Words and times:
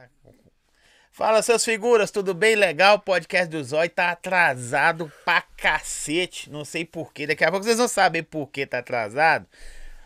Tá 0.00 0.30
Fala, 1.12 1.42
seus 1.42 1.62
figuras, 1.62 2.10
tudo 2.10 2.32
bem? 2.32 2.54
Legal? 2.54 2.96
O 2.96 3.00
podcast 3.00 3.48
do 3.48 3.62
Zói 3.62 3.88
tá 3.90 4.12
atrasado 4.12 5.12
pra 5.24 5.42
cacete. 5.42 6.48
Não 6.48 6.64
sei 6.64 6.84
porquê. 6.86 7.26
Daqui 7.26 7.44
a 7.44 7.50
pouco 7.50 7.64
vocês 7.64 7.76
vão 7.76 7.88
saber 7.88 8.22
por 8.22 8.48
que 8.48 8.64
tá 8.64 8.78
atrasado. 8.78 9.46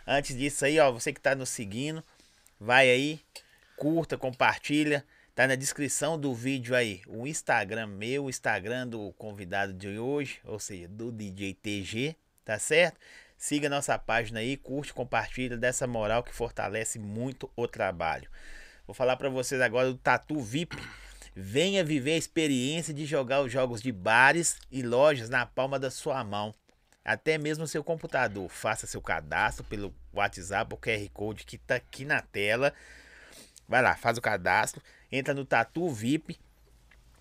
Antes 0.05 0.36
disso 0.36 0.64
aí, 0.64 0.81
ó, 0.81 0.91
você 0.91 1.12
que 1.12 1.20
tá 1.20 1.34
nos 1.36 1.51
seguindo, 1.51 2.03
vai 2.59 2.91
aí, 2.91 3.20
curta, 3.77 4.19
compartilha. 4.19 5.05
Tá 5.34 5.47
na 5.47 5.55
descrição 5.55 6.19
do 6.19 6.34
vídeo 6.34 6.75
aí 6.75 7.03
o 7.06 7.27
Instagram 7.27 7.86
meu, 7.86 8.25
o 8.25 8.31
Instagram 8.31 8.89
do 8.89 9.12
convidado 9.12 9.73
de 9.73 9.98
hoje, 9.98 10.41
ou 10.45 10.58
seja, 10.58 10.89
do 10.89 11.12
DJ 11.12 11.55
TG, 11.55 12.17
tá 12.45 12.58
certo? 12.58 12.98
Siga 13.36 13.69
nossa 13.69 13.98
página 13.98 14.41
aí, 14.41 14.56
curte, 14.56 14.92
compartilha 14.95 15.56
dessa 15.56 15.86
moral 15.86 16.23
que 16.23 16.33
fortalece 16.33 16.98
muito 16.98 17.51
o 17.56 17.69
trabalho. 17.69 18.29
Vou 18.87 18.95
falar 18.95 19.17
para 19.17 19.31
vocês 19.31 19.61
agora 19.63 19.89
do 19.91 19.97
Tatu 19.97 20.39
VIP. 20.41 20.77
Venha 21.35 21.83
viver 21.83 22.13
a 22.13 22.19
experiência 22.19 22.93
de 22.93 23.07
jogar 23.07 23.41
os 23.41 23.51
jogos 23.51 23.81
de 23.81 23.91
bares 23.91 24.59
e 24.71 24.83
lojas 24.83 25.31
na 25.31 25.47
palma 25.47 25.79
da 25.79 25.91
sua 25.91 26.23
mão. 26.23 26.55
Até 27.03 27.39
mesmo 27.39 27.67
seu 27.67 27.83
computador. 27.83 28.49
Faça 28.51 28.87
seu 28.87 29.01
cadastro 29.01 29.65
pelo 29.65 29.95
WhatsApp, 30.13 30.75
o 30.75 30.77
QR 30.77 31.09
Code 31.15 31.45
que 31.45 31.57
tá 31.57 31.77
aqui 31.77 32.05
na 32.05 32.21
tela. 32.21 32.75
Vai 33.67 33.81
lá, 33.81 33.97
faz 33.97 34.19
o 34.19 34.23
cadastro, 34.23 34.83
entra 35.11 35.33
no 35.33 35.47
Tatu 35.47 35.89
VIP 35.89 36.39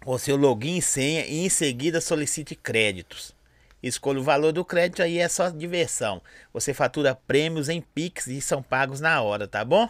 com 0.03 0.17
seu 0.17 0.35
login 0.35 0.77
e 0.77 0.81
senha 0.81 1.25
e 1.25 1.45
em 1.45 1.49
seguida 1.49 2.01
solicite 2.01 2.55
créditos. 2.55 3.33
Escolha 3.81 4.19
o 4.19 4.23
valor 4.23 4.51
do 4.51 4.65
crédito 4.65 5.01
aí 5.01 5.17
é 5.17 5.29
só 5.29 5.49
diversão. 5.49 6.21
Você 6.51 6.73
fatura 6.73 7.15
prêmios 7.15 7.69
em 7.69 7.79
Pix 7.79 8.27
e 8.27 8.41
são 8.41 8.61
pagos 8.61 8.99
na 8.99 9.21
hora, 9.21 9.47
tá 9.47 9.63
bom? 9.63 9.89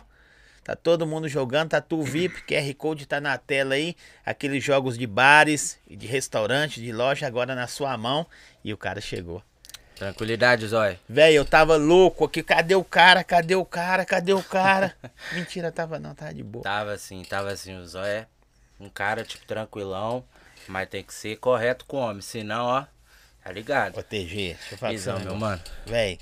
Tá 0.63 0.75
todo 0.77 1.05
mundo 1.05 1.27
jogando, 1.27 1.71
Tatu 1.71 2.01
VIP, 2.01 2.43
QR 2.43 2.73
Code 2.75 3.05
tá 3.05 3.19
na 3.19 3.37
tela 3.37 3.75
aí. 3.75 3.97
Aqueles 4.25 4.63
jogos 4.63 4.97
de 4.97 5.05
bares, 5.05 5.77
de 5.89 6.07
restaurante, 6.07 6.81
de 6.81 6.91
loja 6.91 7.27
agora 7.27 7.53
na 7.53 7.67
sua 7.67 7.97
mão. 7.97 8.25
E 8.63 8.73
o 8.73 8.77
cara 8.77 9.01
chegou. 9.01 9.43
Tranquilidade, 9.95 10.65
Zói. 10.67 10.97
Velho, 11.07 11.35
eu 11.35 11.45
tava 11.45 11.75
louco 11.75 12.25
aqui. 12.25 12.41
Cadê 12.41 12.75
o 12.75 12.83
cara? 12.83 13.23
Cadê 13.23 13.55
o 13.55 13.65
cara? 13.65 14.05
Cadê 14.05 14.33
o 14.33 14.41
cara? 14.41 14.95
Mentira, 15.33 15.71
tava 15.71 15.99
não, 15.99 16.15
tava 16.15 16.33
de 16.33 16.43
boa. 16.43 16.63
Tava 16.63 16.93
assim, 16.93 17.23
tava 17.23 17.51
assim. 17.51 17.77
O 17.77 17.85
Zói 17.85 18.09
é 18.09 18.27
um 18.79 18.89
cara, 18.89 19.23
tipo, 19.23 19.45
tranquilão. 19.45 20.23
Mas 20.67 20.87
tem 20.87 21.03
que 21.03 21.13
ser 21.13 21.35
correto 21.37 21.85
com 21.85 21.97
o 21.97 21.99
homem. 21.99 22.21
Senão, 22.21 22.65
ó, 22.65 22.85
tá 23.43 23.51
ligado? 23.51 23.97
Ô, 23.97 24.03
TG, 24.03 24.55
deixa 24.55 24.73
eu 24.73 24.77
falar 24.77 24.91
Visão, 24.93 25.19
meu 25.19 25.35
mano. 25.35 25.61
Véi, 25.85 26.17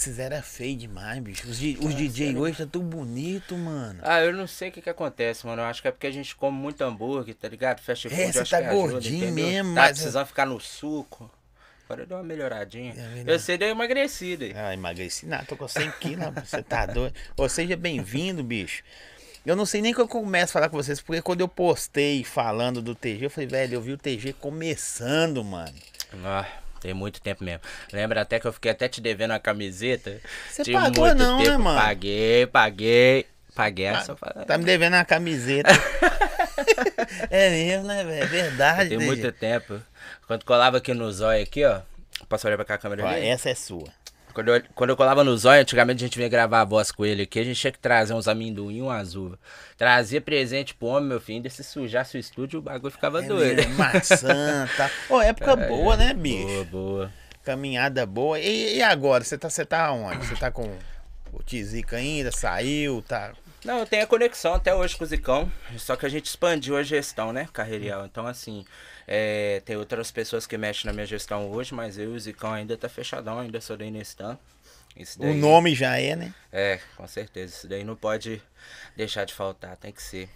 vocês 0.00 0.18
eram 0.18 0.42
feios 0.42 0.78
demais, 0.80 1.18
bicho. 1.20 1.42
Os, 1.48 1.58
os 1.58 1.94
DJ 1.94 2.36
hoje 2.36 2.58
tá 2.58 2.66
tão 2.66 2.82
bonito, 2.82 3.56
mano. 3.56 4.00
Ah, 4.02 4.20
eu 4.20 4.32
não 4.32 4.46
sei 4.46 4.68
o 4.70 4.72
que 4.72 4.80
que 4.82 4.90
acontece, 4.90 5.46
mano. 5.46 5.62
Eu 5.62 5.66
acho 5.66 5.82
que 5.82 5.88
é 5.88 5.90
porque 5.90 6.06
a 6.06 6.10
gente 6.10 6.34
come 6.34 6.56
muito 6.56 6.80
hambúrguer, 6.82 7.34
tá 7.34 7.48
ligado? 7.48 7.80
Fast 7.80 8.08
food, 8.08 8.20
É, 8.20 8.32
você 8.32 8.38
eu 8.40 8.46
tá 8.46 8.58
ajuda, 8.58 8.72
gordinho 8.74 9.16
entendeu? 9.26 9.44
mesmo, 9.46 9.74
Tá 9.74 9.80
mas- 9.82 9.92
precisando 9.92 10.26
ficar 10.26 10.46
no 10.46 10.58
suco. 10.60 11.30
Agora 11.84 12.06
deu 12.06 12.16
uma 12.18 12.22
melhoradinha. 12.22 12.92
É 12.92 12.94
verdade. 13.08 13.30
eu 13.30 13.38
sei, 13.40 13.58
deu 13.58 13.68
uma 13.68 13.84
emagrecida 13.84 14.44
aí. 14.44 14.52
Ah, 14.56 14.72
emagreci 14.72 15.26
nada, 15.26 15.44
tô 15.44 15.56
com 15.56 15.66
100 15.66 15.90
quilos, 16.00 16.24
você 16.44 16.62
tá 16.62 16.86
doido. 16.86 17.14
Ô, 17.36 17.48
seja 17.48 17.76
bem-vindo, 17.76 18.42
bicho. 18.44 18.82
Eu 19.44 19.56
não 19.56 19.66
sei 19.66 19.82
nem 19.82 19.92
que 19.92 20.00
eu 20.00 20.06
começo 20.06 20.50
a 20.50 20.52
falar 20.52 20.68
com 20.68 20.76
vocês, 20.76 21.00
porque 21.00 21.20
quando 21.20 21.40
eu 21.40 21.48
postei 21.48 22.22
falando 22.22 22.80
do 22.80 22.94
TG, 22.94 23.24
eu 23.26 23.30
falei, 23.30 23.48
velho, 23.48 23.74
eu 23.74 23.80
vi 23.82 23.92
o 23.92 23.98
TG 23.98 24.34
começando, 24.34 25.42
mano. 25.42 25.74
Ah, 26.24 26.46
tem 26.80 26.94
muito 26.94 27.20
tempo 27.20 27.44
mesmo. 27.44 27.60
Lembra 27.92 28.22
até 28.22 28.40
que 28.40 28.46
eu 28.46 28.52
fiquei 28.52 28.70
até 28.70 28.88
te 28.88 29.00
devendo 29.00 29.32
a 29.32 29.38
camiseta? 29.38 30.20
Você 30.50 30.72
pagou 30.72 31.14
não, 31.14 31.38
né, 31.38 31.44
tempo. 31.44 31.62
mano? 31.62 31.80
Paguei, 31.80 32.46
paguei. 32.46 33.26
Paguei 33.54 33.86
essa. 33.86 34.14
Tá 34.46 34.56
me 34.56 34.64
devendo 34.64 34.94
uma 34.94 35.04
camiseta. 35.04 35.70
é 37.30 37.50
mesmo, 37.50 37.86
né, 37.86 38.04
velho? 38.04 38.22
É 38.22 38.26
verdade. 38.26 38.88
Tem 38.90 38.98
muito 38.98 39.30
tempo. 39.32 39.80
Quando 40.26 40.44
colava 40.44 40.78
aqui 40.78 40.94
no 40.94 41.12
zóio 41.12 41.42
aqui, 41.42 41.64
ó. 41.64 41.80
Posso 42.28 42.46
olhar 42.46 42.56
pra 42.56 42.64
cá 42.64 42.74
a 42.74 42.78
câmera 42.78 43.04
Ó, 43.04 43.08
ali? 43.08 43.26
essa 43.26 43.50
é 43.50 43.54
sua. 43.54 43.88
Quando 44.32 44.48
eu, 44.54 44.62
quando 44.74 44.90
eu 44.90 44.96
colava 44.96 45.22
no 45.24 45.36
zóio, 45.36 45.60
antigamente 45.62 46.02
a 46.02 46.06
gente 46.06 46.16
vinha 46.16 46.28
gravar 46.28 46.60
a 46.60 46.64
voz 46.64 46.90
com 46.92 47.04
ele 47.04 47.22
aqui, 47.22 47.38
a 47.38 47.44
gente 47.44 47.60
tinha 47.60 47.72
que 47.72 47.78
trazer 47.78 48.14
uns 48.14 48.28
amendoim 48.28 48.76
e 48.78 48.82
um 48.82 48.90
azul. 48.90 49.36
Trazia 49.76 50.20
presente 50.20 50.74
pro 50.74 50.88
homem, 50.88 51.08
meu 51.08 51.20
filho, 51.20 51.36
ainda 51.36 51.50
se 51.50 51.62
sujasse 51.64 52.16
o 52.16 52.20
estúdio, 52.20 52.58
o 52.60 52.62
bagulho 52.62 52.92
ficava 52.92 53.22
É 53.24 53.26
doido. 53.26 53.56
mesmo, 53.56 53.74
maçã, 53.74 54.68
tá. 54.76 54.90
Ô, 55.08 55.20
época 55.20 55.56
boa, 55.56 55.96
né, 55.96 56.14
bicho? 56.14 56.46
Boa, 56.46 56.64
boa. 56.64 57.12
Caminhada 57.44 58.04
boa. 58.06 58.38
E, 58.38 58.76
e 58.76 58.82
agora? 58.82 59.24
Você 59.24 59.36
tá, 59.38 59.48
você 59.48 59.64
tá 59.64 59.90
onde? 59.92 60.26
Você 60.26 60.36
tá 60.36 60.50
com 60.50 60.70
o 61.32 61.42
Tizica 61.42 61.96
ainda? 61.96 62.30
Saiu? 62.30 63.02
Tá. 63.06 63.32
Não, 63.64 63.78
eu 63.80 63.86
tenho 63.86 64.04
a 64.04 64.06
conexão 64.06 64.54
até 64.54 64.74
hoje 64.74 64.96
com 64.96 65.04
o 65.04 65.06
Zicão, 65.06 65.50
só 65.76 65.94
que 65.94 66.06
a 66.06 66.08
gente 66.08 66.26
expandiu 66.26 66.76
a 66.78 66.82
gestão, 66.82 67.30
né, 67.30 67.46
carreirial. 67.52 68.06
Então, 68.06 68.26
assim, 68.26 68.64
é, 69.06 69.60
tem 69.64 69.76
outras 69.76 70.10
pessoas 70.10 70.46
que 70.46 70.56
mexem 70.58 70.86
na 70.86 70.92
minha 70.92 71.06
gestão 71.06 71.50
hoje, 71.50 71.74
mas 71.74 71.98
eu 71.98 72.12
e 72.12 72.16
o 72.16 72.20
Zicão 72.20 72.52
ainda 72.52 72.76
tá 72.76 72.88
fechadão, 72.88 73.38
ainda 73.38 73.60
sou 73.60 73.76
da 73.76 73.84
Inestan. 73.84 74.38
Isso 74.96 75.18
O 75.18 75.22
daí- 75.22 75.34
nome 75.36 75.74
já 75.74 75.96
é, 75.98 76.16
né? 76.16 76.34
É, 76.52 76.80
com 76.96 77.06
certeza. 77.06 77.54
Isso 77.54 77.68
daí 77.68 77.84
não 77.84 77.94
pode 77.96 78.42
deixar 78.96 79.24
de 79.24 79.32
faltar, 79.34 79.76
tem 79.76 79.92
que 79.92 80.02
ser. 80.02 80.28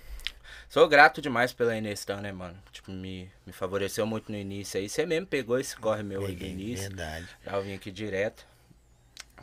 Sou 0.69 0.88
grato 0.88 1.20
demais 1.20 1.52
pela 1.52 1.76
Inestan, 1.76 2.20
né, 2.20 2.32
mano? 2.32 2.56
Tipo, 2.72 2.91
me, 2.92 3.30
me 3.47 3.52
favoreceu 3.52 4.06
muito 4.06 4.30
no 4.30 4.38
início 4.38 4.78
aí. 4.81 4.88
Você 4.88 5.04
mesmo 5.06 5.26
pegou 5.26 5.58
esse 5.58 5.76
corre 5.76 6.02
meu 6.02 6.25
aí 6.25 6.34
do 6.34 6.44
início. 6.44 6.88
verdade. 6.88 7.28
Já 7.44 7.52
eu 7.52 7.62
vim 7.62 7.75
aqui 7.75 7.91
direto, 7.91 8.44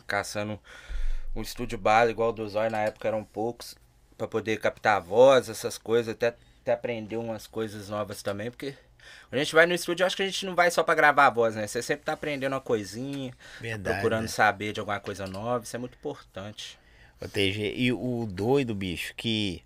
caçando 0.07 0.59
um 1.35 1.41
estúdio 1.41 1.77
bala 1.77 2.11
igual 2.11 2.29
o 2.29 2.33
do 2.33 2.47
Zóio, 2.49 2.71
na 2.71 2.79
época 2.81 3.07
eram 3.07 3.23
poucos, 3.23 3.75
pra 4.17 4.27
poder 4.27 4.59
captar 4.59 4.97
a 4.97 4.99
voz, 4.99 5.49
essas 5.49 5.77
coisas, 5.77 6.13
até, 6.13 6.35
até 6.61 6.73
aprender 6.73 7.17
umas 7.17 7.47
coisas 7.47 7.89
novas 7.89 8.21
também, 8.21 8.49
porque 8.51 8.75
a 9.31 9.37
gente 9.37 9.53
vai 9.55 9.65
no 9.65 9.73
estúdio, 9.73 10.03
eu 10.03 10.07
acho 10.07 10.15
que 10.15 10.23
a 10.23 10.25
gente 10.25 10.45
não 10.45 10.55
vai 10.55 10.69
só 10.71 10.83
pra 10.83 10.93
gravar 10.95 11.27
a 11.27 11.29
voz, 11.29 11.55
né? 11.55 11.65
Você 11.67 11.81
sempre 11.81 12.05
tá 12.05 12.13
aprendendo 12.13 12.53
uma 12.53 12.61
coisinha, 12.61 13.33
Verdade. 13.59 13.95
procurando 13.95 14.23
né? 14.23 14.27
saber 14.27 14.73
de 14.73 14.79
alguma 14.79 14.99
coisa 14.99 15.25
nova, 15.27 15.63
isso 15.63 15.75
é 15.75 15.79
muito 15.79 15.95
importante. 15.95 16.77
Ô, 17.21 17.27
TG, 17.27 17.73
e 17.75 17.91
o 17.91 18.27
doido, 18.29 18.73
bicho, 18.73 19.13
que 19.15 19.63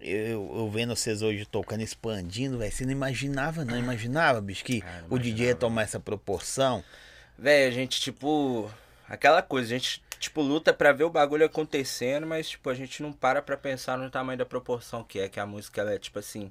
eu, 0.00 0.52
eu 0.56 0.70
vendo 0.70 0.94
vocês 0.94 1.22
hoje 1.22 1.46
tocando, 1.46 1.80
expandindo, 1.82 2.58
velho, 2.58 2.70
você 2.70 2.84
não 2.84 2.92
imaginava, 2.92 3.64
não 3.64 3.78
imaginava, 3.78 4.40
bicho, 4.40 4.62
que 4.64 4.82
Ah, 4.86 5.02
não 5.08 5.16
o 5.16 5.18
DJ 5.18 5.30
ia 5.30 5.36
imaginava. 5.36 5.58
tomar 5.60 5.82
essa 5.82 5.98
proporção. 5.98 6.84
Véi, 7.38 7.66
a 7.66 7.70
gente, 7.70 8.00
tipo. 8.00 8.70
Aquela 9.08 9.40
coisa, 9.40 9.68
a 9.74 9.78
gente, 9.78 10.02
tipo, 10.18 10.42
luta 10.42 10.74
pra 10.74 10.90
ver 10.92 11.04
o 11.04 11.10
bagulho 11.10 11.46
acontecendo, 11.46 12.26
mas, 12.26 12.48
tipo, 12.50 12.68
a 12.68 12.74
gente 12.74 13.02
não 13.02 13.12
para 13.12 13.40
pra 13.40 13.56
pensar 13.56 13.96
no 13.96 14.10
tamanho 14.10 14.36
da 14.38 14.44
proporção 14.44 15.04
que 15.04 15.20
é, 15.20 15.28
que 15.28 15.38
a 15.38 15.46
música, 15.46 15.80
ela 15.80 15.92
é, 15.94 15.98
tipo 15.98 16.18
assim, 16.18 16.50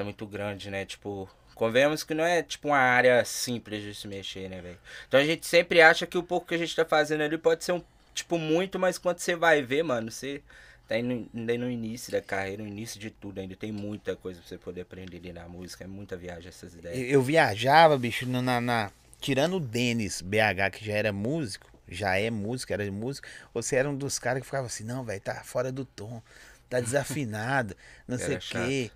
é 0.00 0.02
muito 0.04 0.26
grande, 0.26 0.70
né? 0.70 0.84
Tipo, 0.84 1.28
convenhamos 1.54 2.02
que 2.04 2.14
não 2.14 2.24
é, 2.24 2.42
tipo, 2.42 2.68
uma 2.68 2.78
área 2.78 3.24
simples 3.24 3.82
de 3.82 3.94
se 3.94 4.06
mexer, 4.08 4.48
né, 4.48 4.60
velho? 4.60 4.78
Então 5.06 5.20
a 5.20 5.24
gente 5.24 5.46
sempre 5.46 5.80
acha 5.80 6.06
que 6.06 6.18
o 6.18 6.22
pouco 6.22 6.46
que 6.48 6.54
a 6.54 6.58
gente 6.58 6.74
tá 6.74 6.84
fazendo 6.84 7.22
ali 7.22 7.36
pode 7.38 7.64
ser 7.64 7.72
um, 7.72 7.82
tipo, 8.14 8.38
muito, 8.38 8.78
mas 8.78 8.98
quando 8.98 9.18
você 9.18 9.34
vai 9.36 9.62
ver, 9.62 9.82
mano, 9.82 10.10
você 10.10 10.42
tá 10.86 10.98
indo, 10.98 11.28
ainda 11.34 11.58
no 11.58 11.70
início 11.70 12.10
da 12.12 12.20
carreira, 12.22 12.62
no 12.62 12.68
início 12.68 12.98
de 13.00 13.10
tudo, 13.10 13.40
ainda 13.40 13.54
tem 13.56 13.72
muita 13.72 14.16
coisa 14.16 14.40
pra 14.40 14.48
você 14.48 14.58
poder 14.58 14.82
aprender 14.82 15.18
ali 15.18 15.32
na 15.32 15.48
música, 15.48 15.84
é 15.84 15.86
muita 15.86 16.16
viagem 16.16 16.48
essas 16.48 16.74
ideias. 16.74 16.98
Eu, 16.98 17.04
eu 17.06 17.22
viajava, 17.22 17.96
bicho, 17.98 18.26
no- 18.26 18.42
na, 18.42 18.60
na- 18.60 18.90
Tirando 19.20 19.56
o 19.56 19.60
Denis 19.60 20.20
BH, 20.22 20.70
que 20.70 20.84
já 20.84 20.92
era 20.94 21.12
músico, 21.12 21.66
já 21.88 22.16
é 22.16 22.30
músico, 22.30 22.72
era 22.72 22.88
músico, 22.90 23.26
você 23.52 23.74
era 23.74 23.90
um 23.90 23.96
dos 23.96 24.16
caras 24.16 24.40
que 24.40 24.46
ficava 24.46 24.66
assim, 24.68 24.84
não, 24.84 25.02
velho, 25.04 25.20
tá 25.20 25.42
fora 25.42 25.72
do 25.72 25.84
tom, 25.84 26.22
tá 26.70 26.78
desafinado, 26.80 27.76
não 28.06 28.16
sei 28.16 28.36
Era 28.36 28.38
o 28.38 28.42
quê. 28.48 28.92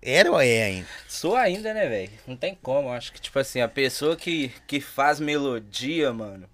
Era 0.00 0.30
ou 0.30 0.40
é 0.40 0.64
ainda? 0.64 0.88
Sou 1.08 1.36
ainda, 1.36 1.72
né, 1.72 1.88
velho? 1.88 2.12
Não 2.26 2.36
tem 2.36 2.54
como. 2.54 2.90
Acho 2.90 3.12
que, 3.12 3.20
tipo 3.20 3.38
assim, 3.38 3.60
a 3.60 3.68
pessoa 3.68 4.16
que, 4.16 4.48
que 4.66 4.80
faz 4.80 5.20
melodia, 5.20 6.12
mano, 6.12 6.48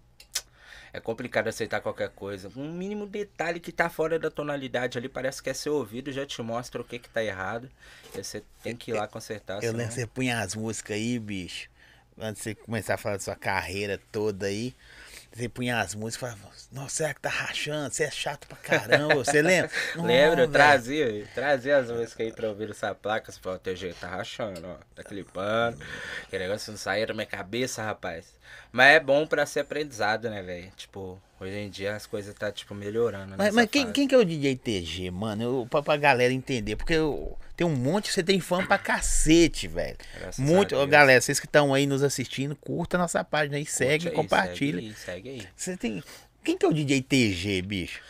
é 0.93 1.01
complicado 1.01 1.49
aceitar 1.49 1.81
qualquer 1.81 2.11
coisa. 2.11 2.51
Um 2.57 2.73
mínimo 2.73 3.07
detalhe 3.07 3.61
que 3.61 3.73
tá 3.73 3.89
fora 3.89 4.19
da 4.19 4.31
tonalidade 4.31 4.99
ali, 4.99 5.09
parece 5.09 5.43
que 5.43 5.51
é 5.51 5.55
seu 5.55 5.75
ouvido, 5.75 6.13
já 6.13 6.27
te 6.27 6.41
mostra 6.43 6.81
o 6.81 6.85
que 6.85 6.99
que 6.99 7.09
tá 7.09 7.23
errado. 7.23 7.71
E 8.15 8.23
você 8.23 8.43
tem 8.63 8.77
que 8.77 8.91
ir 8.91 8.95
lá 8.95 9.07
consertar. 9.07 9.63
Eu 9.63 9.73
lembro 9.73 9.89
que 9.89 9.95
você 9.95 10.07
punha 10.07 10.41
as 10.41 10.55
músicas 10.55 10.97
aí, 10.97 11.19
bicho. 11.19 11.71
Antes 12.19 12.43
de 12.43 12.51
você 12.51 12.55
começar 12.55 12.95
a 12.95 12.99
falar 12.99 13.17
da 13.17 13.23
sua 13.23 13.37
carreira 13.37 14.01
toda 14.11 14.47
aí. 14.47 14.75
Punha 15.55 15.81
as 15.81 15.95
músicas 15.95 16.31
e 16.31 16.35
falava, 16.35 16.55
nossa, 16.73 16.97
será 16.97 17.15
que 17.15 17.21
tá 17.21 17.29
rachando? 17.29 17.95
Você 17.95 18.05
é 18.05 18.11
chato 18.11 18.47
pra 18.47 18.57
caramba. 18.59 19.15
Você 19.15 19.41
lembra? 19.41 19.71
Não, 19.95 20.05
Eu 20.43 20.51
trazia, 20.51 21.27
trazia 21.35 21.77
as 21.79 21.91
músicas 21.91 22.27
aí 22.27 22.33
pra 22.33 22.49
ouvir 22.49 22.71
essa 22.71 22.95
placa. 22.95 23.31
Você 23.31 23.39
falou, 23.41 23.59
TG, 23.59 23.95
tá 24.01 24.09
rachando, 24.09 24.67
ó. 24.67 24.77
Tá 24.95 25.03
clipando. 25.03 25.79
Que 26.29 26.39
negócio 26.39 26.71
não 26.73 26.79
saía 26.79 27.07
da 27.07 27.15
minha 27.15 27.27
cabeça, 27.27 27.83
rapaz. 27.83 28.35
Mas 28.71 28.97
é 28.97 29.01
bom 29.01 29.27
pra 29.27 29.47
ser 29.47 29.61
aprendizado, 29.61 30.29
né, 30.29 30.43
velho? 30.43 30.71
Tipo, 30.77 31.21
hoje 31.41 31.57
em 31.57 31.71
dia 31.71 31.97
as 31.97 32.07
coisas 32.07 32.35
tá, 32.35 32.53
tipo, 32.53 32.75
melhorando. 32.75 33.35
Mas, 33.37 33.55
mas 33.55 33.71
quem, 33.71 33.83
fase. 33.83 33.95
quem 33.95 34.09
que 34.09 34.15
é 34.15 34.19
o 34.19 34.25
DJ 34.25 34.57
TG, 34.57 35.11
mano? 35.11 35.43
Eu, 35.43 35.67
pra, 35.71 35.83
pra 35.83 35.97
galera 35.97 36.33
entender. 36.33 36.77
Porque 36.77 36.95
eu, 36.95 37.37
tem 37.57 37.67
um 37.67 37.75
monte, 37.75 38.13
você 38.13 38.23
tem 38.23 38.41
fã 38.41 38.65
pra 38.65 38.79
cacete, 38.79 39.67
velho. 39.67 39.97
Graças 40.19 40.45
Muito. 40.45 40.77
Ó, 40.77 40.87
galera, 40.87 41.21
vocês 41.21 41.41
que 41.41 41.47
estão 41.47 41.73
aí 41.73 41.87
nos 41.87 42.03
assistindo, 42.03 42.55
curta 42.55 42.97
a 42.97 43.01
nossa 43.01 43.25
página 43.25 43.57
aí, 43.57 43.67
segue, 43.67 44.05
Curte 44.05 44.09
aí, 44.09 44.15
compartilha. 44.15 44.81
Segue 44.81 44.89
aí, 44.89 44.95
segue 44.95 45.29
aí. 45.31 45.49
Você 45.57 45.77
tem. 45.77 46.03
Quem 46.45 46.57
que 46.57 46.65
é 46.65 46.69
o 46.69 46.73
DJ 46.73 47.03
TG, 47.03 47.63
bicho? 47.63 48.01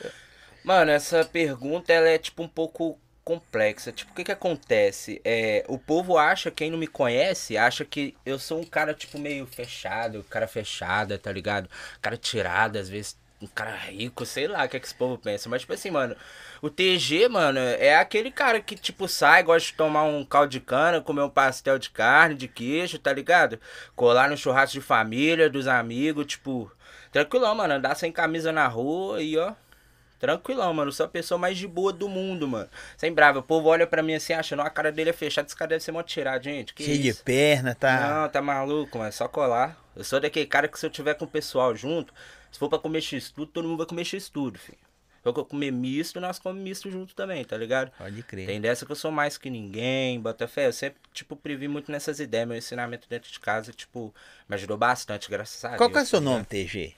Mano, 0.62 0.90
essa 0.90 1.25
pergunta 1.25 1.93
ela 1.93 2.08
é 2.08 2.19
tipo 2.19 2.43
um 2.43 2.49
pouco 2.49 2.99
complexa. 3.28 3.92
Tipo, 3.92 4.12
o 4.12 4.14
que 4.14 4.25
que 4.25 4.32
acontece? 4.32 5.20
É, 5.22 5.62
o 5.69 5.78
povo 5.78 6.16
acha, 6.16 6.50
quem 6.50 6.70
não 6.70 6.78
me 6.78 6.86
conhece, 6.86 7.58
acha 7.58 7.84
que 7.84 8.16
eu 8.25 8.38
sou 8.38 8.58
um 8.60 8.64
cara, 8.64 8.94
tipo, 8.94 9.19
meio 9.19 9.46
fechado, 9.46 10.25
cara 10.30 10.48
fechada, 10.48 11.19
tá 11.19 11.30
ligado? 11.30 11.69
Cara 12.00 12.16
tirado, 12.16 12.78
às 12.78 12.88
vezes 12.88 13.19
um 13.40 13.46
cara 13.46 13.76
rico, 13.76 14.25
sei 14.25 14.48
lá 14.48 14.64
o 14.64 14.69
que, 14.69 14.78
é 14.78 14.80
que 14.80 14.86
esse 14.86 14.94
povo 14.94 15.19
pensa. 15.19 15.46
Mas, 15.48 15.60
tipo 15.60 15.75
assim, 15.75 15.90
mano, 15.90 16.16
o 16.62 16.70
TG, 16.70 17.28
mano, 17.28 17.60
é 17.60 17.96
aquele 17.96 18.30
cara 18.30 18.60
que, 18.60 18.75
tipo, 18.75 19.06
sai, 19.06 19.42
gosta 19.42 19.69
de 19.69 19.74
tomar 19.76 20.04
um 20.04 20.24
caldo 20.24 20.50
de 20.50 20.60
cana, 20.60 21.02
comer 21.02 21.22
um 21.22 21.31
pastel 21.31 21.78
de 21.78 21.90
carne, 21.90 22.34
de 22.34 22.48
queijo, 22.48 22.98
tá 22.98 23.12
ligado? 23.12 23.60
Colar 23.94 24.31
no 24.31 24.38
churrasco 24.38 24.72
de 24.72 24.81
família, 24.81 25.50
dos 25.50 25.66
amigos, 25.69 26.26
tipo, 26.26 26.72
tranquilão, 27.12 27.54
mano, 27.54 27.74
andar 27.74 27.94
sem 27.94 28.10
camisa 28.10 28.52
na 28.52 28.66
rua 28.66 29.22
e, 29.22 29.36
ó. 29.36 29.52
Tranquilão, 30.19 30.75
mano. 30.75 30.91
Sou 30.91 31.06
a 31.06 31.09
pessoa 31.09 31.38
mais 31.38 31.56
de 31.56 31.67
boa 31.67 31.93
do 31.93 32.09
mundo, 32.09 32.49
mano. 32.49 32.69
Sem 32.97 33.12
brava. 33.12 33.38
O 33.38 33.43
povo 33.43 33.69
olha 33.69 33.87
pra 33.87 34.03
mim 34.03 34.15
assim, 34.15 34.32
achando, 34.32 34.62
a 34.62 34.70
cara 34.70 34.91
dele 34.91 35.11
é 35.11 35.12
fechada. 35.12 35.47
Esse 35.47 35.56
cara 35.56 35.69
deve 35.70 35.85
ser 35.85 35.93
mó 35.93 36.03
tirado, 36.03 36.43
gente. 36.44 36.75
Que 36.75 36.85
Cheio 36.85 37.00
isso? 37.06 37.19
de 37.19 37.25
perna, 37.25 37.75
tá? 37.75 38.23
Não, 38.23 38.29
tá 38.29 38.43
maluco, 38.43 38.99
mano. 38.99 39.09
É 39.09 39.12
só 39.12 39.29
colar. 39.29 39.79
Eu 39.94 40.05
sou 40.05 40.20
daquele 40.20 40.47
cara 40.47 40.69
que 40.69 40.79
se 40.79 40.87
eu 40.87 40.91
tiver 40.91 41.15
com 41.15 41.25
o 41.25 41.29
pessoal 41.29 41.75
junto, 41.75 42.12
se 42.50 42.59
for 42.59 42.69
pra 42.69 42.79
comer 42.79 43.00
x-tudo, 43.00 43.47
todo 43.47 43.69
mundo 43.69 43.79
vai 43.79 43.87
comer 43.87 44.05
x-tudo, 44.05 44.59
filho. 44.59 44.79
Se 45.19 45.25
for 45.25 45.44
comer 45.44 45.73
misto, 45.73 46.20
nós 46.20 46.38
comemos 46.38 46.62
misto 46.62 46.91
junto 46.91 47.15
também, 47.15 47.44
tá 47.44 47.56
ligado? 47.56 47.91
Pode 47.99 48.23
crer. 48.23 48.47
Tem 48.47 48.61
dessa 48.61 48.87
que 48.87 48.93
eu 48.93 48.97
sou 48.97 49.11
mais 49.11 49.37
que 49.37 49.50
ninguém, 49.50 50.20
bota 50.20 50.47
fé. 50.47 50.67
Eu 50.67 50.73
sempre, 50.73 50.99
tipo, 51.12 51.35
previ 51.37 51.67
muito 51.69 51.91
nessas 51.91 52.20
ideias. 52.20 52.47
Meu 52.47 52.56
ensinamento 52.56 53.09
dentro 53.09 53.31
de 53.31 53.38
casa, 53.41 53.73
tipo, 53.73 54.15
me 54.49 54.55
ajudou 54.55 54.76
bastante, 54.76 55.29
graças 55.29 55.62
a 55.65 55.69
Deus. 55.70 55.79
Qual 55.79 55.91
que 55.91 55.99
é 55.99 56.03
o 56.03 56.06
seu 56.06 56.20
tá 56.20 56.25
nome, 56.25 56.47
ligado? 56.50 56.69
TG? 56.69 56.94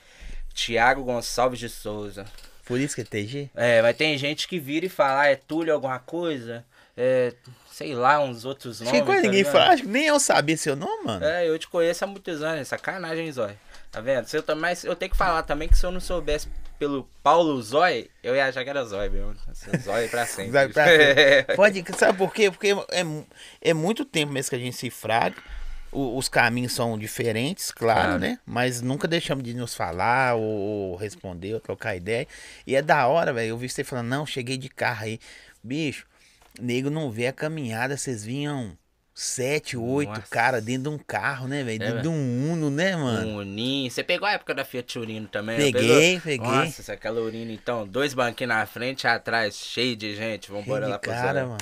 Tiago 0.53 1.03
Gonçalves 1.03 1.59
de 1.59 1.69
Souza. 1.69 2.27
Por 2.71 2.79
isso 2.79 2.95
que 2.95 3.01
é 3.01 3.05
TG? 3.05 3.51
É, 3.53 3.83
mas 3.83 3.97
tem 3.97 4.17
gente 4.17 4.47
que 4.47 4.61
vira 4.61 4.87
e 4.87 4.89
fala, 4.89 5.23
ah, 5.23 5.27
é 5.27 5.35
Túlio 5.35 5.75
alguma 5.75 5.99
coisa, 5.99 6.65
é, 6.97 7.33
sei 7.69 7.97
lá, 7.97 8.21
uns 8.21 8.45
outros 8.45 8.81
nomes. 8.81 8.95
Acho 8.95 9.05
que 9.05 9.11
tá 9.11 9.17
ninguém 9.17 9.39
ligado? 9.39 9.53
fala, 9.53 9.73
acho 9.73 9.83
que 9.83 9.89
nem 9.89 10.07
eu 10.07 10.21
sabia 10.21 10.57
seu 10.57 10.77
nome, 10.77 11.05
mano. 11.05 11.25
É, 11.25 11.49
eu 11.49 11.59
te 11.59 11.67
conheço 11.67 12.05
há 12.05 12.07
muitos 12.07 12.43
anos, 12.45 12.69
sacanagem, 12.69 13.33
Zói. 13.33 13.57
Tá 13.91 14.01
vendo? 14.01 14.27
Se 14.27 14.37
eu, 14.37 14.45
mas 14.57 14.85
eu 14.85 14.95
tenho 14.95 15.11
que 15.11 15.17
falar 15.17 15.43
também 15.43 15.69
que 15.69 15.77
se 15.77 15.85
eu 15.85 15.91
não 15.91 15.99
soubesse 15.99 16.47
pelo 16.79 17.09
Paulo 17.25 17.61
Zói, 17.61 18.09
eu 18.23 18.37
ia 18.37 18.47
achar 18.47 18.63
que 18.63 18.71
era 18.71 18.85
Zói 18.85 19.09
mesmo. 19.09 19.35
Zói 19.83 20.07
pra 20.07 20.25
sempre. 20.27 20.53
Vai 20.53 20.69
pra 20.69 20.85
frente. 20.85 21.57
Pode, 21.57 21.85
sabe 21.99 22.17
por 22.17 22.33
quê? 22.33 22.53
Porque 22.53 22.69
é, 22.69 23.05
é 23.61 23.75
muito 23.75 24.05
tempo 24.05 24.33
mesmo 24.33 24.51
que 24.51 24.55
a 24.55 24.61
gente 24.61 24.77
se 24.77 24.91
fraga. 24.91 25.35
O- 25.93 26.17
os 26.17 26.29
caminhos 26.29 26.73
são 26.73 26.97
diferentes, 26.97 27.71
claro, 27.73 28.01
Claro. 28.01 28.19
né? 28.21 28.39
Mas 28.47 28.81
nunca 28.81 29.09
deixamos 29.09 29.43
de 29.43 29.55
nos 29.55 29.75
falar 29.75 30.35
ou, 30.37 30.43
ou 30.43 30.97
responder 30.97 31.55
ou 31.55 31.61
trocar 31.61 31.97
ideia. 31.97 32.29
E 32.67 32.77
é 32.77 32.83
da 32.83 33.07
hora, 33.09 33.33
velho. 33.33 33.49
Eu 33.51 33.59
vi 33.59 33.69
você 33.69 33.83
falando, 33.83 34.07
não, 34.09 34.25
cheguei 34.25 34.57
de 34.57 34.69
carro 34.69 35.05
aí. 35.05 35.19
Bicho, 35.63 36.07
nego 36.61 36.91
não 36.91 37.11
vê 37.11 37.27
a 37.27 37.33
caminhada, 37.33 37.97
vocês 37.97 38.25
vinham 38.25 38.77
sete, 39.13 39.77
oito 39.77 40.09
Nossa. 40.11 40.23
cara 40.31 40.61
dentro 40.61 40.85
de 40.85 40.89
um 40.91 40.99
carro, 40.99 41.47
né, 41.49 41.63
velho? 41.65 41.83
É, 41.83 41.87
dentro 41.87 42.03
de 42.03 42.09
um 42.09 42.53
Uno, 42.53 42.71
né, 42.71 42.95
mano? 42.97 43.27
Um 43.29 43.37
Uninho. 43.39 43.91
Você 43.91 44.03
pegou 44.05 44.27
a 44.27 44.33
época 44.33 44.55
da 44.55 44.65
Fiat 44.65 44.99
Urino 44.99 45.27
também? 45.27 45.57
Peguei, 45.59 46.21
pegou? 46.21 46.47
peguei. 46.49 46.65
Nossa, 46.67 46.93
aquela 46.93 47.21
Urino 47.21 47.51
então, 47.51 47.87
dois 47.87 48.15
banquinhos 48.15 48.49
na 48.55 48.65
frente 48.65 49.03
e 49.03 49.07
atrás, 49.09 49.57
cheio 49.57 49.97
de 49.97 50.15
gente. 50.15 50.51
Vambora 50.51 50.87
lá 50.87 50.99
pra 50.99 51.13
cara, 51.13 51.47
mano. 51.47 51.59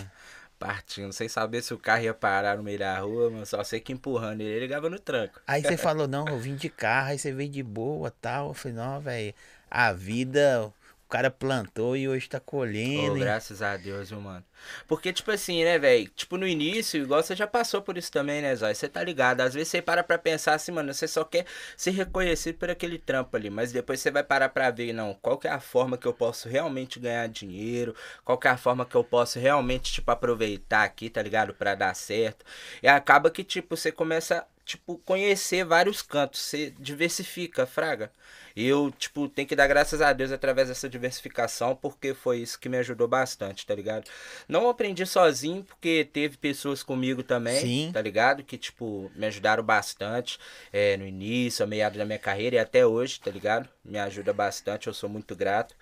Partindo, 0.59 1.13
sem 1.13 1.29
saber 1.29 1.63
se 1.63 1.73
o 1.73 1.79
carro 1.79 2.03
ia 2.03 2.15
parar 2.15 2.57
no 2.57 2.65
meio 2.65 2.81
da 2.81 2.99
rua, 2.99 3.45
só 3.47 3.63
sei 3.63 3.79
que 3.79 3.93
empurrando 3.93 4.41
ele, 4.41 4.51
ele 4.51 4.61
ligava 4.61 4.91
no 4.91 4.99
tranco. 4.99 5.41
Aí 5.47 5.63
você 5.63 5.77
falou, 5.79 6.09
não, 6.09 6.27
eu 6.27 6.39
vim 6.39 6.57
de 6.57 6.69
carro, 6.69 7.11
aí 7.11 7.19
você 7.19 7.33
veio 7.33 7.49
de 7.49 7.63
boa 7.63 8.11
tal. 8.11 8.49
Eu 8.49 8.55
falei, 8.55 8.77
não, 8.77 9.01
velho, 9.01 9.35
a 9.71 9.93
vida, 9.93 10.73
o 11.09 11.11
cara 11.11 11.31
plantou 11.31 11.97
e 11.97 12.07
hoje 12.07 12.29
tá 12.29 12.39
colhendo. 12.39 13.15
hein? 13.15 13.21
graças 13.21 13.63
a 13.63 13.79
Deus, 13.79 14.11
viu, 14.11 14.21
mano. 14.21 14.45
Porque, 14.87 15.11
tipo 15.11 15.31
assim, 15.31 15.65
né, 15.65 15.79
velho? 15.79 16.07
Tipo, 16.11 16.37
no 16.37 16.47
início, 16.47 17.03
igual 17.03 17.23
você 17.23 17.35
já 17.35 17.47
passou 17.47 17.81
por 17.81 17.97
isso 17.97 18.13
também, 18.13 18.43
né, 18.43 18.55
Zói? 18.55 18.75
Você 18.75 18.91
tá 18.91 19.03
ligado? 19.03 19.41
Às 19.41 19.55
vezes 19.55 19.69
você 19.69 19.81
para 19.81 20.05
pra 20.05 20.19
pensar 20.19 20.53
assim, 20.53 20.71
mano, 20.71 20.93
você 20.93 21.09
só 21.09 21.25
quer 21.25 21.47
ser 21.79 21.93
reconhecido 21.93 22.59
por 22.59 22.69
aquele 22.69 22.99
trampo 22.99 23.35
ali. 23.39 23.49
Mas 23.49 23.73
depois 23.73 24.01
você 24.01 24.11
vai 24.11 24.23
parar 24.23 24.51
pra 24.51 24.71
ver, 24.71 24.93
não, 24.93 25.15
qual 25.15 25.39
que 25.39 25.49
é 25.49 25.51
a 25.51 25.61
forma 25.61 25.97
que 25.97 26.07
eu 26.07 26.13
posso 26.13 26.47
realmente 26.47 27.01
ganhar 27.01 27.27
dinheiro? 27.27 27.97
Qual 28.23 28.37
que 28.37 28.47
é 28.47 28.51
a 28.51 28.59
forma 28.59 28.85
que 28.85 28.95
eu 28.95 29.03
posso 29.03 29.39
realmente, 29.39 29.91
tipo, 29.91 30.11
aproveitar 30.11 30.85
aqui, 30.85 31.09
tá 31.09 31.23
ligado? 31.23 31.55
Pra 31.55 31.75
dar 31.75 31.95
certo. 31.95 32.45
E 32.83 32.87
acaba 32.89 33.31
que, 33.31 33.43
tipo, 33.43 33.75
você 33.79 33.91
começa, 33.91 34.47
tipo, 34.63 34.99
conhecer 35.07 35.65
vários 35.65 36.03
cantos. 36.03 36.38
Você 36.41 36.71
diversifica, 36.79 37.65
fraga. 37.65 38.12
E 38.59 38.67
eu, 38.67 38.91
tipo, 38.91 39.29
tenho 39.29 39.47
que 39.47 39.55
dar 39.55 39.69
graças 39.69 40.03
a 40.03 40.12
Deus 40.12 40.33
através 40.33 40.67
dessa 40.67 40.88
diversificação, 40.88 41.77
porque 41.77 42.12
foi 42.12 42.38
isso 42.38 42.59
que 42.59 42.69
me 42.69 42.77
ajudou 42.79 43.07
bastante, 43.07 43.65
tá 43.65 43.73
ligado? 43.73 44.11
Não 44.49 44.69
aprendi 44.69 45.07
sozinho, 45.07 45.62
porque 45.62 46.09
teve 46.12 46.37
pessoas 46.37 46.83
comigo 46.83 47.23
também, 47.23 47.61
Sim. 47.61 47.91
tá 47.93 48.03
ligado? 48.03 48.43
Que, 48.43 48.59
tipo, 48.59 49.12
me 49.15 49.27
ajudaram 49.27 49.62
bastante 49.62 50.41
é, 50.73 50.97
no 50.97 51.07
início, 51.07 51.62
a 51.62 51.69
meado 51.69 51.97
da 51.97 52.05
minha 52.05 52.19
carreira 52.19 52.57
e 52.57 52.59
até 52.59 52.85
hoje, 52.85 53.21
tá 53.21 53.31
ligado? 53.31 53.69
Me 53.85 53.97
ajuda 53.97 54.33
bastante, 54.33 54.88
eu 54.88 54.93
sou 54.93 55.09
muito 55.09 55.37
grato. 55.37 55.77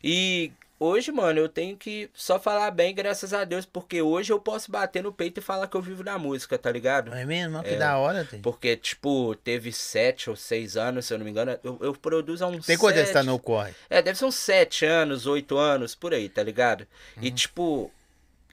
E 0.00 0.52
hoje, 0.78 1.10
mano, 1.12 1.38
eu 1.38 1.48
tenho 1.48 1.76
que 1.76 2.10
só 2.14 2.38
falar 2.38 2.70
bem, 2.70 2.94
graças 2.94 3.32
a 3.32 3.44
Deus, 3.44 3.64
porque 3.66 4.02
hoje 4.02 4.32
eu 4.32 4.38
posso 4.40 4.70
bater 4.70 5.02
no 5.02 5.12
peito 5.12 5.38
e 5.38 5.42
falar 5.42 5.66
que 5.68 5.76
eu 5.76 5.82
vivo 5.82 6.02
da 6.02 6.18
música, 6.18 6.58
tá 6.58 6.70
ligado? 6.70 7.12
É 7.14 7.24
mesmo? 7.24 7.62
Que 7.62 7.70
É. 7.70 7.76
da 7.76 7.96
hora, 7.98 8.24
tem. 8.24 8.40
Porque, 8.40 8.76
tipo, 8.76 9.34
teve 9.36 9.72
sete 9.72 10.28
ou 10.30 10.36
seis 10.36 10.76
anos, 10.76 11.06
se 11.06 11.14
eu 11.14 11.18
não 11.18 11.24
me 11.24 11.30
engano. 11.30 11.58
Eu, 11.62 11.78
eu 11.80 11.92
produzo 11.94 12.44
há 12.44 12.48
uns 12.48 12.66
Tem 12.66 12.76
quanto 12.78 12.96
você 12.96 13.12
tá 13.12 13.22
no 13.22 13.38
corre? 13.38 13.72
É, 13.88 14.02
deve 14.02 14.18
ser 14.18 14.24
uns 14.24 14.34
sete 14.36 14.84
anos, 14.84 15.26
oito 15.26 15.56
anos, 15.56 15.94
por 15.94 16.12
aí, 16.12 16.28
tá 16.28 16.42
ligado? 16.42 16.86
E, 17.20 17.28
Uhum. 17.28 17.34
tipo, 17.34 17.90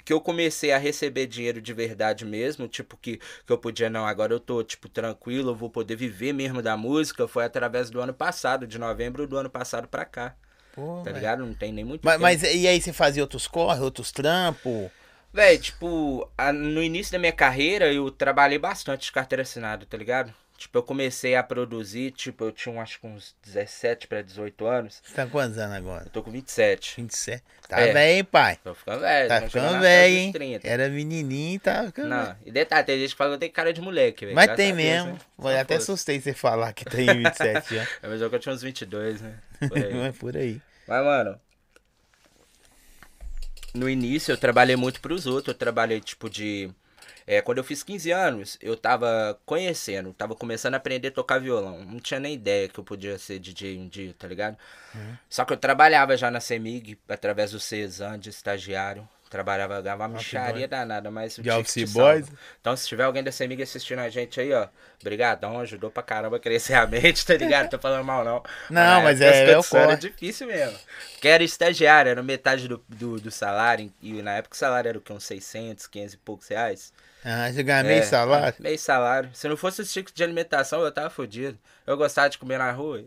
que 0.04 0.12
eu 0.13 0.20
comecei 0.20 0.72
a 0.72 0.78
receber 0.78 1.28
dinheiro 1.28 1.62
de 1.62 1.74
verdade 1.74 2.25
mesmo, 2.25 2.68
tipo, 2.68 2.98
que, 2.98 3.18
que 3.18 3.51
eu 3.54 3.58
podia, 3.58 3.90
não, 3.90 4.06
agora 4.06 4.34
eu 4.34 4.40
tô, 4.40 4.63
tipo, 4.63 4.90
tranquilo, 4.90 5.51
eu 5.51 5.56
vou 5.56 5.70
poder 5.70 5.96
viver 5.96 6.34
mesmo 6.34 6.62
da 6.62 6.75
música, 6.75 7.28
foi 7.28 7.46
através 7.46 7.90
do 7.90 8.01
ano 8.01 8.13
passado, 8.13 8.66
de 8.66 8.80
novembro 8.80 9.28
do 9.28 9.38
ano 9.38 9.50
passado 9.50 9.88
pra 9.88 10.04
cá, 10.04 10.36
Pô, 10.72 10.84
tá 11.04 11.12
ligado? 11.12 11.46
Não 11.46 11.54
tem 11.54 11.72
nem 11.74 11.86
muito 11.86 12.04
Mas, 12.04 12.20
tempo. 12.20 12.42
mas 12.44 12.44
e 12.44 12.68
aí 12.68 12.82
você 12.82 12.94
fazia 12.94 13.24
outros 13.24 13.48
corre, 13.48 13.80
outros 13.82 14.12
trampos? 14.12 14.92
Véi, 15.34 15.58
tipo, 15.58 16.30
a- 16.38 16.51
no 16.54 16.82
início 16.84 17.12
da 17.13 17.20
minha 17.20 17.32
carreira 17.34 17.92
eu 17.94 18.10
trabalhei 18.12 18.58
bastante 18.58 19.06
de 19.06 19.12
carteira 19.12 19.42
assinada, 19.44 19.86
tá 19.86 19.98
ligado? 19.98 20.34
Tipo, 20.62 20.77
eu 20.77 20.84
comecei 20.84 21.34
a 21.36 21.41
produzir, 21.41 22.12
tipo, 22.12 22.44
eu 22.44 22.51
tinha 22.51 22.80
acho 22.84 23.00
que 23.00 23.08
uns 23.08 23.36
17 23.44 24.06
pra 24.06 24.22
18 24.22 24.63
anos. 24.68 25.01
Você 25.03 25.15
tá 25.15 25.25
quantos 25.25 25.58
anos 25.58 25.75
agora? 25.75 26.03
Eu 26.06 26.12
tô 26.12 26.22
com 26.22 26.30
27. 26.30 26.98
27. 27.01 27.44
Tá 27.68 27.80
É. 27.82 27.91
velho, 27.91 28.25
pai? 28.25 28.60
Tô 28.63 28.75
ficando 28.75 29.00
velho. 29.00 29.27
Tá 29.27 29.41
ficando 29.41 29.80
velho, 29.80 30.13
hein? 30.13 30.32
dos 30.32 30.39
30. 30.39 30.68
Era 30.68 30.88
menininho 30.88 31.56
e 31.56 31.60
tá 31.60 31.84
ficando 31.88 32.10
velho. 32.10 32.22
Não, 32.27 32.36
e 32.46 32.51
detalhe, 32.51 32.86
tem 32.86 33.00
gente 33.00 33.10
que 33.10 33.15
fala 33.18 33.32
que 33.32 33.36
eu 33.36 33.39
tenho 33.39 33.51
cara 33.53 33.74
de 33.74 33.82
moleque, 33.82 34.24
velho. 34.25 34.36
Mas 34.36 34.46
graças 34.46 34.63
tem 34.63 34.72
a 34.72 34.75
Deus, 34.75 34.88
mesmo. 35.06 35.20
né? 35.39 35.60
Até 35.60 35.75
fosse. 35.77 35.91
assustei 35.91 36.22
você 36.22 36.32
falar 36.34 36.74
que 36.74 36.86
tem 36.86 37.08
27 37.08 37.77
anos. 37.77 37.89
É, 38.03 38.08
Mas 38.08 38.22
eu 38.22 38.30
que 38.30 38.36
eu 38.36 38.39
tinha 38.39 38.53
uns 38.53 38.62
22, 38.62 39.20
né? 39.20 39.39
Por 39.68 39.77
aí. 39.80 39.94
Não 39.96 40.06
é 40.06 40.12
por 40.12 40.38
aí. 40.38 40.62
Mas, 40.88 41.03
mano. 41.03 41.39
No 43.74 43.89
início 43.89 44.32
eu 44.32 44.38
trabalhei 44.38 44.75
muito 44.75 45.01
pros 45.01 45.25
outros. 45.25 45.48
Eu 45.48 45.58
trabalhei 45.58 46.00
tipo 46.01 46.30
de. 46.30 46.70
É, 47.33 47.41
quando 47.41 47.59
eu 47.59 47.63
fiz 47.63 47.81
15 47.81 48.11
anos, 48.11 48.57
eu 48.61 48.75
tava 48.75 49.39
conhecendo, 49.45 50.11
tava 50.11 50.35
começando 50.35 50.73
a 50.73 50.77
aprender 50.77 51.07
a 51.07 51.11
tocar 51.11 51.39
violão. 51.39 51.79
Não 51.85 51.97
tinha 51.97 52.19
nem 52.19 52.33
ideia 52.33 52.67
que 52.67 52.77
eu 52.77 52.83
podia 52.83 53.17
ser 53.17 53.39
DJ 53.39 53.77
um 53.77 53.88
dia, 53.88 54.13
tá 54.19 54.27
ligado? 54.27 54.57
Só 55.29 55.45
que 55.45 55.53
eu 55.53 55.57
trabalhava 55.57 56.17
já 56.17 56.29
na 56.29 56.41
CEMIG, 56.41 57.00
através 57.07 57.51
do 57.51 57.59
CESAN 57.59 58.19
de 58.19 58.29
estagiário. 58.29 59.07
Trabalhava, 59.29 59.79
ganhava 59.81 60.03
uma 60.03 60.17
Office 60.17 60.33
micharia 60.33 60.67
danada, 60.67 61.09
mas 61.09 61.39
salva. 61.88 62.09
boys? 62.09 62.27
Então, 62.59 62.75
se 62.75 62.85
tiver 62.85 63.03
alguém 63.05 63.23
da 63.23 63.31
CEMIG 63.31 63.63
assistindo 63.63 64.00
a 64.00 64.09
gente 64.09 64.41
aí, 64.41 64.51
ó, 64.51 64.67
brigadão, 65.01 65.57
ajudou 65.61 65.89
pra 65.89 66.03
caramba 66.03 66.35
a 66.35 66.39
crescer 66.39 66.73
a 66.73 66.85
mente, 66.85 67.25
tá 67.25 67.35
ligado? 67.35 67.69
Tô 67.69 67.79
falando 67.79 68.03
mal, 68.03 68.25
não. 68.25 68.43
Não, 68.69 69.03
mas 69.03 69.21
época, 69.21 69.38
é- 69.38 69.51
é 69.53 69.57
o 69.57 69.77
era 69.77 69.95
difícil 69.95 70.47
mesmo. 70.47 70.77
Que 71.21 71.29
era 71.29 71.45
estagiário, 71.45 72.09
era 72.09 72.21
metade 72.21 72.67
do, 72.67 72.83
do, 72.89 73.21
do 73.21 73.31
salário, 73.31 73.89
e 74.01 74.21
na 74.21 74.33
época 74.33 74.53
o 74.53 74.57
salário 74.57 74.89
era 74.89 74.97
o 74.97 75.01
quê? 75.01 75.13
Uns 75.13 75.23
600, 75.23 75.88
500 75.88 76.13
e 76.13 76.17
poucos 76.17 76.50
reais. 76.50 76.91
Ah, 77.24 77.51
você 77.51 77.63
ganha 77.63 77.84
meio 77.84 78.04
É, 78.04 78.04
salário? 78.04 78.56
Meio 78.60 78.78
salário. 78.80 79.34
Se 79.34 79.48
não 79.48 79.58
fosse 79.58 79.82
os 79.82 79.92
tickets 79.92 80.13
de 80.13 80.24
alimentação, 80.24 80.82
eu 80.84 80.92
tava 80.92 81.10
fodido. 81.10 81.58
Eu 81.86 81.98
gostava 81.98 82.30
de 82.30 82.38
comer 82.38 82.58
na 82.60 82.72
rua. 82.72 83.04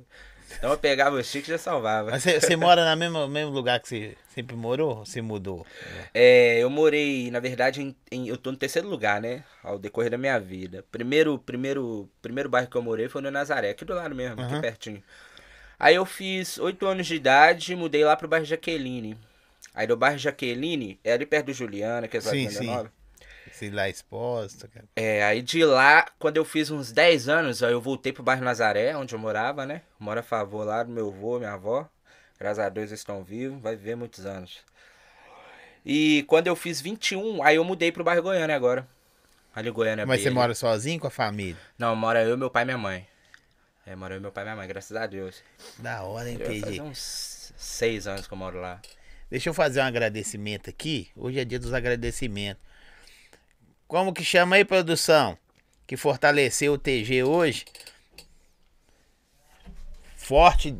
Então 0.58 0.70
eu 0.72 0.78
pegava 0.78 1.16
os 1.16 1.30
tickets 1.30 1.48
e 1.48 1.52
já 1.52 1.58
salvava. 1.58 2.10
Mas 2.10 2.22
você, 2.24 2.56
mora 2.56 2.88
no 2.90 2.96
mesmo, 2.98 3.28
mesmo 3.28 3.50
lugar 3.52 3.78
que 3.80 3.88
você 3.88 4.16
sempre 4.28 4.56
morou? 4.56 4.98
Ou 5.00 5.06
você 5.06 5.20
mudou? 5.20 5.66
É, 6.12 6.58
eu 6.62 6.70
morei, 6.70 7.30
na 7.30 7.40
verdade, 7.40 7.82
em, 7.82 7.96
em- 8.10 8.28
eu 8.28 8.36
tô 8.36 8.50
no 8.50 8.56
terceiro 8.56 8.88
lugar, 8.88 9.20
né? 9.20 9.44
Ao 9.62 9.78
decorrer 9.78 10.10
da 10.10 10.18
minha 10.18 10.38
vida. 10.38 10.84
Primeiro, 10.90 11.38
primeiro, 11.38 12.08
primeiro 12.22 12.48
bairro 12.48 12.68
que 12.68 12.76
eu 12.76 12.82
morei 12.82 13.08
foi 13.08 13.20
no 13.22 13.30
Nazaré, 13.30 13.70
aqui 13.70 13.84
do 13.84 13.94
lado 13.94 14.14
mesmo, 14.14 14.34
Aham. 14.38 14.42
aqui 14.42 14.56
pertinho. 14.56 15.02
Aí 15.78 15.94
eu 15.96 16.06
fiz 16.06 16.58
oito 16.58 16.86
anos 16.86 17.06
de 17.06 17.16
idade 17.16 17.72
e 17.72 17.76
mudei 17.76 18.04
lá 18.04 18.16
pro 18.16 18.28
bairro 18.28 18.46
Jaqueline. 18.46 19.18
Aí 19.74 19.86
do 19.86 19.96
bairro 19.96 20.18
Jaqueline, 20.18 21.00
é 21.04 21.12
ali 21.14 21.26
perto 21.26 21.46
do 21.48 21.52
Juliana, 21.54 22.08
que 22.08 22.16
é 22.18 22.20
Sim, 22.20 22.48
Venda 22.48 22.62
sim. 22.64 22.84
Se 23.54 23.70
lá 23.70 23.88
exposto. 23.88 24.68
cara. 24.68 24.84
É, 24.96 25.22
aí 25.22 25.40
de 25.40 25.64
lá, 25.64 26.06
quando 26.18 26.38
eu 26.38 26.44
fiz 26.44 26.70
uns 26.70 26.90
10 26.90 27.28
anos, 27.28 27.62
aí 27.62 27.72
eu 27.72 27.80
voltei 27.80 28.12
pro 28.12 28.22
bairro 28.22 28.44
Nazaré, 28.44 28.96
onde 28.96 29.14
eu 29.14 29.18
morava, 29.18 29.64
né? 29.64 29.82
Moro 29.98 30.18
a 30.18 30.24
favor 30.24 30.66
lá 30.66 30.82
do 30.82 30.90
meu 30.90 31.08
avô, 31.08 31.38
minha 31.38 31.52
avó. 31.52 31.88
Graças 32.38 32.58
a 32.58 32.68
Deus 32.68 32.88
eles 32.88 33.00
estão 33.00 33.22
vivos, 33.22 33.62
vai 33.62 33.76
viver 33.76 33.94
muitos 33.94 34.26
anos. 34.26 34.58
E 35.86 36.24
quando 36.26 36.48
eu 36.48 36.56
fiz 36.56 36.80
21, 36.80 37.44
aí 37.44 37.54
eu 37.54 37.64
mudei 37.64 37.92
pro 37.92 38.02
bairro 38.02 38.22
Goiânia 38.22 38.56
agora. 38.56 38.88
Ali 39.54 39.70
Goiânia. 39.70 40.04
Mas 40.04 40.22
você 40.22 40.30
mora 40.30 40.52
sozinho 40.52 40.98
com 40.98 41.06
a 41.06 41.10
família? 41.10 41.56
Não, 41.78 41.94
mora 41.94 42.24
eu, 42.24 42.36
meu 42.36 42.50
pai 42.50 42.64
e 42.64 42.66
minha 42.66 42.78
mãe. 42.78 43.06
É, 43.86 43.94
mora 43.94 44.16
eu, 44.16 44.20
meu 44.20 44.32
pai 44.32 44.42
e 44.42 44.46
minha 44.46 44.56
mãe, 44.56 44.66
graças 44.66 44.96
a 44.96 45.06
Deus. 45.06 45.44
Da 45.78 46.02
hora, 46.02 46.28
hein, 46.28 46.38
PG? 46.38 46.60
fazer 46.60 46.80
uns 46.80 47.52
seis 47.56 48.08
anos 48.08 48.26
que 48.26 48.34
eu 48.34 48.38
moro 48.38 48.60
lá. 48.60 48.80
Deixa 49.30 49.48
eu 49.48 49.54
fazer 49.54 49.80
um 49.80 49.84
agradecimento 49.84 50.68
aqui. 50.68 51.08
Hoje 51.14 51.38
é 51.38 51.44
dia 51.44 51.60
dos 51.60 51.72
agradecimentos. 51.72 52.73
Como 53.94 54.12
que 54.12 54.24
chama 54.24 54.56
aí, 54.56 54.64
produção? 54.64 55.38
Que 55.86 55.96
fortaleceu 55.96 56.72
o 56.72 56.78
TG 56.78 57.22
hoje? 57.22 57.64
Forte. 60.16 60.76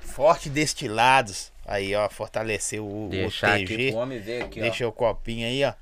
Forte 0.00 0.50
Destilados. 0.50 1.52
Aí, 1.64 1.94
ó, 1.94 2.08
fortaleceu 2.10 2.84
o, 2.84 3.06
o 3.06 3.10
TG. 3.30 3.46
aqui 3.46 3.90
pro 3.92 4.00
homem 4.00 4.18
ver 4.18 4.42
aqui, 4.42 4.60
Deixa 4.60 4.84
ó. 4.84 4.88
o 4.88 4.92
copinho 4.92 5.46
aí, 5.46 5.62
ó. 5.64 5.72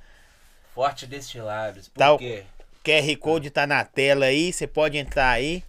Forte 0.74 1.06
destilados. 1.06 1.88
Por 1.88 1.98
Tá 1.98 2.12
o- 2.12 2.18
quê? 2.18 2.44
QR 2.84 3.16
Code 3.16 3.48
tá 3.48 3.66
na 3.66 3.82
tela 3.82 4.26
aí, 4.26 4.52
você 4.52 4.66
pode 4.66 4.98
entrar 4.98 5.30
aí 5.30 5.64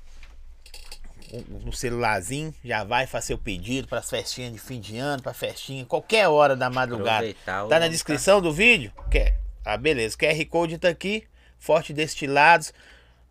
no- 1.48 1.72
celularzinho, 1.72 2.53
já 2.65 2.84
vai 2.84 3.08
fazer 3.08 3.27
seu 3.27 3.38
pedido 3.38 3.88
para 3.88 4.00
as 4.00 4.10
festinhas 4.10 4.51
de 4.51 4.60
fim 4.60 4.82
de 4.82 4.98
ano, 4.98 5.24
para 5.24 5.34
festinha, 5.34 5.86
qualquer 5.86 6.27
hora 6.27 6.53
da 6.53 6.70
madrugada. 6.70 7.20
Aproveitar 7.27 7.63
o 7.63 7.70
Tá 7.70 7.75
na 7.75 7.86
nome, 7.86 7.91
descrição 7.94 8.41
do 8.41 8.51
vídeo? 8.51 8.91
Quer? 9.10 9.39
Ah, 9.65 9.77
beleza. 9.77 10.18
QR 10.18 10.46
Code 10.48 10.77
tá 10.77 10.89
aqui, 10.89 11.24
Forte 11.60 11.94
Destilados. 11.94 12.74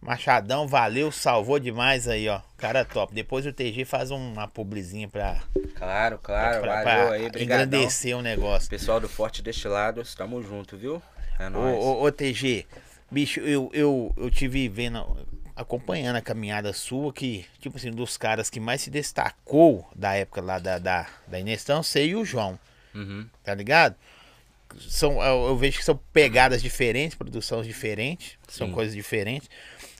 Machadão, 0.00 0.66
valeu, 0.66 1.12
salvou 1.12 1.58
demais 1.58 2.08
aí, 2.08 2.26
ó. 2.26 2.40
Cara 2.56 2.87
top. 2.87 3.12
Depois 3.14 3.44
o 3.44 3.52
TG 3.52 3.84
faz 3.84 4.10
uma 4.10 4.49
publizinha 4.49 5.06
pra, 5.08 5.42
Claro, 5.75 6.18
claro. 6.22 6.62
pra, 6.62 6.82
valeu 6.82 7.06
pra 7.06 7.12
aí, 7.16 7.26
obrigadão. 7.26 7.64
engrandecer 7.66 8.16
o 8.16 8.22
negócio. 8.22 8.70
Pessoal 8.70 8.99
do 8.99 9.08
Forte 9.10 9.42
Destilados, 9.42 10.14
tamo 10.14 10.42
junto, 10.42 10.75
viu? 10.78 11.02
É 11.38 11.49
Ô, 11.49 11.50
nóis. 11.50 11.76
ô, 11.76 12.02
ô, 12.02 12.10
TG, 12.10 12.64
bicho, 13.10 13.40
eu, 13.40 13.70
eu, 13.75 14.14
eu 14.16 14.30
tive 14.30 14.70
vendo, 14.70 15.04
acompanhando 15.54 16.16
a 16.16 16.22
caminhada 16.22 16.72
sua, 16.72 17.12
que, 17.12 17.44
tipo 17.60 17.76
assim, 17.76 17.90
dos 17.90 18.16
caras 18.16 18.49
que 18.49 18.58
mais 18.58 18.80
se 18.80 18.88
destacou 18.88 19.87
da 19.94 20.14
época 20.14 20.40
lá 20.40 20.58
da, 20.58 20.78
da, 20.78 21.06
da 21.26 21.38
Inestão, 21.38 21.82
e 21.96 22.14
o 22.14 22.25
João, 22.25 22.58
Uhum. 22.94 23.26
tá 23.44 23.54
ligado? 23.54 23.94
São, 24.78 25.22
eu, 25.22 25.48
eu 25.48 25.56
vejo 25.56 25.78
que 25.78 25.84
são 25.84 25.98
pegadas 26.12 26.62
diferentes, 26.62 27.16
produções 27.16 27.66
diferentes, 27.66 28.38
são 28.48 28.68
Sim. 28.68 28.72
coisas 28.72 28.94
diferentes. 28.94 29.48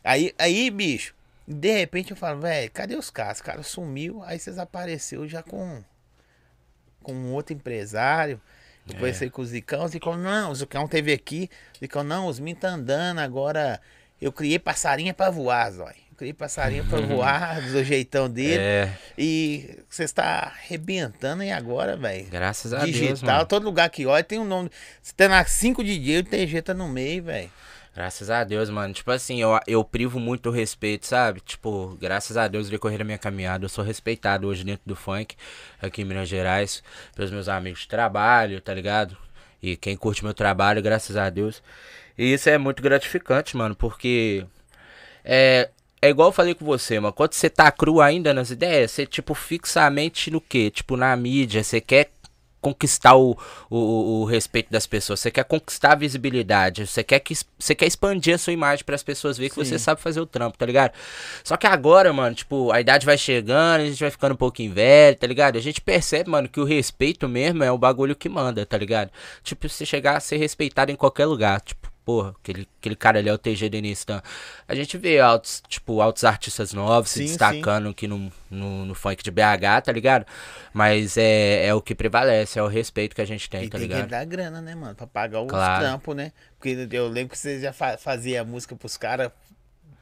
Aí, 0.05 0.35
aí, 0.39 0.71
bicho, 0.71 1.15
de 1.47 1.79
repente 1.79 2.11
eu 2.13 2.17
falo, 2.17 2.41
velho, 2.41 2.71
cadê 2.71 2.97
os 2.97 3.11
caras? 3.11 3.41
O 3.41 3.45
cara 3.45 3.63
sumiu, 3.63 4.23
aí 4.25 4.39
vocês 4.39 4.59
apareceu 4.59 5.29
já 5.29 5.43
com, 5.43 5.83
com 7.03 7.13
um 7.13 7.33
outro 7.33 7.55
empresário. 7.55 8.41
Depois 8.87 9.17
É. 9.17 9.19
sei 9.21 9.31
com 9.31 9.43
o 9.43 9.47
Zicão, 9.47 9.85
o 9.85 9.89
Zicão, 9.89 10.17
não, 10.17 10.51
o 10.51 10.55
Zicão 10.55 10.89
teve 10.89 11.13
aqui. 11.13 11.51
O 11.77 11.79
Zicão, 11.81 12.03
não, 12.03 12.27
os 12.27 12.41
mim 12.41 12.55
tá 12.55 12.69
andando, 12.71 13.19
agora 13.19 13.81
eu 14.21 14.33
criei 14.33 14.59
passarinha 14.59 15.13
pra 15.15 15.31
voar, 15.31 15.71
Zói. 15.71 15.95
Eu 16.21 16.23
criei 16.23 16.33
passarinha 16.35 16.85
pra 16.85 17.01
voar 17.01 17.63
do 17.63 17.83
jeitão 17.83 18.29
dele. 18.29 18.61
É, 18.63 18.93
E 19.17 19.79
você 19.89 20.05
está 20.05 20.53
arrebentando 20.55 21.43
e 21.43 21.51
agora, 21.51 21.97
velho. 21.97 22.27
graças 22.27 22.75
a 22.75 22.81
Deus, 22.81 22.93
Digital, 22.95 23.47
todo 23.47 23.65
lugar 23.65 23.89
que 23.89 24.05
olha 24.05 24.23
tem 24.23 24.39
um 24.39 24.45
nome. 24.45 24.71
Você 25.01 25.15
tá 25.17 25.29
na 25.29 25.43
5 25.47 25.83
de 25.83 25.99
dia, 25.99 26.21
o 26.21 26.23
TG 26.23 26.61
tá 26.61 26.75
no 26.75 26.87
meio, 26.89 27.23
velho. 27.25 27.51
Graças 27.95 28.29
a 28.29 28.45
Deus, 28.45 28.69
mano. 28.69 28.93
Tipo 28.93 29.11
assim, 29.13 29.41
eu, 29.41 29.59
eu 29.67 29.83
privo 29.83 30.21
muito 30.21 30.51
o 30.51 30.53
respeito, 30.53 31.07
sabe? 31.07 31.41
Tipo, 31.41 31.97
graças 31.99 32.37
a 32.37 32.47
Deus, 32.49 32.69
decorrer 32.69 32.99
da 32.99 33.05
minha 33.05 33.17
caminhada, 33.19 33.65
eu 33.65 33.71
sou 33.71 33.83
respeitado 33.83 34.47
hoje 34.47 34.63
dentro 34.63 34.83
do 34.85 34.95
funk, 34.95 35.35
aqui 35.81 36.03
em 36.03 36.05
Minas 36.05 36.29
Gerais, 36.29 36.83
pelos 37.17 37.31
meus 37.31 37.49
amigos 37.49 37.81
de 37.81 37.89
trabalho, 37.89 38.61
tá 38.61 38.75
ligado? 38.75 39.17
E 39.63 39.75
quem 39.75 39.97
curte 39.97 40.23
meu 40.23 40.35
trabalho, 40.35 40.83
graças 40.83 41.17
a 41.17 41.31
Deus. 41.31 41.63
E 42.19 42.31
isso 42.35 42.51
é 42.51 42.59
muito 42.59 42.83
gratificante, 42.83 43.57
mano, 43.57 43.75
porque 43.75 44.45
é, 45.25 45.71
é 46.03 46.09
igual 46.09 46.29
eu 46.29 46.33
falei 46.33 46.55
com 46.55 46.65
você, 46.65 46.99
mano. 46.99 47.13
Quando 47.13 47.35
você 47.35 47.51
tá 47.51 47.71
cru 47.71 48.01
ainda 48.01 48.33
nas 48.33 48.51
ideias, 48.51 48.91
você, 48.91 49.07
tipo, 49.07 49.35
fixa 49.35 49.83
a 49.83 49.91
mente 49.91 50.31
no 50.31 50.41
quê? 50.41 50.71
Tipo, 50.71 50.97
na 50.97 51.15
mídia, 51.17 51.63
você 51.63 51.81
quer 51.81 52.11
conquistar 52.61 53.15
o, 53.17 53.37
o, 53.71 54.21
o 54.21 54.25
respeito 54.25 54.71
das 54.71 54.87
pessoas, 54.87 55.21
você 55.21 55.31
quer 55.31 55.45
conquistar 55.45 55.93
a 55.93 55.95
visibilidade, 55.95 56.87
você 56.87 57.03
quer 57.03 57.19
que 57.21 57.35
você 57.59 57.75
quer 57.75 57.87
expandir 57.87 58.35
a 58.35 58.39
sua 58.39 58.53
imagem 58.53 58.85
para 58.85 58.95
as 58.95 59.03
pessoas 59.03 59.39
verem 59.39 59.51
que 59.51 59.65
Sim. 59.65 59.71
você 59.71 59.79
sabe 59.79 60.01
fazer 60.01 60.21
o 60.21 60.27
trampo, 60.27 60.59
tá 60.59 60.67
ligado? 60.67 60.93
Só 61.43 61.57
que 61.57 61.67
agora, 61.67 62.13
mano, 62.13 62.35
tipo, 62.35 62.71
a 62.71 62.81
idade 62.81 63.07
vai 63.07 63.17
chegando, 63.17 63.81
a 63.81 63.87
gente 63.87 64.01
vai 64.01 64.11
ficando 64.11 64.33
um 64.33 64.37
pouquinho 64.37 64.73
velho, 64.73 65.17
tá 65.17 65.27
ligado? 65.27 65.57
A 65.57 65.61
gente 65.61 65.81
percebe, 65.81 66.29
mano, 66.29 66.49
que 66.49 66.61
o 66.61 66.65
respeito 66.65 67.29
mesmo 67.29 67.65
é 67.65 67.73
o 67.73 67.79
bagulho 67.79 68.15
que 68.15 68.29
manda, 68.29 68.67
tá 68.67 68.77
ligado? 68.77 69.11
Tipo, 69.43 69.69
se 69.69 69.87
chegar 69.87 70.17
a 70.17 70.21
ser 70.21 70.37
respeitado 70.37 70.93
em 70.93 70.97
qualquer 70.97 71.27
lugar, 71.27 71.61
tipo, 71.63 71.80
porra, 72.05 72.35
aquele, 72.43 72.67
aquele 72.81 72.97
cara 72.97 73.19
ali 73.19 73.29
é 73.29 73.33
o 73.33 73.39
TG 73.39 73.69
Denistan. 73.69 74.23
A 74.67 74.75
gente 74.75 74.97
vê 74.99 75.21
altos, 75.21 75.63
tipo, 75.69 76.01
altos 76.01 76.25
artistas 76.25 76.73
novos 76.73 77.11
Sim, 77.11 77.23
se 77.23 77.27
destacando 77.29 77.89
aqui 77.91 78.07
no, 78.09 78.33
no, 78.51 78.85
no 78.87 78.95
funk 78.95 79.23
de 79.23 79.31
BH, 79.31 79.83
tá 79.85 79.93
ligado? 79.93 80.27
Mas 80.73 81.17
é, 81.17 81.67
é 81.67 81.75
o 81.75 81.81
que 81.81 81.95
prevalece, 81.95 82.59
é 82.59 82.63
o 82.63 82.67
respeito 82.67 83.15
que 83.15 83.21
a 83.23 83.27
gente 83.27 83.49
tem, 83.49 83.65
E 83.65 83.69
tá 83.69 83.79
tem 83.79 83.87
ligado? 83.87 84.05
que 84.05 84.11
dar 84.11 84.25
grana, 84.25 84.61
né, 84.61 84.75
mano? 84.75 84.95
Pra 84.95 85.07
pagar 85.07 85.41
os 85.43 85.49
Claro. 85.49 85.81
trampos, 85.81 86.17
né? 86.17 86.33
Porque 86.59 86.89
eu 86.93 87.09
lembro 87.09 87.31
que 87.33 87.39
você 87.39 87.61
já 87.61 87.73
fa 87.73 87.97
fazia 87.97 88.45
música 88.45 88.75
pros 88.75 88.97
caras, 88.97 89.31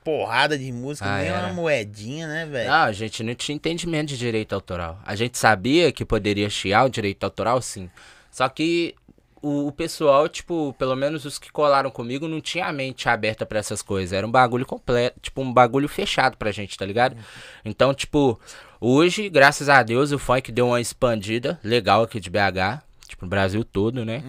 porrada 0.04 0.56
de 0.56 0.72
música, 0.72 1.06
Ah, 1.06 1.18
nem 1.18 1.30
uma 1.30 1.38
era. 1.38 1.52
moedinha, 1.52 2.26
né, 2.26 2.46
velho? 2.46 2.70
Não, 2.70 2.84
a 2.84 2.92
gente 2.92 3.22
não 3.22 3.34
tinha 3.34 3.56
entendimento 3.56 4.08
de 4.08 4.16
direito 4.16 4.54
autoral. 4.54 4.98
A 5.04 5.14
gente 5.14 5.36
sabia 5.36 5.92
que 5.92 6.04
poderia 6.04 6.48
chiar 6.48 6.84
o 6.86 6.88
direito 6.88 7.24
autoral, 7.24 7.60
sim. 7.60 7.90
Só 8.30 8.48
que 8.48 8.94
o, 9.42 9.66
o 9.68 9.72
pessoal, 9.72 10.28
tipo, 10.28 10.74
pelo 10.78 10.94
menos 10.96 11.24
os 11.24 11.38
que 11.38 11.50
colaram 11.50 11.90
comigo, 11.90 12.28
não 12.28 12.40
tinha 12.40 12.66
a 12.66 12.72
mente 12.72 13.08
aberta 13.08 13.44
pra 13.46 13.58
essas 13.58 13.82
coisas. 13.82 14.12
Era 14.12 14.26
um 14.26 14.30
bagulho 14.30 14.66
completo, 14.66 15.18
tipo, 15.20 15.40
um 15.40 15.52
bagulho 15.52 15.88
fechado 15.88 16.36
pra 16.36 16.50
gente, 16.52 16.76
tá 16.76 16.84
ligado? 16.84 17.16
Então, 17.64 17.94
tipo, 17.94 18.38
hoje, 18.80 19.28
graças 19.28 19.68
a 19.68 19.82
Deus, 19.82 20.12
o 20.12 20.18
funk 20.18 20.50
deu 20.52 20.68
uma 20.68 20.80
expandida 20.80 21.58
legal 21.62 22.02
aqui 22.02 22.20
de 22.20 22.30
BH, 22.30 22.82
tipo, 23.06 23.24
no 23.24 23.30
Brasil 23.30 23.64
todo, 23.64 24.04
né? 24.04 24.22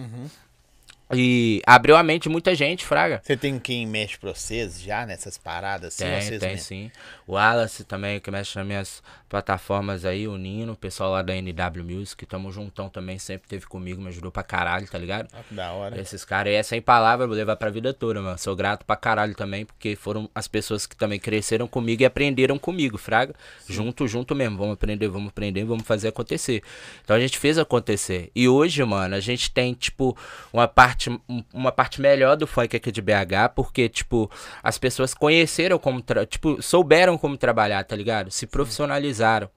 E 1.12 1.60
abriu 1.66 1.96
a 1.96 2.02
mente 2.02 2.24
de 2.24 2.28
muita 2.28 2.54
gente, 2.54 2.84
Fraga. 2.84 3.20
Você 3.22 3.36
tem 3.36 3.58
quem 3.58 3.86
mexe 3.86 4.18
pra 4.18 4.32
vocês 4.34 4.80
já 4.80 5.04
nessas 5.06 5.36
paradas 5.36 5.94
assim? 5.94 6.04
Tem, 6.04 6.20
vocês 6.20 6.40
tem 6.40 6.50
mesmo? 6.50 6.64
sim. 6.64 6.90
O 7.26 7.32
Wallace 7.32 7.84
também, 7.84 8.20
que 8.20 8.30
mexe 8.30 8.58
nas 8.58 8.66
minhas 8.66 9.02
plataformas 9.30 10.04
aí, 10.04 10.26
o 10.26 10.36
Nino, 10.36 10.72
o 10.72 10.76
pessoal 10.76 11.12
lá 11.12 11.22
da 11.22 11.32
NW 11.36 11.84
Music, 11.84 12.26
tamo 12.26 12.50
juntão 12.50 12.88
também, 12.88 13.16
sempre 13.16 13.48
teve 13.48 13.64
comigo, 13.64 14.02
me 14.02 14.08
ajudou 14.08 14.32
pra 14.32 14.42
caralho, 14.42 14.88
tá 14.88 14.98
ligado? 14.98 15.28
Que 15.48 15.54
da 15.54 15.70
hora. 15.70 16.00
Esses 16.00 16.24
caras 16.24 16.50
aí 16.50 16.56
é 16.56 16.62
sem 16.64 16.82
palavra, 16.82 17.28
vou 17.28 17.36
levar 17.36 17.54
pra 17.54 17.70
vida 17.70 17.94
toda, 17.94 18.20
mano. 18.20 18.36
Sou 18.38 18.56
grato 18.56 18.84
pra 18.84 18.96
caralho 18.96 19.34
também, 19.36 19.64
porque 19.64 19.94
foram 19.94 20.28
as 20.34 20.48
pessoas 20.48 20.84
que 20.84 20.96
também 20.96 21.20
cresceram 21.20 21.68
comigo 21.68 22.02
e 22.02 22.04
aprenderam 22.04 22.58
comigo, 22.58 22.98
fraga. 22.98 23.32
Junto, 23.68 24.08
junto 24.08 24.34
mesmo. 24.34 24.58
Vamos 24.58 24.74
aprender, 24.74 25.06
vamos 25.06 25.28
aprender, 25.28 25.64
vamos 25.64 25.86
fazer 25.86 26.08
acontecer. 26.08 26.62
Então 27.04 27.14
a 27.14 27.20
gente 27.20 27.38
fez 27.38 27.56
acontecer. 27.56 28.32
E 28.34 28.48
hoje, 28.48 28.82
mano, 28.82 29.14
a 29.14 29.20
gente 29.20 29.48
tem, 29.52 29.74
tipo, 29.74 30.16
uma 30.52 30.66
parte, 30.66 30.99
um- 31.08 31.44
uma 31.54 31.72
parte 31.72 32.00
melhor 32.00 32.36
do 32.36 32.46
funk 32.46 32.76
aqui 32.76 32.90
de 32.92 33.00
BH, 33.00 33.48
porque, 33.54 33.88
tipo, 33.88 34.30
as 34.62 34.76
pessoas 34.76 35.14
conheceram 35.14 35.78
como, 35.78 36.04
tipo, 36.28 36.60
souberam 36.60 37.16
como 37.16 37.36
trabalhar, 37.38 37.82
tá 37.84 37.94
ligado? 37.96 38.30
Se 38.30 38.46
profissionalizaram. 38.46 39.48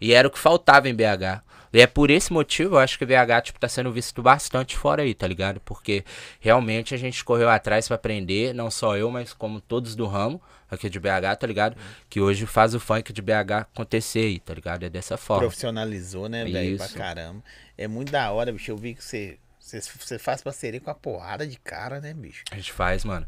E 0.00 0.12
era 0.12 0.26
o 0.26 0.30
que 0.30 0.38
faltava 0.38 0.88
em 0.88 0.94
BH. 0.94 1.42
E 1.72 1.80
é 1.80 1.86
por 1.86 2.10
esse 2.10 2.32
motivo, 2.32 2.74
eu 2.74 2.78
acho 2.80 2.98
que 2.98 3.06
BH, 3.06 3.42
tipo, 3.42 3.60
tá 3.60 3.68
sendo 3.68 3.92
visto 3.92 4.20
bastante 4.20 4.76
fora 4.76 5.02
aí, 5.02 5.14
tá 5.14 5.26
ligado? 5.28 5.60
Porque 5.60 6.04
realmente 6.40 6.94
a 6.94 6.98
gente 6.98 7.24
correu 7.24 7.48
atrás 7.48 7.86
pra 7.86 7.94
aprender, 7.94 8.52
não 8.52 8.70
só 8.72 8.96
eu, 8.96 9.08
mas 9.10 9.32
como 9.32 9.60
todos 9.60 9.94
do 9.94 10.06
ramo 10.06 10.42
aqui 10.68 10.90
de 10.90 10.98
BH, 10.98 11.36
tá 11.36 11.46
ligado? 11.46 11.76
Que 12.08 12.20
hoje 12.20 12.44
faz 12.44 12.74
o 12.74 12.80
funk 12.80 13.12
de 13.12 13.22
BH 13.22 13.60
acontecer 13.72 14.20
aí, 14.20 14.38
tá 14.40 14.52
ligado? 14.52 14.82
É 14.84 14.88
dessa 14.88 15.16
forma. 15.16 15.42
Profissionalizou, 15.42 16.28
né, 16.28 16.44
velho? 16.44 16.76
Pra 16.78 16.88
caramba. 16.88 17.44
É 17.78 17.86
muito 17.86 18.10
da 18.10 18.32
hora, 18.32 18.50
bicho. 18.52 18.70
Eu 18.72 18.76
vi 18.76 18.94
que 18.94 19.04
você, 19.04 19.38
você, 19.78 20.18
faz 20.18 20.42
parceria 20.42 20.80
com 20.80 20.90
a 20.90 20.94
porrada 20.94 21.46
de 21.46 21.58
cara, 21.58 22.00
né, 22.00 22.12
bicho? 22.14 22.42
A 22.50 22.56
gente 22.56 22.72
faz, 22.72 23.04
mano. 23.04 23.26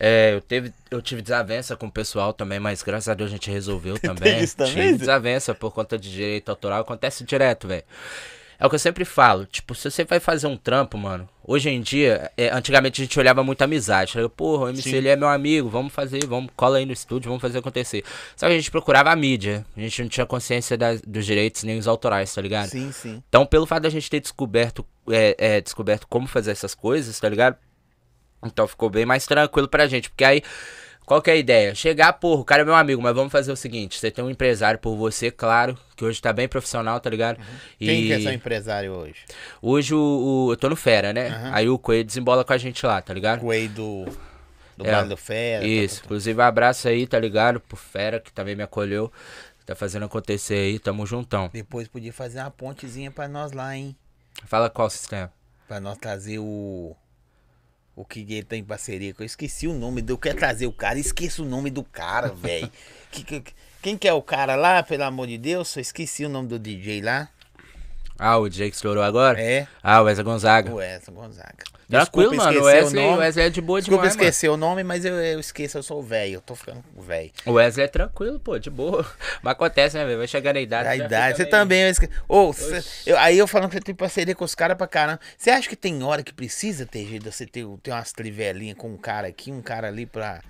É, 0.00 0.34
eu, 0.34 0.40
teve, 0.40 0.72
eu 0.90 1.00
tive 1.02 1.22
desavença 1.22 1.76
com 1.76 1.86
o 1.86 1.92
pessoal 1.92 2.32
também, 2.32 2.58
mas 2.58 2.82
graças 2.82 3.08
a 3.08 3.14
Deus 3.14 3.30
a 3.30 3.34
gente 3.34 3.50
resolveu 3.50 3.98
também. 4.00 4.42
isso 4.42 4.56
também, 4.56 4.72
Tive 4.74 4.98
desavença 4.98 5.54
por 5.54 5.72
conta 5.72 5.98
de 5.98 6.10
direito 6.10 6.48
autoral, 6.48 6.80
acontece 6.80 7.22
direto, 7.24 7.68
velho. 7.68 7.84
É 8.58 8.64
o 8.66 8.68
que 8.68 8.74
eu 8.76 8.78
sempre 8.80 9.04
falo, 9.04 9.46
tipo, 9.46 9.74
se 9.74 9.90
você 9.90 10.04
vai 10.04 10.20
fazer 10.20 10.46
um 10.46 10.56
trampo, 10.56 10.96
mano, 10.96 11.28
hoje 11.44 11.68
em 11.68 11.80
dia, 11.80 12.30
é, 12.36 12.48
antigamente 12.50 13.00
a 13.00 13.04
gente 13.04 13.18
olhava 13.18 13.42
muito 13.42 13.60
amizade. 13.62 14.12
Falei, 14.12 14.28
porra, 14.28 14.64
o 14.66 14.68
MC 14.68 14.90
Sim. 14.90 14.96
ele 14.96 15.08
é 15.08 15.16
meu 15.16 15.28
amigo, 15.28 15.68
vamos 15.68 15.92
fazer, 15.92 16.24
vamos, 16.26 16.50
cola 16.56 16.78
aí 16.78 16.86
no 16.86 16.92
estúdio, 16.92 17.28
vamos 17.28 17.42
fazer 17.42 17.58
acontecer. 17.58 18.04
Só 18.36 18.46
que 18.46 18.52
a 18.52 18.56
gente 18.56 18.70
procurava 18.70 19.10
a 19.10 19.16
mídia, 19.16 19.64
a 19.76 19.80
gente 19.80 20.02
não 20.02 20.08
tinha 20.08 20.24
consciência 20.24 20.76
das- 20.76 21.00
dos 21.02 21.26
direitos 21.26 21.62
nem 21.64 21.78
os 21.78 21.88
autorais, 21.88 22.32
tá 22.32 22.40
ligado? 22.40 22.68
Sim, 22.68 22.92
sim. 22.92 23.22
Então, 23.28 23.44
pelo 23.44 23.66
fato 23.66 23.82
da 23.82 23.90
gente 23.90 24.08
ter 24.08 24.20
descoberto, 24.20 24.86
é, 25.10 25.34
é, 25.38 25.60
descoberto 25.60 26.06
como 26.08 26.26
fazer 26.26 26.52
essas 26.52 26.74
coisas, 26.74 27.18
tá 27.18 27.28
ligado? 27.28 27.56
Então 28.46 28.68
ficou 28.68 28.90
bem 28.90 29.06
mais 29.06 29.26
tranquilo 29.26 29.66
pra 29.68 29.86
gente. 29.86 30.10
Porque 30.10 30.24
aí, 30.24 30.42
Qual 31.06 31.20
que 31.20 31.30
é 31.30 31.34
a 31.34 31.36
ideia? 31.36 31.74
Chegar, 31.74 32.12
porra, 32.14 32.40
o 32.40 32.44
cara 32.44 32.62
é 32.62 32.64
meu 32.64 32.74
amigo, 32.74 33.02
mas 33.02 33.14
vamos 33.14 33.30
fazer 33.30 33.52
o 33.52 33.56
seguinte: 33.56 33.98
você 33.98 34.10
tem 34.10 34.24
um 34.24 34.30
empresário 34.30 34.78
por 34.80 34.96
você, 34.96 35.30
claro, 35.30 35.78
que 35.94 36.04
hoje 36.04 36.20
tá 36.20 36.32
bem 36.32 36.48
profissional, 36.48 36.98
tá 36.98 37.10
ligado? 37.10 37.38
Quem 37.78 38.06
que 38.06 38.12
é 38.12 38.20
seu 38.20 38.32
empresário 38.32 38.92
hoje? 38.92 39.24
Hoje 39.60 39.94
o, 39.94 39.98
o- 40.48 40.52
eu 40.52 40.56
tô 40.56 40.68
no 40.68 40.76
Fera, 40.76 41.12
né? 41.12 41.28
Uhum. 41.28 41.54
Aí 41.54 41.68
o 41.68 41.78
Coelho 41.78 42.04
desembola 42.04 42.44
com 42.44 42.52
a 42.52 42.58
gente 42.58 42.84
lá, 42.86 43.02
tá 43.02 43.12
ligado? 43.12 43.40
Coelho 43.40 43.68
do, 43.68 44.04
do 44.78 44.86
É, 44.86 44.92
Vale 44.92 45.08
do 45.08 45.16
Fera. 45.16 45.66
Isso, 45.66 46.00
inclusive 46.04 46.40
abraço 46.40 46.88
aí, 46.88 47.06
tá 47.06 47.18
ligado? 47.18 47.60
Pro 47.60 47.76
Fera, 47.76 48.18
que 48.18 48.32
também 48.32 48.56
me 48.56 48.62
acolheu. 48.62 49.12
Tá 49.66 49.74
fazendo 49.74 50.04
acontecer 50.06 50.54
aí, 50.54 50.78
tamo 50.78 51.06
juntão. 51.06 51.50
Depois 51.52 51.86
podia 51.88 52.12
fazer 52.12 52.38
uma 52.40 52.50
pontezinha 52.50 53.10
pra 53.10 53.26
nós 53.28 53.52
lá, 53.52 53.74
hein? 53.76 53.94
Fala 54.46 54.68
qual 54.70 54.88
sistema? 54.90 55.30
Pra 55.68 55.80
nós 55.80 55.96
trazer 55.98 56.38
o. 56.38 56.94
O 57.96 58.04
que 58.04 58.20
ele 58.20 58.42
tem 58.42 58.60
em 58.60 58.64
parceria 58.64 59.14
com. 59.14 59.22
Eu 59.22 59.26
esqueci 59.26 59.68
o 59.68 59.74
nome 59.74 60.02
do. 60.02 60.14
Eu 60.14 60.18
quero 60.18 60.36
trazer 60.38 60.66
o 60.66 60.72
cara, 60.72 60.98
esqueço 60.98 61.44
o 61.44 61.48
nome 61.48 61.70
do 61.70 61.82
cara, 61.84 62.28
velho. 62.34 62.70
Que- 63.10 63.22
que- 63.24 63.52
Quem 63.80 63.98
que 63.98 64.08
é 64.08 64.12
o 64.12 64.22
cara 64.22 64.56
lá, 64.56 64.82
pelo 64.82 65.04
amor 65.04 65.26
de 65.28 65.36
Deus? 65.38 65.76
Eu 65.76 65.82
esqueci 65.82 66.24
o 66.24 66.28
nome 66.28 66.48
do 66.48 66.58
DJ 66.58 67.02
lá. 67.02 67.28
Ah, 68.18 68.38
o 68.38 68.48
DJ 68.48 68.70
que 68.70 68.76
estourou 68.76 69.02
agora? 69.02 69.40
É, 69.40 69.66
Ah, 69.82 70.00
o 70.00 70.04
Wesley 70.04 70.24
Gonzaga. 70.24 70.70
o 70.70 70.76
Wesley 70.76 71.16
Gonzaga. 71.16 71.64
Tranquilo, 71.90 72.30
Desculpa 72.30 72.52
mano. 72.52 72.60
O 72.60 72.64
Wesley, 72.64 73.04
o 73.04 73.12
o. 73.12 73.16
Wesley 73.18 73.46
é 73.46 73.50
de 73.50 73.60
boa 73.60 73.80
Desculpa 73.80 74.02
demais, 74.04 74.16
mano. 74.16 74.28
esquecer 74.28 74.48
o 74.48 74.56
nome, 74.56 74.82
mas 74.82 75.04
eu, 75.04 75.14
eu 75.16 75.38
esqueço, 75.38 75.76
eu 75.78 75.82
sou 75.82 76.02
velho. 76.02 76.34
Eu 76.34 76.40
tô 76.40 76.54
ficando 76.54 76.82
velho. 76.96 77.30
O 77.44 77.52
Wesley 77.52 77.84
é 77.84 77.88
tranquilo, 77.88 78.40
pô, 78.40 78.58
de 78.58 78.70
boa. 78.70 79.04
Mas 79.42 79.52
acontece, 79.52 79.96
né, 79.98 80.04
velho? 80.06 80.16
Vai 80.18 80.26
chegar 80.26 80.54
na 80.54 80.60
idade. 80.60 80.88
A 80.88 80.96
já 80.96 81.04
idade, 81.04 81.36
você 81.36 81.42
meio- 81.42 81.50
também. 81.50 81.82
eu 81.82 81.88
esque- 81.90 82.08
Ô, 82.26 82.52
cê- 82.54 82.82
eu- 83.04 83.18
aí 83.18 83.36
eu 83.36 83.46
falando 83.46 83.68
que 83.70 83.76
você 83.76 83.82
tem 83.82 83.94
parceria 83.94 84.34
com 84.34 84.44
os 84.44 84.54
caras 84.54 84.76
pra 84.78 84.86
caramba. 84.86 85.20
Você 85.36 85.50
acha 85.50 85.68
que 85.68 85.76
tem 85.76 86.02
hora 86.02 86.22
que 86.22 86.32
precisa 86.32 86.86
ter 86.86 87.04
jeito 87.06 87.24
de 87.24 87.30
você 87.32 87.46
ter, 87.46 87.66
ter 87.82 87.90
umas 87.90 88.12
trivelinhas 88.12 88.78
com 88.78 88.88
um 88.88 88.96
cara 88.96 89.28
aqui, 89.28 89.52
um 89.52 89.60
cara 89.60 89.88
ali 89.88 90.06
pra, 90.06 90.40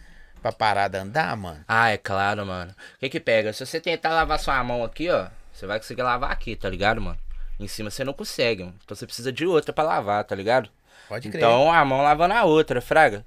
pra 0.41 0.53
parada 0.53 1.03
andar, 1.03 1.37
mano? 1.37 1.65
Ah, 1.67 1.91
é 1.91 1.99
claro, 1.99 2.47
mano. 2.47 2.71
O 2.97 2.99
que 3.01 3.09
que 3.09 3.19
pega? 3.21 3.53
Se 3.53 3.67
você 3.67 3.81
tentar 3.81 4.11
lavar 4.11 4.39
sua 4.39 4.63
mão 4.63 4.85
aqui, 4.85 5.11
ó, 5.11 5.27
você 5.53 5.67
vai 5.67 5.79
conseguir 5.81 6.03
lavar 6.03 6.31
aqui, 6.31 6.55
tá 6.55 6.69
ligado, 6.69 7.01
mano? 7.01 7.19
Em 7.59 7.69
cima 7.69 7.91
você 7.91 8.05
não 8.05 8.13
consegue, 8.13 8.65
mano. 8.65 8.77
Então 8.85 8.97
você 8.97 9.07
precisa 9.07 9.33
de 9.33 9.47
outra 9.47 9.73
pra 9.73 9.85
lavar, 9.85 10.25
tá 10.25 10.35
ligado? 10.35 10.69
Pode 11.09 11.29
crer. 11.29 11.43
Então 11.43 11.71
a 11.73 11.85
mão 11.85 12.03
lavando 12.03 12.35
a 12.35 12.45
outra, 12.45 12.81
fraga. 12.81 13.25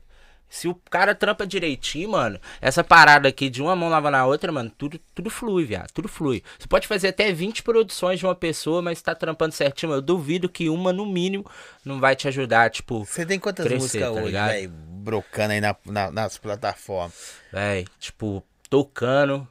Se 0.49 0.65
o 0.67 0.75
cara 0.89 1.13
trampa 1.13 1.45
direitinho, 1.45 2.11
mano, 2.11 2.39
essa 2.61 2.81
parada 2.81 3.27
aqui 3.27 3.49
de 3.49 3.61
uma 3.61 3.75
mão 3.75 3.89
lavando 3.89 4.15
a 4.15 4.25
outra, 4.25 4.49
mano, 4.49 4.71
tudo, 4.77 4.97
tudo 5.13 5.29
flui, 5.29 5.65
viado. 5.65 5.91
Tudo 5.91 6.07
flui. 6.07 6.41
Você 6.57 6.67
pode 6.67 6.87
fazer 6.87 7.09
até 7.09 7.33
20 7.33 7.61
produções 7.61 8.17
de 8.17 8.25
uma 8.25 8.33
pessoa, 8.33 8.81
mas 8.81 9.01
tá 9.01 9.13
trampando 9.13 9.51
certinho. 9.53 9.91
Eu 9.91 10.01
duvido 10.01 10.47
que 10.47 10.69
uma, 10.69 10.93
no 10.93 11.05
mínimo, 11.05 11.45
não 11.83 11.99
vai 11.99 12.15
te 12.15 12.29
ajudar, 12.29 12.69
tipo, 12.69 13.03
Você 13.03 13.25
tem 13.25 13.37
quantas 13.39 13.65
crescer, 13.67 13.81
músicas 13.81 14.13
tá 14.15 14.21
hoje, 14.21 14.31
velho, 14.31 14.69
brocando 14.69 15.51
aí 15.51 15.59
na, 15.59 15.75
na- 15.85 16.11
nas 16.11 16.37
plataformas? 16.37 17.33
Véi, 17.51 17.85
tipo, 17.99 18.41
tocando. 18.69 19.45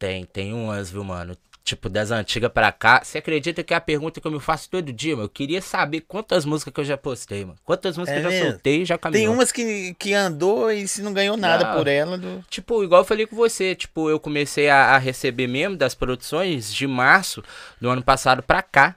Tem, 0.00 0.24
tem 0.24 0.52
umas, 0.52 0.90
viu, 0.90 1.04
mano? 1.04 1.36
Tipo, 1.68 1.88
das 1.90 2.10
antigas 2.10 2.50
pra 2.50 2.72
cá. 2.72 3.02
Você 3.04 3.18
acredita 3.18 3.62
que 3.62 3.74
é 3.74 3.76
a 3.76 3.80
pergunta 3.80 4.20
que 4.20 4.26
eu 4.26 4.30
me 4.32 4.40
faço 4.40 4.70
todo 4.70 4.90
dia, 4.90 5.14
mano? 5.14 5.26
Eu 5.26 5.28
queria 5.28 5.60
saber 5.60 6.00
quantas 6.00 6.46
músicas 6.46 6.72
que 6.72 6.80
eu 6.80 6.84
já 6.84 6.96
postei, 6.96 7.44
mano. 7.44 7.58
Quantas 7.64 7.98
músicas 7.98 8.16
É 8.16 8.20
eu 8.20 8.22
já 8.24 8.28
mesmo? 8.30 8.50
soltei 8.52 8.82
e 8.82 8.84
já 8.86 8.96
caminhou. 8.96 9.26
Tem 9.26 9.28
umas 9.34 9.52
que, 9.52 9.94
que 9.98 10.14
andou 10.14 10.70
e 10.70 10.88
se 10.88 11.02
não 11.02 11.12
ganhou 11.12 11.36
nada 11.36 11.74
por 11.76 11.86
ela. 11.86 12.16
Do... 12.16 12.42
Tipo, 12.48 12.82
igual 12.82 13.02
eu 13.02 13.04
falei 13.04 13.26
com 13.26 13.36
você, 13.36 13.74
tipo, 13.74 14.08
eu 14.08 14.18
comecei 14.18 14.70
a, 14.70 14.94
a 14.94 14.98
receber 14.98 15.46
mesmo 15.46 15.76
das 15.76 15.94
produções 15.94 16.72
de 16.72 16.86
março 16.86 17.44
do 17.80 17.90
ano 17.90 18.02
passado 18.02 18.42
pra 18.42 18.62
cá. 18.62 18.94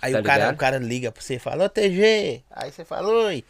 Aí 0.00 0.12
Tá 0.12 0.20
o, 0.20 0.22
cara, 0.22 0.38
ligado? 0.38 0.54
o 0.54 0.58
cara 0.58 0.78
liga 0.78 1.12
pra 1.12 1.22
você 1.22 1.34
e 1.34 1.38
fala, 1.38 1.64
ô 1.66 1.68
TG. 1.68 2.42
Aí 2.50 2.70
você 2.72 2.84
fala, 2.86 3.08
oi. 3.08 3.44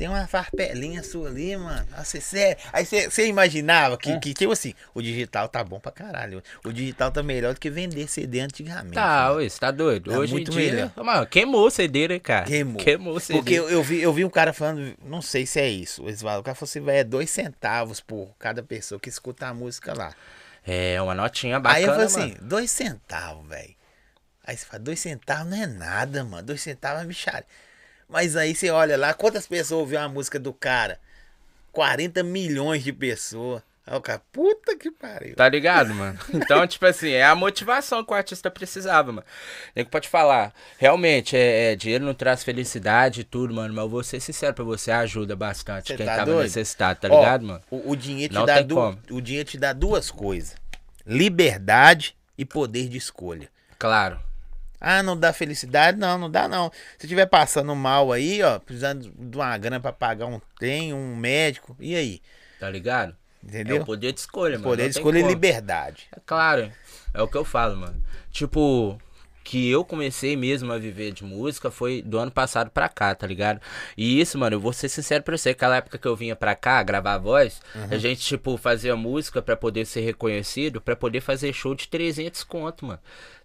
Tem 0.00 0.08
uma 0.08 0.26
farpelinha 0.26 1.02
sua 1.02 1.28
ali, 1.28 1.54
mano. 1.58 1.86
Nossa, 1.94 2.18
sério. 2.22 2.56
Aí 2.72 2.86
você, 2.86 3.26
imaginava 3.26 3.98
que, 3.98 4.10
Hum. 4.10 4.18
que, 4.18 4.32
tipo 4.32 4.50
assim, 4.50 4.72
o 4.94 5.02
digital 5.02 5.46
tá 5.46 5.62
bom 5.62 5.78
pra 5.78 5.92
caralho. 5.92 6.42
O 6.64 6.72
digital 6.72 7.10
tá 7.12 7.22
melhor 7.22 7.52
do 7.52 7.60
que 7.60 7.68
vender 7.68 8.08
CD 8.08 8.40
antigamente. 8.40 8.94
Tá, 8.94 9.24
mano. 9.28 9.36
ué, 9.40 9.46
você 9.50 9.60
tá 9.60 9.70
doido? 9.70 10.10
Tá 10.10 10.16
Hoje 10.18 10.32
muito 10.32 10.52
em 10.52 10.54
dia, 10.54 10.72
melhor. 10.72 10.92
mano, 11.04 11.26
queimou 11.26 11.66
o 11.66 11.70
CD, 11.70 12.08
né, 12.08 12.18
cara? 12.18 12.46
Queimou. 12.46 12.76
Queimou 12.82 13.14
o 13.16 13.20
CD. 13.20 13.38
Porque 13.40 13.52
eu, 13.52 13.68
eu 13.68 13.82
vi, 13.82 14.00
eu 14.00 14.10
vi 14.10 14.24
um 14.24 14.30
cara 14.30 14.54
falando, 14.54 14.96
não 15.04 15.20
sei 15.20 15.44
se 15.44 15.60
é 15.60 15.68
isso, 15.68 16.02
Osvaldo. 16.06 16.40
O 16.40 16.44
cara 16.44 16.54
falou 16.54 16.70
assim, 16.70 16.80
velho, 16.80 16.98
é 16.98 17.04
dois 17.04 17.28
centavos 17.28 18.00
por 18.00 18.34
cada 18.38 18.62
pessoa 18.62 18.98
que 18.98 19.10
escuta 19.10 19.48
a 19.48 19.52
música 19.52 19.92
lá. 19.92 20.14
É, 20.66 21.00
uma 21.02 21.14
notinha 21.14 21.60
bacana, 21.60 21.76
Aí 21.78 21.84
eu 21.84 21.92
falei 21.94 22.08
mano. 22.08 22.24
assim, 22.24 22.36
dois 22.48 22.70
centavos, 22.70 23.46
velho. 23.46 23.74
Aí 24.46 24.56
você 24.56 24.64
fala, 24.64 24.82
dois 24.82 24.98
centavos 24.98 25.50
não 25.50 25.62
é 25.62 25.66
nada, 25.66 26.24
mano. 26.24 26.42
Dois 26.42 26.62
centavos 26.62 27.02
é 27.02 27.04
mixário. 27.04 27.44
Mas 28.10 28.36
aí 28.36 28.54
você 28.54 28.70
olha 28.70 28.96
lá, 28.96 29.14
quantas 29.14 29.46
pessoas 29.46 29.80
ouviram 29.80 30.02
a 30.02 30.08
música 30.08 30.38
do 30.38 30.52
cara? 30.52 30.98
40 31.72 32.22
milhões 32.22 32.82
de 32.82 32.92
pessoas. 32.92 33.62
Aí 33.86 33.96
o 33.96 34.00
cara, 34.00 34.20
puta 34.32 34.76
que 34.76 34.90
pariu. 34.90 35.34
Tá 35.36 35.48
ligado, 35.48 35.94
mano? 35.94 36.18
Então, 36.34 36.66
tipo 36.66 36.84
assim, 36.86 37.10
é 37.10 37.24
a 37.24 37.34
motivação 37.34 38.04
que 38.04 38.12
o 38.12 38.14
artista 38.14 38.50
precisava, 38.50 39.10
mano. 39.12 39.26
Nem 39.74 39.84
que 39.84 39.90
pode 39.90 40.08
falar, 40.08 40.52
realmente, 40.78 41.36
é, 41.36 41.72
é, 41.72 41.76
dinheiro 41.76 42.04
não 42.04 42.14
traz 42.14 42.42
felicidade 42.44 43.22
e 43.22 43.24
tudo, 43.24 43.54
mano. 43.54 43.72
Mas 43.74 43.82
eu 43.84 43.88
vou 43.88 44.02
ser 44.04 44.20
sincero 44.20 44.54
pra 44.54 44.64
você, 44.64 44.90
ajuda 44.90 45.34
bastante 45.34 45.88
Cê 45.88 45.96
quem 45.96 46.06
tá 46.06 46.16
tava 46.16 46.26
doido? 46.32 46.42
necessitado, 46.42 47.00
tá 47.00 47.08
Ó, 47.08 47.18
ligado, 47.20 47.44
mano? 47.46 47.60
O, 47.70 47.90
o 47.92 47.96
dinheiro 47.96 48.32
te 48.32 48.36
Não 48.38 48.46
dá 48.46 48.54
tem 48.56 48.66
du- 48.66 48.98
o 49.10 49.20
dinheiro 49.20 49.48
te 49.48 49.58
dá 49.58 49.72
duas 49.72 50.10
coisas: 50.10 50.54
liberdade 51.06 52.16
e 52.36 52.44
poder 52.44 52.88
de 52.88 52.96
escolha. 52.98 53.48
Claro. 53.78 54.20
Ah, 54.80 55.02
não 55.02 55.16
dá 55.16 55.32
felicidade? 55.32 55.98
Não, 55.98 56.16
não 56.16 56.30
dá 56.30 56.48
não. 56.48 56.72
Se 56.98 57.06
tiver 57.06 57.26
passando 57.26 57.74
mal 57.76 58.10
aí, 58.12 58.42
ó, 58.42 58.58
precisando 58.58 59.12
de 59.14 59.36
uma 59.36 59.56
grana 59.58 59.78
pra 59.78 59.92
pagar 59.92 60.26
um 60.26 60.40
trem, 60.58 60.94
um 60.94 61.14
médico, 61.14 61.76
e 61.78 61.94
aí? 61.94 62.22
Tá 62.58 62.70
ligado? 62.70 63.14
É 63.44 63.48
Entendeu? 63.48 63.82
o 63.82 63.86
poder 63.86 64.12
de 64.12 64.20
escolha, 64.20 64.58
mano. 64.58 64.64
poder 64.70 64.88
de 64.88 64.96
escolha 64.96 65.18
e 65.18 65.22
como. 65.22 65.32
liberdade. 65.32 66.06
É 66.14 66.20
claro, 66.24 66.70
é 67.14 67.22
o 67.22 67.28
que 67.28 67.36
eu 67.36 67.44
falo, 67.44 67.76
mano. 67.76 68.02
Tipo, 68.30 68.98
que 69.42 69.68
eu 69.70 69.84
comecei 69.84 70.36
mesmo 70.36 70.70
a 70.72 70.78
viver 70.78 71.10
de 71.12 71.24
música 71.24 71.70
foi 71.70 72.02
do 72.02 72.18
ano 72.18 72.30
passado 72.30 72.70
pra 72.70 72.88
cá, 72.88 73.14
tá 73.14 73.26
ligado? 73.26 73.60
E 73.96 74.20
isso, 74.20 74.38
mano, 74.38 74.56
eu 74.56 74.60
vou 74.60 74.72
ser 74.72 74.88
sincero 74.88 75.24
pra 75.24 75.36
você, 75.36 75.50
aquela 75.50 75.76
época 75.76 75.98
que 75.98 76.06
eu 76.06 76.14
vinha 76.14 76.36
pra 76.36 76.54
cá 76.54 76.82
gravar 76.82 77.14
a 77.14 77.18
voz, 77.18 77.60
a 77.90 77.96
gente, 77.96 78.20
tipo, 78.20 78.56
fazia 78.58 78.94
música 78.94 79.40
pra 79.42 79.56
poder 79.56 79.86
ser 79.86 80.02
reconhecido, 80.02 80.80
pra 80.80 80.94
poder 80.94 81.20
fazer 81.20 81.52
show 81.52 81.74
de 81.74 81.88
300 81.88 82.44
conto, 82.44 82.84
mano. 82.86 83.00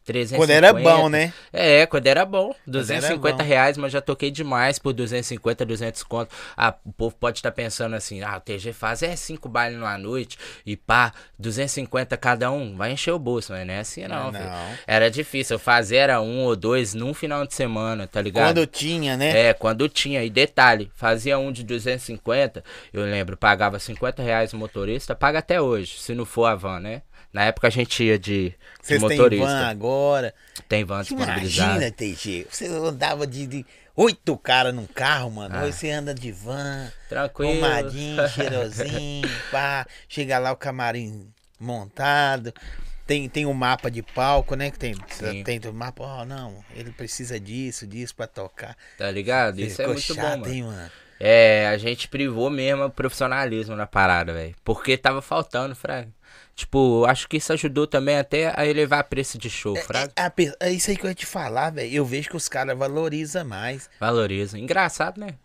350. 0.05 0.37
Quando 0.37 0.51
era 0.51 0.73
bom, 0.73 1.09
né? 1.09 1.33
É, 1.51 1.85
quando 1.85 2.07
era 2.07 2.25
bom. 2.25 2.49
era 2.49 2.55
250 2.67 3.37
bom. 3.37 3.43
reais, 3.43 3.77
mas 3.77 3.91
já 3.91 4.01
toquei 4.01 4.31
demais 4.31 4.79
por 4.79 4.93
250, 4.93 5.65
200 5.65 6.03
conto. 6.03 6.33
Ah, 6.55 6.73
o 6.85 6.93
povo 6.93 7.15
pode 7.19 7.39
estar 7.39 7.51
pensando 7.51 7.95
assim, 7.95 8.21
ah, 8.21 8.37
o 8.37 8.39
TG 8.39 8.71
faz 8.71 9.03
é 9.03 9.15
cinco 9.15 9.49
bailes 9.49 9.77
numa 9.77 9.97
noite 9.97 10.37
e 10.65 10.77
pá, 10.77 11.11
250 11.39 12.15
cada 12.17 12.51
um, 12.51 12.75
vai 12.75 12.91
encher 12.91 13.11
o 13.11 13.19
bolso, 13.19 13.51
mas 13.51 13.65
não 13.65 13.73
é 13.73 13.79
assim 13.79 14.05
não, 14.07 14.31
Não. 14.31 14.39
Era 14.85 15.09
difícil, 15.09 15.55
eu 15.55 15.59
fazia 15.59 16.01
era 16.01 16.21
um 16.21 16.43
ou 16.43 16.55
dois 16.55 16.93
num 16.93 17.13
final 17.13 17.45
de 17.45 17.53
semana, 17.53 18.07
tá 18.07 18.21
ligado? 18.21 18.45
Quando 18.45 18.67
tinha, 18.67 19.17
né? 19.17 19.47
É, 19.47 19.53
quando 19.53 19.89
tinha. 19.89 20.23
E 20.23 20.29
detalhe, 20.29 20.91
fazia 20.95 21.37
um 21.37 21.51
de 21.51 21.63
250, 21.63 22.63
eu 22.93 23.03
lembro, 23.03 23.35
pagava 23.35 23.79
50 23.79 24.21
reais 24.21 24.53
o 24.53 24.57
motorista, 24.57 25.15
paga 25.15 25.39
até 25.39 25.59
hoje, 25.59 25.97
se 25.97 26.13
não 26.13 26.25
for 26.25 26.45
a 26.45 26.55
van, 26.55 26.79
né? 26.79 27.01
Na 27.35 27.43
época 27.43 27.67
a 27.67 27.69
gente 27.69 28.01
ia 28.01 28.17
de, 28.17 28.51
de 28.51 28.55
Vocês 28.81 29.01
motorista. 29.01 29.45
van 29.45 29.67
agora. 29.67 30.33
Tem 30.69 30.85
van 30.85 31.01
disponibilizada. 31.01 31.71
Imagina, 31.85 31.91
TG. 31.91 32.47
Você 32.49 32.65
andava 32.67 33.27
de, 33.27 33.45
de 33.45 33.65
oito 33.93 34.37
caras 34.37 34.73
num 34.73 34.87
carro, 34.87 35.31
mano. 35.31 35.53
Ah. 35.53 35.63
Hoje 35.65 35.73
você 35.73 35.91
anda 35.91 36.13
de 36.13 36.31
van, 36.31 36.89
Tranquilo. 37.09 37.51
arrumadinho, 37.65 38.25
cheirosinho, 38.31 39.29
pá. 39.51 39.85
Chega 40.07 40.39
lá 40.39 40.53
o 40.53 40.55
camarim 40.55 41.27
montado. 41.59 42.53
Tem, 43.05 43.27
tem 43.27 43.45
um 43.45 43.53
mapa 43.53 43.91
de 43.91 44.01
palco, 44.01 44.55
né? 44.55 44.71
Que 44.71 44.79
tem, 44.79 44.95
Sim. 45.09 45.43
tem 45.43 45.59
o 45.65 45.73
mapa, 45.73 46.03
ó, 46.03 46.23
não, 46.25 46.63
ele 46.73 46.91
precisa 46.91 47.37
disso, 47.37 47.85
disso 47.85 48.15
pra 48.15 48.27
tocar. 48.27 48.77
Tá 48.97 49.11
ligado? 49.11 49.59
Isso 49.59 49.81
é 49.81 49.87
muito 49.87 49.99
chato, 50.01 50.15
bom, 50.15 50.29
mano. 50.39 50.47
hein, 50.53 50.63
mano? 50.63 50.91
É, 51.19 51.67
a 51.67 51.77
gente 51.77 52.07
privou 52.07 52.49
mesmo 52.49 52.85
o 52.85 52.89
profissionalismo 52.89 53.75
na 53.75 53.85
parada, 53.85 54.31
velho. 54.33 54.55
Porque 54.63 54.97
tava 54.97 55.21
faltando, 55.21 55.75
fraga. 55.75 56.07
Tipo, 56.55 57.03
acho 57.05 57.27
que 57.27 57.35
isso 57.37 57.51
ajudou 57.51 57.85
também 57.85 58.17
até 58.17 58.53
a 58.57 58.65
elevar 58.65 59.03
preço 59.03 59.37
de 59.37 59.49
show, 59.49 59.75
fraga. 59.75 60.11
É, 60.15 60.29
pe- 60.29 60.55
é 60.59 60.71
isso 60.71 60.89
aí 60.89 60.95
que 60.95 61.05
eu 61.05 61.09
ia 61.09 61.15
te 61.15 61.25
falar, 61.25 61.69
velho. 61.71 61.93
Eu 61.93 62.05
vejo 62.05 62.29
que 62.29 62.37
os 62.37 62.47
caras 62.47 62.77
valorizam 62.77 63.43
mais. 63.43 63.89
Valoriza. 63.99 64.57
Engraçado, 64.57 65.19
né? 65.19 65.35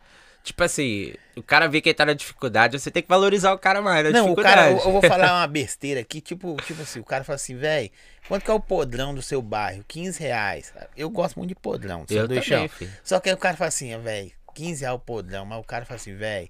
Tipo 0.42 0.64
assim, 0.64 1.12
o 1.36 1.42
cara 1.42 1.68
vê 1.68 1.80
que 1.80 1.88
ele 1.90 1.94
tá 1.94 2.06
na 2.06 2.14
dificuldade, 2.14 2.78
você 2.78 2.90
tem 2.90 3.02
que 3.02 3.08
valorizar 3.08 3.52
o 3.52 3.58
cara 3.58 3.82
mais 3.82 4.04
na 4.04 4.10
Não, 4.10 4.32
o 4.32 4.36
cara, 4.36 4.70
eu, 4.70 4.78
eu 4.78 4.92
vou 4.92 5.02
falar 5.02 5.40
uma 5.40 5.46
besteira 5.48 6.00
aqui, 6.00 6.20
tipo, 6.20 6.56
tipo 6.62 6.80
assim, 6.80 7.00
o 7.00 7.04
cara 7.04 7.24
fala 7.24 7.34
assim, 7.36 7.56
velho, 7.56 7.90
quanto 8.26 8.44
que 8.44 8.50
é 8.50 8.54
o 8.54 8.60
podrão 8.60 9.14
do 9.14 9.20
seu 9.20 9.42
bairro? 9.42 9.84
15 9.86 10.18
reais. 10.18 10.72
Eu 10.96 11.10
gosto 11.10 11.36
muito 11.36 11.50
de 11.50 11.54
podrão, 11.54 12.06
Eu 12.08 12.26
também, 12.26 12.68
filho. 12.68 12.90
Só 13.04 13.20
que 13.20 13.28
aí 13.28 13.34
o 13.34 13.38
cara 13.38 13.56
fala 13.56 13.68
assim, 13.68 13.96
velho, 13.98 14.32
15 14.54 14.80
reais 14.80 14.96
o 14.96 14.98
podrão, 14.98 15.44
mas 15.44 15.58
o 15.60 15.64
cara 15.64 15.84
fala 15.84 16.00
assim, 16.00 16.14
velho, 16.14 16.48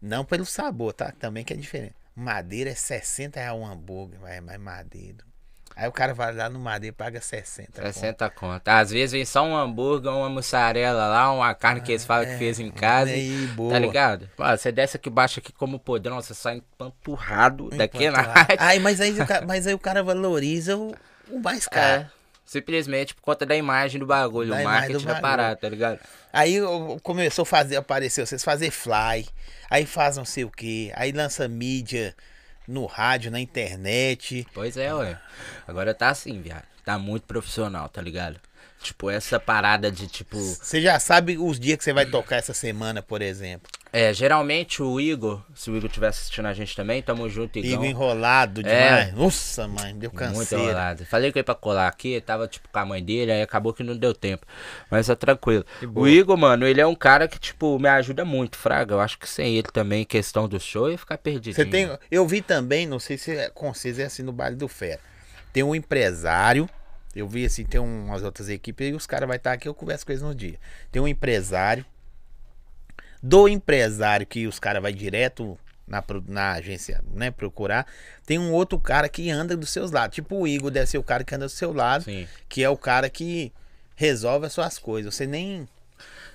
não 0.00 0.24
pelo 0.24 0.46
sabor, 0.46 0.92
tá? 0.94 1.12
Também 1.12 1.44
que 1.44 1.52
é 1.52 1.56
diferente. 1.56 1.94
Madeira 2.14 2.70
é 2.70 2.74
60 2.74 3.40
reais 3.40 3.58
um 3.58 3.66
hambúrguer, 3.66 4.18
vai, 4.20 4.40
mais 4.40 4.60
madeira. 4.60 5.30
Aí 5.76 5.88
o 5.88 5.92
cara 5.92 6.12
vai 6.12 6.34
lá 6.34 6.50
no 6.50 6.58
Madeira 6.58 6.92
e 6.92 6.96
paga 6.96 7.20
60. 7.20 7.80
60 7.80 8.28
conto. 8.30 8.68
Às 8.68 8.90
vezes 8.90 9.12
vem 9.12 9.24
só 9.24 9.42
um 9.42 9.56
hambúrguer, 9.56 10.12
uma 10.12 10.28
mussarela 10.28 11.06
lá, 11.06 11.32
uma 11.32 11.54
carne 11.54 11.80
que 11.80 11.92
eles 11.92 12.04
falam 12.04 12.26
que 12.26 12.36
fez 12.36 12.60
em 12.60 12.70
casa. 12.70 13.12
Aí, 13.12 13.46
boa. 13.54 13.72
Tá 13.72 13.78
ligado? 13.78 14.28
Mano, 14.36 14.58
você 14.58 14.70
desce 14.70 14.96
aqui 14.96 15.08
baixo 15.08 15.38
aqui 15.38 15.52
como 15.52 15.78
podrão, 15.78 16.20
você 16.20 16.34
sai 16.34 16.56
empanturrado 16.56 17.70
daqui 17.70 18.10
na 18.10 18.34
Ai, 18.58 18.78
mas 18.78 19.00
aí, 19.00 19.14
mas 19.46 19.66
aí 19.66 19.72
o 19.72 19.78
cara 19.78 20.02
valoriza 20.02 20.76
o, 20.76 20.94
o 21.30 21.40
mais 21.40 21.66
caro. 21.66 22.02
É. 22.02 22.19
Simplesmente 22.50 23.14
por 23.14 23.22
conta 23.22 23.46
da 23.46 23.54
imagem 23.54 24.00
do 24.00 24.06
bagulho, 24.06 24.50
Da 24.50 24.60
o 24.60 24.64
marketing 24.64 25.04
da 25.04 25.14
bagulho. 25.14 25.22
parada, 25.22 25.54
tá 25.54 25.68
ligado? 25.68 26.00
Aí 26.32 26.56
começou 27.00 27.44
a 27.44 27.46
fazer, 27.46 27.76
apareceu, 27.76 28.26
vocês 28.26 28.42
fazer 28.42 28.72
fly, 28.72 29.28
aí 29.70 29.86
faz 29.86 30.16
não 30.16 30.24
sei 30.24 30.42
o 30.42 30.50
que, 30.50 30.90
aí 30.96 31.12
lança 31.12 31.46
mídia 31.46 32.12
no 32.66 32.86
rádio, 32.86 33.30
na 33.30 33.38
internet. 33.38 34.44
Pois 34.52 34.76
é, 34.76 34.92
ué. 34.92 35.16
Agora 35.64 35.94
tá 35.94 36.08
assim, 36.08 36.42
viado. 36.42 36.64
Tá 36.84 36.98
muito 36.98 37.22
profissional, 37.24 37.88
tá 37.88 38.02
ligado? 38.02 38.40
Tipo, 38.82 39.10
essa 39.10 39.38
parada 39.38 39.90
de 39.92 40.06
tipo. 40.06 40.38
Você 40.38 40.80
já 40.80 40.98
sabe 40.98 41.36
os 41.36 41.60
dias 41.60 41.76
que 41.76 41.84
você 41.84 41.92
vai 41.92 42.06
tocar 42.06 42.36
essa 42.36 42.54
semana, 42.54 43.02
por 43.02 43.20
exemplo. 43.20 43.68
É, 43.92 44.14
geralmente 44.14 44.80
o 44.82 45.00
Igor, 45.00 45.42
se 45.54 45.68
o 45.68 45.76
Igor 45.76 45.88
estiver 45.88 46.06
assistindo 46.08 46.46
a 46.46 46.54
gente 46.54 46.74
também, 46.76 47.02
tamo 47.02 47.28
junto, 47.28 47.58
Igor. 47.58 47.70
Igor 47.72 47.84
enrolado 47.84 48.60
É. 48.60 48.62
demais. 48.62 49.14
Nossa, 49.14 49.66
mãe, 49.68 49.98
deu 49.98 50.10
Muito 50.10 50.14
canseira. 50.14 50.64
enrolado. 50.64 51.04
Falei 51.06 51.32
que 51.32 51.38
eu 51.38 51.40
ia 51.40 51.44
pra 51.44 51.54
colar 51.56 51.88
aqui, 51.88 52.20
tava 52.20 52.46
tipo 52.48 52.68
com 52.72 52.78
a 52.78 52.86
mãe 52.86 53.02
dele, 53.04 53.32
aí 53.32 53.42
acabou 53.42 53.74
que 53.74 53.82
não 53.82 53.96
deu 53.96 54.14
tempo. 54.14 54.46
Mas 54.90 55.08
tá 55.08 55.16
tranquilo. 55.16 55.64
O 55.94 56.06
Igor, 56.08 56.36
mano, 56.38 56.66
ele 56.66 56.80
é 56.80 56.86
um 56.86 56.94
cara 56.94 57.26
que, 57.28 57.38
tipo, 57.38 57.78
me 57.80 57.88
ajuda 57.88 58.24
muito, 58.24 58.56
Fraga. 58.56 58.94
Eu 58.94 59.00
acho 59.00 59.18
que 59.18 59.28
sem 59.28 59.56
ele 59.56 59.68
também, 59.72 60.04
questão 60.04 60.48
do 60.48 60.58
show, 60.60 60.86
eu 60.86 60.92
ia 60.92 60.98
ficar 60.98 61.18
perdido. 61.18 61.54
Você 61.56 61.64
tem, 61.66 61.90
eu 62.10 62.26
vi 62.26 62.40
também, 62.40 62.86
não 62.86 63.00
sei 63.00 63.18
se 63.18 63.36
é 63.36 63.50
com 63.50 63.74
vocês 63.74 63.98
é 63.98 64.04
assim 64.04 64.22
no 64.22 64.32
Baile 64.32 64.56
do 64.56 64.68
Fera. 64.68 65.00
Tem 65.52 65.64
um 65.64 65.74
empresário, 65.74 66.70
eu 67.14 67.28
vi 67.28 67.44
assim, 67.44 67.64
tem 67.64 67.80
umas 67.80 68.22
outras 68.22 68.48
equipes 68.48 68.88
e 68.88 68.92
os 68.92 69.06
caras 69.06 69.26
vai 69.26 69.36
estar 69.36 69.52
aqui, 69.52 69.68
eu 69.68 69.74
converso 69.74 70.06
com 70.06 70.12
eles 70.12 70.22
no 70.22 70.34
dia. 70.34 70.58
Tem 70.92 71.00
um 71.00 71.08
empresário, 71.08 71.84
do 73.22 73.48
empresário 73.48 74.26
que 74.26 74.46
os 74.46 74.58
caras 74.58 74.82
vai 74.82 74.92
direto 74.92 75.58
na, 75.86 76.02
na 76.28 76.52
agência, 76.52 77.02
né, 77.12 77.30
procurar, 77.30 77.86
tem 78.24 78.38
um 78.38 78.52
outro 78.52 78.78
cara 78.78 79.08
que 79.08 79.28
anda 79.28 79.56
dos 79.56 79.70
seus 79.70 79.90
lados. 79.90 80.14
Tipo 80.14 80.36
o 80.36 80.48
Igor 80.48 80.70
deve 80.70 80.86
ser 80.86 80.98
o 80.98 81.02
cara 81.02 81.24
que 81.24 81.34
anda 81.34 81.46
do 81.46 81.50
seu 81.50 81.72
lado, 81.72 82.04
Sim. 82.04 82.28
que 82.48 82.62
é 82.62 82.70
o 82.70 82.76
cara 82.76 83.10
que 83.10 83.52
resolve 83.96 84.46
as 84.46 84.52
suas 84.52 84.78
coisas. 84.78 85.12
Você 85.14 85.26
nem 85.26 85.68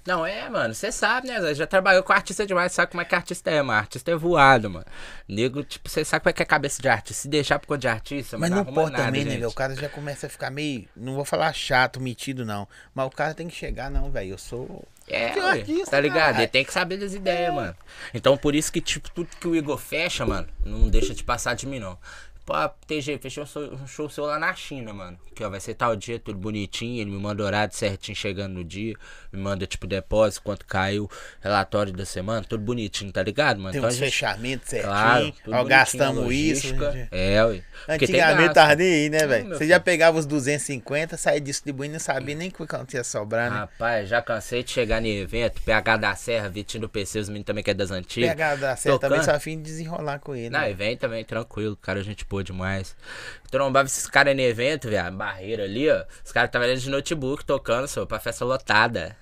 Não, 0.06 0.24
é, 0.24 0.48
mano, 0.50 0.74
você 0.74 0.92
sabe, 0.92 1.28
né? 1.28 1.54
Já 1.56 1.66
trabalhou 1.66 2.04
com 2.04 2.14
artista 2.14 2.46
demais, 2.46 2.72
sabe 2.72 2.92
como 2.92 3.02
é 3.02 3.06
que 3.06 3.16
artista 3.16 3.50
é, 3.50 3.60
mano. 3.62 3.80
Artista 3.80 4.12
é 4.12 4.16
voado, 4.16 4.70
mano. 4.70 4.86
Nego, 5.28 5.64
tipo, 5.64 5.90
você 5.90 6.06
sabe 6.06 6.22
como 6.22 6.30
é 6.30 6.34
que 6.34 6.44
é 6.44 6.46
a 6.46 6.48
cabeça 6.48 6.80
de 6.80 6.88
artista. 6.88 7.24
Se 7.24 7.28
deixar 7.28 7.58
por 7.58 7.68
conta 7.68 7.80
de 7.80 7.88
artista, 7.88 8.38
Mas 8.38 8.52
mano, 8.52 8.62
não 8.62 8.68
arruma 8.68 8.82
pode 8.84 8.92
nada, 8.92 9.06
também, 9.06 9.24
né, 9.26 9.32
gente. 9.32 9.40
velho? 9.40 9.50
O 9.50 9.54
cara 9.56 9.76
já 9.76 9.90
começa 9.90 10.28
a 10.28 10.30
ficar 10.30 10.52
meio. 10.52 10.88
Não 10.96 11.16
vou 11.16 11.26
falar 11.26 11.52
chato, 11.54 12.00
metido, 12.00 12.46
não. 12.46 12.68
Mas 12.94 13.08
o 13.08 13.10
cara 13.10 13.34
tem 13.34 13.48
que 13.48 13.56
chegar, 13.56 13.90
não, 13.90 14.12
velho. 14.12 14.32
Eu 14.32 14.38
sou. 14.38 14.88
É, 15.08 15.34
ué, 15.36 15.52
artista, 15.60 15.92
tá 15.92 16.00
ligado? 16.00 16.20
caralho. 16.20 16.40
Ele 16.42 16.48
tem 16.48 16.64
que 16.64 16.74
saber 16.74 16.98
das 16.98 17.14
ideias, 17.14 17.54
mano. 17.54 17.76
Então, 18.14 18.38
por 18.38 18.54
isso 18.54 18.72
que, 18.72 18.82
tipo, 18.82 19.10
tudo 19.10 19.30
que 19.40 19.48
o 19.48 19.56
Igor 19.56 19.78
fecha, 19.78 20.24
mano, 20.24 20.48
não 20.64 20.88
deixa 20.88 21.16
de 21.16 21.24
passar 21.24 21.56
de 21.56 21.66
mim, 21.66 21.80
não. 21.80 21.98
Pô, 22.46 22.54
TG, 22.86 23.18
fechou 23.18 23.44
um 23.44 23.48
show- 23.48 23.74
um 23.74 23.88
show 23.88 24.08
seu 24.08 24.26
lá 24.26 24.38
na 24.38 24.54
China, 24.54 24.94
mano. 24.94 25.18
Que 25.34 25.44
ó, 25.44 25.50
vai 25.50 25.60
ser 25.60 25.74
tal 25.74 25.96
dia, 25.96 26.20
tudo 26.20 26.38
bonitinho. 26.38 27.02
Ele 27.02 27.10
me 27.10 27.18
manda 27.18 27.44
horário 27.44 27.74
certinho 27.74 28.16
chegando 28.16 28.54
no 28.54 28.64
dia. 28.64 28.94
Me 29.34 29.40
manda, 29.42 29.66
tipo, 29.66 29.88
depósito, 29.88 30.44
quanto 30.44 30.64
caiu, 30.66 31.10
relatório 31.42 31.92
da 31.92 32.06
semana, 32.06 32.46
tudo 32.48 32.64
bonitinho, 32.64 33.12
tá 33.12 33.24
ligado, 33.24 33.58
mano? 33.60 33.72
Tem 33.72 33.80
Então, 33.80 33.90
uns 33.90 33.96
gente- 33.96 34.12
fechamentos 34.12 34.70
certinho. 34.70 34.92
Claro, 34.94 35.34
ó, 35.52 35.64
gastamos 35.64 36.32
isso. 36.34 36.68
gente. 36.68 37.08
É, 37.12 37.44
ué. 37.46 37.64
Antigamente 37.90 38.54
tava 38.54 38.76
nem 38.76 38.94
aí, 38.94 39.10
né, 39.10 39.26
velho? 39.26 39.50
Você 39.50 39.68
já 39.68 39.80
pegava 39.80 40.18
os 40.20 40.26
250, 40.28 41.18
saía 41.18 41.42
distribuindo 41.42 41.94
e 41.94 41.98
não 41.98 42.00
sabia 42.00 42.36
nem 42.36 42.52
quanto 42.52 42.94
ia 42.94 43.04
sobrar, 43.04 43.50
né? 43.52 43.58
Rapaz, 43.58 44.08
já 44.08 44.22
cansei 44.22 44.64
de 44.64 44.70
chegar 44.72 45.04
em 45.04 45.18
evento, 45.18 45.62
PH 45.64 45.98
da 45.98 46.16
Serra, 46.16 46.48
Vitinho 46.50 46.82
do 46.82 46.90
PC, 46.90 47.20
os 47.20 47.28
meninos 47.28 47.48
também 47.48 47.64
que 47.64 47.72
é 47.72 47.74
das 47.74 47.90
antigas. 47.92 48.30
Pegar 48.30 48.56
da 48.56 48.76
também, 48.76 49.00
tocando. 49.00 49.24
só 49.26 49.32
a 49.32 49.40
fim 49.40 49.58
de 49.58 49.64
desenrolar 49.64 50.20
com 50.20 50.36
ele. 50.36 50.50
Não, 50.52 50.60
né? 50.62 50.74
vem 50.74 50.96
também, 50.96 51.26
tranquilo, 51.26 51.76
cara, 51.76 52.00
a 52.00 52.04
gente 52.04 52.24
pôde 52.36 52.52
demais. 52.52 52.96
Trombava 53.50 53.88
esses 53.88 54.08
caras 54.08 54.36
em 54.38 54.42
evento, 54.42 54.90
velho, 54.90 55.12
barreira 55.16 55.64
ali, 55.64 55.90
ó. 55.90 56.04
Os 56.24 56.32
caras 56.32 56.50
estavam 56.50 56.68
ali 56.68 56.78
de 56.78 56.90
notebook 56.90 57.46
tocando, 57.46 57.88
só, 57.88 58.06
pra 58.06 58.20
festa 58.20 58.44
lotada. 58.44 59.16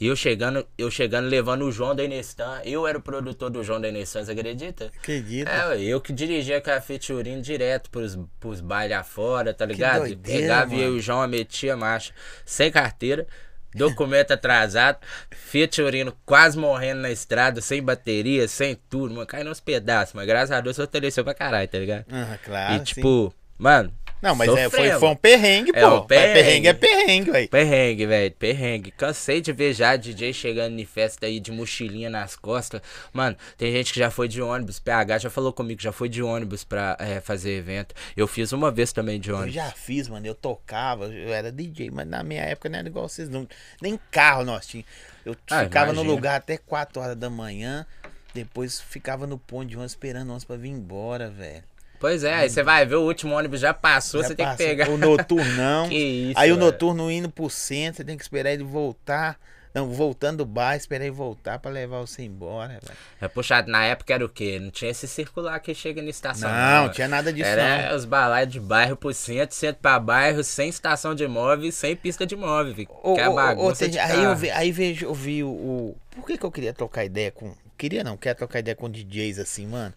E 0.00 0.06
eu 0.06 0.16
chegando, 0.16 0.66
eu 0.78 0.90
chegando 0.90 1.28
levando 1.28 1.62
o 1.62 1.70
João 1.70 1.94
da 1.94 2.02
Inestan. 2.02 2.62
Eu 2.64 2.86
era 2.86 2.96
o 2.96 3.02
produtor 3.02 3.50
do 3.50 3.62
João 3.62 3.78
da 3.78 3.88
Inestan, 3.90 4.24
você 4.24 4.32
acredita? 4.32 4.90
Acredita? 4.96 5.50
É, 5.50 5.78
eu 5.82 6.00
que 6.00 6.10
dirigia 6.10 6.58
com 6.60 6.70
a 6.70 6.80
featuring 6.80 7.42
direto 7.42 7.90
pros, 7.90 8.18
pros 8.40 8.62
bailes 8.62 8.96
afora, 8.96 9.52
tá 9.52 9.66
ligado? 9.66 10.00
doideira, 10.00 10.40
Pegava 10.40 10.74
e 10.74 10.78
eu 10.78 10.84
mano. 10.84 10.96
e 10.96 10.98
o 10.98 11.02
João 11.02 11.28
metia 11.28 11.76
marcha 11.76 12.14
sem 12.46 12.70
carteira, 12.70 13.26
documento 13.74 14.32
atrasado, 14.32 14.98
featuring 15.30 16.12
quase 16.24 16.58
morrendo 16.58 17.02
na 17.02 17.10
estrada, 17.10 17.60
sem 17.60 17.82
bateria, 17.82 18.46
sem 18.48 18.76
tudo, 18.88 19.14
mano, 19.14 19.26
caindo 19.26 19.50
uns 19.50 19.60
pedaços, 19.60 20.14
mas 20.14 20.26
graças 20.26 20.50
a 20.50 20.60
Deus 20.60 20.76
fortaleceu 20.76 21.24
pra 21.24 21.34
caralho, 21.34 21.68
tá 21.68 21.78
ligado? 21.78 22.04
Ah, 22.10 22.38
claro. 22.44 22.74
e 22.74 22.78
sim. 22.78 22.84
tipo, 22.84 23.34
mano. 23.58 23.92
Não, 24.22 24.34
mas 24.34 24.54
é, 24.54 24.68
foi, 24.68 24.90
foi 24.92 25.08
um 25.08 25.16
perrengue, 25.16 25.72
É 25.74 25.80
pô. 25.80 25.96
um 25.96 26.06
perrengue. 26.06 26.34
perrengue 26.34 26.68
é 26.68 26.72
perrengue, 26.74 27.30
velho. 27.30 27.48
Perrengue, 27.48 28.06
velho, 28.06 28.32
perrengue. 28.32 28.90
Cansei 28.90 29.40
de 29.40 29.52
ver 29.52 29.72
já 29.72 29.96
DJ 29.96 30.32
chegando 30.32 30.78
em 30.78 30.84
festa 30.84 31.26
aí 31.26 31.40
de 31.40 31.50
mochilinha 31.50 32.10
nas 32.10 32.36
costas. 32.36 32.82
Mano, 33.12 33.36
tem 33.56 33.72
gente 33.72 33.92
que 33.92 33.98
já 33.98 34.10
foi 34.10 34.28
de 34.28 34.42
ônibus. 34.42 34.78
PH 34.78 35.18
já 35.18 35.30
falou 35.30 35.52
comigo, 35.52 35.80
já 35.80 35.92
foi 35.92 36.08
de 36.08 36.22
ônibus 36.22 36.64
pra 36.64 36.96
é, 37.00 37.20
fazer 37.20 37.52
evento. 37.52 37.94
Eu 38.16 38.26
fiz 38.26 38.52
uma 38.52 38.70
vez 38.70 38.92
também 38.92 39.18
de 39.18 39.30
Eu 39.30 39.36
ônibus. 39.36 39.54
já 39.54 39.70
fiz, 39.70 40.06
mano. 40.08 40.26
Eu 40.26 40.34
tocava, 40.34 41.06
eu 41.06 41.32
era 41.32 41.50
DJ, 41.50 41.90
mas 41.90 42.06
na 42.06 42.22
minha 42.22 42.42
época 42.42 42.68
não 42.68 42.78
era 42.78 42.88
igual 42.88 43.08
vocês, 43.08 43.28
não. 43.28 43.48
Nem 43.80 43.98
carro 44.10 44.44
nós 44.44 44.66
tínhamos. 44.66 44.90
Eu 45.24 45.34
Ah, 45.50 45.64
ficava 45.64 45.86
no 45.92 45.92
imagina. 46.02 46.14
lugar 46.14 46.36
até 46.36 46.56
4 46.58 47.00
horas 47.00 47.16
da 47.16 47.30
manhã. 47.30 47.86
Depois 48.32 48.80
ficava 48.80 49.26
no 49.26 49.36
ponto 49.38 49.66
de 49.66 49.74
ônibus 49.76 49.92
esperando 49.92 50.28
o 50.28 50.30
ônibus 50.30 50.44
pra 50.44 50.56
vir 50.56 50.68
embora, 50.68 51.28
velho. 51.30 51.64
Pois 52.00 52.24
é, 52.24 52.34
aí 52.34 52.50
você 52.50 52.62
vai 52.62 52.84
ver 52.86 52.94
o 52.96 53.02
último 53.02 53.34
ônibus 53.36 53.60
já 53.60 53.72
passou, 53.74 54.22
Já 54.22 54.28
você 54.28 54.34
tem 54.34 54.46
que 54.46 54.52
passa 54.52 54.64
pegar. 54.64 54.88
O 54.88 54.96
noturnão. 54.96 55.86
Que 55.90 55.94
isso, 56.30 56.38
Aí 56.40 56.50
o 56.50 56.54
velho. 56.56 56.66
noturno 56.66 57.10
indo 57.10 57.28
pro 57.30 57.48
centro, 57.50 57.98
você 57.98 58.04
tem 58.04 58.16
que 58.16 58.22
esperar 58.22 58.50
ele 58.52 58.64
voltar. 58.64 59.38
Não, 59.72 59.86
voltando 59.88 60.38
do 60.38 60.44
bar, 60.46 60.74
esperar 60.74 61.04
ele 61.04 61.14
voltar 61.14 61.60
pra 61.60 61.70
levar 61.70 62.00
você 62.00 62.22
embora, 62.24 62.80
velho. 62.82 62.98
É 63.20 63.28
puxado, 63.28 63.70
na 63.70 63.84
época 63.84 64.12
era 64.12 64.24
o 64.24 64.28
quê? 64.28 64.58
Não 64.58 64.68
tinha 64.70 64.90
esse 64.90 65.06
circular 65.06 65.60
que 65.60 65.72
chega 65.72 66.02
na 66.02 66.10
estação. 66.10 66.50
Não, 66.50 66.86
né? 66.86 66.92
tinha 66.92 67.06
nada 67.06 67.32
disso 67.32 67.46
Era 67.48 67.90
não. 67.90 67.96
os 67.96 68.04
balaios 68.04 68.50
de 68.52 68.58
bairro 68.58 68.96
pro 68.96 69.14
centro, 69.14 69.54
centro 69.54 69.80
pra 69.80 70.00
bairro, 70.00 70.42
sem 70.42 70.68
estação 70.70 71.14
de 71.14 71.28
móveis, 71.28 71.76
sem 71.76 71.94
pista 71.94 72.26
de 72.26 72.34
móvel, 72.34 72.74
filho. 72.74 72.88
Ô, 73.00 73.14
que 73.14 73.20
é 73.20 73.28
ô, 73.28 73.32
ô, 73.32 73.34
bagunça 73.36 73.88
de 73.88 73.96
aí 73.96 74.24
eu 74.24 74.34
vi, 74.34 74.50
aí 74.50 74.72
vejo, 74.72 75.06
eu 75.06 75.14
vi 75.14 75.44
o, 75.44 75.48
o- 75.50 75.96
Por 76.16 76.26
que, 76.26 76.36
que 76.36 76.44
eu 76.44 76.50
queria 76.50 76.72
trocar 76.72 77.04
ideia 77.04 77.30
com. 77.30 77.54
Queria 77.78 78.02
não, 78.02 78.16
quero 78.16 78.38
trocar 78.38 78.58
ideia 78.58 78.74
com 78.74 78.90
DJs 78.90 79.38
assim, 79.38 79.66
mano. 79.68 79.94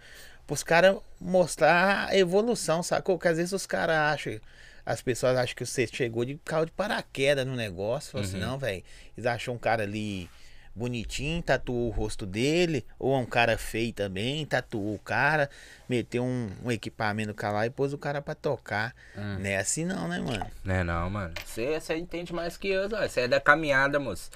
Os 0.49 0.61
caras 0.63 0.97
mostrar 1.19 2.09
a 2.09 2.17
evolução, 2.17 2.83
sacou? 2.83 3.17
Porque 3.17 3.27
às 3.29 3.37
vezes 3.37 3.53
os 3.53 3.65
caras 3.65 3.95
acham. 3.95 4.39
As 4.85 5.01
pessoas 5.01 5.37
acham 5.37 5.55
que 5.55 5.65
você 5.65 5.87
chegou 5.87 6.25
de 6.25 6.37
carro 6.43 6.65
de 6.65 6.71
paraquedas 6.71 7.47
no 7.47 7.55
negócio. 7.55 8.11
Fala 8.11 8.23
Uhum. 8.23 8.29
assim, 8.29 8.39
não, 8.39 8.57
velho. 8.57 8.83
Eles 9.17 9.25
acham 9.25 9.53
um 9.53 9.57
cara 9.57 9.83
ali 9.83 10.29
bonitinho, 10.75 11.41
tatuou 11.41 11.87
o 11.87 11.91
rosto 11.91 12.25
dele. 12.25 12.85
Ou 12.97 13.13
é 13.15 13.17
um 13.17 13.25
cara 13.25 13.57
feio 13.57 13.93
também, 13.93 14.45
tatuou 14.45 14.95
o 14.95 14.99
cara, 14.99 15.49
meteu 15.87 16.23
um, 16.23 16.49
um 16.63 16.71
equipamento 16.71 17.33
lá 17.43 17.65
e 17.65 17.69
pôs 17.69 17.93
o 17.93 17.97
cara 17.97 18.21
pra 18.21 18.33
tocar. 18.35 18.93
Hum. 19.17 19.37
Não 19.39 19.45
é 19.45 19.57
assim 19.57 19.85
não, 19.85 20.07
né, 20.07 20.19
mano? 20.19 20.45
Né 20.63 20.83
não, 20.83 21.09
mano. 21.09 21.33
Você 21.45 21.79
entende 21.95 22.33
mais 22.33 22.57
que 22.57 22.67
eu. 22.69 22.89
Você 22.89 23.21
é 23.21 23.27
da 23.27 23.39
caminhada, 23.39 23.99
moço. 23.99 24.29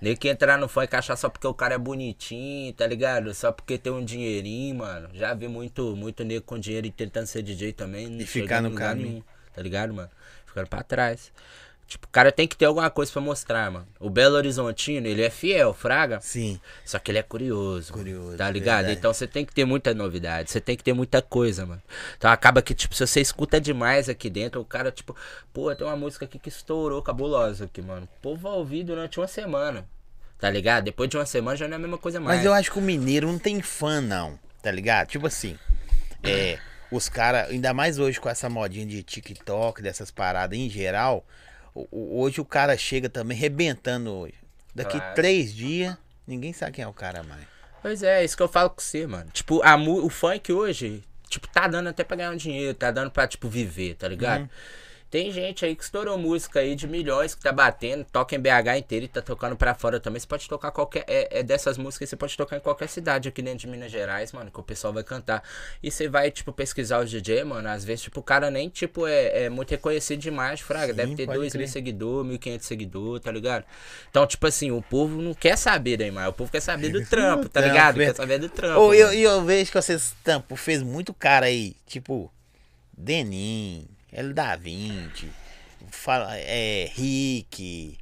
Nem 0.00 0.16
que 0.16 0.28
entrar 0.28 0.58
no 0.58 0.68
funk 0.68 0.94
achar 0.94 1.16
só 1.16 1.28
porque 1.28 1.46
o 1.46 1.54
cara 1.54 1.74
é 1.74 1.78
bonitinho, 1.78 2.72
tá 2.72 2.86
ligado? 2.86 3.32
Só 3.34 3.52
porque 3.52 3.78
tem 3.78 3.92
um 3.92 4.04
dinheirinho, 4.04 4.76
mano. 4.76 5.08
Já 5.14 5.34
vi 5.34 5.48
muito, 5.48 5.94
muito 5.96 6.24
nego 6.24 6.44
com 6.44 6.58
dinheiro 6.58 6.86
e 6.86 6.90
tentando 6.90 7.26
ser 7.26 7.42
DJ 7.42 7.72
também. 7.72 8.08
não 8.08 8.20
E 8.20 8.26
ficar 8.26 8.60
no 8.60 8.74
caminho. 8.74 9.08
nenhum, 9.08 9.22
tá 9.54 9.62
ligado, 9.62 9.94
mano? 9.94 10.10
Ficando 10.46 10.68
pra 10.68 10.82
trás. 10.82 11.32
Tipo, 11.86 12.06
o 12.06 12.10
cara 12.10 12.32
tem 12.32 12.48
que 12.48 12.56
ter 12.56 12.64
alguma 12.64 12.88
coisa 12.90 13.12
pra 13.12 13.20
mostrar, 13.20 13.70
mano. 13.70 13.86
O 14.00 14.08
Belo 14.08 14.36
Horizontino, 14.36 15.06
ele 15.06 15.22
é 15.22 15.30
fiel, 15.30 15.72
fraga. 15.74 16.18
Sim. 16.20 16.58
Só 16.84 16.98
que 16.98 17.10
ele 17.10 17.18
é 17.18 17.22
curioso. 17.22 17.92
mano, 17.92 18.04
Curioso, 18.04 18.36
Tá 18.36 18.50
ligado? 18.50 18.76
verdade. 18.78 18.98
Então 18.98 19.12
você 19.12 19.26
tem 19.26 19.44
que 19.44 19.52
ter 19.54 19.64
muita 19.64 19.92
novidade. 19.94 20.50
Você 20.50 20.60
tem 20.60 20.76
que 20.76 20.82
ter 20.82 20.92
muita 20.94 21.20
coisa, 21.22 21.66
mano. 21.66 21.82
Então 22.16 22.30
acaba 22.30 22.62
que, 22.62 22.74
tipo, 22.74 22.94
se 22.94 23.06
você 23.06 23.20
escuta 23.20 23.60
demais 23.60 24.08
aqui 24.08 24.30
dentro, 24.30 24.60
o 24.60 24.64
cara, 24.64 24.90
tipo, 24.90 25.14
pô, 25.52 25.74
tem 25.74 25.86
uma 25.86 25.96
música 25.96 26.24
aqui 26.24 26.38
que 26.38 26.48
estourou 26.48 27.02
cabulosa 27.02 27.66
aqui, 27.66 27.82
mano. 27.82 28.08
O 28.18 28.20
povo 28.22 28.42
vai 28.42 28.52
ouvir 28.52 28.82
durante 28.84 29.20
uma 29.20 29.28
semana. 29.28 29.86
Tá 30.38 30.50
ligado? 30.50 30.84
Depois 30.84 31.08
de 31.08 31.16
uma 31.16 31.26
semana 31.26 31.56
já 31.56 31.66
não 31.68 31.74
é 31.74 31.76
a 31.76 31.80
mesma 31.80 31.98
coisa 31.98 32.18
mais. 32.18 32.38
Mas 32.38 32.46
eu 32.46 32.52
acho 32.52 32.72
que 32.72 32.78
o 32.78 32.82
mineiro 32.82 33.26
não 33.30 33.38
tem 33.38 33.60
fã, 33.62 34.00
não. 34.00 34.38
Tá 34.62 34.70
ligado? 34.70 35.08
Tipo 35.08 35.26
assim, 35.26 35.56
é, 36.22 36.58
os 36.90 37.08
caras, 37.08 37.50
ainda 37.50 37.72
mais 37.72 37.98
hoje 37.98 38.18
com 38.20 38.28
essa 38.28 38.48
modinha 38.48 38.84
de 38.86 39.02
TikTok, 39.02 39.80
dessas 39.82 40.10
paradas 40.10 40.58
em 40.58 40.68
geral, 40.68 41.24
hoje 41.90 42.40
o 42.40 42.44
cara 42.44 42.76
chega 42.76 43.08
também 43.08 43.36
rebentando 43.36 44.10
hoje. 44.12 44.34
Daqui 44.74 44.98
Claro. 44.98 45.14
três 45.14 45.54
dias, 45.54 45.96
ninguém 46.26 46.52
sabe 46.52 46.72
quem 46.72 46.84
é 46.84 46.88
o 46.88 46.92
cara 46.92 47.22
mais. 47.22 47.44
Pois 47.82 48.02
é, 48.02 48.24
isso 48.24 48.36
que 48.36 48.42
eu 48.42 48.48
falo 48.48 48.70
com 48.70 48.80
você, 48.80 49.06
mano. 49.06 49.30
Tipo, 49.32 49.62
a 49.62 49.76
o 49.76 50.08
funk 50.08 50.52
hoje, 50.52 51.04
tipo, 51.28 51.46
tá 51.48 51.68
dando 51.68 51.88
até 51.88 52.02
pra 52.02 52.16
ganhar 52.16 52.30
um 52.30 52.36
dinheiro, 52.36 52.74
tá 52.74 52.90
dando 52.90 53.10
pra, 53.10 53.26
tipo, 53.26 53.48
viver, 53.48 53.94
tá 53.94 54.08
ligado? 54.08 54.42
Uhum. 54.42 54.48
Tem 55.14 55.30
gente 55.30 55.64
aí 55.64 55.76
que 55.76 55.84
estourou 55.84 56.18
música 56.18 56.58
aí 56.58 56.74
de 56.74 56.88
milhões 56.88 57.36
que 57.36 57.40
tá 57.40 57.52
batendo, 57.52 58.04
toca 58.04 58.34
em 58.34 58.40
BH 58.40 58.78
inteiro 58.78 59.04
e 59.04 59.08
tá 59.08 59.22
tocando 59.22 59.54
pra 59.54 59.72
fora 59.72 60.00
também. 60.00 60.18
Você 60.18 60.26
pode 60.26 60.48
tocar 60.48 60.72
qualquer. 60.72 61.04
É, 61.06 61.38
é 61.38 61.42
dessas 61.44 61.78
músicas, 61.78 62.08
você 62.08 62.16
pode 62.16 62.36
tocar 62.36 62.56
em 62.56 62.60
qualquer 62.60 62.88
cidade 62.88 63.28
aqui 63.28 63.40
dentro 63.40 63.60
de 63.60 63.68
Minas 63.68 63.92
Gerais, 63.92 64.32
mano, 64.32 64.50
que 64.50 64.58
o 64.58 64.62
pessoal 64.64 64.92
vai 64.92 65.04
cantar. 65.04 65.44
E 65.80 65.88
você 65.88 66.08
vai, 66.08 66.32
tipo, 66.32 66.52
pesquisar 66.52 66.98
os 66.98 67.08
DJ, 67.08 67.44
mano. 67.44 67.68
Às 67.68 67.84
vezes, 67.84 68.02
tipo, 68.02 68.18
o 68.18 68.22
cara 68.24 68.50
nem, 68.50 68.68
tipo, 68.68 69.06
é, 69.06 69.44
é 69.44 69.48
muito 69.48 69.70
reconhecido 69.70 70.18
demais, 70.18 70.58
Fraga. 70.58 70.88
Sim, 70.88 70.96
Deve 70.96 71.14
ter 71.14 71.26
pode 71.26 71.38
2 71.38 71.54
mil 71.54 71.68
seguidores, 71.68 72.32
1.500 72.32 72.60
seguidores, 72.62 73.22
tá 73.22 73.30
ligado? 73.30 73.64
Então, 74.10 74.26
tipo 74.26 74.44
assim, 74.48 74.72
o 74.72 74.82
povo 74.82 75.22
não 75.22 75.32
quer 75.32 75.56
saber 75.56 75.96
da 75.96 76.04
imagem, 76.04 76.30
o 76.30 76.32
povo 76.32 76.50
quer 76.50 76.58
saber 76.58 76.88
do 76.88 77.06
trampo, 77.06 77.48
tá 77.48 77.60
Trampo, 77.60 77.72
ligado? 77.72 77.96
Quer 77.98 78.16
saber 78.16 78.40
do 78.40 78.48
trampo. 78.48 78.80
Ou 78.80 78.92
eu, 78.92 79.06
mano. 79.06 79.16
e 79.16 79.22
eu 79.22 79.44
vejo 79.44 79.70
que 79.70 79.80
vocês, 79.80 80.12
tampo, 80.24 80.56
fez 80.56 80.82
muito 80.82 81.14
cara 81.14 81.46
aí, 81.46 81.76
tipo, 81.86 82.32
Denim, 82.92 83.86
L 84.14 84.32
da 84.32 84.54
20, 84.54 85.28
fala, 85.90 86.36
é, 86.38 86.90
Rick, 86.94 87.98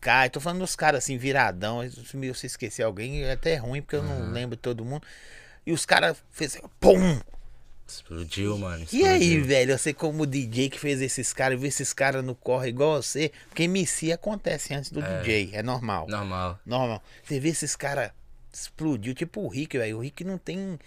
Caio, 0.00 0.30
tô 0.30 0.40
falando 0.40 0.60
dos 0.60 0.76
caras 0.76 1.02
assim, 1.02 1.16
viradão, 1.16 1.80
se 1.90 2.34
se 2.34 2.46
esquecer 2.46 2.82
alguém, 2.84 3.24
é 3.24 3.32
até 3.32 3.56
ruim, 3.56 3.82
porque 3.82 3.96
eu 3.96 4.02
não 4.02 4.30
lembro 4.30 4.56
todo 4.56 4.84
mundo. 4.84 5.04
E 5.66 5.72
os 5.72 5.84
caras 5.84 6.16
fez 6.30 6.56
assim, 6.56 6.66
pum! 6.78 7.20
Explodiu, 7.86 8.56
mano. 8.56 8.86
E 8.92 9.04
aí, 9.04 9.22
explodiu. 9.22 9.44
velho, 9.46 9.78
você 9.78 9.92
como 9.92 10.26
DJ 10.26 10.70
que 10.70 10.78
fez 10.78 11.02
esses 11.02 11.32
caras, 11.32 11.60
vê 11.60 11.68
esses 11.68 11.92
caras 11.92 12.24
no 12.24 12.34
corre 12.34 12.68
igual 12.68 13.02
você, 13.02 13.32
porque 13.48 13.64
MC 13.64 14.12
acontece 14.12 14.72
antes 14.72 14.90
do 14.90 15.02
DJ, 15.02 15.50
é 15.52 15.62
normal. 15.62 16.06
Normal. 16.08 16.58
Normal. 16.64 17.02
Você 17.22 17.40
vê 17.40 17.48
esses 17.48 17.74
caras 17.74 18.10
explodiu, 18.52 19.14
tipo 19.14 19.40
o 19.40 19.48
Rick, 19.48 19.76
velho. 19.76 19.98
O 19.98 20.00
Rick 20.00 20.22
não 20.22 20.38
tem 20.38 20.78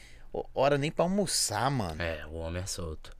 hora 0.53 0.77
nem 0.77 0.91
pra 0.91 1.05
almoçar, 1.05 1.69
mano. 1.69 2.01
É, 2.01 2.25
o 2.27 2.35
homem 2.35 2.61
é 2.61 2.65
solto. 2.65 3.11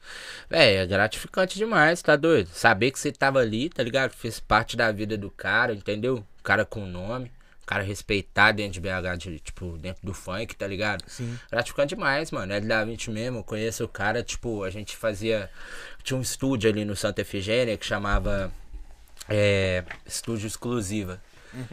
Véi, 0.50 0.76
é 0.76 0.86
gratificante 0.86 1.58
demais, 1.58 2.02
tá 2.02 2.16
doido? 2.16 2.50
Saber 2.54 2.92
que 2.92 3.00
você 3.00 3.12
tava 3.12 3.40
ali, 3.40 3.70
tá 3.70 3.84
ligado? 3.84 4.12
Fez 4.12 4.40
parte 4.40 4.76
da 4.76 4.92
vida 4.92 5.18
do 5.18 5.32
cara, 5.32 5.74
entendeu? 5.74 6.24
O 6.40 6.44
cara 6.44 6.66
com 6.66 6.86
nome, 6.86 7.32
o 7.64 7.66
cara 7.66 7.84
respeitado 7.84 8.58
dentro 8.58 8.74
de 8.74 8.82
BH, 8.82 9.18
de, 9.18 9.40
tipo, 9.40 9.78
dentro 9.78 10.06
do 10.06 10.14
funk, 10.14 10.56
tá 10.56 10.68
ligado? 10.68 11.04
Sim. 11.08 11.38
Gratificante 11.52 11.96
demais, 11.96 12.32
mano. 12.32 12.54
É 12.54 12.60
da 12.60 12.84
20 12.84 13.12
mesmo, 13.12 13.40
eu 13.40 13.44
conheço 13.44 13.84
o 13.84 13.88
cara, 13.88 14.24
tipo, 14.24 14.64
a 14.64 14.70
gente 14.70 14.96
fazia. 14.96 15.50
Tinha 16.04 16.18
um 16.18 16.22
estúdio 16.22 16.70
ali 16.70 16.86
no 16.86 16.96
Santa 16.96 17.22
Efigênia 17.22 17.78
que 17.78 17.86
chamava 17.86 18.52
é, 19.30 19.84
Estúdio 20.06 20.48
Exclusiva. 20.48 21.22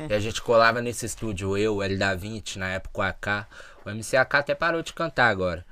E 0.08 0.14
a 0.14 0.20
gente 0.20 0.40
colava 0.40 0.80
nesse 0.80 1.04
estúdio, 1.04 1.56
eu, 1.56 1.82
L 1.82 1.96
da 1.98 2.14
20, 2.14 2.58
na 2.58 2.70
época 2.70 3.00
o 3.00 3.02
AK. 3.02 3.46
O 3.84 3.90
MCAK 3.90 4.36
até 4.36 4.54
parou 4.54 4.82
de 4.82 4.92
cantar 4.92 5.28
agora. 5.28 5.64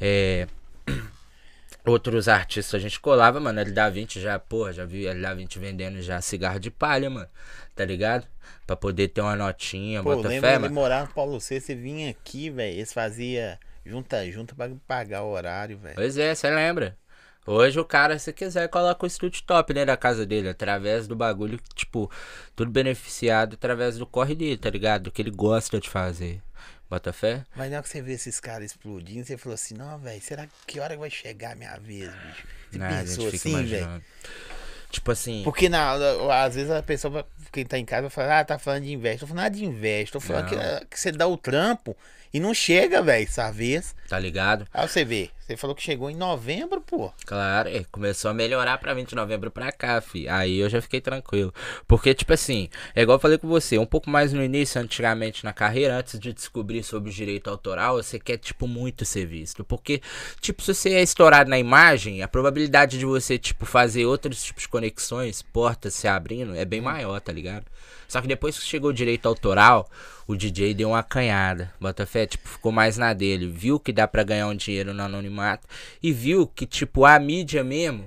É, 0.00 0.46
outros 1.86 2.28
artistas 2.28 2.74
a 2.74 2.78
gente 2.78 2.98
colava, 3.00 3.40
mano. 3.40 3.60
L 3.60 3.72
da 3.72 3.88
20 3.88 4.20
já, 4.20 4.38
porra, 4.38 4.72
já 4.72 4.84
vi 4.84 5.06
L 5.06 5.20
da 5.20 5.34
20 5.34 5.58
vendendo 5.58 6.00
já 6.02 6.20
cigarro 6.20 6.58
de 6.60 6.70
palha, 6.70 7.08
mano. 7.08 7.28
Tá 7.74 7.84
ligado? 7.84 8.26
Pra 8.66 8.76
poder 8.76 9.08
ter 9.08 9.20
uma 9.20 9.36
notinha, 9.36 10.02
Pô, 10.02 10.16
bota 10.16 10.28
lembra 10.28 10.50
fé, 10.50 10.54
ele 10.56 10.62
mano. 10.64 10.74
morar 10.74 11.02
no 11.06 11.12
Paulo 11.12 11.40
C, 11.40 11.60
você 11.60 11.74
vinha 11.74 12.10
aqui, 12.10 12.50
velho. 12.50 12.74
Eles 12.76 12.92
faziam 12.92 13.56
junta 13.84 14.30
junta 14.30 14.54
pra 14.54 14.70
pagar 14.86 15.22
o 15.22 15.30
horário, 15.30 15.78
velho. 15.78 15.94
Pois 15.94 16.16
é, 16.16 16.34
você 16.34 16.50
lembra? 16.50 16.96
Hoje 17.44 17.80
o 17.80 17.84
cara, 17.84 18.18
se 18.20 18.32
quiser, 18.32 18.68
coloca 18.68 19.04
o 19.04 19.06
estúdio 19.06 19.42
top 19.44 19.74
dentro 19.74 19.88
da 19.88 19.96
casa 19.96 20.24
dele, 20.24 20.48
através 20.48 21.08
do 21.08 21.16
bagulho, 21.16 21.58
tipo, 21.74 22.08
tudo 22.54 22.70
beneficiado 22.70 23.54
através 23.54 23.98
do 23.98 24.06
corre 24.06 24.36
dele, 24.36 24.56
tá 24.56 24.70
ligado? 24.70 25.04
Do 25.04 25.10
que 25.10 25.20
ele 25.20 25.32
gosta 25.32 25.80
de 25.80 25.90
fazer. 25.90 26.40
Bota 26.92 27.10
fé? 27.10 27.46
Mas 27.56 27.70
na 27.70 27.78
hora 27.78 27.82
que 27.82 27.88
você 27.88 28.02
vê 28.02 28.12
esses 28.12 28.38
caras 28.38 28.66
explodindo, 28.66 29.24
você 29.24 29.38
falou 29.38 29.54
assim, 29.54 29.72
não, 29.72 29.98
velho, 29.98 30.20
será 30.20 30.46
que 30.66 30.78
hora 30.78 30.92
que 30.92 31.00
vai 31.00 31.08
chegar 31.08 31.52
a 31.52 31.54
minha 31.54 31.74
vez, 31.78 32.10
bicho? 32.10 32.46
Você 32.70 32.82
a 32.82 32.88
pensou 32.90 33.30
gente 33.30 33.38
fica 33.38 33.56
assim, 33.56 33.66
velho? 33.66 34.04
Tipo 34.90 35.10
assim, 35.10 35.40
Porque 35.42 35.70
na, 35.70 35.94
às 36.44 36.54
vezes 36.54 36.70
a 36.70 36.82
pessoa, 36.82 37.26
quem 37.50 37.64
tá 37.64 37.78
em 37.78 37.86
casa, 37.86 38.02
vai 38.02 38.10
falar, 38.10 38.40
ah, 38.40 38.44
tá 38.44 38.58
falando 38.58 38.82
de 38.82 38.92
inveja. 38.92 39.20
Tô 39.20 39.26
falando 39.26 39.42
nada 39.42 39.56
de 39.56 39.64
inveja, 39.64 40.12
tô 40.12 40.20
falando 40.20 40.50
que, 40.50 40.54
Não. 40.54 40.84
que 40.84 41.00
você 41.00 41.10
dá 41.10 41.26
o 41.26 41.38
trampo 41.38 41.96
e 42.32 42.40
não 42.40 42.54
chega, 42.54 43.02
velho, 43.02 43.24
essa 43.24 43.50
vez. 43.50 43.94
tá 44.08 44.18
ligado? 44.18 44.66
Aí 44.72 44.88
você 44.88 45.04
vê, 45.04 45.30
você 45.38 45.56
falou 45.56 45.74
que 45.76 45.82
chegou 45.82 46.10
em 46.10 46.16
novembro, 46.16 46.80
pô. 46.80 47.12
Claro, 47.26 47.68
é, 47.68 47.84
começou 47.90 48.30
a 48.30 48.34
melhorar 48.34 48.78
pra 48.78 48.94
20 48.94 49.10
de 49.10 49.14
novembro 49.14 49.50
pra 49.50 49.70
cá, 49.72 50.00
fi. 50.00 50.28
Aí 50.28 50.58
eu 50.58 50.68
já 50.68 50.80
fiquei 50.80 51.00
tranquilo. 51.00 51.52
Porque, 51.86 52.14
tipo 52.14 52.32
assim, 52.32 52.68
é 52.94 53.02
igual 53.02 53.16
eu 53.16 53.20
falei 53.20 53.38
com 53.38 53.48
você, 53.48 53.78
um 53.78 53.86
pouco 53.86 54.08
mais 54.08 54.32
no 54.32 54.42
início, 54.42 54.80
antigamente 54.80 55.44
na 55.44 55.52
carreira, 55.52 55.96
antes 55.96 56.18
de 56.18 56.32
descobrir 56.32 56.82
sobre 56.82 57.10
o 57.10 57.12
direito 57.12 57.50
autoral, 57.50 57.96
você 57.96 58.18
quer, 58.18 58.38
tipo, 58.38 58.66
muito 58.66 59.04
ser 59.04 59.26
visto. 59.26 59.64
Porque, 59.64 60.00
tipo, 60.40 60.62
se 60.62 60.74
você 60.74 60.94
é 60.94 61.02
estourado 61.02 61.50
na 61.50 61.58
imagem, 61.58 62.22
a 62.22 62.28
probabilidade 62.28 62.98
de 62.98 63.04
você, 63.04 63.38
tipo, 63.38 63.66
fazer 63.66 64.06
outros 64.06 64.42
tipos 64.42 64.62
de 64.62 64.68
conexões, 64.68 65.42
portas 65.42 65.94
se 65.94 66.08
abrindo, 66.08 66.54
é 66.54 66.64
bem 66.64 66.80
maior, 66.80 67.20
tá 67.20 67.32
ligado? 67.32 67.64
Só 68.12 68.20
que 68.20 68.28
depois 68.28 68.58
que 68.58 68.66
chegou 68.66 68.90
o 68.90 68.92
direito 68.92 69.24
autoral, 69.24 69.88
o 70.26 70.36
DJ 70.36 70.74
deu 70.74 70.90
uma 70.90 70.98
acanhada. 70.98 71.72
Botafé, 71.80 72.26
tipo, 72.26 72.46
ficou 72.46 72.70
mais 72.70 72.98
na 72.98 73.14
dele. 73.14 73.46
Viu 73.46 73.80
que 73.80 73.90
dá 73.90 74.06
pra 74.06 74.22
ganhar 74.22 74.48
um 74.48 74.54
dinheiro 74.54 74.92
no 74.92 75.02
anonimato. 75.02 75.66
E 76.02 76.12
viu 76.12 76.46
que, 76.46 76.66
tipo, 76.66 77.06
a 77.06 77.18
mídia 77.18 77.64
mesmo, 77.64 78.04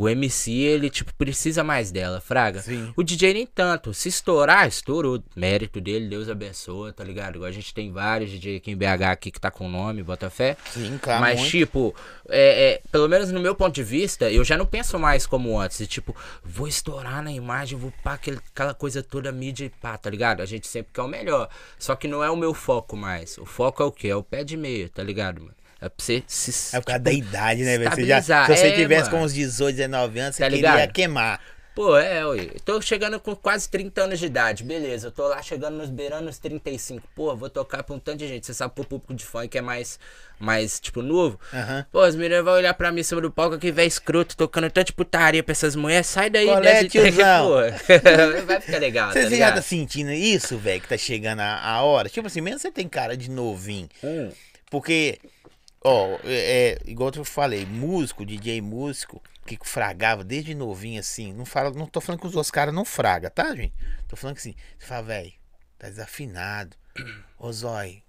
o 0.00 0.08
MC, 0.08 0.50
ele, 0.50 0.88
tipo, 0.88 1.12
precisa 1.14 1.62
mais 1.62 1.90
dela, 1.90 2.22
fraga. 2.22 2.62
Sim. 2.62 2.90
O 2.96 3.02
DJ 3.02 3.34
nem 3.34 3.46
tanto. 3.46 3.92
Se 3.92 4.08
estourar, 4.08 4.66
estourou. 4.66 5.22
Mérito 5.36 5.78
dele, 5.78 6.08
Deus 6.08 6.30
abençoa, 6.30 6.90
tá 6.90 7.04
ligado? 7.04 7.34
Igual 7.34 7.50
a 7.50 7.52
gente 7.52 7.74
tem 7.74 7.92
vários 7.92 8.30
DJ 8.30 8.56
aqui 8.56 8.70
em 8.70 8.76
BH 8.76 9.02
aqui 9.12 9.30
que 9.30 9.38
tá 9.38 9.50
com 9.50 9.68
nome, 9.68 10.02
Botafé. 10.02 10.56
Sim, 10.70 10.98
claro. 11.02 11.20
Mas, 11.20 11.40
muito. 11.40 11.50
tipo, 11.50 11.94
é, 12.30 12.70
é, 12.70 12.82
pelo 12.90 13.06
menos 13.10 13.30
no 13.30 13.40
meu 13.40 13.54
ponto 13.54 13.74
de 13.74 13.82
vista, 13.82 14.30
eu 14.30 14.42
já 14.42 14.56
não 14.56 14.64
penso 14.64 14.98
mais 14.98 15.26
como 15.26 15.60
antes. 15.60 15.86
Tipo, 15.86 16.16
vou 16.42 16.66
estourar 16.66 17.22
na 17.22 17.30
imagem, 17.30 17.78
vou 17.78 17.92
pá, 18.02 18.14
aquele, 18.14 18.38
aquela 18.54 18.72
coisa 18.72 19.02
toda, 19.02 19.30
mídia 19.30 19.66
e 19.66 19.68
pá, 19.68 19.98
tá 19.98 20.08
ligado? 20.08 20.40
A 20.40 20.46
gente 20.46 20.66
sempre 20.66 20.94
quer 20.94 21.02
o 21.02 21.08
melhor. 21.08 21.46
Só 21.78 21.94
que 21.94 22.08
não 22.08 22.24
é 22.24 22.30
o 22.30 22.36
meu 22.36 22.54
foco 22.54 22.96
mais. 22.96 23.36
O 23.36 23.44
foco 23.44 23.82
é 23.82 23.84
o 23.84 23.92
quê? 23.92 24.08
É 24.08 24.16
o 24.16 24.22
pé 24.22 24.44
de 24.44 24.56
meia, 24.56 24.88
tá 24.88 25.02
ligado, 25.02 25.42
mano? 25.42 25.59
É 25.80 25.88
pra 25.88 25.92
você 26.04 26.22
se. 26.26 26.76
É 26.76 26.80
por 26.80 26.86
causa 26.86 27.00
da 27.00 27.12
idade, 27.12 27.62
né, 27.62 27.78
velho? 27.78 27.90
Você 27.90 28.04
já-. 28.06 28.20
Se 28.22 28.28
você 28.56 28.66
É, 28.68 28.72
tivesse 28.76 29.04
mano. 29.10 29.18
com 29.18 29.24
uns 29.24 29.32
18, 29.34 29.76
19 29.76 30.18
anos, 30.20 30.36
você 30.36 30.42
Tá 30.42 30.50
queria 30.50 30.70
ligado? 30.72 30.92
queimar. 30.92 31.40
Pô, 31.74 31.96
é, 31.96 32.26
ué. 32.26 32.48
Tô 32.64 32.82
chegando 32.82 33.18
com 33.20 33.34
quase 33.34 33.66
30 33.70 34.02
anos 34.02 34.18
de 34.18 34.26
idade, 34.26 34.64
beleza. 34.64 35.06
Eu 35.06 35.12
tô 35.12 35.26
lá 35.28 35.40
chegando 35.40 35.76
nos 35.78 35.88
beirando 35.88 36.28
os 36.28 36.36
35. 36.36 37.06
Pô, 37.14 37.34
vou 37.34 37.48
tocar 37.48 37.82
pra 37.84 37.94
um 37.94 37.98
tanto 37.98 38.18
de 38.18 38.28
gente. 38.28 38.44
Você 38.44 38.52
sabe 38.52 38.74
que 38.74 38.80
o 38.80 38.84
público 38.84 39.14
de 39.14 39.24
funk 39.24 39.56
é 39.56 39.60
mais, 39.62 39.98
mais 40.38 40.80
tipo, 40.80 41.00
novo. 41.00 41.38
Aham. 41.54 41.86
Pô, 41.90 42.00
as 42.00 42.16
meninas 42.16 42.44
vão 42.44 42.54
olhar 42.54 42.74
pra 42.74 42.90
mim 42.92 43.04
sobre 43.04 43.24
o 43.24 43.30
palco 43.30 43.56
que 43.56 43.70
velho 43.70 43.86
escroto, 43.88 44.36
tocando 44.36 44.68
tanto 44.68 44.88
de 44.88 44.92
putaria 44.92 45.42
pra 45.44 45.52
essas 45.52 45.76
mulheres. 45.76 46.08
Sai 46.08 46.28
daí, 46.28 46.46
Qual 46.46 46.58
é, 46.58 46.60
desce 46.60 46.82
daqui, 46.84 47.00
tiozão? 47.12 47.46
pô. 47.48 47.54
Vai 48.46 48.60
ficar 48.60 48.78
legal, 48.78 49.12
Você 49.12 49.30
tá 49.30 49.36
já 49.36 49.52
tá 49.52 49.62
sentindo 49.62 50.10
isso, 50.10 50.58
velho, 50.58 50.80
que 50.82 50.88
tá 50.88 50.98
chegando 50.98 51.40
a, 51.40 51.60
a 51.64 51.82
hora? 51.82 52.08
Tipo 52.10 52.26
assim, 52.26 52.40
mesmo 52.40 52.58
você 52.58 52.70
tem 52.70 52.88
cara 52.88 53.16
de 53.16 53.30
novinho. 53.30 53.88
Hum. 54.02 54.30
Porque, 54.68 55.18
ó, 55.82 56.18
é, 56.24 56.72
é, 56.72 56.78
igual 56.84 57.10
eu 57.14 57.24
falei, 57.24 57.64
músico, 57.66 58.24
DJ 58.24 58.60
músico, 58.60 59.22
que 59.46 59.58
fragava 59.62 60.22
desde 60.22 60.54
novinho 60.54 61.00
assim. 61.00 61.32
Não, 61.32 61.44
fala, 61.44 61.70
não 61.70 61.86
tô 61.86 62.00
falando 62.00 62.20
que 62.20 62.26
os 62.26 62.34
outros 62.34 62.50
caras 62.50 62.74
não 62.74 62.84
fragam, 62.84 63.30
tá, 63.30 63.54
gente? 63.54 63.74
Tô 64.08 64.16
falando 64.16 64.36
que 64.36 64.40
assim, 64.40 64.54
você 64.78 64.86
fala, 64.86 65.02
velho, 65.02 65.32
tá 65.78 65.88
desafinado. 65.88 66.76
Ô, 67.38 67.50
Zói, 67.52 68.02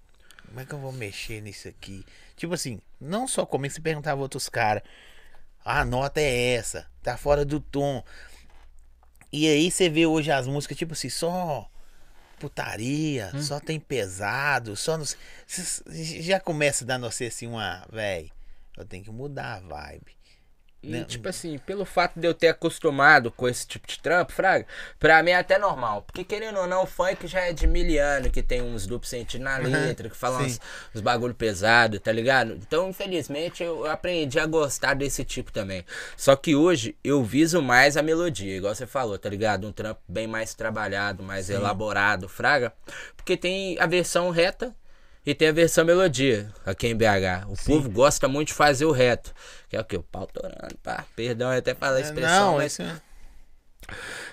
como 0.46 0.60
é 0.60 0.64
que 0.66 0.72
eu 0.74 0.78
vou 0.78 0.92
mexer 0.92 1.40
nisso 1.40 1.68
aqui? 1.68 2.04
Tipo 2.36 2.54
assim, 2.54 2.80
não 3.00 3.26
só 3.26 3.46
que 3.46 3.56
você 3.56 3.80
perguntava 3.80 4.20
outros 4.20 4.48
caras, 4.48 4.82
"Ah, 5.64 5.80
a 5.80 5.84
nota 5.84 6.20
é 6.20 6.54
essa, 6.54 6.86
tá 7.02 7.16
fora 7.16 7.44
do 7.44 7.60
tom. 7.60 8.04
E 9.32 9.48
aí 9.48 9.70
você 9.70 9.88
vê 9.88 10.04
hoje 10.04 10.30
as 10.30 10.46
músicas, 10.46 10.76
tipo 10.76 10.92
assim, 10.92 11.08
só 11.08 11.70
putaria, 12.42 13.30
Hum. 13.34 13.40
só 13.40 13.60
tem 13.60 13.78
pesado, 13.78 14.74
só 14.76 14.98
não 14.98 15.04
cê- 15.04 15.16
Já 16.20 16.40
começa 16.40 16.84
dando 16.84 17.08
você 17.08 17.26
assim 17.26 17.46
uma, 17.46 17.86
véi, 17.90 18.32
eu 18.76 18.84
tenho 18.84 19.04
que 19.04 19.10
mudar 19.12 19.54
a 19.54 19.60
vibe. 19.60 20.16
E, 20.82 20.90
Né? 20.90 21.04
tipo 21.04 21.28
assim, 21.28 21.58
pelo 21.58 21.84
fato 21.84 22.18
de 22.18 22.26
eu 22.26 22.34
ter 22.34 22.48
acostumado 22.48 23.30
com 23.30 23.48
esse 23.48 23.66
tipo 23.66 23.86
de 23.86 24.00
trampo, 24.00 24.32
Fraga, 24.32 24.66
pra 24.98 25.22
mim 25.22 25.30
é 25.30 25.36
até 25.36 25.56
normal. 25.58 26.02
Porque 26.02 26.24
querendo 26.24 26.58
ou 26.58 26.66
não, 26.66 26.82
o 26.82 26.86
funk 26.86 27.26
já 27.26 27.40
é 27.40 27.52
de 27.52 27.66
miliano, 27.68 28.30
que 28.30 28.42
tem 28.42 28.60
uns 28.60 28.86
duplos 28.86 29.08
sentidos 29.08 29.44
na 29.44 29.58
letra, 29.58 30.08
que 30.08 30.16
falam 30.16 30.40
sim. 30.40 30.46
uns, 30.46 30.60
uns 30.96 31.00
bagulho 31.00 31.34
pesado, 31.34 32.00
tá 32.00 32.10
ligado? 32.10 32.54
Então, 32.54 32.88
infelizmente, 32.88 33.62
eu 33.62 33.86
aprendi 33.86 34.40
a 34.40 34.46
gostar 34.46 34.94
desse 34.94 35.24
tipo 35.24 35.52
também. 35.52 35.84
Só 36.16 36.34
que 36.34 36.56
hoje 36.56 36.96
eu 37.04 37.22
viso 37.22 37.62
mais 37.62 37.96
a 37.96 38.02
melodia, 38.02 38.56
igual 38.56 38.74
você 38.74 38.86
falou, 38.86 39.16
tá 39.18 39.28
ligado? 39.28 39.68
Um 39.68 39.72
trampo 39.72 40.00
bem 40.08 40.26
mais 40.26 40.52
trabalhado, 40.52 41.22
mais 41.22 41.48
elaborado, 41.48 42.28
Fraga. 42.28 42.72
Porque 43.16 43.36
tem 43.36 43.78
a 43.78 43.86
versão 43.86 44.30
reta. 44.30 44.74
E 45.24 45.34
tem 45.34 45.48
a 45.48 45.52
versão 45.52 45.84
melodia 45.84 46.50
aqui 46.66 46.88
em 46.88 46.96
BH. 46.96 47.46
O 47.48 47.56
povo 47.64 47.88
gosta 47.88 48.26
muito 48.28 48.48
de 48.48 48.54
fazer 48.54 48.84
o 48.86 48.90
reto. 48.90 49.32
Que 49.68 49.76
é 49.76 49.80
o 49.80 49.84
que? 49.84 49.96
O 49.96 50.02
pau 50.02 50.26
torando, 50.26 50.76
pá. 50.82 51.04
Perdão, 51.14 51.52
eu 51.52 51.58
até 51.58 51.74
falar 51.74 51.96
a 51.96 52.00
É, 52.00 52.02
expressão, 52.02 52.50
não, 52.52 52.56
mas 52.56 52.72
isso 52.72 52.82
é- 52.82 53.00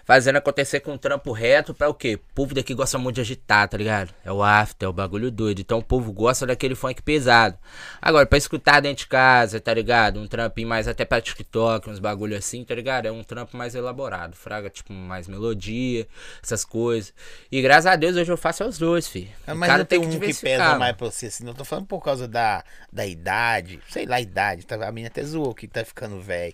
fazendo 0.05 0.37
acontecer 0.37 0.79
com 0.79 0.93
um 0.93 0.97
trampo 0.97 1.31
reto 1.31 1.73
pra 1.73 1.89
o 1.89 1.93
quê? 1.93 2.15
O 2.15 2.33
povo 2.33 2.53
daqui 2.55 2.73
gosta 2.73 2.97
muito 2.97 3.15
de 3.15 3.21
agitar, 3.21 3.67
tá 3.67 3.77
ligado? 3.77 4.13
É 4.23 4.31
o 4.31 4.43
after, 4.43 4.85
é 4.85 4.89
o 4.89 4.93
bagulho 4.93 5.29
doido. 5.29 5.59
Então 5.61 5.79
o 5.79 5.83
povo 5.83 6.11
gosta 6.11 6.45
daquele 6.45 6.75
funk 6.75 7.01
pesado. 7.01 7.57
Agora, 8.01 8.25
pra 8.25 8.37
escutar 8.37 8.79
dentro 8.79 9.03
de 9.03 9.07
casa, 9.07 9.59
tá 9.59 9.73
ligado? 9.73 10.19
Um 10.19 10.27
trampinho 10.27 10.67
mais 10.67 10.87
até 10.87 11.05
pra 11.05 11.21
TikTok, 11.21 11.89
uns 11.89 11.99
bagulho 11.99 12.35
assim, 12.37 12.63
tá 12.63 12.73
ligado? 12.73 13.05
É 13.05 13.11
um 13.11 13.23
trampo 13.23 13.55
mais 13.55 13.75
elaborado. 13.75 14.35
Fraga, 14.35 14.69
tipo, 14.69 14.93
mais 14.93 15.27
melodia, 15.27 16.07
essas 16.41 16.65
coisas. 16.65 17.13
E 17.51 17.61
graças 17.61 17.85
a 17.85 17.95
Deus 17.95 18.15
hoje 18.15 18.31
eu 18.31 18.37
faço 18.37 18.63
os 18.63 18.77
dois, 18.77 19.07
filho. 19.07 19.29
Ah, 19.45 19.53
Mas 19.55 19.67
cara 19.67 19.79
não 19.79 19.85
tem 19.85 19.99
que 19.99 20.05
um 20.05 20.09
que 20.09 20.15
diversificar, 20.15 20.69
pesa 20.69 20.79
mais 20.79 20.95
pra 20.95 21.09
você, 21.09 21.27
assim. 21.27 21.43
Não 21.43 21.53
tô 21.53 21.63
falando 21.63 21.85
por 21.85 22.01
causa 22.01 22.27
da, 22.27 22.63
da 22.91 23.05
idade. 23.05 23.79
Sei 23.89 24.05
lá, 24.05 24.15
a 24.15 24.21
idade. 24.21 24.65
Tá, 24.65 24.87
a 24.87 24.91
minha 24.91 25.07
até 25.07 25.23
zoou 25.23 25.53
que 25.53 25.67
tá 25.67 25.83
ficando 25.85 26.19
velho. 26.19 26.53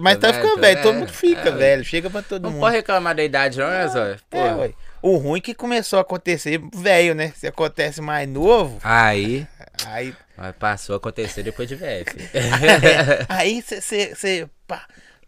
Mas 0.00 0.18
tá 0.18 0.30
velho, 0.30 0.42
ficando 0.42 0.60
velho. 0.60 0.82
Todo 0.82 0.94
mundo 0.94 1.12
fica 1.12 1.48
É, 1.48 1.52
velho. 1.52 1.84
Chega 1.84 2.10
pra 2.14 2.22
todo 2.22 2.42
Não 2.44 2.50
mundo. 2.52 2.60
pode 2.60 2.76
reclamar 2.76 3.14
da 3.14 3.22
idade, 3.24 3.58
não, 3.58 3.68
né, 3.68 3.86
Zóia? 3.88 4.20
É, 4.30 4.54
ué. 4.54 4.72
O 5.02 5.16
ruim 5.16 5.38
é 5.38 5.42
que 5.42 5.54
começou 5.54 5.98
a 5.98 6.02
acontecer 6.02 6.60
velho, 6.74 7.14
né? 7.14 7.32
Se 7.36 7.46
acontece 7.46 8.00
mais 8.00 8.26
novo, 8.28 8.78
Aí, 8.82 9.46
aí. 9.84 10.14
mas 10.36 10.54
passou 10.56 10.94
a 10.94 10.96
acontecer 10.96 11.42
depois 11.42 11.68
de 11.68 11.74
velho, 11.74 12.06
aí 13.28 13.60
você. 13.62 14.48
Fala 14.66 14.82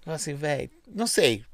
assim, 0.07 0.35
velho. 0.35 0.71
Não 0.95 1.07
sei. 1.07 1.45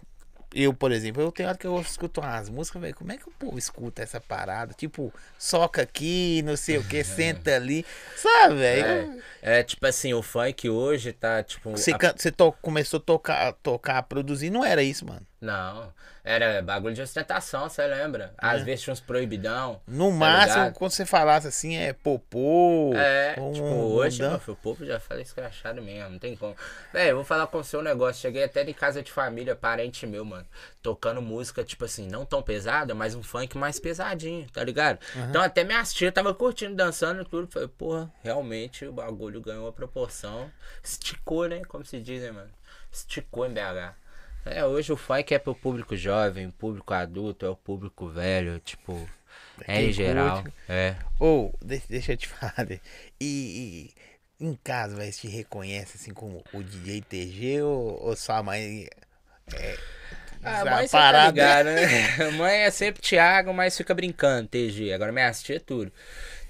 Eu, 0.54 0.74
por 0.74 0.92
exemplo, 0.92 1.22
eu 1.22 1.32
tenho 1.32 1.48
hora 1.48 1.56
que 1.56 1.66
eu 1.66 1.80
escuto 1.80 2.20
umas 2.20 2.50
músicas, 2.50 2.82
velho. 2.82 2.94
Como 2.94 3.10
é 3.10 3.16
que 3.16 3.26
o 3.26 3.32
povo 3.32 3.58
escuta 3.58 4.02
essa 4.02 4.20
parada? 4.20 4.74
Tipo, 4.74 5.12
soca 5.38 5.80
aqui, 5.80 6.42
não 6.44 6.56
sei 6.58 6.76
o 6.76 6.84
que, 6.84 7.02
senta 7.02 7.56
ali. 7.56 7.86
Sabe, 8.16 8.56
velho? 8.56 8.84
É, 8.84 9.18
é, 9.42 9.62
tipo 9.62 9.84
assim, 9.86 10.14
o 10.14 10.22
funk 10.22 10.70
hoje 10.70 11.12
tá, 11.12 11.42
tipo... 11.42 11.72
Você, 11.72 11.92
a- 11.92 12.14
você 12.16 12.30
to- 12.30 12.52
começou 12.62 12.98
a 12.98 13.02
tocar, 13.02 13.52
tocar, 13.54 14.02
produzir, 14.04 14.48
não 14.50 14.64
era 14.64 14.82
isso, 14.82 15.04
mano. 15.04 15.26
Não, 15.40 15.92
era 16.22 16.62
bagulho 16.62 16.94
de 16.94 17.02
ostentação, 17.02 17.68
você 17.68 17.84
lembra? 17.84 18.32
Às 18.38 18.60
É. 18.60 18.64
vezes 18.64 18.82
tinha 18.84 18.92
uns 18.92 19.00
proibidão. 19.00 19.80
No 19.88 20.08
Tá 20.10 20.14
máximo, 20.14 20.58
ligado? 20.60 20.74
quando 20.74 20.90
você 20.92 21.04
falasse 21.04 21.48
assim, 21.48 21.74
é 21.76 21.92
popô. 21.92 22.92
É, 22.94 23.34
um- 23.40 23.50
tipo, 23.50 23.66
um 23.66 23.80
hoje, 23.92 24.20
dan- 24.20 24.30
meu 24.30 24.38
filho, 24.38 24.52
o 24.52 24.56
povo 24.56 24.86
já 24.86 25.00
fala 25.00 25.20
escrachado 25.20 25.82
mesmo, 25.82 26.10
não 26.10 26.18
tem 26.20 26.36
como. 26.36 26.54
Véi, 26.92 27.10
eu 27.10 27.16
vou 27.16 27.24
falar 27.24 27.48
com 27.48 27.58
o 27.58 27.64
seu 27.64 27.82
negócio. 27.82 28.22
Cheguei 28.22 28.44
até 28.44 28.62
em 28.62 28.72
casa 28.72 29.02
de 29.02 29.10
família, 29.10 29.56
parente 29.56 30.06
meu, 30.06 30.24
mano. 30.24 30.46
Tocando 30.80 31.20
música, 31.20 31.64
tipo 31.64 31.84
assim, 31.84 32.06
não 32.08 32.24
tão 32.24 32.40
pesada, 32.40 32.94
mas 32.94 33.16
um 33.16 33.22
funk 33.22 33.58
mais 33.58 33.80
pesadinho, 33.80 34.48
tá 34.52 34.62
ligado? 34.62 35.00
Então 35.28 35.42
até 35.42 35.64
minhas 35.64 35.92
tias 35.92 36.12
tava 36.14 36.32
curtindo, 36.32 36.76
dançando 36.76 37.22
e 37.22 37.24
tudo. 37.24 37.48
Falei, 37.50 37.66
porra, 37.66 38.08
realmente 38.22 38.84
o 38.86 38.92
bagulho 38.92 39.31
ganhou 39.40 39.64
uma 39.64 39.72
proporção. 39.72 40.50
Esticou, 40.82 41.48
né? 41.48 41.62
Como 41.66 41.84
se 41.84 42.00
diz, 42.00 42.22
né, 42.22 42.30
mano? 42.30 42.50
Esticou 42.90 43.46
em 43.46 43.52
BH. 43.54 43.94
É, 44.44 44.64
hoje 44.64 44.92
o 44.92 44.96
funk 44.96 45.32
é 45.32 45.38
pro 45.38 45.54
público 45.54 45.96
jovem, 45.96 46.50
público 46.50 46.92
adulto, 46.92 47.46
é 47.46 47.48
o 47.48 47.56
público 47.56 48.08
velho, 48.08 48.58
tipo. 48.60 49.08
É 49.66 49.76
Quem 49.76 49.90
em 49.90 49.92
geral. 49.92 50.42
curte. 50.42 50.56
É. 50.68 50.96
Ou, 51.20 51.54
deixa, 51.64 51.86
deixa 51.88 52.12
eu 52.12 52.16
te 52.16 52.26
falar. 52.28 52.66
E, 52.70 52.80
e 53.20 53.90
em 54.44 54.54
casa, 54.64 54.96
vai 54.96 55.10
te 55.12 55.28
reconhece 55.28 55.96
assim 55.96 56.12
como 56.12 56.42
o 56.52 56.62
DJ 56.62 57.00
TG 57.02 57.62
ou, 57.62 58.02
ou 58.02 58.16
sua 58.16 58.42
mãe. 58.42 58.88
É, 59.54 59.78
Ah, 60.42 60.64
mãe 60.64 60.88
tá 60.88 60.98
parada- 60.98 61.30
ligado, 61.30 61.66
né? 61.66 62.30
mãe 62.36 62.62
é 62.62 62.70
sempre 62.72 63.00
Thiago, 63.00 63.54
mas 63.54 63.76
fica 63.76 63.94
brincando, 63.94 64.48
TG. 64.48 64.92
Agora 64.92 65.12
minha 65.12 65.30
tia 65.32 65.56
é 65.56 65.60
tudo. 65.60 65.92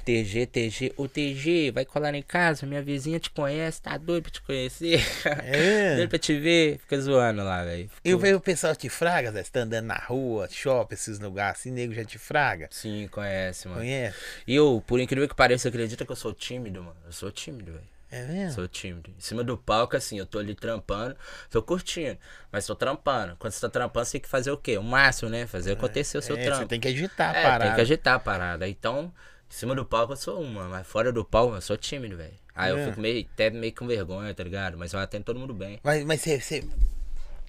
TG, 0.04 0.46
TG, 0.46 0.92
o 0.96 1.06
TG, 1.08 1.70
vai 1.72 1.84
colar 1.84 2.14
em 2.14 2.22
casa, 2.22 2.66
minha 2.66 2.82
vizinha 2.82 3.18
te 3.20 3.30
conhece, 3.30 3.80
tá 3.80 3.96
doido 3.96 4.24
pra 4.24 4.32
te 4.32 4.42
conhecer. 4.42 5.00
É. 5.44 5.96
doido 5.96 6.08
pra 6.10 6.18
te 6.18 6.38
ver, 6.38 6.78
fica 6.78 7.00
zoando 7.00 7.42
lá, 7.44 7.64
velho. 7.64 7.90
Eu 8.04 8.18
vejo 8.18 8.36
o 8.36 8.40
pessoal 8.40 8.74
te 8.76 8.88
fraga, 8.88 9.30
Zé, 9.32 9.42
você 9.44 9.50
tá 9.50 9.60
andando 9.60 9.86
na 9.86 9.96
rua, 9.98 10.48
shopping, 10.50 10.94
esses 10.94 11.18
lugares 11.18 11.60
assim, 11.60 11.70
nego 11.70 11.94
já 11.94 12.04
te 12.04 12.18
fraga. 12.18 12.68
Sim, 12.70 13.08
conhece, 13.10 13.68
mano. 13.68 13.80
Conhece? 13.80 14.16
E 14.46 14.54
eu, 14.54 14.82
por 14.86 15.00
incrível 15.00 15.28
que 15.28 15.34
pareça, 15.34 15.68
acredita 15.68 16.04
que 16.04 16.12
eu 16.12 16.16
sou 16.16 16.32
tímido, 16.34 16.82
mano. 16.82 16.96
Eu 17.06 17.12
sou 17.12 17.30
tímido, 17.30 17.72
velho. 17.72 17.92
É 18.10 18.26
mesmo? 18.26 18.52
Sou 18.52 18.68
tímido. 18.68 19.10
Em 19.16 19.20
cima 19.22 19.42
do 19.42 19.56
palco, 19.56 19.96
assim, 19.96 20.18
eu 20.18 20.26
tô 20.26 20.38
ali 20.38 20.54
trampando, 20.54 21.16
tô 21.50 21.62
curtindo, 21.62 22.18
mas 22.50 22.66
tô 22.66 22.74
trampando. 22.76 23.36
Quando 23.38 23.52
você 23.54 23.60
tá 23.62 23.70
trampando, 23.70 24.04
você 24.04 24.12
tem 24.12 24.20
que 24.20 24.28
fazer 24.28 24.50
o 24.50 24.56
quê? 24.58 24.76
O 24.76 24.82
máximo, 24.82 25.30
né? 25.30 25.46
Fazer 25.46 25.72
acontecer 25.72 26.18
o 26.18 26.22
seu 26.22 26.36
É, 26.36 26.42
trampo. 26.44 26.58
você 26.58 26.66
tem 26.66 26.78
que 26.78 26.88
agitar 26.88 27.34
a 27.34 27.38
É, 27.38 27.42
parada. 27.42 27.64
tem 27.64 27.74
que 27.74 27.80
agitar 27.80 28.14
a 28.16 28.18
parada. 28.18 28.68
Então, 28.68 29.10
em 29.52 29.54
cima 29.54 29.74
do 29.74 29.84
palco 29.84 30.14
eu 30.14 30.16
sou 30.16 30.40
uma, 30.40 30.64
mas 30.64 30.86
fora 30.86 31.12
do 31.12 31.24
palco 31.24 31.54
eu 31.54 31.60
sou 31.60 31.76
tímido, 31.76 32.16
velho. 32.16 32.32
Aí 32.54 32.70
É. 32.70 32.74
eu 32.74 32.88
fico 32.88 33.00
meio, 33.00 33.26
até 33.34 33.50
meio 33.50 33.74
com 33.74 33.86
vergonha, 33.86 34.32
tá 34.34 34.42
ligado? 34.42 34.78
Mas 34.78 34.92
eu 34.94 34.98
atendo 34.98 35.24
todo 35.24 35.38
mundo 35.38 35.52
bem. 35.54 35.78
Mas, 35.82 36.04
mas 36.04 36.20
você, 36.20 36.40
você 36.40 36.64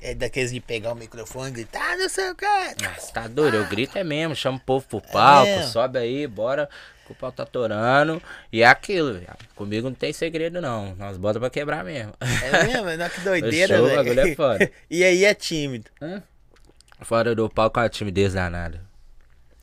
é 0.02 0.14
daqueles 0.14 0.52
de 0.52 0.60
pegar 0.60 0.92
o 0.92 0.96
microfone 0.96 1.50
e 1.50 1.54
gritar, 1.54 1.94
"Ah, 1.94 1.98
não 1.98 2.10
sei 2.10 2.30
o 2.32 2.36
que. 2.36 2.46
Você 3.00 3.12
tá 3.14 3.28
doido? 3.28 3.56
Eu 3.58 3.68
grito 3.68 3.98
é 3.98 4.04
mesmo, 4.04 4.36
chamo 4.36 4.58
o 4.58 4.62
povo 4.62 4.86
pro 4.88 5.02
palco, 5.02 5.50
mesmo? 5.50 5.72
sobe 5.72 5.98
aí, 5.98 6.28
bora. 6.28 6.70
que 7.06 7.12
O 7.12 7.16
pau 7.16 7.32
tá 7.34 7.46
torando. 7.46 8.22
E 8.52 8.62
é 8.64 8.66
aquilo, 8.66 9.14
velho. 9.14 9.28
Comigo 9.56 9.90
não 9.90 9.96
tem 9.96 10.14
segredo, 10.14 10.62
não. 10.62 10.96
Nós 10.96 11.18
bota 11.18 11.38
pra 11.40 11.50
quebrar 11.50 11.84
mesmo. 11.84 12.14
É 12.22 12.64
mesmo? 12.66 12.98
Não, 12.98 13.10
que 13.10 13.20
doideira, 13.24 13.82
velho. 13.82 13.96
bagulho 13.96 14.20
é 14.22 14.36
foda. 14.36 14.72
E 14.90 15.04
aí 15.04 15.26
é 15.26 15.34
tímido. 15.34 15.90
Fora 17.02 17.36
do 17.36 17.50
palco 17.50 17.78
é 17.80 17.84
uma 17.84 17.90
timidez 17.90 18.34
danada. 18.34 18.82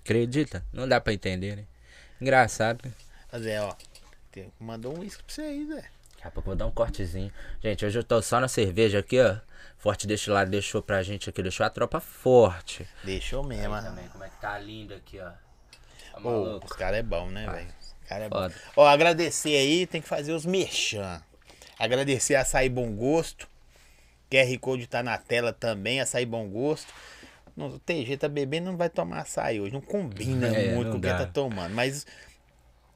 Acredita? 0.05 0.63
Não 0.73 0.87
dá 0.89 1.01
pra 1.01 1.13
entender, 1.15 1.57
né? 1.57 1.65
Engraçado, 2.21 2.81
né? 2.85 2.93
Mas 3.33 3.47
é, 3.47 3.61
ó. 3.63 3.75
Mandou 4.59 4.97
um 4.97 5.01
uísque 5.01 5.23
pra 5.23 5.35
você 5.35 5.43
aí, 5.43 5.67
Zé. 5.67 5.85
Daqui 6.15 6.29
a 6.29 6.31
pouco 6.31 6.49
eu 6.49 6.51
vou 6.53 6.57
dar 6.57 6.67
um 6.67 6.71
cortezinho. 6.71 7.33
Gente, 7.63 7.85
hoje 7.85 7.99
eu 7.99 8.05
tô 8.05 8.21
só 8.21 8.41
na 8.41 8.49
cerveja 8.49 8.99
aqui, 8.99 9.21
ó. 9.21 9.37
Forte 9.79 10.07
deste 10.07 10.29
lado 10.29 10.51
deixou 10.51 10.83
pra 10.83 11.03
gente 11.03 11.31
aqui, 11.31 11.43
deixou 11.43 11.65
a 11.65 11.71
tropa 11.71 11.99
forte. 12.01 12.87
Deixou 13.03 13.43
mesmo. 13.43 13.75
Aí 13.75 13.83
também, 13.83 14.09
como 14.09 14.23
é 14.23 14.29
que 14.29 14.37
tá 14.41 14.59
lindo 14.59 14.95
aqui, 14.95 15.19
ó. 15.19 15.31
Tá 16.13 16.29
Ô, 16.29 16.59
os 16.63 16.73
caras 16.73 16.99
é 16.99 17.03
bom, 17.03 17.31
né, 17.31 17.49
velho? 17.51 17.69
Os 17.81 18.09
caras 18.09 18.27
é 18.27 18.29
bom. 18.29 18.37
Foda. 18.37 18.55
Ó, 18.77 18.87
agradecer 18.87 19.57
aí, 19.57 19.87
tem 19.87 20.03
que 20.03 20.09
fazer 20.09 20.33
os 20.33 20.45
merchan. 20.45 21.23
Agradecer 21.79 22.35
a 22.35 22.43
Açaí 22.43 22.69
Bom 22.69 22.95
Gosto. 22.95 23.49
QR 24.31 24.59
Code 24.61 24.87
tá 24.87 25.03
na 25.03 25.17
tela 25.17 25.53
também, 25.53 26.01
Açaí 26.01 26.27
Bom 26.27 26.47
Gosto. 26.49 26.93
Não, 27.61 27.69
o 27.69 27.79
TG 27.79 28.17
tá 28.17 28.29
bebendo, 28.29 28.71
não 28.71 28.77
vai 28.79 28.89
tomar 28.89 29.21
açaí 29.21 29.61
hoje. 29.61 29.75
Não 29.75 29.83
combina 29.83 30.47
É, 30.57 30.75
muito 30.75 30.87
não 30.87 30.93
com 30.93 30.99
o 30.99 31.01
que 31.01 31.09
tá 31.09 31.27
tomando. 31.27 31.75
Mas 31.75 32.07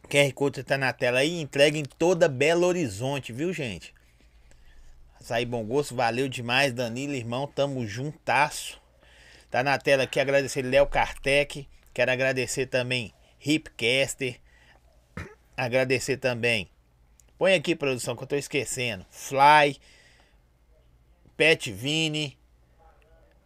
QR 0.08 0.32
Code 0.32 0.62
tá 0.62 0.78
na 0.78 0.90
tela 0.92 1.18
aí, 1.18 1.38
entrega 1.38 1.76
em 1.76 1.84
toda 1.84 2.28
Belo 2.28 2.66
Horizonte, 2.66 3.32
viu, 3.32 3.52
gente? 3.52 3.92
Açaí 5.20 5.44
Bom 5.44 5.64
Gosto, 5.64 5.94
valeu 5.94 6.28
demais, 6.28 6.72
Danilo, 6.72 7.14
irmão, 7.14 7.46
tamo 7.46 7.86
juntasso. 7.86 8.80
Tá 9.50 9.62
na 9.62 9.78
tela 9.78 10.04
aqui, 10.04 10.18
agradecer 10.18 10.62
Léo 10.62 10.86
Kartek. 10.86 11.68
Quero 11.92 12.10
agradecer 12.10 12.66
também 12.66 13.12
Hipcaster. 13.38 14.40
Agradecer 15.56 16.16
também. 16.16 16.68
Põe 17.38 17.54
aqui, 17.54 17.76
produção, 17.76 18.16
que 18.16 18.22
eu 18.22 18.26
tô 18.26 18.36
esquecendo. 18.36 19.04
Fly. 19.10 19.78
Pet 21.36 21.70
Vini. 21.70 22.36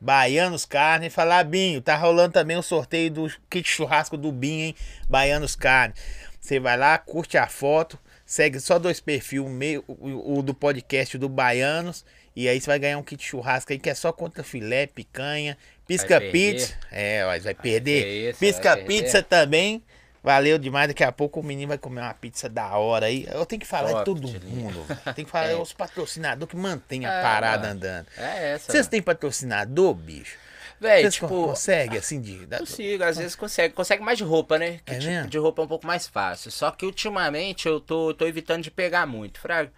Baianos 0.00 0.64
Carne. 0.64 1.10
Falar, 1.10 1.44
Binho, 1.44 1.80
tá 1.80 1.96
rolando 1.96 2.32
também 2.32 2.56
o 2.56 2.62
sorteio 2.62 3.10
do 3.10 3.32
kit 3.50 3.68
churrasco 3.68 4.16
do 4.16 4.30
Binho, 4.32 4.66
hein? 4.66 4.74
Baianos 5.08 5.56
Carne. 5.56 5.94
Você 6.40 6.58
vai 6.60 6.76
lá, 6.76 6.96
curte 6.98 7.36
a 7.36 7.46
foto. 7.46 7.98
Segue 8.24 8.60
só 8.60 8.78
dois 8.78 9.00
perfis, 9.00 9.40
o, 9.40 9.48
meu, 9.48 9.82
o, 9.88 10.38
o 10.38 10.42
do 10.42 10.52
podcast 10.54 11.16
do 11.16 11.28
Baianos. 11.28 12.04
E 12.36 12.48
aí 12.48 12.60
você 12.60 12.66
vai 12.66 12.78
ganhar 12.78 12.98
um 12.98 13.02
kit 13.02 13.24
churrasco 13.24 13.72
aí 13.72 13.78
que 13.78 13.90
é 13.90 13.94
só 13.94 14.12
contra 14.12 14.44
filé, 14.44 14.86
picanha, 14.86 15.56
pisca 15.86 16.20
Vai 16.20 16.30
pizza. 16.30 16.74
É, 16.92 17.24
ó, 17.24 17.38
vai 17.40 17.54
perder. 17.54 18.30
isso, 18.30 18.38
pisca 18.38 18.76
vai 18.76 18.84
pizza 18.84 19.22
perder. 19.22 19.28
também. 19.28 19.82
Valeu 20.22 20.58
demais. 20.58 20.88
Daqui 20.88 21.04
a 21.04 21.12
pouco 21.12 21.40
o 21.40 21.42
menino 21.42 21.68
vai 21.68 21.78
comer 21.78 22.00
uma 22.00 22.14
pizza 22.14 22.48
da 22.48 22.76
hora 22.76 23.06
aí. 23.06 23.26
Eu 23.30 23.46
tenho 23.46 23.60
que 23.60 23.66
falar 23.66 24.04
Top, 24.04 24.20
de 24.20 24.32
todo 24.32 24.46
mundo. 24.48 24.84
Tem 25.14 25.24
que 25.24 25.30
falar 25.30 25.50
É. 25.50 25.54
os 25.56 25.72
patrocinadores 25.72 26.50
que 26.50 26.56
mantêm 26.56 27.06
a 27.06 27.12
É, 27.12 27.22
parada 27.22 27.68
mano. 27.68 27.72
andando. 27.74 28.06
É 28.16 28.52
essa. 28.54 28.72
Vocês 28.72 28.86
têm 28.88 29.00
patrocinador, 29.00 29.94
bicho? 29.94 30.36
Véi, 30.80 31.02
Vocês 31.02 31.14
tipo. 31.14 31.26
conseguem, 31.28 31.98
assim, 31.98 32.20
de... 32.20 32.46
da- 32.46 32.58
Consigo, 32.58 33.02
às 33.02 33.16
vezes 33.16 33.34
consegue. 33.34 33.74
Consegue 33.74 34.00
mais 34.02 34.16
de 34.16 34.22
roupa, 34.24 34.58
né? 34.58 34.78
Que 34.84 34.94
É 34.94 34.98
tipo 34.98 35.26
de 35.28 35.36
roupa 35.38 35.62
é 35.62 35.64
um 35.64 35.68
pouco 35.68 35.84
mais 35.86 36.06
fácil. 36.06 36.50
Só 36.52 36.70
que 36.70 36.86
ultimamente 36.86 37.66
eu 37.66 37.80
tô, 37.80 38.14
tô 38.14 38.26
evitando 38.26 38.62
de 38.62 38.70
pegar 38.70 39.04
muito, 39.06 39.40
fraga. 39.40 39.72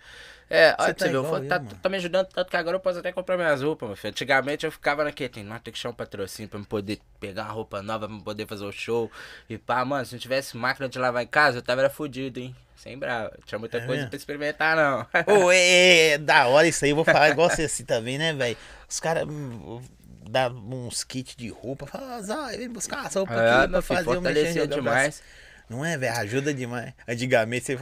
É, 0.50 0.74
olha 0.80 0.92
pra 0.92 0.94
tá 0.94 1.06
você 1.06 1.08
ver, 1.08 1.14
eu 1.14 1.22
tá, 1.46 1.58
mano. 1.60 1.76
tá 1.80 1.88
me 1.88 1.96
ajudando 1.96 2.26
tanto 2.26 2.50
que 2.50 2.56
agora 2.56 2.76
eu 2.76 2.80
posso 2.80 2.98
até 2.98 3.12
comprar 3.12 3.36
minhas 3.36 3.62
roupas, 3.62 3.88
meu 3.88 3.96
filho. 3.96 4.10
Antigamente 4.10 4.66
eu 4.66 4.72
ficava 4.72 5.04
naquele, 5.04 5.28
tem, 5.28 5.44
não, 5.44 5.56
tem 5.60 5.72
que 5.72 5.78
chamar 5.78 5.92
um 5.92 5.96
patrocínio 5.96 6.48
pra 6.48 6.58
me 6.58 6.66
poder 6.66 7.00
pegar 7.20 7.44
uma 7.44 7.52
roupa 7.52 7.80
nova, 7.82 8.08
pra 8.08 8.16
me 8.16 8.22
poder 8.22 8.46
fazer 8.48 8.64
o 8.64 8.72
show. 8.72 9.10
E 9.48 9.56
pá, 9.56 9.84
mano, 9.84 10.04
se 10.04 10.12
não 10.12 10.18
tivesse 10.18 10.56
máquina 10.56 10.88
de 10.88 10.98
lavar 10.98 11.22
em 11.22 11.26
casa, 11.28 11.58
eu 11.58 11.62
tava 11.62 11.82
era 11.82 11.90
fudido, 11.90 12.40
hein? 12.40 12.54
Sem 12.74 12.98
bravo. 12.98 13.30
Tinha 13.46 13.58
muita 13.58 13.78
É 13.78 13.80
coisa 13.80 14.04
mesmo? 14.04 14.08
pra 14.08 14.16
experimentar, 14.16 14.76
não. 14.76 15.06
Ô, 15.26 15.52
é, 15.52 15.56
é, 15.58 16.08
é 16.14 16.18
da 16.18 16.46
hora 16.48 16.66
isso 16.66 16.84
aí. 16.84 16.90
Eu 16.90 16.96
vou 16.96 17.04
falar 17.04 17.30
igual 17.30 17.48
você 17.48 17.62
assim 17.64 17.84
também, 17.84 18.18
né, 18.18 18.32
velho? 18.32 18.56
Os 18.88 18.98
caras 18.98 19.28
hum, 19.28 19.80
dão 20.28 20.52
uns 20.86 21.04
kits 21.04 21.36
de 21.36 21.48
roupa. 21.50 21.86
Fala, 21.86 22.16
ah, 22.16 22.56
vem 22.56 22.68
buscar 22.70 23.06
essa 23.06 23.18
roupa 23.20 23.34
É, 23.34 23.36
aqui 23.36 23.58
pra 23.58 23.68
meu 23.68 23.82
filho, 23.82 24.04
fazer 24.04 24.16
o 24.16 24.22
mexer 24.22 24.66
demais. 24.66 25.22
Não 25.70 25.84
é, 25.84 25.96
velho? 25.96 26.12
Ajuda 26.18 26.52
demais. 26.52 26.92
Antigamente 27.06 27.64
você 27.64 27.78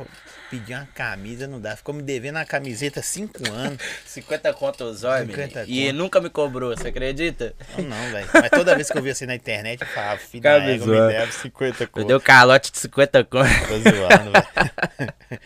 pedia 0.51 0.76
uma 0.76 0.86
camisa, 0.95 1.47
não 1.47 1.59
dá. 1.59 1.74
Ficou 1.74 1.95
me 1.95 2.03
devendo 2.03 2.36
uma 2.36 2.45
camiseta 2.45 3.01
cinco 3.01 3.51
anos. 3.51 3.78
50 4.05 4.53
conto 4.53 4.84
o 4.84 4.95
zóio, 4.95 5.26
50 5.26 5.61
menino. 5.64 5.89
E 5.89 5.93
nunca 5.93 6.20
me 6.20 6.28
cobrou, 6.28 6.76
você 6.76 6.89
acredita? 6.89 7.55
Não, 7.78 7.84
não, 7.84 8.11
velho. 8.12 8.28
Mas 8.34 8.51
toda 8.51 8.74
vez 8.74 8.91
que 8.91 8.99
eu 8.99 9.03
via 9.03 9.14
você 9.14 9.24
na 9.24 9.34
internet, 9.34 9.80
eu 9.80 9.86
falava, 9.89 10.18
filho 10.20 10.43
da 10.43 10.61
me 10.61 10.76
deve 10.76 11.32
50 11.32 11.82
Eu 11.84 11.89
conto. 11.89 12.07
dei 12.07 12.16
um 12.16 12.20
calote 12.20 12.70
de 12.70 12.78
50 12.78 13.24
conto. 13.24 13.49
Tô 13.68 13.91
zoando, 13.91 14.32
velho. 14.32 15.14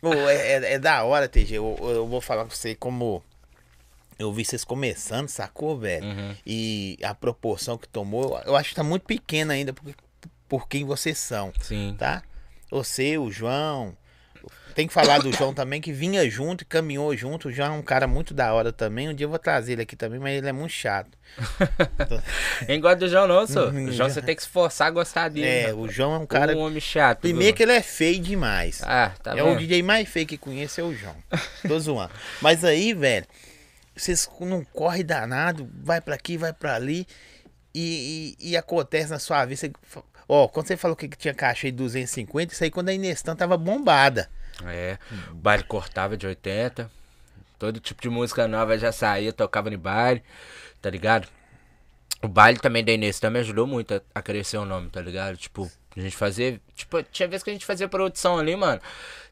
Pô, 0.00 0.12
é, 0.14 0.34
é- 0.52 0.72
é 0.74 0.78
da 0.78 1.02
hora, 1.02 1.28
TG. 1.28 1.54
Eu, 1.56 1.76
eu 1.82 2.06
vou 2.06 2.20
falar 2.20 2.44
com 2.44 2.50
você 2.50 2.76
como 2.76 3.22
eu 4.18 4.32
vi 4.32 4.44
vocês 4.44 4.62
começando, 4.64 5.28
sacou, 5.28 5.76
velho? 5.78 6.04
Uhum. 6.06 6.34
E 6.46 6.96
a 7.02 7.12
proporção 7.14 7.76
que 7.76 7.88
tomou, 7.88 8.40
eu 8.46 8.54
acho 8.56 8.68
que 8.70 8.74
tá 8.76 8.84
muito 8.84 9.02
pequena 9.02 9.54
ainda 9.54 9.72
por, 9.72 9.84
por 10.48 10.68
quem 10.68 10.84
vocês 10.84 11.18
são, 11.18 11.52
Sim. 11.60 11.94
tá? 11.98 12.22
Você, 12.70 13.16
o 13.18 13.30
João. 13.30 13.96
Tem 14.74 14.86
que 14.86 14.92
falar 14.92 15.20
do 15.20 15.32
João 15.32 15.54
também, 15.54 15.80
que 15.80 15.90
vinha 15.90 16.28
junto 16.28 16.60
e 16.60 16.64
caminhou 16.66 17.16
junto. 17.16 17.48
O 17.48 17.52
João 17.52 17.76
é 17.76 17.78
um 17.78 17.82
cara 17.82 18.06
muito 18.06 18.34
da 18.34 18.52
hora 18.52 18.70
também. 18.70 19.08
Um 19.08 19.14
dia 19.14 19.24
eu 19.24 19.30
vou 19.30 19.38
trazer 19.38 19.72
ele 19.72 19.82
aqui 19.82 19.96
também, 19.96 20.20
mas 20.20 20.36
ele 20.36 20.46
é 20.46 20.52
muito 20.52 20.72
chato. 20.72 21.16
Nem 22.68 22.78
gosta 22.78 22.96
do 22.96 23.08
João, 23.08 23.26
não, 23.26 23.46
sou. 23.46 23.68
Uhum, 23.68 23.86
O 23.86 23.92
João 23.92 24.10
você 24.10 24.20
tem 24.20 24.36
que 24.36 24.42
se 24.42 24.48
forçar 24.50 24.88
a 24.88 24.90
gostar 24.90 25.30
dele. 25.30 25.46
É, 25.46 25.72
o 25.72 25.88
João 25.88 26.14
é 26.14 26.18
um 26.18 26.26
cara. 26.26 26.54
Um 26.54 26.60
homem 26.60 26.78
chato. 26.78 27.20
Primeiro 27.20 27.46
viu? 27.46 27.54
que 27.54 27.62
ele 27.62 27.72
é 27.72 27.82
feio 27.82 28.20
demais. 28.20 28.82
Ah, 28.84 29.14
tá 29.22 29.32
é 29.32 29.36
vendo? 29.36 29.54
o 29.54 29.56
DJ 29.56 29.82
mais 29.82 30.06
feio 30.10 30.26
que 30.26 30.36
conheço 30.36 30.78
é 30.78 30.84
o 30.84 30.94
João. 30.94 31.16
Tô 31.66 31.80
zoando. 31.80 32.12
Mas 32.42 32.62
aí, 32.62 32.92
velho, 32.92 33.24
vocês 33.96 34.28
não 34.40 34.62
corre 34.62 35.02
danado, 35.02 35.70
vai 35.82 36.02
pra 36.02 36.14
aqui, 36.14 36.36
vai 36.36 36.52
pra 36.52 36.74
ali. 36.74 37.06
E, 37.74 38.36
e, 38.40 38.50
e 38.50 38.56
acontece 38.58 39.10
na 39.10 39.18
sua 39.18 39.42
vida. 39.46 39.56
Você, 39.56 39.72
ó, 40.28 40.48
quando 40.48 40.66
você 40.66 40.76
falou 40.76 40.96
que 40.96 41.08
tinha 41.08 41.34
caixa 41.34 41.66
de 41.66 41.72
250, 41.72 42.52
isso 42.52 42.64
aí 42.64 42.70
quando 42.70 42.88
a 42.88 42.92
Inestan 42.92 43.36
tava 43.36 43.56
bombada. 43.56 44.30
É, 44.64 44.98
o 45.30 45.34
baile 45.34 45.64
cortava 45.64 46.16
de 46.16 46.26
80. 46.26 46.90
Todo 47.58 47.80
tipo 47.80 48.02
de 48.02 48.08
música 48.08 48.46
nova 48.46 48.76
já 48.76 48.92
saía, 48.92 49.32
tocava 49.32 49.70
no 49.70 49.78
baile, 49.78 50.22
tá 50.80 50.90
ligado? 50.90 51.28
O 52.22 52.28
baile 52.28 52.58
também 52.58 52.84
da 52.84 52.92
Inês 52.92 53.20
também 53.20 53.40
ajudou 53.40 53.66
muito 53.66 53.94
a, 53.94 54.00
a 54.14 54.22
crescer 54.22 54.58
o 54.58 54.64
nome, 54.64 54.90
tá 54.90 55.00
ligado? 55.00 55.36
Tipo, 55.36 55.70
a 55.96 56.00
gente 56.00 56.16
fazia. 56.16 56.60
Tipo, 56.74 57.02
tinha 57.04 57.28
vezes 57.28 57.42
que 57.42 57.50
a 57.50 57.52
gente 57.52 57.64
fazia 57.64 57.88
produção 57.88 58.38
ali, 58.38 58.54
mano. 58.56 58.80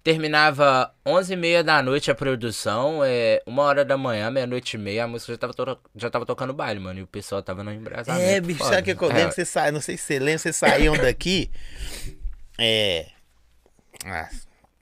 Terminava 0.05 0.95
11h30 1.07 1.63
da 1.63 1.83
noite 1.83 2.11
a 2.11 2.15
produção, 2.15 3.01
é, 3.03 3.43
uma 3.47 3.63
hora 3.63 3.85
da 3.87 3.97
manhã, 3.97 4.31
meia-noite 4.31 4.77
e 4.77 4.79
meia, 4.79 5.05
a 5.05 5.09
música 5.09 5.33
já 5.33 5.39
tava, 5.39 5.55
to 5.55 5.79
já 5.97 6.11
tava 6.11 6.27
tocando 6.27 6.53
baile, 6.53 6.79
mano. 6.79 7.01
E 7.01 7.03
o 7.03 7.07
pessoal 7.07 7.43
tava 7.43 7.65
no 7.65 7.73
embrasamento. 7.73 8.23
É, 8.23 8.39
bicho, 8.39 8.59
foda. 8.59 8.75
sabe 8.77 8.93
o 8.93 8.97
que 8.97 9.03
eu 9.03 9.11
É, 9.11 9.15
lembro? 9.15 9.33
Você 9.33 9.47
sai, 9.47 9.71
não 9.71 9.81
sei 9.81 9.97
se 9.97 10.03
você 10.05 10.19
lembra, 10.19 10.39
vocês 10.41 10.57
saíam 10.57 10.95
daqui. 10.95 11.51
É. 12.59 13.07
Ah, 14.05 14.29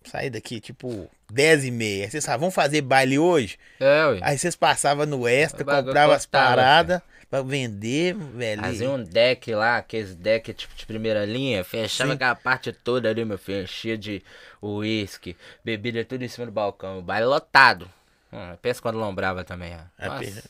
saí 0.05 0.29
daqui 0.29 0.61
tipo 0.61 1.09
10 1.33 1.67
e 1.67 1.71
meia. 1.71 2.05
Aí 2.07 2.11
Vocês 2.11 2.25
falavam, 2.25 2.41
vamos 2.41 2.55
fazer 2.57 2.83
baile 2.83 3.17
hoje? 3.17 3.59
É, 3.79 4.07
ué. 4.07 4.19
Aí 4.23 4.37
vocês 4.37 4.57
passavam 4.57 5.07
no 5.07 5.29
extra, 5.29 5.65
compravam 5.65 6.17
as 6.17 6.27
paradas 6.27 7.01
pra 7.33 7.41
vender, 7.41 8.15
velho. 8.15 8.61
Fazia 8.61 8.91
um 8.91 9.03
deck 9.03 9.55
lá, 9.55 9.79
aqueles 9.79 10.15
deck 10.15 10.53
tipo 10.53 10.75
de 10.75 10.85
primeira 10.85 11.25
linha, 11.25 11.65
fechava 11.65 12.11
Sim. 12.11 12.17
aquela 12.17 12.35
parte 12.35 12.71
toda 12.73 13.09
ali, 13.09 13.25
meu 13.25 13.39
filho, 13.39 13.63
enchia 13.63 13.97
de 13.97 14.23
uísque, 14.63 15.35
bebida 15.65 16.05
tudo 16.05 16.23
em 16.23 16.29
cima 16.29 16.45
do 16.45 16.53
balcão, 16.53 16.99
o 16.99 17.03
baile 17.03 17.25
lotado. 17.25 17.91
Hum, 18.31 18.55
pensa 18.61 18.83
quando 18.83 18.99
lombrava 18.99 19.45
também, 19.45 19.75
ó. 19.75 20.07
Nossa, 20.07 20.21
perda. 20.21 20.43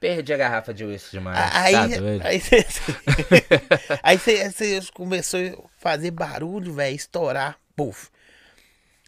perdi 0.00 0.32
a 0.32 0.36
garrafa 0.38 0.72
de 0.72 0.86
uísque 0.86 1.10
demais. 1.10 1.38
Aí, 1.54 1.72
tá 1.74 2.26
aí, 2.26 2.40
você, 2.40 2.66
aí 4.02 4.18
você, 4.18 4.50
você 4.50 4.80
começou 4.94 5.38
a 5.38 5.82
fazer 5.82 6.12
barulho, 6.12 6.72
velho, 6.72 6.96
estourar, 6.96 7.58
puf. 7.76 8.08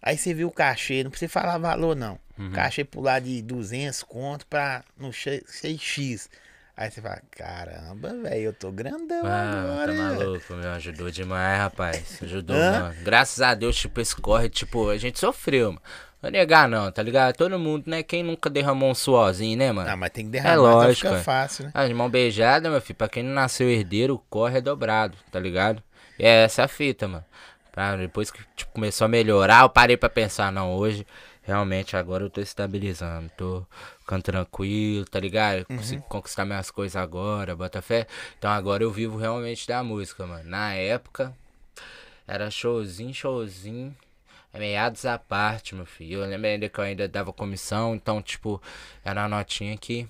Aí 0.03 0.18
você 0.18 0.35
viu 0.35 0.49
o 0.49 0.53
cachê, 0.53 1.03
não 1.03 1.11
precisa 1.11 1.33
falar 1.33 1.57
valor 1.57 1.97
não. 1.97 2.18
Uhum. 2.39 2.53
Cachê 2.53 2.85
pular 2.85 3.20
de 3.20 3.41
200 3.41 4.03
conto 4.03 4.47
pra 4.47 4.85
no 4.99 5.09
6x. 5.09 6.29
Aí 6.77 6.91
você 6.91 7.01
fala, 7.01 7.22
caramba, 7.31 8.12
velho, 8.22 8.47
eu 8.47 8.53
tô 8.53 8.72
grandão 8.72 9.25
Ah, 9.25 9.61
agora. 9.62 9.95
tá 9.95 10.03
maluco, 10.03 10.55
meu. 10.55 10.70
Ajudou 10.72 11.09
demais, 11.11 11.59
rapaz. 11.59 12.18
Ajudou, 12.20 12.57
Hã? 12.57 12.81
mano. 12.81 12.95
Graças 13.05 13.41
a 13.41 13.55
Deus, 13.55 13.77
tipo, 13.77 14.01
esse 14.01 14.16
corre, 14.16 14.49
tipo, 14.49 14.89
a 14.89 14.97
gente 14.97 15.20
sofreu, 15.20 15.68
mano. 15.72 15.83
Não 16.20 16.31
vou 16.31 16.31
negar, 16.33 16.68
não, 16.68 16.91
tá 16.91 17.01
ligado? 17.03 17.37
Todo 17.37 17.59
mundo, 17.61 17.85
né? 17.87 18.03
Quem 18.03 18.25
nunca 18.25 18.51
derramou 18.51 18.91
um 18.91 18.95
suorzinho, 18.95 19.57
né, 19.57 19.70
mano? 19.70 19.89
Ah, 19.89 19.97
mas 19.97 20.11
tem 20.11 20.25
que 20.25 20.31
derramar, 20.33 20.53
É 20.53 20.57
lógico, 20.57 21.07
fica 21.09 21.20
é. 21.20 21.22
fácil, 21.22 21.66
né? 21.66 21.70
Ah, 21.75 21.87
de 21.87 21.95
mão 21.95 22.11
beijada, 22.11 22.68
meu 22.68 22.81
filho, 22.81 22.97
pra 22.97 23.09
quem 23.09 23.22
não 23.22 23.35
nasceu 23.35 23.70
herdeiro, 23.70 24.14
o 24.14 24.18
corre 24.18 24.59
é 24.59 24.61
dobrado, 24.61 25.16
tá 25.31 25.39
ligado? 25.39 25.81
E 26.18 26.25
é 26.25 26.43
essa 26.45 26.64
a 26.64 26.68
fita, 26.68 27.07
mano. 27.07 27.25
Pra 27.70 27.95
depois 27.97 28.31
que 28.33 28.41
tipo, 28.57 28.72
começou 28.72 29.05
a 29.05 29.09
melhorar, 29.09 29.62
eu 29.62 29.68
parei 29.68 29.97
pra 29.97 30.09
pensar, 30.09 30.51
não, 30.51 30.75
hoje, 30.75 31.07
realmente, 31.45 31.97
agora 31.97 32.25
eu 32.25 32.31
tô 32.31 32.41
estabilizando, 32.41 33.31
tô 33.37 33.67
ficando 34.01 34.23
tranquilo, 34.23 35.05
tá 35.07 35.21
ligado? 35.21 35.65
Consigo 35.67 36.03
conquistar 36.09 36.45
minhas 36.45 36.71
coisas 36.71 36.97
agora, 36.97 37.55
bota 37.57 37.81
fé. 37.83 38.07
Então 38.39 38.51
agora 38.51 38.83
eu 38.83 38.91
vivo 38.91 39.17
realmente 39.19 39.67
da 39.67 39.83
música, 39.83 40.27
mano. 40.27 40.49
Na 40.49 40.75
época, 40.75 41.35
era 42.27 42.51
showzinho, 42.51 43.13
showzinho. 43.15 43.95
É 44.53 44.59
meados 44.59 45.05
à 45.05 45.19
parte, 45.19 45.75
meu 45.75 45.87
filho. 45.87 46.21
Eu 46.23 46.29
lembro 46.29 46.47
ainda 46.49 46.69
que 46.69 46.79
eu 46.79 46.85
ainda 46.85 47.09
dava 47.09 47.33
comissão, 47.33 47.95
então, 47.95 48.23
tipo, 48.23 48.63
era 49.05 49.23
uma 49.23 49.29
notinha 49.29 49.77
que. 49.77 50.09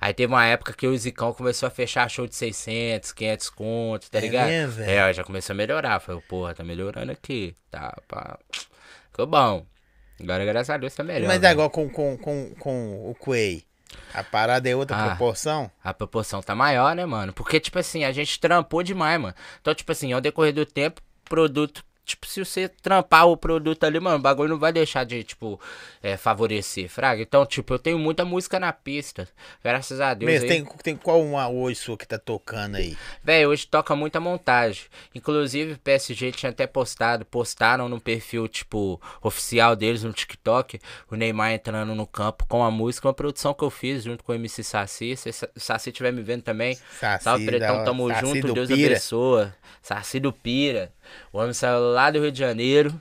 Aí 0.00 0.12
teve 0.14 0.32
uma 0.32 0.44
época 0.44 0.72
que 0.72 0.86
o 0.86 0.96
Zicão 0.96 1.32
começou 1.32 1.66
a 1.66 1.70
fechar 1.70 2.08
show 2.08 2.26
de 2.26 2.34
600, 2.36 3.12
500 3.12 3.50
contos, 3.50 4.08
tá 4.08 4.18
É 4.18 4.22
ligado? 4.22 4.48
mesmo, 4.48 4.82
é, 4.82 5.00
aí 5.02 5.14
já 5.14 5.24
começou 5.24 5.54
a 5.54 5.56
melhorar. 5.56 6.00
Falei, 6.00 6.20
porra, 6.28 6.54
tá 6.54 6.62
melhorando 6.64 7.10
aqui. 7.12 7.54
Tá, 7.70 7.96
pá. 8.06 8.38
Ficou 9.10 9.26
bom. 9.26 9.66
Agora, 10.22 10.44
graças 10.44 10.70
a 10.70 10.76
Deus, 10.76 10.94
tá 10.94 11.02
melhor. 11.02 11.28
Mas 11.28 11.40
né? 11.40 11.48
agora 11.48 11.70
com, 11.70 11.88
com, 11.88 12.16
com, 12.16 12.50
com 12.58 13.10
o 13.10 13.14
Quay, 13.14 13.64
a 14.12 14.22
parada 14.22 14.68
é 14.68 14.76
outra 14.76 14.96
Ah. 14.96 15.06
proporção? 15.08 15.70
A 15.82 15.94
proporção 15.94 16.42
tá 16.42 16.54
maior, 16.54 16.94
né, 16.94 17.04
mano? 17.06 17.32
Porque, 17.32 17.58
tipo 17.58 17.78
assim, 17.78 18.04
a 18.04 18.12
gente 18.12 18.38
trampou 18.38 18.82
demais, 18.82 19.20
mano. 19.20 19.34
Então, 19.60 19.74
tipo 19.74 19.90
assim, 19.92 20.12
ao 20.12 20.20
decorrer 20.20 20.52
do 20.52 20.66
tempo, 20.66 21.00
produto. 21.24 21.84
Tipo, 22.10 22.26
se 22.26 22.44
você 22.44 22.68
trampar 22.68 23.26
o 23.28 23.36
produto 23.36 23.84
ali, 23.84 24.00
mano, 24.00 24.16
o 24.16 24.20
bagulho 24.20 24.50
não 24.50 24.58
vai 24.58 24.72
deixar 24.72 25.04
de, 25.04 25.22
tipo, 25.22 25.60
é, 26.02 26.16
favorecer, 26.16 26.88
fraga. 26.88 27.22
Então, 27.22 27.46
tipo, 27.46 27.74
eu 27.74 27.78
tenho 27.78 27.98
muita 27.98 28.24
música 28.24 28.58
na 28.58 28.72
pista. 28.72 29.28
Graças 29.62 30.00
a 30.00 30.12
Deus. 30.12 30.30
Mesmo, 30.30 30.50
aí. 30.50 30.50
tem, 30.50 30.64
tem 30.82 30.96
qual 30.96 31.22
uma 31.22 31.48
hoje 31.48 31.76
sua 31.80 31.96
que 31.96 32.06
tá 32.06 32.18
tocando 32.18 32.76
aí? 32.76 32.96
Véi, 33.22 33.46
hoje 33.46 33.66
toca 33.66 33.94
muita 33.94 34.18
montagem. 34.18 34.84
Inclusive, 35.14 35.74
o 35.74 35.78
PSG 35.78 36.32
tinha 36.32 36.50
até 36.50 36.66
postado, 36.66 37.24
postaram 37.24 37.88
no 37.88 38.00
perfil, 38.00 38.48
tipo, 38.48 39.00
oficial 39.22 39.76
deles 39.76 40.02
no 40.02 40.12
TikTok, 40.12 40.80
o 41.10 41.14
Neymar 41.14 41.52
entrando 41.52 41.94
no 41.94 42.06
campo 42.06 42.44
com 42.48 42.64
a 42.64 42.70
música, 42.70 43.06
uma 43.06 43.14
produção 43.14 43.54
que 43.54 43.62
eu 43.62 43.70
fiz 43.70 44.02
junto 44.02 44.24
com 44.24 44.32
o 44.32 44.34
MC 44.34 44.64
Saci. 44.64 45.16
Se 45.16 45.30
o 45.30 45.60
Saci 45.60 45.90
estiver 45.90 46.12
me 46.12 46.22
vendo 46.22 46.42
também, 46.42 46.74
Saci 46.98 47.24
salve 47.24 47.46
Pretão, 47.46 47.84
tamo 47.84 48.08
Saci 48.08 48.20
junto, 48.20 48.52
Deus 48.52 48.68
Pira. 48.68 48.90
abençoa. 48.90 49.54
Saci 49.82 50.20
do 50.20 50.32
Pira. 50.32 50.92
O 51.32 51.38
homem 51.38 51.52
saiu 51.52 51.80
lá 51.92 52.10
do 52.10 52.20
Rio 52.20 52.32
de 52.32 52.38
Janeiro, 52.38 53.00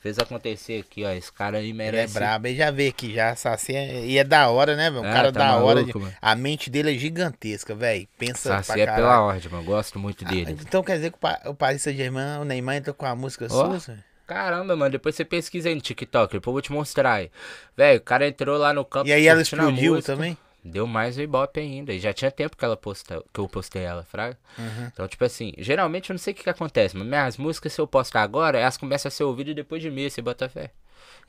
fez 0.00 0.18
acontecer 0.18 0.80
aqui, 0.80 1.04
ó. 1.04 1.10
Esse 1.10 1.32
cara 1.32 1.58
aí 1.58 1.64
Ele 1.64 1.72
é 1.72 1.74
merece. 1.74 2.14
brabo, 2.14 2.46
ele 2.46 2.56
já 2.56 2.70
veio 2.70 2.90
aqui 2.90 3.12
já, 3.14 3.34
Saci 3.34 3.74
é, 3.74 4.04
e 4.06 4.18
é 4.18 4.24
da 4.24 4.48
hora, 4.48 4.76
né, 4.76 4.88
meu? 4.90 5.02
Um 5.02 5.06
É, 5.06 5.12
cara 5.12 5.32
tá 5.32 5.38
da 5.40 5.56
hora. 5.56 5.80
maluco, 5.80 5.98
de- 5.98 6.04
mano. 6.04 6.14
a 6.22 6.34
mente 6.36 6.70
dele 6.70 6.94
é 6.94 6.98
gigantesca, 6.98 7.74
velho. 7.74 8.06
Pensa 8.18 8.50
Saci 8.50 8.72
pra 8.72 8.80
é 8.80 8.86
caralho. 8.86 9.02
pela 9.04 9.20
ordem, 9.22 9.50
mano. 9.50 9.64
Gosto 9.64 9.98
muito 9.98 10.24
Ah, 10.24 10.28
dele. 10.28 10.56
então 10.60 10.82
quer 10.82 10.96
dizer 10.96 11.10
que 11.10 11.16
o 11.16 11.20
Pa- 11.20 11.40
o 11.46 11.54
Paris 11.54 11.82
Saint-Germain, 11.82 12.38
o 12.40 12.44
Neymar 12.44 12.76
entrou 12.76 12.94
com 12.94 13.06
a 13.06 13.14
música 13.16 13.46
Ó. 13.50 13.78
sua? 13.80 13.96
Caramba, 14.26 14.74
mano, 14.74 14.90
depois 14.90 15.14
você 15.14 15.24
pesquisa 15.24 15.68
aí 15.68 15.74
no 15.76 15.80
TikTok, 15.80 16.32
depois 16.32 16.46
eu 16.48 16.52
vou 16.54 16.60
te 16.62 16.72
mostrar 16.72 17.12
aí. 17.14 17.30
Velho, 17.76 17.98
o 17.98 18.02
cara 18.02 18.26
entrou 18.26 18.58
lá 18.58 18.72
no 18.72 18.84
campo. 18.84 19.06
E 19.08 19.12
aí 19.12 19.26
ela 19.28 19.40
explodiu 19.40 20.02
também? 20.02 20.36
Deu 20.70 20.86
mais 20.86 21.16
o 21.16 21.22
ibope 21.22 21.60
ainda. 21.60 21.92
E 21.92 21.98
já 22.00 22.12
tinha 22.12 22.30
tempo 22.30 22.56
que 22.56 22.64
ela 22.64 22.76
posta, 22.76 23.22
que 23.32 23.40
eu 23.40 23.48
postei 23.48 23.82
ela, 23.82 24.04
fraga. 24.04 24.38
Uhum. 24.58 24.86
Então, 24.92 25.08
tipo 25.08 25.24
assim, 25.24 25.52
geralmente 25.58 26.10
eu 26.10 26.14
não 26.14 26.18
sei 26.18 26.32
o 26.32 26.36
que, 26.36 26.42
que 26.42 26.50
acontece, 26.50 26.96
mas 26.96 27.06
minhas 27.06 27.36
músicas, 27.36 27.72
se 27.72 27.80
eu 27.80 27.86
postar 27.86 28.22
agora, 28.22 28.58
elas 28.58 28.76
começam 28.76 29.08
a 29.08 29.12
ser 29.12 29.24
ouvidas 29.24 29.54
depois 29.54 29.82
de 29.82 29.90
mim, 29.90 30.08
você 30.08 30.20
bota 30.22 30.48
fé. 30.48 30.70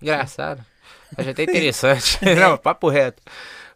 Engraçado. 0.01 0.63
Mas 1.15 1.27
até 1.27 1.43
interessante. 1.43 2.19
não, 2.35 2.57
papo 2.57 2.89
reto. 2.89 3.21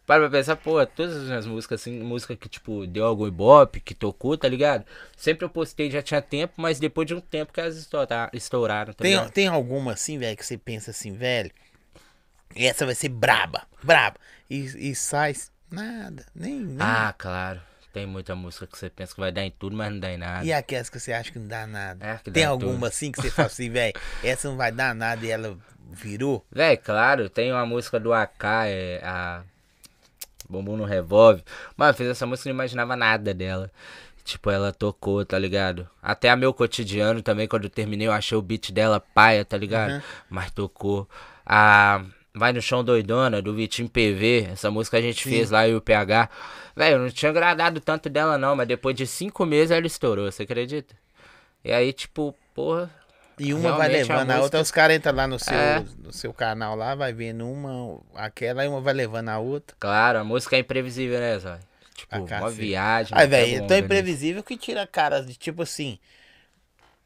Para 0.06 0.28
pra 0.28 0.38
pensar, 0.38 0.56
pô, 0.56 0.84
todas 0.84 1.16
as 1.16 1.24
minhas 1.24 1.46
músicas, 1.46 1.80
assim, 1.80 2.00
música 2.00 2.34
que, 2.34 2.48
tipo, 2.48 2.86
deu 2.86 3.06
algum 3.06 3.26
ibope, 3.26 3.80
que 3.80 3.94
tocou, 3.94 4.36
tá 4.36 4.48
ligado? 4.48 4.84
Sempre 5.16 5.44
eu 5.44 5.48
postei, 5.48 5.90
já 5.90 6.02
tinha 6.02 6.20
tempo, 6.20 6.54
mas 6.56 6.80
depois 6.80 7.06
de 7.06 7.14
um 7.14 7.20
tempo 7.20 7.52
que 7.52 7.60
elas 7.60 7.76
estoura- 7.76 8.28
estouraram, 8.32 8.92
tá 8.92 9.02
Tem, 9.02 9.12
ligado? 9.12 9.30
tem 9.32 9.46
alguma 9.46 9.92
assim, 9.92 10.18
velho, 10.18 10.36
que 10.36 10.44
você 10.44 10.58
pensa 10.58 10.90
assim, 10.90 11.12
velho? 11.12 11.50
Essa 12.54 12.84
vai 12.84 12.94
ser 12.94 13.08
braba, 13.08 13.62
braba. 13.82 14.16
E, 14.50 14.90
e 14.90 14.94
sai 14.94 15.34
nada, 15.72 16.24
nem, 16.34 16.60
nem. 16.60 16.76
Ah, 16.80 17.14
claro. 17.16 17.60
Tem 17.92 18.06
muita 18.06 18.34
música 18.34 18.66
que 18.66 18.78
você 18.78 18.88
pensa 18.88 19.14
que 19.14 19.20
vai 19.20 19.30
dar 19.30 19.44
em 19.44 19.50
tudo, 19.50 19.76
mas 19.76 19.92
não 19.92 20.00
dá 20.00 20.10
em 20.10 20.16
nada. 20.16 20.44
E 20.46 20.52
aquelas 20.52 20.88
que 20.88 20.98
você 20.98 21.12
acha 21.12 21.30
que 21.30 21.38
não 21.38 21.46
dá 21.46 21.66
nada? 21.66 22.06
É, 22.06 22.14
Tem 22.30 22.44
dá 22.44 22.48
alguma 22.48 22.72
tudo. 22.72 22.86
assim 22.86 23.12
que 23.12 23.20
você 23.20 23.30
fala 23.30 23.46
assim, 23.48 23.68
velho, 23.70 23.92
essa 24.24 24.48
não 24.48 24.56
vai 24.56 24.72
dar 24.72 24.94
nada 24.94 25.24
e 25.26 25.30
ela 25.30 25.58
virou? 25.90 26.44
Véi, 26.50 26.78
claro, 26.78 27.28
tem 27.28 27.52
uma 27.52 27.66
música 27.66 28.00
do 28.00 28.14
AK, 28.14 28.44
é 28.66 29.00
a 29.04 29.42
Bumbum 30.48 30.76
no 30.78 30.84
Revolve. 30.84 31.44
Mano, 31.76 31.92
fez 31.92 32.08
essa 32.08 32.24
música 32.26 32.48
e 32.48 32.52
não 32.52 32.56
imaginava 32.56 32.96
nada 32.96 33.34
dela. 33.34 33.70
Tipo, 34.24 34.50
ela 34.50 34.72
tocou, 34.72 35.24
tá 35.26 35.38
ligado? 35.38 35.86
Até 36.00 36.30
a 36.30 36.36
meu 36.36 36.54
cotidiano 36.54 37.20
também, 37.20 37.46
quando 37.48 37.64
eu 37.64 37.70
terminei, 37.70 38.06
eu 38.06 38.12
achei 38.12 38.38
o 38.38 38.42
beat 38.42 38.70
dela 38.70 39.00
paia, 39.00 39.44
tá 39.44 39.56
ligado? 39.58 39.94
Uhum. 39.94 40.02
Mas 40.30 40.50
tocou. 40.50 41.08
A 41.44 42.02
Vai 42.34 42.52
no 42.52 42.62
Chão 42.62 42.82
Doidona, 42.82 43.42
do 43.42 43.54
Vitinho 43.54 43.88
PV. 43.88 44.48
Essa 44.52 44.70
música 44.70 44.96
a 44.96 45.00
gente 45.02 45.22
Sim. 45.24 45.30
fez 45.30 45.50
lá, 45.50 45.68
e 45.68 45.74
o 45.74 45.80
PH. 45.82 46.30
Velho, 46.74 46.94
eu 46.96 46.98
não 47.00 47.10
tinha 47.10 47.30
agradado 47.30 47.78
tanto 47.80 48.08
dela, 48.08 48.38
não, 48.38 48.56
mas 48.56 48.66
depois 48.66 48.96
de 48.96 49.06
cinco 49.06 49.44
meses 49.44 49.70
ela 49.70 49.86
estourou, 49.86 50.30
você 50.32 50.44
acredita? 50.44 50.94
E 51.62 51.70
aí, 51.70 51.92
tipo, 51.92 52.34
porra. 52.54 52.90
E 53.38 53.52
uma 53.52 53.72
vai 53.72 53.88
a 53.88 53.90
levando 53.90 54.18
a, 54.20 54.24
música- 54.24 54.40
outra, 54.42 54.60
os 54.60 54.70
caras 54.70 54.96
entram 54.96 55.14
lá 55.14 55.26
no 55.26 55.38
seu, 55.38 55.54
É. 55.54 55.84
no 55.98 56.12
seu 56.12 56.32
canal 56.32 56.74
lá, 56.76 56.94
vai 56.94 57.12
vendo 57.12 57.46
uma, 57.46 58.00
aquela, 58.14 58.64
e 58.64 58.68
uma 58.68 58.80
vai 58.80 58.94
levando 58.94 59.28
a 59.28 59.38
outra. 59.38 59.76
Claro, 59.78 60.18
a 60.18 60.24
música 60.24 60.56
é 60.56 60.60
imprevisível, 60.60 61.18
né, 61.18 61.38
Zói? 61.38 61.58
Tipo, 61.94 62.16
uma 62.16 62.50
viagem. 62.50 63.16
Aí, 63.16 63.26
velho, 63.26 63.64
é 63.64 63.66
tão 63.66 63.76
imprevisível 63.76 64.42
que 64.42 64.56
tira 64.56 64.82
a 64.82 64.86
cara 64.86 65.20
de 65.22 65.34
tipo 65.34 65.62
assim. 65.62 65.98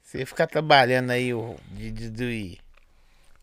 Você 0.03 0.25
ficar 0.25 0.47
trabalhando 0.47 1.11
aí 1.11 1.35
o, 1.35 1.57
de, 1.73 1.91
de- 1.91 2.11
de- 2.11 2.59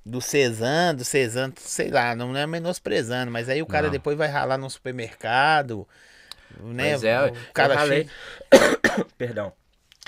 do 0.06 0.20
Cezanne, 0.22 0.98
do 0.98 1.06
Cezanne, 1.06 1.54
sei 1.58 1.90
lá, 1.90 2.16
não 2.16 2.36
é 2.36 2.46
menosprezando, 2.46 3.32
mas 3.32 3.48
aí 3.50 3.62
o 3.62 3.66
cara 3.66 3.86
Não. 3.88 3.92
depois 3.92 4.18
vai 4.18 4.28
ralar 4.28 4.58
no 4.58 4.70
supermercado, 4.70 5.88
né? 6.60 6.90
Pois 6.92 7.04
é, 7.04 7.26
o 7.26 7.54
cara 7.54 7.74
eu 7.74 7.78
ralei. 7.78 8.10
Perdão. 9.18 9.54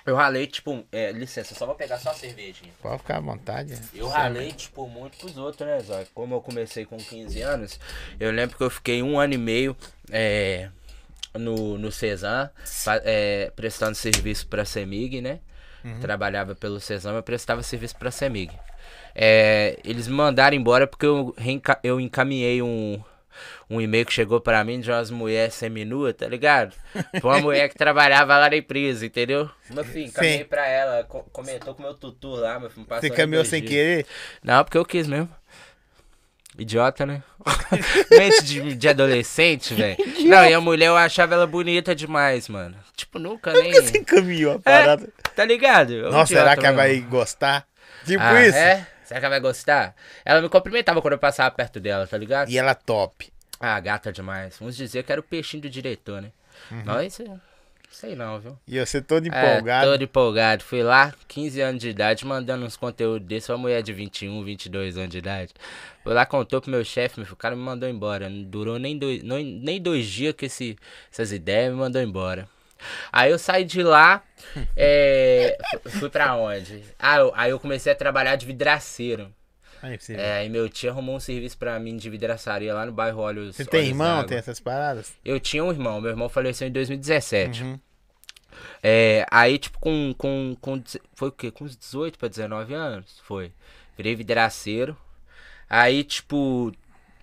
Eu 0.06 0.16
ralei, 0.16 0.46
tipo, 0.46 0.86
é, 0.92 1.12
licença, 1.12 1.56
só 1.56 1.66
vou 1.66 1.74
pegar 1.74 1.98
só 1.98 2.12
a 2.12 2.14
cervejinha. 2.14 2.72
Pode 2.80 3.00
ficar 3.00 3.18
à 3.18 3.20
vontade. 3.20 3.74
Eu 3.92 4.08
Você- 4.08 4.14
ralei, 4.16 4.52
tipo, 4.52 4.88
muito 4.88 5.18
pros 5.18 5.36
outros, 5.36 5.68
né, 5.68 5.80
Zói? 5.80 6.06
Como 6.14 6.36
eu 6.36 6.42
comecei 6.42 6.86
com 6.86 6.98
15 6.98 7.42
anos, 7.42 7.80
eu 8.20 8.30
lembro 8.32 8.56
que 8.56 8.64
eu 8.64 8.70
fiquei 8.70 9.02
um 9.02 9.18
ano 9.20 9.34
e 9.34 9.38
meio 9.38 9.76
é, 10.12 10.70
no, 11.34 11.80
no 11.80 11.92
Cezan, 11.92 12.52
é, 13.04 13.52
prestando 13.56 13.96
serviço 13.96 14.46
pra 14.48 14.64
Semig, 14.64 15.22
né? 15.22 15.40
Trabalhava 16.02 16.54
pelo 16.56 16.80
Cezan, 16.80 17.14
mas 17.14 17.24
prestava 17.24 17.62
serviço 17.64 17.96
pra 17.96 18.10
Semig. 18.12 18.52
É, 19.16 19.80
eles 19.84 20.08
me 20.08 20.14
mandaram 20.14 20.56
embora 20.58 20.86
porque 20.86 21.06
eu, 21.06 21.34
reenca- 21.38 21.80
eu 21.82 22.02
encaminhei 22.02 22.62
um, 22.62 23.02
um 23.70 23.80
e-mail 23.80 24.06
que 24.06 24.12
chegou 24.12 24.42
pra 24.42 24.62
mim 24.64 24.82
de 24.82 24.92
umas 24.92 25.10
mulheres 25.10 25.54
seminuas, 25.54 26.14
tá 26.14 26.28
ligado? 26.28 26.76
Foi 27.22 27.32
uma 27.32 27.40
mulher 27.40 27.70
que 27.70 27.76
trabalhava 27.76 28.38
lá 28.38 28.50
na 28.50 28.58
empresa, 28.58 29.06
entendeu? 29.06 29.50
Meu 29.70 29.86
filho, 29.86 30.08
encaminhei 30.08 30.40
Sim. 30.40 30.44
pra 30.46 30.68
ela, 30.68 31.04
co- 31.06 31.24
comentou 31.32 31.74
com 31.74 31.82
meu 31.82 31.94
tutu 31.94 32.28
lá, 32.36 32.60
meu 32.60 32.70
filho, 32.70 32.86
Você 32.90 33.10
caminhou 33.10 33.46
sem 33.46 33.62
dias. 33.62 33.72
querer? 33.72 34.06
Não, 34.44 34.64
porque 34.66 34.78
eu 34.78 34.86
quis 34.86 35.08
mesmo. 35.08 35.30
Idiota, 36.58 37.06
né? 37.06 37.22
Mente 38.12 38.44
de, 38.46 38.76
de 38.76 38.88
adolescente, 38.88 39.74
velho. 39.74 39.98
Não, 40.26 40.46
e 40.46 40.54
a 40.54 40.62
mulher 40.62 40.88
eu 40.88 40.96
achava 40.96 41.34
ela 41.36 41.46
bonita 41.46 41.94
demais, 41.94 42.48
mano. 42.48 42.78
Tipo, 42.96 43.20
nunca 43.20 43.52
nem. 43.52 43.72
Por 43.74 43.82
que 43.82 43.88
você 43.90 44.00
caminhou 44.06 44.56
a 44.56 44.60
parada? 44.60 45.10
Tá 45.36 45.44
ligado? 45.44 45.92
Eu 45.92 46.12
Nossa, 46.12 46.34
será 46.34 46.56
que 46.56 46.66
ela 46.66 46.78
vai 46.78 46.94
mesmo. 46.94 47.10
gostar? 47.10 47.68
Tipo 48.06 48.24
Ah, 48.24 48.46
isso? 48.46 48.58
É? 48.58 48.88
Será 49.06 49.20
que 49.20 49.26
ela 49.26 49.34
vai 49.36 49.40
gostar? 49.40 49.96
Ela 50.26 50.42
me 50.42 50.50
cumprimentava 50.50 51.02
quando 51.02 51.14
eu 51.14 51.20
passava 51.20 51.50
perto 51.52 51.80
dela, 51.80 52.06
tá 52.08 52.18
ligado? 52.18 52.50
E 52.50 52.58
ela 52.58 52.76
top. 52.76 53.32
Ah, 53.60 53.80
gata 53.80 54.12
demais. 54.12 54.60
Uns 54.62 54.76
dizer 54.76 55.04
que 55.04 55.12
era 55.12 55.22
o 55.22 55.24
peixinho 55.24 55.64
do 55.64 55.70
diretor, 55.70 56.22
né? 56.22 56.32
Uhum. 56.72 56.84
Mas, 56.86 57.20
é, 57.20 57.26
sei 57.90 58.16
não, 58.16 58.40
viu? 58.40 58.58
E 58.68 58.80
você 58.84 59.02
todo 59.02 59.26
É, 59.26 59.30
empolgado. 59.30 59.92
todo 59.92 60.04
empolgado. 60.04 60.64
Fui 60.64 60.84
lá, 60.84 61.14
15 61.28 61.62
anos 61.62 61.82
de 61.82 61.90
idade, 61.90 62.26
mandando 62.26 62.66
uns 62.66 62.76
conteúdos 62.76 63.26
desses. 63.28 63.48
Uma 63.50 63.58
mulher 63.60 63.82
de 63.82 63.94
21, 63.94 64.44
22 64.44 64.98
anos 64.98 65.10
de 65.10 65.18
idade. 65.20 65.54
Fui 66.04 66.14
lá, 66.14 66.26
contou 66.26 66.60
pro 66.62 66.70
meu 66.70 66.84
chefe, 66.84 67.18
meu 67.20 67.26
filho, 67.26 67.34
o 67.34 67.38
cara 67.38 67.56
me 67.56 67.62
mandou 67.62 67.88
embora. 67.88 68.30
Não 68.30 68.44
durou 68.44 68.78
nem 68.78 68.98
dois, 68.98 69.24
nem 69.24 69.82
dois 69.82 70.06
dias 70.06 70.34
que 70.34 70.46
esse, 70.48 70.78
essas 71.12 71.32
ideias 71.32 71.72
me 71.72 71.78
mandou 71.80 72.02
embora. 72.02 72.48
Aí 73.12 73.32
eu 73.32 73.40
saí 73.40 73.64
de 73.64 73.82
lá, 73.84 74.24
é, 74.76 75.58
fu- 75.84 75.90
fui 76.00 76.10
pra 76.10 76.36
onde? 76.36 76.84
Ah, 77.00 77.18
eu- 77.18 77.32
aí 77.36 77.52
eu 77.52 77.60
comecei 77.60 77.92
a 77.92 77.96
trabalhar 77.96 78.36
de 78.36 78.46
vidraceiro. 78.46 79.34
Aí 79.82 79.98
você. 80.00 80.14
É, 80.16 80.34
aí 80.38 80.50
meu 80.50 80.68
tio 80.68 80.90
arrumou 80.90 81.16
um 81.16 81.20
serviço 81.20 81.58
pra 81.58 81.80
mim 81.80 81.96
de 81.98 82.10
vidraçaria 82.10 82.74
lá 82.74 82.86
no 82.86 82.92
bairro 82.92 83.20
Olhos 83.22 83.56
você 83.56 83.66
tem 83.66 83.82
Olhos 83.82 83.90
irmão? 83.90 84.24
Tem 84.26 84.38
essas 84.38 84.60
paradas? 84.60 85.14
Eu 85.24 85.40
tinha 85.40 85.64
um 85.64 85.72
irmão, 85.72 86.02
meu 86.02 86.10
irmão 86.12 86.28
faleceu 86.30 86.68
em 86.68 86.72
2017. 86.72 87.64
Uhum. 87.64 87.80
É, 88.82 89.26
aí, 89.32 89.58
tipo, 89.58 89.80
com, 89.80 90.14
com, 90.18 90.56
com. 90.62 90.82
Foi 91.14 91.30
o 91.30 91.32
quê? 91.32 91.52
Com 91.52 91.66
uns 91.66 91.76
18 91.76 92.18
pra 92.18 92.28
19 92.28 92.74
anos? 92.74 93.20
Foi. 93.24 93.52
Virei 93.98 94.16
vidraceiro. 94.16 94.96
Aí, 95.70 96.04
tipo, 96.04 96.72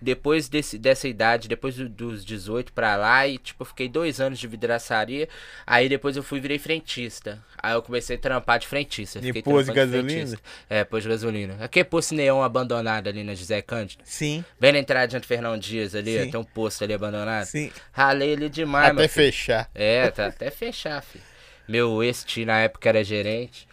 depois 0.03 0.47
desse, 0.49 0.77
dessa 0.77 1.07
idade, 1.07 1.47
depois 1.47 1.75
do- 1.75 1.89
dos 1.89 2.23
18 2.23 2.71
pra 2.73 2.95
lá, 2.95 3.27
e, 3.27 3.37
tipo, 3.37 3.63
eu 3.63 3.65
fiquei 3.65 3.87
dois 3.89 4.19
anos 4.21 4.37
de 4.37 4.47
vidraçaria. 4.47 5.27
Aí 5.65 5.89
depois 5.89 6.15
eu 6.17 6.21
fui 6.21 6.37
e 6.37 6.41
virei 6.41 6.59
frentista. 6.59 7.43
Aí 7.57 7.73
eu 7.73 7.81
comecei 7.81 8.15
a 8.17 8.19
trampar 8.19 8.59
de 8.59 8.67
frentista. 8.67 9.19
De 9.19 9.27
fiquei 9.27 9.41
posto 9.41 9.67
de 9.69 9.73
gasolina? 9.73 10.09
frentista. 10.09 10.39
É, 10.69 10.83
posto 10.83 11.03
de 11.03 11.09
gasolina. 11.09 11.57
Aquele 11.61 11.85
posto 11.85 12.13
neon 12.13 12.41
abandonado 12.43 13.07
ali 13.07 13.23
na 13.23 13.33
José 13.33 13.61
Cândido. 13.61 14.03
Sim, 14.05 14.43
Bem 14.59 14.73
na 14.73 14.79
entrada 14.79 15.19
de 15.19 15.25
Fernão 15.25 15.57
Dias 15.57 15.95
ali, 15.95 16.19
Sim. 16.25 16.31
tem 16.31 16.39
um 16.39 16.43
posto 16.43 16.83
ali 16.83 16.93
abandonado. 16.93 17.45
sim. 17.45 17.71
Ralei 17.91 18.33
ali 18.33 18.49
demais, 18.49 18.91
Até 18.91 19.07
fechar. 19.07 19.69
É, 19.73 20.11
tá 20.11 20.27
até 20.27 20.51
fechar, 20.51 21.01
filho. 21.01 21.23
Meu 21.67 22.03
ex-tio 22.03 22.45
na 22.45 22.59
época 22.59 22.89
era 22.89 23.03
gerente. 23.03 23.65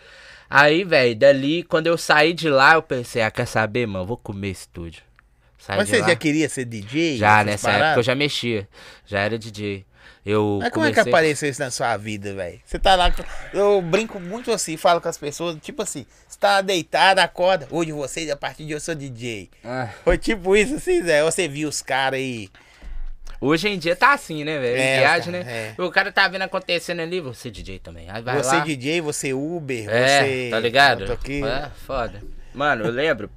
Aí, 0.48 0.82
velho, 0.84 1.14
dali, 1.16 1.62
quando 1.62 1.86
eu 1.86 1.96
saí 1.96 2.32
de 2.32 2.48
lá, 2.48 2.74
eu 2.74 2.82
pensei, 2.82 3.22
ah, 3.22 3.30
quer 3.30 3.46
saber, 3.46 3.86
mano? 3.86 4.04
Vou 4.06 4.16
comer 4.16 4.50
estúdio. 4.50 5.02
Saí 5.70 5.78
Mas 5.78 5.88
você 5.88 5.98
lá. 6.00 6.08
já 6.08 6.16
queria 6.16 6.48
ser 6.48 6.64
DJ? 6.64 7.16
Já, 7.16 7.44
nessa 7.44 7.68
paradas? 7.68 7.86
época 7.88 7.98
eu 8.00 8.04
já 8.04 8.14
mexia. 8.14 8.68
Já 9.06 9.20
era 9.20 9.38
DJ. 9.38 9.84
Eu 10.24 10.58
Mas 10.60 10.70
como 10.70 10.84
é 10.84 10.92
que 10.92 11.00
apareceu 11.00 11.48
isso 11.48 11.60
na 11.62 11.70
sua 11.70 11.96
vida, 11.96 12.34
velho? 12.34 12.60
Você 12.64 12.78
tá 12.78 12.94
lá. 12.94 13.12
Eu 13.54 13.80
brinco 13.80 14.20
muito 14.20 14.52
assim, 14.52 14.76
falo 14.76 15.00
com 15.00 15.08
as 15.08 15.16
pessoas, 15.16 15.56
tipo 15.62 15.80
assim, 15.80 16.04
você 16.28 16.38
tá 16.38 16.60
deitado, 16.60 17.20
acorda. 17.20 17.66
Hoje 17.70 17.90
vocês, 17.92 18.28
a 18.30 18.36
partir 18.36 18.58
de 18.66 18.74
hoje, 18.74 18.74
eu 18.74 18.80
sou 18.80 18.94
DJ. 18.94 19.48
Ah, 19.64 19.88
Foi 20.04 20.18
tipo 20.18 20.54
isso, 20.54 20.74
assim, 20.76 21.02
Zé. 21.02 21.22
Você 21.22 21.48
viu 21.48 21.68
os 21.70 21.80
caras 21.80 22.18
aí. 22.20 22.50
hoje 23.40 23.68
em 23.68 23.78
dia 23.78 23.96
tá 23.96 24.12
assim, 24.12 24.44
né, 24.44 24.58
velho? 24.58 24.78
É, 24.78 24.98
Viagem, 25.00 25.32
cara, 25.32 25.44
né? 25.44 25.74
é. 25.78 25.82
O 25.82 25.90
cara 25.90 26.12
tá 26.12 26.28
vendo 26.28 26.42
acontecendo 26.42 27.00
ali, 27.00 27.18
você 27.18 27.50
DJ 27.50 27.78
também. 27.78 28.04
Aí 28.10 28.20
vai 28.20 28.36
você 28.42 28.56
lá. 28.56 28.64
DJ, 28.64 29.00
você 29.00 29.32
Uber, 29.32 29.88
É, 29.88 30.20
você. 30.22 30.48
tá 30.50 30.60
ligado? 30.60 31.04
É, 31.04 31.70
foda. 31.86 32.22
Mano, 32.52 32.84
eu 32.84 32.90
lembro. 32.90 33.30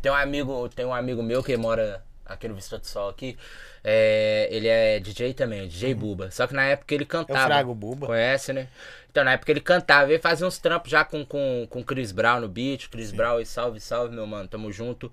Tem 0.00 0.10
um 0.12 0.14
amigo, 0.14 0.68
tem 0.68 0.84
um 0.84 0.94
amigo 0.94 1.22
meu 1.22 1.42
que 1.42 1.56
mora 1.56 2.02
aqui 2.24 2.46
no 2.46 2.54
Vista 2.54 2.78
do 2.78 2.86
Sol 2.86 3.08
aqui. 3.08 3.36
É, 3.82 4.48
ele 4.50 4.68
é 4.68 5.00
DJ 5.00 5.34
também, 5.34 5.66
DJ 5.66 5.94
Buba. 5.94 6.30
Só 6.30 6.46
que 6.46 6.54
na 6.54 6.64
época 6.64 6.94
ele 6.94 7.04
É 7.04 7.06
o 7.06 7.08
cantava. 7.08 7.46
Frago 7.46 7.74
Buba. 7.74 8.06
Conhece, 8.06 8.52
né? 8.52 8.68
Então 9.10 9.24
na 9.24 9.32
época 9.32 9.50
ele 9.50 9.60
cantava, 9.60 10.12
ele 10.12 10.20
fazia 10.20 10.46
uns 10.46 10.58
trampos 10.58 10.90
já 10.90 11.04
com 11.04 11.24
com 11.24 11.66
com 11.68 11.82
Chris 11.82 12.12
Brown 12.12 12.40
no 12.40 12.48
beat. 12.48 12.88
Chris 12.88 13.10
Brown 13.10 13.40
e 13.40 13.46
salve, 13.46 13.80
salve, 13.80 14.14
meu 14.14 14.26
mano, 14.26 14.46
tamo 14.48 14.70
junto. 14.70 15.10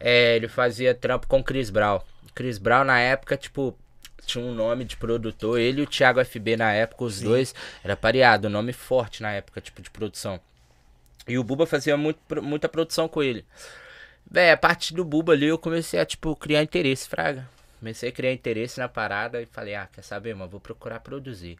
É, 0.00 0.36
ele 0.36 0.48
fazia 0.48 0.94
trampo 0.94 1.26
com 1.26 1.42
Chris 1.42 1.70
Brown. 1.70 2.00
Chris 2.34 2.58
Brown 2.58 2.84
na 2.84 2.98
época, 2.98 3.36
tipo, 3.36 3.76
tinha 4.24 4.44
um 4.44 4.52
nome 4.54 4.84
de 4.84 4.96
produtor, 4.96 5.58
ele 5.58 5.80
e 5.80 5.84
o 5.84 5.86
Thiago 5.86 6.22
FB 6.24 6.56
na 6.56 6.72
época, 6.72 7.04
os 7.04 7.20
dois, 7.20 7.54
era 7.82 7.96
pareado, 7.96 8.50
nome 8.50 8.72
forte 8.72 9.22
na 9.22 9.32
época, 9.32 9.60
tipo, 9.60 9.80
de 9.80 9.88
produção. 9.90 10.40
E 11.28 11.38
o 11.38 11.44
Buba 11.44 11.66
fazia 11.66 11.96
muito, 11.96 12.20
muita 12.42 12.68
produção 12.68 13.08
com 13.08 13.22
ele. 13.22 13.44
Véi, 14.28 14.50
a 14.50 14.56
partir 14.56 14.94
do 14.94 15.04
Buba 15.04 15.32
ali 15.32 15.46
eu 15.46 15.58
comecei 15.58 16.00
a, 16.00 16.04
tipo, 16.04 16.34
criar 16.36 16.62
interesse, 16.62 17.08
fraga. 17.08 17.48
Comecei 17.78 18.08
a 18.08 18.12
criar 18.12 18.32
interesse 18.32 18.78
na 18.78 18.88
parada 18.88 19.40
e 19.40 19.46
falei, 19.46 19.74
ah, 19.74 19.88
quer 19.90 20.02
saber, 20.02 20.34
mano, 20.34 20.50
vou 20.50 20.60
procurar 20.60 21.00
produzir. 21.00 21.58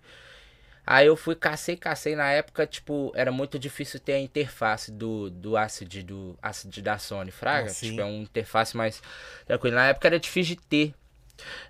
Aí 0.86 1.06
eu 1.06 1.16
fui, 1.16 1.34
cacei, 1.34 1.76
cacei. 1.76 2.14
Na 2.14 2.30
época, 2.30 2.64
tipo, 2.66 3.12
era 3.14 3.32
muito 3.32 3.58
difícil 3.58 3.98
ter 3.98 4.12
a 4.12 4.20
interface 4.20 4.92
do, 4.92 5.28
do 5.30 5.56
Acid, 5.56 6.04
do 6.04 6.38
Acid 6.40 6.80
da 6.80 6.96
Sony, 6.96 7.32
fraga. 7.32 7.70
Ah, 7.70 7.74
tipo, 7.74 8.00
é 8.00 8.04
uma 8.04 8.22
interface 8.22 8.76
mais 8.76 9.02
tranquila. 9.44 9.76
Na 9.76 9.86
época 9.88 10.06
era 10.06 10.20
difícil 10.20 10.54
de 10.54 10.62
ter. 10.62 10.94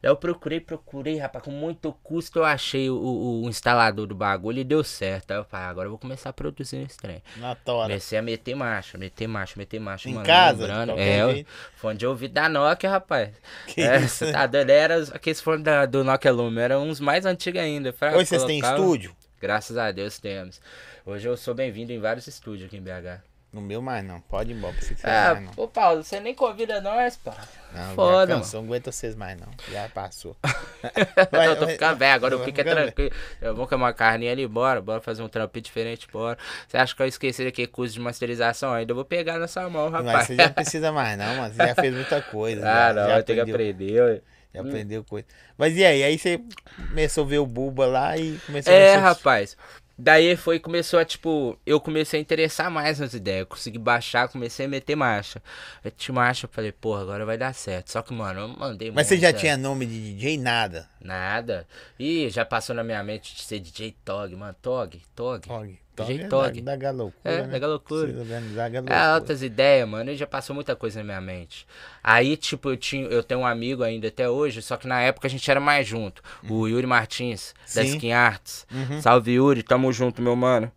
Daí 0.02 0.10
eu 0.10 0.16
procurei, 0.16 0.60
procurei, 0.60 1.18
rapaz, 1.18 1.44
com 1.44 1.50
muito 1.50 1.92
custo 2.02 2.38
eu 2.40 2.44
achei 2.44 2.88
o, 2.90 2.96
o- 2.96 3.42
o 3.44 3.48
instalador 3.48 4.06
do 4.06 4.14
bagulho 4.14 4.58
e 4.60 4.64
deu 4.64 4.82
certo. 4.84 5.30
Aí 5.32 5.36
eu 5.38 5.44
falei, 5.44 5.66
ah, 5.66 5.70
agora 5.70 5.86
eu 5.86 5.90
vou 5.90 5.98
começar 5.98 6.30
a 6.30 6.32
produzir 6.32 6.76
nesse 6.78 6.96
trem. 6.96 7.22
Na 7.36 7.54
tora. 7.54 7.88
Comecei 7.88 8.18
a 8.18 8.22
meter 8.22 8.54
marcha, 8.54 8.96
meter 8.98 9.26
marcha, 9.26 9.54
meter 9.56 9.78
marcha, 9.80 10.08
Em 10.08 10.14
mano. 10.14 10.26
casa, 10.26 10.62
lembrando. 10.66 10.92
É, 10.98 11.24
o 11.26 11.32
jeito. 11.32 11.50
fone 11.76 11.98
de 11.98 12.06
ouvido 12.06 12.32
da 12.32 12.48
Nokia, 12.48 12.90
rapaz. 12.90 13.30
Que 13.66 13.80
é, 13.82 13.98
isso? 14.00 14.30
tá 14.32 14.46
doido? 14.46 14.70
Era 14.70 15.02
aqueles 15.14 15.40
fones 15.40 15.62
da- 15.62 15.86
do 15.86 16.02
Nokia 16.04 16.32
Lumia, 16.32 16.62
eram 16.64 16.88
uns 16.88 17.00
mais 17.00 17.24
antigos 17.26 17.60
ainda. 17.60 17.92
fraga, 17.92 18.16
Hoje 18.18 18.26
vocês 18.26 18.44
têm 18.44 18.58
estúdio? 18.60 19.14
Graças 19.40 19.76
a 19.76 19.90
Deus 19.92 20.18
temos. 20.18 20.60
Hoje 21.04 21.28
eu 21.28 21.36
sou 21.36 21.54
bem-vindo 21.54 21.92
em 21.92 22.00
vários 22.00 22.26
estúdios 22.26 22.66
aqui 22.66 22.76
em 22.78 22.82
BH. 22.82 23.20
No 23.56 23.62
meu 23.62 23.80
mais 23.80 24.04
não. 24.04 24.20
Pode 24.20 24.50
ir 24.50 24.54
embora, 24.54 24.72
não 24.74 24.78
precisa 24.78 25.00
Ah, 25.08 25.32
mais 25.34 25.44
não. 25.46 25.64
ô 25.64 25.66
Paulo, 25.66 26.04
você 26.04 26.20
nem 26.20 26.34
convida 26.34 26.78
nós, 26.82 27.16
pá. 27.16 27.34
Não, 27.72 27.94
foda, 27.94 28.32
já 28.34 28.38
cansou, 28.38 28.60
não 28.60 28.68
aguento 28.68 28.92
vocês 28.92 29.14
mais 29.16 29.40
não. 29.40 29.48
Já 29.72 29.88
passou. 29.88 30.36
eu 31.32 31.56
tô 31.58 31.66
ficando 31.66 31.96
velho, 31.96 32.12
agora 32.14 32.34
o 32.34 32.38
Vai 32.38 32.46
pique 32.48 32.60
é 32.60 32.64
tranquilo. 32.64 33.10
Eu 33.40 33.54
vou 33.56 33.66
comer 33.66 33.82
uma 33.84 33.92
carninha 33.94 34.30
ali, 34.32 34.46
bora, 34.46 34.82
bora 34.82 35.00
fazer 35.00 35.22
um 35.22 35.28
trampinho 35.28 35.62
diferente, 35.62 36.06
bora. 36.12 36.36
Você 36.68 36.76
acha 36.76 36.94
que 36.94 37.02
eu 37.02 37.06
esqueci 37.06 37.44
daquele 37.44 37.66
curso 37.66 37.94
de 37.94 38.00
masterização? 38.00 38.74
Ainda 38.74 38.92
eu 38.92 38.94
vou 38.96 39.04
pegar 39.06 39.38
nessa 39.38 39.66
mão, 39.70 39.88
Mas 39.90 40.04
rapaz. 40.04 40.26
você 40.26 40.36
já 40.36 40.46
não 40.46 40.52
precisa 40.52 40.92
mais 40.92 41.16
não, 41.18 41.36
mano. 41.36 41.54
Você 41.54 41.66
já 41.66 41.74
fez 41.74 41.94
muita 41.94 42.20
coisa. 42.20 42.60
Ah, 42.68 42.88
já, 42.88 42.92
não, 42.94 43.08
já 43.08 43.16
eu 43.18 43.22
tenho 43.24 43.44
que 43.44 43.50
aprendeu. 43.50 44.04
aprender. 44.04 44.14
ué. 44.16 44.20
Já 44.54 44.60
aprendeu 44.60 45.04
coisa. 45.04 45.26
Mas 45.56 45.76
e 45.76 45.84
aí? 45.84 46.02
Aí 46.02 46.18
você 46.18 46.40
começou 46.88 47.24
a 47.24 47.26
ver 47.26 47.38
o 47.38 47.46
Buba 47.46 47.86
lá 47.86 48.16
e 48.18 48.38
começou 48.46 48.72
É, 48.72 48.94
a 48.96 49.00
rapaz. 49.00 49.56
Daí 49.98 50.36
foi, 50.36 50.60
começou 50.60 50.98
a, 50.98 51.04
tipo, 51.06 51.58
eu 51.64 51.80
comecei 51.80 52.20
a 52.20 52.22
interessar 52.22 52.70
mais 52.70 52.98
nas 52.98 53.14
ideias. 53.14 53.40
Eu 53.40 53.46
consegui 53.46 53.78
baixar, 53.78 54.28
comecei 54.28 54.66
a 54.66 54.68
meter 54.68 54.94
marcha. 54.94 55.42
Eu 55.82 55.90
tinha 55.90 56.14
marcha, 56.14 56.44
eu 56.44 56.50
falei, 56.50 56.70
porra, 56.70 57.00
agora 57.00 57.24
vai 57.24 57.38
dar 57.38 57.54
certo. 57.54 57.90
Só 57.90 58.02
que, 58.02 58.12
mano, 58.12 58.40
eu 58.40 58.48
mandei 58.48 58.90
Mas 58.90 59.06
você 59.06 59.16
já 59.16 59.32
tinha 59.32 59.56
nome 59.56 59.86
de 59.86 60.12
DJ? 60.12 60.36
Nada. 60.36 60.88
Nada. 61.00 61.66
Ih, 61.98 62.28
já 62.28 62.44
passou 62.44 62.76
na 62.76 62.84
minha 62.84 63.02
mente 63.02 63.34
de 63.34 63.42
ser 63.42 63.58
DJ 63.58 63.96
Tog, 64.04 64.34
mano. 64.36 64.54
Tog, 64.60 65.00
Tog. 65.14 65.46
Tog. 65.46 65.78
DJ 66.04 66.24
é. 66.24 66.28
Da, 66.28 66.50
da 66.50 66.76
galoucura, 66.76 67.14
É, 67.24 67.42
né? 67.42 67.48
da 67.48 67.58
galoucura. 67.58 68.12
Se 68.12 68.18
organizar 68.18 68.70
a 68.70 68.94
É, 68.94 68.98
altas 69.14 69.42
ideias, 69.42 69.88
mano. 69.88 70.10
E 70.10 70.16
já 70.16 70.26
passou 70.26 70.54
muita 70.54 70.76
coisa 70.76 71.00
na 71.00 71.04
minha 71.04 71.20
mente. 71.20 71.66
Aí, 72.02 72.36
tipo, 72.36 72.70
eu, 72.70 72.76
tinha, 72.76 73.06
eu 73.06 73.22
tenho 73.22 73.40
um 73.40 73.46
amigo 73.46 73.82
ainda 73.82 74.08
até 74.08 74.28
hoje, 74.28 74.60
só 74.62 74.76
que 74.76 74.86
na 74.86 75.00
época 75.00 75.26
a 75.26 75.30
gente 75.30 75.50
era 75.50 75.60
mais 75.60 75.86
junto. 75.86 76.22
O 76.48 76.66
Yuri 76.68 76.86
Martins, 76.86 77.54
da. 77.74 77.82
Skin 77.84 78.12
Arts. 78.12 78.66
Uhum. 78.70 79.00
Salve, 79.00 79.32
Yuri, 79.32 79.62
tamo 79.62 79.92
junto, 79.92 80.20
meu 80.20 80.36
mano. 80.36 80.70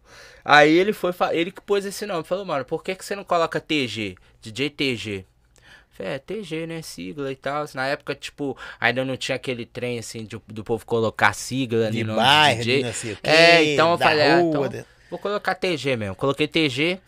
Aí 0.46 0.72
ele 0.76 0.94
foi, 0.94 1.12
ele 1.32 1.52
que 1.52 1.62
pôs 1.62 1.86
esse 1.86 2.06
nome. 2.06 2.24
Falou, 2.24 2.46
mano, 2.46 2.64
por 2.66 2.84
que, 2.84 2.96
que 2.96 3.04
você 3.06 3.16
não 3.16 3.24
coloca 3.24 3.60
TG? 3.60 4.16
DJ 4.42 4.70
TG. 4.70 5.26
É, 6.02 6.18
TG, 6.18 6.66
né? 6.66 6.82
Sigla 6.82 7.30
e 7.30 7.36
tal. 7.36 7.66
Na 7.74 7.86
época, 7.88 8.16
tipo, 8.16 8.58
ainda 8.80 9.04
não 9.04 9.18
tinha 9.18 9.36
aquele 9.36 9.66
trem 9.66 10.00
assim 10.00 10.24
de- 10.24 10.42
do 10.48 10.64
povo 10.64 10.86
colocar 10.86 11.34
sigla 11.34 11.92
De 11.92 12.06
no 12.06 12.14
nome 12.14 12.26
bairro, 12.26 12.64
DJ. 12.64 12.84
não 12.84 12.94
sei 12.94 13.12
o 13.12 13.16
quê, 13.18 13.30
é, 13.30 13.74
então 13.74 13.92
eu 13.92 13.98
falei, 13.98 14.22
ah, 14.32 14.38
rua, 14.40 14.50
então, 14.50 14.70
da- 14.70 14.86
vou 15.10 15.20
colocar 15.20 15.56
TG 15.56 15.96
mesmo. 15.96 16.16
Coloquei 16.16 16.48
TG. 16.48 17.00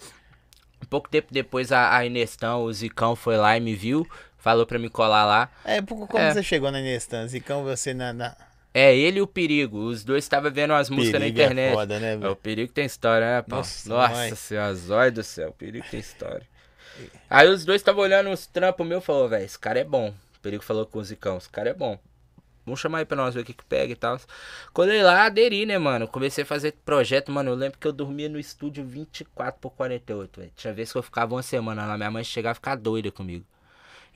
Um 0.83 0.85
pouco 0.87 1.09
tempo 1.09 1.27
depois 1.31 1.71
a, 1.71 1.95
a 1.95 2.05
Inestão, 2.05 2.63
o 2.63 2.73
Zicão 2.73 3.15
foi 3.15 3.37
lá 3.37 3.55
e 3.55 3.59
me 3.59 3.75
viu. 3.75 4.07
Falou 4.37 4.65
pra 4.65 4.79
me 4.79 4.89
colar 4.89 5.25
lá. 5.25 5.49
É, 5.63 5.79
como 5.81 6.07
É. 6.17 6.33
você 6.33 6.41
chegou 6.41 6.71
na 6.71 6.81
Nestan? 6.81 7.27
Zicão, 7.27 7.63
você 7.63 7.93
na... 7.93 8.11
na... 8.11 8.35
É, 8.73 8.95
ele 8.95 9.19
e 9.19 9.21
o 9.21 9.27
Perigo. 9.27 9.77
Os 9.77 10.03
dois 10.03 10.23
estavam 10.23 10.49
vendo 10.49 10.73
as 10.73 10.89
músicas 10.89 11.19
na 11.19 11.25
Perigo 11.27 11.39
é 11.39 11.43
internet. 11.43 11.73
foda, 11.73 11.99
né, 11.99 12.13
É, 12.19 12.27
o 12.29 12.35
Perigo 12.35 12.71
tem 12.73 12.85
história, 12.85 13.27
né, 13.27 13.41
pau? 13.43 13.59
Nossa, 13.59 13.89
Nossa, 13.89 14.35
senhora, 14.35 14.73
zóio 14.73 15.11
do 15.11 15.23
céu, 15.23 15.49
o 15.49 15.53
Perigo 15.53 15.85
tem 15.91 15.99
história. 15.99 16.47
Aí 17.29 17.47
os 17.49 17.63
dois 17.65 17.81
estavam 17.81 18.01
olhando 18.01 18.29
os 18.31 18.45
trampos 18.47 18.87
meu 18.87 18.99
e 18.99 19.01
falou, 19.01 19.27
velho, 19.29 19.43
esse 19.45 19.59
cara 19.59 19.79
é 19.79 19.83
bom. 19.83 20.09
O 20.09 20.39
Perigo 20.41 20.63
falou 20.63 20.85
com 20.85 20.99
o 20.99 21.03
Zicão, 21.03 21.37
esse 21.37 21.49
cara 21.49 21.69
é 21.69 21.73
bom. 21.73 21.99
Vamos 22.65 22.79
chamar 22.79 22.99
aí 22.99 23.05
pra 23.05 23.17
nós 23.17 23.33
ver 23.33 23.41
o 23.41 23.43
que 23.43 23.53
que 23.53 23.65
pega 23.65 23.91
e 23.93 23.95
tal. 23.95 24.19
Colei 24.73 25.01
lá, 25.01 25.25
aderi, 25.25 25.65
né, 25.65 25.77
mano? 25.77 26.07
Comecei 26.07 26.43
a 26.43 26.47
fazer 26.47 26.73
projeto, 26.85 27.31
mano. 27.31 27.49
Eu 27.51 27.55
lembro 27.55 27.77
que 27.79 27.87
eu 27.87 27.91
dormia 27.91 28.29
no 28.29 28.39
estúdio 28.39 28.85
24 28.85 29.59
por 29.59 29.71
48, 29.71 30.39
velho. 30.39 30.51
Tinha 30.55 30.73
vezes 30.73 30.91
que 30.91 30.97
eu 30.97 31.03
ficava 31.03 31.33
uma 31.35 31.41
semana 31.43 31.85
lá, 31.85 31.97
minha 31.97 32.11
mãe 32.11 32.23
chegava 32.23 32.51
a 32.51 32.55
ficar 32.55 32.75
doida 32.75 33.11
comigo. 33.11 33.45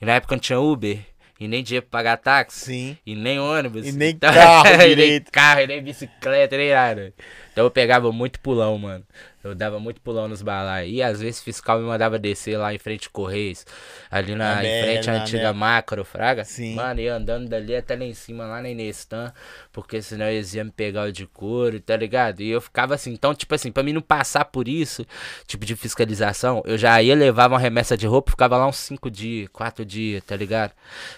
E 0.00 0.04
na 0.04 0.12
época 0.14 0.36
não 0.36 0.40
tinha 0.40 0.60
Uber, 0.60 0.98
e 1.40 1.48
nem 1.48 1.62
dinheiro 1.62 1.86
pra 1.90 1.98
pagar 1.98 2.16
táxi. 2.18 2.64
Sim. 2.66 2.98
E 3.04 3.14
nem 3.14 3.38
ônibus. 3.40 3.86
E 3.86 3.92
nem 3.92 4.10
Então- 4.14 4.32
carro 4.32 4.66
e 4.72 4.76
nem 4.78 4.88
direito. 4.88 5.30
carro, 5.32 5.60
e 5.60 5.66
nem 5.66 5.82
bicicleta, 5.82 6.56
nem 6.56 6.70
nada. 6.72 7.12
Então 7.52 7.64
eu 7.64 7.70
pegava 7.70 8.12
muito 8.12 8.38
pulão, 8.40 8.78
mano. 8.78 9.04
Eu 9.48 9.54
dava 9.54 9.78
muito 9.78 10.00
pulão 10.00 10.28
nos 10.28 10.42
balai. 10.42 10.88
E 10.90 11.02
às 11.02 11.20
vezes 11.20 11.40
o 11.40 11.44
fiscal 11.44 11.78
me 11.78 11.86
mandava 11.86 12.18
descer 12.18 12.56
lá 12.58 12.74
em 12.74 12.78
frente 12.78 13.08
Correios. 13.10 13.64
Ali 14.10 14.34
na, 14.34 14.56
Na 14.56 14.64
em 14.64 14.82
frente 14.82 15.10
à 15.10 15.14
na 15.14 15.22
antiga 15.22 15.52
BR. 15.52 15.58
macro, 15.58 16.04
fraga. 16.04 16.44
Sim. 16.44 16.74
Mano, 16.74 17.00
ia 17.00 17.14
andando 17.14 17.48
dali 17.48 17.74
até 17.76 17.96
lá 17.96 18.04
em 18.04 18.14
cima, 18.14 18.46
lá 18.46 18.60
na 18.62 18.68
Inestan. 18.70 19.32
Porque 19.72 20.00
senão 20.02 20.26
eles 20.26 20.54
iam 20.54 20.64
me 20.66 20.70
pegar 20.70 21.04
o 21.08 21.12
de 21.12 21.26
couro, 21.26 21.80
tá 21.80 21.96
ligado? 21.96 22.40
E 22.40 22.50
eu 22.50 22.60
ficava 22.60 22.94
assim. 22.94 23.12
Então, 23.12 23.34
tipo 23.34 23.54
assim, 23.54 23.70
pra 23.72 23.82
mim 23.82 23.92
não 23.92 24.02
passar 24.02 24.44
por 24.46 24.68
isso, 24.68 25.06
tipo 25.46 25.64
de 25.64 25.76
fiscalização, 25.76 26.62
eu 26.66 26.76
já 26.78 27.00
ia 27.02 27.14
levar 27.14 27.48
uma 27.48 27.58
remessa 27.58 27.96
de 27.96 28.06
roupa, 28.06 28.30
ficava 28.32 28.56
lá 28.56 28.66
uns 28.66 28.76
5 28.76 29.10
dias, 29.10 29.48
4 29.52 29.84
dias, 29.84 30.22
tá 30.24 30.36
ligado? 30.36 30.72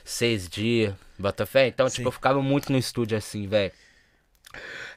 6 0.05 0.49
dias. 0.49 0.95
Bota 1.19 1.45
fé? 1.47 1.67
Então, 1.67 1.89
Sim. 1.89 1.97
tipo, 1.97 2.09
eu 2.09 2.13
ficava 2.13 2.41
muito 2.41 2.71
no 2.71 2.79
estúdio 2.79 3.17
assim, 3.19 3.47
velho. 3.47 3.73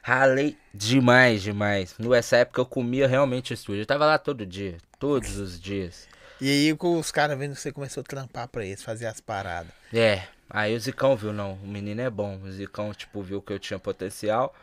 Ralei 0.02 0.56
demais, 0.74 1.42
demais. 1.42 1.94
Nessa 1.98 2.38
época 2.38 2.60
eu 2.60 2.66
comia 2.66 3.06
realmente 3.06 3.54
estúdio. 3.54 3.82
Eu 3.82 3.86
tava 3.86 4.06
lá 4.06 4.18
todo 4.18 4.44
dia, 4.44 4.78
todos 4.98 5.36
os 5.36 5.60
dias. 5.60 6.08
E 6.40 6.50
aí 6.50 6.76
com 6.76 6.98
os 6.98 7.12
caras 7.12 7.38
vendo 7.38 7.54
que 7.54 7.60
você 7.60 7.70
começou 7.70 8.00
a 8.00 8.04
trampar 8.04 8.48
pra 8.48 8.64
eles, 8.64 8.82
fazer 8.82 9.06
as 9.06 9.20
paradas. 9.20 9.72
É, 9.92 10.24
aí 10.50 10.74
o 10.74 10.80
Zicão 10.80 11.14
viu, 11.16 11.32
não, 11.32 11.54
o 11.54 11.68
menino 11.68 12.00
é 12.00 12.10
bom. 12.10 12.40
O 12.42 12.50
Zicão, 12.50 12.92
tipo, 12.92 13.22
viu 13.22 13.40
que 13.40 13.52
eu 13.52 13.58
tinha 13.58 13.78
potencial. 13.78 14.54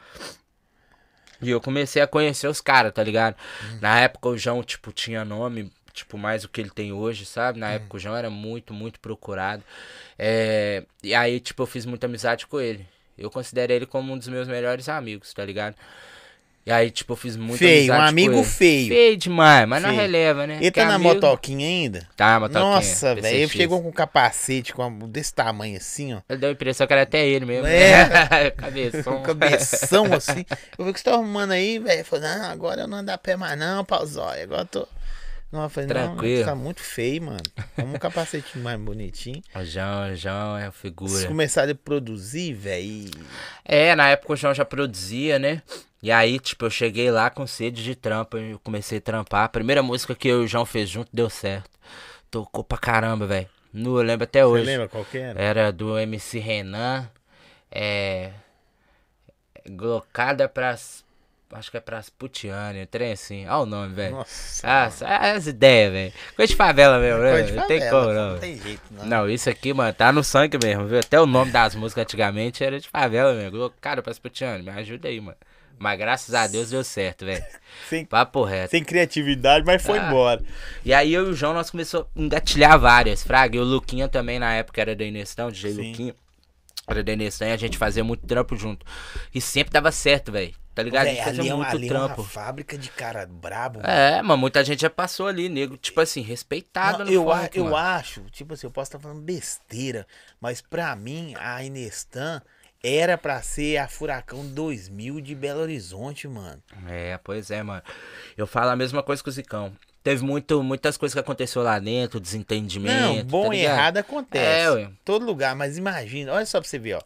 E 1.42 1.50
eu 1.50 1.62
comecei 1.62 2.02
a 2.02 2.08
conhecer 2.08 2.48
os 2.48 2.60
caras, 2.60 2.92
tá 2.92 3.02
ligado? 3.02 3.36
Na 3.80 3.98
época 4.02 4.28
o 4.28 4.38
João, 4.38 4.62
tipo, 4.62 4.92
tinha 4.92 5.24
nome, 5.24 5.72
tipo, 5.94 6.18
mais 6.18 6.42
do 6.42 6.50
que 6.50 6.60
ele 6.60 6.70
tem 6.70 6.92
hoje, 6.92 7.26
sabe? 7.26 7.60
Na 7.60 7.72
época 7.72 7.96
o 7.96 8.00
João 8.00 8.16
era 8.16 8.30
muito, 8.30 8.74
muito 8.74 9.00
procurado. 9.00 9.64
É, 10.18 10.84
e 11.02 11.16
aí, 11.16 11.40
tipo, 11.40 11.64
eu 11.64 11.68
fiz 11.68 11.86
muita 11.86 12.08
amizade 12.08 12.46
com 12.46 12.60
ele. 12.60 12.86
Eu 13.20 13.30
considero 13.30 13.72
ele 13.74 13.86
como 13.86 14.14
um 14.14 14.18
dos 14.18 14.28
meus 14.28 14.48
melhores 14.48 14.88
amigos, 14.90 15.34
tá 15.34 15.44
ligado? 15.46 15.76
E 16.66 16.72
aí, 16.72 16.92
tipo, 16.92 17.14
eu 17.14 17.18
fiz 17.18 17.36
muita 17.36 17.58
Feio, 17.58 17.92
um 17.94 18.00
amigo 18.02 18.44
feio. 18.44 18.90
Feio 18.90 19.18
demais, 19.18 19.68
mas 19.68 19.82
não 19.82 19.90
Feio. 19.90 20.02
releva, 20.02 20.46
né? 20.46 20.58
Ele 20.62 20.70
tá 20.70 20.82
Porque 20.82 20.86
na 20.86 20.96
amigo- 20.96 21.14
motoquinha 21.16 21.66
ainda? 21.68 22.08
Tá, 22.16 22.40
motoquinha. 22.40 22.64
Nossa, 22.64 23.16
velho. 23.16 23.28
Ele 23.38 23.48
chegou 23.48 23.82
com 23.82 23.90
um 23.90 23.92
capacete 23.94 24.72
com 24.74 24.86
uma- 24.86 25.08
desse 25.08 25.34
tamanho 25.34 25.78
assim, 25.78 26.14
ó. 26.14 26.20
Ele 26.30 26.38
deu 26.38 26.50
a 26.50 26.52
impressão 26.52 26.86
que 26.86 26.94
era 26.94 27.02
até 27.04 27.26
ele 27.26 27.46
mesmo. 27.46 27.66
É. 27.66 28.52
Cabeção. 28.56 29.18
Um 29.18 29.24
cabeção 29.24 30.14
assim. 30.14 30.46
Eu 30.78 30.86
vi 30.86 30.94
que 30.94 31.00
você 31.00 31.06
tá 31.06 31.14
arrumando 31.14 31.52
aí, 31.54 31.80
velho. 31.80 32.06
Falei, 32.06 32.30
não, 32.30 32.46
agora 32.52 32.82
eu 32.82 32.88
não 32.88 32.98
ando 33.00 33.12
a 33.12 33.18
pé 33.18 33.36
mais 33.36 33.58
não, 33.58 33.84
pauzóia. 33.84 34.44
Agora 34.44 34.62
eu 34.62 34.66
tô. 34.68 34.88
Não, 35.52 35.64
eu 35.64 35.70
falei, 35.70 35.88
Tranquilo. 35.90 36.40
não, 36.42 36.46
tá 36.46 36.56
muito 36.56 36.82
feio, 36.82 37.24
mano. 37.24 37.40
Vamos 37.76 37.96
um 37.96 37.98
capacetinho 38.00 38.64
mais 38.64 38.80
bonitinho. 38.80 39.42
O 39.56 39.66
João, 39.66 40.12
o 40.12 40.16
João 40.16 40.58
é 40.58 40.66
Vocês 40.66 40.76
figura. 40.76 41.28
começaram 41.28 41.72
a 41.72 41.76
produzir, 41.76 42.54
velho. 42.54 42.84
e- 42.86 43.12
É, 43.66 43.96
na 43.96 44.10
época 44.10 44.34
o 44.34 44.36
João 44.36 44.54
já 44.54 44.64
produzia, 44.64 45.40
né? 45.40 45.64
E 46.04 46.12
aí, 46.12 46.40
tipo, 46.40 46.66
eu 46.66 46.70
cheguei 46.70 47.10
lá 47.12 47.30
com 47.32 47.48
sede 47.48 47.84
de 47.84 47.96
trampa, 47.96 48.38
eu 48.38 48.60
comecei 48.60 49.00
a 49.00 49.02
trampar. 49.02 49.44
A 49.46 49.50
primeira 49.50 49.82
música 49.82 50.14
que 50.14 50.28
eu 50.28 50.42
e 50.44 50.46
o 50.46 50.48
João 50.48 50.66
fez 50.68 50.88
junto 50.88 51.10
deu 51.12 51.30
certo. 51.30 51.70
Tocou 52.30 52.64
pra 52.64 52.78
caramba, 52.78 53.26
velho. 53.26 53.50
Nu, 53.74 53.98
eu 53.98 54.04
lembro 54.04 54.24
até 54.26 54.42
Você 54.42 54.46
hoje. 54.46 54.66
lembra 54.66 54.88
qual 54.88 55.04
que 55.04 55.18
era? 55.18 55.42
Era 55.42 55.72
do 55.74 55.98
MC 55.98 56.38
Renan. 56.40 57.10
É. 57.72 58.32
Glocada 59.68 60.48
pras. 60.48 61.04
Acho 61.52 61.72
que 61.72 61.78
é 61.78 61.80
pras 61.80 62.10
Putiane, 62.12 62.86
trem 62.86 63.12
assim. 63.14 63.48
Olha 63.48 63.58
o 63.58 63.66
nome, 63.66 63.94
velho. 63.96 64.18
Nossa. 64.18 64.68
Ah, 64.68 64.92
só 64.92 65.06
as 65.08 65.48
ideias, 65.48 65.92
velho. 65.92 66.14
Coisa 66.36 66.52
de 66.52 66.56
favela 66.56 67.00
mesmo, 67.00 67.22
né? 67.22 67.52
Não 67.54 67.68
tem 67.68 67.80
favela, 67.80 68.02
como, 68.04 68.14
Não 68.14 68.32
não. 68.34 68.40
tem 68.40 68.62
jeito, 68.62 68.82
não. 68.92 69.06
Não, 69.06 69.30
isso 69.30 69.50
aqui, 69.50 69.74
mano, 69.74 69.92
tá 69.94 70.12
no 70.12 70.24
sangue 70.24 70.60
mesmo, 70.64 70.86
viu? 70.88 71.00
Até 71.00 71.20
o 71.20 71.26
nome 71.26 71.52
das 71.52 71.74
músicas 71.74 72.04
antigamente 72.04 72.64
era 72.64 72.80
de 72.80 72.88
favela 72.88 73.34
mesmo. 73.34 73.72
Cara, 73.82 74.04
pra 74.04 74.14
Putiane, 74.14 74.62
me 74.64 74.70
ajuda 74.70 75.08
aí, 75.08 75.20
mano. 75.20 75.38
Mas 75.80 75.98
graças 75.98 76.36
a 76.36 76.46
Deus 76.46 76.70
deu 76.70 76.84
certo, 76.84 77.26
velho. 77.26 77.44
Sem, 77.90 78.06
Papo 78.06 78.44
reto. 78.44 78.72
sem 78.72 78.84
criatividade, 78.84 79.66
mas 79.66 79.82
foi 79.82 79.98
Ah. 79.98 80.08
embora. 80.08 80.44
E 80.86 80.94
aí 80.94 81.12
eu 81.14 81.28
e 81.28 81.30
o 81.30 81.34
João, 81.34 81.54
nós 81.54 81.72
começamos 81.72 82.06
a 82.16 82.20
engatilhar 82.22 82.78
várias, 82.78 83.24
fraga. 83.24 83.56
E 83.56 83.60
o 83.60 83.64
Luquinha 83.64 84.08
também, 84.08 84.38
na 84.38 84.54
época, 84.54 84.82
era 84.82 84.96
da 84.96 85.06
Inestão, 85.06 85.50
DJ 85.50 85.72
Sim. 85.74 85.90
Luquinha. 85.90 86.16
Era 86.86 87.02
da 87.04 87.14
Inestão 87.14 87.48
e 87.48 87.52
a 87.54 87.58
gente 87.58 87.78
fazia 87.78 88.04
muito 88.04 88.28
trampo 88.28 88.56
junto. 88.58 88.86
E 89.34 89.40
sempre 89.40 89.72
dava 89.72 89.92
certo, 89.92 90.32
velho. 90.32 90.54
Tá 90.80 90.84
ligado? 90.84 91.08
a 91.08 91.10
Véi, 91.12 91.20
ali 91.22 91.50
é, 91.50 91.54
um- 91.54 91.58
muito 91.58 91.70
ali 91.76 91.86
é 91.86 91.90
trampo. 91.90 92.22
uma 92.22 92.28
fábrica 92.28 92.78
de 92.78 92.90
cara 92.90 93.26
brabo. 93.26 93.80
É, 93.84 94.22
mas 94.22 94.40
muita 94.40 94.64
gente 94.64 94.82
já 94.82 94.90
passou 94.90 95.28
ali, 95.28 95.50
nego. 95.50 95.78
Tipo 95.78 96.02
assim, 96.02 96.22
respeitado 96.22 97.00
Não, 97.00 97.06
no 97.06 97.12
eu, 97.12 97.32
a- 97.32 97.42
funk, 97.44 97.58
eu 97.58 97.64
mano. 97.66 97.76
acho, 97.76 98.22
tipo 98.32 98.54
assim, 98.54 98.68
eu 98.68 98.72
posso 98.72 98.90
estar 98.90 99.00
falando 99.00 99.22
besteira, 99.22 100.06
mas 100.40 100.62
pra 100.62 100.96
mim 100.96 101.34
a 101.38 101.64
Inestan 101.64 102.42
era 102.84 103.18
pra 103.18 103.42
ser 103.42 103.78
a 103.78 103.88
Furacão 103.90 104.46
2000 104.48 105.20
de 105.20 105.36
Belo 105.36 105.60
Horizonte, 105.62 106.28
mano. 106.28 106.62
É, 106.88 107.20
pois 107.24 107.52
é, 107.52 107.62
mano. 107.62 107.82
Eu 108.38 108.48
falo 108.48 108.70
a 108.72 108.76
mesma 108.76 109.04
coisa 109.04 109.22
que 109.22 109.30
o 109.30 109.32
Zicão. 109.32 109.74
Teve 110.02 110.24
muito, 110.24 110.64
muitas 110.64 110.96
coisas 110.96 111.14
que 111.14 111.20
aconteceu 111.20 111.62
lá 111.62 111.78
dentro, 111.78 112.22
desentendimento. 112.22 112.96
Não, 113.18 113.24
bom 113.26 113.50
tá 113.50 113.56
e 113.56 113.60
errado 113.66 113.98
acontece. 113.98 114.46
É, 114.66 114.72
ué. 114.72 114.90
Todo 115.04 115.26
lugar, 115.26 115.54
mas 115.58 115.78
imagina, 115.78 116.32
olha 116.32 116.46
só 116.46 116.62
pra 116.62 116.70
você 116.70 116.80
ver, 116.80 116.94
ó. 116.96 117.02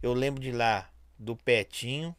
Eu 0.00 0.12
lembro 0.12 0.40
de 0.40 0.52
lá 0.52 0.88
do 1.18 1.34
Petinho, 1.34 2.14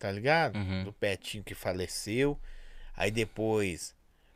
tá 0.00 0.10
ligado? 0.10 0.56
Uhum. 0.56 0.82
Do 0.84 0.92
Petinho 0.92 1.44
que 1.44 1.54
faleceu. 1.54 2.36
Aí 2.96 3.10
depois 3.10 3.94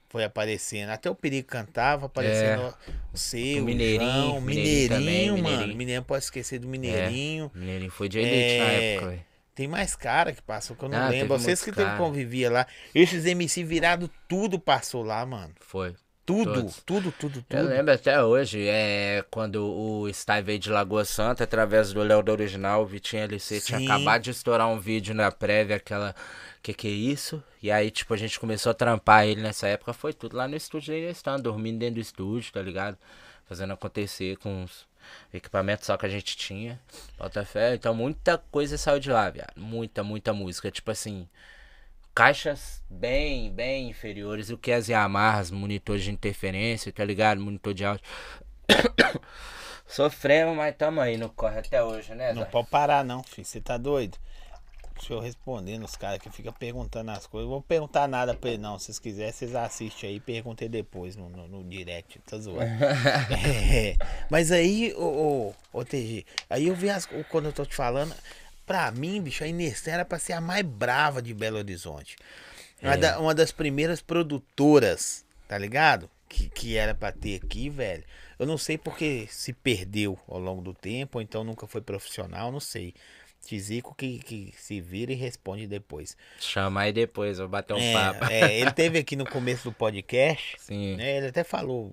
foi 0.09 0.23
aparecendo, 0.23 0.91
até 0.91 1.11
o 1.11 1.15
Perigo 1.15 1.49
cantava, 1.49 2.07
aparecendo 2.07 2.73
o 3.13 3.19
seu, 3.19 3.63
O 3.63 3.65
Mineirinho, 3.65 4.13
João, 4.13 4.41
Mineirinho 4.41 4.89
também, 4.89 5.31
mano. 5.31 5.43
Mineirinho. 5.43 5.77
Mineirinho 5.77 6.05
pode 6.05 6.23
esquecer 6.25 6.61
do 6.61 6.69
Mineirinho. 6.69 7.51
O 7.53 7.59
Mineirinho 7.59 7.91
foi 7.91 8.09
de 8.09 8.21
elite 8.21 8.59
na 8.59 8.65
É, 8.71 8.93
época, 8.95 9.11
velho. 9.11 9.25
Tem 9.57 9.67
mais 9.69 9.95
cara 9.97 10.33
que 10.33 10.43
passou, 10.43 10.77
que 10.77 10.85
eu 10.85 10.89
não 10.89 10.99
Ah, 10.99 11.09
lembro. 11.09 11.37
Vocês 11.39 11.61
que 11.63 11.73
teve 11.73 11.87
cara. 11.87 11.99
convivia 11.99 12.51
lá. 12.51 12.67
Esses 12.95 13.25
MC 13.25 13.65
virado, 13.65 14.09
tudo 14.29 14.59
passou 14.59 15.03
lá, 15.03 15.25
mano. 15.27 15.53
Foi. 15.61 15.95
Tudo, 16.27 16.55
Todos. 16.55 16.83
tudo, 16.87 17.13
tudo, 17.13 17.45
Eu 17.51 17.59
tudo. 17.61 17.69
lembro 17.69 17.93
até 17.93 18.23
hoje, 18.23 18.67
é 18.67 19.25
quando 19.31 19.63
o 19.67 20.09
Style 20.13 20.43
veio 20.43 20.59
de 20.59 20.71
Lagoa 20.71 21.05
Santa, 21.05 21.45
através 21.45 21.93
do 21.93 22.03
Léo 22.03 22.23
do 22.23 22.33
Original, 22.33 22.83
o 22.83 22.87
Vitinho 22.87 23.25
LC 23.25 23.61
tinha 23.61 23.79
Sim. 23.79 23.85
acabado 23.85 24.23
de 24.23 24.31
estourar 24.31 24.67
um 24.69 24.79
vídeo 24.79 25.15
na 25.15 25.31
prévia, 25.31 25.77
aquela. 25.77 26.15
Que 26.63 26.73
que 26.73 26.89
é 26.89 26.91
isso? 26.91 27.43
E 27.63 27.71
aí, 27.71 27.91
tipo, 27.91 28.15
a 28.15 28.17
gente 28.17 28.41
começou 28.41 28.71
a 28.71 28.75
trampar 28.75 29.27
ele 29.27 29.43
nessa 29.43 29.69
época, 29.69 29.93
foi 29.93 30.15
tudo 30.15 30.35
lá 30.35 30.49
no 30.49 30.57
estúdio 30.57 30.95
dele 30.95 31.11
estando, 31.11 31.43
dormindo 31.43 31.79
dentro 31.79 31.97
do 31.97 32.01
estúdio, 32.01 32.53
tá 32.53 32.63
ligado? 32.63 32.97
fazendo 33.47 33.73
acontecer 33.73 34.37
com 34.39 34.65
os 34.65 34.87
equipamentos 35.33 35.87
só 35.87 35.97
que 35.97 36.07
a 36.07 36.09
gente 36.09 36.37
tinha. 36.37 36.81
Bota 37.19 37.45
fé. 37.45 37.75
Então 37.75 37.95
muita 37.95 38.39
coisa 38.39 38.79
saiu 38.79 38.99
de 38.99 39.11
lá, 39.11 39.29
viado. 39.31 39.53
Muita, 39.57 40.03
muita 40.03 40.33
música. 40.33 40.71
Tipo 40.71 40.91
assim, 40.91 41.29
caixas 42.15 42.83
bem, 42.89 43.51
bem 43.53 43.91
inferiores. 43.91 44.51
O 44.51 44.57
que 44.57 44.73
as 44.73 44.89
Yamahas, 44.89 45.51
monitores 45.51 46.05
de 46.05 46.13
interferência, 46.13 46.93
tá 46.93 47.05
ligado? 47.05 47.41
Monitor 47.41 47.75
de 47.75 47.85
áudio. 47.85 48.05
Sofremos, 49.87 50.57
mas 50.57 50.75
tamo 50.77 51.01
aí, 51.01 51.17
não 51.17 51.29
corre 51.29 51.59
até 51.59 51.83
hoje, 51.83 52.15
né? 52.15 52.33
Não 52.33 52.43
Zói? 52.43 52.51
pode 52.51 52.69
parar, 52.69 53.05
não, 53.05 53.23
filho. 53.23 53.47
Você 53.47 53.61
tá 53.61 53.77
doido? 53.77 54.17
Deixa 54.95 55.13
eu 55.13 55.21
responder 55.21 55.77
nos 55.77 55.97
caras 55.97 56.19
que 56.21 56.31
ficam 56.31 56.53
perguntando 56.53 57.11
as 57.11 57.27
coisas. 57.27 57.47
Eu 57.47 57.51
vou 57.51 57.61
perguntar 57.61 58.07
nada 58.07 58.33
pra 58.33 58.51
ele, 58.51 58.59
não. 58.59 58.79
Se 58.79 58.87
vocês 58.87 58.99
quiserem, 59.01 59.33
vocês 59.33 59.55
assistem 59.55 60.11
aí 60.11 60.17
e 60.17 60.21
perguntem 60.21 60.71
depois 60.71 61.17
no, 61.17 61.29
no, 61.29 61.49
no 61.49 61.65
direct. 61.65 62.21
Tá 62.21 62.39
zoando. 62.39 62.61
É, 63.75 63.97
mas 64.31 64.53
aí, 64.53 64.95
ô, 64.97 65.05
ô, 65.05 65.55
ô 65.81 65.85
TG, 65.85 66.25
aí 66.49 66.69
eu 66.69 66.75
vi 66.75 66.89
as, 66.89 67.07
quando 67.29 67.47
eu 67.47 67.53
tô 67.53 67.67
te 67.67 67.75
falando, 67.75 68.15
pra 68.67 68.91
mim, 68.91 69.21
bicho, 69.23 69.45
a 69.45 69.47
Inestan 69.47 69.93
era 69.93 70.05
pra 70.05 70.19
ser 70.19 70.33
a 70.35 70.41
mais 70.41 70.63
brava 70.65 71.21
de 71.23 71.33
Belo 71.35 71.59
Horizonte. 71.59 72.17
Uma, 72.83 72.95
É. 72.95 72.97
da- 72.97 73.19
uma 73.21 73.35
das 73.35 73.53
primeiras 73.53 74.01
produtoras, 74.01 75.25
tá 75.49 75.57
ligado? 75.59 76.11
Que, 76.29 76.49
que 76.49 76.77
era 76.77 76.95
pra 76.95 77.13
ter 77.13 77.41
aqui, 77.43 77.69
velho. 77.71 78.03
Eu 78.39 78.47
não 78.47 78.59
sei 78.59 78.77
porque 78.77 79.27
se 79.31 79.53
perdeu 79.53 80.19
ao 80.27 80.39
longo 80.39 80.61
do 80.61 80.75
tempo, 80.75 81.19
ou 81.19 81.23
então 81.23 81.45
nunca 81.45 81.67
foi 81.67 81.81
profissional, 81.81 82.51
não 82.51 82.61
sei. 82.61 82.93
Tizico 83.47 83.95
que, 83.95 84.19
que 84.21 84.55
se 84.57 84.81
vira 84.81 85.13
e 85.13 85.15
responde 85.15 85.67
depois. 85.67 86.17
Chama 86.41 86.81
aí 86.83 86.93
depois, 86.93 87.39
vou 87.39 87.47
bater 87.49 87.75
um 87.75 87.79
É, 87.79 87.93
papo. 87.93 88.25
é, 88.33 88.59
ele 88.59 88.71
teve 88.73 88.99
aqui 88.99 89.15
no 89.17 89.27
começo 89.27 89.65
do 89.65 89.73
podcast, 89.73 90.57
Sim. 90.61 90.97
né? 90.97 91.19
Ele 91.19 91.27
até 91.29 91.45
falou 91.45 91.93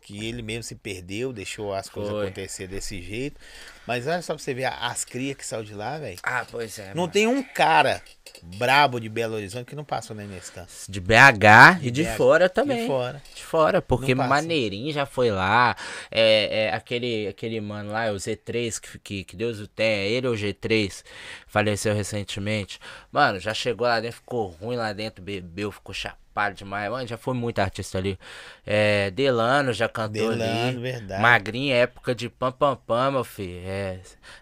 que 0.00 0.24
ele 0.24 0.40
mesmo 0.42 0.62
se 0.62 0.76
perdeu, 0.76 1.32
deixou 1.32 1.74
as 1.74 1.88
coisas 1.90 2.12
Foi. 2.12 2.26
acontecer 2.26 2.68
desse 2.68 3.02
jeito. 3.02 3.38
Mas 3.86 4.06
olha 4.06 4.20
só 4.22 4.34
pra 4.34 4.42
você 4.42 4.52
ver 4.52 4.64
as 4.64 5.04
crias 5.04 5.36
que 5.36 5.46
saiu 5.46 5.62
de 5.62 5.74
lá, 5.74 5.98
velho. 5.98 6.18
Ah, 6.22 6.44
pois 6.50 6.78
é. 6.78 6.88
Não 6.88 7.02
mano. 7.02 7.12
tem 7.12 7.26
um 7.26 7.42
cara 7.42 8.02
brabo 8.42 9.00
de 9.00 9.08
Belo 9.08 9.34
Horizonte 9.34 9.66
que 9.66 9.76
não 9.76 9.84
passou 9.84 10.14
na 10.14 10.24
Inestan. 10.24 10.66
De 10.88 11.00
BH 11.00 11.82
e 11.82 11.90
de 11.90 12.04
BH, 12.04 12.16
fora 12.16 12.48
também. 12.48 12.82
De 12.82 12.86
fora. 12.86 13.22
De 13.34 13.42
fora, 13.42 13.82
porque. 13.82 14.14
Maneirinho 14.14 14.92
já 14.92 15.06
foi 15.06 15.30
lá. 15.30 15.76
É, 16.10 16.64
é, 16.64 16.74
aquele, 16.74 17.28
aquele 17.28 17.60
mano 17.60 17.92
lá, 17.92 18.10
o 18.10 18.16
Z3, 18.16 18.80
que, 18.80 18.98
que, 18.98 19.24
que 19.24 19.36
Deus 19.36 19.60
o 19.60 19.66
tenha, 19.68 20.04
ele 20.04 20.26
ou 20.26 20.34
o 20.34 20.36
G3, 20.36 21.04
faleceu 21.46 21.94
recentemente. 21.94 22.80
Mano, 23.10 23.38
já 23.38 23.54
chegou 23.54 23.86
lá 23.86 24.00
dentro, 24.00 24.16
ficou 24.16 24.48
ruim 24.48 24.76
lá 24.76 24.92
dentro, 24.92 25.22
bebeu, 25.22 25.70
ficou 25.70 25.94
chapado 25.94 26.54
demais. 26.54 26.90
Mano, 26.90 27.06
já 27.06 27.16
foi 27.16 27.34
muito 27.34 27.58
artista 27.60 27.98
ali. 27.98 28.18
É, 28.64 29.10
Delano 29.10 29.72
já 29.72 29.88
cantou 29.88 30.30
Delano, 30.30 30.68
ali. 30.68 30.78
verdade. 30.78 31.22
Magrinho, 31.22 31.74
época 31.74 32.14
de 32.14 32.28
pam 32.28 32.52
pam 32.52 32.76
pam, 32.76 33.10
meu 33.12 33.24
filho. 33.24 33.62
É, 33.64 33.75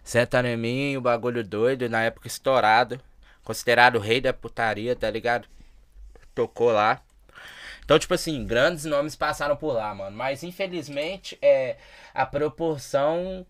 senta 0.03 0.41
em 0.49 0.57
mim, 0.57 0.97
o 0.97 1.01
bagulho 1.01 1.45
doido, 1.45 1.89
na 1.89 2.03
época 2.03 2.27
estourado. 2.27 3.01
Considerado 3.43 3.97
o 3.97 4.01
rei 4.01 4.21
da 4.21 4.33
putaria, 4.33 4.97
tá 4.97 5.11
ligado? 5.11 5.47
Tocou 6.35 6.73
lá. 6.73 7.01
Então, 7.85 7.99
tipo 7.99 8.15
assim, 8.15 8.47
grandes 8.47 8.85
nomes 8.87 9.15
passaram 9.15 9.57
por 9.57 9.73
lá, 9.75 9.95
mano. 9.95 10.17
Mas 10.17 10.43
infelizmente, 10.43 11.37
é 11.43 11.77
a 12.15 12.25
proporção 12.25 13.47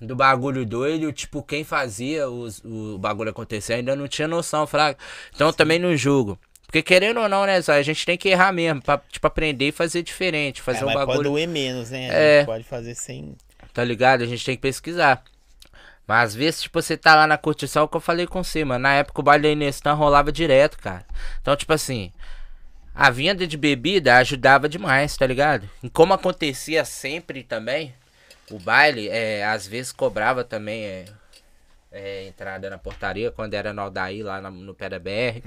do 0.00 0.14
bagulho 0.16 0.64
doido, 0.66 1.12
tipo, 1.12 1.42
quem 1.42 1.64
fazia 1.64 2.28
os, 2.28 2.62
o 2.64 2.98
bagulho 2.98 3.30
acontecer 3.30 3.74
ainda 3.74 3.94
não 3.96 4.08
tinha 4.08 4.28
noção, 4.28 4.66
fraga. 4.66 4.98
Então 5.34 5.48
eu 5.48 5.52
também 5.52 5.78
não 5.78 5.96
julgo. 5.96 6.38
Porque 6.66 6.82
querendo 6.82 7.18
ou 7.20 7.28
não, 7.28 7.46
né, 7.46 7.60
Zé, 7.60 7.76
a 7.76 7.82
gente 7.82 8.04
tem 8.04 8.18
que 8.18 8.28
errar 8.28 8.52
mesmo, 8.52 8.82
pra, 8.82 8.98
tipo, 9.10 9.26
aprender 9.26 9.68
e 9.68 9.72
fazer 9.72 10.02
diferente, 10.02 10.60
fazer 10.60 10.80
É, 10.80 10.82
um 10.82 10.86
mas 10.86 10.94
pode 10.96 11.08
bagulho, 11.08 11.30
doer 11.30 11.48
menos, 11.48 11.90
né? 11.90 12.10
A 12.10 12.12
É. 12.12 12.36
gente 12.38 12.46
pode 12.46 12.64
fazer 12.64 12.94
sem. 12.94 13.34
Tá 13.78 13.84
ligado? 13.84 14.24
A 14.24 14.26
gente 14.26 14.44
tem 14.44 14.56
que 14.56 14.62
pesquisar. 14.62 15.22
Mas 16.04 16.30
às 16.30 16.34
vezes, 16.34 16.62
tipo, 16.62 16.82
você 16.82 16.96
tá 16.96 17.14
lá 17.14 17.28
na 17.28 17.38
curtição, 17.38 17.86
que 17.86 17.96
eu 17.96 18.00
falei 18.00 18.26
com 18.26 18.42
você, 18.42 18.64
mano. 18.64 18.80
Na 18.80 18.94
época 18.94 19.20
o 19.20 19.22
baile 19.22 19.44
da 19.44 19.50
Inestan 19.50 19.92
rolava 19.92 20.32
direto, 20.32 20.76
cara. 20.78 21.06
Então, 21.40 21.54
tipo 21.54 21.72
assim, 21.72 22.12
a 22.92 23.08
venda 23.08 23.46
de 23.46 23.56
bebida 23.56 24.16
ajudava 24.16 24.68
demais, 24.68 25.16
tá 25.16 25.24
ligado? 25.24 25.70
E 25.80 25.88
como 25.88 26.12
acontecia 26.12 26.84
sempre 26.84 27.44
também, 27.44 27.94
o 28.50 28.58
baile, 28.58 29.08
é, 29.08 29.46
às 29.46 29.64
vezes 29.64 29.92
cobrava 29.92 30.42
também 30.42 30.82
é, 30.82 31.04
é, 31.90 32.26
entrada 32.26 32.68
na 32.68 32.76
portaria, 32.78 33.30
quando 33.30 33.54
era 33.54 33.72
no 33.72 33.80
Aldaí, 33.82 34.22
lá 34.22 34.40
na- 34.40 34.50
no 34.50 34.74
pé 34.74 34.88
da 34.88 34.98
BR. 34.98 35.42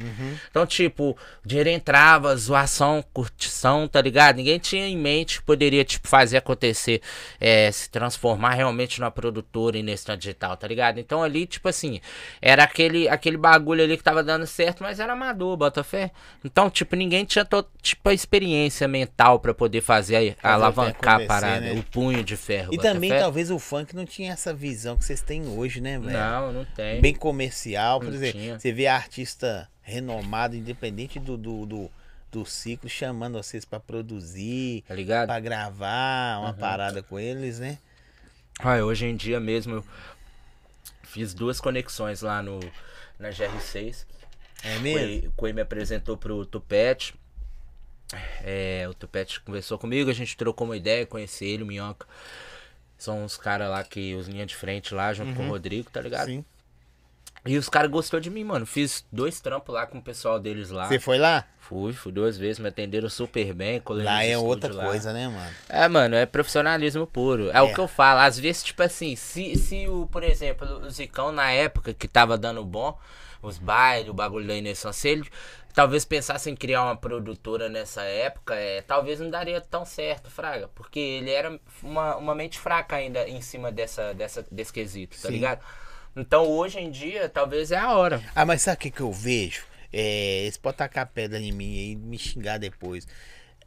Então, 0.49 0.65
tipo, 0.65 1.11
o 1.43 1.47
dinheiro 1.47 1.69
entrava, 1.69 2.35
zoação, 2.35 3.03
curtição, 3.13 3.87
tá 3.87 4.01
ligado? 4.01 4.37
Ninguém 4.37 4.57
tinha 4.59 4.87
em 4.87 4.97
mente 4.97 5.39
que 5.39 5.45
poderia, 5.45 5.83
tipo, 5.85 6.07
fazer 6.07 6.37
acontecer, 6.37 7.01
é, 7.39 7.71
se 7.71 7.89
transformar 7.89 8.55
realmente 8.55 8.99
numa 8.99 9.11
produtora 9.11 9.77
e 9.77 9.83
nesse 9.83 10.15
digital, 10.17 10.57
tá 10.57 10.67
ligado? 10.67 10.99
Então 10.99 11.21
ali, 11.21 11.45
tipo 11.45 11.69
assim, 11.69 11.99
era 12.41 12.63
aquele, 12.63 13.07
aquele 13.07 13.37
bagulho 13.37 13.83
ali 13.83 13.95
que 13.97 14.03
tava 14.03 14.23
dando 14.23 14.47
certo, 14.47 14.81
mas 14.83 14.99
era 14.99 15.13
amador, 15.13 15.55
bota 15.55 15.83
fé. 15.83 16.11
Então, 16.43 16.69
tipo, 16.69 16.95
ninguém 16.95 17.23
tinha, 17.23 17.45
to- 17.45 17.65
tipo, 17.81 18.09
a 18.09 18.13
experiência 18.13 18.87
mental 18.87 19.39
pra 19.39 19.53
poder 19.53 19.81
fazer, 19.81 20.35
a- 20.41 20.53
alavancar 20.53 21.21
a 21.21 21.25
parada, 21.27 21.59
né? 21.61 21.73
o 21.73 21.83
punho 21.83 22.23
de 22.23 22.35
ferro, 22.35 22.73
E 22.73 22.77
também 22.77 23.09
fé. 23.11 23.19
talvez 23.19 23.51
o 23.51 23.59
funk 23.59 23.95
não 23.95 24.05
tinha 24.05 24.31
essa 24.33 24.53
visão 24.53 24.97
que 24.97 25.05
vocês 25.05 25.21
têm 25.21 25.47
hoje, 25.47 25.79
né, 25.79 25.99
velho? 25.99 26.30
Não, 26.31 26.53
não 26.53 26.65
tem. 26.65 27.01
Bem 27.01 27.13
comercial, 27.13 27.99
por 27.99 28.07
Não 28.09 28.13
exemplo. 28.15 28.39
tinha. 28.39 28.59
Você 28.59 28.71
vê 28.71 28.87
artista 28.87 29.69
renomado, 29.81 30.55
independente 30.55 31.19
do, 31.19 31.35
do, 31.37 31.65
do, 31.65 31.91
do 32.31 32.45
ciclo, 32.45 32.89
chamando 32.89 33.37
vocês 33.41 33.65
pra 33.65 33.79
produzir, 33.79 34.83
Tá 34.87 34.93
ligado? 34.95 35.27
pra 35.27 35.39
gravar 35.39 36.37
Uhum. 36.37 36.43
uma 36.45 36.53
parada 36.53 37.01
com 37.03 37.19
eles, 37.19 37.59
né? 37.59 37.77
Ah, 38.59 38.75
hoje 38.77 39.05
em 39.05 39.15
dia 39.15 39.39
mesmo 39.39 39.75
eu 39.75 39.85
fiz 41.03 41.33
duas 41.33 41.59
conexões 41.59 42.21
lá 42.21 42.41
no 42.41 42.59
na 43.19 43.29
GR6. 43.29 44.05
É 44.63 44.77
mesmo? 44.79 45.29
O 45.29 45.31
Coelho 45.33 45.55
me 45.55 45.61
apresentou 45.61 46.15
pro 46.17 46.45
Tupete. 46.45 47.15
É, 48.43 48.85
o 48.89 48.93
Tupete 48.93 49.39
conversou 49.41 49.77
comigo, 49.79 50.09
a 50.09 50.13
gente 50.13 50.35
trocou 50.37 50.67
uma 50.67 50.75
ideia, 50.77 51.05
conheci 51.05 51.45
ele, 51.45 51.63
o 51.63 51.65
Minhoca. 51.65 52.05
São 53.01 53.25
os 53.25 53.35
caras 53.35 53.67
lá 53.67 53.83
que, 53.83 54.13
os 54.13 54.27
linha 54.27 54.45
de 54.45 54.55
frente 54.55 54.93
lá, 54.93 55.11
junto 55.11 55.33
com 55.33 55.47
o 55.47 55.49
Rodrigo, 55.49 55.89
tá 55.89 55.99
ligado? 55.99 56.27
Sim. 56.27 56.45
E 57.43 57.57
os 57.57 57.67
caras 57.67 57.89
gostou 57.89 58.19
de 58.19 58.29
mim, 58.29 58.43
mano. 58.43 58.63
Fiz 58.63 59.03
dois 59.11 59.39
trampos 59.41 59.73
lá 59.73 59.87
com 59.87 59.97
o 59.97 60.01
pessoal 60.03 60.39
deles 60.39 60.69
lá. 60.69 60.87
Você 60.87 60.99
foi 60.99 61.17
lá? 61.17 61.43
Fui, 61.57 61.93
fui 61.93 62.11
duas 62.11 62.37
vezes, 62.37 62.59
me 62.59 62.67
atenderam 62.69 63.09
super 63.09 63.51
bem. 63.55 63.81
Lá 63.87 64.23
é 64.23 64.37
outra 64.37 64.71
lá. 64.71 64.85
coisa, 64.85 65.11
né, 65.11 65.27
mano? 65.27 65.49
É, 65.67 65.87
mano, 65.87 66.15
é 66.15 66.27
profissionalismo 66.27 67.07
puro. 67.07 67.49
É, 67.49 67.57
É. 67.57 67.61
o 67.63 67.73
que 67.73 67.79
eu 67.79 67.87
falo. 67.87 68.19
Às 68.19 68.37
vezes, 68.37 68.61
tipo 68.61 68.83
assim, 68.83 69.15
se, 69.15 69.55
se 69.55 69.87
o, 69.87 70.05
por 70.05 70.23
exemplo, 70.23 70.67
o 70.85 70.89
Zicão 70.91 71.31
na 71.31 71.49
época 71.49 71.95
que 71.95 72.07
tava 72.07 72.37
dando 72.37 72.63
bom, 72.63 72.95
os 73.41 73.57
bailes, 73.57 74.09
o 74.09 74.13
bagulho 74.13 74.45
da 74.45 74.53
Inesson, 74.53 74.93
se 74.93 75.09
ele 75.09 75.27
talvez 75.73 76.05
pensasse 76.05 76.49
em 76.49 76.55
criar 76.55 76.83
uma 76.83 76.95
produtora 76.95 77.69
nessa 77.69 78.01
época, 78.03 78.55
é, 78.55 78.81
talvez 78.81 79.19
não 79.19 79.29
daria 79.29 79.59
tão 79.61 79.85
certo, 79.85 80.29
Fraga. 80.29 80.67
Porque 80.75 80.99
ele 80.99 81.31
era 81.31 81.59
uma, 81.83 82.15
uma 82.17 82.35
mente 82.35 82.59
fraca 82.59 82.95
ainda 82.95 83.27
em 83.27 83.41
cima 83.41 83.71
dessa, 83.71 84.13
dessa, 84.13 84.45
desse 84.51 84.71
quesito, 84.73 85.15
tá 85.21 85.27
Sim. 85.27 85.33
ligado? 85.35 85.61
Então 86.15 86.45
hoje 86.47 86.79
em 86.79 86.91
dia, 86.91 87.29
talvez 87.29 87.71
é 87.71 87.77
a 87.77 87.93
hora. 87.93 88.21
Ah, 88.35 88.45
mas 88.45 88.61
sabe 88.61 88.75
o 88.75 88.79
que, 88.79 88.91
que 88.91 89.01
eu 89.01 89.11
vejo? 89.11 89.63
É, 89.93 90.43
eles 90.43 90.57
podem 90.57 90.77
tacar 90.77 91.07
pedra 91.07 91.39
em 91.39 91.51
mim 91.51 91.73
e 91.91 91.95
me 91.95 92.17
xingar 92.17 92.57
depois. 92.57 93.07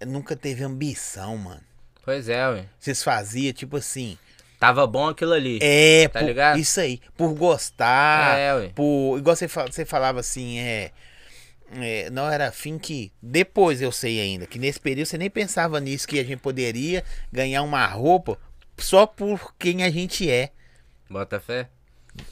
Nunca 0.06 0.34
teve 0.36 0.62
ambição, 0.64 1.36
mano. 1.36 1.60
Pois 2.04 2.28
é, 2.28 2.46
ué. 2.48 2.66
Vocês 2.78 3.02
faziam, 3.02 3.52
tipo 3.52 3.76
assim. 3.78 4.18
Tava 4.58 4.86
bom 4.86 5.08
aquilo 5.08 5.32
ali. 5.32 5.58
É, 5.62 6.08
Tá 6.08 6.20
por- 6.20 6.26
ligado? 6.26 6.58
isso 6.58 6.80
aí. 6.80 7.00
Por 7.16 7.34
gostar. 7.34 8.38
É, 8.38 8.54
ué. 8.54 8.68
por, 8.74 9.18
igual 9.18 9.34
você, 9.36 9.46
você 9.46 9.84
falava 9.84 10.20
assim, 10.20 10.58
é, 10.58 10.90
é, 11.76 12.10
Não 12.10 12.30
era 12.30 12.50
fim 12.52 12.78
que. 12.78 13.12
Depois 13.22 13.80
eu 13.82 13.90
sei 13.92 14.20
ainda, 14.20 14.46
que 14.46 14.58
nesse 14.58 14.80
período 14.80 15.06
você 15.06 15.18
nem 15.18 15.30
pensava 15.30 15.80
nisso, 15.80 16.06
que 16.08 16.18
a 16.18 16.24
gente 16.24 16.40
poderia 16.40 17.02
ganhar 17.32 17.62
uma 17.62 17.86
roupa 17.86 18.38
só 18.78 19.06
por 19.06 19.54
quem 19.58 19.82
a 19.82 19.90
gente 19.90 20.30
é, 20.30 20.50
Bota 21.08 21.38
fé. 21.38 21.68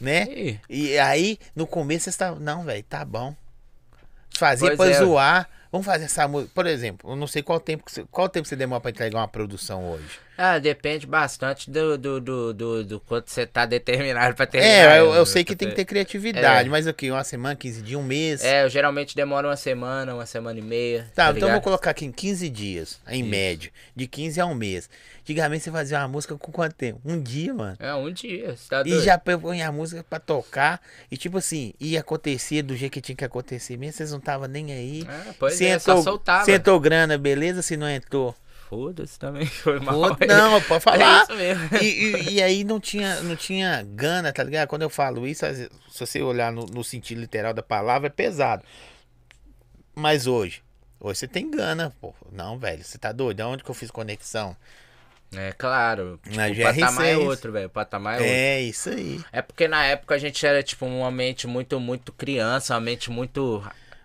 né? 0.00 0.26
Ih, 0.30 0.60
E 0.68 0.98
aí, 0.98 1.38
no 1.54 1.66
começo, 1.66 2.04
você 2.04 2.10
estava. 2.10 2.38
Não, 2.40 2.64
velho, 2.64 2.82
tá 2.84 3.04
bom. 3.04 3.34
Fazia 4.36 4.68
Pois 4.76 4.78
pra 4.78 4.88
é. 4.88 5.04
zoar. 5.04 5.48
Vamos 5.70 5.86
fazer 5.86 6.04
essa 6.04 6.26
música. 6.28 6.50
Por 6.54 6.66
exemplo, 6.66 7.10
eu 7.10 7.16
não 7.16 7.26
sei 7.26 7.42
qual 7.42 7.58
tempo, 7.60 7.84
que 7.84 7.92
você, 7.92 8.04
qual 8.10 8.28
tempo 8.28 8.46
você 8.46 8.56
demora 8.56 8.80
pra 8.80 8.90
entregar 8.90 9.18
uma 9.20 9.28
produção 9.28 9.90
hoje. 9.90 10.18
Ah, 10.44 10.58
depende 10.58 11.06
bastante 11.06 11.70
do, 11.70 11.96
do, 11.96 12.20
do, 12.20 12.52
do, 12.52 12.84
do 12.84 13.00
quanto 13.00 13.30
você 13.30 13.46
tá 13.46 13.64
determinado 13.64 14.34
pra 14.34 14.44
terminar. 14.44 14.96
É, 14.96 14.98
eu, 14.98 15.14
eu 15.14 15.24
sei 15.24 15.44
que 15.44 15.54
tem 15.54 15.68
que 15.68 15.76
ter 15.76 15.84
criatividade, 15.84 16.68
É. 16.68 16.70
mas 16.70 16.86
o 16.86 16.92
quê? 16.92 17.10
Uma 17.12 17.22
semana, 17.22 17.54
15 17.54 17.80
dias, 17.82 18.00
um 18.00 18.02
mês? 18.02 18.42
É, 18.44 18.64
eu 18.64 18.68
geralmente 18.68 19.14
demoro 19.14 19.46
uma 19.48 19.56
semana, 19.56 20.14
uma 20.14 20.26
semana 20.26 20.58
e 20.58 20.62
meia. 20.62 21.06
Tá, 21.14 21.26
Tá, 21.26 21.36
então 21.36 21.48
eu 21.48 21.52
vou 21.54 21.62
colocar 21.62 21.90
aqui 21.90 22.04
em 22.04 22.10
15 22.10 22.48
dias, 22.48 23.00
em 23.08 23.20
Isso. 23.20 23.30
média. 23.30 23.70
De 23.94 24.06
15 24.08 24.40
a 24.40 24.46
um 24.46 24.54
mês. 24.54 24.90
Antigamente 25.20 25.62
você 25.62 25.70
fazia 25.70 25.98
uma 26.00 26.08
música 26.08 26.36
com 26.36 26.50
quanto 26.50 26.74
tempo? 26.74 27.00
Um 27.04 27.20
dia, 27.22 27.54
mano. 27.54 27.76
É, 27.78 27.94
um 27.94 28.10
dia, 28.12 28.56
tá 28.68 28.80
E 28.80 28.90
doido? 28.90 29.04
já 29.04 29.16
põe 29.16 29.62
a 29.62 29.70
música 29.70 30.04
pra 30.10 30.18
tocar. 30.18 30.80
E 31.08 31.16
tipo 31.16 31.38
assim, 31.38 31.72
ia 31.78 32.00
acontecer 32.00 32.62
do 32.62 32.74
jeito 32.76 32.92
que 32.92 33.00
tinha 33.00 33.14
que 33.14 33.24
acontecer 33.24 33.76
mesmo. 33.76 33.92
Vocês 33.98 34.10
não 34.10 34.18
estavam 34.18 34.48
nem 34.48 34.72
aí. 34.72 35.06
É, 35.08 35.32
pois 35.38 35.54
se 35.54 35.66
é, 35.66 35.78
só 35.78 36.02
soltava. 36.02 36.44
se 36.44 36.50
entrou 36.50 36.80
grana, 36.80 37.16
beleza? 37.16 37.62
Se 37.62 37.76
não 37.76 37.88
entrou. 37.88 38.34
Foda-se 38.72 39.18
também, 39.18 39.44
foi 39.46 39.78
mal. 39.80 39.94
Foda- 40.16 40.26
Não, 40.26 40.62
pode 40.62 40.82
falar. 40.82 41.20
É 41.20 41.22
isso 41.24 41.34
mesmo. 41.36 41.68
E, 41.76 41.84
e- 41.84 42.30
e 42.36 42.42
aí 42.42 42.64
não 42.64 42.80
tinha, 42.80 43.20
não 43.20 43.36
tinha 43.36 43.82
gana, 43.82 44.32
tá 44.32 44.42
ligado? 44.42 44.66
Quando 44.66 44.80
eu 44.80 44.88
falo 44.88 45.26
isso, 45.26 45.44
se 45.90 46.00
você 46.06 46.22
olhar 46.22 46.50
no, 46.50 46.64
no 46.64 46.82
sentido 46.82 47.20
literal 47.20 47.52
da 47.52 47.62
palavra, 47.62 48.06
é 48.06 48.10
pesado. 48.10 48.62
Mas 49.94 50.26
hoje, 50.26 50.62
hoje 50.98 51.18
você 51.18 51.28
tem 51.28 51.50
gana, 51.50 51.92
pô. 52.00 52.14
Não, 52.32 52.58
velho, 52.58 52.82
você 52.82 52.96
tá 52.96 53.12
doido? 53.12 53.42
Aonde 53.42 53.62
que 53.62 53.70
eu 53.70 53.74
fiz 53.74 53.90
conexão? 53.90 54.56
É 55.34 55.52
claro. 55.52 56.18
Tipo, 56.22 56.36
Na 56.36 56.46
o 56.48 56.56
patamar 56.56 57.06
é 57.06 57.14
GR6. 57.14 57.26
outro, 57.26 57.52
velho. 57.52 57.66
O 57.66 57.70
patamar 57.70 58.14
é 58.14 58.16
outro. 58.18 58.32
É, 58.32 58.60
isso 58.62 58.88
aí. 58.90 59.20
É 59.32 59.42
porque 59.42 59.68
na 59.68 59.84
época 59.84 60.14
a 60.14 60.18
gente 60.18 60.44
era, 60.46 60.62
tipo, 60.62 60.86
uma 60.86 61.10
mente 61.10 61.46
muito, 61.46 61.78
muito 61.78 62.10
criança, 62.12 62.74
uma 62.74 62.80
mente 62.80 63.10
muito. 63.10 63.62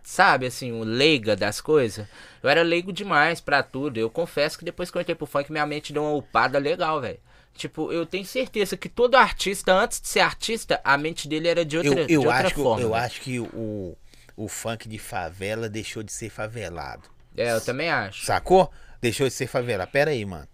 Sabe, 0.09 0.45
assim, 0.45 0.71
o 0.71 0.85
leiga 0.85 1.35
das 1.35 1.59
coisas. 1.59 2.07
Eu 2.41 2.49
era 2.49 2.61
leigo 2.63 2.93
demais 2.93 3.41
pra 3.41 3.61
tudo. 3.61 3.99
Eu 3.99 4.09
confesso 4.09 4.57
que 4.57 4.63
depois 4.63 4.89
que 4.89 4.97
eu 4.97 5.01
entrei 5.01 5.13
pro 5.17 5.25
funk, 5.27 5.51
minha 5.51 5.65
mente 5.65 5.91
deu 5.91 6.01
uma 6.01 6.13
upada 6.13 6.57
legal, 6.57 7.01
velho. 7.01 7.19
Tipo, 7.53 7.91
eu 7.91 8.05
tenho 8.05 8.23
certeza 8.23 8.77
que 8.77 8.87
todo 8.87 9.15
artista, 9.15 9.73
antes 9.73 9.99
de 9.99 10.07
ser 10.07 10.21
artista, 10.21 10.79
a 10.81 10.97
mente 10.97 11.27
dele 11.27 11.49
era 11.49 11.65
de 11.65 11.75
outra, 11.77 11.93
Eu, 12.03 12.07
de 12.07 12.13
eu, 12.13 12.21
outra 12.21 12.37
acho, 12.37 12.55
que, 12.55 12.61
forma. 12.63 12.81
eu 12.83 12.91
velho. 12.91 13.03
acho 13.03 13.19
que 13.19 13.37
o, 13.41 13.97
o 14.37 14.47
funk 14.47 14.87
de 14.87 14.97
favela 14.97 15.67
deixou 15.67 16.01
de 16.01 16.13
ser 16.13 16.29
favelado. 16.29 17.03
É, 17.35 17.51
eu 17.51 17.59
também 17.59 17.89
acho. 17.89 18.25
Sacou? 18.25 18.71
Deixou 19.01 19.27
de 19.27 19.33
ser 19.33 19.47
favelado. 19.47 19.91
Pera 19.91 20.11
aí, 20.11 20.25
mano. 20.25 20.47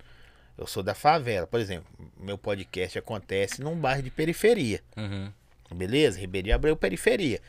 Eu 0.57 0.65
sou 0.65 0.81
da 0.81 0.95
favela. 0.95 1.45
Por 1.45 1.59
exemplo, 1.59 1.85
meu 2.19 2.39
podcast 2.39 2.97
acontece 2.97 3.61
num 3.61 3.75
bairro 3.75 4.01
de 4.01 4.09
periferia. 4.09 4.81
Uhum. 4.97 5.31
Beleza? 5.75 6.19
Ribeiro 6.19 6.45
de 6.45 6.51
Abreu, 6.51 6.75
periferia. 6.75 7.39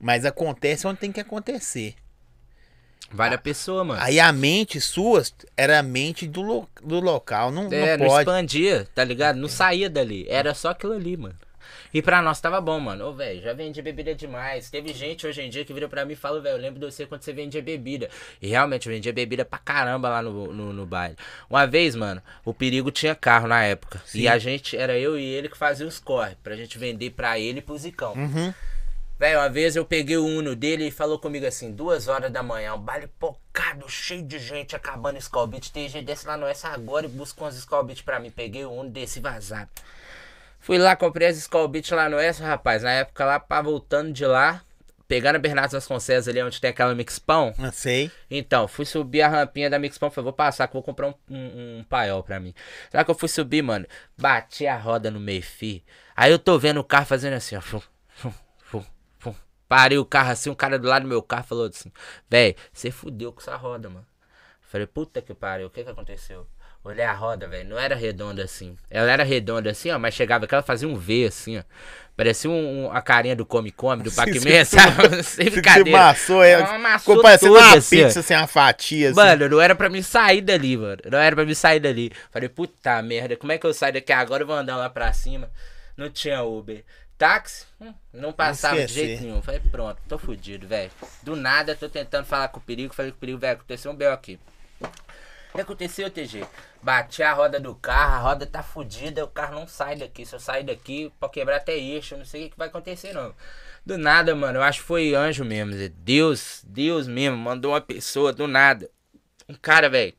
Mas 0.00 0.24
acontece 0.24 0.86
onde 0.86 0.98
tem 0.98 1.12
que 1.12 1.20
acontecer. 1.20 1.94
Várias 3.12 3.40
pessoas, 3.40 3.84
mano. 3.86 4.00
Aí 4.00 4.20
a 4.20 4.32
mente 4.32 4.80
sua 4.80 5.22
era 5.56 5.80
a 5.80 5.82
mente 5.82 6.26
do, 6.28 6.42
lo- 6.42 6.68
do 6.82 7.00
local. 7.00 7.50
Não, 7.50 7.64
É, 7.72 7.96
não 7.96 8.06
não 8.06 8.18
expandia, 8.18 8.88
tá 8.94 9.02
ligado? 9.02 9.36
Não 9.36 9.48
saía 9.48 9.90
dali. 9.90 10.26
Era 10.28 10.54
só 10.54 10.70
aquilo 10.70 10.92
ali, 10.92 11.16
mano. 11.16 11.34
E 11.92 12.00
pra 12.00 12.22
nós 12.22 12.40
tava 12.40 12.60
bom, 12.60 12.78
mano. 12.78 13.06
Ô, 13.08 13.12
velho, 13.12 13.42
já 13.42 13.52
vendi 13.52 13.82
bebida 13.82 14.14
demais. 14.14 14.70
Teve 14.70 14.92
gente 14.94 15.26
hoje 15.26 15.42
em 15.42 15.50
dia 15.50 15.64
que 15.64 15.72
vira 15.74 15.88
pra 15.88 16.04
mim 16.04 16.12
e 16.12 16.16
fala, 16.16 16.40
velho, 16.40 16.54
eu 16.54 16.60
lembro 16.60 16.78
de 16.78 16.86
você 16.86 17.04
quando 17.04 17.22
você 17.22 17.32
vendia 17.32 17.60
bebida. 17.60 18.08
E 18.40 18.46
realmente 18.46 18.88
eu 18.88 18.94
vendia 18.94 19.12
bebida 19.12 19.44
pra 19.44 19.58
caramba 19.58 20.08
lá 20.08 20.22
no, 20.22 20.52
no, 20.52 20.72
no 20.72 20.86
baile. 20.86 21.16
Uma 21.48 21.66
vez, 21.66 21.96
mano, 21.96 22.22
o 22.44 22.54
perigo 22.54 22.92
tinha 22.92 23.12
carro 23.16 23.48
na 23.48 23.64
época. 23.64 24.00
Sim. 24.06 24.20
E 24.20 24.28
a 24.28 24.38
gente, 24.38 24.76
era 24.76 24.96
eu 24.96 25.18
e 25.18 25.24
ele 25.24 25.48
que 25.48 25.58
fazia 25.58 25.84
os 25.84 25.98
corre. 25.98 26.36
Pra 26.44 26.54
gente 26.54 26.78
vender 26.78 27.10
pra 27.10 27.40
ele 27.40 27.58
e 27.58 27.62
pro 27.62 27.76
Zicão. 27.76 28.12
Uhum. 28.14 28.54
Velho, 29.20 29.38
uma 29.38 29.50
vez 29.50 29.76
eu 29.76 29.84
peguei 29.84 30.16
o 30.16 30.24
Uno 30.24 30.56
dele 30.56 30.86
e 30.86 30.90
falou 30.90 31.18
comigo 31.18 31.44
assim, 31.44 31.70
duas 31.70 32.08
horas 32.08 32.32
da 32.32 32.42
manhã, 32.42 32.72
um 32.72 32.80
baile 32.80 33.06
pocado, 33.06 33.86
cheio 33.86 34.22
de 34.22 34.38
gente, 34.38 34.74
acabando 34.74 35.18
Skull 35.18 35.46
Beat. 35.46 35.70
TG, 35.70 36.00
desce 36.00 36.26
lá 36.26 36.38
no 36.38 36.46
S 36.46 36.66
agora 36.66 37.04
e 37.04 37.08
busca 37.10 37.44
umas 37.44 37.54
Skull 37.54 37.84
Beat 37.84 38.02
pra 38.02 38.18
mim. 38.18 38.30
Peguei 38.30 38.64
o 38.64 38.70
Uno, 38.70 38.88
desci 38.88 39.20
vazado. 39.20 39.68
Fui 40.58 40.78
lá, 40.78 40.96
comprei 40.96 41.28
as 41.28 41.36
Skull 41.36 41.68
Beat 41.68 41.90
lá 41.90 42.08
no 42.08 42.18
S, 42.18 42.42
rapaz. 42.42 42.82
Na 42.82 42.92
época 42.92 43.26
lá, 43.26 43.38
pá, 43.38 43.60
voltando 43.60 44.10
de 44.10 44.24
lá, 44.24 44.62
pegando 45.06 45.36
a 45.36 45.38
Bernardo 45.38 45.72
Vasconcelos 45.72 46.26
ali, 46.26 46.42
onde 46.42 46.58
tem 46.58 46.70
aquela 46.70 46.94
Mixpão. 46.94 47.52
Não 47.58 47.72
sei. 47.72 48.10
Então, 48.30 48.66
fui 48.66 48.86
subir 48.86 49.20
a 49.20 49.28
rampinha 49.28 49.68
da 49.68 49.78
Mixpão, 49.78 50.10
falei, 50.10 50.24
vou 50.24 50.32
passar 50.32 50.66
que 50.66 50.72
vou 50.72 50.82
comprar 50.82 51.08
um, 51.08 51.14
um, 51.28 51.80
um 51.80 51.84
paiol 51.86 52.22
pra 52.22 52.40
mim. 52.40 52.54
Será 52.90 53.04
que 53.04 53.10
eu 53.10 53.14
fui 53.14 53.28
subir, 53.28 53.60
mano? 53.60 53.86
Bati 54.16 54.66
a 54.66 54.78
roda 54.78 55.10
no 55.10 55.20
meio 55.20 55.42
fio. 55.42 55.82
Aí 56.16 56.32
eu 56.32 56.38
tô 56.38 56.58
vendo 56.58 56.80
o 56.80 56.84
carro 56.84 57.04
fazendo 57.04 57.34
assim, 57.34 57.54
ó. 57.54 57.60
Parei 59.70 59.98
o 59.98 60.04
carro 60.04 60.32
assim, 60.32 60.50
um 60.50 60.54
cara 60.54 60.76
do 60.80 60.88
lado 60.88 61.02
do 61.02 61.08
meu 61.08 61.22
carro 61.22 61.44
falou 61.44 61.66
assim, 61.68 61.92
véi, 62.28 62.56
você 62.72 62.90
fudeu 62.90 63.32
com 63.32 63.40
essa 63.40 63.54
roda, 63.54 63.88
mano. 63.88 64.04
Falei, 64.62 64.84
puta 64.84 65.22
que 65.22 65.32
pariu, 65.32 65.68
o 65.68 65.70
que 65.70 65.84
que 65.84 65.90
aconteceu? 65.90 66.44
Olhei 66.82 67.04
a 67.04 67.12
roda, 67.12 67.46
velho, 67.46 67.68
não 67.68 67.78
era 67.78 67.94
redonda 67.94 68.42
assim. 68.42 68.76
Ela 68.90 69.12
era 69.12 69.22
redonda 69.22 69.70
assim, 69.70 69.92
ó, 69.92 69.96
mas 69.98 70.12
chegava 70.12 70.44
que 70.48 70.52
ela 70.52 70.62
fazia 70.64 70.88
um 70.88 70.96
V 70.96 71.26
assim, 71.26 71.58
ó. 71.58 71.62
Parecia 72.16 72.50
um, 72.50 72.86
um- 72.86 72.90
a 72.90 73.00
carinha 73.00 73.36
do 73.36 73.46
Come 73.46 73.70
Come, 73.70 74.02
do 74.02 74.10
Pac-Man, 74.12 74.64
sabe? 74.64 75.22
Sem 75.22 75.44
Você 75.44 75.50
brincadeira. 75.52 75.96
amassou. 76.00 76.42
Ela 76.42 76.74
amassou 76.74 77.14
Ficou 77.14 77.22
parecendo 77.22 77.52
uma 77.54 77.76
assim, 77.76 78.02
pizza, 78.02 78.18
assim, 78.20 78.34
uma 78.34 78.48
fatia. 78.48 79.10
Assim. 79.10 79.16
Mano, 79.20 79.48
não 79.48 79.60
era 79.60 79.76
pra 79.76 79.88
mim 79.88 80.02
sair 80.02 80.40
dali, 80.40 80.76
mano. 80.76 81.00
Não 81.08 81.18
era 81.18 81.36
pra 81.36 81.44
mim 81.46 81.54
sair 81.54 81.78
dali. 81.78 82.10
Falei, 82.32 82.48
puta 82.48 83.00
merda, 83.02 83.36
como 83.36 83.52
é 83.52 83.58
que 83.58 83.64
eu 83.66 83.72
saio 83.72 83.92
daqui 83.92 84.12
agora? 84.12 84.42
Eu 84.42 84.48
vou 84.48 84.56
andar 84.56 84.76
lá 84.76 84.90
pra 84.90 85.12
cima. 85.12 85.48
Não 85.96 86.10
tinha 86.10 86.42
Uber. 86.42 86.82
Táxi? 87.20 87.66
Hum, 87.78 87.92
não 88.14 88.32
passava 88.32 88.82
de 88.82 88.94
jeito 88.94 89.22
nenhum. 89.22 89.42
Falei, 89.42 89.60
pronto, 89.60 90.00
tô 90.08 90.16
fudido, 90.16 90.66
velho. 90.66 90.90
Do 91.22 91.36
nada, 91.36 91.76
tô 91.76 91.86
tentando 91.86 92.24
falar 92.24 92.48
com 92.48 92.58
o 92.58 92.62
perigo. 92.62 92.94
Falei 92.94 93.12
com 93.12 93.18
o 93.18 93.20
perigo, 93.20 93.38
velho, 93.38 93.58
aconteceu 93.58 93.92
um 93.92 93.94
B.O. 93.94 94.10
aqui. 94.10 94.40
O 94.80 95.54
que 95.54 95.60
aconteceu, 95.60 96.10
TG? 96.10 96.46
Bati 96.82 97.22
a 97.22 97.34
roda 97.34 97.60
do 97.60 97.74
carro, 97.74 98.14
a 98.14 98.18
roda 98.20 98.46
tá 98.46 98.62
fudida, 98.62 99.22
o 99.22 99.28
carro 99.28 99.54
não 99.56 99.66
sai 99.66 99.96
daqui. 99.96 100.24
Se 100.24 100.34
eu 100.34 100.40
sair 100.40 100.64
daqui, 100.64 101.12
pode 101.20 101.34
quebrar 101.34 101.56
até 101.56 101.76
eixo, 101.76 102.14
eu 102.14 102.18
não 102.20 102.24
sei 102.24 102.46
o 102.46 102.50
que 102.50 102.56
vai 102.56 102.68
acontecer, 102.68 103.12
não. 103.12 103.34
Do 103.84 103.98
nada, 103.98 104.34
mano, 104.34 104.58
eu 104.58 104.62
acho 104.62 104.80
que 104.80 104.86
foi 104.86 105.14
anjo 105.14 105.44
mesmo. 105.44 105.74
Deus, 105.98 106.62
Deus 106.66 107.06
mesmo, 107.06 107.36
mandou 107.36 107.72
uma 107.72 107.82
pessoa 107.82 108.32
do 108.32 108.48
nada. 108.48 108.90
Um 109.46 109.54
cara, 109.60 109.90
velho. 109.90 110.14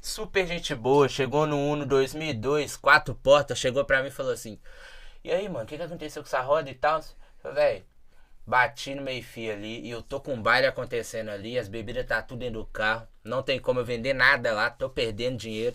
Super 0.00 0.46
gente 0.46 0.76
boa, 0.76 1.08
chegou 1.08 1.44
no 1.44 1.58
Uno 1.58 1.84
2002, 1.84 2.76
quatro 2.76 3.16
portas, 3.16 3.58
chegou 3.58 3.84
pra 3.84 4.00
mim 4.00 4.08
e 4.08 4.12
falou 4.12 4.32
assim: 4.32 4.60
E 5.24 5.32
aí, 5.32 5.48
mano, 5.48 5.64
o 5.64 5.66
que, 5.66 5.76
que 5.76 5.82
aconteceu 5.82 6.22
com 6.22 6.26
essa 6.26 6.40
roda 6.42 6.70
e 6.70 6.74
tal? 6.74 6.98
Eu 6.98 7.04
falei, 7.42 7.56
velho, 7.56 7.84
bati 8.46 8.94
no 8.94 9.02
meio-fio 9.02 9.52
ali 9.52 9.80
e 9.80 9.90
eu 9.90 10.02
tô 10.02 10.20
com 10.20 10.34
um 10.34 10.42
baile 10.42 10.66
acontecendo 10.66 11.30
ali, 11.30 11.58
as 11.58 11.66
bebidas 11.66 12.06
tá 12.06 12.20
tudo 12.20 12.40
dentro 12.40 12.60
do 12.60 12.66
carro, 12.66 13.08
não 13.24 13.42
tem 13.42 13.58
como 13.58 13.80
eu 13.80 13.84
vender 13.86 14.12
nada 14.12 14.52
lá, 14.52 14.68
tô 14.68 14.88
perdendo 14.90 15.38
dinheiro. 15.38 15.74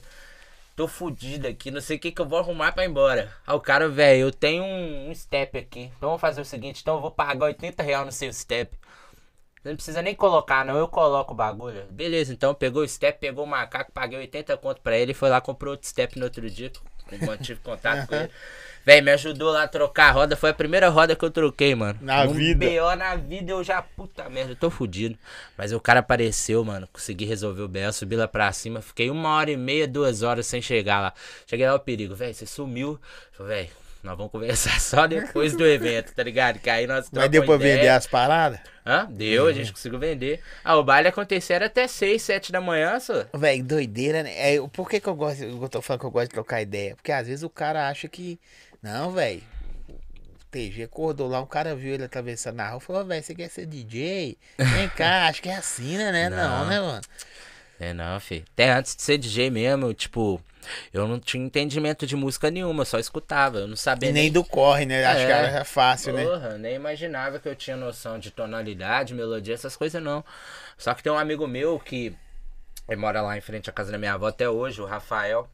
Tô 0.75 0.87
fudido 0.87 1.45
aqui, 1.47 1.71
não 1.71 1.81
sei 1.81 1.97
o 1.97 1.99
que 1.99 2.11
que 2.11 2.21
eu 2.21 2.27
vou 2.27 2.39
arrumar 2.39 2.71
pra 2.71 2.85
ir 2.85 2.89
embora. 2.89 3.33
Aí 3.45 3.53
o 3.53 3.59
cara, 3.59 3.89
velho, 3.89 4.21
eu 4.21 4.31
tenho 4.31 4.63
um, 4.63 5.09
um 5.09 5.15
step 5.15 5.57
aqui. 5.57 5.91
Então 5.97 6.09
vamos 6.09 6.21
fazer 6.21 6.39
o 6.39 6.45
seguinte, 6.45 6.81
então 6.81 6.95
eu 6.95 7.01
vou 7.01 7.11
pagar 7.11 7.47
80 7.47 7.83
reais 7.83 8.05
no 8.05 8.11
seu 8.13 8.31
step. 8.31 8.77
Você 9.61 9.69
não 9.69 9.75
precisa 9.75 10.01
nem 10.01 10.15
colocar, 10.15 10.63
não. 10.63 10.77
Eu 10.77 10.87
coloco 10.87 11.33
o 11.33 11.35
bagulho. 11.35 11.85
Beleza, 11.91 12.31
então 12.31 12.53
pegou 12.53 12.81
o 12.81 12.87
step, 12.87 13.19
pegou 13.19 13.43
o 13.43 13.47
macaco, 13.47 13.91
paguei 13.91 14.19
80 14.19 14.55
conto 14.55 14.81
pra 14.81 14.97
ele 14.97 15.11
e 15.11 15.15
foi 15.15 15.27
lá 15.29 15.41
comprou 15.41 15.71
outro 15.71 15.87
step 15.87 16.17
no 16.17 16.23
outro 16.25 16.49
dia. 16.49 16.71
Mantive 17.25 17.59
contato 17.59 18.07
com 18.07 18.15
ele. 18.15 18.31
Véi, 18.89 19.01
me 19.01 19.11
ajudou 19.11 19.51
lá 19.51 19.65
a 19.65 19.67
trocar 19.67 20.09
a 20.09 20.11
roda. 20.11 20.35
Foi 20.35 20.49
a 20.49 20.53
primeira 20.53 20.89
roda 20.89 21.15
que 21.15 21.23
eu 21.23 21.29
troquei, 21.29 21.75
mano. 21.75 21.99
Na 22.01 22.23
um 22.23 22.33
vida. 22.33 22.65
BO 22.65 22.95
na 22.95 23.15
vida, 23.15 23.51
eu 23.51 23.63
já, 23.63 23.83
puta 23.83 24.27
merda, 24.27 24.53
eu 24.53 24.55
tô 24.55 24.71
fudido. 24.71 25.15
Mas 25.55 25.71
o 25.71 25.79
cara 25.79 25.99
apareceu, 25.99 26.65
mano. 26.65 26.89
Consegui 26.91 27.23
resolver 27.23 27.61
o 27.61 27.67
BO, 27.67 27.93
subi 27.93 28.15
lá 28.15 28.27
pra 28.27 28.51
cima. 28.51 28.81
Fiquei 28.81 29.11
uma 29.11 29.29
hora 29.35 29.51
e 29.51 29.57
meia, 29.57 29.87
duas 29.87 30.23
horas 30.23 30.47
sem 30.47 30.59
chegar 30.59 31.01
lá. 31.01 31.13
Cheguei 31.45 31.67
lá, 31.67 31.75
o 31.75 31.79
perigo, 31.79 32.15
véi, 32.15 32.33
você 32.33 32.47
sumiu. 32.47 32.99
Falei, 33.31 33.65
véi, 33.65 33.69
nós 34.01 34.17
vamos 34.17 34.31
conversar 34.31 34.79
só 34.81 35.05
depois 35.05 35.55
do 35.55 35.67
evento, 35.67 36.11
tá 36.15 36.23
ligado? 36.23 36.57
Que 36.57 36.71
aí 36.71 36.87
nós 36.87 37.11
Mas 37.11 37.29
deu 37.29 37.45
pra 37.45 37.57
ideia. 37.57 37.75
vender 37.75 37.89
as 37.89 38.07
paradas? 38.07 38.59
Hã? 38.83 39.05
Deu, 39.07 39.45
a 39.45 39.53
gente 39.53 39.71
conseguiu 39.71 39.99
vender. 39.99 40.41
Ah, 40.63 40.75
o 40.75 40.83
baile 40.83 41.09
acontecia 41.09 41.57
era 41.57 41.67
até 41.67 41.87
6, 41.87 42.19
7 42.19 42.51
da 42.51 42.59
manhã, 42.59 42.99
só. 42.99 43.25
Velho, 43.35 43.63
doideira, 43.63 44.23
né? 44.23 44.55
É, 44.55 44.67
por 44.73 44.89
que, 44.89 44.99
que 44.99 45.07
eu 45.07 45.13
gosto, 45.13 45.43
eu 45.43 45.69
tô 45.69 45.79
falando 45.79 45.99
que 45.99 46.05
eu 46.07 46.11
gosto 46.11 46.29
de 46.29 46.33
trocar 46.33 46.59
ideia? 46.59 46.95
Porque 46.95 47.11
às 47.11 47.27
vezes 47.27 47.43
o 47.43 47.49
cara 47.51 47.87
acha 47.87 48.07
que. 48.07 48.39
Não, 48.81 49.11
velho. 49.11 49.43
O 49.89 50.45
TG 50.51 50.83
acordou 50.83 51.27
lá, 51.27 51.39
um 51.41 51.45
cara 51.45 51.75
viu 51.75 51.93
ele 51.93 52.03
atravessando 52.03 52.55
na 52.55 52.69
rua 52.69 52.79
e 52.81 52.85
falou, 52.85 53.05
velho, 53.05 53.23
você 53.23 53.35
quer 53.35 53.49
ser 53.49 53.65
DJ? 53.65 54.37
Vem 54.57 54.89
cá, 54.89 55.27
acho 55.29 55.41
que 55.41 55.49
é 55.49 55.55
assim, 55.55 55.97
né? 55.97 56.29
Não, 56.29 56.37
Não. 56.37 56.65
né, 56.65 56.79
mano? 56.79 57.01
É 57.79 57.93
não, 57.93 58.19
fi. 58.19 58.43
Até 58.53 58.71
antes 58.71 58.95
de 58.95 59.01
ser 59.03 59.17
DJ 59.17 59.49
mesmo, 59.49 59.93
tipo, 59.93 60.41
eu 60.93 61.07
não 61.07 61.17
tinha 61.19 61.43
entendimento 61.45 62.05
de 62.05 62.15
música 62.15 62.51
nenhuma, 62.51 62.81
eu 62.81 62.85
só 62.85 62.99
escutava. 62.99 63.59
Eu 63.59 63.67
não 63.67 63.75
sabia 63.77 64.09
E 64.09 64.11
nem 64.13 64.31
do 64.31 64.43
corre, 64.43 64.85
né? 64.85 65.05
Acho 65.05 65.21
É. 65.21 65.25
que 65.25 65.31
era 65.31 65.63
fácil, 65.65 66.13
né? 66.13 66.25
Porra, 66.25 66.57
nem 66.57 66.75
imaginava 66.75 67.39
que 67.39 67.47
eu 67.47 67.55
tinha 67.55 67.77
noção 67.77 68.19
de 68.19 68.31
tonalidade, 68.31 69.13
melodia, 69.13 69.53
essas 69.53 69.77
coisas 69.77 70.01
não. 70.03 70.25
Só 70.77 70.93
que 70.93 71.01
tem 71.03 71.11
um 71.11 71.17
amigo 71.17 71.47
meu 71.47 71.79
que 71.79 72.13
mora 72.97 73.21
lá 73.21 73.37
em 73.37 73.41
frente 73.41 73.69
à 73.69 73.73
casa 73.73 73.91
da 73.91 73.97
minha 73.97 74.13
avó 74.13 74.27
até 74.27 74.49
hoje, 74.49 74.81
o 74.81 74.85
Rafael. 74.85 75.49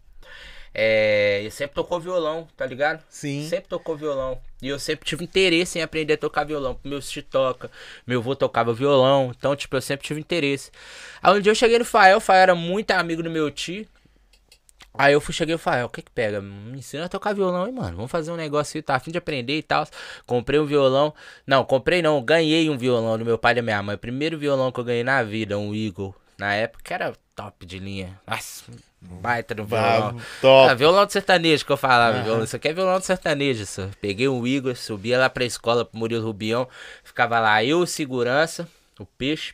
É, 0.77 1.39
ele 1.39 1.51
sempre 1.51 1.73
tocou 1.73 2.01
violão, 2.01 2.45
tá 2.57 2.65
ligado? 2.65 3.01
Sim. 3.07 3.47
Sempre 3.47 3.69
tocou 3.69 3.95
violão. 3.95 4.37
E 4.61 4.67
eu 4.67 4.77
sempre 4.77 5.05
tive 5.05 5.23
interesse 5.23 5.79
em 5.79 5.81
aprender 5.81 6.15
a 6.15 6.17
tocar 6.17 6.43
violão. 6.43 6.77
Meu 6.83 6.99
tio 6.99 7.23
toca, 7.23 7.71
meu 8.05 8.19
avô 8.19 8.35
tocava 8.35 8.73
violão. 8.73 9.31
Então, 9.33 9.55
tipo, 9.55 9.77
eu 9.77 9.81
sempre 9.81 10.05
tive 10.05 10.19
interesse. 10.19 10.69
Aí 11.23 11.37
um 11.37 11.39
dia 11.39 11.51
eu 11.51 11.55
cheguei 11.55 11.79
no 11.79 11.85
Fael, 11.85 12.17
o 12.17 12.19
Fael 12.19 12.41
era 12.41 12.55
muito 12.55 12.91
amigo 12.91 13.23
do 13.23 13.29
meu 13.31 13.49
tio. 13.49 13.87
Aí 14.97 15.13
eu 15.13 15.21
fui, 15.21 15.33
cheguei 15.33 15.55
e 15.55 15.57
falei, 15.57 15.83
o 15.83 15.89
que 15.89 16.01
que 16.01 16.11
pega? 16.11 16.41
Me 16.41 16.77
ensina 16.77 17.05
a 17.05 17.09
tocar 17.09 17.33
violão, 17.33 17.67
hein, 17.67 17.73
mano? 17.73 17.95
Vamos 17.95 18.11
fazer 18.11 18.31
um 18.31 18.35
negócio 18.35 18.77
aí, 18.77 18.81
tá 18.81 18.95
afim 18.95 19.11
de 19.11 19.17
aprender 19.17 19.57
e 19.57 19.63
tal. 19.63 19.87
Comprei 20.25 20.59
um 20.59 20.65
violão. 20.65 21.13
Não, 21.47 21.63
comprei 21.63 22.01
não, 22.01 22.21
ganhei 22.21 22.69
um 22.69 22.77
violão 22.77 23.17
do 23.17 23.23
meu 23.23 23.37
pai 23.37 23.53
e 23.53 23.55
da 23.55 23.61
minha 23.61 23.81
mãe. 23.81 23.97
Primeiro 23.97 24.37
violão 24.37 24.73
que 24.73 24.79
eu 24.79 24.83
ganhei 24.83 25.03
na 25.05 25.23
vida, 25.23 25.57
um 25.57 25.73
Eagle. 25.73 26.13
Na 26.37 26.53
época 26.53 26.93
era 26.93 27.13
top 27.35 27.65
de 27.65 27.79
linha. 27.79 28.19
Nossa, 28.25 28.63
baita 29.01 29.53
no 29.53 29.65
violão. 29.65 30.19
Top. 30.41 30.69
Ah, 30.71 30.73
violão 30.73 31.05
de 31.05 31.13
sertanejo 31.13 31.65
que 31.65 31.71
eu 31.71 31.77
falava. 31.77 32.17
Aham. 32.17 32.23
violão. 32.23 32.43
Isso 32.43 32.55
aqui 32.55 32.67
é 32.69 32.73
violão 32.73 32.99
de 32.99 33.05
sertanejo, 33.05 33.65
só. 33.65 33.89
Peguei 33.99 34.27
um 34.27 34.47
Igor, 34.47 34.75
subia 34.75 35.19
lá 35.19 35.29
pra 35.29 35.43
escola, 35.43 35.83
pro 35.83 35.99
Murilo 35.99 36.25
Rubião. 36.25 36.67
Ficava 37.03 37.39
lá 37.39 37.63
eu, 37.63 37.79
o 37.79 37.87
segurança, 37.87 38.67
o 38.99 39.05
peixe. 39.05 39.53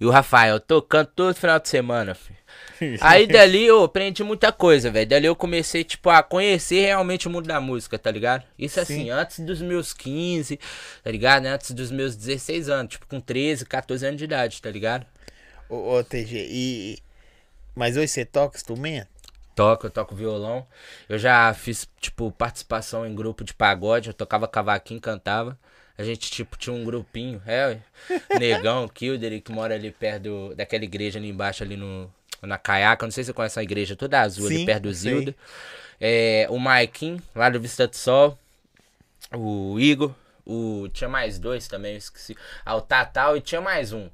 e 0.00 0.06
o 0.06 0.10
Rafael 0.10 0.60
tocando 0.60 1.08
todo 1.08 1.34
final 1.34 1.58
de 1.58 1.68
semana, 1.68 2.14
filho. 2.14 2.38
Aí 3.00 3.26
dali 3.26 3.64
eu 3.64 3.84
aprendi 3.84 4.22
muita 4.22 4.52
coisa, 4.52 4.90
velho. 4.90 5.08
Dali 5.08 5.26
eu 5.26 5.34
comecei, 5.36 5.82
tipo, 5.84 6.10
a 6.10 6.22
conhecer 6.22 6.82
realmente 6.82 7.26
o 7.26 7.30
mundo 7.30 7.46
da 7.46 7.60
música, 7.60 7.98
tá 7.98 8.10
ligado? 8.10 8.44
Isso 8.58 8.78
assim, 8.78 9.04
Sim. 9.04 9.10
antes 9.10 9.40
dos 9.40 9.60
meus 9.62 9.92
15, 9.92 10.58
tá 11.02 11.10
ligado? 11.10 11.46
Antes 11.46 11.70
dos 11.72 11.90
meus 11.90 12.14
16 12.16 12.68
anos, 12.68 12.92
tipo, 12.92 13.06
com 13.06 13.20
13, 13.20 13.64
14 13.66 14.06
anos 14.06 14.18
de 14.18 14.24
idade, 14.24 14.60
tá 14.60 14.70
ligado? 14.70 15.06
Ô, 15.72 15.94
ô, 15.96 16.04
TG, 16.04 16.48
e. 16.50 16.98
Mas 17.74 17.96
hoje 17.96 18.08
você 18.08 18.26
toca 18.26 18.58
instrumento? 18.58 19.08
Toco, 19.56 19.86
eu 19.86 19.90
toco 19.90 20.14
violão. 20.14 20.66
Eu 21.08 21.18
já 21.18 21.54
fiz, 21.54 21.88
tipo, 21.98 22.30
participação 22.30 23.06
em 23.06 23.14
grupo 23.14 23.42
de 23.42 23.54
pagode. 23.54 24.08
Eu 24.08 24.14
tocava 24.14 24.46
cavaquinho, 24.46 25.00
cantava. 25.00 25.58
A 25.96 26.02
gente, 26.02 26.30
tipo, 26.30 26.58
tinha 26.58 26.76
um 26.76 26.84
grupinho. 26.84 27.40
É. 27.46 27.78
Negão, 28.38 28.86
Kilder, 28.86 29.40
que 29.40 29.50
mora 29.50 29.74
ali 29.74 29.90
perto 29.90 30.24
do- 30.24 30.54
daquela 30.54 30.84
igreja 30.84 31.18
ali 31.18 31.30
embaixo, 31.30 31.62
ali 31.62 31.78
no, 31.78 32.12
na 32.42 32.58
Caiaca. 32.58 33.06
Não 33.06 33.10
sei 33.10 33.24
se 33.24 33.28
você 33.28 33.32
conhece 33.32 33.58
a 33.58 33.62
igreja 33.62 33.96
toda 33.96 34.20
azul 34.20 34.48
ali 34.48 34.58
Sim, 34.58 34.66
perto 34.66 34.82
do. 34.82 34.92
Zilda. 34.92 35.34
É, 35.98 36.46
o 36.50 36.58
Maikin, 36.58 37.18
lá 37.34 37.48
do 37.48 37.58
Vista 37.58 37.88
do 37.88 37.96
Sol. 37.96 38.38
O 39.34 39.80
Igor. 39.80 40.14
O... 40.44 40.88
Tinha 40.92 41.08
mais 41.08 41.38
dois 41.38 41.68
também, 41.68 41.92
eu 41.92 41.98
esqueci. 41.98 42.36
Ah, 42.64 42.76
o 42.76 42.80
Tatal 42.80 43.36
e 43.36 43.40
tinha 43.40 43.60
mais 43.60 43.92
um. 43.92 44.10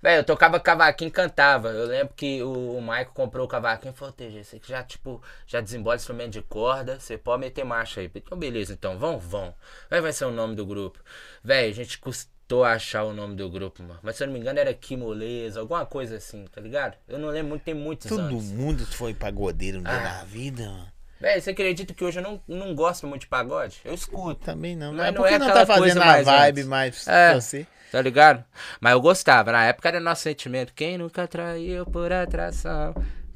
Velho, 0.00 0.20
eu 0.20 0.24
tocava 0.24 0.60
cavaquinho 0.60 1.08
e 1.08 1.12
cantava. 1.12 1.68
Eu 1.70 1.86
lembro 1.86 2.14
que 2.14 2.40
o, 2.42 2.76
o 2.76 2.80
Maico 2.80 3.12
comprou 3.12 3.46
o 3.46 3.48
cavaquinho 3.48 3.92
e 3.92 3.96
falou, 3.96 4.12
TG, 4.12 4.44
você 4.44 4.58
que 4.60 4.68
já, 4.68 4.82
tipo, 4.82 5.20
já 5.46 5.60
desembola 5.60 5.96
instrumento 5.96 6.32
de 6.32 6.42
corda, 6.42 7.00
você 7.00 7.18
pode 7.18 7.40
meter 7.40 7.64
marcha 7.64 8.00
aí. 8.00 8.10
Então, 8.14 8.38
beleza, 8.38 8.72
então, 8.72 8.96
vão, 8.96 9.18
vão. 9.18 9.52
Vai, 9.90 10.00
vai 10.00 10.12
ser 10.12 10.24
o 10.26 10.30
nome 10.30 10.54
do 10.54 10.64
grupo. 10.64 11.00
Velho, 11.42 11.70
a 11.70 11.74
gente 11.74 11.98
custou 11.98 12.62
achar 12.64 13.02
o 13.04 13.12
nome 13.12 13.34
do 13.34 13.50
grupo, 13.50 13.82
mano. 13.82 13.98
Mas 14.00 14.14
se 14.16 14.22
eu 14.22 14.28
não 14.28 14.34
me 14.34 14.40
engano 14.40 14.60
era 14.60 14.72
Kimoleza, 14.72 15.58
alguma 15.60 15.84
coisa 15.84 16.16
assim, 16.16 16.44
tá 16.46 16.60
ligado? 16.60 16.96
Eu 17.08 17.18
não 17.18 17.28
lembro 17.30 17.48
muito, 17.50 17.62
tem 17.64 17.74
muitos 17.74 18.08
Todo 18.08 18.20
anos. 18.20 18.50
mundo 18.52 18.86
foi 18.86 19.12
pagodeiro 19.14 19.80
um 19.80 19.82
dia 19.82 19.92
Ah. 19.92 20.18
na 20.18 20.24
vida, 20.24 20.62
mano. 20.64 20.92
Velho, 21.20 21.42
você 21.42 21.50
acredita 21.50 21.92
que 21.92 22.04
hoje 22.04 22.18
eu 22.18 22.22
não, 22.22 22.40
não 22.46 22.74
gosto 22.74 23.06
muito 23.06 23.22
de 23.22 23.26
pagode? 23.28 23.76
Eu 23.84 23.94
escuto. 23.94 24.44
Também 24.44 24.76
não. 24.76 24.92
Mas 24.92 24.98
Mas 24.98 25.06
não 25.08 25.14
porque 25.14 25.34
é 25.34 25.38
não 25.38 25.46
tá 25.52 25.66
fazendo 25.66 26.00
a 26.02 26.22
vibe 26.22 26.60
antes. 26.60 26.66
mais 26.68 27.08
É. 27.08 27.30
pra 27.30 27.40
você. 27.40 27.66
Tá 27.90 28.02
ligado? 28.02 28.44
Mas 28.80 28.92
eu 28.92 29.00
gostava. 29.00 29.50
Na 29.50 29.64
época 29.64 29.88
era 29.88 29.98
nosso 29.98 30.22
sentimento. 30.22 30.72
Quem 30.74 30.98
nunca 30.98 31.26
traiu 31.26 31.84
por 31.86 32.12
atração? 32.12 32.94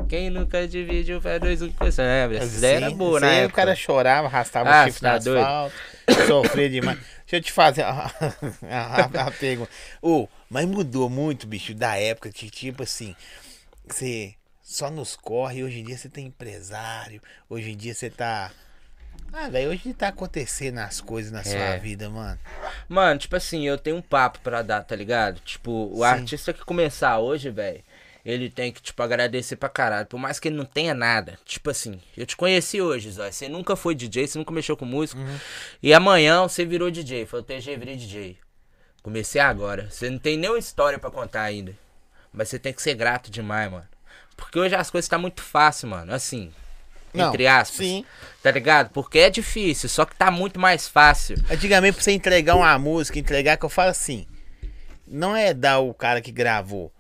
Quem 0.09 0.29
nunca 0.31 0.67
dividiu 0.69 1.21
faz 1.21 1.41
dois 1.41 1.63
um 1.63 1.73
coração. 1.73 2.05
É, 2.05 2.25
essa 2.37 2.59
ideia 2.59 2.77
era 2.77 2.91
boa, 2.91 3.21
né? 3.21 3.41
aí 3.41 3.47
o 3.47 3.51
cara 3.51 3.75
chorava, 3.75 4.27
arrastava 4.27 4.69
Ah, 4.69 4.83
o 4.83 4.85
chifre 4.87 5.01
você 5.01 5.07
tá 5.07 5.15
no 5.19 5.25
doido? 5.25 5.41
asfalto, 5.41 5.75
sofria 6.27 6.69
demais. 6.69 6.99
Deixa 6.99 7.37
eu 7.37 7.41
te 7.41 7.53
fazer 7.53 7.83
a, 7.83 8.11
a- 8.71 9.27
a 9.27 9.31
pergunta. 9.31 9.71
Ô, 10.03 10.29
mas 10.51 10.67
mudou 10.67 11.09
muito, 11.09 11.47
bicho, 11.47 11.73
da 11.73 11.97
época 11.97 12.31
que, 12.31 12.51
tipo 12.51 12.83
assim, 12.83 13.15
você 13.87 14.35
só 14.73 14.91
nos 14.91 15.15
corre, 15.17 15.63
hoje 15.63 15.81
em 15.81 15.85
dia 15.85 15.97
você 15.97 16.09
tem 16.09 16.27
empresário, 16.27 17.21
hoje 17.49 17.71
em 17.73 17.77
dia 17.77 17.95
você 17.95 18.09
tá. 18.11 18.51
Ah, 19.33 19.49
velho, 19.49 19.71
hoje 19.71 19.93
tá 19.95 20.09
acontecendo 20.09 20.79
as 20.79 21.01
coisas 21.01 21.33
na 21.33 21.43
sua 21.43 21.53
É. 21.55 21.79
vida, 21.79 22.09
mano. 22.11 22.39
Mano, 22.89 23.19
tipo 23.19 23.35
assim, 23.37 23.67
eu 23.67 23.79
tenho 23.79 23.97
um 23.97 24.03
papo 24.03 24.41
pra 24.41 24.63
dar, 24.63 24.83
tá 24.85 24.95
ligado? 24.95 25.41
Tipo, 25.41 25.89
o 25.93 25.97
Sim. 25.99 26.05
artista 26.05 26.53
que 26.53 26.65
começar 26.65 27.19
hoje, 27.19 27.49
velho, 27.51 27.83
ele 28.25 28.51
tem 28.51 28.71
que, 28.71 28.81
tipo, 28.83 29.03
agradecer 29.03 29.57
pra 29.57 29.69
caralho. 29.69 30.07
Por 30.07 30.19
mais 30.19 30.39
que 30.39 30.49
ele 30.49 30.57
não 30.57 30.65
tenha 30.67 30.95
nada. 30.95 31.39
Tipo 31.45 31.71
assim, 31.71 32.01
eu 32.17 32.25
te 32.27 32.37
conheci 32.37 32.81
hoje, 32.81 33.11
Zói. 33.11 33.33
Você 33.33 33.49
nunca 33.49 33.75
foi 33.75 33.95
DJ, 33.95 34.27
você 34.27 34.39
nunca 34.39 34.53
mexeu 34.53 34.77
com 34.77 34.85
música. 34.85 35.21
Uhum. 35.21 35.39
E 35.83 35.93
amanhã 35.95 36.43
você 36.43 36.65
virou 36.65 36.91
DJ. 36.91 37.27
Falou, 37.27 37.45
TG, 37.45 37.77
virei 37.77 37.97
DJ. 37.97 38.39
Comecei 39.03 39.41
agora. 39.41 39.91
Você 39.91 40.09
não 40.11 40.19
tem 40.19 40.37
nenhuma 40.37 40.59
história 40.59 40.99
pra 40.99 41.11
contar 41.11 41.43
ainda. 41.43 41.75
Mas 42.33 42.49
você 42.49 42.59
tem 42.59 42.73
que 42.73 42.81
ser 42.83 42.95
grato 42.95 43.31
demais, 43.31 43.71
mano. 43.71 43.89
Porque 44.45 44.59
hoje 44.59 44.75
as 44.75 44.91
coisas 44.91 45.09
tá 45.09 45.19
muito 45.19 45.43
fácil, 45.43 45.89
mano. 45.89 46.13
Assim, 46.13 46.53
Não, 47.15 47.29
entre 47.29 47.47
aspas. 47.47 47.77
sim. 47.87 48.05
Tá 48.43 48.51
ligado? 48.51 48.91
Porque 48.91 49.19
é 49.19 49.31
difícil, 49.31 49.89
só 49.89 50.05
que 50.05 50.15
tá 50.17 50.31
muito 50.31 50.59
mais 50.59 50.89
fácil. 50.89 51.37
Antigamente, 51.51 51.95
pra 51.95 52.03
você 52.05 52.13
entregar 52.13 52.55
uma 52.57 52.79
música, 52.79 53.19
entregar, 53.19 53.57
que 53.57 53.65
eu 53.65 53.69
falo 53.71 53.91
assim, 53.91 54.27
não 55.07 55.35
é 55.37 55.53
dar 55.55 55.79
o 55.79 55.95
cara 55.95 56.21
que 56.21 56.33
gravou. 56.33 56.93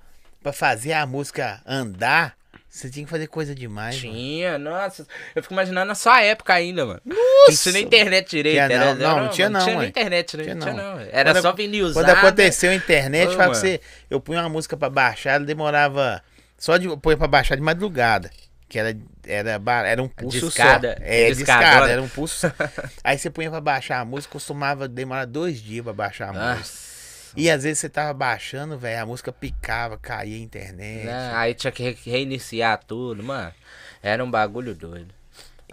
Pra 0.42 0.52
fazer 0.52 0.92
a 0.92 1.06
música 1.06 1.60
andar, 1.66 2.34
você 2.68 2.90
tinha 2.90 3.04
que 3.04 3.10
fazer 3.10 3.26
coisa 3.28 3.54
demais. 3.54 4.02
mano. 4.02 4.16
Tinha, 4.16 4.58
nossa. 4.58 5.06
Eu 5.36 5.42
fico 5.42 5.54
imaginando 5.54 5.86
na 5.86 5.94
sua 5.94 6.20
época 6.22 6.52
ainda, 6.54 6.84
mano. 6.84 7.00
Não 7.04 7.16
tinha 7.54 7.72
nem 7.72 7.84
internet 7.84 8.30
direito. 8.30 8.54
Tinha 8.54 8.64
era- 8.64 8.94
não, 8.94 8.94
não, 8.94 9.22
não 9.24 9.28
tinha 9.30 9.48
não, 9.48 9.60
Não 9.60 9.66
tinha 9.66 9.78
nem 9.78 9.88
internet, 9.88 10.36
né? 10.36 10.42
Tinha 10.42 10.54
Não 10.56 10.62
tinha 10.62 10.74
não. 10.74 10.94
não. 10.96 11.00
Era 11.12 11.32
Quando- 11.32 11.42
só 11.42 11.52
vinil 11.52 11.92
Quando 11.92 12.08
aconteceu 12.10 12.70
a 12.70 12.74
internet, 12.74 13.28
Ô, 13.28 13.36
pra 13.36 13.46
mano. 13.48 13.54
você, 13.54 13.80
eu 14.10 14.20
punha 14.20 14.40
uma 14.40 14.48
música 14.48 14.76
pra 14.76 14.90
baixar, 14.90 15.34
ela 15.34 15.44
demorava. 15.44 16.22
Só 16.62 16.76
de 16.76 16.86
pôr 16.98 17.16
pra 17.16 17.26
baixar 17.26 17.56
de 17.56 17.60
madrugada. 17.60 18.30
Que 18.68 18.78
era, 18.78 18.96
era, 19.26 19.60
era 19.84 20.00
um 20.00 20.06
pulso 20.06 20.46
Discada, 20.46 20.94
só. 20.96 21.04
É, 21.04 21.28
discadona. 21.32 21.64
discada, 21.66 21.90
era 21.90 22.00
um 22.00 22.08
pulso. 22.08 22.52
Aí 23.02 23.18
você 23.18 23.28
punha 23.30 23.50
pra 23.50 23.60
baixar 23.60 23.98
a 23.98 24.04
música, 24.04 24.30
costumava 24.32 24.86
demorar 24.86 25.24
dois 25.24 25.60
dias 25.60 25.82
pra 25.82 25.92
baixar 25.92 26.28
a 26.28 26.32
música. 26.32 26.54
Nossa. 26.54 26.92
E 27.36 27.50
às 27.50 27.64
vezes 27.64 27.80
você 27.80 27.88
tava 27.88 28.14
baixando, 28.14 28.78
velho, 28.78 29.02
a 29.02 29.06
música 29.06 29.32
picava, 29.32 29.98
caía 29.98 30.36
a 30.36 30.38
internet. 30.38 31.04
Né? 31.06 31.32
Aí 31.34 31.52
tinha 31.52 31.72
que 31.72 31.82
re- 31.82 31.98
reiniciar 32.04 32.78
tudo, 32.86 33.24
mano. 33.24 33.52
Era 34.00 34.22
um 34.24 34.30
bagulho 34.30 34.72
doido. 34.72 35.12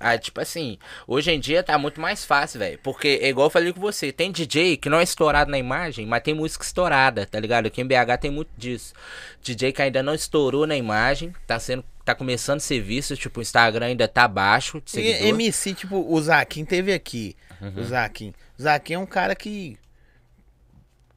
Aí, 0.02 0.18
tipo 0.18 0.40
assim, 0.40 0.78
hoje 1.06 1.30
em 1.32 1.40
dia 1.40 1.62
tá 1.62 1.78
muito 1.78 2.00
mais 2.00 2.24
fácil, 2.24 2.60
velho. 2.60 2.80
Porque, 2.82 3.20
é 3.22 3.28
igual 3.30 3.48
eu 3.48 3.52
falei 3.52 3.74
com 3.74 3.82
você, 3.82 4.12
tem 4.12 4.32
DJ 4.32 4.78
que 4.78 4.90
não 4.90 5.00
é 5.00 5.04
estourado 5.04 5.52
na 5.52 5.58
imagem, 5.58 6.06
mas 6.06 6.24
tem 6.24 6.34
música 6.34 6.64
estourada, 6.64 7.26
tá 7.26 7.40
ligado? 7.40 7.66
Aqui 7.66 7.82
em 7.82 7.86
BH 7.86 8.18
tem 8.22 8.32
muito 8.32 8.50
disso. 8.58 8.94
DJ 9.42 9.74
que 9.74 9.82
ainda 9.82 10.02
não 10.02 10.14
estourou 10.14 10.66
na 10.66 10.78
imagem, 10.78 11.34
tá 11.46 11.60
sendo. 11.60 11.84
tá 12.06 12.16
começando 12.16 12.58
a 12.58 12.62
ser 12.62 12.80
visto, 12.82 13.16
tipo, 13.18 13.40
o 13.40 13.44
Instagram 13.44 13.88
ainda 13.88 14.08
tá 14.08 14.28
baixo 14.28 14.80
de 14.80 14.86
E 14.88 14.92
seguidor. 14.92 15.28
MC, 15.28 15.74
tipo, 15.74 15.98
o 16.12 16.22
Zaquim 16.22 16.64
teve 16.66 16.94
aqui. 16.94 17.36
Uhum. 17.62 17.74
O 17.82 17.84
Zaquim. 17.84 18.34
O 18.58 18.62
Zaquim 18.64 18.94
é 18.94 19.00
um 19.00 19.06
cara 19.06 19.36
que 19.36 19.78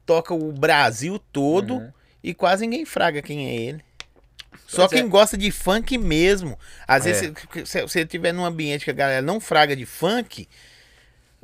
toca 0.05 0.33
o 0.33 0.51
Brasil 0.51 1.17
todo 1.31 1.75
Uhum. 1.75 1.91
e 2.23 2.33
quase 2.33 2.65
ninguém 2.67 2.85
fraga 2.85 3.21
quem 3.21 3.47
é 3.47 3.55
ele. 3.55 3.83
Só 4.67 4.87
Pois 4.87 4.91
quem 4.99 5.07
é. 5.07 5.09
gosta 5.09 5.37
de 5.37 5.51
funk 5.51 5.97
mesmo. 5.97 6.57
Às 6.87 7.05
É. 7.05 7.11
vezes, 7.11 7.33
se- 7.53 7.65
se 7.65 7.81
você 7.81 8.01
estiver 8.01 8.31
num 8.33 8.45
ambiente 8.45 8.85
que 8.85 8.91
a 8.91 8.93
galera 8.93 9.21
não 9.21 9.39
fraga 9.39 9.75
de 9.75 9.85
funk, 9.85 10.47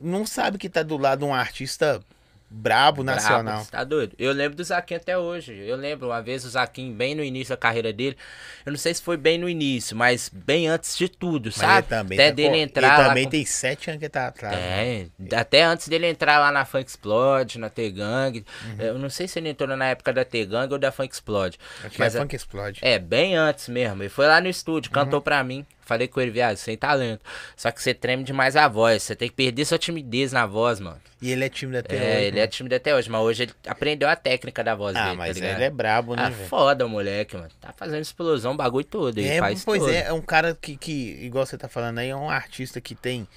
não 0.01 0.25
sabe 0.25 0.57
que 0.57 0.69
tá 0.69 0.81
do 0.83 0.97
lado 0.97 1.25
um 1.25 1.33
artista 1.33 2.01
brabo 2.49 3.03
nacional. 3.03 3.43
Brabo, 3.57 3.69
tá 3.71 3.83
doido? 3.83 4.15
Eu 4.17 4.31
lembro 4.33 4.55
do 4.57 4.63
Zaquim 4.63 4.95
até 4.95 5.17
hoje. 5.17 5.53
Eu 5.55 5.75
lembro 5.75 6.07
uma 6.07 6.21
vez 6.21 6.43
o 6.45 6.49
Zaquim, 6.49 6.91
bem 6.93 7.13
no 7.15 7.23
início 7.23 7.53
da 7.53 7.57
carreira 7.57 7.93
dele. 7.93 8.17
Eu 8.65 8.71
não 8.71 8.77
sei 8.79 8.93
se 8.93 9.01
foi 9.01 9.17
bem 9.17 9.37
no 9.37 9.47
início, 9.47 9.95
mas 9.95 10.29
bem 10.33 10.67
antes 10.67 10.97
de 10.97 11.07
tudo, 11.07 11.51
sabe? 11.51 11.77
ele 11.79 11.87
também, 11.87 12.17
até 12.17 12.29
tá- 12.29 12.35
dele 12.35 12.49
pô, 12.49 12.55
entrar 12.55 12.97
ele 12.99 13.07
também 13.07 13.23
com- 13.25 13.29
tem 13.29 13.45
sete 13.45 13.89
anos 13.89 14.01
que 14.01 14.09
tá 14.09 14.27
atrás. 14.27 14.55
né? 14.55 15.07
É, 15.31 15.35
até 15.35 15.63
antes 15.63 15.87
dele 15.87 16.07
entrar 16.07 16.39
lá 16.39 16.51
na 16.51 16.65
Funk 16.65 16.89
Explode, 16.89 17.59
na 17.59 17.69
T-Gang. 17.69 18.43
Uhum. 18.65 18.75
Eu 18.85 18.97
não 18.99 19.09
sei 19.09 19.27
se 19.27 19.37
ele 19.39 19.49
entrou 19.49 19.75
na 19.75 19.85
época 19.85 20.11
da 20.11 20.25
T-Gang 20.25 20.71
ou 20.73 20.79
da 20.79 20.91
Funk 20.91 21.13
Explode. 21.13 21.59
Acho 21.81 21.89
que 21.91 21.99
Mas 21.99 22.15
é 22.15 22.17
é- 22.17 22.21
funk 22.21 22.35
explode. 22.35 22.79
É, 22.83 22.97
bem 22.99 23.35
antes 23.35 23.67
mesmo. 23.69 24.01
Ele 24.01 24.09
foi 24.09 24.27
lá 24.27 24.41
no 24.41 24.47
estúdio, 24.47 24.89
Uhum. 24.89 24.93
cantou 24.93 25.21
pra 25.21 25.43
mim. 25.43 25.65
Falei 25.89 26.07
com 26.07 26.21
ele, 26.21 26.29
viado, 26.29 26.55
sem 26.55 26.77
talento. 26.77 27.21
Só 27.57 27.71
que 27.71 27.81
você 27.81 27.95
treme 27.95 28.23
demais 28.23 28.55
a 28.55 28.67
voz. 28.67 29.01
Você 29.01 29.15
tem 29.15 29.27
que 29.27 29.33
perder 29.33 29.65
sua 29.65 29.79
timidez 29.79 30.31
na 30.31 30.45
voz, 30.45 30.79
mano. 30.79 31.01
E 31.19 31.31
ele 31.31 31.43
é 31.43 31.49
tímido 31.49 31.79
até 31.79 31.95
é, 31.97 31.99
hoje. 32.17 32.25
ele 32.27 32.39
é 32.39 32.47
tímido 32.47 32.75
até 32.75 32.93
hoje, 32.95 33.09
mas 33.09 33.21
hoje 33.21 33.43
ele 33.43 33.51
aprendeu 33.65 34.07
a 34.07 34.15
técnica 34.15 34.63
da 34.63 34.75
voz 34.75 34.95
Ah, 34.95 35.05
dele. 35.05 35.17
mas 35.17 35.37
tá 35.39 35.45
ele 35.47 35.63
é 35.63 35.69
brabo, 35.71 36.15
né, 36.15 36.27
Ah, 36.27 36.31
foda 36.47 36.85
o 36.85 36.89
moleque, 36.89 37.35
mano. 37.35 37.49
Tá 37.59 37.73
fazendo 37.75 38.01
explosão, 38.03 38.55
bagulho 38.55 38.85
todo. 38.85 39.17
Ele 39.17 39.27
É, 39.27 39.39
faz 39.39 39.65
pois 39.65 39.81
é, 39.87 40.03
é 40.09 40.13
um 40.13 40.21
cara 40.21 40.55
que, 40.61 40.77
que, 40.77 41.17
igual 41.25 41.43
você 41.45 41.57
tá 41.57 41.67
falando 41.67 41.97
aí, 41.97 42.09
é 42.09 42.15
um 42.15 42.29
artista 42.29 42.79
que 42.79 42.93
tem 42.93 43.27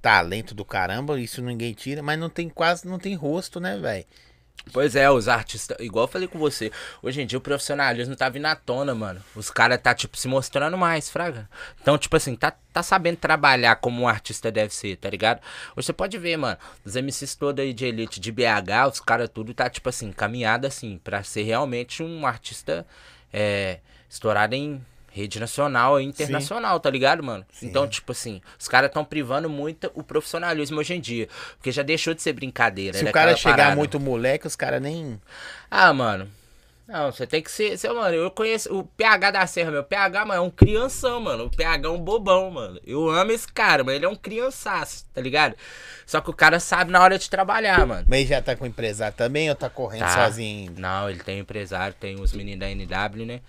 talento 0.00 0.54
do 0.54 0.64
caramba, 0.64 1.20
isso 1.20 1.40
ninguém 1.42 1.72
tira, 1.74 2.02
mas 2.02 2.18
não 2.18 2.28
tem 2.30 2.48
quase, 2.48 2.88
não 2.88 2.98
tem 2.98 3.14
rosto, 3.14 3.60
né, 3.60 3.76
velho? 3.78 4.04
Pois 4.72 4.94
é, 4.94 5.10
os 5.10 5.28
artistas, 5.28 5.76
igual 5.80 6.04
eu 6.04 6.08
falei 6.08 6.28
com 6.28 6.38
você, 6.38 6.70
hoje 7.02 7.20
em 7.20 7.26
dia 7.26 7.36
o 7.36 7.40
profissionalismo 7.40 8.14
tá 8.14 8.28
vindo 8.28 8.46
à 8.46 8.54
tona, 8.54 8.94
mano. 8.94 9.20
Os 9.34 9.50
caras 9.50 9.80
tá, 9.82 9.92
tipo, 9.92 10.16
se 10.16 10.28
mostrando 10.28 10.78
mais, 10.78 11.10
fraga. 11.10 11.48
Então, 11.80 11.98
tipo 11.98 12.16
assim, 12.16 12.36
tá, 12.36 12.52
tá 12.72 12.82
sabendo 12.82 13.16
trabalhar 13.16 13.76
como 13.76 14.02
um 14.02 14.08
artista 14.08 14.52
deve 14.52 14.72
ser, 14.72 14.96
tá 14.96 15.10
ligado? 15.10 15.40
Você 15.74 15.92
pode 15.92 16.16
ver, 16.16 16.36
mano, 16.36 16.56
os 16.84 16.94
MCs 16.94 17.34
todos 17.34 17.62
aí 17.62 17.72
de 17.72 17.86
elite 17.86 18.20
de 18.20 18.30
BH, 18.30 18.88
os 18.90 19.00
caras 19.00 19.28
tudo 19.28 19.52
tá, 19.52 19.68
tipo 19.68 19.88
assim, 19.88 20.12
caminhado 20.12 20.66
assim, 20.66 20.98
pra 21.02 21.22
ser 21.24 21.42
realmente 21.42 22.02
um 22.02 22.24
artista 22.24 22.86
é, 23.32 23.80
estourado 24.08 24.54
em 24.54 24.80
rede 25.12 25.38
nacional 25.38 26.00
e 26.00 26.04
internacional, 26.04 26.80
tá 26.80 26.90
ligado, 26.90 27.22
mano? 27.22 27.44
Então, 27.62 27.86
tipo 27.86 28.12
assim, 28.12 28.40
os 28.58 28.66
caras 28.66 28.90
tão 28.90 29.04
privando 29.04 29.48
muito 29.48 29.90
o 29.94 30.02
profissionalismo 30.02 30.80
hoje 30.80 30.94
em 30.94 31.00
dia. 31.00 31.28
Porque 31.56 31.70
já 31.70 31.82
deixou 31.82 32.14
de 32.14 32.22
ser 32.22 32.32
brincadeira. 32.32 32.94
Se 32.96 33.00
era 33.04 33.10
o 33.10 33.12
cara 33.12 33.36
chegar 33.36 33.56
parada. 33.56 33.76
muito 33.76 34.00
moleque, 34.00 34.46
os 34.46 34.56
caras 34.56 34.80
nem. 34.80 35.20
Ah, 35.70 35.92
mano. 35.92 36.28
Não, 36.88 37.10
você 37.10 37.26
tem 37.26 37.40
que 37.40 37.50
ser, 37.50 37.78
mano, 37.94 38.14
eu 38.14 38.30
conheço 38.30 38.76
o 38.76 38.84
PH 38.84 39.30
da 39.30 39.46
Serra, 39.46 39.70
meu. 39.70 39.84
PH, 39.84 40.26
mano, 40.26 40.42
é 40.42 40.44
um 40.44 40.50
crianção, 40.50 41.20
mano. 41.20 41.44
O 41.44 41.50
PH 41.50 41.88
é 41.88 41.90
um 41.90 41.98
bobão, 41.98 42.50
mano. 42.50 42.78
Eu 42.84 43.08
amo 43.08 43.30
esse 43.32 43.50
cara, 43.50 43.82
mas 43.84 43.94
ele 43.94 44.04
é 44.04 44.08
um 44.08 44.16
criançaço, 44.16 45.06
tá 45.14 45.20
ligado? 45.20 45.54
Só 46.04 46.20
que 46.20 46.28
o 46.28 46.34
cara 46.34 46.58
sabe 46.60 46.90
na 46.90 47.00
hora 47.00 47.18
de 47.18 47.30
trabalhar, 47.30 47.86
mano. 47.86 48.04
Mas 48.08 48.28
já 48.28 48.42
tá 48.42 48.54
com 48.56 48.66
empresário 48.66 49.16
também 49.16 49.48
ou 49.48 49.54
tá 49.56 49.70
correndo 49.70 50.00
Tá. 50.00 50.24
sozinho? 50.26 50.74
Não, 50.76 51.08
ele 51.08 51.20
tem 51.20 51.38
empresário, 51.38 51.94
tem 51.98 52.20
os 52.20 52.32
meninos 52.32 52.60
da 52.60 52.68
NW, 52.70 53.24
né? 53.24 53.40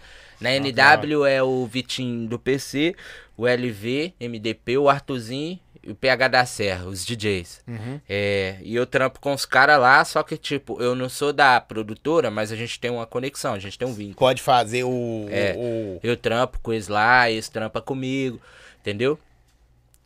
Na 0.42 0.50
Ah, 0.50 0.56
NW 0.56 1.26
é 1.26 1.42
o 1.44 1.66
Vitinho 1.66 2.28
do 2.28 2.38
PC, 2.40 2.96
o 3.38 3.48
LV, 3.48 4.14
MDP, 4.20 4.78
o 4.78 4.90
Artuzinho 4.90 5.60
e 5.84 5.92
o 5.92 5.96
PH 5.96 6.28
da 6.30 6.46
Serra, 6.46 6.86
os 6.86 7.06
DJs. 7.06 7.62
Uhum. 7.68 8.00
É, 8.08 8.58
e 8.62 8.74
eu 8.76 8.86
trampo 8.86 9.20
com 9.20 9.34
os 9.34 9.46
caras 9.46 9.80
lá, 9.80 10.04
só 10.06 10.24
que, 10.24 10.38
tipo, 10.38 10.82
eu 10.82 10.96
não 10.96 11.10
sou 11.10 11.34
da 11.34 11.60
produtora, 11.60 12.32
mas 12.32 12.52
a 12.52 12.56
gente 12.56 12.80
tem 12.80 12.90
uma 12.92 13.06
conexão, 13.06 13.54
a 13.54 13.60
gente 13.60 13.78
tem 13.78 13.88
um 13.88 13.94
vínculo. 13.94 14.16
Pode 14.16 14.42
fazer 14.42 14.84
o. 14.84 15.28
É. 15.30 15.56
o- 15.58 16.00
Eu 16.04 16.16
trampo 16.16 16.60
com 16.62 16.72
eles 16.72 16.88
lá, 16.88 17.30
eles 17.30 17.50
trampam 17.50 17.82
comigo, 17.82 18.40
entendeu? 18.80 19.20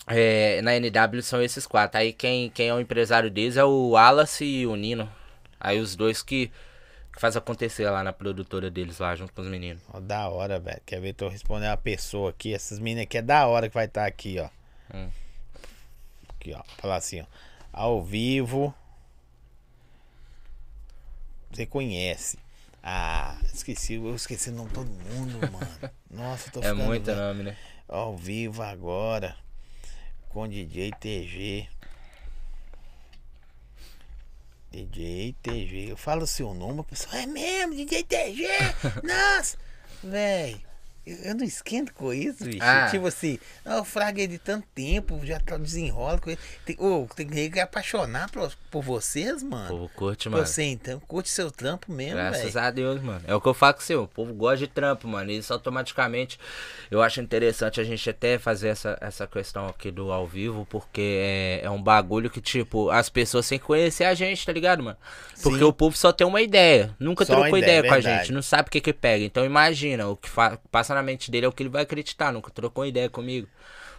É, 0.10 0.62
na 0.62 0.74
NW 0.76 1.22
são 1.22 1.42
esses 1.42 1.68
quatro. 1.68 2.00
Aí 2.00 2.14
quem, 2.14 2.50
quem 2.50 2.70
é 2.70 2.74
o 2.74 2.80
empresário 2.80 3.30
deles 3.30 3.58
é 3.58 3.64
o 3.64 3.90
Wallace 3.90 4.46
e 4.46 4.66
o 4.66 4.76
Nino. 4.76 5.10
Aí 5.60 5.80
os 5.80 5.96
dois 5.96 6.22
que, 6.24 6.50
que 7.18 7.22
faz 7.22 7.36
acontecer 7.36 7.90
lá 7.90 8.04
na 8.04 8.14
produtora 8.14 8.70
deles, 8.70 9.00
lá 9.00 9.16
junto 9.16 9.34
com 9.34 9.42
os 9.42 9.48
meninos. 9.48 9.82
Ó, 9.92 10.00
da 10.00 10.30
hora, 10.30 10.60
velho. 10.60 10.80
Quer 10.86 11.02
ver? 11.02 11.14
Tô 11.14 11.28
respondendo 11.28 11.72
uma 11.72 11.78
pessoa 11.78 12.30
aqui. 12.30 12.54
Essas 12.54 12.78
meninas 12.78 13.06
aqui 13.06 13.18
é 13.18 13.22
da 13.24 13.48
hora 13.48 13.68
que 13.68 13.74
vai 13.74 13.86
estar 13.86 14.06
aqui, 14.06 14.38
ó. 14.40 14.48
Hum. 14.96 15.10
Aqui, 16.30 16.54
ó. 16.54 16.62
Falar 16.78 16.98
assim, 16.98 17.22
ó. 17.22 17.26
Ao 17.74 18.04
vivo. 18.04 18.72
Você 21.52 21.66
conhece. 21.66 22.38
Ah, 22.84 23.36
esqueci. 23.52 23.96
Eu 23.96 24.16
esqueci 24.16 24.50
o 24.52 24.54
nome 24.54 24.70
de 24.70 24.76
todo 24.76 24.88
mundo, 24.88 25.40
mano. 25.52 25.68
Nossa, 26.12 26.52
tô 26.52 26.60
É 26.60 26.64
ficando. 26.70 26.84
muito 26.84 27.06
velho. 27.06 27.18
nome, 27.20 27.44
né? 27.44 27.58
Ao 27.88 28.16
vivo 28.16 28.62
agora. 28.62 29.36
Com 30.30 30.48
DJ 30.48 30.92
TG. 31.00 31.68
DJ 34.72 35.36
TG. 35.42 35.92
Eu 35.92 35.98
falo 35.98 36.28
seu 36.28 36.54
nome, 36.54 36.82
a 36.82 36.84
pessoa, 36.84 37.18
é 37.18 37.26
mesmo, 37.26 37.76
DJ 37.76 38.04
TG? 38.04 38.48
Nossa! 39.04 39.58
Véi, 40.04 40.62
eu 41.24 41.36
não 41.36 41.46
esquento 41.46 41.94
com 41.94 42.14
isso, 42.14 42.44
bicho. 42.44 42.60
Ah. 42.62 42.88
Tipo 42.90 43.08
assim, 43.08 43.40
eu 43.66 43.84
fraguei 43.84 44.28
de 44.28 44.38
tanto 44.38 44.68
tempo, 44.74 45.20
já 45.24 45.40
tá 45.40 45.58
desenrola 45.58 46.20
com 46.20 46.30
ele. 46.30 46.40
Tem, 46.66 46.78
tem 47.16 47.52
que 47.52 47.60
apaixonar 47.60 48.30
por, 48.30 48.52
por 48.70 48.84
vocês, 48.84 49.42
O 49.42 49.46
mano. 49.46 49.70
povo 49.70 49.90
curte, 49.96 50.30
mano. 50.30 50.46
Você 50.46 50.64
então, 50.64 51.00
curte 51.02 51.30
seu 51.30 51.52
trampo 51.52 51.92
mesmo, 51.92 52.16
Graças 52.16 52.54
velho. 52.54 52.66
a 52.66 52.72
Deus, 52.72 53.02
mano. 53.02 53.22
É 53.26 53.34
o 53.34 53.42
que 53.42 53.48
eu 53.48 53.54
falo 53.54 53.76
com 53.76 53.82
você, 53.82 53.96
o 53.96 54.08
povo 54.08 54.34
gosta 54.34 54.58
de 54.58 54.68
trampo, 54.68 55.08
mano. 55.08 55.32
Isso 55.32 55.54
automaticamente 55.54 56.40
eu 56.90 57.02
acho 57.02 57.22
interessante 57.22 57.80
a 57.80 57.84
gente 57.84 58.10
até 58.10 58.38
fazer 58.38 58.70
essa, 58.70 58.98
essa 59.02 59.28
questão 59.28 59.68
aqui 59.68 59.92
do 59.92 60.12
ao 60.12 60.28
vivo, 60.28 60.66
porque 60.70 61.02
é, 61.02 61.62
é 61.64 61.70
um 61.70 61.82
bagulho 61.82 62.30
que, 62.30 62.42
tipo, 62.42 62.90
as 62.90 63.10
pessoas 63.10 63.48
têm 63.48 63.60
que 63.60 63.66
conhecer 63.66 64.04
a 64.04 64.14
gente, 64.14 64.46
tá 64.46 64.52
ligado, 64.52 64.84
mano? 64.84 64.98
Porque 65.42 65.60
Sim. 65.60 65.66
o 65.66 65.74
povo 65.74 65.96
só 65.98 66.12
tem 66.12 66.26
uma 66.26 66.42
ideia. 66.42 66.96
Nunca 67.00 67.26
Só 67.26 67.34
trocou 67.34 67.58
ideia, 67.58 67.80
ideia, 67.80 67.90
com 67.92 67.96
a 67.96 68.02
gente, 68.02 68.32
não 68.32 68.42
sabe 68.42 68.68
o 68.68 68.72
que 68.72 68.82
que 68.82 68.94
pega. 68.94 69.24
Então 69.24 69.46
imagina, 69.46 70.08
o 70.08 70.16
que 70.16 70.30
passa 70.72 70.96
na 70.96 70.97
mente 71.04 71.32
dele 71.32 71.46
é 71.46 71.50
o 71.50 71.52
que 71.52 71.64
ele 71.64 71.70
vai 71.70 71.84
acreditar, 71.84 72.32
nunca 72.32 72.52
trocou 72.52 72.86
ideia 72.86 73.10
comigo. 73.10 73.48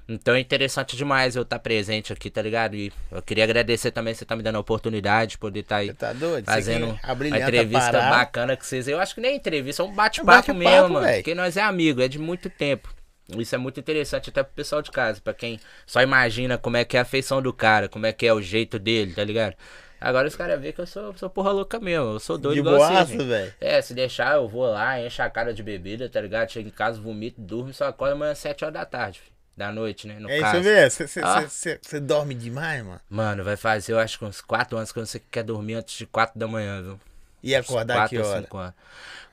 Então 0.09 0.35
é 0.35 0.41
interessante 0.41 0.97
demais 0.97 1.37
eu 1.37 1.43
estar 1.43 1.59
presente 1.59 2.15
aqui, 2.15 2.31
tá 2.31 2.41
ligado? 2.41 2.75
E 2.75 2.91
eu 3.13 3.21
queria 3.21 3.45
agradecer 3.45 3.91
também 3.91 4.15
você 4.15 4.25
tá 4.25 4.35
me 4.35 4.43
dando 4.43 4.57
a 4.57 4.61
oportunidade 4.61 5.33
de 5.33 5.39
poder 5.39 5.61
estar 5.61 5.77
aí 5.77 5.93
tá 5.93 6.15
doido? 6.15 6.47
Você 6.47 6.51
fazendo 6.51 6.87
uma 6.87 7.39
entrevista 7.39 7.93
parada. 7.93 8.17
bacana 8.17 8.57
com 8.57 8.65
vocês. 8.65 8.89
Eu 8.89 8.99
acho 8.99 9.15
que 9.15 9.21
nem 9.21 9.37
entrevista, 9.37 9.83
é 9.83 9.85
um 9.85 9.89
É 9.89 9.93
um 9.93 9.95
bate-papo 9.95 10.27
bate-papo, 10.27 10.59
mesmo, 10.59 10.89
mano. 10.95 11.15
Porque 11.15 11.35
nós 11.35 11.59
é 11.59 11.63
amigo, 11.63 12.01
é 12.01 12.09
de 12.09 12.19
muito 12.19 12.49
tempo. 12.49 12.89
Isso 13.37 13.55
é 13.55 13.59
muito 13.59 13.79
interessante 13.79 14.31
até 14.31 14.43
pro 14.43 14.55
pessoal 14.55 14.81
de 14.81 14.91
casa, 14.91 15.21
pra 15.21 15.35
quem 15.35 15.61
só 15.87 16.01
imagina 16.01 16.57
como 16.57 16.79
é 16.79 16.85
que 16.87 16.97
é 16.97 17.01
a 17.01 17.05
feição 17.05 17.43
do 17.43 17.53
cara, 17.53 17.87
como 17.87 18.07
é 18.07 18.13
que 18.13 18.27
é 18.27 18.33
o 18.33 18.41
jeito 18.41 18.79
dele, 18.79 19.13
tá 19.13 19.23
ligado? 19.23 19.55
Agora 20.01 20.29
os 20.29 20.37
caras 20.37 20.61
veem 20.61 20.73
que 20.73 20.81
eu 20.81 20.87
sou, 20.87 21.17
sou 21.17 21.29
porra 21.29 21.51
louca 21.51 21.81
mesmo, 21.81 22.07
eu 22.13 22.21
sou 22.21 22.39
doido 22.39 22.55
De 22.55 22.61
igual 22.61 22.79
você, 22.81 23.05
gente. 23.13 23.25
velho. 23.25 23.55
É, 23.61 23.81
se 23.83 23.93
deixar, 23.95 24.37
eu 24.37 24.49
vou 24.49 24.67
lá, 24.71 25.01
encho 25.01 25.21
a 25.23 25.29
cara 25.31 25.53
de 25.53 25.63
bebida, 25.63 26.09
tá 26.09 26.21
ligado? 26.21 26.51
Chego 26.51 26.69
em 26.69 26.73
casa, 26.73 27.01
vomito, 27.01 27.41
durmo 27.41 27.71
e 27.71 27.75
só 27.75 27.87
acordo 27.89 28.13
amanhã 28.13 28.33
às 28.33 28.39
7 28.39 28.65
horas 28.65 28.75
da 28.75 28.85
tarde, 28.85 29.21
filho. 29.21 29.33
Da 29.57 29.73
noite, 29.73 30.07
né? 30.07 30.19
No 30.21 30.31
É 30.31 30.39
caso. 30.39 30.59
isso 30.61 30.69
mesmo. 30.69 31.09
Você- 31.49 31.81
Ah. 31.97 31.99
dorme 32.01 32.33
demais, 32.33 32.85
mano? 32.85 33.01
Mano, 33.11 33.43
vai 33.43 33.57
fazer, 33.57 33.93
eu 33.93 33.99
acho 33.99 34.17
que 34.17 34.25
uns 34.25 34.41
4 34.41 34.77
anos 34.77 34.93
que 34.93 35.01
você 35.01 35.19
quer 35.19 35.43
dormir 35.43 35.75
antes 35.75 35.99
de 35.99 36.07
4 36.07 36.39
da 36.39 36.47
manhã, 36.47 36.81
viu? 36.81 37.01
E 37.43 37.55
acordar 37.57 38.09
que 38.09 38.19
hora? 38.19 38.47
horas. 38.53 38.75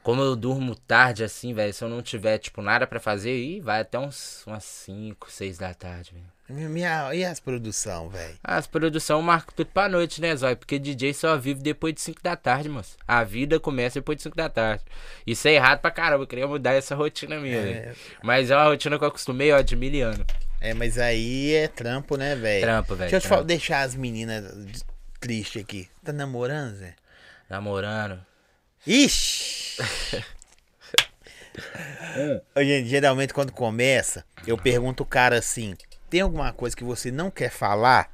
Como 0.02 0.22
eu 0.22 0.36
durmo 0.36 0.76
tarde 0.76 1.24
assim, 1.24 1.54
velho, 1.54 1.74
se 1.74 1.84
eu 1.84 1.90
não 1.90 2.02
tiver, 2.02 2.38
tipo, 2.40 2.62
nada 2.62 2.88
pra 2.88 3.00
fazer, 3.00 3.30
aí 3.30 3.60
vai 3.60 3.82
até 3.82 3.98
uns, 4.00 4.44
umas 4.48 4.64
5, 4.64 5.32
6 5.32 5.58
da 5.60 5.74
tarde, 5.76 6.12
velho. 6.14 6.26
Minha, 6.48 7.14
e 7.16 7.26
as 7.26 7.40
produção, 7.40 8.08
velho? 8.08 8.36
Ah, 8.44 8.58
As 8.58 8.68
produções 8.68 9.24
marcam 9.26 9.52
tudo 9.56 9.68
pra 9.74 9.90
noite, 9.90 10.22
né, 10.22 10.36
Zói? 10.36 10.56
Porque 10.56 10.78
DJ 10.78 11.12
só 11.14 11.36
vive 11.38 11.60
depois 11.64 11.94
de 11.96 12.02
5 12.02 12.22
da 12.22 12.36
tarde, 12.36 12.70
moço. 12.70 12.96
A 13.08 13.24
vida 13.24 13.60
começa 13.60 14.00
depois 14.00 14.18
de 14.18 14.24
5 14.24 14.36
da 14.38 14.48
tarde. 14.48 14.84
Isso 15.26 15.48
é 15.48 15.54
errado 15.54 15.80
pra 15.82 15.90
caramba, 15.90 16.24
eu 16.24 16.28
queria 16.28 16.48
mudar 16.48 16.74
essa 16.74 16.94
rotina 16.94 17.40
minha, 17.40 17.58
É. 17.58 17.62
velho. 17.64 17.96
Mas 18.22 18.52
é 18.52 18.56
uma 18.56 18.66
rotina 18.66 18.96
que 19.00 19.04
eu 19.04 19.08
acostumei, 19.08 19.52
ó, 19.52 19.60
de 19.62 19.76
mil 19.76 20.08
anos. 20.08 20.24
É, 20.62 20.74
mas 20.76 21.00
aí 21.00 21.52
é 21.54 21.68
trampo, 21.68 22.16
né, 22.16 22.36
velho? 22.36 22.62
Trampo, 22.62 22.90
velho, 22.96 23.10
Deixa 23.10 23.16
eu 23.16 23.22
te 23.22 23.28
falar, 23.28 23.44
deixar 23.44 23.82
as 23.82 23.96
meninas 23.96 24.86
tristes 25.20 25.64
aqui. 25.64 25.90
Tá 26.04 26.14
namorando, 26.14 26.76
Zé? 26.76 26.94
Namorando. 27.50 28.24
Ixi! 28.86 29.82
Gente, 32.58 32.88
geralmente 32.90 33.34
quando 33.34 33.52
começa, 33.52 34.24
eu 34.46 34.58
pergunto 34.58 35.04
o 35.04 35.06
cara 35.06 35.38
assim: 35.40 35.76
tem 36.16 36.22
alguma 36.22 36.54
coisa 36.54 36.74
que 36.74 36.84
você 36.84 37.12
não 37.12 37.30
quer 37.30 37.50
falar? 37.52 38.10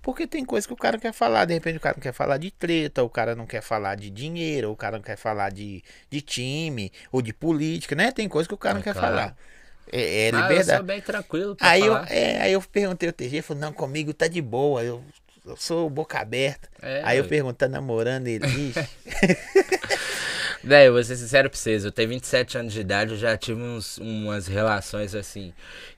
Porque 0.00 0.26
tem 0.26 0.42
coisa 0.42 0.66
que 0.66 0.72
o 0.72 0.76
cara 0.76 0.96
não 0.96 1.00
quer 1.02 1.12
falar. 1.12 1.44
De 1.44 1.52
repente 1.52 1.76
o 1.76 1.80
cara 1.80 1.96
não 1.96 2.02
quer 2.02 2.14
falar 2.14 2.38
de 2.38 2.50
treta, 2.50 3.02
o 3.02 3.10
cara 3.10 3.34
não 3.36 3.44
quer 3.46 3.60
falar 3.60 3.94
de 3.96 4.08
dinheiro, 4.08 4.70
o 4.70 4.76
cara 4.76 4.96
não 4.96 5.02
quer 5.04 5.16
falar 5.16 5.50
de, 5.50 5.82
de 6.10 6.20
time 6.22 6.90
ou 7.12 7.20
de 7.20 7.34
política, 7.34 7.94
né? 7.94 8.10
Tem 8.10 8.26
coisa 8.26 8.48
que 8.48 8.54
o 8.54 8.58
cara 8.58 8.76
não 8.76 8.80
É 8.80 8.82
quer 8.82 8.94
claro. 8.94 9.00
falar. 9.00 9.36
É, 9.92 10.28
é 10.28 10.30
Ah, 10.30 10.52
eu 10.54 10.62
liberdade. 10.62 10.80
sou 10.80 10.82
bem 10.84 11.00
tranquilo 11.02 11.56
pra 11.56 11.70
Aí 11.70 11.84
eu, 11.86 11.94
falar. 11.94 12.06
é, 12.06 12.40
aí 12.42 12.52
eu 12.52 12.62
perguntei 12.62 13.08
ao 13.08 13.12
TG, 13.12 13.42
falou, 13.42 13.60
não, 13.60 13.72
comigo 13.72 14.14
tá 14.14 14.28
de 14.28 14.42
boa, 14.42 14.82
eu, 14.84 15.02
eu 15.46 15.56
sou 15.56 15.90
boca 15.90 16.18
aberta. 16.20 16.68
É, 16.82 17.02
aí 17.02 17.18
eu 17.18 17.24
pergunto, 17.24 17.54
tá 17.58 17.68
namorando 17.68 18.28
ele? 18.28 18.46
Véi, 20.62 20.86
eu 20.88 20.92
vou 20.92 21.02
ser 21.04 21.16
sincero 21.16 21.48
pra 21.50 21.58
vocês, 21.58 21.84
eu 21.84 21.92
tenho 21.92 22.08
27 22.08 22.58
anos 22.58 22.72
de 22.72 22.80
idade, 22.80 23.12
eu 23.12 23.16
já 23.18 23.36
tive 23.36 23.60
uns, 23.60 23.98
umas 23.98 24.46
relações 24.46 25.14
assim, 25.14 25.52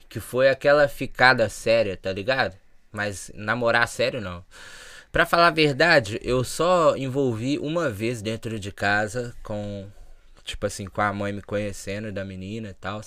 que 0.08 0.20
foi 0.20 0.48
aquela 0.48 0.88
ficada 0.88 1.48
séria, 1.48 1.96
tá 1.96 2.12
ligado? 2.12 2.56
Mas 2.92 3.30
namorar 3.34 3.86
sério 3.86 4.20
não. 4.20 4.44
Pra 5.10 5.26
falar 5.26 5.48
a 5.48 5.50
verdade, 5.50 6.20
eu 6.22 6.44
só 6.44 6.96
envolvi 6.96 7.58
uma 7.58 7.88
vez 7.88 8.20
dentro 8.20 8.58
de 8.60 8.70
casa 8.70 9.34
com, 9.42 9.86
tipo 10.44 10.66
assim, 10.66 10.86
com 10.86 11.00
a 11.00 11.12
mãe 11.12 11.32
me 11.32 11.42
conhecendo 11.42 12.12
da 12.12 12.24
menina 12.24 12.70
e 12.70 12.74
tal. 12.74 13.00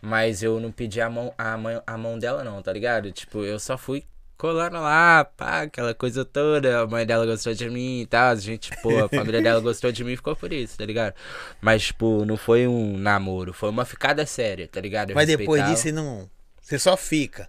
Mas 0.00 0.42
eu 0.42 0.60
não 0.60 0.70
pedi 0.70 1.00
a 1.00 1.10
mão, 1.10 1.34
a, 1.36 1.56
mãe, 1.56 1.80
a 1.86 1.98
mão 1.98 2.18
dela 2.18 2.44
não, 2.44 2.62
tá 2.62 2.72
ligado? 2.72 3.10
Tipo, 3.10 3.44
eu 3.44 3.58
só 3.58 3.76
fui 3.76 4.04
colando 4.44 4.76
lá, 4.76 5.24
pá, 5.24 5.62
aquela 5.62 5.94
coisa 5.94 6.22
toda. 6.22 6.82
A 6.82 6.86
mãe 6.86 7.06
dela 7.06 7.24
gostou 7.24 7.54
de 7.54 7.70
mim 7.70 8.02
e 8.02 8.06
tal. 8.06 8.32
A 8.32 8.34
gente, 8.34 8.70
pô, 8.82 9.02
a 9.02 9.08
família 9.08 9.40
dela 9.40 9.58
gostou 9.58 9.90
de 9.90 10.04
mim 10.04 10.12
e 10.12 10.16
ficou 10.16 10.36
por 10.36 10.52
isso, 10.52 10.76
tá 10.76 10.84
ligado? 10.84 11.14
Mas, 11.62 11.84
tipo, 11.86 12.26
não 12.26 12.36
foi 12.36 12.66
um 12.66 12.98
namoro, 12.98 13.54
foi 13.54 13.70
uma 13.70 13.86
ficada 13.86 14.26
séria, 14.26 14.68
tá 14.68 14.82
ligado? 14.82 15.10
Eu 15.10 15.14
mas 15.14 15.26
depois 15.26 15.64
disso 15.64 15.84
você 15.84 15.92
não. 15.92 16.28
Você 16.60 16.78
só 16.78 16.94
fica. 16.94 17.48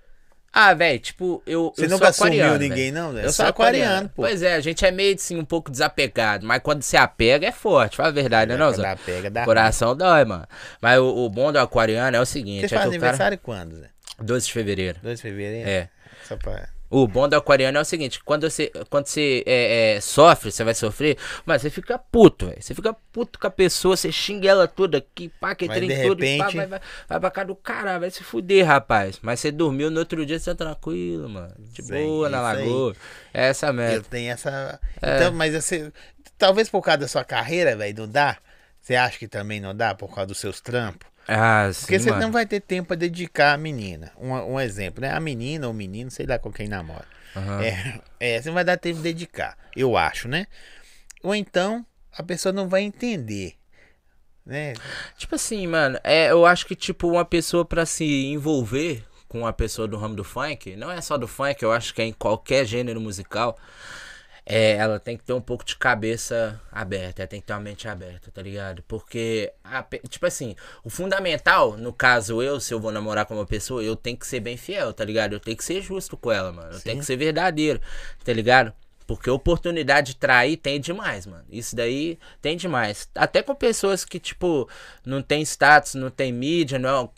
Ah, 0.54 0.74
velho, 0.74 0.98
tipo, 0.98 1.44
eu. 1.46 1.74
Você 1.76 1.84
eu 1.84 1.90
nunca 1.90 2.14
sou 2.14 2.28
assumiu 2.28 2.58
ninguém, 2.58 2.94
velho. 2.94 2.94
não, 2.94 3.12
né? 3.12 3.24
Eu 3.24 3.26
Eu 3.26 3.34
sou 3.34 3.46
aquariano, 3.46 3.88
aquariano, 3.88 4.10
pô. 4.16 4.22
Pois 4.22 4.42
é, 4.42 4.56
a 4.56 4.62
gente 4.62 4.86
é 4.86 4.92
meio 4.92 5.14
assim, 5.14 5.38
um 5.38 5.44
pouco 5.44 5.70
desapegado. 5.70 6.48
Mas 6.48 6.62
quando 6.62 6.82
se 6.82 6.96
apega 6.96 7.46
é 7.46 7.52
forte, 7.52 7.98
fala 7.98 8.08
a 8.08 8.12
verdade, 8.14 8.54
né, 8.54 8.58
não, 8.58 8.72
Zé? 8.72 8.82
dá 8.82 8.96
pega, 8.96 9.30
dá. 9.30 9.44
Coração 9.44 9.94
dói, 9.98 10.24
mano. 10.24 10.48
Mas 10.80 10.98
o, 10.98 11.26
o 11.26 11.30
bom 11.30 11.52
do 11.52 11.60
aquariano 11.60 12.16
é 12.16 12.22
o 12.22 12.26
seguinte: 12.26 12.62
Você 12.70 12.74
é 12.74 12.78
faz 12.78 12.84
que 12.84 12.88
o 12.88 12.92
cara. 12.92 13.08
aniversário 13.10 13.38
quando, 13.38 13.76
Zé? 13.76 13.90
12 14.18 14.46
de 14.46 14.54
fevereiro. 14.54 14.98
2 15.04 15.18
de 15.18 15.22
fevereiro? 15.22 15.70
É. 15.70 15.90
Só 16.26 16.38
pra. 16.38 16.70
O 16.90 17.08
bom 17.08 17.28
do 17.28 17.36
aquariano 17.36 17.78
é 17.78 17.82
o 17.82 17.86
seguinte, 17.86 18.24
quando 18.24 18.50
você, 18.50 18.72
quando 18.90 19.08
você 19.08 19.44
é, 19.46 19.96
é, 19.96 20.02
sofre, 20.02 20.52
você 20.52 20.64
vai 20.64 20.74
sofrer, 20.76 21.18
mas 21.46 21.62
você 21.62 21.70
fica 21.70 21.98
puto, 21.98 22.46
velho. 22.48 22.62
Você 22.62 22.76
fica 22.76 22.94
puto 23.12 23.40
com 23.40 23.48
a 23.48 23.50
pessoa, 23.50 23.98
você 23.98 24.12
xinga 24.12 24.48
ela 24.50 24.68
toda 24.68 25.00
aqui, 25.00 25.30
pá, 25.40 25.56
que 25.56 25.66
Mas 25.68 25.78
trem 25.78 25.90
de 25.90 26.02
tudo, 26.04 26.24
e 26.24 26.38
pá, 26.38 26.44
repente- 26.46 26.58
vai, 26.58 26.68
vai, 26.68 26.82
vai 27.10 27.20
pra 27.20 27.32
casa 27.32 27.48
do 27.48 27.56
cara, 27.56 27.98
vai 28.00 28.12
se 28.12 28.24
fuder, 28.24 28.66
rapaz. 28.66 29.18
Mas 29.22 29.40
você 29.40 29.52
dormiu 29.52 29.90
no 29.90 30.00
outro 30.00 30.24
dia, 30.26 30.38
você 30.38 30.54
tá 30.54 30.66
tranquilo, 30.66 31.28
mano. 31.28 31.54
De 31.58 31.82
Isso 31.82 31.94
aí, 31.94 32.04
boa 32.06 32.30
na 32.30 32.38
isso 32.38 32.48
aí. 32.48 32.68
lagoa. 32.70 32.96
É 33.34 33.46
essa 33.48 33.68
Eu 33.68 33.74
merda. 33.74 34.06
tenho 34.10 34.32
essa. 34.32 34.80
É. 35.02 35.16
Então, 35.18 35.32
mas 35.34 35.54
você. 35.56 35.92
Talvez 36.38 36.70
por 36.70 36.82
causa 36.82 37.00
da 37.00 37.08
sua 37.08 37.24
carreira, 37.24 37.76
velho, 37.76 37.98
não 38.00 38.08
dá? 38.08 38.38
Você 38.80 38.96
acha 38.96 39.18
que 39.18 39.28
também 39.28 39.60
não 39.60 39.74
dá 39.76 39.96
por 39.96 40.14
causa 40.14 40.28
dos 40.28 40.38
seus 40.38 40.62
trampos? 40.62 41.08
Ah, 41.28 41.72
Porque 41.80 42.00
sim, 42.00 42.00
você 42.00 42.10
mano. 42.10 42.22
não 42.22 42.32
vai 42.32 42.46
ter 42.46 42.62
tempo 42.62 42.88
pra 42.90 42.96
dedicar 42.98 43.54
a 43.54 43.58
menina. 43.58 44.12
Um, 44.18 44.32
um 44.34 44.60
exemplo, 44.60 45.02
né? 45.02 45.12
A 45.12 45.20
menina 45.20 45.68
ou 45.68 45.74
o 45.74 45.76
menino, 45.76 46.10
sei 46.12 46.26
lá 46.26 46.40
com 46.40 46.52
quem 46.52 46.68
namora. 46.68 47.06
Aham. 47.36 47.62
É, 47.62 48.02
é, 48.20 48.42
você 48.42 48.50
não 48.50 48.56
vai 48.56 48.64
dar 48.64 48.78
tempo 48.78 48.98
de 48.98 49.04
dedicar, 49.04 49.58
eu 49.76 49.98
acho, 49.98 50.28
né? 50.28 50.48
Ou 51.24 51.36
então 51.36 51.86
a 52.18 52.24
pessoa 52.24 52.54
não 52.54 52.70
vai 52.70 52.82
entender. 52.84 53.56
né? 54.46 54.74
Tipo 55.18 55.36
assim, 55.36 55.68
mano, 55.68 56.00
é, 56.04 56.32
eu 56.32 56.46
acho 56.46 56.66
que, 56.66 56.76
tipo, 56.76 57.08
uma 57.10 57.26
pessoa 57.26 57.66
pra 57.66 57.86
se 57.86 58.06
envolver 58.28 59.04
com 59.28 59.40
uma 59.40 59.54
pessoa 59.54 59.88
do 59.88 59.98
ramo 59.98 60.16
do 60.16 60.24
funk, 60.24 60.76
não 60.76 60.92
é 60.92 61.02
só 61.02 61.18
do 61.18 61.28
funk, 61.28 61.62
eu 61.64 61.72
acho 61.72 61.94
que 61.94 62.02
é 62.02 62.06
em 62.06 62.14
qualquer 62.14 62.66
gênero 62.66 63.02
musical, 63.02 63.58
é, 64.46 64.74
ela 64.74 65.00
tem 65.00 65.18
que 65.18 65.24
ter 65.24 65.34
um 65.34 65.42
pouco 65.42 65.66
de 65.66 65.76
cabeça 65.76 66.62
aberta, 66.72 67.24
ela 67.24 67.28
tem 67.28 67.42
que 67.42 67.48
ter 67.48 67.54
uma 67.54 67.60
mente 67.60 67.88
aberta, 67.88 68.30
tá 68.32 68.42
ligado? 68.42 68.84
Porque, 68.88 69.52
a 69.64 69.84
tipo 70.08 70.26
assim, 70.26 70.56
o 70.84 70.90
fundamental, 70.90 71.76
no 71.76 71.92
caso 71.92 72.42
eu, 72.42 72.60
se 72.60 72.74
eu 72.74 72.80
vou 72.80 72.92
namorar 72.92 73.26
com 73.26 73.34
uma 73.34 73.46
pessoa, 73.46 73.82
eu 73.84 73.96
tenho 73.96 74.18
que 74.18 74.28
ser 74.28 74.40
bem 74.40 74.56
fiel, 74.56 74.94
tá 74.94 75.04
ligado? 75.04 75.34
Eu 75.34 75.40
tenho 75.40 75.58
que 75.58 75.64
ser 75.64 75.82
justo 75.82 76.16
com 76.16 76.32
ela, 76.32 76.52
mano. 76.52 76.74
Eu 76.74 76.82
tenho 76.82 77.00
que 77.00 77.06
ser 77.06 77.18
verdadeiro, 77.18 77.82
tá 78.24 78.32
ligado? 78.34 78.72
Porque 79.08 79.30
oportunidade 79.30 80.14
de 80.14 80.20
trair 80.20 80.58
tem 80.58 80.80
demais, 80.80 81.26
mano. 81.26 81.46
Isso 81.50 81.76
daí 81.76 82.18
tem 82.42 82.58
demais. 82.58 83.08
Até 83.16 83.42
com 83.42 83.54
pessoas 83.54 84.06
que, 84.06 84.20
tipo, 84.20 84.70
não 85.06 85.22
tem 85.22 85.42
status, 85.44 85.96
não 85.96 86.10
tem 86.10 86.32
mídia, 86.32 86.80
não 86.80 87.12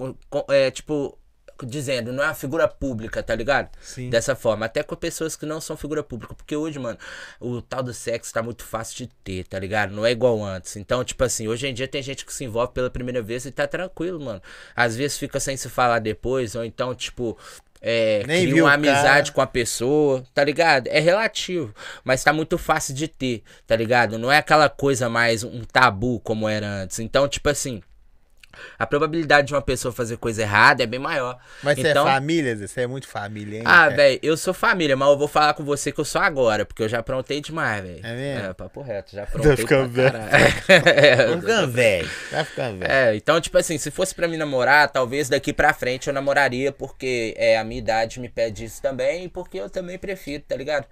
é, 0.50 0.68
é 0.68 0.72
tipo, 0.72 1.18
dizendo, 1.66 2.12
não 2.14 2.24
é 2.24 2.28
uma 2.28 2.34
figura 2.34 2.68
pública, 2.68 3.22
tá 3.24 3.36
ligado? 3.36 3.70
Sim. 3.82 4.10
Dessa 4.10 4.36
forma. 4.36 4.66
Até 4.66 4.84
com 4.84 4.96
pessoas 4.96 5.36
que 5.36 5.46
não 5.46 5.60
são 5.60 5.76
figura 5.78 6.04
pública. 6.04 6.34
Porque 6.34 6.56
hoje, 6.56 6.80
mano, 6.80 6.98
o 7.40 7.62
tal 7.62 7.82
do 7.84 7.94
sexo 7.94 8.34
tá 8.34 8.42
muito 8.44 8.64
fácil 8.64 8.98
de 8.98 9.08
ter, 9.24 9.46
tá 9.48 9.60
ligado? 9.60 9.92
Não 9.94 10.06
é 10.06 10.12
igual 10.12 10.44
antes. 10.44 10.76
Então, 10.76 11.04
tipo 11.04 11.24
assim, 11.24 11.48
hoje 11.48 11.68
em 11.68 11.74
dia 11.74 11.88
tem 11.88 12.02
gente 12.02 12.26
que 12.26 12.34
se 12.34 12.44
envolve 12.44 12.74
pela 12.74 12.90
primeira 12.90 13.22
vez 13.22 13.46
e 13.46 13.52
tá 13.52 13.68
tranquilo, 13.68 14.20
mano. 14.20 14.42
Às 14.76 14.96
vezes 14.96 15.18
fica 15.18 15.40
sem 15.40 15.56
se 15.58 15.70
falar 15.70 16.00
depois, 16.00 16.56
ou 16.56 16.64
então, 16.64 16.94
tipo. 16.94 17.38
É, 17.80 18.24
Nem 18.26 18.50
cria 18.50 18.64
uma 18.64 18.76
o 18.76 18.82
cara. 18.82 18.92
amizade 18.92 19.32
com 19.32 19.40
a 19.40 19.46
pessoa, 19.46 20.24
tá 20.34 20.44
ligado? 20.44 20.88
É 20.88 21.00
relativo, 21.00 21.72
mas 22.04 22.24
tá 22.24 22.34
muito 22.34 22.58
fácil 22.58 22.94
de 22.96 23.08
ter, 23.08 23.44
tá 23.68 23.76
ligado? 23.76 24.18
Não 24.18 24.32
é 24.32 24.40
aquela 24.40 24.68
coisa 24.68 25.08
mais 25.08 25.44
um 25.44 25.62
tabu 25.64 26.20
como 26.22 26.50
era 26.50 26.68
antes. 26.68 26.98
Então, 26.98 27.28
tipo 27.28 27.48
assim, 27.50 27.84
a 28.78 28.86
probabilidade 28.86 29.48
de 29.48 29.54
uma 29.54 29.62
pessoa 29.62 29.92
fazer 29.92 30.18
coisa 30.18 30.42
errada 30.42 30.84
é 30.84 30.86
bem 30.86 31.00
maior. 31.00 31.38
Mas 31.64 31.80
você 31.80 31.90
então, 31.90 32.08
é 32.08 32.14
família, 32.14 32.56
Zé? 32.56 32.68
Você 32.68 32.82
é 32.82 32.88
muito 32.88 33.08
família, 33.08 33.58
hein? 33.58 33.64
ah, 33.66 33.72
cara? 33.72 33.96
velho, 33.96 34.20
eu 34.22 34.38
sou 34.38 34.54
família, 34.54 34.96
mas 34.96 35.08
eu 35.10 35.18
vou 35.18 35.28
falar 35.28 35.54
com 35.54 35.64
você 35.64 35.92
que 35.92 36.00
eu 36.00 36.06
sou 36.06 36.22
agora, 36.22 36.66
porque 36.66 36.84
eu 36.84 36.90
já 36.90 37.00
aprontei 37.00 37.42
demais, 37.42 37.84
velho. 37.84 38.00
É 38.04 38.16
mesmo? 38.16 38.50
É, 38.50 38.54
papo 38.54 38.82
reto, 38.82 39.12
já 39.14 39.24
aprontei 39.24 39.56
ficando 39.58 39.90
pra 39.94 40.10
velho. 40.10 40.28
É, 40.98 41.16
Tá 41.28 41.40
ficando 41.40 41.72
velho. 41.72 42.10
Tá 42.32 42.46
ficando 42.46 42.80
velho. 42.80 42.92
é, 42.92 43.16
então, 43.16 43.40
tipo 43.42 43.58
assim, 43.58 43.78
se 43.78 43.92
fosse 43.92 44.14
pra 44.14 44.28
mim 44.28 44.38
namorar, 44.38 44.90
talvez 44.90 45.30
daqui 45.30 45.54
pra 45.54 45.74
frente 45.74 46.08
eu 46.08 46.14
namoraria, 46.14 46.72
porque 46.72 47.34
é, 47.38 47.58
a 47.58 47.64
minha 47.64 47.80
idade 47.80 48.20
me 48.20 48.30
pede 48.30 48.66
isso 48.66 48.82
também, 48.82 49.26
e 49.26 49.30
porque 49.30 49.60
eu 49.60 49.70
também 49.70 49.98
prefiro, 49.98 50.44
tá 50.48 50.56
ligado? 50.56 50.86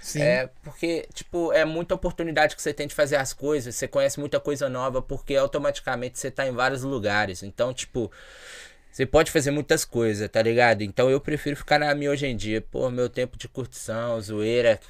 Sim. 0.00 0.22
É, 0.22 0.48
porque, 0.62 1.06
tipo, 1.12 1.52
é 1.52 1.64
muita 1.64 1.94
oportunidade 1.94 2.56
que 2.56 2.62
você 2.62 2.72
tem 2.72 2.86
de 2.86 2.94
fazer 2.94 3.16
as 3.16 3.32
coisas, 3.32 3.74
você 3.74 3.86
conhece 3.86 4.18
muita 4.18 4.40
coisa 4.40 4.68
nova, 4.68 5.02
porque 5.02 5.36
automaticamente 5.36 6.18
você 6.18 6.30
tá 6.30 6.46
em 6.46 6.52
vários 6.52 6.82
lugares. 6.82 7.42
Então, 7.42 7.72
tipo, 7.74 8.10
você 8.90 9.06
pode 9.06 9.30
fazer 9.30 9.50
muitas 9.50 9.84
coisas, 9.84 10.28
tá 10.28 10.42
ligado? 10.42 10.82
Então 10.82 11.08
eu 11.10 11.20
prefiro 11.20 11.56
ficar 11.56 11.78
na 11.78 11.94
minha 11.94 12.10
hoje 12.10 12.26
em 12.26 12.36
dia. 12.36 12.60
Pô, 12.60 12.90
meu 12.90 13.08
tempo 13.08 13.36
de 13.38 13.46
curtição, 13.46 14.20
zoeira, 14.20 14.80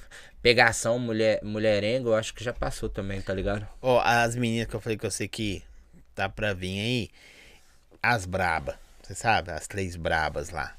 pegação, 0.40 0.98
mulher, 0.98 1.40
mulherengo, 1.42 2.10
eu 2.10 2.14
acho 2.14 2.32
que 2.32 2.42
já 2.42 2.52
passou 2.52 2.88
também, 2.88 3.20
tá 3.20 3.34
ligado? 3.34 3.66
Ó, 3.82 4.00
as 4.00 4.34
meninas 4.36 4.68
que 4.68 4.74
eu 4.74 4.80
falei 4.80 4.96
que 4.96 5.06
eu 5.06 5.10
sei 5.10 5.28
que 5.28 5.62
tá 6.14 6.28
pra 6.28 6.54
vir 6.54 6.80
aí, 6.80 7.10
as 8.02 8.24
braba. 8.24 8.78
Você 9.02 9.14
sabe? 9.14 9.50
As 9.50 9.66
três 9.66 9.96
brabas 9.96 10.50
lá. 10.50 10.74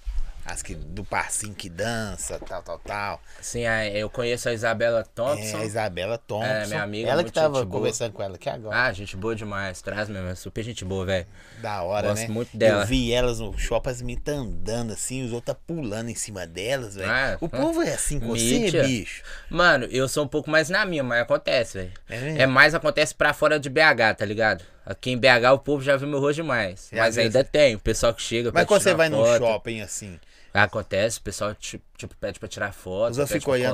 As 0.45 0.61
que 0.61 0.73
do 0.76 1.03
passinho 1.03 1.53
que 1.53 1.69
dança, 1.69 2.39
tal, 2.39 2.63
tal, 2.63 2.80
tal. 2.80 3.22
A- 3.68 3.88
eu 3.88 4.09
conheço 4.09 4.49
a 4.49 4.53
Isabela 4.53 5.03
Thompson. 5.03 5.57
É, 5.57 5.61
a 5.61 5.65
Isabela 5.65 6.18
Thompson. 6.18 6.45
É, 6.47 6.68
minha 6.68 6.84
amiga, 6.84 7.09
Ela 7.09 7.23
que 7.23 7.31
tava 7.31 7.65
conversando 7.65 8.11
com 8.11 8.23
ela 8.23 8.35
aqui 8.35 8.49
agora. 8.49 8.76
Ah, 8.76 8.91
gente 8.91 9.15
boa 9.15 9.35
demais, 9.35 9.81
traz 9.81 10.09
mesmo, 10.09 10.27
é 10.27 10.35
super 10.35 10.63
gente 10.63 10.84
boa, 10.84 11.05
velho. 11.05 11.27
da 11.61 11.84
hora, 11.84 12.09
gosto 12.09 12.23
né? 12.23 12.27
muito 12.27 12.57
dela. 12.57 12.81
Eu 12.81 12.88
vi 12.88 13.13
elas 13.13 13.39
no 13.39 13.57
shopping, 13.57 13.89
as 13.89 14.01
meninas 14.01 14.23
tá 14.23 14.31
andando 14.31 14.93
assim, 14.93 15.23
os 15.23 15.31
outros 15.31 15.55
tá 15.55 15.61
pulando 15.68 16.09
em 16.09 16.15
cima 16.15 16.47
delas, 16.47 16.95
velho. 16.95 17.11
Ah, 17.11 17.38
o 17.39 17.45
ah. 17.45 17.49
povo 17.49 17.81
é 17.81 17.93
assim 17.93 18.19
com 18.19 18.27
você, 18.27 18.59
Mídia. 18.59 18.84
bicho. 18.84 19.23
Mano, 19.49 19.85
eu 19.85 20.07
sou 20.07 20.23
um 20.23 20.27
pouco 20.27 20.49
mais 20.49 20.69
na 20.69 20.85
minha, 20.85 21.03
mas 21.03 21.22
acontece, 21.22 21.77
velho. 21.77 21.91
É? 22.09 22.43
É 22.43 22.47
mais 22.47 22.73
acontece 22.73 23.13
pra 23.13 23.34
fora 23.34 23.59
de 23.59 23.69
BH, 23.69 24.15
tá 24.18 24.26
ligado? 24.26 24.63
Aqui 24.85 25.11
em 25.11 25.18
BH 25.18 25.53
o 25.53 25.59
povo 25.59 25.84
já 25.84 25.95
viu 25.95 26.07
meu 26.07 26.19
rosto 26.19 26.41
demais. 26.41 26.89
E 26.91 26.95
mas 26.95 27.18
ainda 27.18 27.43
tem, 27.43 27.76
o 27.76 27.80
pessoal 27.80 28.13
que 28.13 28.22
chega 28.22 28.51
Mas 28.53 28.65
quando 28.65 28.81
você 28.81 28.95
vai 28.95 29.09
num 29.09 29.23
foto. 29.23 29.38
shopping 29.38 29.81
assim, 29.81 30.19
Acontece, 30.53 31.19
o 31.19 31.21
pessoal 31.21 31.55
tipo, 31.55 31.83
tipo, 31.95 32.13
pede 32.17 32.37
pra 32.37 32.49
tirar 32.49 32.73
foto. 32.73 33.11
os 33.11 33.19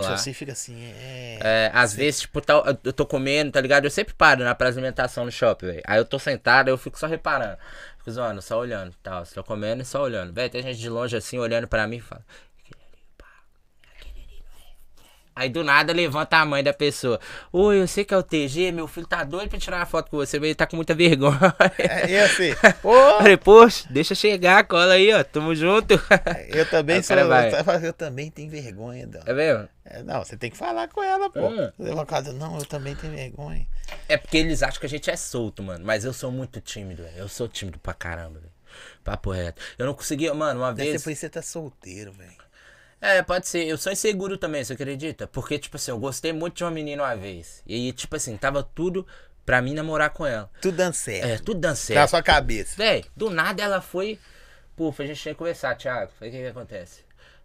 colar. 0.04 0.14
assim, 0.14 0.32
fica 0.34 0.52
assim, 0.52 0.80
é. 0.84 1.40
É, 1.42 1.72
às 1.74 1.94
vezes, 1.94 2.22
tipo, 2.22 2.40
tá, 2.40 2.54
eu 2.84 2.94
tô 2.94 3.06
comendo, 3.06 3.52
tá 3.52 3.60
ligado? 3.60 3.86
Eu 3.86 3.92
sempre 3.92 4.14
paro 4.14 4.44
na 4.44 4.54
praça 4.54 4.74
de 4.74 4.80
alimentação 4.80 5.26
no 5.26 5.32
shopping, 5.32 5.66
velho. 5.66 5.82
Aí 5.88 5.98
eu 5.98 6.06
tô 6.06 6.20
sentado, 6.20 6.68
eu 6.68 6.78
fico 6.78 7.00
só 7.00 7.08
reparando. 7.08 7.58
Fico 7.98 8.12
zoando, 8.12 8.42
só 8.44 8.60
olhando, 8.60 8.94
tal. 9.02 9.24
Tô 9.26 9.44
comendo 9.44 9.82
e 9.82 9.86
só 9.86 10.04
olhando. 10.04 10.32
Velho, 10.34 10.50
tem 10.52 10.62
gente 10.62 10.78
de 10.78 10.90
longe 10.90 11.16
assim, 11.18 11.40
olhando 11.40 11.68
pra 11.68 11.88
mim 11.88 11.98
e 11.98 12.02
fala... 12.02 12.24
"Aquele 12.64 12.84
ali, 12.84 13.04
pá, 13.18 13.26
aquele 13.96 14.20
ali 14.22 14.44
não 14.44 14.62
é." 14.62 14.76
Aí 15.38 15.50
do 15.50 15.64
nada 15.64 15.94
levanta 15.94 16.38
a 16.38 16.46
mãe 16.46 16.64
da 16.64 16.74
pessoa. 16.74 17.20
Oi, 17.54 17.80
eu 17.80 17.88
sei 17.88 18.04
que 18.04 18.12
é 18.12 18.18
o 18.18 18.24
TG, 18.24 18.72
meu 18.72 18.88
filho 18.88 19.06
tá 19.06 19.24
doido 19.24 19.50
pra 19.50 19.60
tirar 19.60 19.78
uma 19.78 19.86
foto 19.86 20.10
com 20.10 20.18
você, 20.18 20.40
mas 20.40 20.48
ele 20.48 20.56
tá 20.56 20.66
com 20.66 20.76
muita 20.76 20.96
vergonha. 20.96 21.38
É, 21.78 22.10
e 22.10 22.20
assim, 22.20 22.56
pô, 22.82 22.92
Falei, 23.18 23.38
poxa, 23.38 23.86
deixa 23.92 24.16
chegar, 24.16 24.66
cola 24.66 24.94
aí, 24.94 25.14
ó. 25.14 25.24
Tamo 25.24 25.54
junto. 25.54 25.94
eu 26.50 26.66
também 26.68 27.04
sou. 27.04 27.16
Eu, 27.16 27.80
eu 27.84 27.94
também 27.94 28.32
tenho 28.32 28.50
vergonha, 28.50 29.06
Dan. 29.06 29.22
É 29.28 29.34
mesmo? 29.34 29.70
É, 29.86 30.02
não, 30.02 30.24
você 30.24 30.36
tem 30.36 30.50
que 30.50 30.58
falar 30.58 30.88
com 30.88 31.04
ela, 31.04 31.30
pô. 31.30 31.50
Vai 31.78 32.06
casa, 32.08 32.34
não, 32.34 32.58
eu 32.58 32.66
também 32.66 32.96
tenho 32.96 33.14
vergonha. 33.14 33.68
É 34.10 34.18
porque 34.18 34.38
eles 34.38 34.64
acham 34.64 34.80
que 34.80 34.88
a 34.88 34.90
gente 34.90 35.08
é 35.12 35.16
solto, 35.16 35.62
mano. 35.62 35.86
Mas 35.86 36.04
eu 36.04 36.14
sou 36.14 36.32
muito 36.32 36.60
tímido, 36.60 37.04
velho. 37.04 37.16
Eu 37.16 37.30
sou 37.30 37.48
tímido 37.48 37.78
pra 37.78 37.94
caramba, 37.94 38.40
velho. 38.40 38.52
Papo 39.04 39.32
reto. 39.32 39.62
Eu 39.78 39.86
não 39.86 39.94
conseguia, 39.94 40.34
mano, 40.34 40.62
uma 40.62 40.74
Deve 40.74 40.86
ser 40.86 40.92
vez. 40.92 41.04
por 41.04 41.12
isso 41.12 41.20
que 41.20 41.28
você 41.28 41.30
tá 41.30 41.42
solteiro, 41.44 42.12
velho. 42.12 42.47
É, 43.00 43.22
pode 43.22 43.48
ser. 43.48 43.66
Eu 43.66 43.78
sou 43.78 43.92
inseguro 43.92 44.38
também, 44.38 44.64
você 44.64 44.74
acredita? 44.74 45.28
Porque, 45.28 45.60
tipo 45.60 45.76
assim, 45.78 45.92
eu 45.92 46.00
gostei 46.00 46.34
muito 46.34 46.58
de 46.58 46.64
uma 46.64 46.72
menina 46.72 47.04
uma 47.04 47.16
vez. 47.16 47.62
E, 47.66 47.92
tipo 47.94 48.16
assim, 48.16 48.36
tava 48.38 48.64
tudo 48.64 49.06
pra 49.46 49.62
mim 49.62 49.74
namorar 49.74 50.10
com 50.10 50.26
ela. 50.26 50.50
Tudo 50.62 50.78
dando 50.78 50.94
certo. 50.94 51.26
É, 51.26 51.38
tudo 51.38 51.60
dando 51.60 51.72
Na 51.72 51.76
certo. 51.76 52.10
sua 52.10 52.24
cabeça. 52.24 52.74
Véi, 52.76 53.06
do 53.16 53.30
nada 53.30 53.64
ela 53.64 53.82
foi. 53.82 54.20
Pô, 54.76 54.94
a 54.98 55.06
gente 55.06 55.22
tinha 55.22 55.34
que 55.34 55.40
conversar, 55.40 55.76
Thiago. 55.76 56.12
Falei, 56.18 56.34
o 56.34 56.36
que 56.38 56.42
que 56.44 56.50
acontece? 56.50 57.02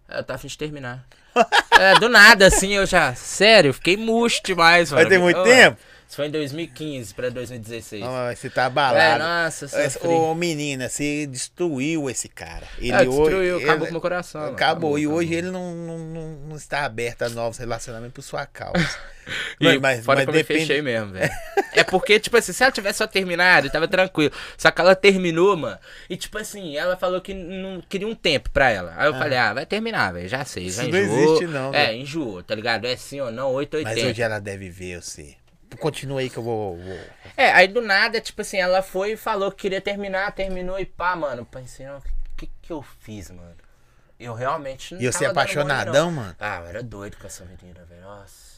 Ela 0.09 0.23
tá 0.23 0.35
a 0.35 0.39
fim 0.39 0.49
de 0.49 0.59
terminar. 0.59 1.07
é, 1.79 1.95
do 1.99 2.09
nada, 2.09 2.47
assim, 2.47 2.75
eu 2.75 2.85
já. 2.85 3.15
Sério, 3.15 3.73
fiquei 3.73 3.97
murcho 3.97 4.43
demais, 4.45 4.91
mano. 4.91 5.03
Vai 5.03 5.11
ter 5.11 5.19
muito 5.19 5.43
tempo? 5.43 5.79
Isso 6.13 6.17
foi 6.19 6.27
em 6.27 6.31
2015 6.31 7.15
pra 7.15 7.31
2016. 7.31 8.03
Não, 8.03 8.13
mas 8.13 8.39
você 8.39 8.51
tá 8.51 8.65
É, 8.65 8.67
abalado. 8.67 9.25
nossa, 9.25 9.65
Esse- 9.65 9.91
sofri. 9.93 10.09
Ô, 10.11 10.35
menina, 10.35 10.87
você 10.91 11.27
destruiu 11.27 12.11
esse 12.11 12.29
cara. 12.29 12.67
Ele 12.79 12.93
É, 12.93 12.99
destruiu, 13.07 13.39
hoje- 13.55 13.65
acabou 13.65 13.77
ele- 13.79 13.87
com 13.87 13.93
meu 13.93 14.01
coração. 14.03 14.41
mano. 14.43 14.53
Acabou. 14.53 14.99
E 14.99 15.07
hoje 15.07 15.35
acabou. 15.35 15.39
ele 15.39 15.51
não, 15.51 15.75
não, 15.75 15.99
não, 15.99 16.29
não 16.51 16.57
está 16.57 16.85
aberto 16.85 17.23
a 17.23 17.31
novos 17.31 17.57
relacionamentos 17.57 18.13
por 18.13 18.21
sua 18.23 18.45
causa. 18.45 18.75
E 19.61 19.79
Mas- 19.79 20.05
fora 20.05 20.17
mas 20.19 20.25
que 20.27 20.31
eu 20.31 20.35
me 20.35 20.43
depende- 20.43 20.61
fechei 20.67 20.83
mesmo, 20.83 21.13
velho. 21.13 21.31
É 21.75 21.83
porque, 21.85 22.21
tipo 22.21 22.37
assim, 22.37 22.53
se 22.53 22.63
ela 22.63 22.73
tivesse 22.73 22.99
só 22.99 23.07
terminado, 23.07 23.71
tava 23.71 23.89
tranquilo. 23.89 24.33
Só 24.59 24.71
que 24.71 24.81
ela 24.83 24.95
terminou, 24.97 25.57
mano. 25.57 25.79
E, 26.11 26.17
tipo 26.19 26.37
assim, 26.37 26.77
ela 26.77 26.95
falou 26.97 27.21
que 27.23 27.33
não 27.33 27.81
queria 27.89 28.07
um 28.07 28.15
tempo 28.17 28.51
pra 28.51 28.69
ela. 28.69 28.93
Aí 28.99 29.07
eu 29.07 29.15
falei, 29.15 29.39
ah, 29.39 29.55
vai 29.55 29.65
terminar, 29.65 30.13
velho. 30.13 30.29
Já 30.29 30.45
sei, 30.45 30.69
já 30.69 30.83
Isso 30.83 30.93
não 30.93 30.99
enjoou. 30.99 31.25
existe, 31.37 31.47
não, 31.47 31.73
É, 31.75 31.87
velho. 31.87 31.99
enjoou, 32.03 32.43
tá 32.43 32.55
ligado? 32.55 32.85
É 32.87 32.95
sim 32.97 33.21
ou 33.21 33.31
não, 33.33 33.51
880. 33.53 33.95
Mas 34.03 34.11
hoje 34.11 34.21
ela 34.23 34.39
deve 34.41 34.69
ver 34.69 35.01
você. 35.01 35.37
Continua 35.77 36.21
aí 36.21 36.31
que 36.31 36.37
eu 36.37 36.43
vou. 36.43 36.77
vou- 36.77 37.01
É, 37.37 37.51
aí 37.53 37.69
do 37.69 37.81
nada, 37.81 38.21
tipo 38.21 38.41
assim, 38.43 38.59
ela 38.59 38.83
foi 38.83 39.13
e 39.13 39.17
falou 39.17 39.51
que 39.51 39.63
queria 39.63 39.81
terminar, 39.81 40.33
terminou 40.33 40.79
e 40.79 40.85
pá, 40.87 41.15
mano. 41.17 41.45
Pensei, 41.47 41.87
não, 41.87 41.99
o 41.99 42.03
que 42.37 42.51
que 42.61 42.73
eu 42.73 42.83
fiz, 42.83 43.31
mano? 43.31 43.55
Eu 44.19 44.35
realmente 44.35 44.95
não 44.95 45.01
E 45.01 45.11
você 45.11 45.25
mole, 45.25 45.31
apaixonadão, 45.33 46.11
não. 46.11 46.13
mano? 46.13 46.37
Ah, 46.39 46.59
eu 46.61 46.67
era 46.67 46.83
doido 46.83 47.17
com 47.17 47.27
essa 47.27 47.45
menina, 47.45 47.85
velho. 47.85 48.03
Nossa, 48.03 48.52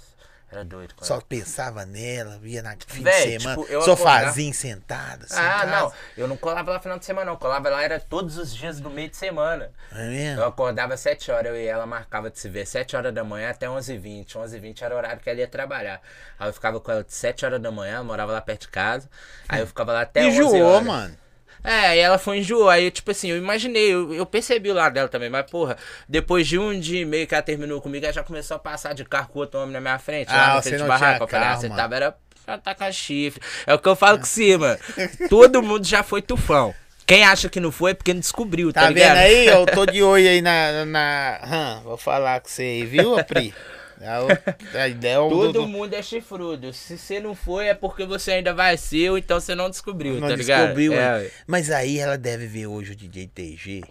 era 0.50 0.64
doido 0.64 0.94
Só 1.02 1.20
pensava 1.20 1.84
nela, 1.84 2.38
via 2.38 2.62
na 2.62 2.76
fim 2.86 3.02
Véi, 3.02 3.36
de 3.38 3.42
semana. 3.42 3.60
tipo, 3.62 3.72
eu 3.72 3.82
sofazinho 3.82 4.54
sentado. 4.54 5.24
Assim, 5.24 5.34
Ah, 5.36 5.66
não. 5.66 5.92
Eu 6.16 6.28
não 6.28 6.36
colava 6.36 6.70
lá 6.70 6.76
no 6.76 6.82
final 6.82 6.98
de 6.98 7.04
semana, 7.04 7.30
não. 7.30 7.36
Colava 7.36 7.68
lá 7.70 7.82
era 7.82 7.98
todos 7.98 8.38
os 8.38 8.54
dias 8.54 8.78
do 8.78 8.88
meio 8.88 9.08
de 9.08 9.16
semana. 9.16 9.72
É 9.92 10.08
mesmo? 10.08 10.40
Eu 10.42 10.46
acordava 10.46 10.94
às 10.94 11.00
7 11.00 11.30
horas, 11.32 11.46
eu 11.46 11.56
e 11.56 11.66
ela 11.66 11.86
marcava 11.86 12.30
de 12.30 12.38
se 12.38 12.48
ver 12.48 12.66
7 12.66 12.94
horas 12.96 13.12
da 13.12 13.24
manhã 13.24 13.50
até 13.50 13.66
11h20. 13.66 14.26
11h20 14.36 14.82
era 14.82 14.94
o 14.94 14.98
horário 14.98 15.20
que 15.20 15.28
ela 15.28 15.40
ia 15.40 15.48
trabalhar. 15.48 16.00
Aí 16.38 16.48
eu 16.48 16.52
ficava 16.52 16.80
com 16.80 16.90
ela 16.92 17.02
de 17.02 17.12
7 17.12 17.44
horas 17.44 17.60
da 17.60 17.70
manhã, 17.72 17.96
eu 17.98 18.04
morava 18.04 18.32
lá 18.32 18.40
perto 18.40 18.62
de 18.62 18.68
casa. 18.68 19.08
Aí 19.48 19.60
eu 19.60 19.66
ficava 19.66 19.92
lá 19.92 20.02
até 20.02 20.24
11 20.26 20.28
Enjoou, 20.38 20.62
horas. 20.64 20.86
mano. 20.86 21.23
É, 21.64 21.96
e 21.96 21.98
ela 21.98 22.18
foi 22.18 22.38
enjoou. 22.38 22.68
Aí, 22.68 22.90
tipo 22.90 23.10
assim, 23.10 23.30
eu 23.30 23.38
imaginei, 23.38 23.92
eu, 23.92 24.12
eu 24.12 24.26
percebi 24.26 24.70
o 24.70 24.74
lado 24.74 24.92
dela 24.92 25.08
também, 25.08 25.30
mas, 25.30 25.50
porra, 25.50 25.76
depois 26.06 26.46
de 26.46 26.58
um 26.58 26.78
dia 26.78 27.00
e 27.00 27.04
meio 27.06 27.26
que 27.26 27.34
ela 27.34 27.42
terminou 27.42 27.80
comigo, 27.80 28.04
ela 28.04 28.12
já 28.12 28.22
começou 28.22 28.56
a 28.56 28.60
passar 28.60 28.94
de 28.94 29.04
carro 29.04 29.28
com 29.28 29.38
outro 29.38 29.58
homem 29.58 29.72
na 29.72 29.80
minha 29.80 29.98
frente, 29.98 30.28
Ah, 30.30 30.54
lá 30.56 30.62
você 30.62 30.72
não 30.72 30.78
de 30.84 30.84
barraca. 30.88 31.26
tinha 31.26 31.38
ah, 31.40 31.42
carro, 31.42 31.60
você 31.62 31.68
tava, 31.70 31.96
era 31.96 32.14
pra 32.44 32.58
tacar 32.58 32.92
chifre. 32.92 33.42
É 33.66 33.72
o 33.72 33.78
que 33.78 33.88
eu 33.88 33.96
falo 33.96 34.18
com 34.18 34.58
mano. 34.58 34.78
Todo 35.30 35.62
mundo 35.62 35.86
já 35.86 36.02
foi 36.02 36.20
tufão. 36.20 36.74
Quem 37.06 37.22
acha 37.24 37.48
que 37.48 37.60
não 37.60 37.70
foi 37.70 37.90
é 37.90 37.94
porque 37.94 38.12
não 38.14 38.20
descobriu, 38.20 38.72
tá, 38.72 38.82
Tá 38.82 38.88
ligado? 38.88 39.16
vendo 39.16 39.18
aí? 39.18 39.46
Eu 39.46 39.66
tô 39.66 39.84
de 39.86 40.00
olho 40.04 40.26
aí 40.28 40.40
na. 40.40 40.84
na... 40.86 41.40
Hã, 41.44 41.80
vou 41.82 41.96
falar 41.98 42.40
com 42.40 42.48
você 42.48 42.62
aí, 42.62 42.86
viu, 42.86 43.22
Pri? 43.24 43.54
A, 44.00 44.24
o- 44.24 44.78
a 44.78 44.88
ideia 44.88 45.14
é 45.14 45.18
o 45.18 45.28
Todo 45.28 45.52
do- 45.52 45.68
mundo 45.68 45.94
é 45.94 46.02
chifrudo. 46.02 46.72
Se 46.72 46.96
você 46.98 47.20
não 47.20 47.34
foi, 47.34 47.66
é 47.68 47.74
porque 47.74 48.04
você 48.04 48.32
ainda 48.32 48.52
vai 48.54 48.76
ser, 48.76 49.10
ou 49.10 49.18
então 49.18 49.38
você 49.40 49.54
não 49.54 49.68
descobriu, 49.70 50.14
não 50.20 50.28
tá 50.28 50.36
ligado? 50.36 50.60
descobriu. 50.62 50.92
É, 50.94 51.20
né? 51.22 51.30
Mas 51.46 51.70
aí 51.70 51.98
ela 51.98 52.16
deve 52.18 52.46
ver 52.46 52.66
hoje 52.66 52.92
o 52.92 52.96
DJ 52.96 53.26
TG. 53.28 53.82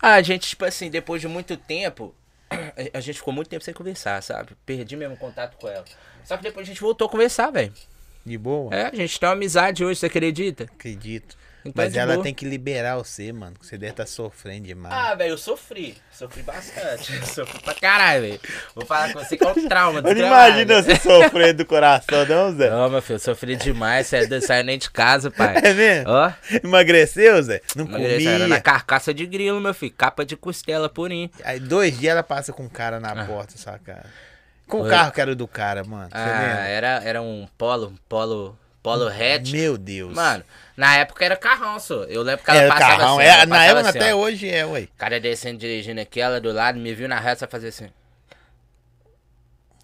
Ah, 0.00 0.14
a 0.14 0.22
gente, 0.22 0.48
tipo 0.48 0.64
assim, 0.64 0.90
depois 0.90 1.20
de 1.20 1.28
muito 1.28 1.56
tempo, 1.56 2.14
a- 2.48 2.56
a 2.98 3.00
gente 3.00 3.16
ficou 3.18 3.32
muito 3.34 3.48
tempo 3.48 3.64
sem 3.64 3.74
conversar, 3.74 4.22
sabe? 4.22 4.50
Perdi 4.64 4.96
mesmo 4.96 5.16
contato 5.16 5.56
com 5.56 5.68
ela. 5.68 5.84
Só 6.24 6.36
que 6.36 6.42
depois 6.42 6.66
a 6.66 6.68
gente 6.70 6.80
voltou 6.80 7.06
a 7.06 7.10
conversar, 7.10 7.50
velho. 7.50 7.72
De 8.24 8.36
boa? 8.38 8.74
É, 8.74 8.86
a 8.86 8.94
gente 8.94 9.18
tem 9.18 9.28
uma 9.28 9.34
amizade 9.34 9.84
hoje, 9.84 9.98
você 9.98 10.06
acredita? 10.06 10.64
Acredito. 10.64 11.36
Então 11.64 11.82
é 11.82 11.86
Mas 11.86 11.92
de 11.92 11.98
ela 11.98 12.14
boa. 12.14 12.22
tem 12.24 12.32
que 12.32 12.44
liberar 12.46 12.96
você, 12.96 13.32
mano. 13.32 13.54
que 13.58 13.66
Você 13.66 13.76
deve 13.76 13.92
estar 13.92 14.06
sofrendo 14.06 14.66
demais. 14.66 14.94
Ah, 14.94 15.14
velho, 15.14 15.32
eu 15.32 15.38
sofri. 15.38 15.96
Sofri 16.10 16.42
bastante. 16.42 17.12
sofri 17.28 17.60
pra 17.62 17.74
caralho, 17.74 18.22
velho. 18.22 18.40
Vou 18.74 18.86
falar 18.86 19.12
com 19.12 19.18
você 19.18 19.36
que 19.36 19.44
é 19.44 19.48
um 19.48 19.68
trauma. 19.68 19.98
Eu 20.00 20.14
não 20.14 20.26
imagino 20.26 20.74
você 20.82 20.96
sofrendo 20.96 21.58
do 21.58 21.66
coração, 21.66 22.24
não, 22.26 22.56
Zé? 22.56 22.70
Não, 22.70 22.88
meu 22.88 23.02
filho, 23.02 23.16
eu 23.16 23.20
sofri 23.20 23.56
demais. 23.56 24.06
Você 24.06 24.26
não 24.26 24.40
saiu 24.40 24.64
nem 24.64 24.78
de 24.78 24.90
casa, 24.90 25.30
pai. 25.30 25.56
É 25.62 25.74
mesmo? 25.74 26.10
Ó, 26.10 26.32
Emagreceu, 26.64 27.42
Zé? 27.42 27.60
Não 27.76 27.84
Emagrecer, 27.84 28.28
era 28.28 28.38
na 28.38 28.44
comia. 28.56 28.60
carcaça 28.62 29.12
de 29.12 29.26
grilo, 29.26 29.60
meu 29.60 29.74
filho. 29.74 29.92
Capa 29.96 30.24
de 30.24 30.36
costela 30.36 30.88
purinho. 30.88 31.30
Aí 31.44 31.60
dois 31.60 31.98
dias 31.98 32.12
ela 32.12 32.22
passa 32.22 32.52
com 32.52 32.64
o 32.64 32.70
cara 32.70 32.98
na 32.98 33.26
porta, 33.26 33.58
sua 33.58 33.78
cara. 33.78 34.06
Com 34.66 34.82
o 34.82 34.88
carro 34.88 35.10
que 35.12 35.20
era 35.20 35.32
o 35.32 35.36
do 35.36 35.48
cara, 35.48 35.82
mano. 35.84 36.08
Você 36.08 36.16
Ah, 36.16 36.40
lembra? 36.40 36.68
era, 36.68 36.88
era 37.04 37.20
um 37.22 37.46
polo, 37.58 37.88
um 37.88 37.96
polo, 38.08 38.56
polo 38.82 39.08
hatch. 39.08 39.50
Meu 39.50 39.76
Deus. 39.76 40.14
Mano, 40.14 40.44
na 40.80 40.96
época 40.96 41.22
era 41.22 41.36
carrão, 41.36 41.78
só. 41.78 42.04
Eu 42.04 42.22
lembro 42.22 42.42
que 42.42 42.50
ela 42.50 42.62
é, 42.62 42.68
passava 42.68 42.96
carrão. 42.96 43.18
assim. 43.18 43.28
é, 43.28 43.46
na 43.46 43.64
época 43.66 43.88
assim, 43.90 43.98
até 43.98 44.14
ó. 44.14 44.18
hoje 44.18 44.48
é, 44.48 44.64
ué. 44.64 44.80
O 44.84 44.88
cara 44.96 45.20
descendo 45.20 45.58
dirigindo 45.58 46.00
aqui, 46.00 46.22
ela 46.22 46.40
do 46.40 46.50
lado, 46.50 46.78
me 46.78 46.94
viu 46.94 47.06
na 47.06 47.20
reta, 47.20 47.46
fazer 47.46 47.68
assim. 47.68 47.90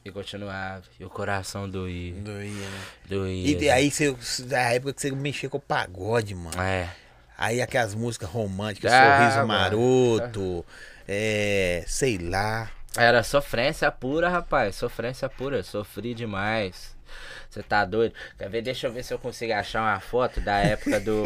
E 0.02 0.10
continuava. 0.10 0.82
E 0.98 1.04
o 1.04 1.10
coração 1.10 1.68
doía. 1.68 2.14
Doía, 2.14 2.48
né? 2.48 2.80
Doía. 3.10 3.58
E 3.60 3.70
aí, 3.70 3.90
você, 3.90 4.16
na 4.46 4.72
época 4.72 4.94
que 4.94 5.00
você 5.02 5.10
mexia 5.10 5.50
com 5.50 5.58
o 5.58 5.60
pagode, 5.60 6.34
mano. 6.34 6.58
É. 6.62 6.88
Aí 7.36 7.60
aquelas 7.60 7.94
músicas 7.94 8.30
românticas, 8.30 8.90
Ah, 8.90 9.18
Sorriso 9.18 9.46
mano. 9.46 9.48
Maroto, 9.48 10.64
é, 11.06 11.84
sei 11.86 12.16
lá. 12.16 12.70
Era 12.96 13.22
sofrência 13.22 13.90
pura, 13.90 14.28
rapaz. 14.28 14.76
Sofrência 14.76 15.28
pura. 15.28 15.62
Sofri 15.62 16.14
demais. 16.14 16.94
Você 17.48 17.62
tá 17.62 17.84
doido? 17.84 18.14
Quer 18.36 18.50
ver? 18.50 18.62
Deixa 18.62 18.86
eu 18.86 18.92
ver 18.92 19.02
se 19.02 19.14
eu 19.14 19.18
consigo 19.18 19.52
achar 19.52 19.80
uma 19.80 20.00
foto 20.00 20.40
da 20.40 20.58
época 20.58 20.98
do, 21.00 21.22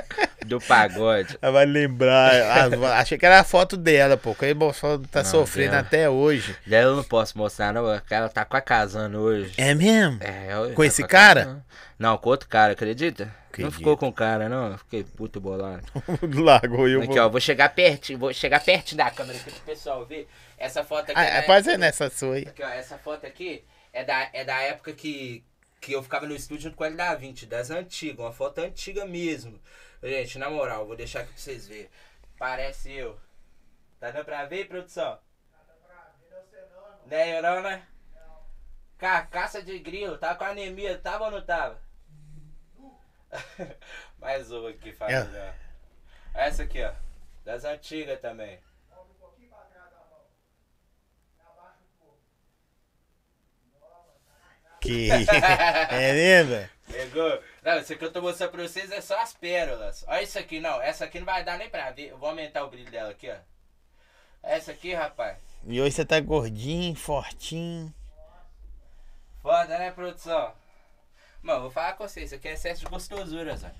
do 0.46 0.60
pagode. 0.60 1.36
Ela 1.42 1.52
vai 1.52 1.66
lembrar. 1.66 2.30
Ah, 2.32 2.98
achei 3.00 3.18
que 3.18 3.26
era 3.26 3.40
a 3.40 3.44
foto 3.44 3.76
dela, 3.76 4.16
pô. 4.16 4.34
Que 4.34 4.46
aí 4.46 4.54
só 4.72 4.96
tá 5.10 5.22
Não, 5.22 5.30
sofrendo 5.30 5.72
dela. 5.72 5.82
até 5.82 6.08
hoje. 6.08 6.56
Daí 6.66 6.82
eu 6.84 6.96
não 6.96 7.04
posso 7.04 7.36
mostrar, 7.36 7.72
não. 7.74 7.84
porque 7.98 8.14
Ela 8.14 8.28
tá 8.28 8.44
quase 8.44 8.64
casando 8.64 9.18
hoje. 9.18 9.52
É 9.58 9.74
mesmo? 9.74 10.18
É, 10.22 10.48
Com 10.74 10.82
tá 10.82 10.86
esse 10.86 11.06
cara? 11.06 11.44
casando. 11.44 11.64
Não, 11.98 12.16
com 12.16 12.30
outro 12.30 12.48
cara, 12.48 12.72
acredita? 12.72 13.30
Não 13.62 13.68
Acredito. 13.68 13.78
ficou 13.78 13.96
com 13.96 14.08
o 14.08 14.12
cara, 14.12 14.48
não. 14.48 14.76
Fiquei 14.78 15.04
puto 15.04 15.40
bolado. 15.40 15.86
Largou 16.42 16.88
eu. 16.88 17.02
Aqui, 17.02 17.14
vou... 17.14 17.18
ó, 17.24 17.28
vou 17.28 17.40
chegar 17.40 17.68
pertinho, 17.74 18.18
vou 18.18 18.32
chegar 18.32 18.62
pertinho 18.64 18.98
da 18.98 19.10
câmera 19.10 19.38
aqui 19.38 19.50
pro 19.50 19.60
pessoal 19.62 20.04
ver. 20.04 20.28
Essa 20.58 20.82
foto 20.84 21.10
aqui. 21.10 21.18
Ah, 21.18 21.24
é 21.24 21.38
é, 21.38 21.42
pode 21.42 21.64
ser 21.64 21.70
época- 21.72 21.78
nessa 21.86 22.10
sua 22.10 22.34
aí. 22.36 22.42
Aqui, 22.48 22.62
ó, 22.62 22.68
essa 22.68 22.98
foto 22.98 23.26
aqui 23.26 23.64
é 23.92 24.04
da, 24.04 24.30
é 24.32 24.44
da 24.44 24.60
época 24.60 24.92
que, 24.92 25.44
que 25.80 25.92
eu 25.92 26.02
ficava 26.02 26.26
no 26.26 26.34
estúdio 26.34 26.64
junto 26.64 26.76
com 26.76 26.84
ele 26.84 26.96
da 26.96 27.14
20, 27.14 27.46
das 27.46 27.70
antigas, 27.70 28.18
uma 28.18 28.32
foto 28.32 28.58
antiga 28.58 29.04
mesmo. 29.04 29.60
Gente, 30.02 30.38
na 30.38 30.50
moral, 30.50 30.86
vou 30.86 30.96
deixar 30.96 31.20
aqui 31.20 31.32
pra 31.32 31.38
vocês 31.40 31.66
verem. 31.66 31.88
Parece 32.38 32.92
eu. 32.92 33.18
Tá 33.98 34.10
dando 34.10 34.24
pra 34.24 34.44
ver, 34.44 34.68
produção? 34.68 35.18
Não 37.06 37.16
é 37.16 37.38
eu 37.38 37.42
não, 37.42 37.62
né? 37.62 37.82
Carcaça 38.98 39.62
de 39.62 39.78
grilo, 39.78 40.16
tá 40.18 40.34
com 40.34 40.44
anemia, 40.44 40.98
tava 40.98 41.24
ou 41.24 41.30
não 41.30 41.44
tava? 41.44 41.83
Mais 44.18 44.50
uma 44.50 44.70
aqui, 44.70 44.92
família. 44.92 45.54
Essa 46.34 46.62
aqui, 46.62 46.82
ó. 46.82 46.92
Das 47.44 47.64
antigas 47.64 48.20
também. 48.20 48.58
Que... 54.80 55.08
é 55.10 56.12
mesmo? 56.12 56.50
velho? 56.50 56.70
Pegou? 56.86 57.42
Não, 57.62 57.78
isso 57.78 57.92
aqui 57.94 58.04
eu 58.04 58.12
tô 58.12 58.20
mostrando 58.20 58.50
pra 58.50 58.62
vocês 58.62 58.90
é 58.92 59.00
só 59.00 59.18
as 59.20 59.32
pérolas. 59.32 60.04
Olha 60.06 60.22
isso 60.22 60.38
aqui, 60.38 60.60
não. 60.60 60.80
Essa 60.82 61.06
aqui 61.06 61.18
não 61.18 61.24
vai 61.24 61.42
dar 61.42 61.56
nem 61.56 61.70
pra 61.70 61.90
ver. 61.90 62.10
Eu 62.10 62.18
vou 62.18 62.28
aumentar 62.28 62.64
o 62.64 62.68
brilho 62.68 62.90
dela 62.90 63.10
aqui, 63.10 63.30
ó. 63.30 63.36
Essa 64.42 64.72
aqui, 64.72 64.92
rapaz. 64.92 65.38
E 65.66 65.80
hoje 65.80 65.92
você 65.92 66.04
tá 66.04 66.20
gordinho, 66.20 66.94
fortinho. 66.94 67.92
Foda, 69.40 69.78
né, 69.78 69.90
produção? 69.90 70.52
Mano, 71.44 71.60
vou 71.60 71.70
falar 71.70 71.92
com 71.92 72.08
vocês. 72.08 72.26
Isso 72.26 72.36
aqui 72.36 72.48
é 72.48 72.54
excesso 72.54 72.80
de 72.80 72.86
gostosura, 72.86 73.54
Zé. 73.54 73.70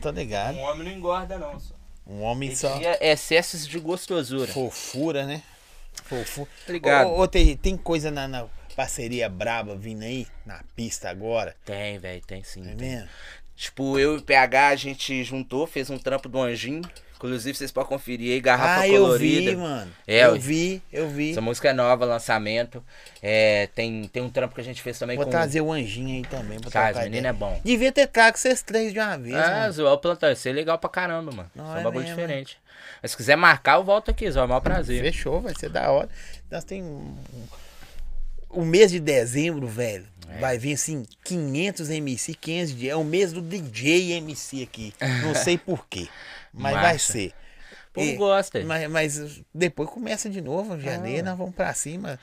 Tô 0.00 0.10
ligado. 0.10 0.56
Um 0.56 0.62
homem 0.62 0.84
não 0.84 0.92
engorda, 0.92 1.36
não, 1.36 1.60
só. 1.60 1.74
Um 2.06 2.22
homem 2.22 2.56
só. 2.56 2.80
É 2.80 3.12
excessos 3.12 3.68
de 3.68 3.78
gostosura. 3.78 4.50
Fofura, 4.50 5.26
né? 5.26 5.42
Fofura. 6.02 6.48
Obrigado. 6.64 7.08
Ô, 7.08 7.20
ô, 7.20 7.28
tem, 7.28 7.54
tem 7.58 7.76
coisa 7.76 8.10
na, 8.10 8.26
na 8.26 8.46
parceria 8.74 9.28
braba 9.28 9.76
vindo 9.76 10.02
aí, 10.02 10.26
na 10.46 10.64
pista 10.74 11.10
agora. 11.10 11.54
Tem, 11.62 11.98
velho, 11.98 12.22
tem 12.26 12.42
sim. 12.42 12.62
É 12.62 12.74
tem. 12.74 12.88
mesmo? 12.88 13.08
Tipo, 13.54 13.98
eu 13.98 14.14
e 14.14 14.18
o 14.20 14.22
PH, 14.22 14.68
a 14.68 14.76
gente 14.76 15.22
juntou, 15.22 15.66
fez 15.66 15.90
um 15.90 15.98
trampo 15.98 16.26
do 16.26 16.40
Anjinho. 16.40 16.80
Inclusive, 17.22 17.54
vocês 17.58 17.70
podem 17.70 17.90
conferir 17.90 18.32
aí, 18.32 18.40
garrafa 18.40 18.80
Ah, 18.80 18.88
eu 18.88 19.02
colorida. 19.02 19.50
vi, 19.50 19.56
mano. 19.56 19.92
É, 20.06 20.24
eu 20.24 20.40
vi, 20.40 20.82
eu 20.90 21.06
vi. 21.10 21.32
Essa 21.32 21.42
música 21.42 21.68
é 21.68 21.72
nova, 21.74 22.06
lançamento. 22.06 22.82
É, 23.22 23.68
tem, 23.74 24.04
tem 24.08 24.22
um 24.22 24.30
trampo 24.30 24.54
que 24.54 24.60
a 24.62 24.64
gente 24.64 24.80
fez 24.80 24.98
também 24.98 25.16
Vou 25.16 25.26
com... 25.26 25.30
trazer 25.30 25.60
o 25.60 25.70
anjinho 25.70 26.16
aí 26.16 26.22
também. 26.22 26.58
Cara, 26.60 26.92
esse 26.92 27.10
menino 27.10 27.26
é 27.26 27.32
bom. 27.34 27.60
Devia 27.62 27.92
ter 27.92 28.06
trago 28.06 28.38
vocês 28.38 28.62
três 28.62 28.90
de 28.94 28.98
uma 28.98 29.18
vez, 29.18 29.34
Ah, 29.34 29.60
mano. 29.60 29.72
zoar 29.74 29.92
o 29.92 29.98
plantão, 29.98 30.32
isso 30.32 30.48
é 30.48 30.52
legal 30.52 30.78
pra 30.78 30.88
caramba, 30.88 31.30
mano. 31.30 31.50
Não, 31.54 31.64
Isso 31.66 31.72
é 31.74 31.76
um 31.76 31.80
é 31.80 31.84
bagulho 31.84 32.06
diferente. 32.06 32.56
Mas 33.02 33.10
se 33.10 33.16
quiser 33.18 33.36
marcar, 33.36 33.76
eu 33.76 33.84
volto 33.84 34.10
aqui, 34.10 34.30
Zó, 34.30 34.40
é 34.40 34.44
o 34.44 34.48
maior 34.48 34.60
prazer. 34.60 35.02
Fechou, 35.02 35.42
vai 35.42 35.54
ser 35.54 35.68
da 35.68 35.90
hora. 35.90 36.08
Nós 36.50 36.64
tem 36.64 36.82
um- 36.82 37.14
o 38.48 38.64
mês 38.64 38.90
de 38.90 38.98
dezembro, 38.98 39.66
velho. 39.66 40.06
É. 40.28 40.38
Vai 40.38 40.56
vir 40.58 40.72
assim 40.74 41.04
500 41.24 41.90
MC, 41.90 42.34
500 42.34 42.74
de 42.76 42.88
é 42.88 42.96
o 42.96 43.04
mês 43.04 43.32
do 43.32 43.40
DJ 43.42 44.12
MC 44.12 44.62
aqui. 44.62 44.94
Não 45.22 45.34
sei 45.34 45.58
por 45.58 45.86
mas 46.52 46.74
vai 46.74 46.92
Massa. 46.94 47.12
ser. 47.12 47.32
O 47.90 47.92
povo 47.92 48.06
E- 48.06 48.16
gosta. 48.16 48.60
Mas, 48.64 48.88
mas 48.90 49.42
depois 49.54 49.90
começa 49.90 50.30
de 50.30 50.40
novo, 50.40 50.76
em 50.76 50.80
janeiro, 50.80 51.24
nós 51.26 51.36
vamos 51.36 51.54
pra 51.54 51.74
cima. 51.74 52.18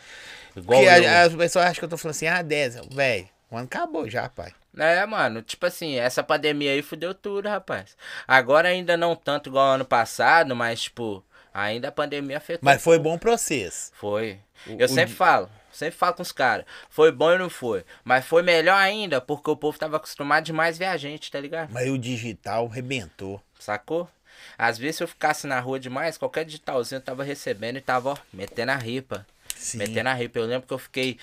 Igual 0.56 0.82
Porque 0.82 1.06
eu. 1.06 1.10
as 1.18 1.36
pessoas 1.36 1.66
acham 1.66 1.80
que 1.80 1.86
eu 1.86 1.90
tô 1.90 1.98
falando 1.98 2.16
assim, 2.16 2.28
ah, 2.28 2.42
10. 2.42 2.80
Velho, 2.92 3.28
o 3.52 3.58
ano 3.58 3.66
acabou 3.66 4.10
já, 4.10 4.30
pai. 4.30 4.54
É, 4.78 5.06
mano, 5.06 5.42
tipo 5.42 5.66
assim, 5.66 5.96
essa 5.96 6.24
pandemia 6.24 6.72
aí 6.72 6.82
fudeu 6.82 7.14
tudo, 7.14 7.50
rapaz. 7.50 7.98
Agora 8.28 8.70
ainda 8.70 8.96
não 8.96 9.16
tanto 9.16 9.50
igual 9.50 9.74
ano 9.74 9.84
passado, 9.86 10.56
mas, 10.56 10.84
tipo, 10.84 11.24
ainda 11.54 11.90
a 11.90 11.92
pandemia 11.92 12.38
afetou. 12.38 12.62
Mas 12.64 12.82
foi 12.82 12.98
bom 13.00 13.18
pra 13.18 13.36
vocês. 13.38 13.92
Foi. 13.96 14.40
O- 14.68 14.72
Eu 14.80 14.86
o 14.86 14.90
sempre 14.90 15.12
di- 15.12 15.16
falo, 15.16 15.50
sempre 15.72 15.98
falo 15.98 16.14
com 16.14 16.22
os 16.22 16.32
caras. 16.32 16.66
Foi 16.90 17.12
bom 17.12 17.34
e 17.34 17.38
não 17.40 17.50
foi. 17.50 17.84
Mas 18.04 18.24
foi 18.26 18.42
melhor 18.44 18.78
ainda, 18.78 19.20
porque 19.20 19.50
o 19.50 19.56
povo 19.58 19.78
tava 19.78 19.98
acostumado 19.98 20.46
demais 20.46 20.78
ver 20.78 20.86
a 20.86 20.96
gente, 20.98 21.30
tá 21.32 21.40
ligado? 21.40 21.72
Mas 21.74 21.90
o 21.90 21.98
digital 21.98 22.68
rebentou. 22.68 23.42
Sacou? 23.60 24.08
Às 24.58 24.78
vezes 24.78 24.98
se 24.98 25.04
eu 25.04 25.08
ficasse 25.08 25.48
na 25.48 25.60
rua 25.60 25.80
demais, 25.80 26.18
qualquer 26.18 26.46
digitalzinho 26.46 27.00
eu 27.00 27.04
tava 27.04 27.24
recebendo 27.24 27.78
e 27.78 27.82
tava, 27.82 28.12
ó, 28.12 28.18
metendo 28.32 28.72
a 28.72 28.76
ripa. 28.76 29.26
Sim. 29.56 29.78
Metendo 29.78 30.10
a 30.10 30.14
ripa. 30.14 30.40
Eu 30.40 30.46
lembro 30.46 30.68
que 30.68 30.74
eu 30.74 30.78
fiquei. 30.78 31.18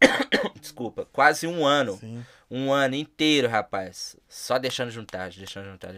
Desculpa, 0.60 1.06
quase 1.12 1.46
um 1.46 1.64
ano. 1.66 1.96
Sim. 1.98 2.24
Um 2.56 2.72
ano 2.72 2.94
inteiro, 2.94 3.48
rapaz. 3.48 4.14
Só 4.28 4.58
deixando 4.58 4.88
juntar, 4.88 5.28
deixando 5.30 5.64
juntar. 5.64 5.92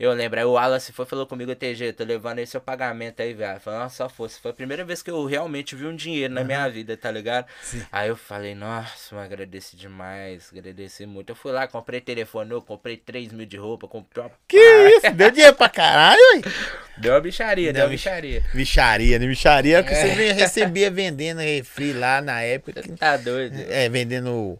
Eu 0.00 0.10
lembro, 0.14 0.38
aí 0.38 0.44
o 0.46 0.52
Wallace 0.52 0.90
foi 0.90 1.04
e 1.04 1.08
falou 1.08 1.26
comigo, 1.26 1.54
TG, 1.54 1.92
tô 1.92 2.02
levando 2.02 2.38
aí 2.38 2.46
seu 2.46 2.62
pagamento 2.62 3.20
aí, 3.20 3.34
velho. 3.34 3.60
Falei, 3.60 3.80
nossa, 3.80 4.08
fosse. 4.08 4.40
Foi 4.40 4.50
a 4.52 4.54
primeira 4.54 4.84
vez 4.86 5.02
que 5.02 5.10
eu 5.10 5.22
realmente 5.26 5.76
vi 5.76 5.84
um 5.84 5.94
dinheiro 5.94 6.32
na 6.32 6.42
minha 6.42 6.66
vida, 6.70 6.96
tá 6.96 7.10
ligado? 7.10 7.46
Sim. 7.60 7.84
Aí 7.92 8.08
eu 8.08 8.16
falei, 8.16 8.54
nossa, 8.54 9.14
eu 9.14 9.18
agradeci 9.18 9.76
demais, 9.76 10.48
agradeci 10.50 11.04
muito. 11.04 11.28
Eu 11.28 11.36
fui 11.36 11.52
lá, 11.52 11.66
comprei 11.68 12.00
telefone 12.00 12.48
novo, 12.48 12.64
comprei 12.64 12.96
3 12.96 13.30
mil 13.32 13.44
de 13.44 13.58
roupa, 13.58 13.86
comprei 13.86 14.24
uma... 14.24 14.30
Que 14.48 14.56
isso? 14.56 15.10
Deu 15.14 15.30
dinheiro 15.30 15.56
pra 15.56 15.68
caralho, 15.68 16.18
ué? 16.36 16.40
Deu 16.96 17.12
uma 17.12 17.20
bicharia, 17.20 17.70
deu 17.72 17.82
uma 17.82 17.88
Deu 17.88 17.96
bicharia. 17.96 18.42
Bicharia, 18.54 19.18
né? 19.18 19.26
Bicharia 19.26 19.76
é 19.76 19.80
o 19.80 19.84
que 19.84 19.92
É. 19.92 19.94
você 19.94 20.32
recebia 20.32 20.90
vendendo 20.90 21.38
refri 21.40 21.92
lá 21.92 22.20
na 22.22 22.40
época. 22.40 22.82
Tá 22.96 23.16
doido. 23.16 23.56
É, 23.68 23.88
vendendo, 23.88 24.58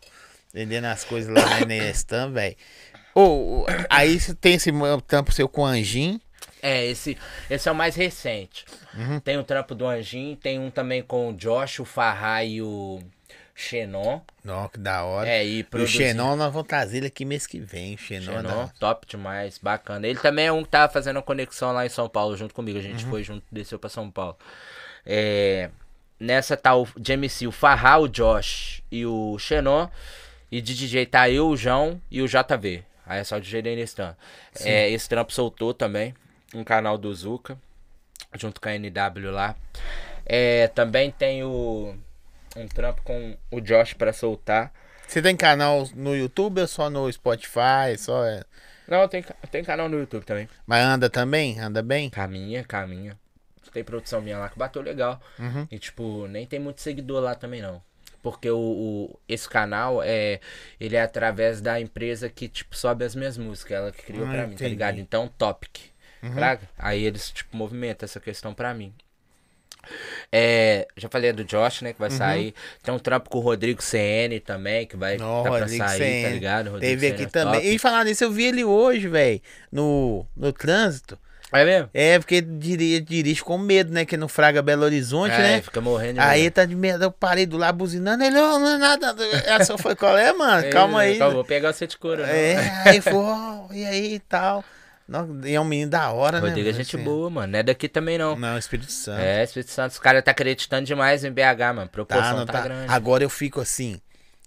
vendendo 0.53 0.87
as 0.87 1.05
coisas 1.05 1.33
lá 1.33 1.61
na 1.61 1.65
Nestan, 1.67 2.31
velho. 2.33 2.57
Ô, 3.15 3.21
ô, 3.63 3.67
aí 3.91 4.19
você 4.19 4.35
tem 4.35 4.55
esse 4.55 4.71
tampo 5.07 5.33
seu 5.33 5.49
com 5.49 5.65
anjinho. 5.65 6.21
É, 6.63 6.87
esse, 6.87 7.17
esse 7.49 7.69
é 7.69 7.73
o 7.73 7.75
mais 7.75 7.95
recente. 7.95 8.65
Uhum. 8.95 9.21
Tem 9.21 9.39
o 9.39 9.45
trampo 9.45 9.75
do 9.77 9.87
Anjinho, 9.87 10.37
tem 10.37 10.59
um 10.59 10.71
também 10.71 11.03
com 11.03 11.31
o 11.31 11.33
Josh, 11.33 11.79
o 11.79 11.85
Farrar 11.85 12.45
e 12.45 12.61
o 12.61 13.01
Xenon. 13.55 14.21
Não, 14.45 14.69
que 14.69 14.79
da 14.79 15.05
hora. 15.05 15.29
É, 15.29 15.45
e 15.47 15.61
e 15.61 15.77
o 15.77 15.87
Xenon 15.87 16.35
nós 16.37 16.53
vamos 16.53 16.67
trazer 16.67 16.99
ele 16.99 17.07
aqui 17.07 17.25
mês 17.25 17.47
que 17.47 17.61
vem. 17.61 17.95
O 17.95 17.99
Xenon, 17.99 18.33
Xenon, 18.33 18.69
top 18.81 19.07
demais, 19.07 19.59
bacana. 19.59 20.07
Ele 20.07 20.19
também 20.19 20.47
é 20.47 20.53
um 20.53 20.65
que 20.65 20.71
tava 20.71 20.93
fazendo 20.93 21.17
uma 21.17 21.23
conexão 21.23 21.73
lá 21.73 21.87
em 21.87 21.89
São 21.89 22.09
Paulo 22.09 22.37
junto 22.37 22.53
comigo. 22.55 22.79
A 22.79 22.83
gente 22.83 23.05
Uhum. 23.05 23.11
foi 23.11 23.23
junto, 23.23 23.45
desceu 23.53 23.79
pra 23.79 23.89
São 23.89 24.11
Paulo. 24.11 24.37
É, 25.07 25.71
nessa 26.19 26.57
tá 26.57 26.75
o 26.75 26.89
de 26.97 27.13
MC, 27.13 27.47
o 27.47 27.53
Farral, 27.53 28.03
o 28.03 28.09
Josh 28.09 28.83
e 28.91 29.07
o 29.07 29.39
Xenon. 29.39 29.89
E 30.51 30.61
de 30.61 30.75
DJ 30.75 31.07
tá 31.07 31.29
eu, 31.29 31.49
o 31.49 31.57
João 31.57 32.01
e 32.11 32.23
o 32.23 32.27
JV. 32.27 32.83
Aí 33.05 33.21
é 33.21 33.25
só 33.25 33.39
DJ 33.39 33.63
Denistan. 33.63 34.17
É, 34.61 34.89
esse 34.91 35.09
trampo 35.09 35.33
soltou 35.33 35.73
também. 35.73 36.15
Um 36.55 36.65
canal 36.65 36.99
do 36.99 37.13
Zuka. 37.15 37.59
Junto 38.35 38.61
com 38.61 38.69
a 38.69 38.75
NW 38.75 39.31
lá. 39.31 39.57
É, 40.25 40.69
também 40.69 41.11
tem 41.11 41.43
o. 41.43 41.95
Um 42.57 42.67
trampo 42.67 43.03
com 43.03 43.37
o 43.51 43.61
Josh 43.61 43.95
pra 43.95 44.13
soltar. 44.13 44.73
Você 45.07 45.23
tem 45.23 45.35
canal 45.35 45.89
no 45.95 46.15
YouTube 46.15 46.61
ou 46.61 46.67
só 46.67 46.91
no 46.91 47.11
Spotify? 47.11 47.97
Só 47.97 48.25
é... 48.27 48.45
Não, 48.87 49.09
tem, 49.09 49.25
tem 49.51 49.65
canal 49.65 49.89
no 49.89 49.99
YouTube 49.99 50.25
também. 50.25 50.49
Mas 50.67 50.85
anda 50.85 51.09
também? 51.09 51.59
Anda 51.59 51.83
bem? 51.83 52.11
Caminha, 52.11 52.63
caminha. 52.63 53.19
Tem 53.73 53.85
produção 53.85 54.21
minha 54.21 54.39
lá 54.39 54.49
que 54.49 54.59
bateu 54.59 54.83
legal. 54.83 55.21
Uhum. 55.39 55.67
E, 55.71 55.79
tipo, 55.79 56.27
nem 56.27 56.47
tem 56.47 56.59
muito 56.59 56.81
seguidor 56.83 57.23
lá 57.23 57.35
também, 57.35 57.63
não. 57.63 57.83
Porque 58.23 58.51
o, 58.51 58.59
o- 58.59 59.19
esse 59.29 59.49
canal 59.49 60.03
é. 60.03 60.41
Ele 60.81 60.97
é 60.97 61.03
através 61.03 61.61
da 61.61 61.81
empresa 61.81 62.29
que, 62.29 62.49
tipo, 62.49 62.77
sobe 62.77 63.05
as 63.05 63.15
minhas 63.15 63.39
músicas. 63.39 63.79
Ela 63.79 63.93
que 63.93 64.03
criou 64.03 64.27
Ah, 64.27 64.31
pra 64.31 64.47
mim, 64.47 64.57
tá 64.57 64.67
ligado? 64.69 64.99
Então, 64.99 65.29
Topic. 65.39 65.77
Fraga? 66.35 66.69
Aí 66.77 67.05
eles, 67.05 67.31
tipo, 67.31 67.57
movimentam 67.57 68.05
essa 68.05 68.19
questão 68.19 68.53
pra 68.53 68.75
mim. 68.75 68.93
É, 70.31 70.87
já 70.97 71.09
falei 71.09 71.33
do 71.33 71.45
Josh, 71.45 71.83
né? 71.83 71.93
Que 71.93 71.99
vai 72.01 72.11
sair. 72.11 72.55
Tem 72.83 72.93
um 72.93 72.99
trampo 72.99 73.31
com 73.31 73.39
o 73.39 73.41
Rodrigo 73.41 73.81
CN 73.83 74.39
também, 74.41 74.87
que 74.87 74.97
vai 74.97 75.17
Ó, 75.21 75.43
tá 75.45 75.51
pra 75.51 75.61
Rodrigo 75.61 75.85
sair, 75.87 75.99
CN. 75.99 76.23
tá 76.25 76.29
ligado? 76.31 76.71
Rodrigo 76.71 76.81
Teve 77.01 77.01
CN 77.07 77.15
aqui 77.15 77.23
é 77.25 77.27
também. 77.29 77.61
top. 77.61 77.75
E 77.75 77.79
falar 77.79 78.05
nisso, 78.05 78.25
eu 78.25 78.31
vi 78.33 78.45
ele 78.45 78.65
hoje, 78.65 79.09
velho, 79.09 79.41
no, 79.73 80.27
no 80.37 80.53
trânsito. 80.53 81.19
É 81.53 81.65
mesmo? 81.65 81.89
É, 81.95 82.19
porque 82.19 82.41
dirige, 82.43 83.01
dirige 83.01 83.43
com 83.43 83.57
medo, 83.57 83.93
né? 83.93 84.05
Que 84.05 84.17
no 84.17 84.29
Fraga 84.29 84.61
Belo 84.61 84.85
Horizonte, 84.85 85.33
É, 85.35 85.39
né? 85.39 85.63
fica 85.63 85.81
morrendo. 85.81 86.21
Aí 86.21 86.43
medo. 86.43 86.53
tá 86.53 86.65
de 86.65 86.75
medo, 86.75 87.03
eu 87.05 87.11
parei 87.11 87.47
do 87.47 87.57
lado 87.57 87.79
buzinando, 87.79 88.23
ele, 88.23 88.39
ó, 88.39 88.59
não 88.59 88.69
é 88.75 88.77
nada. 88.77 89.17
Essa 89.47 89.79
foi 89.79 89.97
qual 89.97 90.17
é, 90.19 90.33
mano? 90.33 90.69
Calma 90.71 91.01
aí. 91.01 91.19
Calma, 91.19 91.35
vou 91.35 91.45
pegar 91.45 91.73
você 91.73 91.87
de 91.87 91.97
couro, 91.97 92.23
não. 92.23 92.29
É, 92.29 92.83
aí 92.85 93.01
foi, 93.01 93.15
ó, 93.15 93.67
e 93.73 93.85
aí 93.85 94.15
e 94.15 94.19
tal. 94.21 94.63
Não, 95.09 95.41
e 95.43 95.55
é 95.55 95.61
um 95.61 95.65
menino 95.65 95.91
da 95.91 96.11
hora, 96.11 96.39
né? 96.39 96.49
Rodrigo 96.49 96.69
é 96.69 96.73
gente 96.75 96.95
assim. 96.95 97.03
boa, 97.03 97.31
mano. 97.31 97.51
Não 97.53 97.59
é 97.61 97.63
daqui 97.63 97.89
também, 97.89 98.19
não. 98.19 98.37
Não, 98.37 98.59
Espírito 98.59 98.93
Santo. 98.93 99.19
É, 99.19 99.43
Espírito 99.43 99.71
Santo, 99.71 99.93
os 99.93 99.99
caras 99.99 100.23
tá 100.23 100.33
acreditando 100.33 100.85
demais 100.85 101.25
em 101.25 101.31
BH, 101.33 101.41
mano. 101.75 101.81
Tá, 101.85 101.89
Proporção 101.89 102.37
não 102.37 102.45
tá, 102.45 102.53
tá. 102.53 102.61
grande. 102.61 102.93
Agora 102.93 103.25
eu 103.25 103.31
fico 103.31 103.59
assim, 103.59 103.99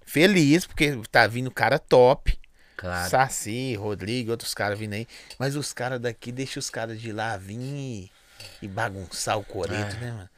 feliz, 0.06 0.68
porque 0.68 1.00
tá 1.12 1.26
vindo 1.26 1.50
cara 1.50 1.80
top. 1.80 2.40
Claro. 2.82 3.10
Saci, 3.12 3.76
Rodrigo, 3.76 4.32
outros 4.32 4.56
caras 4.56 4.78
vindo 4.80 4.94
aí. 4.94 5.08
Mas 5.38 5.56
os 5.56 5.72
caras 5.72 6.00
daqui, 6.02 6.32
deixa 6.32 6.58
os 6.60 6.70
caras 6.70 7.00
de 7.00 7.12
lá 7.14 7.38
vir 7.38 7.60
e, 7.60 8.12
e 8.60 8.68
bagunçar 8.68 9.38
o 9.38 9.44
coreto, 9.44 9.96
É. 9.98 10.00
né, 10.00 10.12
mano? 10.12 10.30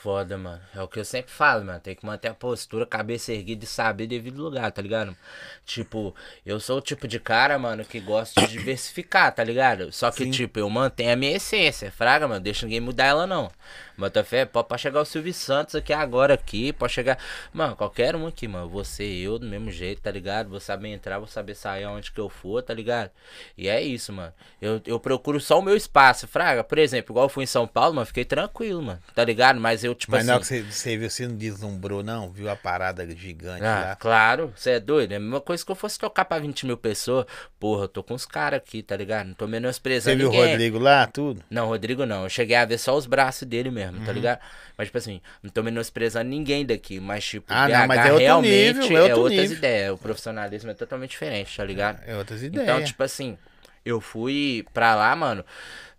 Foda, 0.00 0.38
mano. 0.38 0.60
É 0.72 0.80
o 0.80 0.86
que 0.86 1.00
eu 1.00 1.04
sempre 1.04 1.32
falo, 1.32 1.64
mano. 1.64 1.80
Tem 1.80 1.96
que 1.96 2.06
manter 2.06 2.28
a 2.28 2.34
postura, 2.34 2.86
cabeça 2.86 3.32
erguida 3.32 3.64
e 3.64 3.66
saber 3.66 4.06
devido 4.06 4.40
lugar, 4.40 4.70
tá 4.70 4.80
ligado? 4.80 5.16
Tipo, 5.64 6.14
eu 6.44 6.60
sou 6.60 6.78
o 6.78 6.80
tipo 6.80 7.08
de 7.08 7.18
cara, 7.18 7.58
mano, 7.58 7.84
que 7.84 7.98
gosta 7.98 8.42
de 8.42 8.52
diversificar, 8.52 9.34
tá 9.34 9.42
ligado? 9.42 9.90
Só 9.90 10.12
que, 10.12 10.24
Sim. 10.24 10.30
tipo, 10.30 10.60
eu 10.60 10.70
mantenho 10.70 11.12
a 11.12 11.16
minha 11.16 11.34
essência. 11.36 11.90
Fraga, 11.90 12.28
mano. 12.28 12.40
Deixa 12.40 12.66
ninguém 12.66 12.78
mudar 12.80 13.06
ela, 13.06 13.26
não. 13.26 13.50
Bota 13.98 14.22
fé, 14.24 14.44
pode, 14.44 14.80
chegar 14.80 15.00
o 15.00 15.04
Silvio 15.04 15.32
Santos 15.32 15.74
aqui 15.74 15.92
agora, 15.92 16.34
aqui. 16.34 16.72
Pode 16.72 16.92
chegar. 16.92 17.18
Mano, 17.52 17.74
qualquer 17.76 18.14
um 18.14 18.26
aqui, 18.26 18.46
mano. 18.46 18.68
Você, 18.68 19.04
eu, 19.04 19.38
do 19.38 19.46
mesmo 19.46 19.70
jeito, 19.70 20.02
tá 20.02 20.10
ligado? 20.10 20.50
Vou 20.50 20.60
saber 20.60 20.88
entrar, 20.88 21.18
vou 21.18 21.26
saber 21.28 21.54
sair 21.54 21.84
aonde 21.84 22.12
que 22.12 22.20
eu 22.20 22.28
for, 22.28 22.62
tá 22.62 22.74
ligado? 22.74 23.10
E 23.56 23.68
é 23.68 23.80
isso, 23.82 24.12
mano. 24.12 24.32
Eu, 24.60 24.80
eu 24.86 25.00
procuro 25.00 25.40
só 25.40 25.58
o 25.58 25.62
meu 25.62 25.76
espaço, 25.76 26.26
Fraga. 26.28 26.62
Por 26.62 26.78
exemplo, 26.78 27.12
igual 27.12 27.26
eu 27.26 27.30
fui 27.30 27.44
em 27.44 27.46
São 27.46 27.66
Paulo, 27.66 27.94
mano, 27.94 28.06
fiquei 28.06 28.24
tranquilo, 28.24 28.82
mano. 28.82 29.00
Tá 29.14 29.24
ligado? 29.24 29.58
Mas 29.60 29.82
eu, 29.84 29.94
tipo 29.94 30.12
Mas 30.12 30.20
assim. 30.20 30.28
não 30.28 30.36
é 30.36 30.40
que 30.40 30.46
você, 30.46 30.62
você 30.62 30.96
viu, 30.98 31.10
você 31.10 31.26
não 31.26 31.36
deslumbrou, 31.36 32.02
não? 32.02 32.30
Viu 32.30 32.50
a 32.50 32.56
parada 32.56 33.08
gigante 33.16 33.64
Ah, 33.64 33.80
lá? 33.90 33.96
claro, 33.96 34.52
você 34.54 34.72
é 34.72 34.80
doido. 34.80 35.12
É 35.12 35.16
a 35.16 35.20
mesma 35.20 35.40
coisa 35.40 35.64
que 35.64 35.70
eu 35.70 35.76
fosse 35.76 35.98
tocar 35.98 36.24
pra 36.24 36.38
20 36.38 36.66
mil 36.66 36.76
pessoas. 36.76 37.24
Porra, 37.58 37.84
eu 37.84 37.88
tô 37.88 38.02
com 38.02 38.14
os 38.14 38.26
caras 38.26 38.58
aqui, 38.58 38.82
tá 38.82 38.96
ligado? 38.96 39.28
Não 39.28 39.34
tô 39.34 39.46
Você 39.46 39.50
menosprezando 39.52 40.16
viu 40.18 40.28
o. 40.30 40.32
Rodrigo 40.32 40.78
lá, 40.78 41.06
tudo? 41.06 41.42
Não, 41.50 41.66
Rodrigo 41.68 42.04
não. 42.04 42.24
Eu 42.24 42.28
cheguei 42.28 42.56
a 42.56 42.64
ver 42.64 42.78
só 42.78 42.96
os 42.96 43.06
braços 43.06 43.46
dele 43.48 43.70
mesmo, 43.70 43.85
Uhum. 43.94 44.04
tá 44.04 44.12
ligado? 44.12 44.40
Mas, 44.76 44.88
tipo 44.88 44.98
assim, 44.98 45.20
não 45.42 45.50
tô 45.50 45.62
menosprezando 45.62 46.28
ninguém 46.28 46.64
daqui. 46.66 46.98
Mas, 47.00 47.24
tipo, 47.24 47.46
Ah, 47.52 47.66
BH 47.66 47.72
não, 47.72 47.86
mas 47.86 47.98
é 48.06 48.16
realmente 48.18 48.78
nível, 48.80 49.04
é 49.04 49.08
é, 49.08 49.14
outras 49.14 49.40
nível. 49.42 49.56
ideias. 49.58 49.92
O 49.94 49.98
profissionalismo 49.98 50.70
é 50.70 50.74
totalmente 50.74 51.10
diferente, 51.10 51.56
tá 51.56 51.64
ligado? 51.64 52.00
É 52.06 52.16
outras 52.16 52.42
ideias. 52.42 52.68
Então, 52.68 52.84
tipo 52.84 53.02
assim, 53.02 53.36
eu 53.84 54.00
fui 54.00 54.64
pra 54.74 54.94
lá, 54.94 55.14
mano. 55.14 55.44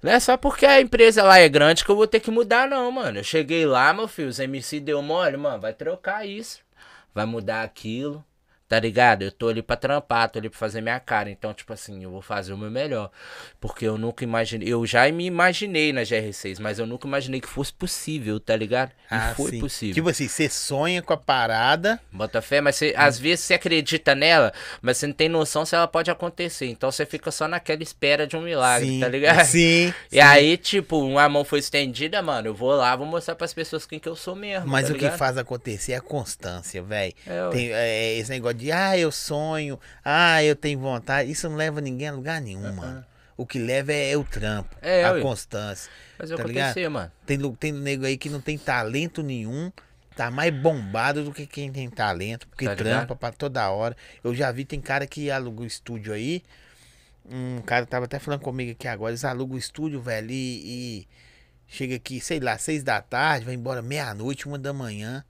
Não 0.01 0.11
é 0.11 0.19
só 0.19 0.37
porque 0.37 0.65
a 0.65 0.79
empresa 0.79 1.23
lá 1.23 1.39
é 1.39 1.49
grande 1.49 1.83
que 1.83 1.89
eu 1.89 1.95
vou 1.95 2.05
ter 2.07 2.19
que 2.19 2.29
mudar, 2.29 2.67
não, 2.67 2.91
mano. 2.91 3.17
Eu 3.19 3.23
cheguei 3.23 3.65
lá, 3.65 3.93
meu 3.93 4.07
filho, 4.07 4.29
os 4.29 4.39
MC 4.39 4.79
deu 4.79 5.01
mole, 5.01 5.37
mano, 5.37 5.59
vai 5.59 5.73
trocar 5.73 6.25
isso. 6.27 6.59
Vai 7.15 7.25
mudar 7.25 7.63
aquilo. 7.63 8.23
Tá 8.67 8.79
ligado? 8.81 9.21
Eu 9.21 9.31
tô 9.31 9.47
ali 9.47 9.61
pra 9.61 9.77
trampar, 9.77 10.29
tô 10.29 10.39
ali 10.39 10.49
pra 10.49 10.59
fazer 10.59 10.81
minha 10.81 10.99
cara. 10.99 11.29
Então, 11.29 11.53
tipo 11.53 11.71
assim, 11.71 12.03
eu 12.03 12.11
vou 12.11 12.21
fazer 12.21 12.51
o 12.51 12.57
meu 12.57 12.69
melhor. 12.69 13.09
Porque 13.61 13.85
eu 13.87 13.97
nunca 13.97 14.25
imaginei. 14.25 14.67
Eu 14.67 14.85
já 14.85 15.09
me 15.09 15.25
imaginei 15.25 15.93
na 15.93 16.01
GR6, 16.01 16.59
mas 16.59 16.77
eu 16.77 16.85
nunca 16.85 17.07
imaginei 17.07 17.39
que 17.39 17.47
fosse 17.47 17.71
possível, 17.71 18.39
tá 18.41 18.55
ligado? 18.57 18.89
E 18.89 18.93
Ah, 19.09 19.33
foi 19.37 19.51
sim. 19.51 19.59
possível. 19.61 19.95
Tipo 19.95 20.09
assim, 20.09 20.27
você 20.27 20.49
sonha 20.49 21.01
com 21.01 21.13
a 21.13 21.17
parada, 21.17 21.97
Bota 22.11 22.41
fé, 22.41 22.59
mas 22.59 22.75
você, 22.75 22.89
Hum. 22.89 22.93
às 22.97 23.17
vezes 23.17 23.45
você 23.45 23.53
acredita 23.53 24.13
nela, 24.13 24.51
mas 24.81 24.97
você 24.97 25.07
não 25.07 25.13
tem 25.13 25.29
noção 25.29 25.65
se 25.65 25.73
ela 25.73 25.87
pode 25.87 26.11
acontecer. 26.11 26.65
Então 26.65 26.91
você 26.91 27.05
fica 27.05 27.31
só 27.31 27.47
naquela 27.47 27.81
espera 27.81 28.27
de 28.27 28.35
um 28.35 28.41
milagre, 28.41 28.87
sim, 28.89 28.99
tá 28.99 29.07
ligado? 29.07 29.45
sim. 29.45 29.93
E 30.11 30.19
aí, 30.19 30.57
tipo, 30.57 30.97
uma 30.99 31.29
mão 31.29 31.45
foi 31.45 31.59
estendida, 31.59 32.21
mano. 32.21 32.49
Eu 32.49 32.53
vou 32.53 32.71
lá, 32.75 32.93
vou 32.97 33.05
mostrar 33.07 33.35
pras 33.35 33.53
pessoas 33.53 33.85
quem 33.85 33.97
que 33.99 34.09
eu 34.09 34.15
sou 34.15 34.35
mesmo. 34.35 34.67
Mas 34.67 34.87
tá 34.87 34.91
o 34.91 34.95
que 34.95 35.03
ligado? 35.05 35.17
faz 35.17 35.37
acontecer 35.37 35.93
é 35.93 35.95
a 35.97 36.01
constância, 36.01 36.81
velho. 36.83 37.13
É. 37.25 37.49
Tem 37.49 37.71
é, 37.71 38.17
esse 38.17 38.29
negócio 38.29 38.56
de, 38.57 38.71
ah, 38.71 38.97
eu 38.97 39.11
sonho, 39.11 39.79
ah, 40.03 40.43
eu 40.43 40.55
tenho 40.55 40.79
vontade. 40.79 41.31
Isso 41.31 41.47
não 41.49 41.55
leva 41.55 41.79
ninguém 41.79 42.09
a 42.09 42.11
lugar 42.11 42.41
nenhum, 42.41 42.73
mano. 42.73 43.05
O 43.37 43.45
que 43.45 43.59
leva 43.59 43.93
é, 43.93 44.17
o 44.17 44.23
trampo, 44.23 44.75
É, 44.81 45.05
a 45.05 45.21
constância. 45.21 45.91
Fazer 46.17 46.35
tá 46.35 46.41
acontecer, 46.41 46.89
mano. 46.89 47.11
Tem, 47.25 47.39
tem 47.53 47.71
nego 47.71 48.05
aí 48.05 48.17
que 48.17 48.29
não 48.29 48.41
tem 48.41 48.57
talento 48.57 49.21
nenhum, 49.21 49.71
tá 50.15 50.31
mais 50.31 50.51
bombado 50.51 51.23
do 51.23 51.31
que 51.31 51.45
quem 51.45 51.71
tem 51.71 51.87
talento, 51.87 52.47
porque 52.47 52.65
Tá 52.65 52.75
trampa 52.75 53.15
pra 53.15 53.31
toda 53.31 53.69
hora. 53.69 53.95
Eu 54.23 54.33
já 54.33 54.51
vi, 54.51 54.65
tem 54.65 54.81
cara 54.81 55.05
que 55.05 55.29
aluga 55.29 55.61
o 55.61 55.65
estúdio 55.65 56.11
aí. 56.13 56.43
Um 57.29 57.61
cara 57.61 57.85
tava 57.85 58.05
até 58.05 58.17
falando 58.17 58.41
comigo 58.41 58.71
aqui 58.71 58.87
agora, 58.87 59.11
eles 59.11 59.23
alugam 59.23 59.55
o 59.55 59.59
estúdio, 59.59 60.01
velho, 60.01 60.31
e, 60.31 61.03
e 61.03 61.07
chega 61.67 61.95
aqui, 61.95 62.19
sei 62.19 62.39
lá, 62.39 62.57
seis 62.57 62.83
da 62.83 63.01
tarde, 63.01 63.45
vai 63.45 63.53
embora 63.53 63.81
meia-noite, 63.81 64.47
uma 64.47 64.57
da 64.57 64.73
manhã. 64.73 65.23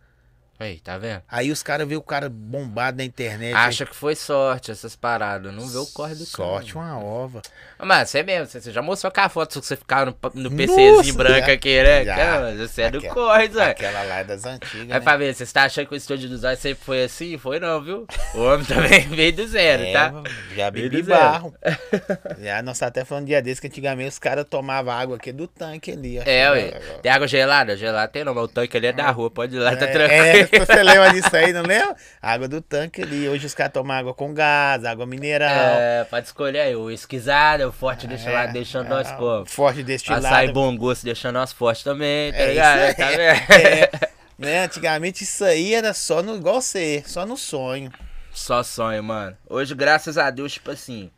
Aí, 0.60 0.80
tá 0.80 0.98
vendo? 0.98 1.22
Aí 1.30 1.52
os 1.52 1.62
caras 1.62 1.88
vê 1.88 1.96
o 1.96 2.02
cara 2.02 2.28
bombado 2.30 2.98
na 2.98 3.04
internet. 3.04 3.54
Acha 3.54 3.86
que 3.86 3.96
foi 3.96 4.16
sorte 4.16 4.72
essas 4.72 4.96
paradas. 4.96 5.54
Não 5.54 5.68
vê 5.68 5.78
o 5.78 5.86
corre 5.86 6.16
do 6.16 6.26
Sorte, 6.26 6.74
cara. 6.74 6.86
uma 6.86 7.00
ova. 7.04 7.42
Mas 7.80 8.10
você 8.10 8.24
mesmo, 8.24 8.48
você 8.48 8.72
já 8.72 8.82
mostrou 8.82 9.12
com 9.12 9.22
a 9.22 9.30
foto 9.30 9.60
que 9.62 9.68
você 9.68 9.76
ficava 9.76 10.06
no, 10.08 10.18
no 10.34 10.50
PCzinho 10.52 11.14
branco 11.14 11.52
aqui, 11.52 11.84
né? 11.84 12.04
Já. 12.06 12.16
Cara, 12.16 12.56
você 12.56 12.82
é 12.82 12.90
do 12.90 12.98
Aquela- 12.98 13.14
corre, 13.14 13.48
Zé. 13.50 13.70
Aquela 13.70 14.02
lá 14.04 14.16
é 14.18 14.24
das 14.24 14.46
antigas. 14.46 14.82
Aí 14.82 14.88
né? 14.88 15.00
pra 15.00 15.16
ver, 15.16 15.36
você 15.36 15.44
está 15.44 15.64
achando 15.64 15.86
que 15.88 15.94
o 15.94 15.98
estúdio 15.98 16.28
dos 16.28 16.44
olhos 16.44 16.60
sempre 16.60 16.84
foi 16.84 17.04
assim? 17.04 17.38
Foi 17.38 17.60
não, 17.60 17.80
viu? 17.84 18.08
O 18.34 18.40
homem 18.42 18.66
também 18.66 19.02
veio 19.10 19.34
do 19.34 19.48
zero, 19.48 19.84
É, 19.84 19.94
tá? 19.94 20.12
Já 20.56 20.72
bebi 20.72 21.04
barro. 21.04 21.54
já, 22.42 22.62
nós 22.64 22.80
tá 22.80 22.88
até 22.88 23.06
falando 23.06 23.24
um 23.24 23.28
dia 23.28 23.42
desse 23.44 23.62
que 23.62 23.68
antigamente 23.68 24.10
os 24.10 24.20
caras 24.20 24.44
tomavam 24.50 24.92
água 24.92 25.18
aqui 25.18 25.32
do 25.32 25.46
tanque 25.48 25.92
ali. 25.92 26.18
ó. 26.20 26.24
É, 26.26 26.50
ué. 26.50 26.72
Tem 27.04 27.12
água 27.12 27.28
gelada? 27.28 27.78
Gelada 27.78 28.08
tem 28.08 28.24
não, 28.24 28.34
mas 28.34 28.44
o 28.46 28.48
tanque 28.48 28.76
ali 28.76 28.88
é 28.88 28.92
da 28.94 29.12
rua, 29.12 29.30
pode 29.30 29.56
ir 29.56 29.60
lá, 29.60 29.76
tá 29.76 29.86
É, 29.86 29.92
tranquilo. 29.92 30.24
é, 30.24 30.47
você 30.60 30.84
lembra 30.84 31.12
disso 31.14 31.36
aí, 31.36 31.54
não 31.54 31.62
lembra? 31.62 31.96
Água 32.22 32.48
do 32.48 32.62
tanque 32.62 33.02
ali. 33.02 33.28
Hoje 33.28 33.46
os 33.46 33.54
caras 33.54 33.74
tomam 33.74 33.96
água 33.96 34.14
com 34.14 34.34
gás, 34.34 34.84
água 34.86 35.06
mineral. 35.06 35.50
É, 35.50 36.04
pode 36.10 36.28
escolher 36.28 36.60
aí, 36.62 36.76
o 36.76 36.90
esquisado, 36.92 37.68
o 37.68 37.72
forte 37.72 38.08
deixa 38.08 38.32
lá, 38.32 38.46
deixando 38.46 38.90
nós 38.90 39.10
é, 39.10 39.14
como. 39.16 39.46
Forte 39.46 39.84
destilado. 39.84 40.26
Açaí 40.26 40.52
bom 40.52 40.76
gosto 40.76 41.04
deixando 41.04 41.36
nós 41.36 41.52
fortes 41.52 41.84
também, 41.84 42.32
tá 42.32 42.40
É, 42.40 42.48
ligado? 42.50 42.96
Tá 42.96 43.08
vendo? 43.10 43.20
É, 43.22 43.90
né? 44.38 44.64
Antigamente 44.66 45.24
isso 45.24 45.44
aí 45.44 45.74
era 45.74 45.94
só 45.94 46.22
no 46.22 46.36
igual 46.36 46.62
você, 46.62 47.04
só 47.06 47.26
no 47.26 47.38
sonho. 47.38 47.92
Só 48.32 48.62
sonho, 48.64 49.04
mano. 49.04 49.36
Hoje, 49.50 49.74
graças 49.74 50.18
a 50.18 50.30
Deus, 50.30 50.54
tipo 50.54 50.70
assim, 50.70 51.10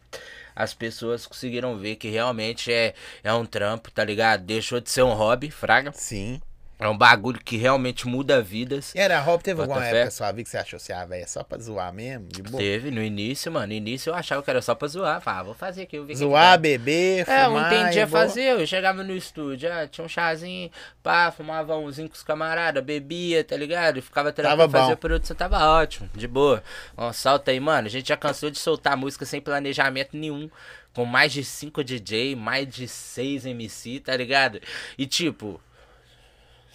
as 0.56 0.74
pessoas 0.74 1.26
conseguiram 1.26 1.78
ver 1.78 1.98
que 1.98 2.10
realmente 2.10 2.72
é, 2.72 2.94
é 3.24 3.34
um 3.34 3.46
trampo, 3.46 3.92
tá 3.92 4.04
ligado? 4.06 4.44
Deixou 4.44 4.80
de 4.80 4.90
ser 4.90 5.04
um 5.04 5.14
hobby, 5.14 5.52
fraga. 5.52 5.92
Sim. 5.94 6.42
É 6.82 6.88
um 6.88 6.98
bagulho 6.98 7.38
que 7.44 7.58
realmente 7.58 8.08
muda 8.08 8.42
vidas. 8.42 8.96
E 8.96 9.00
era 9.00 9.20
Rob, 9.20 9.44
teve 9.44 9.58
Bota 9.58 9.74
alguma 9.74 9.90
fé. 9.90 9.98
época 9.98 10.12
sua 10.12 10.32
vida 10.32 10.44
que 10.46 10.50
você 10.50 10.58
achou 10.58 10.78
assim, 10.78 10.94
ah, 10.94 11.06
velho, 11.06 11.24
é 11.24 11.28
só 11.28 11.44
pra 11.44 11.58
zoar 11.58 11.92
mesmo? 11.94 12.26
De 12.30 12.42
boa. 12.42 12.58
Teve 12.58 12.90
no 12.90 13.04
início, 13.04 13.52
mano. 13.52 13.68
No 13.68 13.74
início 13.74 14.10
eu 14.12 14.16
achava 14.16 14.42
que 14.42 14.50
era 14.50 14.62
só 14.62 14.74
pra 14.74 14.88
zoar. 14.88 15.20
Falava, 15.20 15.42
ah, 15.42 15.44
vou 15.44 15.54
fazer 15.54 15.82
aqui, 15.82 15.98
eu 15.98 16.06
vi 16.06 16.16
Zoar, 16.16 16.54
que 16.54 16.62
beber, 16.62 17.28
É, 17.28 17.42
eu 17.42 17.46
fumar. 17.48 17.74
entendia 17.74 18.04
é 18.04 18.08
fazer. 18.08 18.44
Eu 18.62 18.66
chegava 18.66 19.04
no 19.04 19.14
estúdio, 19.14 19.70
ah, 19.70 19.86
tinha 19.88 20.06
um 20.06 20.08
chazinho, 20.08 20.72
pá, 21.04 21.30
fumava 21.32 21.76
umzinho 21.76 22.08
com 22.08 22.16
os 22.16 22.24
camaradas, 22.24 22.82
bebia, 22.82 23.44
tá 23.44 23.58
ligado? 23.58 23.98
E 24.00 24.02
ficava 24.02 24.32
bom. 24.32 24.70
fazia 24.70 24.96
produção, 24.96 25.36
tava 25.36 25.60
ótimo, 25.82 26.10
de 26.16 26.30
boa. 26.30 26.64
Um 26.98 27.12
salto 27.12 27.50
aí, 27.50 27.60
mano. 27.60 27.88
A 27.88 27.92
gente 27.92 28.08
já 28.08 28.16
cansou 28.16 28.50
de 28.50 28.58
soltar 28.58 28.96
música 28.96 29.26
sem 29.26 29.42
planejamento 29.42 30.16
nenhum. 30.16 30.50
Com 30.94 31.04
mais 31.06 31.32
de 31.34 31.44
5 31.44 31.84
DJ, 31.84 32.36
mais 32.36 32.68
de 32.68 32.88
6 32.88 33.46
MC, 33.46 34.00
tá 34.00 34.16
ligado? 34.18 34.60
E 34.98 35.06
tipo, 35.06 35.62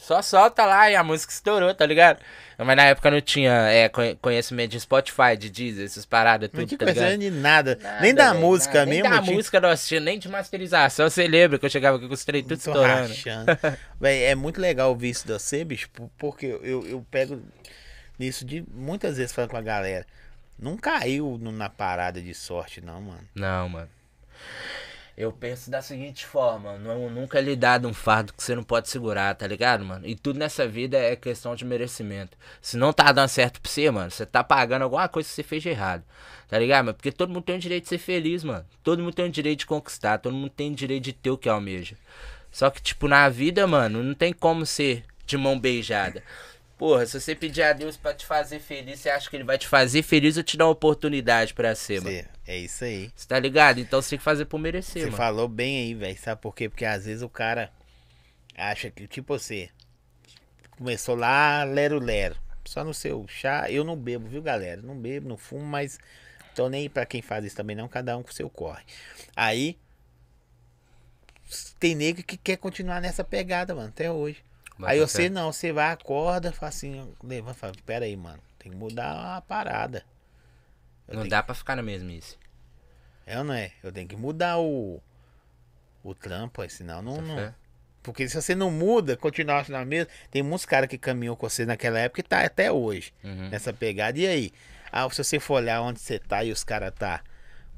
Só 0.05 0.20
solta 0.22 0.64
lá 0.66 0.90
e 0.90 0.94
a 0.97 1.02
música 1.02 1.32
estourou, 1.32 1.74
tá 1.74 1.86
ligado? 1.86 2.18
Mas 2.59 2.76
na 2.76 2.85
época 2.85 3.10
não 3.10 3.20
tinha 3.20 3.51
é, 3.68 3.89
conhe- 3.89 4.14
conhecimento 4.20 4.70
de 4.72 4.81
Spotify, 4.81 5.36
de 5.36 5.48
Deezer, 5.51 5.86
essas 5.86 6.05
paradas, 6.06 6.51
Não 6.52 6.60
tudo, 6.60 6.68
tinha 6.68 6.78
tá 6.78 6.85
ligado? 6.85 7.18
de 7.18 7.31
nada. 7.31 7.78
Nada, 7.82 8.01
nem 8.01 8.14
da 8.14 8.28
velho, 8.32 8.44
música 8.44 8.74
nada. 8.81 8.86
Nem 8.90 9.02
mesmo. 9.02 9.14
da 9.16 9.22
tinha- 9.22 9.35
música 9.36 9.60
nós 9.60 9.89
tinha, 9.89 10.01
nem 10.01 10.18
de 10.18 10.28
masterização. 10.28 11.09
Você 11.09 11.26
lembra 11.26 11.59
que 11.59 11.64
eu 11.66 11.70
chegava 11.70 11.97
aqui 11.97 12.06
com 12.06 12.14
os 12.14 12.24
trem 12.24 12.43
tudo 12.43 12.51
Tô 12.51 12.70
estourando. 12.70 13.12
Véi, 14.01 14.24
é 14.24 14.35
muito 14.35 14.60
legal 14.60 14.90
ouvir 14.90 15.09
isso 15.10 15.26
de 15.26 15.32
você, 15.32 15.64
bicho, 15.64 15.89
por- 15.90 16.10
porque 16.18 16.47
eu, 16.47 16.86
eu, 16.86 17.05
pego 17.10 17.40
nisso 18.18 18.44
de 18.44 18.62
muitas 18.72 19.16
vezes 19.16 19.32
falando 19.32 19.51
com 19.51 19.56
a 19.56 19.62
galera. 19.62 20.06
Não 20.59 20.76
caiu 20.76 21.36
na 21.40 21.68
parada 21.68 22.20
de 22.22 22.32
sorte, 22.35 22.81
não, 22.81 23.01
mano. 23.01 23.28
Não, 23.35 23.68
mano. 23.70 23.89
Eu 25.16 25.31
penso 25.31 25.70
da 25.70 25.81
seguinte 25.81 26.27
forma, 26.27 26.77
não, 26.77 27.09
nunca 27.09 27.41
lhe 27.41 27.55
dado 27.55 27.86
um 27.86 27.95
fardo 27.95 28.32
que 28.32 28.43
você 28.43 28.53
não 28.55 28.65
pode 28.65 28.89
segurar, 28.89 29.32
tá 29.36 29.47
ligado, 29.47 29.85
mano? 29.85 30.05
E 30.07 30.16
tudo 30.16 30.41
nessa 30.41 30.66
vida 30.66 30.99
é 30.99 31.15
questão 31.15 31.55
de 31.55 31.65
merecimento. 31.65 32.36
Se 32.61 32.77
não 32.77 32.93
tá 32.93 33.12
dando 33.12 33.28
certo 33.28 33.61
pra 33.61 33.70
você, 33.70 33.91
mano, 33.93 34.11
você 34.11 34.27
tá 34.27 34.43
pagando 34.43 34.82
alguma 34.82 35.09
coisa 35.09 35.28
que 35.28 35.35
você 35.35 35.45
fez 35.45 35.62
de 35.62 35.69
errado. 35.69 36.03
Tá 36.49 36.59
ligado, 36.59 36.86
mano? 36.86 36.97
Porque 36.97 37.12
todo 37.12 37.32
mundo 37.32 37.45
tem 37.45 37.57
o 37.57 37.61
direito 37.61 37.85
de 37.85 37.91
ser 37.91 37.99
feliz, 37.99 38.43
mano. 38.43 38.66
Todo 38.82 39.03
mundo 39.03 39.15
tem 39.15 39.27
o 39.27 39.31
direito 39.31 39.61
de 39.61 39.66
conquistar, 39.66 40.19
todo 40.19 40.35
mundo 40.35 40.51
tem 40.51 40.73
o 40.73 40.74
direito 40.74 41.05
de 41.05 41.12
ter 41.12 41.31
o 41.31 41.39
que 41.39 41.49
almeja. 41.49 41.97
Só 42.51 42.69
que, 42.69 42.82
tipo, 42.82 43.07
na 43.07 43.28
vida, 43.28 43.66
mano, 43.69 44.03
não 44.03 44.15
tem 44.15 44.32
como 44.32 44.66
ser 44.66 45.05
de 45.27 45.36
mão 45.36 45.59
beijada. 45.59 46.23
Porra, 46.76 47.06
se 47.06 47.18
você 47.20 47.34
pedir 47.36 47.62
a 47.62 47.72
Deus 47.72 47.96
pra 47.96 48.12
te 48.12 48.26
fazer 48.26 48.59
feliz, 48.59 48.98
você 49.01 49.09
acha 49.09 49.30
que 49.30 49.36
ele 49.36 49.44
vai 49.44 49.56
te 49.56 49.68
fazer 49.68 50.02
feliz 50.02 50.36
ou 50.36 50.42
te 50.42 50.56
dar 50.56 50.66
uma 50.66 50.72
oportunidade 50.72 51.55
pra 51.55 51.74
ser, 51.74 52.01
mano? 52.01 52.16
Cê- 52.16 52.26
é 52.46 52.59
isso 52.59 52.84
aí. 52.84 53.10
Você 53.14 53.26
tá 53.28 53.38
ligado? 53.38 53.78
Então 53.78 54.02
você 54.02 54.10
tem 54.10 54.18
que 54.18 54.24
fazer 54.24 54.44
por 54.46 54.59
merecer, 54.59 55.02
Você 55.02 55.05
mano. 55.06 55.16
falou 55.16 55.48
bem 55.48 55.78
aí, 55.84 55.94
velho. 55.94 56.18
Sabe 56.18 56.40
por 56.42 56.55
quê? 56.55 56.68
Porque 56.68 56.84
às 56.84 57.05
vezes 57.06 57.22
o 57.22 57.28
cara 57.28 57.70
acha 58.56 58.90
que, 58.90 59.06
tipo 59.06 59.38
você, 59.38 59.70
começou 60.72 61.14
lá, 61.14 61.62
lero-lero. 61.64 62.36
Só 62.64 62.82
no 62.82 62.92
seu 62.94 63.24
chá. 63.28 63.70
Eu 63.70 63.84
não 63.84 63.96
bebo, 63.96 64.26
viu, 64.28 64.42
galera? 64.42 64.82
Não 64.82 64.96
bebo, 64.98 65.28
não 65.28 65.36
fumo, 65.36 65.64
mas 65.64 65.98
tô 66.55 66.68
nem 66.68 66.82
aí 66.82 66.88
pra 66.88 67.06
quem 67.06 67.22
faz 67.22 67.44
isso 67.44 67.56
também, 67.56 67.76
não. 67.76 67.86
Cada 67.88 68.16
um 68.16 68.22
com 68.22 68.30
o 68.30 68.34
seu 68.34 68.51
corre. 68.51 68.82
Aí, 69.36 69.78
tem 71.78 71.94
nego 71.94 72.22
que 72.22 72.36
quer 72.36 72.56
continuar 72.56 73.01
nessa 73.01 73.22
pegada, 73.22 73.74
mano, 73.74 73.88
até 73.88 74.10
hoje. 74.10 74.42
Bota 74.78 74.92
aí 74.92 75.01
você 75.01 75.28
não, 75.28 75.52
você 75.52 75.72
vai, 75.72 75.92
acorda, 75.92 76.52
fala 76.52 76.68
assim, 76.68 77.14
levanta, 77.22 77.55
fala, 77.55 77.72
pera 77.86 78.05
aí, 78.05 78.16
mano, 78.16 78.40
tem 78.59 78.72
que 78.72 78.78
mudar 78.78 79.36
a 79.36 79.40
parada. 79.40 80.05
Eu 81.06 81.18
Não 81.18 81.28
dá 81.28 81.42
pra 81.42 81.55
ficar 81.55 81.76
na 81.76 81.82
mesmice. 81.82 82.36
é 83.26 83.38
ou 83.38 83.44
não 83.44 83.55
é? 83.55 83.72
Eu 83.82 83.92
tenho 83.92 84.09
que 84.09 84.16
mudar 84.16 84.59
o. 84.59 85.01
O 86.02 86.14
trampo, 86.14 86.60
aí, 86.60 86.68
senão 86.68 87.01
não. 87.01 87.16
Tá 87.16 87.22
não-? 87.22 87.55
Porque 88.02 88.28
se 88.28 88.40
você 88.40 88.55
não 88.55 88.70
muda, 88.70 89.16
continuar 89.16 89.66
na 89.70 89.84
mesma. 89.84 90.10
Tem 90.30 90.42
muitos 90.42 90.66
caras 90.66 90.88
que 90.88 90.98
caminhou 90.98 91.36
com 91.36 91.48
você 91.48 91.64
naquela 91.64 91.98
época 91.98 92.20
e 92.20 92.22
tá 92.22 92.44
até 92.44 92.70
hoje. 92.70 93.14
Uhum. 93.24 93.48
Nessa 93.48 93.72
pegada. 93.72 94.18
E 94.18 94.26
aí? 94.26 94.52
Ah, 94.92 95.09
se 95.09 95.24
você 95.24 95.40
for 95.40 95.55
olhar 95.55 95.80
onde 95.80 95.98
você 96.01 96.18
tá 96.18 96.44
e 96.44 96.52
os 96.52 96.62
caras 96.62 96.92
tá. 96.94 97.22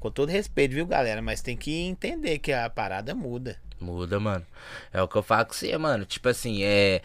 Com 0.07 0.11
todo 0.11 0.29
respeito, 0.29 0.73
viu, 0.73 0.85
galera? 0.85 1.21
Mas 1.21 1.41
tem 1.41 1.57
que 1.57 1.71
entender 1.81 2.39
que 2.39 2.53
a 2.53 2.69
parada 2.69 3.13
muda. 3.13 3.57
Muda, 3.79 4.19
mano. 4.19 4.45
É 4.93 5.01
o 5.01 5.07
que 5.07 5.15
eu 5.17 5.21
falo 5.23 5.45
com 5.45 5.53
você, 5.53 5.77
mano. 5.77 6.05
Tipo 6.05 6.29
assim, 6.29 6.63
é. 6.63 7.01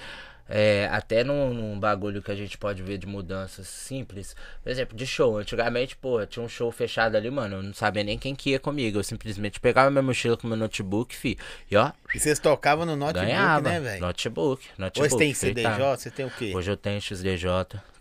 É, 0.55 0.87
até 0.93 1.25
num, 1.25 1.55
num 1.55 1.81
bagulho 1.81 2.21
que 2.21 2.31
a 2.31 2.35
gente 2.35 2.59
pode 2.59 2.83
ver 2.83 2.99
de 2.99 3.07
mudanças 3.07 3.67
simples. 3.67 4.37
Por 4.63 4.71
exemplo, 4.71 4.95
de 4.97 5.07
show. 5.07 5.39
Antigamente, 5.39 5.97
pô, 5.97 6.25
tinha 6.27 6.45
um 6.45 6.49
show 6.49 6.71
fechado 6.71 7.17
ali, 7.17 7.31
mano. 7.31 7.57
Eu 7.57 7.63
não 7.63 7.73
sabia 7.73 8.05
nem 8.05 8.19
quem 8.19 8.35
que 8.35 8.51
ia 8.51 8.61
comigo. 8.61 8.99
Eu 8.99 9.05
simplesmente 9.05 9.59
pegava 9.59 9.91
minha 9.91 10.03
mochila 10.03 10.37
com 10.37 10.47
meu 10.47 10.57
notebook, 10.57 11.17
fi. 11.17 11.39
E 11.71 11.77
ó, 11.77 11.91
E 12.15 12.21
vocês 12.21 12.39
tocavam 12.39 12.85
no 12.85 12.95
notebook, 12.97 13.25
ganhava. 13.27 13.69
né, 13.69 13.81
velho? 13.81 14.01
Notebook, 14.03 14.67
notebook. 14.77 15.15
Hoje 15.15 15.19
tem. 15.19 15.33
CDJ, 15.35 15.97
você 15.97 16.11
tem 16.11 16.27
o 16.27 16.31
quê? 16.31 16.53
Hoje 16.55 16.71
eu 16.71 16.77
tenho 16.77 17.01
XDJ, 17.01 17.49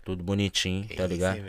tudo 0.04 0.22
bonitinho, 0.22 0.86
Que 0.86 0.96
tá 0.96 1.06
ligado? 1.06 1.40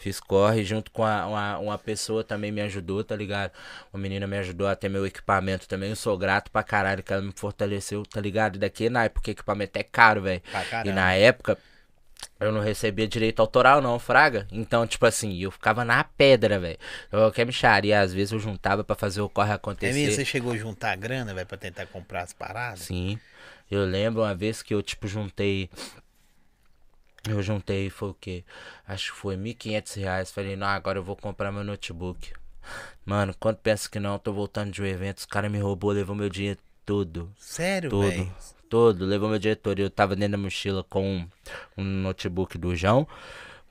Fiz 0.00 0.18
corre 0.18 0.64
junto 0.64 0.90
com 0.90 1.04
a, 1.04 1.26
uma, 1.26 1.58
uma 1.58 1.78
pessoa 1.78 2.24
também 2.24 2.50
me 2.50 2.62
ajudou, 2.62 3.04
tá 3.04 3.14
ligado? 3.14 3.52
Uma 3.92 4.00
menina 4.00 4.26
me 4.26 4.38
ajudou 4.38 4.66
a 4.66 4.74
ter 4.74 4.88
meu 4.88 5.06
equipamento 5.06 5.68
também. 5.68 5.90
Eu 5.90 5.96
sou 5.96 6.16
grato 6.16 6.50
pra 6.50 6.62
caralho 6.62 7.02
que 7.02 7.12
ela 7.12 7.20
me 7.20 7.32
fortaleceu, 7.36 8.02
tá 8.04 8.18
ligado? 8.18 8.56
E 8.56 8.58
daqui 8.58 8.88
na 8.88 9.04
época 9.04 9.28
o 9.28 9.30
equipamento 9.30 9.78
é 9.78 9.82
caro, 9.82 10.22
velho. 10.22 10.40
Pra 10.50 10.86
E 10.86 10.90
na 10.90 11.12
época 11.12 11.58
eu 12.40 12.50
não 12.50 12.62
recebia 12.62 13.06
direito 13.06 13.40
autoral, 13.40 13.82
não, 13.82 13.98
Fraga. 13.98 14.48
Então, 14.50 14.86
tipo 14.86 15.04
assim, 15.04 15.38
eu 15.38 15.50
ficava 15.50 15.84
na 15.84 16.02
pedra, 16.02 16.58
velho. 16.58 16.78
Eu 17.12 17.30
quer 17.30 17.44
me 17.44 17.52
charia, 17.52 18.00
às 18.00 18.14
vezes 18.14 18.32
eu 18.32 18.38
juntava 18.38 18.82
pra 18.82 18.96
fazer 18.96 19.20
o 19.20 19.28
corre 19.28 19.50
É 19.50 19.54
acontecer. 19.54 19.92
mesmo? 19.92 20.14
Você 20.14 20.24
chegou 20.24 20.52
a 20.54 20.56
juntar 20.56 20.96
grana, 20.96 21.34
velho, 21.34 21.46
pra 21.46 21.58
tentar 21.58 21.84
comprar 21.86 22.22
as 22.22 22.32
paradas? 22.32 22.80
Sim. 22.80 23.20
Eu 23.70 23.84
lembro 23.84 24.22
uma 24.22 24.34
vez 24.34 24.62
que 24.62 24.74
eu, 24.74 24.82
tipo, 24.82 25.06
juntei. 25.06 25.70
Eu 27.28 27.42
juntei, 27.42 27.90
foi 27.90 28.10
o 28.10 28.14
quê? 28.14 28.44
Acho 28.86 29.12
que 29.12 29.18
foi 29.18 29.36
1.500 29.36 29.96
reais. 30.00 30.30
Falei, 30.30 30.56
não, 30.56 30.66
agora 30.66 30.98
eu 30.98 31.04
vou 31.04 31.16
comprar 31.16 31.52
meu 31.52 31.62
notebook. 31.64 32.32
Mano, 33.04 33.34
quando 33.38 33.56
pensa 33.56 33.88
que 33.88 33.98
não, 34.00 34.18
tô 34.18 34.32
voltando 34.32 34.70
de 34.70 34.80
um 34.82 34.86
evento, 34.86 35.18
os 35.18 35.26
caras 35.26 35.50
me 35.50 35.58
roubou, 35.58 35.90
levou 35.90 36.14
meu 36.14 36.28
dinheiro 36.28 36.58
todo. 36.86 37.30
Sério, 37.36 37.90
Todo. 37.90 38.08
velho? 38.08 38.32
Todo. 38.68 39.04
Levou 39.04 39.28
meu 39.28 39.38
dinheiro 39.38 39.60
todo. 39.60 39.78
Eu 39.78 39.90
tava 39.90 40.14
dentro 40.16 40.32
da 40.32 40.38
mochila 40.38 40.84
com 40.84 41.04
um, 41.06 41.28
um 41.76 41.84
notebook 41.84 42.56
do 42.56 42.74
João, 42.74 43.06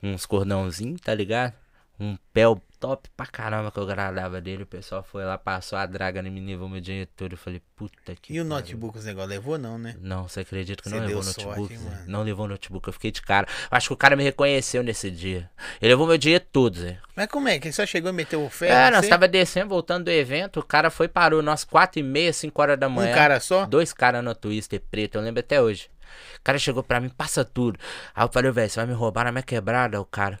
uns 0.02 0.26
cordãozinhos, 0.26 1.00
tá 1.00 1.14
ligado? 1.14 1.54
Um 2.00 2.16
pé 2.32 2.44
top 2.80 3.10
pra 3.14 3.26
caramba 3.26 3.70
que 3.70 3.78
eu 3.78 3.84
gradava 3.84 4.40
dele. 4.40 4.62
O 4.62 4.66
pessoal 4.66 5.02
foi 5.02 5.22
lá, 5.22 5.36
passou 5.36 5.78
a 5.78 5.84
draga 5.84 6.20
em 6.26 6.30
mim, 6.30 6.46
levou 6.46 6.66
meu 6.66 6.80
dinheiro 6.80 7.10
todo. 7.14 7.32
Eu 7.34 7.36
falei, 7.36 7.60
puta 7.76 8.14
que. 8.20 8.32
E 8.32 8.40
o 8.40 8.42
pariu. 8.42 8.44
notebook, 8.44 8.96
os 8.96 9.04
negócios 9.04 9.30
levou, 9.30 9.58
não, 9.58 9.78
né? 9.78 9.94
Não, 10.00 10.26
você 10.26 10.40
acredita 10.40 10.82
que 10.82 10.88
Você 10.88 10.96
não 10.98 11.04
levou 11.04 11.20
o 11.20 11.24
sorte, 11.24 11.44
notebook? 11.44 11.74
hein, 11.74 11.80
mano? 11.80 12.02
Não 12.06 12.22
levou 12.22 12.46
o 12.46 12.48
notebook, 12.48 12.88
eu 12.88 12.92
fiquei 12.94 13.10
de 13.10 13.20
cara. 13.20 13.46
Acho 13.70 13.88
que 13.88 13.92
o 13.92 13.96
cara 13.98 14.16
me 14.16 14.24
reconheceu 14.24 14.82
nesse 14.82 15.10
dia. 15.10 15.50
Ele 15.80 15.92
levou 15.92 16.06
meu 16.06 16.16
dinheiro 16.16 16.42
todo, 16.50 16.78
Zé. 16.78 16.98
Mas 17.14 17.26
como 17.26 17.48
é? 17.48 17.58
Que 17.58 17.68
ele 17.68 17.74
só 17.74 17.84
chegou 17.84 18.10
e 18.10 18.14
meteu 18.14 18.42
o 18.42 18.48
ferro? 18.48 18.72
É, 18.72 18.90
nós 18.90 19.04
você? 19.04 19.10
tava 19.10 19.28
descendo, 19.28 19.68
voltando 19.68 20.04
do 20.06 20.10
evento, 20.10 20.60
o 20.60 20.64
cara 20.64 20.88
foi 20.90 21.06
parou 21.06 21.42
nós 21.42 21.64
quatro 21.64 22.00
e 22.00 22.02
meia, 22.02 22.32
5 22.32 22.62
horas 22.62 22.78
da 22.78 22.88
manhã. 22.88 23.10
Um 23.12 23.14
cara 23.14 23.38
só? 23.40 23.66
Dois 23.66 23.92
caras 23.92 24.24
no 24.24 24.34
Twister 24.34 24.80
preto, 24.90 25.16
eu 25.18 25.22
lembro 25.22 25.40
até 25.40 25.60
hoje. 25.60 25.90
O 26.38 26.42
cara 26.42 26.58
chegou 26.58 26.82
pra 26.82 26.98
mim, 26.98 27.10
passa 27.10 27.44
tudo. 27.44 27.78
Aí 28.14 28.24
eu 28.24 28.30
falei, 28.32 28.50
velho, 28.50 28.70
você 28.70 28.76
vai 28.80 28.86
me 28.86 28.94
roubar 28.94 29.24
na 29.24 29.32
minha 29.32 29.42
quebrada, 29.42 30.00
o 30.00 30.04
cara. 30.06 30.40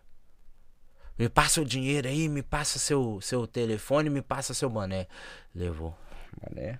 Me 1.20 1.28
passa 1.28 1.60
o 1.60 1.66
dinheiro 1.66 2.08
aí, 2.08 2.30
me 2.30 2.42
passa 2.42 2.78
seu, 2.78 3.20
seu 3.20 3.46
telefone, 3.46 4.08
me 4.08 4.22
passa 4.22 4.54
seu 4.54 4.70
boné. 4.70 5.06
Levou. 5.54 5.94
Boné, 6.40 6.78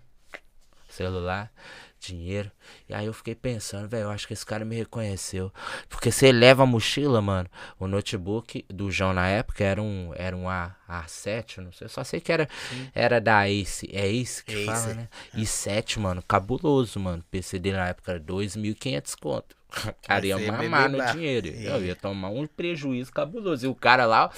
celular, 0.89 1.53
dinheiro. 2.01 2.51
E 2.89 2.95
aí 2.95 3.05
eu 3.05 3.13
fiquei 3.13 3.35
pensando, 3.35 3.87
velho, 3.87 4.05
eu 4.05 4.11
acho 4.11 4.27
que 4.27 4.33
esse 4.33 4.47
cara 4.47 4.65
me 4.65 4.75
reconheceu. 4.77 5.53
Porque 5.91 6.11
você 6.11 6.33
leva 6.33 6.63
a 6.63 6.67
mochila, 6.67 7.21
mano. 7.21 7.51
O 7.79 7.87
notebook 7.87 8.65
do 8.71 8.91
João 8.91 9.13
na 9.13 9.29
época 9.29 9.63
era 9.63 9.83
um, 9.83 10.11
era 10.17 10.35
um 10.35 10.49
A, 10.49 10.75
A7, 10.89 11.59
não 11.59 11.71
sei. 11.71 11.89
Só 11.89 12.03
sei 12.03 12.19
que 12.19 12.33
era, 12.33 12.49
era 12.95 13.21
da 13.21 13.47
Ace. 13.47 13.91
É 13.93 14.09
Ace 14.09 14.43
que 14.43 14.55
Ace, 14.55 14.65
fala, 14.65 14.95
né? 14.95 15.09
i7, 15.35 15.99
mano, 15.99 16.23
cabuloso, 16.23 16.99
mano. 16.99 17.23
PC 17.31 17.59
dele 17.59 17.77
na 17.77 17.89
época 17.89 18.13
era 18.13 18.21
2.500 18.21 19.15
conto. 19.21 19.60
Cara 20.07 20.27
ia 20.27 20.39
mamar 20.39 20.89
no 20.91 21.05
dinheiro. 21.13 21.47
Eu 21.49 21.85
ia 21.85 21.95
tomar 21.97 22.31
um 22.31 22.47
prejuízo 22.47 23.13
cabuloso. 23.13 23.65
E 23.67 23.69
o 23.69 23.75
cara 23.75 24.07
lá, 24.07 24.31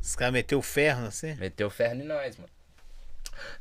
Os 0.00 0.14
caras 0.16 0.32
meteu 0.32 0.58
o 0.58 0.62
ferro, 0.62 1.02
não 1.02 1.10
sei? 1.10 1.34
meteu 1.34 1.68
ferro 1.70 1.94
em 2.00 2.04
nós, 2.04 2.36
mano. 2.36 2.50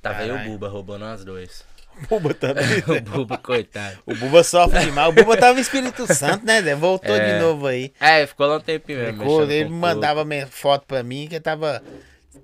Tava 0.01 0.19
aí 0.19 0.31
o. 0.31 0.37
Buba 0.39 0.67
roubando 0.69 1.01
nós 1.01 1.23
dois. 1.23 1.63
O 1.97 2.07
Buba 2.07 2.33
também. 2.33 2.63
o 2.87 3.01
Buba, 3.01 3.37
coitado. 3.37 3.97
O 4.05 4.13
Buba 4.15 4.43
sofre 4.43 4.79
demais. 4.85 5.09
O 5.09 5.11
Buba 5.13 5.35
tava 5.37 5.53
no 5.55 5.59
Espírito 5.59 6.05
Santo, 6.13 6.45
né, 6.45 6.61
Zé? 6.61 6.75
Voltou 6.75 7.15
de 7.15 7.21
É. 7.21 7.39
novo 7.39 7.65
aí. 7.67 7.91
É, 7.99 8.25
ficou 8.27 8.45
lá 8.47 8.57
um 8.57 8.61
tempinho 8.61 8.99
mesmo. 8.99 9.19
Ficou, 9.19 9.43
ele 9.43 9.65
me 9.65 9.71
mandava 9.71 10.23
foto 10.49 10.85
pra 10.85 11.01
mim 11.03 11.27
que 11.27 11.39
tava 11.39 11.81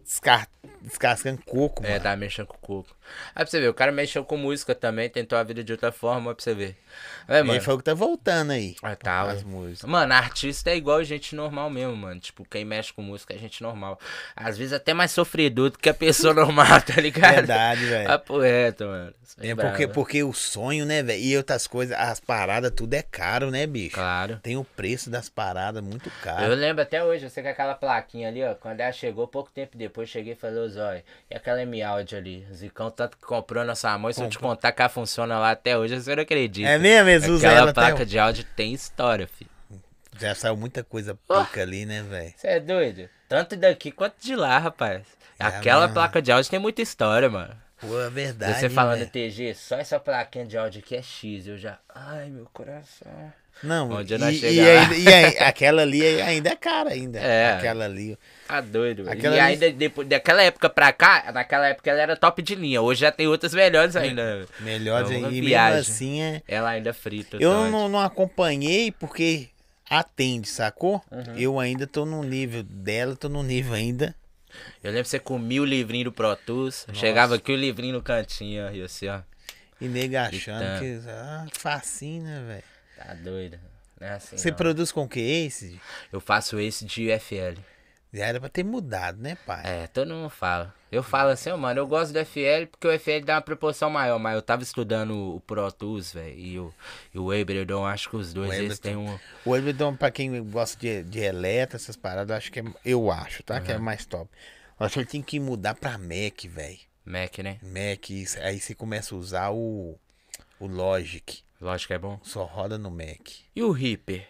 descar- 0.03 0.47
descascando 0.81 1.41
coco, 1.45 1.83
É, 1.85 1.89
mano. 1.91 2.03
tava 2.03 2.15
mexendo 2.15 2.47
com 2.47 2.57
coco. 2.57 2.95
Aí 3.35 3.43
pra 3.43 3.45
você 3.45 3.59
ver, 3.59 3.69
o 3.69 3.73
cara 3.73 3.91
mexeu 3.91 4.23
com 4.23 4.37
música 4.37 4.73
também, 4.75 5.09
tentou 5.09 5.37
a 5.37 5.43
vida 5.43 5.63
de 5.63 5.71
outra 5.71 5.91
forma, 5.91 6.33
pra 6.33 6.43
você 6.43 6.53
ver. 6.53 6.75
É, 7.27 7.39
Ele 7.39 7.47
mano. 7.47 7.61
falou 7.61 7.77
que 7.79 7.83
tá 7.85 7.93
voltando 7.93 8.51
aí. 8.51 8.75
Ah, 8.83 8.95
tá, 8.95 9.21
As 9.23 9.43
músicas. 9.43 9.89
Mano, 9.89 10.13
artista 10.13 10.69
é 10.69 10.75
igual 10.75 11.03
gente 11.03 11.35
normal 11.35 11.69
mesmo, 11.69 11.95
mano. 11.95 12.19
Tipo, 12.19 12.45
quem 12.45 12.63
mexe 12.65 12.93
com 12.93 13.01
música 13.01 13.33
é 13.33 13.37
gente 13.37 13.61
normal. 13.63 13.99
Às 14.35 14.57
vezes 14.57 14.73
até 14.73 14.93
mais 14.93 15.11
sofredor 15.11 15.71
do 15.71 15.79
que 15.79 15.89
a 15.89 15.93
pessoa 15.93 16.33
normal, 16.35 16.81
tá 16.81 16.99
ligado? 17.01 17.35
Verdade, 17.35 17.85
velho. 17.85 18.07
Papo 18.07 18.39
reto, 18.39 18.85
mano. 18.85 19.13
Você 19.23 19.47
É 19.47 19.55
brava. 19.55 19.71
porque, 19.71 19.87
porque 19.87 20.23
o 20.23 20.33
sonho, 20.33 20.85
né, 20.85 21.01
velho? 21.01 21.21
E 21.23 21.35
outras 21.37 21.65
coisas, 21.65 21.97
as 21.97 22.19
paradas, 22.19 22.71
tudo 22.75 22.93
é 22.93 23.01
caro, 23.01 23.49
né, 23.49 23.65
bicho? 23.65 23.95
Claro. 23.95 24.39
Tem 24.43 24.55
o 24.57 24.63
preço 24.63 25.09
das 25.09 25.29
paradas 25.29 25.81
muito 25.83 26.09
Eu 26.09 26.13
caro. 26.21 26.53
lembro 26.53 26.83
até 26.83 27.03
hoje, 27.03 27.25
eu 27.25 27.29
sei 27.29 27.41
que 27.41 27.49
aquela 27.49 27.73
plaquinha 27.73 28.27
ali, 28.27 28.43
ó, 28.43 28.53
quando 28.53 28.81
ela 28.81 28.91
chegou, 28.91 29.27
pouco 29.27 29.49
tempo 29.51 29.77
depois, 29.77 30.09
cheguei 30.09 30.33
e 30.33 30.35
falei, 30.35 30.59
ô 30.59 30.69
Zói, 30.69 31.03
e 31.31 31.35
aquela 31.35 31.61
M-Audio 31.63 32.17
ali? 32.17 32.45
Zicão 32.53 32.91
tanto 32.93 33.17
que 33.17 33.25
comprou 33.25 33.63
na 33.65 33.75
sua 33.75 33.97
mão, 33.97 34.09
e 34.09 34.13
se 34.13 34.21
eu 34.23 34.29
te 34.29 34.39
contar 34.39 34.71
que 34.71 34.81
ela 34.81 34.89
funciona 34.89 35.37
lá 35.39 35.51
até 35.51 35.77
hoje, 35.77 35.99
você 36.01 36.15
não 36.15 36.23
acredita. 36.23 36.69
É 36.69 36.77
mesmo? 36.77 37.09
Eles 37.09 37.27
usam 37.27 37.49
Aquela 37.49 37.65
ela 37.65 37.73
placa 37.73 38.05
de 38.05 38.17
áudio 38.17 38.45
tem 38.55 38.73
história, 38.73 39.27
filho. 39.27 39.51
Já 40.19 40.35
saiu 40.35 40.55
muita 40.55 40.83
coisa 40.83 41.15
pica 41.15 41.61
ali, 41.61 41.85
né, 41.85 42.03
velho? 42.03 42.33
Você 42.37 42.47
é 42.47 42.59
doido? 42.59 43.09
Tanto 43.27 43.57
daqui 43.57 43.91
quanto 43.91 44.15
de 44.19 44.35
lá, 44.35 44.57
rapaz. 44.59 45.01
É 45.39 45.45
Aquela 45.45 45.81
mesmo. 45.81 45.95
placa 45.95 46.21
de 46.21 46.31
áudio 46.31 46.51
tem 46.51 46.59
muita 46.59 46.81
história, 46.81 47.29
mano. 47.29 47.55
Pô, 47.81 47.99
é 47.99 48.09
verdade. 48.09 48.59
Você 48.59 48.69
falando 48.69 48.99
velho? 48.99 49.09
TG, 49.09 49.55
só 49.55 49.75
essa 49.75 49.99
plaquinha 49.99 50.45
de 50.45 50.57
áudio 50.57 50.81
aqui 50.85 50.95
é 50.95 51.01
X, 51.01 51.47
eu 51.47 51.57
já. 51.57 51.79
Ai, 51.93 52.29
meu 52.29 52.47
coração. 52.53 53.33
Não, 53.61 53.89
Onde 53.91 54.15
e, 54.15 54.17
e, 54.17 54.59
ainda, 54.59 54.95
e 54.95 55.07
aí, 55.07 55.37
aquela 55.39 55.83
ali 55.83 56.05
ainda 56.21 56.49
é 56.49 56.55
cara 56.55 56.89
ainda. 56.89 57.19
É. 57.19 57.53
Aquela 57.53 57.85
ali. 57.85 58.17
Tá 58.47 58.59
doido. 58.59 59.05
velho. 59.05 59.17
Aquela 59.17 59.35
e 59.35 59.39
ali- 59.39 59.53
ainda 59.53 59.71
depois, 59.71 60.07
daquela 60.07 60.43
época 60.43 60.69
pra 60.69 60.91
cá, 60.91 61.31
naquela 61.33 61.67
época 61.67 61.89
ela 61.89 62.01
era 62.01 62.15
top 62.17 62.41
de 62.41 62.55
linha. 62.55 62.81
Hoje 62.81 63.01
já 63.01 63.11
tem 63.11 63.27
outras 63.27 63.53
melhores 63.53 63.95
ainda. 63.95 64.45
Melhores 64.59 65.09
É 65.11 65.15
aí. 65.15 65.19
uma 65.19 65.31
E 65.31 65.41
mesmo 65.41 65.57
assim 65.79 66.21
é. 66.21 66.41
Ela 66.47 66.71
ainda 66.71 66.93
frita. 66.93 67.37
Eu 67.39 67.69
não, 67.71 67.87
não 67.87 67.99
acompanhei 67.99 68.91
porque 68.91 69.47
atende, 69.89 70.47
sacou? 70.49 71.01
Uhum. 71.09 71.37
Eu 71.37 71.59
ainda 71.59 71.87
tô 71.87 72.05
no 72.05 72.21
nível 72.23 72.63
dela, 72.63 73.15
tô 73.15 73.29
no 73.29 73.43
nível 73.43 73.73
ainda. 73.73 74.13
Eu 74.83 74.91
lembro 74.91 75.03
que 75.03 75.09
você 75.09 75.19
comia 75.19 75.61
o 75.61 75.65
livrinho 75.65 76.05
do 76.05 76.11
Pro 76.11 76.35
Tools, 76.35 76.85
chegava 76.93 77.35
aqui 77.35 77.51
o 77.51 77.55
livrinho 77.55 77.93
no 77.93 78.01
cantinho, 78.03 78.67
ó, 78.67 78.71
e 78.71 78.83
assim, 78.83 79.07
ó. 79.07 79.21
E 79.81 79.87
nega 79.87 80.23
achando 80.27 80.79
que. 80.79 80.99
Ah, 81.09 81.45
facinho, 81.53 82.23
né, 82.23 82.43
velho? 82.47 82.72
Tá 83.05 83.13
doido. 83.13 83.59
Não 83.99 84.07
é 84.07 84.13
assim, 84.13 84.37
Você 84.37 84.49
não. 84.49 84.57
produz 84.57 84.91
com 84.91 85.03
o 85.03 85.09
que 85.09 85.19
esse? 85.19 85.79
Eu 86.11 86.19
faço 86.19 86.59
esse 86.59 86.85
de 86.85 87.09
UFL. 87.09 87.59
Já 88.13 88.27
era 88.27 88.39
pra 88.39 88.47
ter 88.47 88.63
mudado, 88.63 89.19
né, 89.19 89.35
pai? 89.43 89.63
É, 89.65 89.87
todo 89.87 90.13
mundo 90.13 90.29
fala. 90.29 90.73
Eu 90.91 91.01
falo 91.01 91.31
assim, 91.31 91.49
ó, 91.49 91.57
mano, 91.57 91.79
eu 91.79 91.87
gosto 91.87 92.13
do 92.13 92.23
FL 92.23 92.67
porque 92.69 92.87
o 92.87 92.99
FL 92.99 93.25
dá 93.25 93.35
uma 93.35 93.41
proporção 93.41 93.89
maior, 93.89 94.19
mas 94.19 94.35
eu 94.35 94.41
tava 94.43 94.61
estudando 94.61 95.35
o 95.35 95.39
Pro 95.41 95.71
Tools, 95.71 96.13
velho, 96.13 96.37
e 96.37 96.59
o, 96.59 96.73
e 97.11 97.17
o 97.17 97.85
acho 97.85 98.09
que 98.09 98.15
os 98.15 98.31
dois, 98.31 98.51
O 98.51 98.53
eles 98.53 98.77
têm 98.77 98.95
um... 98.95 99.19
O 99.43 99.55
Ableton, 99.55 99.95
pra 99.95 100.11
quem 100.11 100.43
gosta 100.47 100.79
de, 100.79 101.01
de 101.03 101.19
eletro, 101.21 101.75
essas 101.75 101.95
paradas, 101.95 102.29
eu 102.29 102.37
acho 102.37 102.51
que 102.51 102.59
é. 102.59 102.63
Eu 102.85 103.11
acho, 103.11 103.41
tá? 103.41 103.59
Que 103.59 103.71
é 103.71 103.79
mais 103.79 104.05
top. 104.05 104.29
Acho 104.79 104.93
que 104.93 104.99
ele 104.99 105.05
tem 105.07 105.21
que 105.23 105.39
mudar 105.39 105.73
pra 105.73 105.97
Mac, 105.97 106.45
velho. 106.47 106.79
Mac, 107.03 107.39
né? 107.39 107.57
Mac, 107.63 108.11
aí 108.43 108.59
você 108.59 108.75
começa 108.75 109.15
a 109.15 109.17
usar 109.17 109.49
o. 109.49 109.97
O 110.59 110.67
Logic. 110.67 111.41
Lógico 111.63 111.87
que 111.87 111.93
é 111.93 111.97
bom. 111.97 112.19
Só 112.23 112.43
roda 112.43 112.77
no 112.77 112.91
Mac. 112.91 113.29
E 113.55 113.63
o 113.63 113.71
Reaper? 113.71 114.27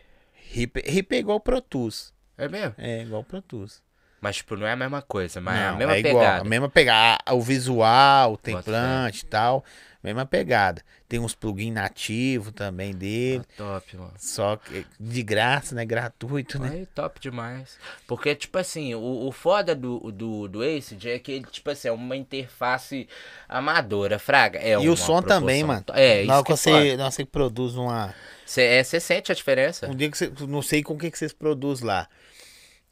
Reaper, 0.52 0.84
Reaper 0.86 1.18
é 1.18 1.20
igual 1.22 1.38
o 1.38 1.42
Pro 1.42 1.60
Tools. 1.60 2.14
É 2.38 2.48
mesmo? 2.48 2.76
É 2.78 3.02
igual 3.02 3.22
o 3.22 3.24
Pro 3.26 3.42
Tools. 3.42 3.82
Mas, 4.22 4.38
tipo, 4.38 4.56
não 4.56 4.66
é 4.68 4.72
a 4.72 4.76
mesma 4.76 5.02
coisa, 5.02 5.42
mas 5.42 5.58
é 5.60 5.66
a 5.66 5.72
Não, 5.72 5.78
mesma 5.80 5.96
é 5.96 6.00
igual, 6.00 6.16
pegada. 6.20 6.42
a 6.42 6.44
mesma 6.46 6.70
pegada. 6.70 7.24
O 7.34 7.42
visual, 7.42 8.34
o 8.34 8.38
template 8.38 9.24
e 9.24 9.26
tal. 9.26 9.66
Mesma 10.04 10.26
pegada. 10.26 10.82
Tem 11.08 11.18
uns 11.18 11.34
plugins 11.34 11.74
nativos 11.74 12.52
também 12.52 12.94
dele. 12.94 13.44
Ah, 13.52 13.54
top, 13.80 13.96
mano. 13.98 14.14
Só 14.18 14.58
que 14.58 14.86
de 15.00 15.24
graça, 15.24 15.74
né? 15.74 15.86
Gratuito, 15.86 16.60
né? 16.60 16.70
Aí, 16.74 16.86
top 16.88 17.22
demais. 17.22 17.78
Porque, 18.06 18.36
tipo 18.36 18.58
assim, 18.58 18.94
o, 18.94 19.28
o 19.28 19.32
foda 19.32 19.74
do, 19.74 20.12
do, 20.12 20.48
do 20.50 20.62
Acid 20.62 21.06
é 21.08 21.18
que 21.20 21.32
ele, 21.32 21.46
tipo 21.46 21.70
assim, 21.70 21.88
é 21.88 21.92
uma 21.92 22.18
interface 22.18 23.08
amadora, 23.48 24.20
fraga. 24.20 24.60
É 24.60 24.74
e 24.74 24.90
o 24.90 24.98
som 24.98 25.22
também, 25.22 25.64
mano. 25.64 25.86
É, 25.94 26.26
Na 26.26 26.34
hora 26.40 26.42
isso 26.42 26.44
que 26.44 26.48
que 26.48 26.52
é 26.54 26.56
você, 26.58 26.72
foda. 26.92 26.98
na 26.98 27.10
que 27.10 27.16
você 27.16 27.26
produz 27.26 27.76
uma. 27.76 28.14
Cê, 28.46 28.62
é, 28.64 28.84
você 28.84 29.00
sente 29.00 29.32
a 29.32 29.36
diferença? 29.36 29.88
Um 29.88 29.96
dia 29.96 30.12
que 30.12 30.18
você. 30.18 30.30
Não 30.48 30.62
sei 30.62 30.84
com 30.84 30.96
o 30.96 30.98
que, 30.98 31.10
que 31.10 31.18
vocês 31.18 31.32
produzem 31.32 31.88
lá. 31.88 32.10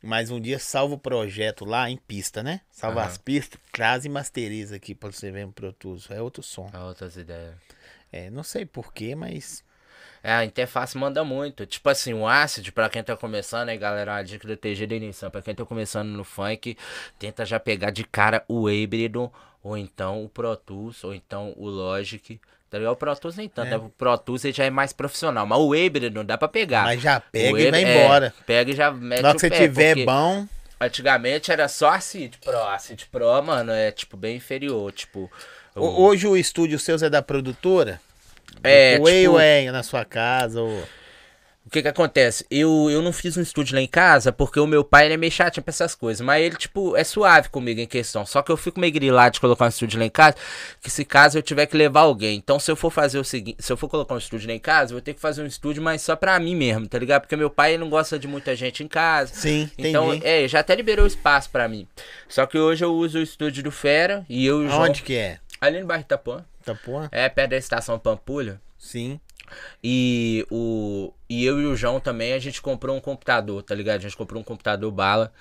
Mas 0.01 0.31
um 0.31 0.39
dia 0.39 0.57
salva 0.57 0.95
o 0.95 0.99
projeto 0.99 1.63
lá 1.63 1.89
em 1.89 1.97
pista, 1.97 2.41
né? 2.41 2.61
Salva 2.71 3.01
Aham. 3.01 3.09
as 3.09 3.17
pistas, 3.17 3.59
traz 3.71 4.03
e 4.03 4.09
masteriza 4.09 4.75
aqui 4.75 4.95
pra 4.95 5.11
você 5.11 5.31
ver 5.31 5.45
no 5.45 5.53
Pro 5.53 5.71
Tools. 5.73 6.09
É 6.09 6.21
outro 6.21 6.41
som. 6.41 6.69
Ah, 6.73 6.85
Outras 6.85 7.15
ideias. 7.17 7.55
É, 8.11 8.29
não 8.29 8.43
sei 8.43 8.65
porquê, 8.65 9.15
mas. 9.15 9.63
É, 10.23 10.33
a 10.33 10.45
interface 10.45 10.97
manda 10.97 11.23
muito. 11.23 11.65
Tipo 11.65 11.89
assim, 11.89 12.13
o 12.13 12.27
Acid, 12.27 12.71
pra 12.71 12.89
quem 12.89 13.03
tá 13.03 13.15
começando, 13.15 13.69
aí 13.69 13.77
galera, 13.77 14.15
a 14.15 14.23
dica 14.23 14.47
do 14.47 14.57
TG 14.57 14.87
da 14.87 14.95
início, 14.95 15.29
pra 15.31 15.41
quem 15.41 15.53
tá 15.55 15.65
começando 15.65 16.09
no 16.09 16.23
funk, 16.23 16.77
tenta 17.17 17.45
já 17.45 17.59
pegar 17.59 17.91
de 17.91 18.03
cara 18.03 18.43
o 18.47 18.67
Ableton, 18.67 19.31
ou 19.63 19.77
então 19.77 20.23
o 20.23 20.29
Pro 20.29 20.55
Tools, 20.55 21.03
ou 21.03 21.13
então 21.13 21.53
o 21.55 21.67
Logic. 21.67 22.39
Tá 22.71 22.77
ligado? 22.77 22.93
O 22.93 22.95
Pro 22.95 23.13
Tools 23.17 23.35
nem 23.35 23.49
tanto, 23.49 23.67
É. 23.67 23.71
né? 23.71 23.77
o 23.77 23.89
Pro 23.89 24.17
Tools 24.17 24.45
ele 24.45 24.53
já 24.53 24.63
é 24.63 24.69
mais 24.69 24.93
profissional, 24.93 25.45
mas 25.45 25.59
o 25.59 25.73
Ableton 25.73 26.23
dá 26.25 26.37
pra 26.37 26.47
pegar. 26.47 26.85
Mas 26.85 27.01
já 27.01 27.19
pega 27.19 27.53
O 27.53 27.59
e 27.59 27.69
vai 27.69 27.83
é, 27.83 28.03
embora. 28.05 28.33
pega 28.47 28.71
e 28.71 28.75
já 28.75 28.89
mete 28.89 29.21
Na 29.21 29.27
hora 29.29 29.35
que 29.35 29.41
você 29.41 29.49
pé, 29.49 29.57
tiver 29.57 29.89
porque 29.95 30.05
bom. 30.05 30.47
Antigamente 30.79 31.51
era 31.51 31.67
só 31.67 31.89
Acid 31.89 32.35
Pro, 32.43 32.57
Acid 32.63 33.03
Pro, 33.11 33.41
mano, 33.43 33.71
é 33.71 33.91
tipo 33.91 34.15
bem 34.17 34.37
inferior, 34.37 34.91
tipo... 34.93 35.29
o- 35.75 35.81
ho- 35.85 36.01
Hoje 36.05 36.25
o 36.25 36.35
estúdio 36.37 36.79
seu 36.79 36.95
é 36.95 37.09
da 37.09 37.21
produtora? 37.21 37.99
É, 38.63 38.97
o 38.99 39.05
tipo- 39.05 39.31
ou 39.33 39.39
é 39.39 39.69
na 39.69 39.83
sua 39.83 40.03
casa? 40.05 40.59
Ou... 40.61 40.83
O 41.63 41.69
que 41.69 41.81
que 41.83 41.87
acontece? 41.87 42.43
Eu, 42.49 42.89
eu 42.89 43.01
não 43.03 43.13
fiz 43.13 43.37
um 43.37 43.41
estúdio 43.41 43.75
lá 43.75 43.81
em 43.81 43.87
casa 43.87 44.31
porque 44.31 44.59
o 44.59 44.65
meu 44.65 44.83
pai 44.83 45.05
ele 45.05 45.13
é 45.13 45.17
meio 45.17 45.31
chatinho 45.31 45.63
pra 45.63 45.69
essas 45.71 45.93
coisas. 45.93 46.19
Mas 46.25 46.43
ele, 46.43 46.55
tipo, 46.55 46.97
é 46.97 47.03
suave 47.03 47.49
comigo 47.49 47.79
em 47.79 47.85
questão. 47.85 48.25
Só 48.25 48.41
que 48.41 48.51
eu 48.51 48.57
fico 48.57 48.79
meio 48.79 48.91
grilado 48.91 49.35
de 49.35 49.39
colocar 49.39 49.65
um 49.65 49.69
estúdio 49.69 49.99
lá 49.99 50.05
em 50.05 50.09
casa. 50.09 50.35
Que 50.81 50.89
se 50.89 51.05
caso 51.05 51.37
eu 51.37 51.41
tiver 51.43 51.67
que 51.67 51.77
levar 51.77 52.01
alguém. 52.01 52.35
Então, 52.35 52.59
se 52.59 52.69
eu 52.71 52.75
for 52.75 52.89
fazer 52.89 53.19
o 53.19 53.23
seguinte, 53.23 53.61
se 53.61 53.71
eu 53.71 53.77
for 53.77 53.87
colocar 53.87 54.15
um 54.15 54.17
estúdio 54.17 54.47
lá 54.49 54.55
em 54.55 54.59
casa, 54.59 54.91
eu 54.91 54.95
vou 54.95 55.01
ter 55.01 55.13
que 55.13 55.19
fazer 55.21 55.43
um 55.43 55.45
estúdio, 55.45 55.83
mas 55.83 56.01
só 56.01 56.15
pra 56.15 56.37
mim 56.39 56.55
mesmo, 56.55 56.87
tá 56.87 56.97
ligado? 56.97 57.21
Porque 57.21 57.35
meu 57.35 57.49
pai 57.49 57.73
ele 57.73 57.83
não 57.83 57.89
gosta 57.91 58.17
de 58.17 58.27
muita 58.27 58.55
gente 58.55 58.83
em 58.83 58.87
casa. 58.87 59.31
Sim, 59.35 59.69
Então, 59.77 60.15
entendi. 60.15 60.25
é, 60.27 60.47
já 60.47 60.61
até 60.61 60.75
liberou 60.75 61.05
espaço 61.05 61.51
pra 61.51 61.67
mim. 61.67 61.87
Só 62.27 62.45
que 62.47 62.57
hoje 62.57 62.83
eu 62.83 62.91
uso 62.91 63.19
o 63.19 63.21
estúdio 63.21 63.61
do 63.63 63.71
Fera 63.71 64.25
e 64.27 64.45
eu 64.45 64.63
e 64.63 64.65
o 64.65 64.69
João. 64.69 64.81
Onde 64.81 65.03
que 65.03 65.15
é? 65.15 65.37
Ali 65.61 65.79
no 65.79 65.85
bairro 65.85 66.01
Itapuã. 66.01 66.43
Itapuã? 66.59 67.07
É 67.11 67.29
perto 67.29 67.51
da 67.51 67.57
estação 67.57 67.99
Pampulha. 67.99 68.59
Sim. 68.79 69.19
E, 69.83 70.45
o, 70.51 71.11
e 71.29 71.43
eu 71.45 71.59
e 71.59 71.65
o 71.65 71.75
João 71.75 71.99
também, 71.99 72.33
a 72.33 72.39
gente 72.39 72.61
comprou 72.61 72.95
um 72.95 73.01
computador, 73.01 73.61
tá 73.63 73.73
ligado? 73.75 73.97
A 73.97 74.01
gente 74.03 74.15
comprou 74.17 74.39
um 74.41 74.45
computador 74.45 74.91
bala 74.91 75.31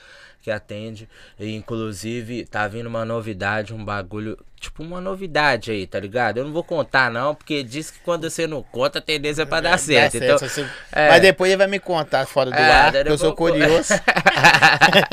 que 0.42 0.50
atende. 0.50 1.06
E, 1.38 1.54
inclusive, 1.54 2.46
tá 2.46 2.66
vindo 2.66 2.86
uma 2.86 3.04
novidade, 3.04 3.74
um 3.74 3.84
bagulho. 3.84 4.38
Tipo, 4.58 4.82
uma 4.82 5.00
novidade 5.00 5.70
aí, 5.70 5.86
tá 5.86 5.98
ligado? 6.00 6.38
Eu 6.38 6.44
não 6.44 6.52
vou 6.52 6.64
contar, 6.64 7.10
não, 7.10 7.34
porque 7.34 7.62
diz 7.62 7.90
que 7.90 7.98
quando 8.00 8.28
você 8.28 8.46
não 8.46 8.62
conta, 8.62 8.98
a 8.98 9.02
tendência 9.02 9.42
é 9.42 9.46
pra 9.46 9.60
dar 9.60 9.78
certo. 9.78 10.18
Dá 10.18 10.24
Então, 10.26 10.38
certo, 10.38 10.52
você- 10.54 10.66
é. 10.92 11.08
Mas 11.08 11.22
depois 11.22 11.50
ele 11.50 11.58
vai 11.58 11.66
me 11.66 11.78
contar 11.80 12.26
fora 12.26 12.50
do 12.50 12.56
É, 12.56 12.72
ar, 12.72 13.06
eu 13.06 13.16
sou 13.18 13.34
curioso. 13.34 13.92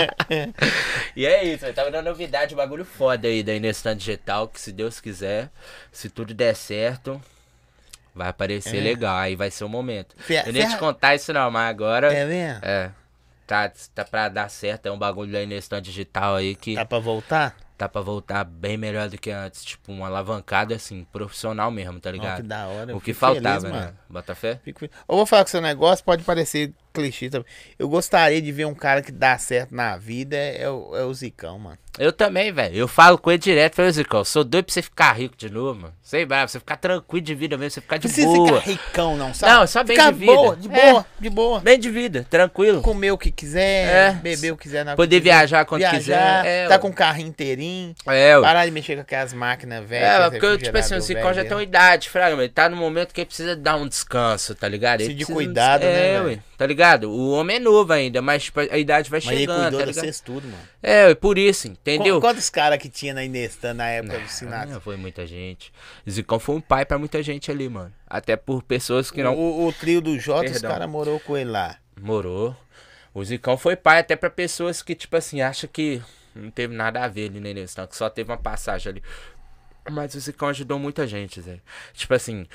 e 1.15 1.25
é 1.25 1.43
isso, 1.45 1.65
tá 1.73 1.83
vindo 1.85 1.95
uma 1.95 2.01
novidade, 2.01 2.53
um 2.53 2.57
bagulho 2.57 2.85
foda 2.85 3.27
aí 3.27 3.43
da 3.43 3.53
Inestan 3.53 3.95
Digital, 3.95 4.47
que 4.47 4.59
se 4.59 4.71
Deus 4.71 4.99
quiser, 4.99 5.49
se 5.91 6.09
tudo 6.09 6.33
der 6.33 6.55
certo, 6.55 7.21
vai 8.17 8.27
aparecer 8.29 8.77
É. 8.77 8.81
legal. 8.81 9.15
Aí 9.17 9.35
vai 9.35 9.49
ser 9.51 9.63
o 9.63 9.69
momento. 9.69 10.15
Eu 10.45 10.51
nem 10.51 10.67
te 10.67 10.77
contar 10.77 11.15
isso 11.15 11.31
não, 11.31 11.49
mas 11.51 11.69
agora. 11.69 12.11
É 12.13 12.25
mesmo? 12.25 12.59
É. 12.63 12.91
Tá, 13.45 13.71
tá 13.95 14.03
pra 14.03 14.27
dar 14.27 14.49
certo, 14.49 14.87
é 14.87 14.91
um 14.91 14.97
bagulho 14.99 15.31
da 15.31 15.41
Inestan 15.41 15.81
Digital 15.81 16.35
aí 16.35 16.53
que 16.53 16.75
Tá 16.75 16.83
pra 16.83 16.99
voltar? 16.99 17.55
tá 17.77 17.87
pra 17.87 18.01
voltar 18.01 18.43
bem 18.43 18.75
melhor 18.75 19.07
do 19.07 19.17
que 19.17 19.31
antes. 19.31 19.63
Tipo, 19.63 19.93
uma 19.93 20.07
alavancada 20.07 20.75
assim, 20.75 21.05
profissional 21.13 21.71
mesmo, 21.71 21.97
tá 21.99 22.09
Ó, 22.09 22.11
que 22.11 22.17
ligado? 22.19 22.43
da 22.43 22.67
hora. 22.67 22.93
o 22.97 22.99
que 22.99 23.13
faltava, 23.13 23.61
feliz, 23.61 23.73
né? 23.85 23.93
Bota 24.09 24.35
fé? 24.35 24.59
Fico 24.65 24.83
Eu 24.83 24.91
vou 25.07 25.25
falar 25.25 25.45
que 25.45 25.49
seu 25.51 25.61
negócio 25.61 26.03
pode 26.03 26.23
parecer 26.23 26.73
clichê 27.01 27.29
também. 27.29 27.45
Eu 27.77 27.87
gostaria 27.87 28.41
de 28.41 28.51
ver 28.51 28.65
um 28.65 28.75
cara 28.75 29.01
que 29.01 29.11
dá 29.11 29.37
certo 29.37 29.73
na 29.75 29.97
vida, 29.97 30.35
é 30.35 30.69
o, 30.69 30.95
é 30.95 31.03
o 31.03 31.13
Zicão, 31.13 31.57
mano. 31.59 31.77
Eu 31.99 32.13
também, 32.13 32.51
velho. 32.51 32.75
Eu 32.75 32.87
falo 32.87 33.17
com 33.17 33.31
ele 33.31 33.39
direto, 33.39 33.73
falei, 33.73 33.91
Zicão, 33.91 34.23
sou 34.23 34.43
doido 34.43 34.65
pra 34.65 34.73
você 34.73 34.83
ficar 34.83 35.13
rico 35.13 35.35
de 35.35 35.49
novo, 35.49 35.81
mano. 35.81 35.93
Sei 36.03 36.21
lá, 36.25 36.27
pra 36.27 36.47
você 36.47 36.59
ficar 36.59 36.77
tranquilo 36.77 37.25
de 37.25 37.33
vida 37.33 37.57
mesmo, 37.57 37.71
você 37.71 37.81
ficar 37.81 37.97
de 37.97 38.07
Precisa 38.07 38.27
boa. 38.27 38.61
ficar 38.61 38.69
ricão, 38.71 39.17
não, 39.17 39.33
sabe? 39.33 39.51
Não, 39.53 39.65
só 39.67 39.83
bem 39.83 39.97
Ficar 39.97 40.11
de 40.11 40.19
vida. 40.19 40.31
boa, 40.31 40.55
de 40.55 40.67
É. 40.71 40.91
boa, 40.91 41.05
de 41.19 41.29
boa. 41.31 41.59
Bem 41.59 41.79
de 41.79 41.89
vida, 41.89 42.27
tranquilo. 42.29 42.81
Comer 42.83 43.11
o 43.11 43.17
que 43.17 43.31
quiser, 43.31 43.87
É. 43.87 44.11
beber 44.11 44.51
o 44.53 44.57
que 44.57 44.63
quiser. 44.63 44.85
na 44.85 44.95
Poder 44.95 45.19
viajar 45.19 45.65
quando 45.65 45.79
viajar, 45.79 45.97
quiser. 45.97 46.45
É, 46.45 46.67
tá 46.67 46.77
com 46.77 46.89
o 46.89 46.93
carrinho 46.93 47.29
inteirinho. 47.29 47.95
É. 48.07 48.39
Parar 48.39 48.65
de 48.65 48.71
mexer 48.71 48.93
com 48.95 49.01
aquelas 49.01 49.33
máquinas 49.33 49.83
velhas. 49.83 50.21
É, 50.21 50.29
porque, 50.29 50.45
eu, 50.45 50.57
tipo 50.59 50.77
assim, 50.77 50.95
o 50.95 51.01
Cicão 51.01 51.33
já 51.33 51.43
tem 51.43 51.53
uma 51.57 51.63
idade, 51.63 52.09
fraga, 52.11 52.35
ele 52.35 52.49
tá 52.49 52.69
no 52.69 52.75
momento 52.77 53.11
que 53.11 53.21
ele 53.21 53.25
precisa 53.25 53.55
dar 53.55 53.75
um 53.75 53.87
descanso, 53.87 54.53
tá 54.53 54.67
ligado? 54.67 55.01
Ele 55.01 55.15
Precisa 55.15 55.27
de 55.29 55.33
cuidado, 55.33 55.81
des- 55.81 55.89
né, 55.89 56.13
É, 56.13 56.21
ué, 56.21 56.39
tá 56.55 56.67
ligado? 56.67 56.86
O 56.95 57.31
homem 57.31 57.57
é 57.57 57.59
novo 57.59 57.91
ainda, 57.93 58.21
mas 58.21 58.43
tipo, 58.45 58.59
a 58.59 58.77
idade 58.77 59.09
vai 59.09 59.19
Mas 59.23 59.29
ele 59.31 59.39
chegando, 59.41 59.61
cuidou 59.63 59.79
tá 59.79 59.85
de 59.85 59.91
ligado? 59.91 60.03
vocês 60.03 60.19
tudo, 60.21 60.47
mano. 60.47 60.63
É, 60.81 61.13
por 61.15 61.37
isso, 61.37 61.67
entendeu? 61.67 62.15
Qu- 62.19 62.21
Quantos 62.27 62.49
caras 62.49 62.77
que 62.79 62.87
tinha 62.89 63.13
na 63.13 63.23
Inestan 63.23 63.73
na 63.73 63.87
época 63.89 64.17
do 64.19 64.25
Ah, 64.25 64.27
Sinatra? 64.27 64.79
foi 64.79 64.95
muita 64.97 65.25
gente. 65.27 65.71
Zicão 66.09 66.39
foi 66.39 66.55
um 66.55 66.61
pai 66.61 66.85
pra 66.85 66.97
muita 66.97 67.21
gente 67.21 67.51
ali, 67.51 67.67
mano. 67.69 67.93
Até 68.07 68.35
por 68.35 68.63
pessoas 68.63 69.11
que 69.11 69.21
não 69.21 69.35
O, 69.35 69.67
o 69.67 69.73
trio 69.73 69.99
do 70.01 70.17
Jota, 70.19 70.49
os 70.51 70.61
caras 70.61 70.89
morou 70.89 71.19
com 71.19 71.35
ele 71.37 71.49
lá. 71.51 71.77
morou. 71.99 72.55
O 73.13 73.23
Zicão 73.25 73.57
foi 73.57 73.75
pai 73.75 73.99
até 73.99 74.15
pra 74.15 74.29
pessoas 74.29 74.81
que, 74.83 74.93
tipo 74.93 75.15
assim, 75.17 75.41
acham 75.41 75.67
que 75.73 76.01
não 76.35 76.51
teve 76.51 76.75
nada 76.75 77.03
a 77.03 77.07
ver 77.07 77.29
ali 77.31 77.39
nesse 77.39 77.75
tanto, 77.75 77.89
que 77.89 77.97
só 77.97 78.09
teve 78.11 78.29
uma 78.31 78.37
passagem 78.37 78.91
ali. 78.91 79.03
Mas 79.89 80.13
o 80.13 80.19
Zicão 80.19 80.49
ajudou 80.49 80.77
muita 80.77 81.07
gente, 81.07 81.41
Zé. 81.41 81.59
Tipo 81.93 82.13
assim, 82.13 82.45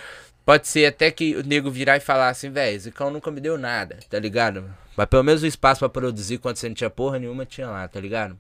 pode 0.45 0.69
ser 0.69 0.87
até 0.87 1.11
que 1.11 1.37
o 1.37 1.43
nego 1.43 1.71
virar 1.71 1.97
e 1.97 2.01
falar 2.01 2.29
assim, 2.29 2.51
velho, 2.51 2.79
Zicão 2.79 3.11
nunca 3.11 3.31
me 3.31 3.41
deu 3.41 3.57
nada, 3.59 3.99
tá 4.09 4.19
ligado? 4.19 4.65
Mas 4.97 5.07
pelo 5.07 5.25
menos 5.25 5.43
o 5.43 5.47
espaço 5.47 5.81
pra 5.81 5.89
produzir 5.89 6.39
quando 6.39 6.57
você 6.57 6.69
não 6.69 6.75
tinha 6.75 6.91
porra 6.91 7.19
nenhuma 7.19 7.47
tinha 7.47 7.69
lá, 7.69 7.87
tá 7.89 8.01
ligado? 8.01 8.39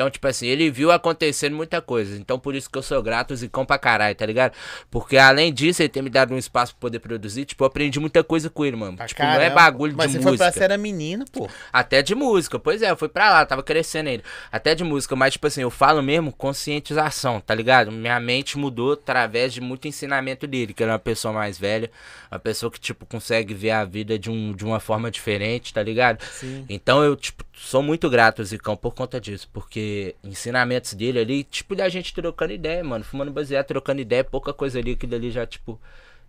Então, 0.00 0.08
tipo 0.08 0.26
assim, 0.26 0.46
ele 0.46 0.70
viu 0.70 0.90
acontecendo 0.90 1.54
muita 1.54 1.82
coisa. 1.82 2.16
Então, 2.16 2.38
por 2.38 2.54
isso 2.54 2.70
que 2.70 2.78
eu 2.78 2.82
sou 2.82 3.02
grato, 3.02 3.36
Zicão 3.36 3.66
pra 3.66 3.76
caralho, 3.76 4.14
tá 4.14 4.24
ligado? 4.24 4.54
Porque 4.90 5.18
além 5.18 5.52
disso, 5.52 5.82
ele 5.82 5.90
ter 5.90 6.00
me 6.00 6.08
dado 6.08 6.32
um 6.32 6.38
espaço 6.38 6.72
pra 6.72 6.80
poder 6.80 7.00
produzir, 7.00 7.44
tipo, 7.44 7.62
eu 7.62 7.66
aprendi 7.66 8.00
muita 8.00 8.24
coisa 8.24 8.48
com 8.48 8.64
ele, 8.64 8.76
mano. 8.76 8.96
Pra 8.96 9.06
tipo, 9.06 9.22
não 9.22 9.28
é 9.28 9.36
caramba. 9.36 9.54
bagulho 9.56 9.94
Mas 9.94 10.10
de 10.10 10.16
você 10.16 10.22
foi 10.22 10.32
música. 10.32 10.52
pra 10.52 10.64
era 10.64 10.78
menino, 10.78 11.26
pô. 11.30 11.50
Até 11.70 12.00
de 12.00 12.14
música, 12.14 12.58
pois 12.58 12.80
é, 12.80 12.90
eu 12.90 12.96
fui 12.96 13.10
pra 13.10 13.30
lá, 13.30 13.44
tava 13.44 13.62
crescendo 13.62 14.08
ainda. 14.08 14.24
Até 14.50 14.74
de 14.74 14.82
música, 14.84 15.14
mas 15.14 15.34
tipo 15.34 15.46
assim, 15.46 15.60
eu 15.60 15.70
falo 15.70 16.02
mesmo 16.02 16.32
conscientização, 16.32 17.38
tá 17.38 17.54
ligado? 17.54 17.92
Minha 17.92 18.18
mente 18.18 18.56
mudou 18.56 18.94
através 18.94 19.52
de 19.52 19.60
muito 19.60 19.86
ensinamento 19.86 20.46
dele, 20.46 20.72
que 20.72 20.82
ele 20.82 20.92
é 20.92 20.94
uma 20.94 20.98
pessoa 20.98 21.34
mais 21.34 21.58
velha, 21.58 21.90
uma 22.32 22.38
pessoa 22.38 22.72
que, 22.72 22.80
tipo, 22.80 23.04
consegue 23.04 23.52
ver 23.52 23.72
a 23.72 23.84
vida 23.84 24.18
de, 24.18 24.30
um, 24.30 24.54
de 24.54 24.64
uma 24.64 24.80
forma 24.80 25.10
diferente, 25.10 25.74
tá 25.74 25.82
ligado? 25.82 26.24
Sim. 26.24 26.64
Então 26.70 27.04
eu, 27.04 27.14
tipo, 27.16 27.44
sou 27.62 27.82
muito 27.82 28.08
grato 28.08 28.40
ao 28.40 28.44
Zicão 28.46 28.76
por 28.76 28.94
conta 28.94 29.20
disso, 29.20 29.48
porque 29.52 30.14
ensinamentos 30.24 30.94
dele 30.94 31.18
ali, 31.20 31.44
tipo, 31.44 31.76
da 31.76 31.88
gente 31.88 32.14
trocando 32.14 32.52
ideia, 32.52 32.82
mano, 32.82 33.04
fumando 33.04 33.30
baseado, 33.30 33.66
trocando 33.66 34.00
ideia, 34.00 34.24
pouca 34.24 34.52
coisa 34.52 34.78
ali, 34.78 34.92
aquilo 34.92 35.14
ali 35.14 35.30
já, 35.30 35.46
tipo, 35.46 35.78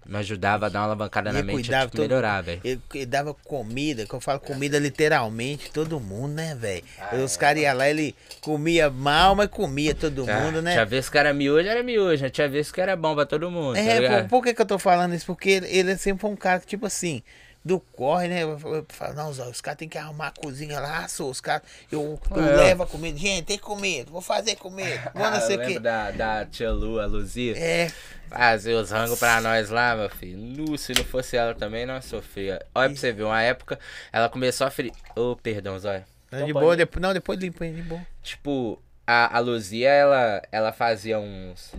me 0.05 0.17
ajudava 0.17 0.65
a 0.65 0.69
dar 0.69 0.79
uma 0.79 0.85
alavancada 0.87 1.29
E 1.29 1.33
na 1.33 1.43
mente, 1.43 1.61
cuidava 1.61 1.85
tipo, 1.85 1.97
todo- 1.97 2.09
melhorar, 2.09 2.41
velho. 2.41 2.59
Ele, 2.63 2.81
ele 2.93 3.05
dava 3.05 3.33
comida, 3.33 4.05
que 4.05 4.13
eu 4.13 4.19
falo 4.19 4.39
comida 4.39 4.77
literalmente, 4.77 5.71
todo 5.71 5.99
mundo, 5.99 6.33
né, 6.33 6.53
velho? 6.55 6.83
Os 7.23 7.37
caras 7.37 7.61
iam 7.61 7.77
lá, 7.77 7.87
ele 7.89 8.13
comia 8.41 8.89
mal, 8.89 9.33
mas 9.35 9.47
comia 9.47 9.95
todo 9.95 10.25
mundo, 10.27 10.61
né? 10.61 10.73
Tinha 10.73 10.85
vez 10.85 11.07
que 11.07 11.17
era 11.17 11.33
miojo, 11.33 11.67
era 11.67 11.81
miojo? 11.83 12.29
Tinha 12.29 12.49
vez 12.49 12.71
que 12.71 12.81
era 12.81 12.95
bom 12.95 13.15
pra 13.15 13.25
todo 13.25 13.49
mundo, 13.49 13.75
tá 13.75 13.81
É, 13.81 14.01
ligado? 14.01 14.21
por, 14.23 14.29
por 14.39 14.43
que, 14.43 14.53
que 14.53 14.61
eu 14.61 14.65
tô 14.65 14.77
falando 14.79 15.13
isso? 15.15 15.25
Porque 15.25 15.49
ele, 15.49 15.67
ele 15.67 15.97
sempre 15.97 16.21
foi 16.21 16.29
um 16.31 16.35
cara 16.35 16.59
que, 16.59 16.65
tipo 16.67 16.85
assim, 16.85 17.21
do 17.63 17.79
corre, 17.79 18.27
né? 18.27 18.41
Falo, 18.89 19.13
não, 19.13 19.31
Zó, 19.33 19.47
os 19.49 19.61
caras 19.61 19.77
tem 19.77 19.87
que 19.87 19.97
arrumar 19.97 20.27
a 20.27 20.31
cozinha 20.31 20.79
lá, 20.79 21.07
sou, 21.07 21.29
os 21.29 21.39
caras. 21.39 21.61
Eu, 21.91 22.19
eu 22.35 22.43
É. 22.43 22.55
levo 22.55 22.83
a 22.83 22.87
comida. 22.87 23.17
Gente, 23.17 23.45
tem 23.45 23.57
comida, 23.59 24.09
vou 24.11 24.21
fazer 24.21 24.55
comida. 24.55 25.11
Vou 25.13 25.29
não 25.29 25.39
sei 25.41 25.57
o 25.57 25.65
quê. 25.67 25.79
da, 25.79 26.11
da 26.11 26.45
tia 26.45 26.71
Lu, 26.71 26.99
a 26.99 27.05
Luzia. 27.05 27.55
É, 27.57 27.91
Fazer 28.29 28.73
os 28.75 28.89
rangos 28.91 29.19
pra 29.19 29.41
nós 29.41 29.69
lá, 29.69 29.93
meu 29.95 30.09
filho. 30.09 30.37
Nu, 30.37 30.77
se 30.77 30.93
não 30.93 31.03
fosse 31.03 31.35
ela 31.35 31.53
também, 31.53 31.85
não 31.85 32.01
sofria. 32.01 32.65
Olha 32.73 32.89
pra 32.89 32.97
você 32.97 33.11
ver, 33.11 33.23
uma 33.23 33.41
época 33.41 33.77
ela 34.11 34.29
começou 34.29 34.65
a 34.65 34.71
fri... 34.71 34.91
Ô, 35.15 35.35
perdão, 35.35 35.77
Zóia. 35.77 36.05
Não, 36.31 36.45
de 36.45 36.53
boa, 36.53 36.77
depois, 36.77 37.01
não, 37.01 37.13
depois 37.13 37.37
limpa 37.37 37.65
aí, 37.65 37.73
de 37.73 37.81
boa. 37.81 38.01
Tipo, 38.23 38.81
a, 39.05 39.35
a 39.35 39.39
Luzia, 39.39 39.89
ela, 39.89 40.41
ela 40.49 40.71
fazia 40.71 41.19
uns. 41.19 41.73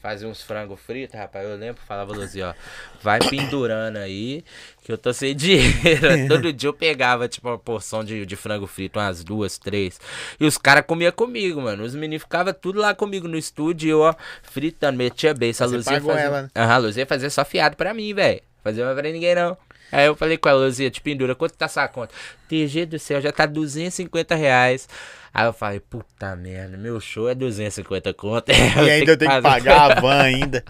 Fazia 0.00 0.26
uns 0.26 0.42
frangos 0.42 0.80
fritos, 0.80 1.14
rapaz. 1.14 1.46
Eu 1.46 1.56
lembro, 1.56 1.82
falava 1.86 2.10
Luzia, 2.12 2.48
ó. 2.48 2.54
Vai 3.02 3.18
pendurando 3.18 3.98
aí, 3.98 4.42
que 4.82 4.90
eu 4.90 4.96
tô 4.96 5.12
sem 5.12 5.36
dinheiro. 5.36 6.26
Todo 6.26 6.50
dia 6.54 6.68
eu 6.68 6.72
pegava, 6.72 7.28
tipo, 7.28 7.48
uma 7.48 7.58
porção 7.58 8.02
de, 8.02 8.24
de 8.24 8.34
frango 8.34 8.66
frito, 8.66 8.98
umas 8.98 9.22
duas, 9.22 9.58
três. 9.58 10.00
E 10.40 10.46
os 10.46 10.56
caras 10.56 10.84
comiam 10.86 11.12
comigo, 11.12 11.60
mano. 11.60 11.84
Os 11.84 11.94
meninos 11.94 12.22
ficavam 12.22 12.54
tudo 12.54 12.80
lá 12.80 12.94
comigo 12.94 13.28
no 13.28 13.36
estúdio, 13.36 13.86
e 13.86 13.90
eu, 13.90 14.00
ó, 14.00 14.14
fritando, 14.42 14.96
metia 14.96 15.34
bem. 15.34 15.52
A 15.60 15.64
Luzia 15.66 16.00
fazia. 16.00 16.20
ela, 16.20 16.42
né? 16.42 16.48
Aham, 16.56 16.72
a 16.74 16.78
Luzia 16.78 17.04
fazia 17.06 17.28
só 17.28 17.44
fiado 17.44 17.76
pra 17.76 17.92
mim, 17.92 18.14
velho. 18.14 18.40
Fazia 18.64 18.84
mais 18.84 18.96
pra 18.98 19.10
ninguém, 19.10 19.34
não. 19.34 19.56
Aí 19.92 20.06
eu 20.06 20.14
falei 20.16 20.38
com 20.38 20.48
a 20.48 20.52
Luzia, 20.54 20.90
te 20.90 21.00
pendura, 21.00 21.34
quanto 21.34 21.52
tá 21.58 21.66
essa 21.66 21.86
conta? 21.88 22.14
TG 22.48 22.86
do 22.86 22.98
céu, 22.98 23.20
já 23.20 23.32
tá 23.32 23.44
250 23.44 24.34
reais. 24.34 24.88
Aí 25.32 25.46
eu 25.46 25.52
falei, 25.52 25.80
puta 25.80 26.34
merda, 26.34 26.76
meu 26.76 27.00
show 27.00 27.28
é 27.28 27.34
250 27.34 28.12
conto. 28.14 28.50
E 28.84 28.90
ainda 28.90 29.12
eu 29.12 29.16
tenho 29.16 29.30
que 29.30 29.42
pagar 29.42 29.92
a 29.96 30.00
van 30.00 30.20
ainda. 30.22 30.64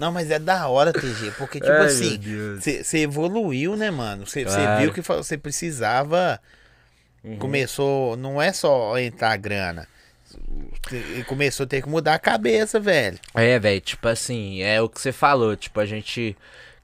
Não, 0.00 0.10
mas 0.10 0.30
é 0.30 0.38
da 0.38 0.66
hora, 0.68 0.92
TG, 0.92 1.32
porque, 1.36 1.60
tipo 1.60 1.72
Ai, 1.72 1.86
assim, 1.86 2.18
você 2.58 2.98
evoluiu, 2.98 3.76
né, 3.76 3.90
mano? 3.90 4.26
Você 4.26 4.44
Claro. 4.44 4.80
viu 4.80 4.92
que 4.94 5.02
você 5.02 5.36
precisava. 5.36 6.40
Uhum. 7.22 7.36
Começou, 7.36 8.16
não 8.16 8.40
é 8.40 8.50
só 8.52 8.98
entrar 8.98 9.36
grana. 9.36 9.86
Começou 11.26 11.64
a 11.64 11.66
ter 11.66 11.82
que 11.82 11.88
mudar 11.88 12.14
a 12.14 12.18
cabeça, 12.18 12.80
velho. 12.80 13.18
É, 13.34 13.58
velho, 13.58 13.80
tipo 13.80 14.08
assim, 14.08 14.62
é 14.62 14.80
o 14.80 14.88
que 14.88 15.00
você 15.00 15.12
falou, 15.12 15.54
tipo, 15.54 15.78
a 15.80 15.84
gente 15.86 16.34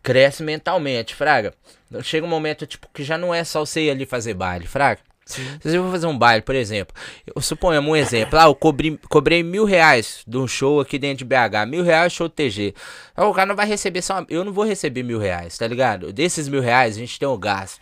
cresce 0.02 0.42
mentalmente, 0.42 1.14
fraga. 1.14 1.54
Chega 2.02 2.26
um 2.26 2.28
momento, 2.28 2.66
tipo, 2.66 2.86
que 2.92 3.02
já 3.02 3.16
não 3.16 3.32
é 3.34 3.44
só 3.44 3.64
você 3.64 3.82
ir 3.86 3.90
ali 3.90 4.04
fazer 4.04 4.34
baile, 4.34 4.66
fraga. 4.66 5.00
Sim. 5.26 5.44
Se 5.60 5.74
eu 5.74 5.82
vou 5.82 5.90
fazer 5.90 6.06
um 6.06 6.16
baile, 6.16 6.40
por 6.40 6.54
exemplo, 6.54 6.94
eu 7.34 7.42
suponhamos 7.42 7.90
um 7.90 7.96
exemplo, 7.96 8.38
ah, 8.38 8.44
eu 8.44 8.54
cobri, 8.54 8.96
cobrei 9.08 9.42
mil 9.42 9.64
reais 9.64 10.22
de 10.24 10.38
um 10.38 10.46
show 10.46 10.80
aqui 10.80 11.00
dentro 11.00 11.18
de 11.18 11.24
BH, 11.24 11.68
mil 11.68 11.82
reais 11.82 12.12
show 12.12 12.28
TG. 12.28 12.72
Aí 13.16 13.24
o 13.24 13.34
cara 13.34 13.48
não 13.48 13.56
vai 13.56 13.66
receber 13.66 14.02
só, 14.02 14.24
eu 14.30 14.44
não 14.44 14.52
vou 14.52 14.64
receber 14.64 15.02
mil 15.02 15.18
reais, 15.18 15.58
tá 15.58 15.66
ligado? 15.66 16.12
Desses 16.12 16.48
mil 16.48 16.60
reais 16.60 16.94
a 16.94 17.00
gente 17.00 17.18
tem 17.18 17.26
o 17.26 17.36
gasto 17.36 17.80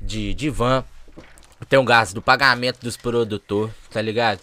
de, 0.00 0.32
de 0.32 0.48
van, 0.48 0.82
tem 1.68 1.78
o 1.78 1.84
gasto 1.84 2.14
do 2.14 2.22
pagamento 2.22 2.80
dos 2.80 2.96
produtores, 2.96 3.74
tá 3.90 4.00
ligado? 4.00 4.40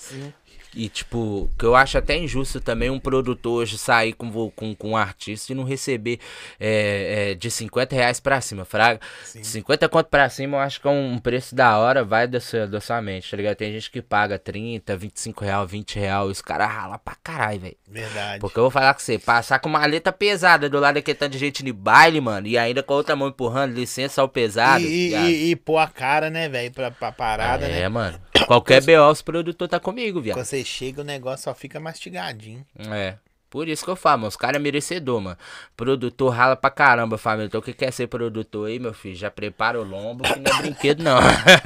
E, 0.75 0.89
tipo, 0.89 1.49
que 1.57 1.65
eu 1.65 1.75
acho 1.75 1.97
até 1.97 2.17
injusto 2.17 2.59
também 2.59 2.89
um 2.89 2.99
produtor 2.99 3.61
hoje 3.61 3.77
sair 3.77 4.13
com, 4.13 4.49
com, 4.51 4.75
com 4.75 4.89
um 4.91 4.97
artista 4.97 5.51
e 5.51 5.55
não 5.55 5.63
receber 5.63 6.19
é, 6.59 7.31
é, 7.31 7.35
de 7.35 7.49
50 7.51 7.95
reais 7.95 8.19
pra 8.19 8.41
cima, 8.41 8.65
fraga. 8.65 8.99
Sim. 9.23 9.43
50 9.43 9.87
conto 9.89 10.07
pra 10.07 10.29
cima 10.29 10.57
eu 10.57 10.61
acho 10.61 10.81
que 10.81 10.87
é 10.87 10.91
um 10.91 11.17
preço 11.19 11.53
da 11.53 11.77
hora, 11.77 12.03
vai 12.03 12.27
da 12.27 12.39
sua, 12.39 12.67
da 12.67 12.81
sua 12.81 13.01
mente, 13.01 13.29
tá 13.29 13.37
ligado? 13.37 13.55
Tem 13.55 13.71
gente 13.71 13.91
que 13.91 14.01
paga 14.01 14.39
30, 14.39 14.97
25 14.97 15.43
real, 15.43 15.67
20 15.67 15.99
real, 15.99 16.29
e 16.29 16.31
os 16.31 16.41
caras 16.41 16.69
ralam 16.69 16.99
pra 17.03 17.15
caralho, 17.23 17.59
velho. 17.59 17.77
Verdade. 17.87 18.39
Porque 18.39 18.57
eu 18.57 18.63
vou 18.63 18.71
falar 18.71 18.93
com 18.93 18.99
você, 18.99 19.19
passar 19.19 19.59
com 19.59 19.69
uma 19.69 19.83
maleta 19.83 20.11
pesada 20.11 20.69
do 20.69 20.79
lado 20.79 20.95
daquele 20.95 21.17
tanto 21.17 21.33
de 21.33 21.37
gente 21.37 21.63
de 21.63 21.73
baile, 21.73 22.21
mano, 22.21 22.47
e 22.47 22.57
ainda 22.57 22.81
com 22.81 22.93
a 22.93 22.97
outra 22.97 23.15
mão 23.15 23.27
empurrando, 23.27 23.75
licença 23.75 24.21
ao 24.21 24.29
pesado. 24.29 24.83
E, 24.83 24.87
e, 24.87 25.09
viado. 25.09 25.25
e, 25.27 25.51
e 25.51 25.55
pôr 25.55 25.77
a 25.77 25.87
cara, 25.87 26.29
né, 26.29 26.47
velho, 26.49 26.71
pra, 26.71 26.89
pra 26.89 27.11
parada, 27.11 27.65
é, 27.65 27.81
né? 27.81 27.89
mano. 27.89 28.19
Qualquer 28.47 28.81
BO, 28.81 29.11
os 29.11 29.21
produtor 29.21 29.67
tá 29.67 29.79
comigo, 29.79 30.21
viado. 30.21 30.37
Quando 30.37 30.45
você 30.63 30.69
chega, 30.69 31.01
o 31.01 31.03
negócio 31.03 31.43
só 31.45 31.53
fica 31.53 31.79
mastigadinho. 31.79 32.65
É. 32.91 33.17
Por 33.49 33.67
isso 33.67 33.85
que 33.85 33.91
eu 33.91 33.95
falo, 33.95 34.19
mano. 34.21 34.29
Os 34.29 34.35
caras 34.35 34.55
é 34.55 34.59
merecedor, 34.59 35.21
mano. 35.21 35.37
Produtor 35.77 36.33
rala 36.33 36.55
pra 36.55 36.71
caramba, 36.71 37.19
família. 37.19 37.45
Então, 37.45 37.61
quem 37.61 37.73
quer 37.73 37.91
ser 37.93 38.07
produtor 38.07 38.67
aí, 38.67 38.79
meu 38.79 38.95
filho, 38.95 39.15
já 39.15 39.29
prepara 39.29 39.79
o 39.79 39.83
lombo, 39.83 40.23
que 40.23 40.39
não 40.39 40.51
é 40.57 40.61
brinquedo, 40.63 41.03
não. 41.03 41.19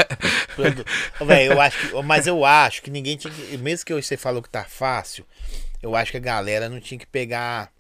Produ- 0.54 0.84
eu 1.50 1.62
acho 1.62 1.78
que, 1.90 2.02
mas 2.04 2.28
eu 2.28 2.44
acho 2.44 2.82
que 2.82 2.92
ninguém 2.92 3.16
tinha 3.16 3.34
que. 3.34 3.58
Mesmo 3.58 3.86
que 3.86 3.94
você 3.94 4.18
falou 4.18 4.42
que 4.42 4.50
tá 4.50 4.66
fácil, 4.66 5.26
eu 5.82 5.96
acho 5.96 6.12
que 6.12 6.18
a 6.18 6.20
galera 6.22 6.68
não 6.68 6.82
tinha 6.82 6.98
que 7.00 7.08
pegar 7.08 7.72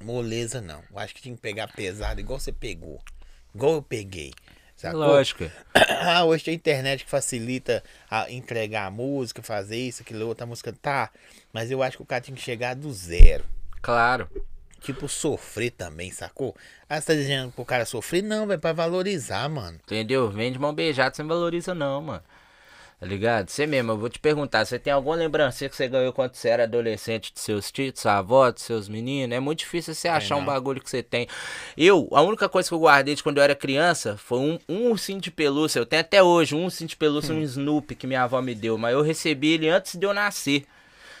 moleza, 0.00 0.60
não. 0.60 0.82
Eu 0.90 0.98
acho 0.98 1.14
que 1.14 1.22
tinha 1.22 1.34
que 1.36 1.40
pegar 1.40 1.68
pesado, 1.68 2.20
igual 2.20 2.40
você 2.40 2.50
pegou. 2.50 3.00
Igual 3.54 3.74
eu 3.74 3.82
peguei. 3.82 4.32
Sacou? 4.82 5.00
Lógico. 5.00 5.44
Ah, 6.04 6.24
hoje 6.24 6.42
tem 6.42 6.54
internet 6.54 7.04
que 7.04 7.10
facilita 7.10 7.82
a 8.10 8.28
entregar 8.28 8.86
a 8.86 8.90
música, 8.90 9.40
fazer 9.40 9.76
isso, 9.76 10.02
aquilo, 10.02 10.26
outra 10.26 10.44
música 10.44 10.74
tá. 10.82 11.10
Mas 11.52 11.70
eu 11.70 11.80
acho 11.80 11.96
que 11.96 12.02
o 12.02 12.06
cara 12.06 12.20
tinha 12.20 12.36
que 12.36 12.42
chegar 12.42 12.74
do 12.74 12.92
zero. 12.92 13.44
Claro. 13.80 14.28
Tipo, 14.80 15.08
sofrer 15.08 15.70
também, 15.70 16.10
sacou? 16.10 16.56
Ah, 16.88 17.00
você 17.00 17.06
tá 17.06 17.14
dizendo 17.14 17.52
pro 17.52 17.64
cara 17.64 17.86
sofrer? 17.86 18.20
Não, 18.20 18.48
velho, 18.48 18.60
pra 18.60 18.72
valorizar, 18.72 19.48
mano. 19.48 19.78
Entendeu? 19.84 20.28
Vem 20.28 20.50
de 20.52 20.58
mão 20.58 20.74
beijada, 20.74 21.14
você 21.14 21.22
não 21.22 21.28
valoriza, 21.28 21.72
não, 21.72 22.02
mano. 22.02 22.22
Tá 23.02 23.08
ligado? 23.08 23.48
Você 23.48 23.66
mesmo, 23.66 23.90
eu 23.90 23.98
vou 23.98 24.08
te 24.08 24.20
perguntar, 24.20 24.64
você 24.64 24.78
tem 24.78 24.92
alguma 24.92 25.16
lembrança 25.16 25.68
que 25.68 25.74
você 25.74 25.88
ganhou 25.88 26.12
quando 26.12 26.36
você 26.36 26.48
era 26.48 26.62
adolescente 26.62 27.32
de 27.34 27.40
seus 27.40 27.72
tios, 27.72 27.98
sua 27.98 28.18
avó, 28.18 28.48
de 28.48 28.60
seus 28.60 28.88
meninos? 28.88 29.36
É 29.36 29.40
muito 29.40 29.58
difícil 29.58 29.92
você 29.92 30.06
achar 30.06 30.36
um 30.36 30.38
não. 30.38 30.46
bagulho 30.46 30.80
que 30.80 30.88
você 30.88 31.02
tem. 31.02 31.26
Eu, 31.76 32.08
a 32.12 32.22
única 32.22 32.48
coisa 32.48 32.68
que 32.68 32.74
eu 32.76 32.78
guardei 32.78 33.16
de 33.16 33.20
quando 33.24 33.38
eu 33.38 33.42
era 33.42 33.56
criança 33.56 34.16
foi 34.16 34.38
um, 34.38 34.58
um 34.68 34.90
ursinho 34.92 35.20
de 35.20 35.32
pelúcia. 35.32 35.80
Eu 35.80 35.84
tenho 35.84 35.98
até 35.98 36.22
hoje 36.22 36.54
um 36.54 36.62
ursinho 36.62 36.86
de 36.86 36.96
pelúcia, 36.96 37.34
um 37.34 37.42
Snoopy 37.42 37.96
que 37.96 38.06
minha 38.06 38.22
avó 38.22 38.40
me 38.40 38.54
deu, 38.54 38.78
mas 38.78 38.92
eu 38.92 39.02
recebi 39.02 39.54
ele 39.54 39.68
antes 39.68 39.96
de 39.96 40.06
eu 40.06 40.14
nascer. 40.14 40.64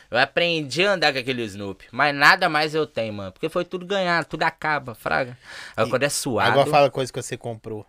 Eu 0.08 0.18
aprendi 0.18 0.86
a 0.86 0.92
andar 0.92 1.12
com 1.12 1.18
aquele 1.18 1.42
Snoopy, 1.42 1.86
mas 1.90 2.14
nada 2.14 2.48
mais 2.48 2.76
eu 2.76 2.86
tenho, 2.86 3.12
mano. 3.12 3.32
Porque 3.32 3.48
foi 3.48 3.64
tudo 3.64 3.84
ganhado, 3.84 4.28
tudo 4.28 4.44
acaba, 4.44 4.94
fraga. 4.94 5.36
E 5.76 5.84
quando 5.90 6.04
é 6.04 6.08
suado, 6.08 6.52
Agora 6.52 6.70
fala 6.70 6.90
coisa 6.92 7.12
que 7.12 7.20
você 7.20 7.36
comprou. 7.36 7.84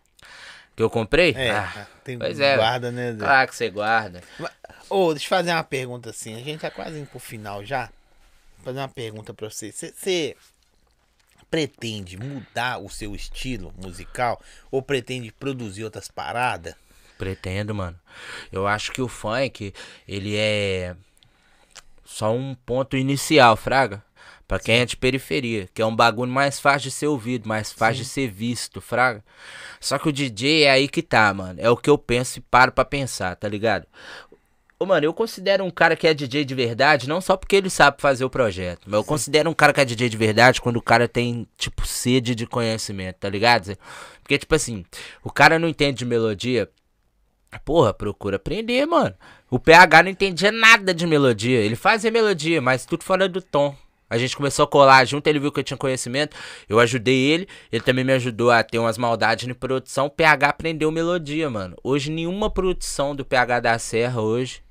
Que 0.76 0.84
eu 0.84 0.90
comprei? 0.90 1.34
É, 1.36 1.52
Ah, 1.52 1.88
tem 2.04 2.18
pois 2.18 2.40
é. 2.40 2.56
guarda, 2.56 2.92
né? 2.92 3.16
Claro 3.18 3.48
que 3.50 3.56
você 3.56 3.70
guarda. 3.70 4.22
Ô, 4.90 5.12
deixa 5.14 5.26
eu 5.26 5.30
fazer 5.30 5.52
uma 5.52 5.64
pergunta 5.64 6.10
assim. 6.10 6.36
A 6.36 6.40
gente 6.44 6.62
tá 6.62 6.72
quase 6.72 6.98
indo 7.00 7.08
pro 7.08 7.20
final 7.20 7.64
já. 7.66 7.86
Vou 8.58 8.66
fazer 8.66 8.80
uma 8.80 8.90
pergunta 8.90 9.34
pra. 9.34 9.50
Você- 9.50 9.72
Você 9.72 10.36
pretende 11.50 12.18
mudar 12.18 12.80
o 12.80 12.90
seu 12.90 13.16
estilo 13.16 13.74
musical? 13.78 14.42
Ou 14.72 14.82
pretende 14.82 15.32
produzir 15.32 15.84
outras 15.84 16.08
paradas? 16.08 16.76
Pretendo, 17.18 17.76
mano. 17.76 18.00
Eu 18.52 18.66
acho 18.68 18.92
que 18.92 19.02
o 19.02 19.08
funk, 19.08 19.74
ele 20.08 20.36
é 20.36 20.96
só 22.04 22.34
um 22.34 22.56
ponto 22.56 22.98
inicial, 22.98 23.56
fraga. 23.56 24.04
Pra 24.54 24.60
quem 24.60 24.82
é 24.82 24.86
de 24.86 24.96
periferia, 24.96 25.68
que 25.74 25.82
é 25.82 25.86
um 25.86 25.96
bagulho 25.96 26.32
mais 26.32 26.60
fácil 26.60 26.92
de 26.92 26.92
ser 26.92 27.08
ouvido, 27.08 27.50
mais 27.50 27.72
fácil 27.72 28.04
de 28.04 28.06
ser 28.06 28.28
visto, 28.28 28.80
fraga. 28.80 29.24
Só 29.80 29.98
que 29.98 30.08
o 30.08 30.14
DJ 30.14 30.66
é 30.66 30.70
aí 30.70 30.88
que 30.88 31.02
tá, 31.02 31.34
mano. 31.34 31.60
É 31.60 31.72
o 31.72 31.76
que 31.76 31.90
eu 31.90 31.98
penso 31.98 32.38
e 32.38 32.42
paro 32.42 32.72
pra 32.72 32.86
pensar, 32.86 33.36
tá 33.36 33.50
ligado? 33.50 33.88
Ô, 34.78 34.86
mano, 34.86 35.08
eu 35.08 35.12
considero 35.12 35.64
um 35.64 35.72
cara 35.72 35.96
que 35.96 36.06
é 36.06 36.14
DJ 36.14 36.46
de 36.46 36.54
verdade, 36.54 37.10
não 37.10 37.20
só 37.20 37.36
porque 37.36 37.56
ele 37.56 37.68
sabe 37.68 38.00
fazer 38.00 38.26
o 38.26 38.30
projeto, 38.30 38.82
mas 38.86 38.94
eu 38.94 39.04
considero 39.04 39.50
um 39.50 39.56
cara 39.56 39.74
que 39.74 39.82
é 39.82 39.86
DJ 39.86 40.08
de 40.08 40.18
verdade 40.18 40.62
quando 40.62 40.78
o 40.78 40.84
cara 40.84 41.08
tem, 41.08 41.48
tipo, 41.58 41.84
sede 41.88 42.36
de 42.36 42.46
conhecimento, 42.46 43.16
tá 43.22 43.30
ligado? 43.32 43.76
Porque, 44.22 44.38
tipo 44.38 44.54
assim, 44.54 44.86
o 45.24 45.32
cara 45.32 45.58
não 45.58 45.68
entende 45.68 45.98
de 45.98 46.06
melodia, 46.06 46.70
Porra, 47.66 47.92
procura 47.92 48.38
aprender, 48.38 48.86
mano. 48.86 49.16
O 49.50 49.60
PH 49.60 50.04
não 50.04 50.10
entendia 50.10 50.52
nada 50.52 50.94
de 50.94 51.06
melodia. 51.06 51.60
Ele 51.60 51.76
fazia 51.76 52.10
melodia, 52.10 52.60
mas 52.62 52.84
tudo 52.84 53.04
fora 53.04 53.30
do 53.30 53.42
tom. 53.42 53.76
A 54.10 54.18
gente 54.18 54.36
começou 54.36 54.64
a 54.64 54.68
colar 54.68 55.06
junto, 55.06 55.28
ele 55.28 55.40
viu 55.40 55.52
que 55.52 55.60
eu 55.60 55.64
tinha 55.64 55.78
conhecimento, 55.78 56.36
eu 56.70 56.80
ajudei 56.80 57.32
ele, 57.32 57.48
ele 57.72 57.84
também 57.84 58.04
me 58.04 58.14
ajudou 58.14 58.52
a 58.52 58.64
ter 58.64 58.80
umas 58.80 58.98
maldades 58.98 59.46
de 59.46 59.54
produção. 59.54 60.06
O 60.06 60.10
PH 60.10 60.50
aprendeu 60.50 60.92
melodia, 60.92 61.50
mano. 61.50 61.76
Hoje 61.84 62.12
nenhuma 62.12 62.50
produção 62.50 63.16
do 63.16 63.26
PH 63.26 63.60
da 63.60 63.80
Serra 63.80 64.22
hoje 64.22 64.63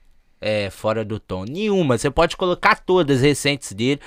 é 0.42 0.68
fora 0.68 1.04
do 1.04 1.20
tom. 1.20 1.44
Nenhuma. 1.44 1.96
Você 1.96 2.10
pode 2.10 2.36
colocar 2.36 2.80
todas 2.80 3.22
recentes 3.22 3.72
dele, 3.72 4.00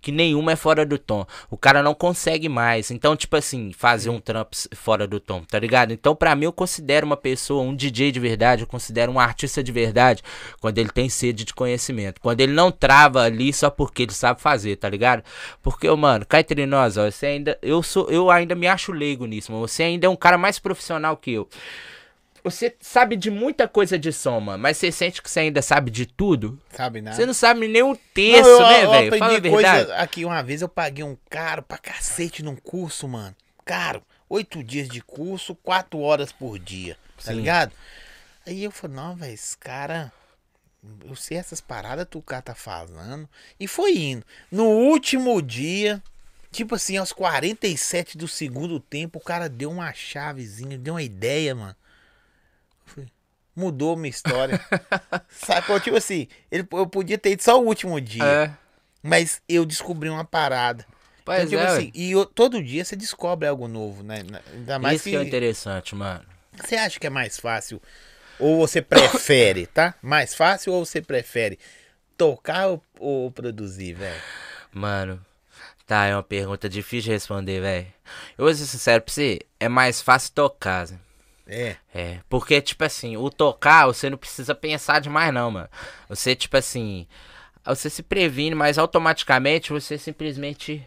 que 0.00 0.10
nenhuma 0.10 0.52
é 0.52 0.56
fora 0.56 0.86
do 0.86 0.98
tom. 0.98 1.26
O 1.50 1.56
cara 1.56 1.82
não 1.82 1.94
consegue 1.94 2.48
mais. 2.48 2.90
Então, 2.90 3.14
tipo 3.14 3.36
assim, 3.36 3.72
fazer 3.72 4.08
um 4.08 4.18
trampo 4.18 4.56
fora 4.74 5.06
do 5.06 5.20
tom, 5.20 5.42
tá 5.42 5.58
ligado? 5.58 5.92
Então, 5.92 6.16
pra 6.16 6.34
mim, 6.34 6.46
eu 6.46 6.52
considero 6.52 7.06
uma 7.06 7.16
pessoa, 7.16 7.62
um 7.62 7.76
DJ 7.76 8.10
de 8.10 8.18
verdade, 8.18 8.62
eu 8.62 8.66
considero 8.66 9.12
um 9.12 9.20
artista 9.20 9.62
de 9.62 9.70
verdade, 9.70 10.22
quando 10.60 10.78
ele 10.78 10.88
tem 10.88 11.08
sede 11.08 11.44
de 11.44 11.52
conhecimento. 11.52 12.20
Quando 12.20 12.40
ele 12.40 12.52
não 12.52 12.72
trava 12.72 13.22
ali 13.22 13.52
só 13.52 13.68
porque 13.68 14.04
ele 14.04 14.12
sabe 14.12 14.40
fazer, 14.40 14.76
tá 14.76 14.88
ligado? 14.88 15.22
Porque, 15.62 15.88
mano, 15.90 16.24
cá 16.26 16.40
entre 16.40 16.64
nós, 16.66 16.96
ó, 16.96 17.10
você 17.10 17.26
ainda. 17.26 17.58
Eu 17.60 17.82
sou. 17.82 18.08
Eu 18.10 18.30
ainda 18.30 18.54
me 18.54 18.66
acho 18.66 18.92
leigo 18.92 19.26
nisso, 19.26 19.52
mano. 19.52 19.68
Você 19.68 19.82
ainda 19.82 20.06
é 20.06 20.10
um 20.10 20.16
cara 20.16 20.38
mais 20.38 20.58
profissional 20.58 21.16
que 21.16 21.32
eu. 21.32 21.48
Você 22.44 22.74
sabe 22.80 23.14
de 23.16 23.30
muita 23.30 23.68
coisa 23.68 23.96
de 23.98 24.12
som, 24.12 24.40
mano, 24.40 24.60
mas 24.62 24.76
você 24.76 24.90
sente 24.90 25.22
que 25.22 25.30
você 25.30 25.40
ainda 25.40 25.62
sabe 25.62 25.90
de 25.92 26.06
tudo? 26.06 26.58
Sabe 26.70 27.00
nada. 27.00 27.16
Você 27.16 27.24
não 27.24 27.34
sabe 27.34 27.68
nem 27.68 27.82
o 27.82 27.96
terço, 28.12 28.42
Não, 28.50 28.72
eu- 28.72 28.90
né, 28.90 28.98
velho? 28.98 29.18
Fala 29.18 29.36
a 29.36 29.40
coisa 29.40 29.72
verdade. 29.72 29.92
aqui 30.02 30.24
uma 30.24 30.42
vez 30.42 30.60
eu 30.60 30.68
paguei 30.68 31.04
um 31.04 31.16
caro 31.30 31.62
pra 31.62 31.78
cacete 31.78 32.42
num 32.42 32.56
curso, 32.56 33.06
mano. 33.06 33.34
Caro. 33.64 34.02
Oito 34.28 34.64
dias 34.64 34.88
de 34.88 35.00
curso, 35.00 35.54
quatro 35.54 36.00
horas 36.00 36.32
por 36.32 36.58
dia. 36.58 36.96
Tá 37.24 37.30
Sim. 37.30 37.36
ligado? 37.38 37.72
Aí 38.44 38.64
eu 38.64 38.72
falei, 38.72 38.96
não, 38.96 39.14
velho, 39.14 39.32
esse 39.34 39.56
cara. 39.56 40.10
Eu 41.08 41.14
sei 41.14 41.36
essas 41.38 41.60
paradas 41.60 42.08
que 42.10 42.18
o 42.18 42.22
cara 42.22 42.42
tá 42.42 42.54
falando. 42.56 43.28
E 43.60 43.68
foi 43.68 43.96
indo. 43.96 44.26
No 44.50 44.64
último 44.64 45.40
dia, 45.40 46.02
tipo 46.50 46.74
assim, 46.74 46.96
aos 46.96 47.12
47 47.12 48.18
do 48.18 48.26
segundo 48.26 48.80
tempo, 48.80 49.20
o 49.20 49.22
cara 49.22 49.48
deu 49.48 49.70
uma 49.70 49.92
chavezinha, 49.92 50.76
deu 50.76 50.94
uma 50.94 51.02
ideia, 51.02 51.54
mano. 51.54 51.76
Mudou 53.54 53.96
minha 53.96 54.10
história. 54.10 54.60
Sacou? 55.30 55.78
Tipo 55.78 55.96
assim, 55.96 56.26
ele, 56.50 56.66
eu 56.72 56.86
podia 56.86 57.18
ter 57.18 57.32
ido 57.32 57.42
só 57.42 57.60
o 57.60 57.66
último 57.66 58.00
dia. 58.00 58.24
É. 58.24 58.50
Mas 59.02 59.42
eu 59.48 59.64
descobri 59.66 60.08
uma 60.08 60.24
parada. 60.24 60.86
Pois 61.24 61.38
então, 61.38 61.50
tipo 61.50 61.62
é, 61.62 61.66
assim, 61.76 61.90
e 61.94 62.12
eu- 62.12 62.26
todo 62.26 62.62
dia 62.62 62.84
você 62.84 62.96
descobre 62.96 63.46
algo 63.46 63.68
novo, 63.68 64.02
né? 64.02 64.22
Ainda 64.52 64.78
mais 64.78 64.96
Isso 64.96 65.04
que. 65.04 65.10
que 65.10 65.16
é 65.16 65.22
interessante, 65.22 65.94
mano. 65.94 66.24
Você 66.60 66.76
acha 66.76 66.98
que 66.98 67.06
é 67.06 67.10
mais 67.10 67.38
fácil? 67.38 67.80
Ou 68.38 68.58
você 68.58 68.80
prefere, 68.82 69.66
tá? 69.66 69.94
Mais 70.02 70.34
fácil 70.34 70.72
ou 70.72 70.84
você 70.84 71.00
prefere 71.00 71.58
tocar 72.16 72.68
ou, 72.68 72.82
ou 72.98 73.30
produzir, 73.30 73.94
velho? 73.94 74.20
Mano, 74.72 75.24
tá, 75.86 76.06
é 76.06 76.14
uma 76.14 76.22
pergunta 76.22 76.68
difícil 76.68 77.04
de 77.04 77.10
responder, 77.12 77.60
velho. 77.60 77.86
Eu 78.36 78.44
vou 78.44 78.54
ser 78.54 78.66
sincero 78.66 79.02
pra 79.02 79.12
você, 79.12 79.40
é 79.60 79.68
mais 79.68 80.00
fácil 80.00 80.32
tocar, 80.32 80.86
Zé. 80.86 80.96
É. 81.52 81.76
É, 81.94 82.18
porque, 82.28 82.60
tipo 82.60 82.82
assim, 82.82 83.16
o 83.16 83.28
tocar, 83.28 83.86
você 83.86 84.08
não 84.08 84.16
precisa 84.16 84.54
pensar 84.54 85.00
demais, 85.00 85.32
não, 85.32 85.50
mano. 85.50 85.68
Você, 86.08 86.34
tipo 86.34 86.56
assim, 86.56 87.06
você 87.64 87.90
se 87.90 88.02
previne, 88.02 88.54
mas 88.54 88.78
automaticamente 88.78 89.70
você 89.70 89.98
simplesmente 89.98 90.86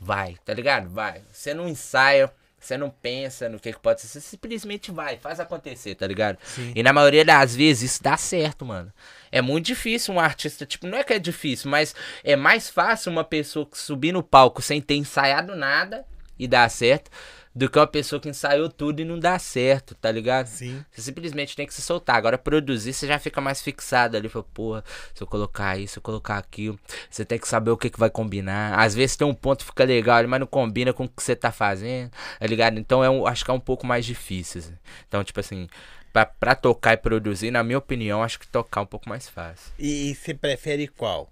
vai, 0.00 0.36
tá 0.44 0.54
ligado? 0.54 0.88
Vai. 0.88 1.22
Você 1.30 1.52
não 1.52 1.68
ensaia, 1.68 2.32
você 2.58 2.76
não 2.76 2.90
pensa 2.90 3.48
no 3.48 3.60
que, 3.60 3.72
que 3.72 3.78
pode 3.78 4.00
ser, 4.00 4.08
você 4.08 4.20
simplesmente 4.20 4.90
vai, 4.90 5.18
faz 5.18 5.38
acontecer, 5.38 5.94
tá 5.94 6.06
ligado? 6.06 6.38
Sim. 6.42 6.72
E 6.74 6.82
na 6.82 6.92
maioria 6.92 7.24
das 7.24 7.54
vezes 7.54 7.92
isso 7.92 8.02
dá 8.02 8.16
certo, 8.16 8.64
mano. 8.64 8.92
É 9.30 9.42
muito 9.42 9.66
difícil 9.66 10.14
um 10.14 10.20
artista, 10.20 10.64
tipo, 10.64 10.86
não 10.86 10.98
é 10.98 11.04
que 11.04 11.12
é 11.12 11.18
difícil, 11.18 11.70
mas 11.70 11.94
é 12.24 12.34
mais 12.34 12.70
fácil 12.70 13.12
uma 13.12 13.24
pessoa 13.24 13.66
que 13.66 13.78
subir 13.78 14.12
no 14.12 14.22
palco 14.22 14.62
sem 14.62 14.80
ter 14.80 14.94
ensaiado 14.94 15.54
nada 15.54 16.04
e 16.38 16.48
dar 16.48 16.68
certo, 16.70 17.10
do 17.54 17.68
que 17.68 17.78
uma 17.78 17.86
pessoa 17.86 18.20
que 18.20 18.28
ensaiou 18.28 18.68
tudo 18.68 19.00
e 19.00 19.04
não 19.04 19.18
dá 19.18 19.38
certo, 19.38 19.94
tá 19.94 20.10
ligado? 20.10 20.46
Sim. 20.46 20.84
Você 20.90 21.02
simplesmente 21.02 21.56
tem 21.56 21.66
que 21.66 21.74
se 21.74 21.82
soltar. 21.82 22.16
Agora, 22.16 22.38
produzir, 22.38 22.92
você 22.92 23.06
já 23.06 23.18
fica 23.18 23.40
mais 23.40 23.60
fixado 23.60 24.16
ali. 24.16 24.28
Fala, 24.28 24.44
porra, 24.54 24.84
se 25.14 25.22
eu 25.22 25.26
colocar 25.26 25.78
isso, 25.78 25.94
se 25.94 25.98
eu 25.98 26.02
colocar 26.02 26.38
aquilo. 26.38 26.78
Você 27.10 27.24
tem 27.24 27.38
que 27.38 27.48
saber 27.48 27.70
o 27.70 27.76
que, 27.76 27.90
que 27.90 27.98
vai 27.98 28.10
combinar. 28.10 28.78
Às 28.78 28.94
vezes 28.94 29.16
tem 29.16 29.26
um 29.26 29.34
ponto 29.34 29.60
que 29.60 29.70
fica 29.70 29.84
legal 29.84 30.16
ali, 30.16 30.26
mas 30.28 30.40
não 30.40 30.46
combina 30.46 30.92
com 30.92 31.04
o 31.04 31.08
que 31.08 31.22
você 31.22 31.34
tá 31.34 31.50
fazendo, 31.50 32.10
tá 32.38 32.46
ligado? 32.46 32.78
Então, 32.78 33.02
é 33.02 33.10
um, 33.10 33.26
acho 33.26 33.44
que 33.44 33.50
é 33.50 33.54
um 33.54 33.60
pouco 33.60 33.86
mais 33.86 34.04
difícil. 34.04 34.60
assim. 34.60 34.74
Então, 35.06 35.24
tipo 35.24 35.40
assim, 35.40 35.68
pra, 36.12 36.26
pra 36.26 36.54
tocar 36.54 36.94
e 36.94 36.96
produzir, 36.96 37.50
na 37.50 37.62
minha 37.62 37.78
opinião, 37.78 38.22
acho 38.22 38.38
que 38.38 38.46
tocar 38.46 38.80
é 38.80 38.84
um 38.84 38.86
pouco 38.86 39.08
mais 39.08 39.28
fácil. 39.28 39.72
E, 39.78 40.10
e 40.10 40.14
você 40.14 40.34
prefere 40.34 40.88
qual? 40.88 41.30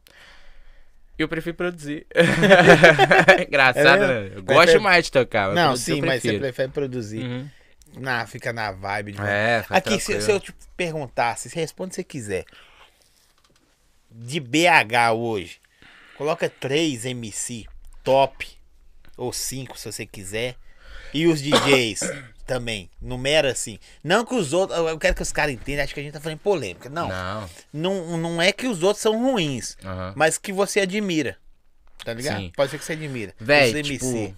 Eu 1.19 1.29
prefiro 1.29 1.57
produzir. 1.57 2.07
Engraçado, 3.49 4.03
É 4.03 4.07
né? 4.07 4.33
Eu 4.37 4.43
gosto 4.43 4.73
demais 4.73 5.07
de 5.07 5.13
tocar. 5.13 5.53
Não, 5.55 5.77
sim, 5.77 6.01
mas 6.03 6.23
você 6.23 6.39
prefere 6.39 6.71
produzir. 6.71 7.23
Uhum. 7.23 7.49
Na, 7.99 8.27
fica 8.27 8.53
na 8.53 8.73
vibe 8.73 9.13
de 9.13 9.23
É, 9.23 9.65
Aqui, 9.71 9.99
se, 9.99 10.21
se 10.21 10.31
eu 10.31 10.39
te 10.39 10.53
perguntasse, 10.77 11.49
você 11.49 11.59
responde 11.59 11.95
se 11.95 12.03
você 12.03 12.05
quiser. 12.05 12.45
De 14.11 14.39
BH 14.39 15.13
hoje, 15.15 15.59
coloca 16.17 16.49
três 16.49 17.07
MC 17.07 17.65
top, 18.05 18.47
ou 19.17 19.33
cinco 19.33 19.79
se 19.79 19.91
você 19.91 20.05
quiser. 20.05 20.57
E 21.15 21.27
os 21.27 21.41
DJs 21.41 22.01
também. 22.47 22.89
Numera 23.01 23.51
assim. 23.51 23.79
Não 24.03 24.25
que 24.25 24.35
os 24.35 24.53
outros. 24.53 24.79
Eu 24.79 24.99
quero 24.99 25.15
que 25.15 25.23
os 25.23 25.33
caras 25.33 25.55
entendam, 25.55 25.85
acho 25.85 25.93
que 25.93 26.01
a 26.01 26.03
gente 26.03 26.13
tá 26.13 26.21
falando 26.21 26.39
polêmica. 26.39 26.89
Não. 26.89 27.09
Não. 27.09 27.51
Não, 27.73 28.17
não 28.17 28.43
é 28.43 28.53
que 28.53 28.67
os 28.67 28.83
outros 28.83 29.03
são 29.03 29.21
ruins, 29.21 29.77
Aham. 29.85 30.13
mas 30.17 30.39
que 30.39 30.53
você 30.53 30.81
admira. 30.81 31.37
Tá 32.05 32.15
ligado? 32.15 32.39
Sim. 32.41 32.53
Pode 32.57 32.71
ser 32.71 32.79
que 32.79 32.85
você 32.85 32.93
admira. 32.93 33.35
MC. 33.41 33.83
tipo... 33.83 34.37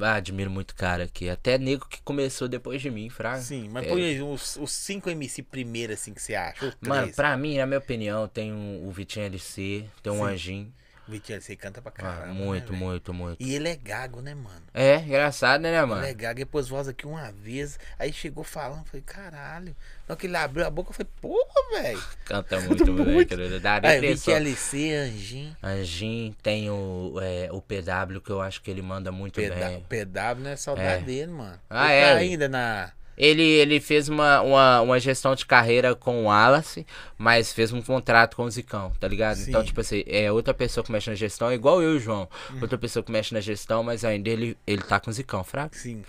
Ah, 0.00 0.14
admiro 0.14 0.50
muito 0.50 0.74
cara 0.74 1.04
aqui. 1.04 1.28
Até 1.28 1.56
nego 1.56 1.86
que 1.86 2.00
começou 2.02 2.48
depois 2.48 2.82
de 2.82 2.90
mim, 2.90 3.08
fraga. 3.08 3.40
Sim, 3.40 3.68
mas 3.70 3.86
É. 3.86 3.88
põe 3.88 4.04
aí 4.04 4.20
os, 4.22 4.56
os 4.56 4.72
cinco 4.72 5.08
MC 5.08 5.40
primeiro, 5.42 5.92
assim, 5.92 6.12
que 6.12 6.20
você 6.20 6.34
acha. 6.34 6.74
Mano, 6.80 7.12
pra 7.12 7.36
mim, 7.36 7.56
na 7.58 7.66
minha 7.66 7.78
opinião, 7.78 8.26
tem 8.26 8.52
um, 8.52 8.88
o 8.88 8.90
Vitinho 8.90 9.24
LC, 9.26 9.84
tem 10.02 10.12
um 10.12 10.16
Sim. 10.16 10.22
Anjinho. 10.32 10.74
Vitinho, 11.06 11.40
você 11.40 11.54
canta 11.54 11.82
pra 11.82 11.92
Ah, 11.98 12.02
caramba. 12.02 12.32
muito, 12.32 12.72
né, 12.72 12.78
velho? 12.78 12.84
muito, 12.90 13.12
muito. 13.14 13.36
E 13.42 13.54
ele 13.54 13.68
é 13.68 13.76
gago, 13.76 14.22
né, 14.22 14.34
mano? 14.34 14.62
É, 14.72 14.96
engraçado, 15.00 15.60
né, 15.60 15.76
Ele 15.76 15.86
mano? 15.86 16.04
é 16.06 16.14
gago, 16.14 16.40
e 16.40 16.44
pôs 16.46 16.66
voz 16.68 16.88
aqui 16.88 17.06
uma 17.06 17.30
vez, 17.30 17.78
aí 17.98 18.10
chegou 18.12 18.42
falando, 18.42 18.86
falei, 18.86 19.02
caralho. 19.02 19.76
Hora 20.08 20.16
que 20.18 20.26
ele 20.26 20.36
abriu 20.36 20.66
a 20.66 20.70
boca, 20.70 20.90
eu 20.90 20.94
falei, 20.94 21.10
porra, 21.20 21.82
velho. 21.82 22.02
Canta 22.24 22.60
muito, 22.60 22.86
muito. 22.92 23.36
moleque. 23.36 23.58
Dá 23.60 23.80
Aí. 23.82 24.00
Vitinho 24.00 24.36
LC, 24.36 24.94
Anjinho, 24.94 25.56
Anjinho 25.62 26.34
tem 26.42 26.70
o, 26.70 27.18
é, 27.22 27.48
o 27.52 27.60
PW, 27.60 28.20
que 28.22 28.30
eu 28.30 28.40
acho 28.40 28.62
que 28.62 28.70
ele 28.70 28.82
manda 28.82 29.12
muito 29.12 29.34
PW, 29.40 29.54
bem. 29.54 29.80
PW, 29.88 30.40
não 30.42 30.50
é 30.50 30.56
saudade 30.56 31.02
É. 31.02 31.06
dele, 31.06 31.32
mano. 31.32 31.60
Ah, 31.68 31.92
ele 31.92 32.00
é, 32.00 32.12
Tá 32.12 32.16
ainda 32.18 32.48
na. 32.48 32.92
Ele, 33.16 33.42
ele 33.42 33.80
fez 33.80 34.08
uma, 34.08 34.40
uma, 34.40 34.80
uma 34.80 35.00
gestão 35.00 35.34
de 35.34 35.46
carreira 35.46 35.94
com 35.94 36.22
o 36.22 36.24
Wallace, 36.24 36.86
mas 37.16 37.52
fez 37.52 37.72
um 37.72 37.80
contrato 37.80 38.36
com 38.36 38.44
o 38.44 38.50
Zicão, 38.50 38.92
tá 38.98 39.06
ligado? 39.06 39.36
Sim. 39.36 39.50
Então, 39.50 39.64
tipo 39.64 39.80
assim, 39.80 40.02
é 40.06 40.30
outra 40.32 40.52
pessoa 40.52 40.84
que 40.84 40.90
mexe 40.90 41.10
na 41.10 41.16
gestão, 41.16 41.52
igual 41.52 41.82
eu 41.82 41.94
e 41.94 41.96
o 41.96 42.00
João. 42.00 42.28
Hum. 42.52 42.58
Outra 42.60 42.76
pessoa 42.76 43.02
que 43.02 43.12
mexe 43.12 43.32
na 43.32 43.40
gestão, 43.40 43.82
mas 43.82 44.04
ainda 44.04 44.28
ele, 44.28 44.56
ele 44.66 44.82
tá 44.82 44.98
com 44.98 45.10
o 45.10 45.12
Zicão, 45.12 45.44
fraco? 45.44 45.76
Sim. 45.76 46.02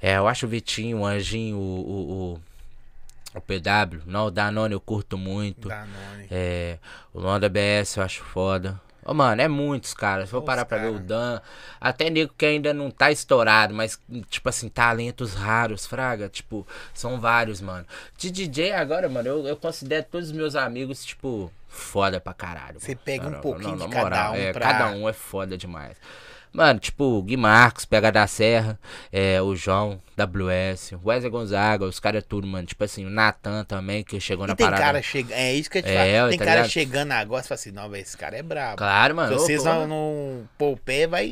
É, 0.00 0.16
eu 0.16 0.26
acho 0.26 0.46
o 0.46 0.48
Vitinho, 0.48 0.98
o 0.98 1.06
Anjinho, 1.06 1.56
o, 1.56 1.60
o, 1.60 2.40
o, 3.34 3.38
o 3.38 3.40
PW, 3.40 4.02
não, 4.06 4.26
o 4.26 4.30
Danone 4.30 4.74
eu 4.74 4.80
curto 4.80 5.18
muito. 5.18 5.68
Danone. 5.68 6.26
É, 6.30 6.78
o 7.12 7.20
Luan 7.20 7.38
da 7.38 7.48
BS 7.48 7.96
eu 7.96 8.02
acho 8.02 8.24
foda. 8.24 8.80
Ô, 9.06 9.14
mano, 9.14 9.40
é 9.40 9.46
muitos, 9.46 9.94
cara. 9.94 10.26
Se 10.26 10.32
eu 10.34 10.42
parar 10.42 10.64
pra 10.64 10.78
ver 10.78 10.88
o 10.88 10.94
cara. 10.94 11.04
Dan, 11.04 11.40
até 11.80 12.10
nego 12.10 12.34
que 12.36 12.44
ainda 12.44 12.74
não 12.74 12.90
tá 12.90 13.10
estourado, 13.12 13.72
mas, 13.72 14.00
tipo 14.28 14.48
assim, 14.48 14.68
talentos 14.68 15.32
raros, 15.32 15.86
fraga. 15.86 16.28
Tipo, 16.28 16.66
são 16.92 17.20
vários, 17.20 17.60
mano. 17.60 17.86
De 18.18 18.30
DJ 18.30 18.72
agora, 18.72 19.08
mano, 19.08 19.28
eu, 19.28 19.46
eu 19.46 19.56
considero 19.56 20.04
todos 20.10 20.30
os 20.30 20.34
meus 20.36 20.56
amigos, 20.56 21.04
tipo, 21.04 21.52
foda 21.68 22.20
pra 22.20 22.34
caralho. 22.34 22.80
Você 22.80 22.96
pega 22.96 23.22
um 23.24 23.26
Não, 23.26 23.32
não, 23.36 23.40
pouquinho 23.40 23.76
não, 23.76 23.88
de 23.88 23.94
na 23.94 24.02
cada 24.02 24.30
um 24.32 24.34
é, 24.34 24.52
pra- 24.52 24.60
Cada 24.72 24.88
um 24.90 25.08
é 25.08 25.12
foda 25.12 25.56
demais. 25.56 25.96
Mano, 26.52 26.80
tipo, 26.80 27.04
o 27.04 27.22
Gui 27.22 27.36
Marcos, 27.36 27.84
Pega 27.84 28.10
da 28.10 28.26
Serra, 28.26 28.78
é, 29.12 29.40
o 29.42 29.54
João, 29.54 30.00
WS, 30.16 30.92
o 30.92 31.08
Wesley 31.08 31.30
Gonzaga, 31.30 31.84
os 31.84 32.00
caras 32.00 32.24
tudo, 32.26 32.46
mano. 32.46 32.66
Tipo 32.66 32.82
assim, 32.84 33.04
o 33.04 33.10
Natan 33.10 33.64
também, 33.64 34.02
que 34.02 34.18
chegou 34.18 34.46
E 34.46 34.48
na 34.48 34.56
tem 34.56 34.66
parada. 34.66 34.82
cara 34.82 35.02
chegando. 35.02 35.32
É 35.38 35.52
isso 35.54 35.68
que 35.70 35.78
eu 35.78 35.82
te 35.82 35.88
É, 35.90 36.16
falo. 36.18 36.30
Tem 36.30 36.38
tá 36.38 36.44
cara 36.44 36.56
ligado? 36.62 36.70
chegando 36.72 37.12
agora, 37.12 37.42
você 37.42 37.48
fala 37.48 37.58
assim, 37.60 37.70
não, 37.72 37.90
velho, 37.90 38.02
esse 38.02 38.16
cara 38.16 38.36
é 38.36 38.42
brabo. 38.42 38.76
Claro, 38.76 39.16
mano. 39.16 39.38
Se 39.38 39.44
vocês 39.44 39.62
porra. 39.62 39.74
não, 39.74 39.86
não 39.86 40.48
pôr 40.56 40.72
o 40.72 40.76
pé, 40.78 41.06
vai 41.06 41.30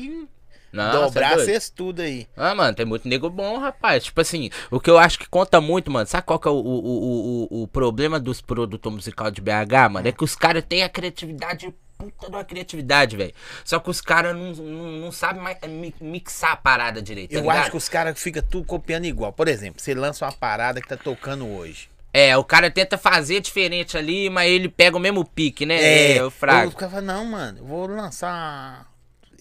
Não, 0.73 0.91
dobrar 0.93 1.33
é 1.33 1.37
vocês 1.37 1.71
tudo 1.71 2.03
aí. 2.03 2.27
Ah, 2.37 2.55
mano, 2.55 2.75
tem 2.75 2.85
muito 2.85 3.09
nego 3.09 3.31
bom, 3.31 3.59
rapaz. 3.59 4.05
Tipo 4.05 4.21
assim, 4.21 4.51
o 4.71 4.79
que 4.79 4.91
eu 4.91 4.99
acho 4.99 5.19
que 5.19 5.29
conta 5.29 5.61
muito, 5.61 5.91
mano. 5.91 6.07
Sabe 6.07 6.27
qual 6.27 6.39
que 6.39 6.49
é 6.49 6.51
o, 6.51 6.55
o, 6.55 6.59
o, 6.59 7.49
o, 7.61 7.63
o 7.63 7.69
problema 7.69 8.21
dos 8.21 8.41
produtores 8.43 8.95
musicais 8.97 9.33
de 9.33 9.41
BH, 9.41 9.89
mano? 9.91 10.07
É 10.09 10.13
que 10.13 10.25
os 10.25 10.35
caras 10.37 10.65
têm 10.69 10.83
a 10.83 10.89
criatividade, 10.89 11.73
puta 11.99 12.29
de 12.29 12.37
uma 12.37 12.45
criatividade, 12.45 13.17
velho. 13.17 13.33
Só 13.65 13.79
que 13.79 13.91
os 13.91 14.01
caras 14.01 14.37
não, 14.37 14.53
não, 14.53 14.85
não 14.93 15.13
sabem 15.13 15.43
mais 15.43 15.59
mi- 15.69 15.95
mixar 16.01 16.53
a 16.53 16.57
parada 16.57 17.01
direito. 17.03 17.31
tá 17.31 17.37
Eu 17.37 17.43
ligado? 17.43 17.59
acho 17.59 17.71
que 17.71 17.77
os 17.77 17.89
caras 17.89 18.21
ficam 18.21 18.43
tudo 18.43 18.67
copiando 18.67 19.05
igual. 19.05 19.33
Por 19.33 19.49
exemplo, 19.49 19.81
você 19.81 19.95
lança 19.95 20.25
uma 20.25 20.33
parada 20.33 20.81
que 20.81 20.89
tá 20.89 20.97
tocando 20.97 21.47
hoje. 21.49 21.89
É, 22.13 22.37
o 22.37 22.45
cara 22.45 22.71
tenta 22.71 22.97
fazer 22.97 23.41
diferente 23.41 23.99
ali, 23.99 24.31
mas 24.31 24.49
ele 24.51 24.69
pega 24.69 24.97
o 24.97 25.01
mesmo 25.01 25.25
pique, 25.25 25.67
né? 25.67 26.17
É, 26.17 26.23
o 26.25 26.31
fraco. 26.31 26.67
Eu 26.67 26.71
ficava, 26.71 27.01
não, 27.01 27.25
mano, 27.25 27.59
eu 27.59 27.65
vou 27.67 27.87
lançar. 27.89 28.87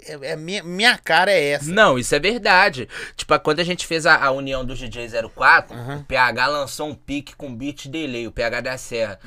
É, 0.06 0.32
é 0.32 0.36
minha, 0.36 0.64
minha 0.64 0.98
cara 0.98 1.32
é 1.32 1.50
essa. 1.52 1.72
Não, 1.72 1.98
isso 2.00 2.14
é 2.16 2.20
verdade. 2.20 2.90
Tipo, 3.16 3.40
quando 3.40 3.60
a 3.60 3.64
gente 3.64 3.86
fez 3.88 4.06
a, 4.06 4.16
a 4.22 4.32
união 4.32 4.66
do 4.66 4.76
DJ 4.76 5.08
04, 5.34 5.78
Uhum. 5.78 5.98
o 6.00 6.04
PH 6.04 6.48
lançou 6.48 6.90
um 6.90 6.96
pique 6.96 7.36
com 7.36 7.56
beat 7.56 7.88
delay, 7.88 8.28
o 8.28 8.32
PH 8.32 8.62
da 8.62 8.78
Serra. 8.78 9.20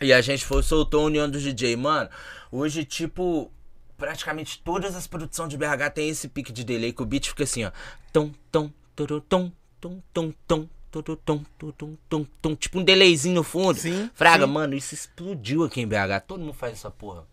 E 0.00 0.12
a 0.12 0.20
gente 0.20 0.44
foi, 0.44 0.62
soltou 0.62 1.02
a 1.02 1.04
união 1.04 1.28
do 1.28 1.38
DJ. 1.38 1.76
Mano, 1.76 2.08
hoje, 2.50 2.84
tipo, 2.84 3.50
praticamente 3.96 4.60
todas 4.64 4.94
as 4.94 5.06
produções 5.06 5.48
de 5.48 5.56
BH 5.56 5.90
tem 5.94 6.08
esse 6.08 6.28
pique 6.28 6.52
de 6.52 6.64
delay, 6.64 6.92
que 6.92 7.02
o 7.02 7.06
beat 7.06 7.28
fica 7.28 7.44
assim, 7.44 7.64
ó. 7.64 7.70
Tom, 8.12 8.32
tom, 8.50 8.70
tom, 8.96 9.52
tom, 9.80 10.02
tom, 10.12 10.32
tom. 10.46 10.68
Tom, 10.94 11.02
turu, 11.02 11.16
tom, 11.16 11.96
tom, 12.08 12.24
tom, 12.40 12.54
tipo 12.54 12.78
um 12.78 12.84
delayzinho 12.84 13.34
no 13.34 13.42
fundo. 13.42 13.76
Sim, 13.76 14.08
Fraga, 14.14 14.46
sim. 14.46 14.52
mano, 14.52 14.76
isso 14.76 14.94
explodiu 14.94 15.64
aqui 15.64 15.80
em 15.80 15.88
BH. 15.88 16.22
Todo 16.24 16.38
mundo 16.38 16.52
faz 16.52 16.74
essa 16.74 16.88
porra. 16.88 17.24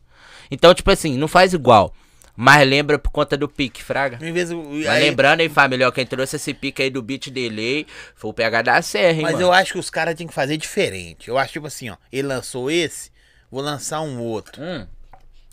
Então, 0.49 0.73
tipo 0.73 0.89
assim, 0.89 1.15
não 1.15 1.27
faz 1.27 1.53
igual. 1.53 1.93
Mas 2.35 2.67
lembra 2.67 2.97
por 2.97 3.11
conta 3.11 3.37
do 3.37 3.47
pique, 3.47 3.83
Fraga. 3.83 4.17
Em 4.25 4.31
vez 4.31 4.51
Mas 4.51 4.87
aí- 4.87 5.03
lembrando, 5.09 5.41
hein, 5.41 5.49
família, 5.49 5.87
ó, 5.87 5.91
quem 5.91 6.05
trouxe 6.05 6.37
esse 6.37 6.53
pique 6.53 6.81
aí 6.81 6.89
do 6.89 7.01
beat 7.01 7.29
delay 7.29 7.85
foi 8.15 8.29
o 8.31 8.33
PH 8.33 8.61
da 8.61 8.81
Serra, 8.81 9.13
hein, 9.17 9.21
Mas 9.21 9.33
mano. 9.33 9.45
eu 9.45 9.51
acho 9.53 9.73
que 9.73 9.79
os 9.79 9.89
caras 9.89 10.15
têm 10.15 10.27
que 10.27 10.33
fazer 10.33 10.57
diferente. 10.57 11.27
Eu 11.27 11.37
acho 11.37 11.53
tipo 11.53 11.67
assim, 11.67 11.89
ó. 11.89 11.97
Ele 12.11 12.27
lançou 12.27 12.71
esse, 12.71 13.11
vou 13.51 13.61
lançar 13.61 14.01
um 14.01 14.19
outro. 14.19 14.61
Hum. 14.61 14.87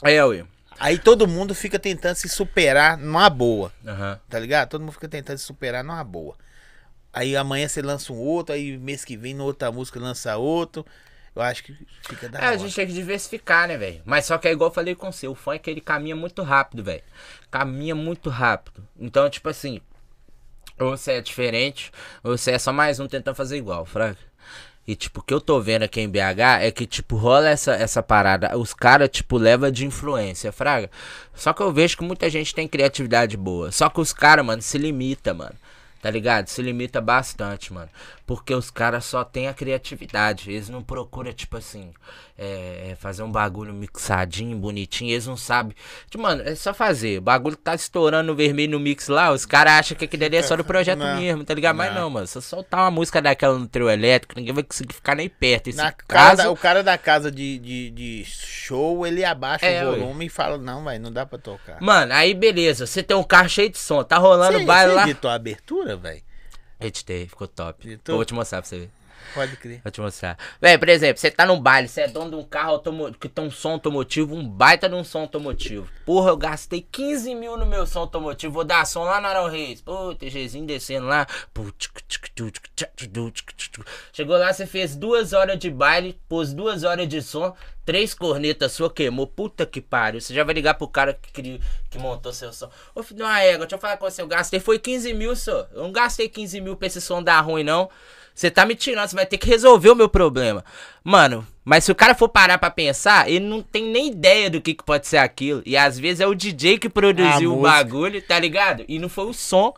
É, 0.05 0.25
Will. 0.25 0.47
Aí 0.81 0.97
todo 0.97 1.27
mundo 1.27 1.55
fica 1.57 1.79
tentando 1.79 2.15
se 2.15 2.29
superar 2.29 2.97
numa 2.97 3.29
boa. 3.29 3.73
Aham. 3.85 4.21
Tá 4.29 4.39
ligado? 4.39 4.69
Todo 4.69 4.81
mundo 4.83 4.93
fica 4.93 5.09
tentando 5.09 5.37
se 5.39 5.45
superar 5.45 5.83
numa 5.83 6.03
boa. 6.05 6.37
Aí 7.13 7.37
amanhã 7.37 7.67
você 7.67 7.83
lança 7.83 8.13
um 8.13 8.17
outro, 8.17 8.55
aí 8.55 8.79
mês 8.79 9.05
que 9.05 9.17
vem, 9.17 9.41
outra 9.41 9.73
música, 9.73 9.99
lança 9.99 10.37
outro. 10.37 10.87
Eu 11.39 11.45
acho 11.45 11.63
que 11.63 11.73
fica 12.03 12.29
da 12.29 12.39
É, 12.41 12.45
a 12.45 12.49
hora. 12.49 12.59
gente 12.59 12.75
tem 12.75 12.87
que 12.87 12.93
diversificar, 12.93 13.69
né, 13.69 13.77
velho? 13.77 14.03
Mas 14.05 14.27
só 14.27 14.37
que 14.39 14.49
é 14.49 14.53
igual 14.53 14.71
eu 14.71 14.75
falei 14.75 14.95
com 14.97 15.13
você, 15.13 15.29
o 15.29 15.35
funk 15.37 15.71
ele 15.71 15.81
caminha 15.81 16.17
muito 16.17 16.43
rápido, 16.43 16.83
velho. 16.83 17.03
Caminha 17.51 17.95
muito 17.95 18.29
rápido. 18.29 18.85
Então, 18.99 19.31
tipo 19.31 19.49
assim, 19.49 19.81
ou 20.81 20.97
você 20.97 21.13
é 21.13 21.21
diferente, 21.21 21.93
ou 22.25 22.37
você 22.37 22.51
é 22.53 22.59
só 22.59 22.73
mais 22.73 22.99
um 22.99 23.07
tentando 23.07 23.37
fazer 23.37 23.57
igual, 23.57 23.85
fraca. 23.87 24.19
E, 24.87 24.97
tipo, 24.97 25.21
o 25.21 25.23
que 25.23 25.35
eu 25.35 25.41
tô 25.41 25.61
vendo 25.61 25.83
aqui 25.83 26.01
em 26.01 26.09
BH 26.09 26.63
é 26.63 26.71
que, 26.73 26.87
tipo, 26.87 27.15
rola 27.15 27.51
essa, 27.51 27.73
essa 27.75 28.03
parada. 28.03 28.57
Os 28.57 28.73
caras, 28.73 29.11
tipo, 29.11 29.37
leva 29.37 29.71
de 29.71 29.85
influência, 29.85 30.51
fraga. 30.51 30.91
Só 31.35 31.53
que 31.53 31.63
eu 31.63 31.71
vejo 31.71 31.99
que 31.99 32.03
muita 32.05 32.29
gente 32.31 32.55
tem 32.55 32.67
criatividade 32.67 33.37
boa. 33.37 33.71
Só 33.71 33.91
que 33.91 34.01
os 34.01 34.15
caras, 34.15 34.45
mano, 34.47 34.63
se 34.63 34.79
limita, 34.79 35.35
mano. 35.35 35.55
Tá 36.01 36.11
ligado? 36.11 36.49
Se 36.49 36.63
limita 36.63 37.03
bastante, 37.03 37.71
mano. 37.71 37.91
Porque 38.29 38.55
os 38.55 38.71
caras 38.71 39.07
só 39.07 39.25
têm 39.25 39.49
a 39.49 39.55
criatividade. 39.55 40.51
Eles 40.51 40.69
não 40.69 40.83
procuram, 40.83 41.33
tipo 41.33 41.57
assim, 41.57 41.95
é, 42.37 42.95
fazer 43.01 43.23
um 43.23 43.33
bagulho 43.33 43.73
mixadinho, 43.73 44.55
bonitinho. 44.59 45.13
Eles 45.13 45.27
não 45.27 45.35
sabem. 45.37 45.75
Tipo, 46.11 46.23
mano, 46.25 46.43
é 46.45 46.55
só 46.55 46.75
fazer. 46.75 47.21
O 47.21 47.23
bagulho 47.23 47.57
tá 47.57 47.75
estourando 47.75 48.27
no 48.27 48.37
vermelho 48.37 48.73
no 48.73 48.81
mix 48.81 49.09
lá. 49.09 49.31
Os 49.33 49.47
caras 49.47 49.73
acham 49.73 49.97
que 49.97 50.05
aquilo 50.05 50.25
ali 50.27 50.37
é 50.37 50.43
só 50.43 50.55
do 50.57 50.63
projeto 50.63 50.99
Não, 51.01 51.19
mesmo, 51.19 51.43
tá 51.43 51.55
ligado? 51.55 51.75
Mas 51.75 51.95
não. 51.95 52.03
não, 52.03 52.11
mano. 52.11 52.27
Se 52.27 52.39
soltar 52.43 52.81
uma 52.81 52.91
música 52.91 53.23
daquela 53.23 53.59
no 53.59 53.67
trio 53.67 53.89
elétrico, 53.89 54.35
ninguém 54.37 54.53
vai 54.53 54.63
conseguir 54.63 54.93
ficar 54.93 55.15
nem 55.15 55.31
perto. 55.31 55.69
Esse 55.69 55.79
Na 55.79 55.91
cara 55.91 56.37
caso. 56.37 56.43
da- 56.43 56.51
o 56.51 56.57
cara 56.57 56.83
da 56.85 56.99
casa 56.99 57.31
de, 57.33 57.59
de, 57.59 57.89
de 57.91 58.25
show, 58.27 59.07
ele 59.07 59.25
abaixa 59.25 59.65
É, 59.65 59.87
o 59.87 59.93
ué. 59.93 59.99
volume 60.01 60.27
e 60.27 60.29
fala, 60.29 60.59
não, 60.59 60.85
vai, 60.85 60.99
não 60.99 61.11
dá 61.11 61.25
pra 61.25 61.39
tocar. 61.39 61.81
Mano, 61.81 62.13
aí 62.13 62.35
beleza. 62.35 62.87
Você 62.87 63.03
tem 63.03 63.17
um 63.17 63.25
carro 63.25 63.49
cheio 63.49 63.71
de 63.71 63.79
som. 63.79 64.05
Tá 64.05 64.19
rolando 64.19 64.59
Você- 64.59 64.65
o 64.65 64.67
baile 64.67 64.91
você 64.93 64.97
lá. 64.97 65.03
editou 65.05 65.31
a 65.31 65.35
abertura, 65.35 65.97
velho? 65.97 66.28
Editei, 66.81 67.27
ficou 67.27 67.49
top. 67.49 67.99
Vou 68.07 68.25
te 68.25 68.35
mostrar 68.35 68.63
pra 68.63 68.69
você 68.69 68.79
ver. 68.81 68.91
Pode 69.35 69.57
crer. 69.57 69.81
Vou 69.83 69.91
te 69.91 70.01
mostrar. 70.01 70.39
Véi, 70.61 70.79
por 70.79 70.89
exemplo, 70.89 71.19
você 71.19 71.31
tá 71.31 71.47
num 71.47 71.61
baile, 71.61 71.89
você 71.89 72.03
é 72.03 72.09
dono 72.09 72.31
de 72.31 72.37
um 72.37 72.45
carro 72.45 72.73
automotivo 72.73 73.19
que 73.19 73.29
tem 73.29 73.45
um 73.45 73.51
som 73.51 73.73
automotivo, 73.73 74.35
um 74.35 74.49
baita 74.49 74.89
de 74.89 74.95
um 74.95 75.05
som 75.05 75.21
automotivo. 75.21 75.89
Porra, 76.05 76.31
eu 76.31 76.37
gastei 76.37 76.87
15 76.91 77.35
mil 77.35 77.57
no 77.57 77.67
meu 77.67 77.87
som 77.87 78.01
automotivo. 78.01 78.53
Vou 78.53 78.65
dar 78.65 78.87
som 78.87 79.05
lá 79.05 79.21
no 79.21 79.27
Arão 79.27 79.49
Reis. 79.49 79.81
Pô, 79.81 80.15
TGzinho 80.15 80.67
descendo 80.67 81.07
lá. 81.07 81.27
Chegou 84.13 84.37
lá, 84.37 84.53
você 84.53 84.67
fez 84.67 84.97
duas 84.97 85.33
horas 85.33 85.59
de 85.59 85.71
baile, 85.71 86.21
pôs 86.29 86.53
duas 86.53 86.85
horas 86.85 87.09
de 87.09 87.21
som, 87.23 87.55
três 87.85 88.15
cornetas 88.15 88.73
sua 88.73 88.91
queimou. 88.91 89.27
Puta 89.27 89.67
que 89.67 89.81
pariu. 89.81 90.21
Você 90.21 90.35
já 90.35 90.45
vai 90.45 90.55
ligar 90.55 90.75
pro 90.75 90.89
cara 90.89 91.15
que, 91.15 91.33
criou, 91.33 91.59
que 91.91 91.99
montou 91.99 92.33
seu 92.33 92.53
som. 92.53 92.71
Ô 92.95 93.03
filho 93.03 93.19
de 93.19 93.23
uma 93.23 93.41
égua, 93.41 93.67
deixa 93.67 93.77
eu 93.77 93.81
falar 93.81 93.97
com 93.97 94.09
você. 94.09 94.23
Eu 94.23 94.27
gastei 94.27 94.61
foi 94.61 94.79
15 94.79 95.13
mil, 95.15 95.35
só. 95.37 95.69
Eu 95.73 95.85
não 95.85 95.93
gastei 95.93 96.29
15 96.29 96.61
mil 96.61 96.77
pra 96.77 96.87
esse 96.87 97.01
som 97.01 97.23
dar 97.23 97.41
ruim, 97.41 97.65
não. 97.65 97.91
Você 98.39 98.53
tá 98.53 98.65
me 98.65 98.77
tirando, 98.77 99.09
você 99.09 99.17
vai 99.17 99.27
ter 99.27 99.37
que 99.37 99.49
resolver 99.49 99.91
o 99.91 99.97
meu 99.97 100.09
problema. 100.09 100.65
Mano, 101.03 101.45
mas 101.65 101.83
se 101.83 101.91
o 101.91 101.95
cara 101.95 102.15
for 102.15 102.29
parar 102.29 102.57
pra 102.57 102.71
pensar, 102.71 103.29
ele 103.29 103.45
não 103.45 103.61
tem 103.61 103.87
nem 103.87 104.13
ideia 104.13 104.49
do 104.49 104.61
que, 104.61 104.75
que 104.75 104.85
pode 104.85 105.09
ser 105.09 105.17
aquilo. 105.17 105.61
E 105.67 105.77
às 105.77 105.99
vezes 105.99 106.21
é 106.21 106.27
o 106.29 106.37
DJ 106.37 106.79
que 106.79 106.89
produziu 106.89 107.59
o 107.59 107.63
bagulho, 107.63 108.23
tá 108.23 108.39
ligado? 108.39 108.85
E 108.87 108.97
não 109.01 109.09
foi 109.09 109.25
o 109.25 109.33
som. 109.33 109.75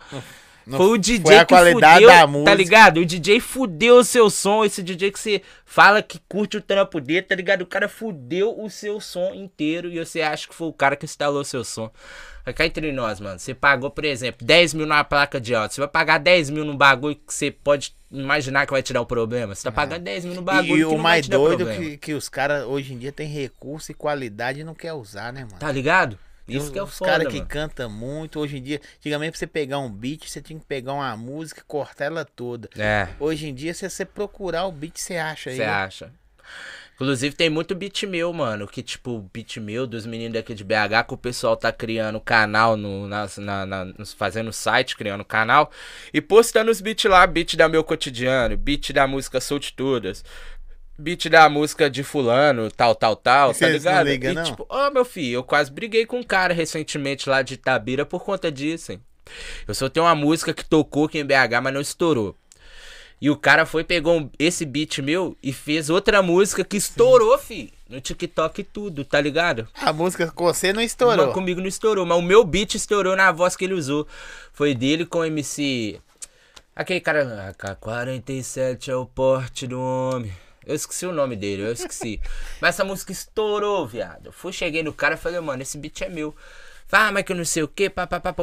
Não 0.67 0.77
foi 0.77 0.89
o 0.89 0.99
DJ 0.99 1.25
foi 1.25 1.39
a 1.39 1.45
que 1.47 1.55
qualidade 1.55 1.95
fudeu, 1.95 2.09
da 2.09 2.21
tá 2.21 2.27
música. 2.27 2.55
ligado? 2.55 3.01
O 3.01 3.07
DJ 3.07 3.41
fudeu 3.41 3.97
o 3.97 4.05
seu 4.05 4.29
som, 4.29 4.63
esse 4.63 4.83
DJ 4.83 5.11
que 5.11 5.19
você 5.19 5.41
fala 5.65 6.03
que 6.03 6.21
curte 6.29 6.59
o 6.59 6.61
trampo 6.61 7.01
dele, 7.01 7.23
tá 7.23 7.35
ligado? 7.35 7.63
O 7.63 7.67
cara 7.67 7.89
fudeu 7.89 8.63
o 8.63 8.69
seu 8.69 9.01
som 9.01 9.33
inteiro 9.33 9.89
e 9.89 9.99
você 9.99 10.21
acha 10.21 10.47
que 10.47 10.55
foi 10.55 10.69
o 10.69 10.73
cara 10.75 10.97
que 10.97 11.07
instalou 11.07 11.41
o 11.41 11.45
seu 11.47 11.65
som. 11.65 11.91
Vai 12.45 12.53
cá 12.53 12.67
entre 12.67 12.93
nós, 12.93 13.21
mano. 13.21 13.39
Você 13.39 13.55
pagou, 13.55 13.91
por 13.91 14.05
exemplo, 14.05 14.47
10 14.47 14.75
mil 14.75 14.87
numa 14.87 15.03
placa 15.03 15.41
de 15.41 15.55
áudio. 15.55 15.75
Você 15.75 15.81
vai 15.81 15.89
pagar 15.89 16.19
10 16.19 16.51
mil 16.51 16.65
num 16.67 16.77
bagulho 16.77 17.17
que 17.17 17.33
você 17.33 17.51
pode 17.51 17.99
imaginar 18.11 18.67
que 18.67 18.73
vai 18.73 18.83
te 18.83 18.93
dar 18.93 19.03
um 19.03 19.07
problema. 19.07 19.55
Você 19.55 19.63
tá 19.63 19.73
pagando 19.73 20.03
10 20.03 20.25
mil 20.25 20.35
no 20.35 20.43
bagulho 20.43 20.87
E, 20.87 20.89
que 20.89 20.95
o 20.95 20.99
mais 20.99 21.29
doido 21.29 21.67
que, 21.67 21.97
que 21.97 22.15
os 22.15 22.29
caras 22.29 22.65
hoje 22.65 22.93
em 22.93 22.99
dia 22.99 23.13
tem 23.13 23.29
recurso 23.29 23.93
e 23.93 23.95
qualidade 23.95 24.61
e 24.61 24.65
não 24.65 24.75
quer 24.75 24.93
usar, 24.93 25.33
né, 25.33 25.43
mano? 25.45 25.59
Tá 25.59 25.71
ligado? 25.71 26.19
Isso 26.49 26.67
Tem 26.67 26.73
que 26.73 26.79
é 26.81 26.83
o 26.83 26.87
os 26.87 26.99
foda, 26.99 27.11
caras 27.13 27.29
que 27.29 27.41
cantam 27.45 27.89
muito. 27.89 28.41
Hoje 28.41 28.59
em 28.59 28.63
dia, 28.63 28.81
antigamente 28.99 29.33
pra 29.33 29.39
você 29.39 29.47
pegar 29.47 29.79
um 29.79 29.91
beat, 29.91 30.29
você 30.29 30.43
tinha 30.43 30.59
que 30.59 30.67
pegar 30.67 30.95
uma 30.95 31.17
música 31.17 31.61
e 31.61 31.65
cortar 31.65 32.07
ela 32.07 32.25
toda. 32.25 32.69
É. 32.77 33.09
Hoje 33.21 33.49
em 33.49 33.55
dia, 33.55 33.73
se 33.73 33.89
você 33.89 34.05
procurar 34.05 34.67
o 34.67 34.73
beat, 34.73 34.99
você 34.99 35.17
acha 35.17 35.51
aí. 35.51 35.57
Você 35.57 35.63
acha? 35.63 36.13
Inclusive 37.01 37.35
tem 37.35 37.49
muito 37.49 37.75
beat 37.75 38.03
meu, 38.03 38.31
mano. 38.33 38.69
Que 38.69 38.83
tipo, 38.83 39.29
beat 39.33 39.57
meu 39.57 39.87
dos 39.87 40.05
meninos 40.05 40.35
daqui 40.35 40.53
de 40.55 40.63
BH, 40.63 41.07
que 41.09 41.15
o 41.15 41.17
pessoal 41.17 41.57
tá 41.57 41.73
criando 41.73 42.21
canal 42.21 42.77
no, 42.77 43.09
nas, 43.09 43.39
na, 43.39 43.65
na- 43.65 43.87
fazendo 44.19 44.53
site, 44.53 44.95
criando 44.97 45.25
canal. 45.25 45.71
E 46.13 46.21
postando 46.21 46.71
os 46.71 46.81
beats 46.83 47.11
lá, 47.11 47.27
beat 47.27 47.57
da 47.57 47.69
meu 47.71 47.83
cotidiano, 47.83 48.55
beat 48.57 48.93
da 48.93 49.07
música 49.07 49.39
Todas. 49.75 50.23
Beat 50.99 51.31
da 51.31 51.49
música 51.49 51.89
de 51.89 52.03
fulano, 52.05 52.71
tal, 52.71 52.95
tal, 52.95 53.17
tal, 53.17 53.51
E 53.51 53.55
tá 53.55 53.59
vocês 53.59 53.85
não 53.85 53.93
ligado? 53.93 54.07
ligam, 54.07 54.33
e 54.33 54.35
não? 54.35 54.43
tipo, 54.45 54.67
ó, 54.69 54.91
meu 54.91 55.03
filho, 55.05 55.37
eu 55.37 55.43
quase 55.43 55.71
briguei 55.73 56.05
com 56.05 56.19
um 56.19 56.23
cara 56.23 56.53
recentemente 56.53 57.27
lá 57.31 57.41
de 57.41 57.55
Itabira 57.55 58.05
por 58.05 58.23
conta 58.23 58.53
disso, 58.53 58.93
hein? 58.93 59.01
Eu 59.67 59.75
só 59.75 59.89
tenho 59.89 60.05
uma 60.05 60.15
música 60.15 60.53
que 60.53 60.63
tocou 60.65 61.07
aqui 61.07 61.19
em 61.19 61.25
BH, 61.25 61.63
mas 61.63 61.73
não 61.73 61.81
estourou. 61.81 62.37
E 63.21 63.29
o 63.29 63.37
cara 63.37 63.67
foi, 63.67 63.85
pegou 63.85 64.19
um- 64.19 64.31
esse 64.39 64.65
beat 64.65 64.99
meu 64.99 65.37
e 65.43 65.53
fez 65.53 65.91
outra 65.91 66.23
música 66.23 66.65
que 66.65 66.77
estourou, 66.77 67.37
fi. 67.39 67.73
No 67.89 68.01
TikTok 68.01 68.61
e 68.61 68.65
tudo, 68.65 69.05
tá 69.05 69.21
ligado? 69.21 69.69
A 69.75 69.93
música 69.93 70.31
com 70.31 70.45
você 70.45 70.73
não 70.73 70.81
estourou. 70.81 71.27
Mas 71.27 71.35
comigo 71.35 71.61
não 71.61 71.67
estourou, 71.67 72.07
mas 72.07 72.17
o 72.17 72.23
meu 72.23 72.45
beat 72.45 72.77
estourou 72.77 73.17
na 73.17 73.31
voz 73.33 73.57
que 73.57 73.65
ele 73.65 73.75
usou. 73.75 74.07
Foi 74.53 74.75
dele 74.75 75.05
com 75.05 75.19
o 75.19 75.25
MC. 75.25 76.01
Aquele 76.75 77.01
cara. 77.01 77.51
AK-47 77.51 78.89
é 78.89 78.97
o 78.97 79.05
porte 79.05 79.67
do 79.67 79.81
homem. 79.81 80.33
Eu 80.65 80.75
esqueci 80.75 81.05
o 81.05 81.13
nome 81.13 81.35
dele, 81.37 81.63
eu 81.63 81.73
esqueci. 81.73 82.21
mas 82.61 82.77
essa 82.77 82.85
música 82.85 83.11
estourou, 83.13 83.87
viado. 83.87 84.27
Eu 84.27 84.33
fui, 84.33 84.53
cheguei 84.53 84.83
no 84.83 84.93
cara 84.93 85.15
e 85.15 85.19
falei, 85.19 85.41
mano, 85.41 85.63
esse 85.63 85.77
beat 85.77 86.01
é 86.03 86.09
meu. 86.09 86.35
Ah, 86.93 87.13
mas 87.13 87.25
que 87.25 87.33
eu 87.33 87.37
não 87.37 87.45
sei 87.45 87.63
o 87.63 87.69
que, 87.69 87.89
papapá, 87.89 88.35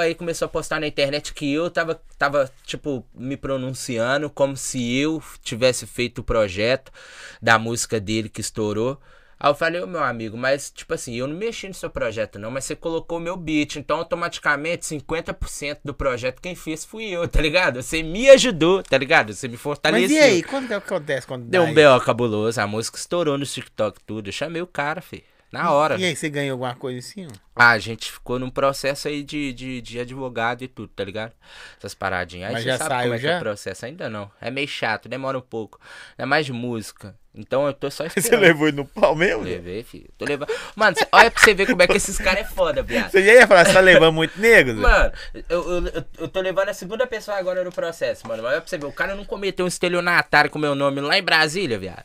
aí 0.00 0.14
começou 0.14 0.46
a 0.46 0.48
postar 0.48 0.78
na 0.78 0.86
internet 0.86 1.32
que 1.32 1.52
eu 1.52 1.70
tava, 1.70 2.00
tava, 2.18 2.50
tipo, 2.64 3.06
me 3.14 3.36
pronunciando 3.36 4.28
como 4.28 4.56
se 4.56 4.96
eu 4.96 5.22
tivesse 5.42 5.86
feito 5.86 6.18
o 6.18 6.24
projeto 6.24 6.92
da 7.40 7.58
música 7.58 7.98
dele 7.98 8.28
que 8.28 8.40
estourou. 8.40 9.00
Aí 9.38 9.50
eu 9.50 9.54
falei, 9.54 9.82
ô 9.82 9.86
meu 9.86 10.02
amigo, 10.02 10.36
mas 10.36 10.70
tipo 10.70 10.94
assim, 10.94 11.16
eu 11.16 11.26
não 11.26 11.36
mexi 11.36 11.66
no 11.68 11.74
seu 11.74 11.90
projeto 11.90 12.38
não, 12.38 12.50
mas 12.50 12.64
você 12.64 12.76
colocou 12.76 13.18
o 13.18 13.20
meu 13.20 13.36
beat, 13.36 13.76
então 13.76 13.98
automaticamente 13.98 14.86
50% 14.86 15.80
do 15.84 15.92
projeto 15.92 16.40
quem 16.40 16.54
fez 16.54 16.84
fui 16.84 17.04
eu, 17.06 17.26
tá 17.28 17.42
ligado? 17.42 17.82
Você 17.82 18.02
me 18.02 18.30
ajudou, 18.30 18.82
tá 18.82 18.96
ligado? 18.96 19.34
Você 19.34 19.48
me 19.48 19.56
fortaleceu. 19.56 20.08
Mas 20.08 20.16
e 20.16 20.18
aí, 20.18 20.42
quando 20.42 20.68
que 20.68 20.74
acontece 20.74 21.26
quando 21.26 21.44
Deu 21.46 21.62
um? 21.62 21.74
B.O. 21.74 22.00
cabuloso, 22.00 22.60
a 22.60 22.66
música 22.66 22.96
estourou 22.96 23.36
no 23.36 23.44
TikTok 23.44 24.00
tudo, 24.06 24.28
eu 24.28 24.32
chamei 24.32 24.62
o 24.62 24.66
cara, 24.66 25.00
filho. 25.00 25.33
Na 25.54 25.70
hora. 25.72 25.96
E 25.96 26.04
aí, 26.04 26.16
você 26.16 26.28
ganhou 26.28 26.52
alguma 26.54 26.74
coisa 26.74 26.98
assim? 26.98 27.28
Ah, 27.56 27.70
a 27.70 27.78
gente 27.78 28.10
ficou 28.10 28.38
num 28.38 28.50
processo 28.50 29.06
aí 29.06 29.22
de, 29.22 29.52
de, 29.52 29.80
de 29.80 30.00
advogado 30.00 30.62
e 30.64 30.68
tudo, 30.68 30.88
tá 30.88 31.04
ligado? 31.04 31.32
Essas 31.78 31.94
paradinhas. 31.94 32.48
Aí 32.48 32.54
Mas 32.54 32.62
você 32.64 32.68
já 32.70 32.78
sabe 32.78 32.90
saiu 32.90 33.02
como 33.04 33.14
é 33.14 33.18
que 33.20 33.26
é 33.26 33.30
já? 33.30 33.36
o 33.36 33.40
processo. 33.40 33.86
Ainda 33.86 34.10
não. 34.10 34.30
É 34.40 34.50
meio 34.50 34.66
chato, 34.66 35.08
demora 35.08 35.38
um 35.38 35.40
pouco. 35.40 35.78
É 36.18 36.26
mais 36.26 36.44
de 36.44 36.52
música. 36.52 37.14
Então 37.32 37.66
eu 37.66 37.72
tô 37.72 37.88
só 37.90 38.04
Você 38.10 38.18
esperando. 38.18 38.40
levou 38.42 38.66
ele 38.68 38.76
no 38.78 38.84
pau 38.84 39.14
mesmo? 39.14 39.42
Levei, 39.44 39.82
filho. 39.84 40.08
Tô 40.18 40.24
levando. 40.24 40.48
Mano, 40.74 40.96
cê- 40.96 41.06
olha 41.12 41.30
pra 41.30 41.40
você 41.42 41.54
ver 41.54 41.66
como 41.66 41.82
é 41.82 41.86
que 41.86 41.96
esses 41.96 42.18
caras 42.18 42.40
é 42.40 42.44
foda, 42.44 42.82
viado. 42.82 43.10
Você 43.12 43.24
já 43.24 43.32
ia 43.34 43.46
falar, 43.46 43.64
você 43.66 43.72
tá 43.72 43.80
levando 43.80 44.12
muito 44.12 44.40
negro? 44.40 44.74
Mano, 44.76 45.12
eu, 45.34 45.44
eu, 45.48 45.86
eu- 45.86 46.04
eu 46.18 46.28
tô 46.28 46.40
levando 46.40 46.68
a 46.70 46.74
segunda 46.74 47.06
pessoa 47.06 47.36
agora 47.36 47.62
no 47.62 47.70
processo, 47.72 48.26
mano. 48.26 48.42
Mas 48.42 48.52
olha 48.52 48.60
pra 48.60 48.68
você 48.68 48.78
ver, 48.78 48.86
o 48.86 48.92
cara 48.92 49.14
não 49.14 49.24
cometeu 49.24 49.64
um 49.64 49.68
estelionatário 49.68 50.50
com 50.50 50.58
meu 50.58 50.74
nome 50.74 51.00
lá 51.00 51.16
em 51.16 51.22
Brasília, 51.22 51.78
viado. 51.78 52.04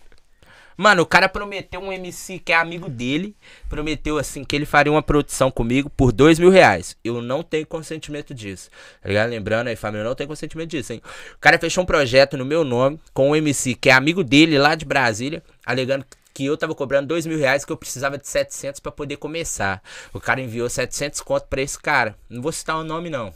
Mano, 0.79 1.01
o 1.01 1.05
cara 1.05 1.27
prometeu 1.27 1.81
um 1.81 1.91
MC 1.91 2.39
que 2.39 2.53
é 2.53 2.55
amigo 2.55 2.87
dele. 2.87 3.35
Prometeu 3.67 4.17
assim 4.17 4.45
que 4.45 4.55
ele 4.55 4.65
faria 4.65 4.89
uma 4.89 5.03
produção 5.03 5.51
comigo 5.51 5.89
por 5.89 6.13
dois 6.13 6.39
mil 6.39 6.49
reais. 6.49 6.95
Eu 7.03 7.21
não 7.21 7.43
tenho 7.43 7.67
consentimento 7.67 8.33
disso. 8.33 8.69
Tá 9.01 9.09
ligado? 9.09 9.29
Lembrando 9.29 9.67
aí, 9.67 9.75
família, 9.75 10.03
eu 10.03 10.07
não 10.07 10.15
tenho 10.15 10.29
consentimento 10.29 10.69
disso, 10.69 10.93
hein? 10.93 11.01
O 11.35 11.39
cara 11.41 11.59
fechou 11.59 11.83
um 11.83 11.85
projeto 11.85 12.37
no 12.37 12.45
meu 12.45 12.63
nome 12.63 12.97
com 13.13 13.31
um 13.31 13.35
MC 13.35 13.75
que 13.75 13.89
é 13.89 13.91
amigo 13.91 14.23
dele 14.23 14.57
lá 14.57 14.73
de 14.73 14.85
Brasília, 14.85 15.43
alegando 15.65 16.05
que 16.33 16.45
eu 16.45 16.55
tava 16.55 16.73
cobrando 16.73 17.09
dois 17.09 17.25
mil 17.25 17.37
reais 17.37 17.65
que 17.65 17.73
eu 17.73 17.77
precisava 17.77 18.17
de 18.17 18.25
700 18.25 18.79
pra 18.79 18.89
poder 18.89 19.17
começar. 19.17 19.83
O 20.13 20.19
cara 20.21 20.39
enviou 20.39 20.69
700 20.69 21.19
conto 21.19 21.45
pra 21.47 21.61
esse 21.61 21.77
cara. 21.77 22.15
Não 22.29 22.41
vou 22.41 22.53
citar 22.53 22.77
o 22.77 22.85
nome, 22.85 23.09
não. 23.09 23.33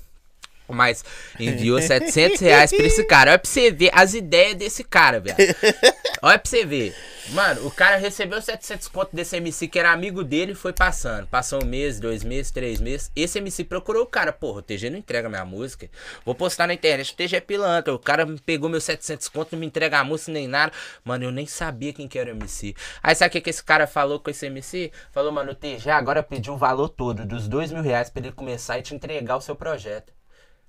Mas 0.68 1.04
enviou 1.40 1.80
700 1.82 2.40
reais 2.40 2.72
pra 2.72 2.86
esse 2.86 3.04
cara. 3.04 3.32
Olha 3.32 3.40
pra 3.40 3.50
você 3.50 3.72
ver 3.72 3.92
as 3.94 4.14
ideias 4.14 4.56
desse 4.56 4.84
cara, 4.84 5.20
velho. 5.20 5.36
Olha 6.22 6.40
pra 6.40 6.50
você 6.50 6.66
ver. 6.66 6.96
Mano, 7.30 7.66
o 7.66 7.72
cara 7.72 7.96
recebeu 7.96 8.42
700 8.42 8.88
conto 8.90 9.16
desse 9.16 9.38
MC 9.38 9.68
que 9.68 9.80
era 9.80 9.92
amigo 9.92 10.24
dele 10.24 10.52
e 10.52 10.56
foi 10.56 10.74
passando. 10.74 11.26
Passou 11.28 11.64
um 11.64 11.66
mês, 11.66 12.00
dois 12.00 12.24
meses, 12.24 12.52
três 12.52 12.82
meses. 12.82 13.10
Esse 13.16 13.38
MC 13.40 13.64
procurou 13.64 14.04
o 14.04 14.08
cara. 14.08 14.34
Porra, 14.34 14.60
o 14.60 14.62
TG 14.62 14.90
não 14.90 14.98
entrega 14.98 15.30
minha 15.30 15.46
música. 15.46 15.90
Vou 16.26 16.36
postar 16.36 16.68
na 16.68 16.74
internet. 16.74 17.14
O 17.14 17.16
TG 17.16 17.38
é 17.38 17.40
pilantra. 17.40 17.94
O 17.94 18.00
cara 18.00 18.26
me 18.26 18.40
pegou 18.40 18.70
meus 18.70 18.84
700 18.84 19.30
conto, 19.30 19.54
não 19.54 19.60
me 19.60 19.66
entrega 19.66 20.00
a 20.00 20.04
música 20.04 20.32
nem 20.32 20.48
nada. 20.48 20.74
Mano, 21.04 21.24
eu 21.26 21.32
nem 21.32 21.46
sabia 21.46 21.94
quem 21.94 22.08
que 22.08 22.20
era 22.20 22.30
o 22.32 22.36
MC. 22.36 22.76
Aí 23.02 23.16
sabe 23.16 23.30
o 23.30 23.32
que, 23.32 23.42
que 23.42 23.50
esse 23.50 23.64
cara 23.64 23.88
falou 23.88 24.20
com 24.20 24.30
esse 24.30 24.46
MC? 24.46 24.92
Falou, 25.12 25.32
mano, 25.32 25.52
o 25.52 25.56
TG 25.56 25.90
agora 25.90 26.22
pediu 26.22 26.54
o 26.54 26.58
valor 26.58 26.90
todo 26.90 27.26
dos 27.26 27.48
dois 27.48 27.72
mil 27.72 27.82
reais 27.82 28.10
pra 28.10 28.22
ele 28.22 28.32
começar 28.34 28.78
e 28.80 28.82
te 28.82 28.94
entregar 28.94 29.38
o 29.38 29.42
seu 29.42 29.56
projeto. 29.56 30.12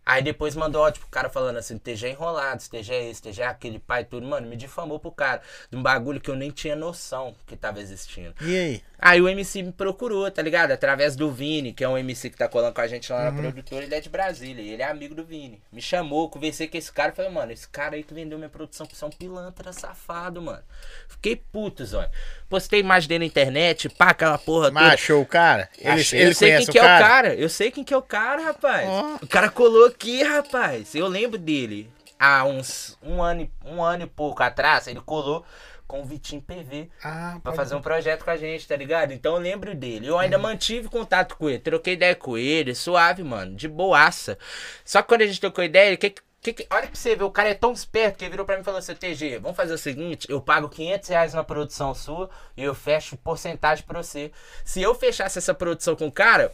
Aí 0.07 0.23
depois 0.23 0.55
mandou 0.55 0.83
ódio 0.83 1.01
pro 1.01 1.09
cara 1.09 1.29
falando 1.29 1.57
assim, 1.57 1.79
TG 1.79 2.11
enrolado, 2.11 2.63
TG 2.69 2.93
é 2.93 3.11
esse, 3.11 3.23
TG 3.23 3.43
é 3.43 3.47
aquele, 3.47 3.79
pai 3.79 4.03
e 4.03 4.05
tudo. 4.05 4.27
Mano, 4.27 4.47
me 4.47 4.57
difamou 4.57 4.99
pro 4.99 5.11
cara. 5.11 5.41
De 5.71 5.77
um 5.77 5.83
bagulho 5.83 6.21
que 6.21 6.31
eu 6.31 6.37
nem 6.37 6.51
tinha 6.51 6.77
noção 6.77 7.35
que 7.47 7.57
tava 7.57 7.81
existindo. 7.81 8.35
E 8.41 8.57
aí? 8.57 8.83
Aí 8.99 9.21
o 9.21 9.29
MC 9.29 9.63
me 9.63 9.73
procurou, 9.73 10.31
tá 10.31 10.41
ligado? 10.41 10.71
Através 10.71 11.15
do 11.15 11.31
Vini, 11.31 11.73
que 11.73 11.85
é 11.85 11.89
um 11.89 11.97
MC 11.99 12.31
que 12.31 12.37
tá 12.39 12.49
colando 12.49 12.75
com 12.75 12.81
a 12.81 12.87
gente 12.87 13.13
lá 13.13 13.31
na 13.31 13.33
produtora, 13.33 13.85
ele 13.85 13.95
é 13.95 14.01
de 14.01 14.09
Brasília, 14.09 14.63
ele 14.63 14.83
é 14.83 14.87
amigo 14.91 15.15
do 15.15 15.25
Vini. 15.25 15.61
Me 15.71 15.83
chamou, 15.83 16.29
conversei 16.31 16.69
com 16.69 16.77
esse 16.79 16.91
cara 16.93 17.13
e 17.13 17.15
falei, 17.17 17.31
mano, 17.31 17.53
esse 17.53 17.69
cara 17.69 17.97
aí 17.97 18.03
que 18.03 18.15
vendeu 18.15 18.39
minha 18.39 18.49
produção 18.49 18.87
é 18.87 19.05
um 19.05 19.11
pilantra 19.11 19.73
safado, 19.73 20.41
mano. 20.41 20.63
Fiquei 21.09 21.37
puto, 21.37 21.85
zóio. 21.85 22.09
Postei 22.49 22.81
imagem 22.81 23.09
dele 23.09 23.21
na 23.21 23.27
internet, 23.27 23.89
pá, 23.89 24.11
aquela 24.11 24.39
porra 24.39 24.69
toda. 24.69 24.81
Machou 24.81 25.21
o 25.21 25.27
cara? 25.27 25.69
Ele, 25.79 25.89
Achei- 25.89 26.21
ele 26.21 26.31
eu 26.31 26.35
sei 26.35 26.49
quem 26.49 26.57
conhece 26.57 26.73
que 26.73 26.79
o 26.79 26.81
é 26.81 26.85
o 26.85 26.99
cara. 27.01 27.35
Eu 27.35 27.49
sei 27.49 27.71
quem 27.71 27.85
que 27.85 27.93
é 27.95 27.97
o 27.97 28.03
cara, 28.03 28.43
rapaz. 28.43 28.89
Ó. 28.89 29.17
O 29.23 29.27
cara 29.27 29.51
colou 29.51 29.91
aqui, 29.95 30.23
rapaz. 30.23 30.95
Eu 30.95 31.07
lembro 31.09 31.39
dele. 31.39 31.91
Há 32.19 32.45
uns 32.45 32.97
um 33.03 33.23
ano, 33.23 33.43
e- 33.43 33.51
um 33.69 33.83
ano 33.83 34.05
e 34.05 34.07
pouco 34.07 34.43
atrás, 34.43 34.87
ele 34.87 35.01
colou 35.01 35.45
com 35.87 36.01
o 36.01 36.05
Vitinho 36.05 36.41
PV. 36.41 36.89
Ah, 37.03 37.39
Pra 37.43 37.53
fazer 37.53 37.75
um 37.75 37.81
projeto 37.83 38.25
com 38.25 38.31
a 38.31 38.37
gente, 38.37 38.67
tá 38.67 38.77
ligado? 38.77 39.13
Então 39.13 39.35
eu 39.35 39.41
lembro 39.41 39.75
dele. 39.75 40.07
Eu 40.07 40.15
Uhum. 40.15 40.21
ainda 40.21 40.39
mantive 40.39 40.89
contato 40.89 41.37
com 41.37 41.49
ele, 41.51 41.59
troquei 41.59 41.95
ideia 41.95 42.15
com 42.15 42.39
ele, 42.39 42.75
suave, 42.75 43.23
mano, 43.23 43.55
de 43.55 43.69
boaça. 43.69 44.39
Só 44.85 45.03
que 45.03 45.09
quando 45.09 45.23
a 45.23 45.27
gente 45.27 45.41
trocou 45.41 45.63
ideia, 45.65 45.97
que, 45.97 46.15
que, 46.41 46.53
que- 46.53 46.67
olha 46.71 46.87
pra 46.87 46.95
você 46.95 47.15
ver, 47.17 47.25
o 47.25 47.31
cara 47.31 47.51
é 47.51 47.55
tão 47.55 47.73
esperto 47.73 48.17
que 48.19 48.25
ele 48.25 48.31
virou 48.31 48.47
pra 48.47 48.55
mim 48.57 48.63
e 48.63 48.65
falou 48.65 48.79
assim: 48.79 48.95
TG, 48.95 49.39
vamos 49.39 49.57
fazer 49.57 49.75
o 49.75 49.79
seguinte: 49.79 50.27
eu 50.31 50.41
pago 50.41 50.69
500 50.69 51.09
reais 51.09 51.35
na 51.35 51.45
produção 51.45 51.93
sua 51.95 52.31
e 52.57 52.63
eu 52.63 52.75
fecho 52.75 53.17
porcentagem 53.19 53.85
pra 53.85 54.03
você. 54.03 54.31
Se 54.65 54.81
eu 54.81 54.95
fechasse 54.95 55.39
essa 55.39 55.53
produção 55.53 55.95
com 55.97 56.07
o 56.07 56.13
cara. 56.13 56.53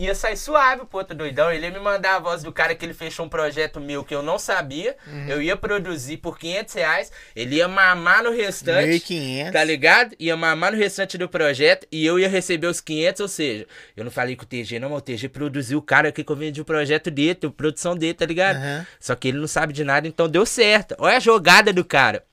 Ia 0.00 0.14
sair 0.14 0.36
suave, 0.38 0.86
pô, 0.86 0.96
outro 0.96 1.14
doidão. 1.14 1.52
Ele 1.52 1.66
ia 1.66 1.70
me 1.70 1.78
mandar 1.78 2.16
a 2.16 2.18
voz 2.18 2.42
do 2.42 2.50
cara 2.50 2.74
que 2.74 2.82
ele 2.82 2.94
fechou 2.94 3.26
um 3.26 3.28
projeto 3.28 3.78
meu 3.78 4.02
que 4.02 4.14
eu 4.14 4.22
não 4.22 4.38
sabia. 4.38 4.96
Uhum. 5.06 5.28
Eu 5.28 5.42
ia 5.42 5.58
produzir 5.58 6.16
por 6.16 6.38
500 6.38 6.74
reais. 6.74 7.12
Ele 7.36 7.56
ia 7.56 7.68
mamar 7.68 8.22
no 8.22 8.30
restante. 8.30 8.98
1.500. 8.98 9.52
Tá 9.52 9.62
ligado? 9.62 10.16
Ia 10.18 10.34
mamar 10.38 10.72
no 10.72 10.78
restante 10.78 11.18
do 11.18 11.28
projeto 11.28 11.86
e 11.92 12.06
eu 12.06 12.18
ia 12.18 12.30
receber 12.30 12.66
os 12.66 12.80
500, 12.80 13.20
ou 13.20 13.28
seja, 13.28 13.66
eu 13.94 14.02
não 14.02 14.10
falei 14.10 14.34
com 14.36 14.44
o 14.44 14.46
TG, 14.46 14.78
não, 14.78 14.88
mas 14.88 15.00
o 15.00 15.02
TG 15.02 15.28
produziu 15.28 15.78
o 15.78 15.82
cara 15.82 16.08
aqui 16.08 16.24
que 16.24 16.32
eu 16.32 16.36
vendi 16.36 16.62
o 16.62 16.64
projeto 16.64 17.10
dele, 17.10 17.38
a 17.44 17.50
produção 17.50 17.94
dele, 17.94 18.14
tá 18.14 18.24
ligado? 18.24 18.56
Aham. 18.56 18.86
Só 18.98 19.14
que 19.14 19.28
ele 19.28 19.38
não 19.38 19.46
sabe 19.46 19.74
de 19.74 19.84
nada, 19.84 20.08
então 20.08 20.26
deu 20.30 20.46
certo. 20.46 20.94
Olha 20.98 21.18
a 21.18 21.20
jogada 21.20 21.74
do 21.74 21.84
cara. 21.84 22.24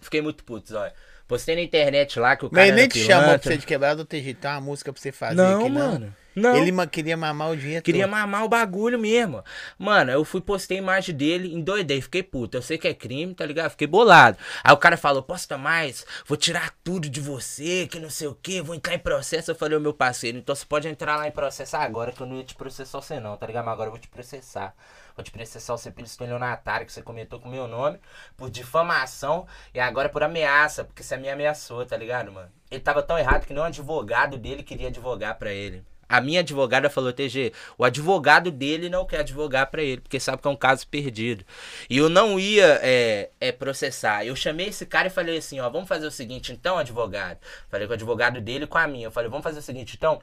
Fiquei 0.00 0.22
muito 0.22 0.42
puto, 0.44 0.74
olha. 0.74 0.94
Postei 1.28 1.56
na 1.56 1.60
internet 1.60 2.18
lá 2.18 2.36
que 2.36 2.46
o 2.46 2.50
cara 2.50 2.62
Mas 2.62 2.68
ele 2.70 2.80
nem 2.80 2.88
te 2.88 3.04
chamou 3.04 3.38
pra 3.38 3.50
você 3.50 3.58
de 3.58 3.66
quebrado, 3.66 4.02
TG, 4.02 4.32
tem 4.32 4.50
uma 4.50 4.62
música 4.62 4.90
pra 4.90 5.02
você 5.02 5.12
fazer 5.12 5.34
Não, 5.34 5.60
aqui, 5.60 5.68
não. 5.68 5.92
mano. 5.92 6.16
Não. 6.34 6.56
Ele 6.56 6.72
queria 6.86 7.16
mamar 7.16 7.50
o 7.50 7.56
dinheiro 7.56 7.82
Queria 7.82 8.04
todo. 8.04 8.12
mamar 8.12 8.44
o 8.44 8.48
bagulho 8.48 8.98
mesmo. 8.98 9.44
Mano, 9.78 10.10
eu 10.10 10.24
fui, 10.24 10.40
postei 10.40 10.78
imagem 10.78 11.14
dele, 11.14 11.52
endoidei, 11.54 12.00
fiquei 12.00 12.22
puto. 12.22 12.56
Eu 12.56 12.62
sei 12.62 12.78
que 12.78 12.88
é 12.88 12.94
crime, 12.94 13.34
tá 13.34 13.44
ligado? 13.44 13.70
Fiquei 13.70 13.86
bolado. 13.86 14.38
Aí 14.64 14.72
o 14.72 14.76
cara 14.76 14.96
falou, 14.96 15.22
posta 15.22 15.58
mais, 15.58 16.06
vou 16.26 16.36
tirar 16.36 16.74
tudo 16.82 17.08
de 17.08 17.20
você, 17.20 17.86
que 17.86 18.00
não 18.00 18.10
sei 18.10 18.28
o 18.28 18.34
que, 18.34 18.62
vou 18.62 18.74
entrar 18.74 18.94
em 18.94 18.98
processo. 18.98 19.50
Eu 19.50 19.54
falei, 19.54 19.76
ô 19.76 19.80
meu 19.80 19.92
parceiro, 19.92 20.38
então 20.38 20.54
você 20.54 20.64
pode 20.64 20.88
entrar 20.88 21.16
lá 21.16 21.28
em 21.28 21.32
processo 21.32 21.76
agora, 21.76 22.12
que 22.12 22.20
eu 22.20 22.26
não 22.26 22.36
ia 22.36 22.44
te 22.44 22.54
processar 22.54 23.00
você 23.00 23.20
não, 23.20 23.36
tá 23.36 23.46
ligado? 23.46 23.64
Mas 23.64 23.74
agora 23.74 23.88
eu 23.88 23.92
vou 23.92 24.00
te 24.00 24.08
processar. 24.08 24.74
Vou 25.14 25.22
te 25.22 25.30
processar 25.30 25.76
você 25.76 25.90
pelo 25.90 26.06
estelionatário 26.06 26.86
que 26.86 26.92
você 26.92 27.02
comentou 27.02 27.38
com 27.38 27.48
o 27.48 27.52
meu 27.52 27.68
nome, 27.68 27.98
por 28.36 28.50
difamação 28.50 29.46
e 29.74 29.80
agora 29.80 30.08
por 30.08 30.22
ameaça, 30.22 30.84
porque 30.84 31.02
você 31.02 31.16
me 31.16 31.28
ameaçou, 31.28 31.84
tá 31.84 31.96
ligado, 31.96 32.32
mano? 32.32 32.50
Ele 32.70 32.80
tava 32.80 33.02
tão 33.02 33.18
errado 33.18 33.46
que 33.46 33.52
nem 33.52 33.62
um 33.62 33.66
advogado 33.66 34.38
dele 34.38 34.62
queria 34.62 34.88
advogar 34.88 35.36
pra 35.38 35.52
ele. 35.52 35.84
A 36.12 36.20
minha 36.20 36.40
advogada 36.40 36.90
falou, 36.90 37.10
TG, 37.10 37.54
o 37.78 37.86
advogado 37.86 38.50
dele 38.50 38.90
não 38.90 39.06
quer 39.06 39.20
advogar 39.20 39.70
pra 39.70 39.82
ele, 39.82 40.02
porque 40.02 40.20
sabe 40.20 40.42
que 40.42 40.46
é 40.46 40.50
um 40.50 40.56
caso 40.56 40.86
perdido. 40.86 41.42
E 41.88 41.96
eu 41.96 42.10
não 42.10 42.38
ia 42.38 42.78
é, 42.82 43.30
é, 43.40 43.50
processar. 43.50 44.22
Eu 44.22 44.36
chamei 44.36 44.66
esse 44.66 44.84
cara 44.84 45.06
e 45.06 45.10
falei 45.10 45.38
assim, 45.38 45.58
ó, 45.58 45.70
vamos 45.70 45.88
fazer 45.88 46.06
o 46.06 46.10
seguinte, 46.10 46.52
então, 46.52 46.76
advogado. 46.76 47.38
Falei 47.70 47.86
com 47.86 47.92
o 47.92 47.94
advogado 47.94 48.42
dele 48.42 48.64
e 48.64 48.66
com 48.66 48.76
a 48.76 48.86
minha. 48.86 49.06
Eu 49.06 49.10
falei, 49.10 49.30
vamos 49.30 49.42
fazer 49.42 49.60
o 49.60 49.62
seguinte, 49.62 49.94
então, 49.96 50.20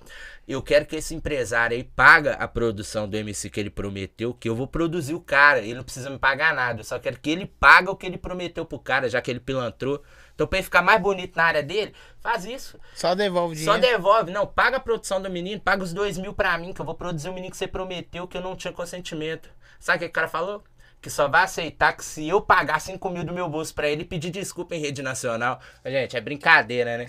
eu 0.48 0.62
quero 0.62 0.86
que 0.86 0.96
esse 0.96 1.16
empresário 1.16 1.76
aí 1.76 1.84
paga 1.84 2.34
a 2.34 2.48
produção 2.48 3.10
do 3.10 3.18
MC 3.18 3.50
que 3.50 3.60
ele 3.60 3.72
prometeu, 3.72 4.32
que 4.32 4.48
eu 4.48 4.56
vou 4.56 4.68
produzir 4.68 5.16
o 5.16 5.20
cara. 5.20 5.58
Ele 5.58 5.74
não 5.74 5.84
precisa 5.84 6.12
me 6.12 6.20
pagar 6.20 6.54
nada. 6.54 6.82
Eu 6.82 6.86
só 6.86 7.00
quero 7.00 7.20
que 7.20 7.32
ele 7.32 7.48
paga 7.48 7.90
o 7.90 7.96
que 7.96 8.06
ele 8.06 8.20
prometeu 8.20 8.64
pro 8.64 8.78
cara, 8.78 9.10
já 9.10 9.20
que 9.24 9.32
ele 9.32 9.40
pilantrou. 9.40 10.04
Então, 10.40 10.48
pra 10.48 10.60
ele 10.60 10.64
ficar 10.64 10.82
mais 10.82 11.02
bonito 11.02 11.36
na 11.36 11.44
área 11.44 11.62
dele, 11.62 11.94
faz 12.22 12.46
isso. 12.46 12.80
Só 12.96 13.14
devolve 13.14 13.56
o 13.56 13.66
Só 13.66 13.76
dinheiro. 13.76 13.98
devolve, 13.98 14.32
não, 14.32 14.48
paga 14.48 14.78
a 14.78 14.80
produção 14.80 15.22
do 15.22 15.30
menino, 15.30 15.60
paga 15.60 15.84
os 15.84 15.92
dois 15.92 16.18
mil 16.18 16.34
pra 16.34 16.58
mim, 16.58 16.72
que 16.72 16.80
eu 16.80 16.86
vou 16.86 16.96
produzir 16.96 17.28
o 17.28 17.34
menino 17.34 17.52
que 17.52 17.58
você 17.58 17.68
prometeu 17.68 18.26
que 18.26 18.38
eu 18.38 18.42
não 18.42 18.56
tinha 18.56 18.72
consentimento. 18.72 19.50
Sabe 19.82 19.98
o 19.98 20.00
que 20.00 20.06
o 20.06 20.12
cara 20.14 20.30
falou? 20.30 20.64
Que 21.02 21.10
só 21.10 21.28
vai 21.28 21.44
aceitar 21.44 21.92
que 21.92 22.06
se 22.06 22.26
eu 22.26 22.40
pagar 22.40 22.80
5 22.80 23.10
mil 23.10 23.26
do 23.26 23.34
meu 23.34 23.50
bolso 23.50 23.76
pra 23.76 23.90
ele 23.90 24.04
e 24.04 24.06
pedir 24.06 24.30
desculpa 24.30 24.76
em 24.76 24.80
rede 24.80 25.02
nacional. 25.02 25.60
Gente, 25.86 26.16
é 26.16 26.22
brincadeira, 26.22 26.98
né? 26.98 27.08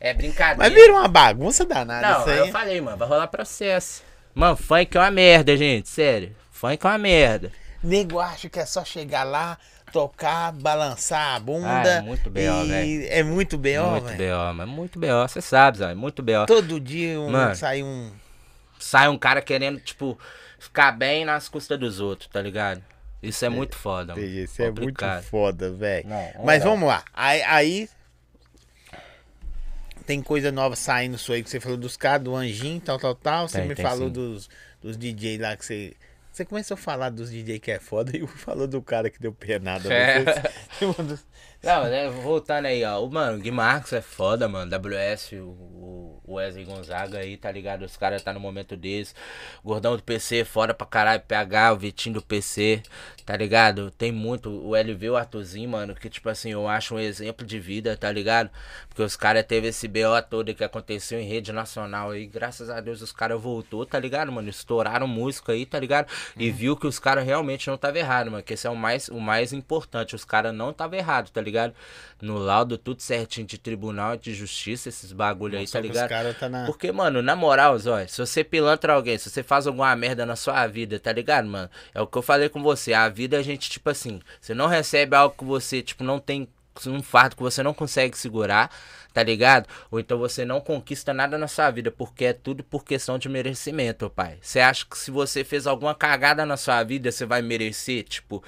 É 0.00 0.14
brincadeira. 0.14 0.56
Mas 0.56 0.72
vira 0.72 0.92
uma 0.94 1.06
bagunça 1.06 1.66
danada 1.66 2.20
Não, 2.20 2.28
eu 2.28 2.48
falei, 2.48 2.80
mano, 2.80 2.96
vai 2.96 3.06
rolar 3.06 3.26
processo. 3.26 4.02
Mano, 4.34 4.56
funk 4.56 4.96
é 4.96 5.00
uma 5.00 5.10
merda, 5.10 5.54
gente, 5.54 5.86
sério. 5.90 6.34
Funk 6.50 6.82
é 6.82 6.88
uma 6.88 6.96
merda. 6.96 7.52
Nego 7.82 8.18
acha 8.20 8.48
que 8.48 8.58
é 8.58 8.64
só 8.64 8.82
chegar 8.82 9.24
lá, 9.24 9.58
tocar, 9.94 10.50
balançar 10.50 11.36
a 11.36 11.38
bunda. 11.38 11.68
Ah, 11.68 11.98
é 11.98 12.00
muito 12.02 12.28
B.O., 12.28 12.66
velho. 12.66 13.06
É 13.08 13.22
muito 13.22 13.56
B.O., 13.56 13.90
muito. 13.92 14.16
B.O., 14.16 14.52
mas 14.52 14.68
muito 14.68 14.98
B.O., 14.98 15.28
você 15.28 15.40
sabe, 15.40 15.78
Zé, 15.78 15.94
muito 15.94 16.20
B.O. 16.20 16.46
Todo 16.46 16.80
dia 16.80 17.20
um, 17.20 17.30
Mano. 17.30 17.54
sai 17.54 17.80
um... 17.84 18.10
sai 18.76 19.08
um 19.08 19.16
cara 19.16 19.40
querendo, 19.40 19.78
tipo, 19.78 20.18
ficar 20.58 20.90
bem 20.90 21.24
nas 21.24 21.48
custas 21.48 21.78
dos 21.78 22.00
outros, 22.00 22.28
tá 22.28 22.42
ligado? 22.42 22.82
Isso 23.22 23.44
é 23.44 23.48
muito 23.48 23.76
foda, 23.76 24.16
mano. 24.16 24.26
Isso 24.26 24.60
é 24.60 24.70
muito 24.72 25.04
foda, 25.30 25.70
velho. 25.70 26.08
Mas 26.44 26.64
vamos 26.64 26.88
lá. 26.88 27.04
Aí, 27.14 27.40
aí 27.42 27.88
tem 30.04 30.20
coisa 30.20 30.50
nova 30.50 30.74
saindo 30.74 31.16
sua 31.16 31.36
aí 31.36 31.42
que 31.44 31.48
você 31.48 31.60
falou 31.60 31.78
dos 31.78 31.96
caras, 31.96 32.24
do 32.24 32.34
Anjinho, 32.34 32.80
tal, 32.80 32.98
tal, 32.98 33.14
tal. 33.14 33.48
Você 33.48 33.58
Tem, 33.58 33.68
me 33.68 33.74
tem 33.76 33.84
falou 33.84 34.08
sim. 34.08 34.12
dos, 34.12 34.50
dos 34.82 34.96
DJ 34.96 35.38
lá 35.38 35.56
que 35.56 35.64
você. 35.64 35.94
Você 36.34 36.44
começou 36.44 36.74
a 36.74 36.78
falar 36.78 37.10
dos 37.10 37.30
DJ 37.30 37.60
que 37.60 37.70
é 37.70 37.78
foda 37.78 38.10
e 38.16 38.26
falou 38.26 38.66
do 38.66 38.82
cara 38.82 39.08
que 39.08 39.20
deu 39.20 39.32
penada. 39.32 39.94
É. 39.94 40.24
Você, 40.24 41.24
Não, 41.64 41.84
né, 41.84 42.10
voltando 42.10 42.66
aí, 42.66 42.84
ó. 42.84 43.02
O, 43.02 43.10
mano, 43.10 43.38
o 43.38 43.40
Gui 43.40 43.50
Marcos 43.50 43.92
é 43.92 44.02
foda, 44.02 44.46
mano. 44.46 44.70
WS, 44.70 45.32
o, 45.32 46.20
o 46.26 46.34
Wesley 46.34 46.64
Gonzaga 46.64 47.18
aí, 47.18 47.36
tá 47.36 47.50
ligado? 47.50 47.84
Os 47.84 47.96
caras 47.96 48.22
tá 48.22 48.32
no 48.32 48.40
momento 48.40 48.76
deles. 48.76 49.14
Gordão 49.64 49.96
do 49.96 50.02
PC, 50.02 50.44
fora 50.44 50.74
pra 50.74 50.86
caralho. 50.86 51.22
PH, 51.22 51.72
o 51.72 51.76
Vitinho 51.76 52.16
do 52.16 52.22
PC, 52.22 52.82
tá 53.24 53.36
ligado? 53.36 53.90
Tem 53.90 54.12
muito. 54.12 54.50
O 54.50 54.76
LV, 54.76 55.10
o 55.10 55.16
Arthurzinho, 55.16 55.70
mano, 55.70 55.94
que 55.94 56.10
tipo 56.10 56.28
assim, 56.28 56.50
eu 56.50 56.68
acho 56.68 56.96
um 56.96 56.98
exemplo 56.98 57.46
de 57.46 57.58
vida, 57.58 57.96
tá 57.96 58.12
ligado? 58.12 58.50
Porque 58.88 59.02
os 59.02 59.16
caras 59.16 59.44
teve 59.44 59.68
esse 59.68 59.88
BO 59.88 60.22
todo 60.28 60.54
que 60.54 60.64
aconteceu 60.64 61.18
em 61.18 61.26
rede 61.26 61.52
nacional 61.52 62.10
aí. 62.10 62.26
Graças 62.26 62.68
a 62.68 62.80
Deus 62.80 63.00
os 63.00 63.12
caras 63.12 63.40
voltou, 63.40 63.86
tá 63.86 63.98
ligado, 63.98 64.30
mano? 64.30 64.48
Estouraram 64.50 65.06
música 65.06 65.52
aí, 65.52 65.64
tá 65.64 65.78
ligado? 65.78 66.08
E 66.36 66.50
uhum. 66.50 66.54
viu 66.54 66.76
que 66.76 66.86
os 66.86 66.98
caras 66.98 67.24
realmente 67.24 67.68
não 67.68 67.78
tava 67.78 67.98
errado, 67.98 68.30
mano. 68.30 68.42
Que 68.42 68.52
esse 68.52 68.66
é 68.66 68.70
o 68.70 68.76
mais, 68.76 69.08
o 69.08 69.18
mais 69.18 69.52
importante. 69.52 70.14
Os 70.14 70.24
caras 70.24 70.54
não 70.54 70.72
tava 70.72 70.96
errado, 70.96 71.30
tá 71.30 71.40
ligado? 71.40 71.53
No 72.20 72.38
laudo, 72.38 72.78
tudo 72.78 73.02
certinho 73.02 73.46
de 73.46 73.58
tribunal, 73.58 74.16
de 74.16 74.34
justiça, 74.34 74.88
esses 74.88 75.12
bagulho 75.12 75.58
aí, 75.58 75.66
tá 75.66 75.80
ligado? 75.80 76.34
Tá 76.34 76.48
na... 76.48 76.64
Porque, 76.64 76.90
mano, 76.90 77.20
na 77.20 77.36
moral, 77.36 77.78
Zói, 77.78 78.08
se 78.08 78.18
você 78.18 78.42
pilantra 78.42 78.94
alguém, 78.94 79.18
se 79.18 79.28
você 79.28 79.42
faz 79.42 79.66
alguma 79.66 79.94
merda 79.94 80.24
na 80.24 80.36
sua 80.36 80.66
vida, 80.66 80.98
tá 80.98 81.12
ligado, 81.12 81.46
mano? 81.46 81.68
É 81.94 82.00
o 82.00 82.06
que 82.06 82.16
eu 82.16 82.22
falei 82.22 82.48
com 82.48 82.62
você. 82.62 82.92
A 82.92 83.08
vida 83.08 83.38
a 83.38 83.42
gente, 83.42 83.68
tipo 83.68 83.90
assim, 83.90 84.20
você 84.40 84.54
não 84.54 84.66
recebe 84.66 85.14
algo 85.14 85.34
que 85.36 85.44
você, 85.44 85.82
tipo, 85.82 86.02
não 86.02 86.18
tem 86.18 86.48
um 86.86 87.02
fardo 87.02 87.36
que 87.36 87.42
você 87.42 87.62
não 87.62 87.72
consegue 87.72 88.18
segurar, 88.18 88.70
tá 89.12 89.22
ligado? 89.22 89.68
Ou 89.90 90.00
então 90.00 90.18
você 90.18 90.44
não 90.44 90.60
conquista 90.60 91.14
nada 91.14 91.38
na 91.38 91.46
sua 91.46 91.70
vida, 91.70 91.90
porque 91.90 92.24
é 92.26 92.32
tudo 92.32 92.64
por 92.64 92.84
questão 92.84 93.16
de 93.16 93.28
merecimento, 93.28 94.10
pai. 94.10 94.38
Você 94.40 94.58
acha 94.60 94.84
que 94.84 94.98
se 94.98 95.10
você 95.10 95.44
fez 95.44 95.66
alguma 95.66 95.94
cagada 95.94 96.44
na 96.44 96.56
sua 96.56 96.82
vida, 96.82 97.12
você 97.12 97.24
vai 97.24 97.40
merecer, 97.42 98.02
tipo, 98.02 98.42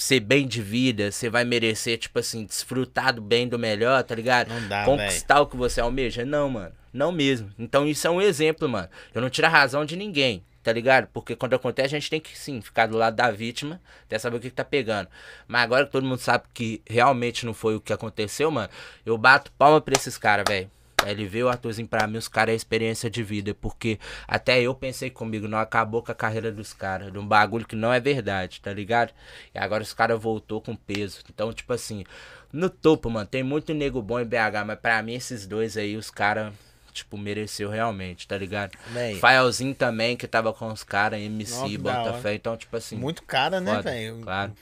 ser 0.00 0.20
bem 0.20 0.46
de 0.46 0.62
vida, 0.62 1.10
você 1.10 1.28
vai 1.28 1.44
merecer, 1.44 1.98
tipo 1.98 2.18
assim, 2.18 2.44
desfrutar 2.44 3.14
do 3.14 3.20
bem 3.20 3.48
do 3.48 3.58
melhor, 3.58 4.02
tá 4.02 4.14
ligado? 4.14 4.48
Não 4.48 4.68
dá, 4.68 4.84
Conquistar 4.84 5.34
véio. 5.34 5.44
o 5.44 5.48
que 5.48 5.56
você 5.56 5.80
almeja? 5.80 6.24
Não, 6.24 6.48
mano. 6.48 6.72
Não 6.92 7.12
mesmo. 7.12 7.50
Então 7.58 7.86
isso 7.86 8.06
é 8.06 8.10
um 8.10 8.20
exemplo, 8.20 8.68
mano. 8.68 8.88
Eu 9.14 9.20
não 9.20 9.30
tiro 9.30 9.46
a 9.46 9.50
razão 9.50 9.84
de 9.84 9.96
ninguém 9.96 10.42
tá 10.68 10.72
ligado? 10.72 11.08
Porque 11.14 11.34
quando 11.34 11.54
acontece, 11.54 11.96
a 11.96 11.98
gente 11.98 12.10
tem 12.10 12.20
que 12.20 12.36
sim 12.36 12.60
ficar 12.60 12.86
do 12.86 12.96
lado 12.98 13.16
da 13.16 13.30
vítima, 13.30 13.80
até 14.04 14.18
saber 14.18 14.36
o 14.36 14.40
que, 14.40 14.50
que 14.50 14.54
tá 14.56 14.64
pegando. 14.64 15.08
Mas 15.46 15.62
agora 15.62 15.86
que 15.86 15.92
todo 15.92 16.04
mundo 16.04 16.18
sabe 16.18 16.44
que 16.52 16.82
realmente 16.86 17.46
não 17.46 17.54
foi 17.54 17.76
o 17.76 17.80
que 17.80 17.90
aconteceu, 17.90 18.50
mano, 18.50 18.68
eu 19.06 19.16
bato 19.16 19.50
palma 19.52 19.80
pra 19.80 19.94
esses 19.94 20.18
caras, 20.18 20.44
velho. 20.46 20.70
Ele 21.06 21.26
veio 21.26 21.46
o 21.46 21.48
Arthurzinho 21.48 21.86
pra 21.86 22.06
mim, 22.06 22.18
os 22.18 22.28
caras 22.28 22.52
é 22.52 22.56
experiência 22.56 23.08
de 23.08 23.22
vida. 23.22 23.54
Porque 23.54 23.98
até 24.26 24.60
eu 24.60 24.74
pensei 24.74 25.10
comigo, 25.10 25.46
não 25.46 25.58
acabou 25.58 26.02
com 26.02 26.12
a 26.12 26.14
carreira 26.14 26.50
dos 26.50 26.72
caras. 26.72 27.12
De 27.12 27.18
um 27.18 27.26
bagulho 27.26 27.66
que 27.66 27.76
não 27.76 27.92
é 27.92 28.00
verdade, 28.00 28.60
tá 28.60 28.72
ligado? 28.72 29.12
E 29.54 29.58
agora 29.58 29.82
os 29.82 29.92
caras 29.92 30.20
voltou 30.20 30.60
com 30.60 30.74
peso. 30.74 31.22
Então, 31.30 31.52
tipo 31.52 31.72
assim, 31.72 32.04
no 32.52 32.68
topo, 32.68 33.08
mano, 33.08 33.26
tem 33.26 33.42
muito 33.42 33.72
nego 33.72 34.02
bom 34.02 34.18
em 34.20 34.24
BH, 34.24 34.66
mas 34.66 34.78
pra 34.78 35.02
mim 35.02 35.14
esses 35.14 35.46
dois 35.46 35.76
aí, 35.76 35.96
os 35.96 36.10
caras 36.10 36.52
tipo, 36.92 37.16
mereceu 37.16 37.70
realmente, 37.70 38.26
tá 38.26 38.36
ligado? 38.36 38.76
Faelzinho 39.20 39.74
também, 39.74 40.16
que 40.16 40.26
tava 40.26 40.52
com 40.52 40.66
os 40.66 40.82
caras, 40.82 41.20
MC, 41.20 41.78
Botafé, 41.78 42.34
então, 42.34 42.56
tipo 42.56 42.76
assim. 42.76 42.96
Muito 42.96 43.22
cara, 43.22 43.60
né, 43.60 43.80
velho? 43.80 44.20
Claro. 44.22 44.52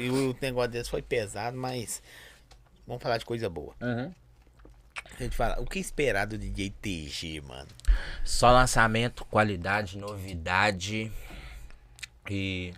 E 0.00 0.10
o 0.10 0.36
negócio 0.40 0.70
desse 0.72 0.90
foi 0.90 1.00
pesado, 1.00 1.56
mas. 1.56 2.02
Vamos 2.84 3.00
falar 3.00 3.18
de 3.18 3.24
coisa 3.24 3.48
boa. 3.48 3.72
Uhum. 3.80 4.12
A 5.18 5.22
gente 5.22 5.36
fala, 5.36 5.60
o 5.60 5.66
que 5.66 5.78
esperar 5.78 6.26
do 6.26 6.36
DJ 6.38 6.70
TG, 6.70 7.40
mano? 7.42 7.68
Só 8.24 8.50
lançamento, 8.50 9.24
qualidade, 9.24 9.98
novidade 9.98 11.12
e 12.28 12.72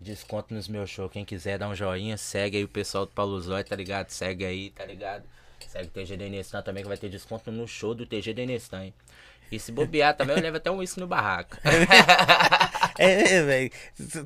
desconto 0.00 0.54
nos 0.54 0.68
meus 0.68 0.88
shows. 0.88 1.12
Quem 1.12 1.24
quiser 1.24 1.58
dar 1.58 1.68
um 1.68 1.74
joinha, 1.74 2.16
segue 2.16 2.56
aí 2.58 2.64
o 2.64 2.68
pessoal 2.68 3.04
do 3.04 3.12
Paulo 3.12 3.40
Zói, 3.40 3.64
tá 3.64 3.76
ligado? 3.76 4.10
Segue 4.10 4.44
aí, 4.44 4.70
tá 4.70 4.84
ligado? 4.84 5.24
Segue 5.66 5.88
o 5.88 5.90
TG 5.90 6.16
Denestan 6.16 6.62
também, 6.62 6.82
que 6.82 6.88
vai 6.88 6.96
ter 6.96 7.08
desconto 7.10 7.50
no 7.50 7.66
show 7.66 7.94
do 7.94 8.06
TG 8.06 8.32
Denestan, 8.32 8.84
hein? 8.84 8.94
E 9.50 9.58
se 9.58 9.72
bobear 9.72 10.14
também, 10.16 10.36
eu 10.36 10.42
levo 10.42 10.58
até 10.58 10.70
um 10.70 10.76
uísque 10.76 11.00
no 11.00 11.06
barraco. 11.06 11.56
é, 12.98 13.34
é 13.36 13.42
velho. 13.42 13.70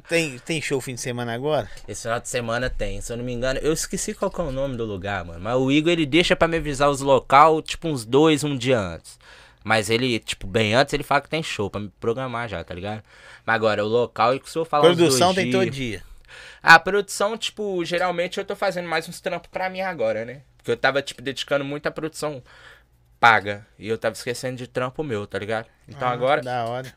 Tem, 0.08 0.38
tem 0.38 0.60
show 0.60 0.80
fim 0.80 0.94
de 0.94 1.00
semana 1.00 1.34
agora? 1.34 1.70
Esse 1.86 2.02
final 2.02 2.20
de 2.20 2.28
semana 2.28 2.70
tem. 2.70 3.00
Se 3.00 3.12
eu 3.12 3.16
não 3.16 3.24
me 3.24 3.32
engano, 3.32 3.60
eu 3.62 3.72
esqueci 3.72 4.14
qual 4.14 4.32
é 4.36 4.42
o 4.42 4.50
nome 4.50 4.76
do 4.76 4.84
lugar, 4.84 5.24
mano. 5.24 5.40
Mas 5.40 5.56
o 5.56 5.70
Igor, 5.70 5.92
ele 5.92 6.06
deixa 6.06 6.34
pra 6.34 6.48
me 6.48 6.56
avisar 6.56 6.90
os 6.90 7.00
local, 7.00 7.60
tipo, 7.62 7.88
uns 7.88 8.04
dois, 8.04 8.42
um 8.42 8.56
dia 8.56 8.78
antes. 8.78 9.18
Mas 9.62 9.90
ele, 9.90 10.18
tipo, 10.18 10.46
bem 10.46 10.74
antes, 10.74 10.92
ele 10.92 11.04
fala 11.04 11.20
que 11.20 11.28
tem 11.28 11.42
show 11.42 11.70
pra 11.70 11.80
me 11.80 11.88
programar 12.00 12.48
já, 12.48 12.64
tá 12.64 12.74
ligado? 12.74 13.02
Mas 13.46 13.54
agora, 13.54 13.84
o 13.84 13.88
local, 13.88 14.38
que 14.40 14.50
se 14.50 14.58
eu 14.58 14.64
falar 14.64 14.84
Produção 14.84 15.34
tem 15.34 15.50
todo 15.50 15.70
dia. 15.70 16.02
A 16.62 16.78
produção, 16.78 17.36
tipo, 17.36 17.84
geralmente 17.84 18.38
eu 18.38 18.44
tô 18.44 18.56
fazendo 18.56 18.88
mais 18.88 19.08
uns 19.08 19.20
trampos 19.20 19.50
pra 19.50 19.68
mim 19.68 19.80
agora, 19.80 20.24
né? 20.24 20.42
Porque 20.56 20.70
eu 20.70 20.76
tava, 20.76 21.02
tipo, 21.02 21.20
dedicando 21.20 21.64
muito 21.64 21.86
à 21.86 21.90
produção 21.90 22.42
paga. 23.22 23.64
E 23.78 23.88
eu 23.88 23.96
tava 23.96 24.14
esquecendo 24.14 24.56
de 24.56 24.66
trampo 24.66 25.04
meu, 25.04 25.26
tá 25.26 25.38
ligado? 25.38 25.68
Então 25.88 26.08
ah, 26.08 26.12
agora. 26.12 26.42
Da 26.42 26.64
hora. 26.64 26.92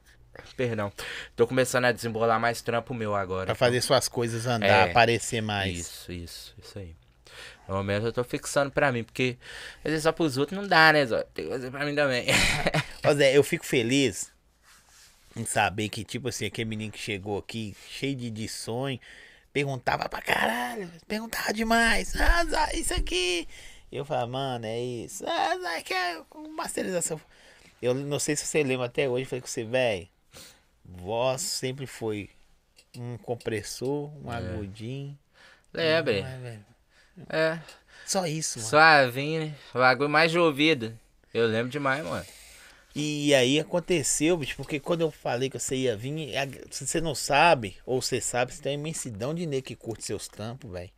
Perdão. 0.56 0.92
Tô 1.36 1.48
começando 1.48 1.86
a 1.86 1.92
desembolar 1.92 2.40
mais 2.40 2.62
trampo 2.62 2.94
meu 2.94 3.16
agora. 3.16 3.46
Pra 3.46 3.56
fazer 3.56 3.82
suas 3.82 4.08
coisas 4.08 4.46
andar, 4.46 4.88
é, 4.88 4.92
aparecer 4.92 5.42
mais. 5.42 5.78
Isso, 5.78 6.12
isso, 6.12 6.56
isso 6.58 6.80
aí. 6.80 6.96
No 7.68 7.76
momento 7.76 8.06
eu 8.06 8.14
tô 8.14 8.24
fixando 8.24 8.72
pra 8.72 8.92
mim, 8.92 9.04
porque 9.04 9.38
às 9.84 9.90
vezes 9.90 10.04
só 10.04 10.12
pros 10.12 10.38
outros 10.38 10.60
não 10.60 10.68
dá, 10.68 10.94
né, 10.94 11.06
Zó? 11.06 11.24
Tem 11.34 11.46
que 11.46 11.52
fazer 11.52 11.72
pra 11.72 11.86
mim 11.86 11.96
também. 11.96 12.28
Ô 13.08 13.14
Zé, 13.14 13.36
eu 13.36 13.44
fico 13.44 13.66
feliz 13.66 14.32
em 15.36 15.46
saber 15.46 15.90
que, 15.90 16.04
tipo 16.04 16.30
assim, 16.30 16.46
aquele 16.46 16.70
menino 16.70 16.92
que 16.92 17.00
chegou 17.00 17.40
aqui, 17.40 17.76
cheio 17.90 18.16
de, 18.16 18.30
de 18.30 18.48
sonho, 18.48 19.00
perguntava 19.52 20.08
pra 20.08 20.22
caralho, 20.22 20.90
perguntava 21.08 21.52
demais. 21.52 22.16
Ah, 22.20 22.46
Zé, 22.46 22.78
isso 22.78 22.94
aqui. 22.94 23.48
Eu 23.92 24.06
falava, 24.06 24.28
mano, 24.28 24.66
é 24.66 24.80
isso. 24.80 25.26
Ah, 25.28 25.58
Zé, 25.58 25.82
que 25.82 25.94
é 25.94 26.22
masterização. 26.56 27.20
Eu 27.82 27.94
não 27.94 28.20
sei 28.20 28.36
se 28.36 28.46
você 28.46 28.64
lembra 28.64 28.86
até 28.86 29.10
hoje, 29.10 29.26
falei 29.26 29.42
com 29.42 29.48
você, 29.48 29.64
velho. 29.64 30.08
Voz 30.88 31.42
sempre 31.42 31.88
foi 31.88 32.30
um 32.98 33.18
compressor, 33.18 34.12
um 34.24 34.32
é. 34.32 34.38
agudinho. 34.38 35.18
Lembre. 35.74 36.26
É. 37.30 37.60
Só 38.06 38.26
isso, 38.26 38.60
mano. 38.60 38.70
Suavinho, 38.70 39.46
né? 39.48 39.56
O 39.74 39.80
bagulho 39.80 40.10
mais 40.10 40.32
de 40.32 40.38
ouvido. 40.38 40.98
Eu 41.34 41.48
lembro 41.48 41.70
demais, 41.70 42.04
mano. 42.06 42.26
E 42.96 43.36
aí 43.36 43.60
aconteceu, 43.60 44.38
bicho, 44.38 44.56
porque 44.56 44.80
quando 44.80 45.02
eu 45.02 45.12
falei 45.12 45.50
que 45.50 45.60
você 45.60 45.76
ia 45.76 45.98
vir, 45.98 46.32
se 46.72 46.88
você 46.88 47.02
não 47.02 47.14
sabe, 47.14 47.76
ou 47.86 48.02
você 48.02 48.22
sabe, 48.22 48.54
você 48.54 48.62
tem 48.62 48.78
uma 48.78 48.88
imensidão 48.88 49.34
de 49.34 49.46
nego 49.46 49.68
que 49.68 49.76
curte 49.76 50.06
seus 50.06 50.30
trampos, 50.30 50.72
velho. 50.72 50.90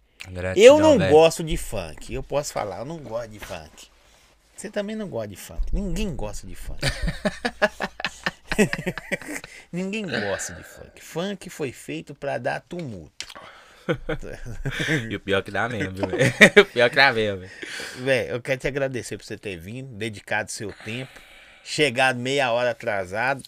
Eu 0.56 0.78
não 0.78 0.98
véio. 0.98 1.12
gosto 1.12 1.44
de 1.44 1.58
funk, 1.58 2.14
eu 2.14 2.22
posso 2.22 2.54
falar, 2.54 2.80
eu 2.80 2.86
não 2.86 2.98
gosto 3.00 3.30
de 3.30 3.40
funk. 3.40 3.88
Você 4.56 4.70
também 4.70 4.96
não 4.96 5.08
gosta 5.08 5.30
de 5.30 5.36
funk. 5.36 5.62
Ninguém 5.74 6.16
gosta 6.16 6.46
de 6.46 6.54
funk. 6.54 6.82
Ninguém 9.72 10.06
gosta 10.06 10.54
de 10.54 10.64
funk. 10.64 11.02
Funk 11.02 11.50
foi 11.50 11.72
feito 11.72 12.16
para 12.16 12.38
dar 12.38 12.62
tumulto. 12.62 13.26
e 15.10 15.16
o 15.16 15.20
pior 15.20 15.42
que 15.42 15.52
dá 15.52 15.70
mesmo, 15.70 15.94
velho. 16.08 16.34
o 16.62 16.66
pior 16.66 16.90
que 16.90 16.96
dá 16.96 17.14
mesmo. 17.14 17.50
Velho, 17.98 18.30
eu 18.32 18.42
quero 18.42 18.60
te 18.60 18.68
agradecer 18.68 19.18
por 19.18 19.24
você 19.24 19.38
ter 19.38 19.58
vindo, 19.58 19.96
dedicado 19.96 20.52
seu 20.52 20.74
tempo. 20.84 21.12
Chegado 21.64 22.20
meia 22.20 22.52
hora 22.52 22.72
atrasado. 22.72 23.44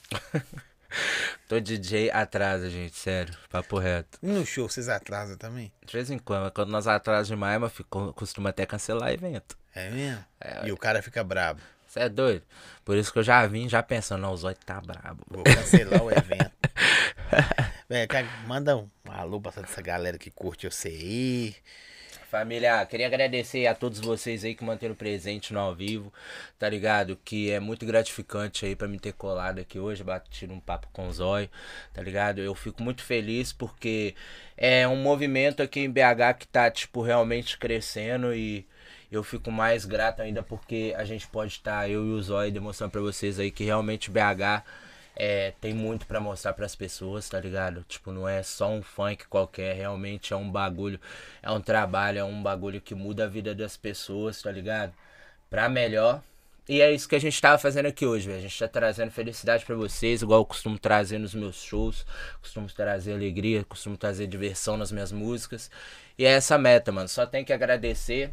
Tô 1.48 1.60
DJ 1.60 2.12
atrasa, 2.12 2.70
gente, 2.70 2.96
sério. 2.96 3.34
Papo 3.50 3.78
reto. 3.78 4.18
no 4.22 4.46
show 4.46 4.68
vocês 4.68 4.90
atrasam 4.90 5.38
também? 5.38 5.72
De 5.86 5.94
vez 5.94 6.10
em 6.10 6.18
quando, 6.18 6.52
quando 6.52 6.70
nós 6.70 6.88
atrasamos 6.88 7.28
demais, 7.28 7.60
mas 7.60 7.72
costuma 8.16 8.50
até 8.50 8.66
cancelar 8.66 9.12
evento. 9.12 9.58
É 9.74 9.90
mesmo? 9.90 10.26
É, 10.40 10.68
e 10.68 10.72
o 10.72 10.78
cara 10.78 11.02
fica 11.02 11.24
brabo. 11.24 11.62
Você 11.90 12.02
é 12.02 12.10
doido? 12.10 12.44
Por 12.86 12.96
isso 12.96 13.12
que 13.12 13.18
eu 13.18 13.24
já 13.24 13.48
vim 13.48 13.68
já 13.68 13.82
pensando, 13.82 14.22
não, 14.22 14.34
o 14.34 14.38
Zóio 14.38 14.56
tá 14.64 14.80
brabo. 14.80 15.24
Vou 15.28 15.44
cancelar 15.44 16.04
o 16.04 16.12
evento. 16.12 16.52
Véi, 17.90 18.08
manda 18.46 18.78
um 18.78 18.88
alô 19.08 19.42
pra 19.42 19.52
essa 19.64 19.82
galera 19.82 20.20
que 20.20 20.30
curte 20.30 20.70
você 20.70 20.90
aí. 20.90 21.56
Família, 22.30 22.86
queria 22.86 23.08
agradecer 23.08 23.66
a 23.66 23.74
todos 23.74 24.00
vocês 24.00 24.46
aí 24.46 24.54
que 24.54 24.64
manteram 24.64 24.94
presente 24.94 25.52
no 25.52 25.60
ao 25.60 25.74
vivo, 25.74 26.14
tá 26.60 26.70
ligado? 26.70 27.18
Que 27.26 27.50
é 27.50 27.60
muito 27.60 27.88
gratificante 27.88 28.68
aí 28.68 28.76
para 28.76 28.88
me 28.88 29.00
ter 29.00 29.14
colado 29.14 29.58
aqui 29.58 29.80
hoje, 29.80 30.04
batido 30.04 30.54
um 30.54 30.60
papo 30.60 30.88
com 30.94 31.08
o 31.08 31.12
Zóio, 31.12 31.50
tá 31.92 32.04
ligado? 32.04 32.40
Eu 32.40 32.54
fico 32.54 32.84
muito 32.84 33.02
feliz 33.02 33.52
porque 33.52 34.14
é 34.56 34.88
um 34.88 34.98
movimento 34.98 35.64
aqui 35.64 35.80
em 35.80 35.90
BH 35.90 36.38
que 36.38 36.48
tá, 36.48 36.70
tipo, 36.70 37.02
realmente 37.02 37.58
crescendo 37.58 38.32
e 38.32 38.68
eu 39.12 39.24
fico 39.24 39.52
mais 39.52 39.86
grato 39.86 40.22
ainda 40.22 40.44
porque 40.44 40.94
a 40.98 41.04
gente 41.04 41.28
pode 41.28 41.54
estar, 41.54 41.82
tá, 41.82 41.90
eu 41.90 42.06
e 42.06 42.12
o 42.12 42.22
Zóio, 42.22 42.52
demonstrando 42.52 42.92
para 42.92 43.02
vocês 43.02 43.40
aí 43.40 43.52
que 43.52 43.64
realmente 43.64 44.12
BH 44.12 44.64
é, 45.16 45.54
tem 45.60 45.74
muito 45.74 46.06
para 46.08 46.20
mostrar 46.20 46.54
para 46.54 46.66
as 46.66 46.76
pessoas, 46.76 47.28
tá 47.28 47.40
ligado? 47.40 47.84
Tipo, 47.88 48.12
não 48.12 48.28
é 48.28 48.42
só 48.44 48.70
um 48.72 48.82
funk 48.82 49.28
qualquer, 49.28 49.76
realmente 49.76 50.34
é 50.34 50.36
um 50.36 50.50
bagulho, 50.50 51.00
é 51.42 51.52
um 51.52 51.62
trabalho, 51.62 52.20
é 52.20 52.24
um 52.24 52.42
bagulho 52.42 52.80
que 52.80 52.96
muda 52.96 53.26
a 53.26 53.28
vida 53.28 53.54
das 53.54 53.76
pessoas, 53.76 54.42
tá 54.42 54.52
ligado? 54.52 54.94
Pra 55.50 55.68
melhor 55.68 56.24
E 56.70 56.82
é 56.82 56.92
isso 56.94 57.10
que 57.10 57.16
a 57.16 57.20
gente 57.20 57.42
tava 57.42 57.58
fazendo 57.58 57.88
aqui 57.88 58.06
hoje, 58.06 58.28
velho. 58.28 58.38
A 58.38 58.42
gente 58.44 58.60
tá 58.60 58.68
trazendo 58.68 59.10
felicidade 59.10 59.66
para 59.66 59.76
vocês, 59.76 60.22
igual 60.22 60.42
eu 60.42 60.46
costumo 60.46 60.78
trazer 60.78 61.18
nos 61.18 61.34
meus 61.34 61.64
shows. 61.64 62.06
Costumo 62.40 62.68
trazer 62.68 63.14
alegria, 63.14 63.64
costumo 63.64 63.98
trazer 63.98 64.28
diversão 64.28 64.78
nas 64.78 64.92
minhas 64.92 65.12
músicas. 65.12 65.72
E 66.16 66.24
é 66.24 66.30
essa 66.30 66.60
meta, 66.60 66.92
mano. 66.92 67.10
Só 67.10 67.26
tem 67.26 67.44
que 67.44 67.52
agradecer. 67.52 68.30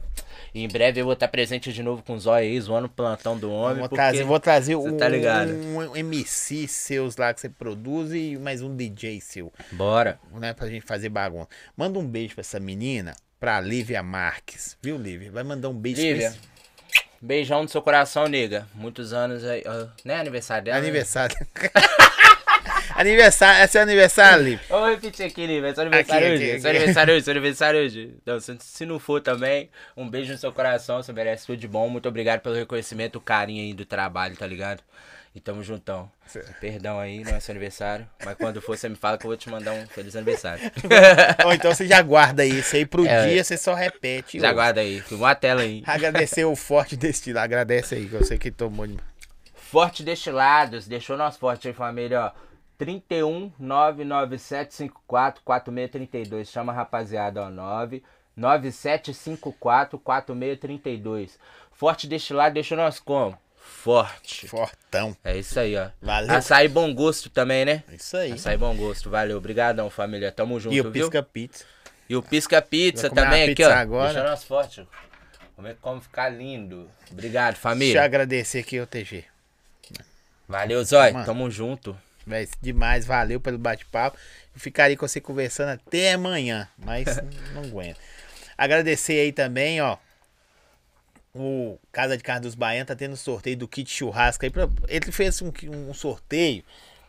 E 0.53 0.63
em 0.63 0.69
breve 0.69 1.01
eu 1.01 1.07
vou 1.07 1.15
estar 1.15 1.29
presente 1.29 1.73
de 1.73 1.83
novo 1.83 2.03
com 2.03 2.13
os 2.13 2.27
olhos 2.27 2.47
aí, 2.47 2.61
zoando 2.61 2.89
o 2.89 2.91
plantão 2.91 3.39
do 3.39 3.51
homem. 3.51 3.79
Vou 3.79 3.89
trazer, 3.89 4.25
vou 4.25 4.39
trazer 4.39 4.77
um, 4.77 4.95
tá 4.99 5.07
um, 5.07 5.97
MC 5.97 6.69
seus 6.69 7.17
lá 7.17 7.33
que 7.33 7.41
você 7.41 7.49
produz 7.49 8.13
e 8.13 8.37
mais 8.37 8.61
um 8.61 8.77
DJ 8.77 9.19
seu. 9.19 9.51
Bora. 9.73 10.21
Né, 10.35 10.53
pra 10.53 10.69
gente 10.69 10.85
fazer 10.85 11.09
bagunça. 11.09 11.49
Manda 11.75 11.99
um 11.99 12.07
beijo 12.07 12.35
pra 12.35 12.43
essa 12.43 12.61
menina, 12.61 13.17
pra 13.41 13.63
Lívia 13.63 14.03
Marques. 14.03 14.77
Viu, 14.83 14.99
Lívia? 14.99 15.33
Vai 15.33 15.43
mandar 15.43 15.71
um 15.71 15.75
beijo 15.75 16.03
Lívia. 16.03 16.33
Pra 16.33 16.39
esse... 16.39 16.56
Beijão 17.21 17.63
no 17.63 17.69
seu 17.69 17.83
coração, 17.83 18.27
nega. 18.27 18.67
Muitos 18.75 19.13
anos 19.13 19.45
aí. 19.45 19.63
Uh, 19.63 19.91
né? 20.05 20.21
Aniversário 20.21 20.65
dela? 20.65 20.81
Né? 20.81 20.85
Aniversário. 20.85 21.37
Né? 21.41 21.71
aniversário, 22.95 23.63
é 23.63 23.67
seu 23.67 23.83
aniversário, 23.83 24.45
Liv. 24.45 24.61
Vamos 24.69 24.91
repetir 24.91 25.27
aqui, 25.27 25.47
Liv. 25.47 25.65
É 25.65 25.75
seu 25.75 25.83
aniversário 25.83 26.27
aqui, 26.27 26.35
hoje. 26.35 26.51
Aqui, 26.51 26.61
seu 26.61 26.71
aniversário 26.71 27.15
hoje, 27.15 27.25
seu 27.25 27.31
aniversário 27.33 27.81
hoje. 27.81 28.15
Então, 28.23 28.41
se, 28.41 28.57
se, 28.61 28.87
não 28.87 28.99
for 28.99 29.21
também, 29.21 29.71
um 29.97 30.09
beijo 30.09 30.33
no 30.33 30.39
seu 30.39 30.53
coração. 30.53 31.03
Você 31.03 31.13
merece 31.13 31.47
tudo 31.47 31.59
de 31.59 31.69
bom. 31.69 31.89
Muito 31.89 32.09
obrigado 32.09 32.41
pelo 32.41 32.55
reconhecimento, 32.55 33.17
o 33.17 33.21
carinho 33.21 33.63
aí 33.63 33.75
do 33.75 33.85
trabalho, 33.85 34.37
tá 34.37 34.47
ligado? 34.47 34.83
E 35.37 35.41
tamo 35.41 35.63
juntão. 35.63 36.11
Perdão 36.63 36.99
aí, 36.99 37.23
não 37.23 37.33
é 37.33 37.41
seu 37.41 37.53
aniversário. 37.53 38.09
Mas 38.25 38.37
quando 38.39 38.63
for, 38.63 38.75
você 38.75 38.89
me 38.89 38.97
fala 38.97 39.19
que 39.19 39.27
eu 39.27 39.29
vou 39.29 39.37
te 39.37 39.51
mandar 39.51 39.75
um 39.75 39.87
feliz 39.87 40.17
aniversário. 40.17 40.73
Ou 41.45 41.53
então 41.53 41.75
você 41.75 41.87
já 41.87 42.01
guarda 42.01 42.43
isso 42.43 42.75
aí 42.75 42.87
pro 42.87 43.07
é, 43.07 43.29
dia, 43.29 43.45
você 43.45 43.59
só 43.59 43.75
repete. 43.75 44.41
Já 44.41 44.51
guarda 44.51 44.81
aí, 44.81 44.99
filmou 45.03 45.27
a 45.27 45.35
tela 45.35 45.61
aí. 45.61 45.83
Agradecer 45.87 46.47
o 46.47 46.57
Forte 46.57 46.97
Destilado. 46.97 47.45
Agradece 47.45 47.97
aí, 47.97 48.09
que 48.09 48.15
eu 48.15 48.25
sei 48.25 48.39
que 48.39 48.51
tomou. 48.51 48.89
Forte 49.55 50.03
Destilados, 50.03 50.89
deixou 50.89 51.19
nosso 51.19 51.39
forte 51.39 51.69
aí, 51.69 51.75
família, 51.75 52.23
ó. 52.23 52.33
31 52.79 53.53
99754 53.59 55.43
4632. 55.45 56.49
Chama 56.49 56.73
a 56.73 56.77
rapaziada, 56.77 57.43
ó. 57.43 57.51
9 57.51 58.03
9754 58.35 59.99
4632. 59.99 61.39
Forte 61.73 62.07
Destilado, 62.07 62.55
deixou 62.55 62.79
nós 62.79 62.99
como? 62.99 63.37
Forte. 63.67 64.49
Fortão. 64.49 65.17
É 65.25 65.37
isso 65.37 65.59
aí, 65.59 65.77
ó. 65.77 65.89
Valeu. 66.01 66.35
Açaí 66.35 66.69
bom 66.69 66.95
gosto 66.95 67.29
também, 67.29 67.65
né? 67.65 67.83
Isso 67.93 68.17
aí. 68.17 68.33
Açaí 68.33 68.57
bom 68.57 68.75
gosto. 68.75 69.11
Valeu. 69.11 69.37
Obrigadão, 69.37 69.91
família. 69.91 70.33
Tamo 70.33 70.59
junto, 70.59 70.75
e 70.75 70.81
o 70.81 70.91
Pisca 70.91 71.23
Pizza. 71.23 71.65
E 72.09 72.17
o 72.17 72.23
Pisca 72.23 72.63
Pizza 72.63 73.11
também 73.11 73.51
aqui, 73.51 73.65
ó. 73.65 73.73
Agora. 73.73 74.13
Deixa 74.13 74.29
nós 74.29 74.45
forte. 74.45 74.87
Vamos 75.57 75.71
ver 75.71 75.79
como 75.81 76.01
ficar 76.01 76.29
lindo. 76.29 76.91
Obrigado, 77.11 77.57
família. 77.57 77.95
Deixa 77.95 77.99
eu 78.01 78.05
agradecer 78.05 78.59
aqui 78.61 78.81
o 78.81 78.87
TG. 78.87 79.25
Valeu, 80.49 80.85
Zói. 80.85 81.13
Tamo 81.25 81.51
junto. 81.51 81.97
Véi, 82.27 82.49
demais, 82.61 83.07
valeu 83.07 83.41
pelo 83.41 83.59
bate-papo. 83.59 84.19
Eu 84.55 84.61
ficaria 84.61 84.97
com 84.97 85.07
você 85.07 85.21
conversando 85.21 85.71
até 85.71 86.13
amanhã, 86.13 86.69
mas 86.77 87.07
não 87.55 87.63
aguento. 87.63 87.99
Agradecer 88.59 89.21
aí 89.21 89.33
também, 89.33 89.81
ó, 89.81 89.97
o 91.39 91.79
Casa 91.93 92.17
de 92.17 92.23
Carne 92.23 92.43
dos 92.43 92.55
Baianos 92.55 92.89
tá 92.89 92.97
tendo 92.97 93.17
sorteio 93.17 93.57
do 93.57 93.69
kit 93.69 93.91
churrasco 93.91 94.45
aí. 94.45 94.51
Pra, 94.51 94.69
ele 94.89 95.13
fez 95.13 95.41
um, 95.43 95.53
um 95.89 95.95
sorteio 95.95 96.65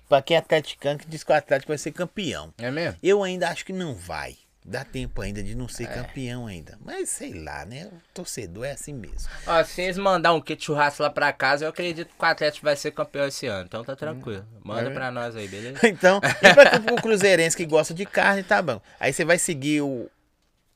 para 0.08 0.22
quem 0.22 0.36
é 0.36 0.40
atleticano 0.40 0.99
que 0.99 1.08
diz 1.08 1.24
que 1.24 1.32
o 1.32 1.36
Atlético 1.36 1.72
vai 1.72 1.78
ser 1.78 1.91
campeão. 1.91 2.54
É 2.58 2.72
mesmo? 2.72 2.98
Eu 3.04 3.24
ainda 3.24 3.49
acho 3.49 3.66
que 3.66 3.74
não 3.74 3.94
vai. 3.94 4.38
Dá 4.70 4.84
tempo 4.84 5.22
ainda 5.22 5.41
de 5.41 5.56
não 5.56 5.70
ser 5.70 5.86
é. 5.86 5.88
campeão 5.88 6.45
ainda. 6.45 6.78
Mas 6.84 7.10
sei 7.10 7.34
lá, 7.34 7.66
né? 7.66 7.86
O 7.86 8.02
torcedor 8.14 8.66
é 8.66 8.72
assim 8.72 8.94
mesmo. 8.94 9.30
Ó, 9.45 9.64
se 9.64 9.82
eles 9.82 9.98
mandar 9.98 10.34
um 10.34 10.41
kit 10.41 10.62
churrasco 10.62 11.02
lá 11.02 11.10
pra 11.10 11.32
casa, 11.32 11.64
eu 11.64 11.70
acredito 11.70 12.10
que 12.14 12.22
o 12.22 12.26
Atlético 12.26 12.66
vai 12.66 12.76
ser 12.76 12.91
campeão 12.91 13.26
esse 13.28 13.48
ano. 13.48 13.66
Então 13.66 13.82
tá 13.82 13.95
tranquilo. 13.95 14.45
Manda 14.62 14.90
é. 14.90 14.94
pra 14.94 15.10
nós 15.10 15.38
aí, 15.38 15.48
beleza? 15.48 15.80
então, 15.88 16.20
e 16.44 16.54
pra 16.54 16.94
o 16.94 17.02
Cruzeirense 17.02 17.56
que 17.56 17.66
gosta 17.66 17.94
de 17.94 18.06
carne, 18.06 18.44
tá 18.44 18.62
bom. 18.62 18.82
Aí 18.99 19.14
você 19.14 19.24
vai 19.24 19.38
seguir 19.38 19.82
o 19.82 20.10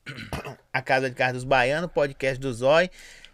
a 0.72 0.80
Casa 0.80 1.10
de 1.10 1.14
Carne 1.14 1.34
dos 1.34 1.44
Baianos, 1.44 1.90
podcast 1.92 2.40
do 2.40 2.50
Zói 2.50 2.90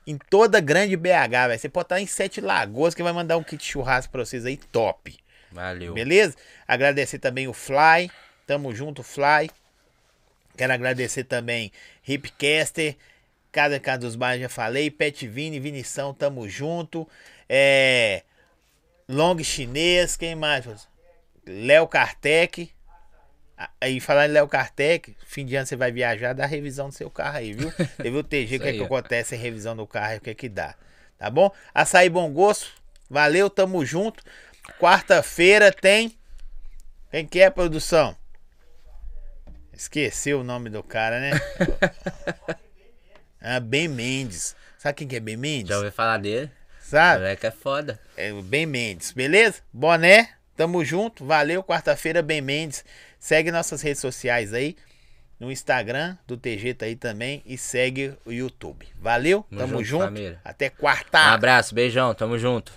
em 0.08 0.16
toda 0.16 0.58
grande 0.58 0.96
BH, 0.96 1.48
velho. 1.48 1.58
Você 1.58 1.68
pode 1.68 1.84
estar 1.84 2.00
em 2.00 2.06
Sete 2.06 2.40
Lagoas 2.40 2.94
que 2.94 3.02
vai 3.02 3.12
mandar 3.12 3.36
um 3.36 3.42
kit 3.42 3.62
churrasco 3.62 4.10
pra 4.10 4.24
vocês 4.24 4.46
aí 4.46 4.56
top. 4.56 5.14
Valeu. 5.52 5.92
Beleza? 5.92 6.34
Agradecer 6.66 7.18
também 7.18 7.46
o 7.46 7.52
Fly. 7.52 8.10
Tamo 8.46 8.74
junto, 8.74 9.02
Fly. 9.02 9.50
Quero 10.56 10.72
agradecer 10.72 11.24
também 11.24 11.70
Hipcaster, 12.02 12.96
Casa 13.52 13.78
Casa 13.78 13.98
dos 13.98 14.16
Bairros, 14.16 14.40
já 14.40 14.48
falei. 14.48 14.90
Pet 14.90 15.28
Vini, 15.28 15.60
Vinição, 15.60 16.14
tamo 16.14 16.48
junto. 16.48 17.06
É. 17.46 18.22
Long 19.06 19.38
Chinês, 19.44 20.16
quem 20.16 20.34
mais? 20.34 20.66
Léo 21.46 21.86
Kartek. 21.86 22.72
Aí 23.80 23.98
falar 23.98 24.28
em 24.28 24.32
Léo 24.32 24.46
Kartek, 24.46 25.16
fim 25.26 25.44
de 25.44 25.56
ano 25.56 25.66
você 25.66 25.74
vai 25.74 25.90
viajar, 25.90 26.32
dá 26.32 26.46
revisão 26.46 26.88
do 26.88 26.94
seu 26.94 27.10
carro 27.10 27.38
aí, 27.38 27.52
viu? 27.52 27.72
Teve 27.98 28.16
o 28.16 28.22
TG, 28.22 28.56
o 28.56 28.60
que, 28.60 28.68
é 28.68 28.72
que 28.72 28.82
acontece 28.82 29.34
em 29.34 29.38
revisão 29.38 29.74
do 29.74 29.86
carro 29.86 30.16
o 30.16 30.20
que 30.20 30.30
é 30.30 30.34
que 30.34 30.48
dá. 30.48 30.76
Tá 31.18 31.28
bom? 31.28 31.50
Açaí 31.74 32.08
Bom 32.08 32.32
Gosto, 32.32 32.70
valeu, 33.10 33.50
tamo 33.50 33.84
junto. 33.84 34.22
Quarta-feira 34.78 35.72
tem. 35.72 36.16
Quem 37.10 37.26
que 37.26 37.40
é, 37.40 37.50
produção? 37.50 38.14
Esqueceu 39.72 40.40
o 40.40 40.44
nome 40.44 40.70
do 40.70 40.82
cara, 40.82 41.18
né? 41.18 41.30
ah, 43.40 43.58
Ben 43.58 43.88
Mendes. 43.88 44.54
Sabe 44.76 44.98
quem 44.98 45.08
que 45.08 45.16
é 45.16 45.20
Ben 45.20 45.36
Mendes? 45.36 45.68
Já 45.68 45.78
ouvi 45.78 45.90
falar 45.90 46.18
dele. 46.18 46.50
Sabe? 46.80 47.24
É 47.24 47.34
que 47.36 47.46
é 47.46 47.50
foda. 47.50 47.98
É 48.16 48.32
o 48.32 48.42
Ben 48.42 48.66
Mendes, 48.66 49.10
beleza? 49.10 49.62
Boné, 49.72 50.30
tamo 50.56 50.84
junto. 50.84 51.24
Valeu, 51.24 51.62
quarta-feira, 51.64 52.22
Ben 52.22 52.40
Mendes. 52.40 52.84
Segue 53.18 53.50
nossas 53.50 53.82
redes 53.82 54.00
sociais 54.00 54.52
aí. 54.52 54.76
No 55.38 55.52
Instagram 55.52 56.16
do 56.26 56.36
TG 56.36 56.74
tá 56.74 56.86
aí 56.86 56.96
também. 56.96 57.42
E 57.46 57.56
segue 57.56 58.14
o 58.24 58.32
YouTube. 58.32 58.86
Valeu, 59.00 59.44
tamo, 59.50 59.60
tamo 59.60 59.84
junto. 59.84 60.16
junto. 60.16 60.38
Até 60.44 60.68
quarta. 60.68 61.18
Um 61.18 61.32
abraço, 61.34 61.74
beijão, 61.74 62.14
tamo 62.14 62.38
junto. 62.38 62.72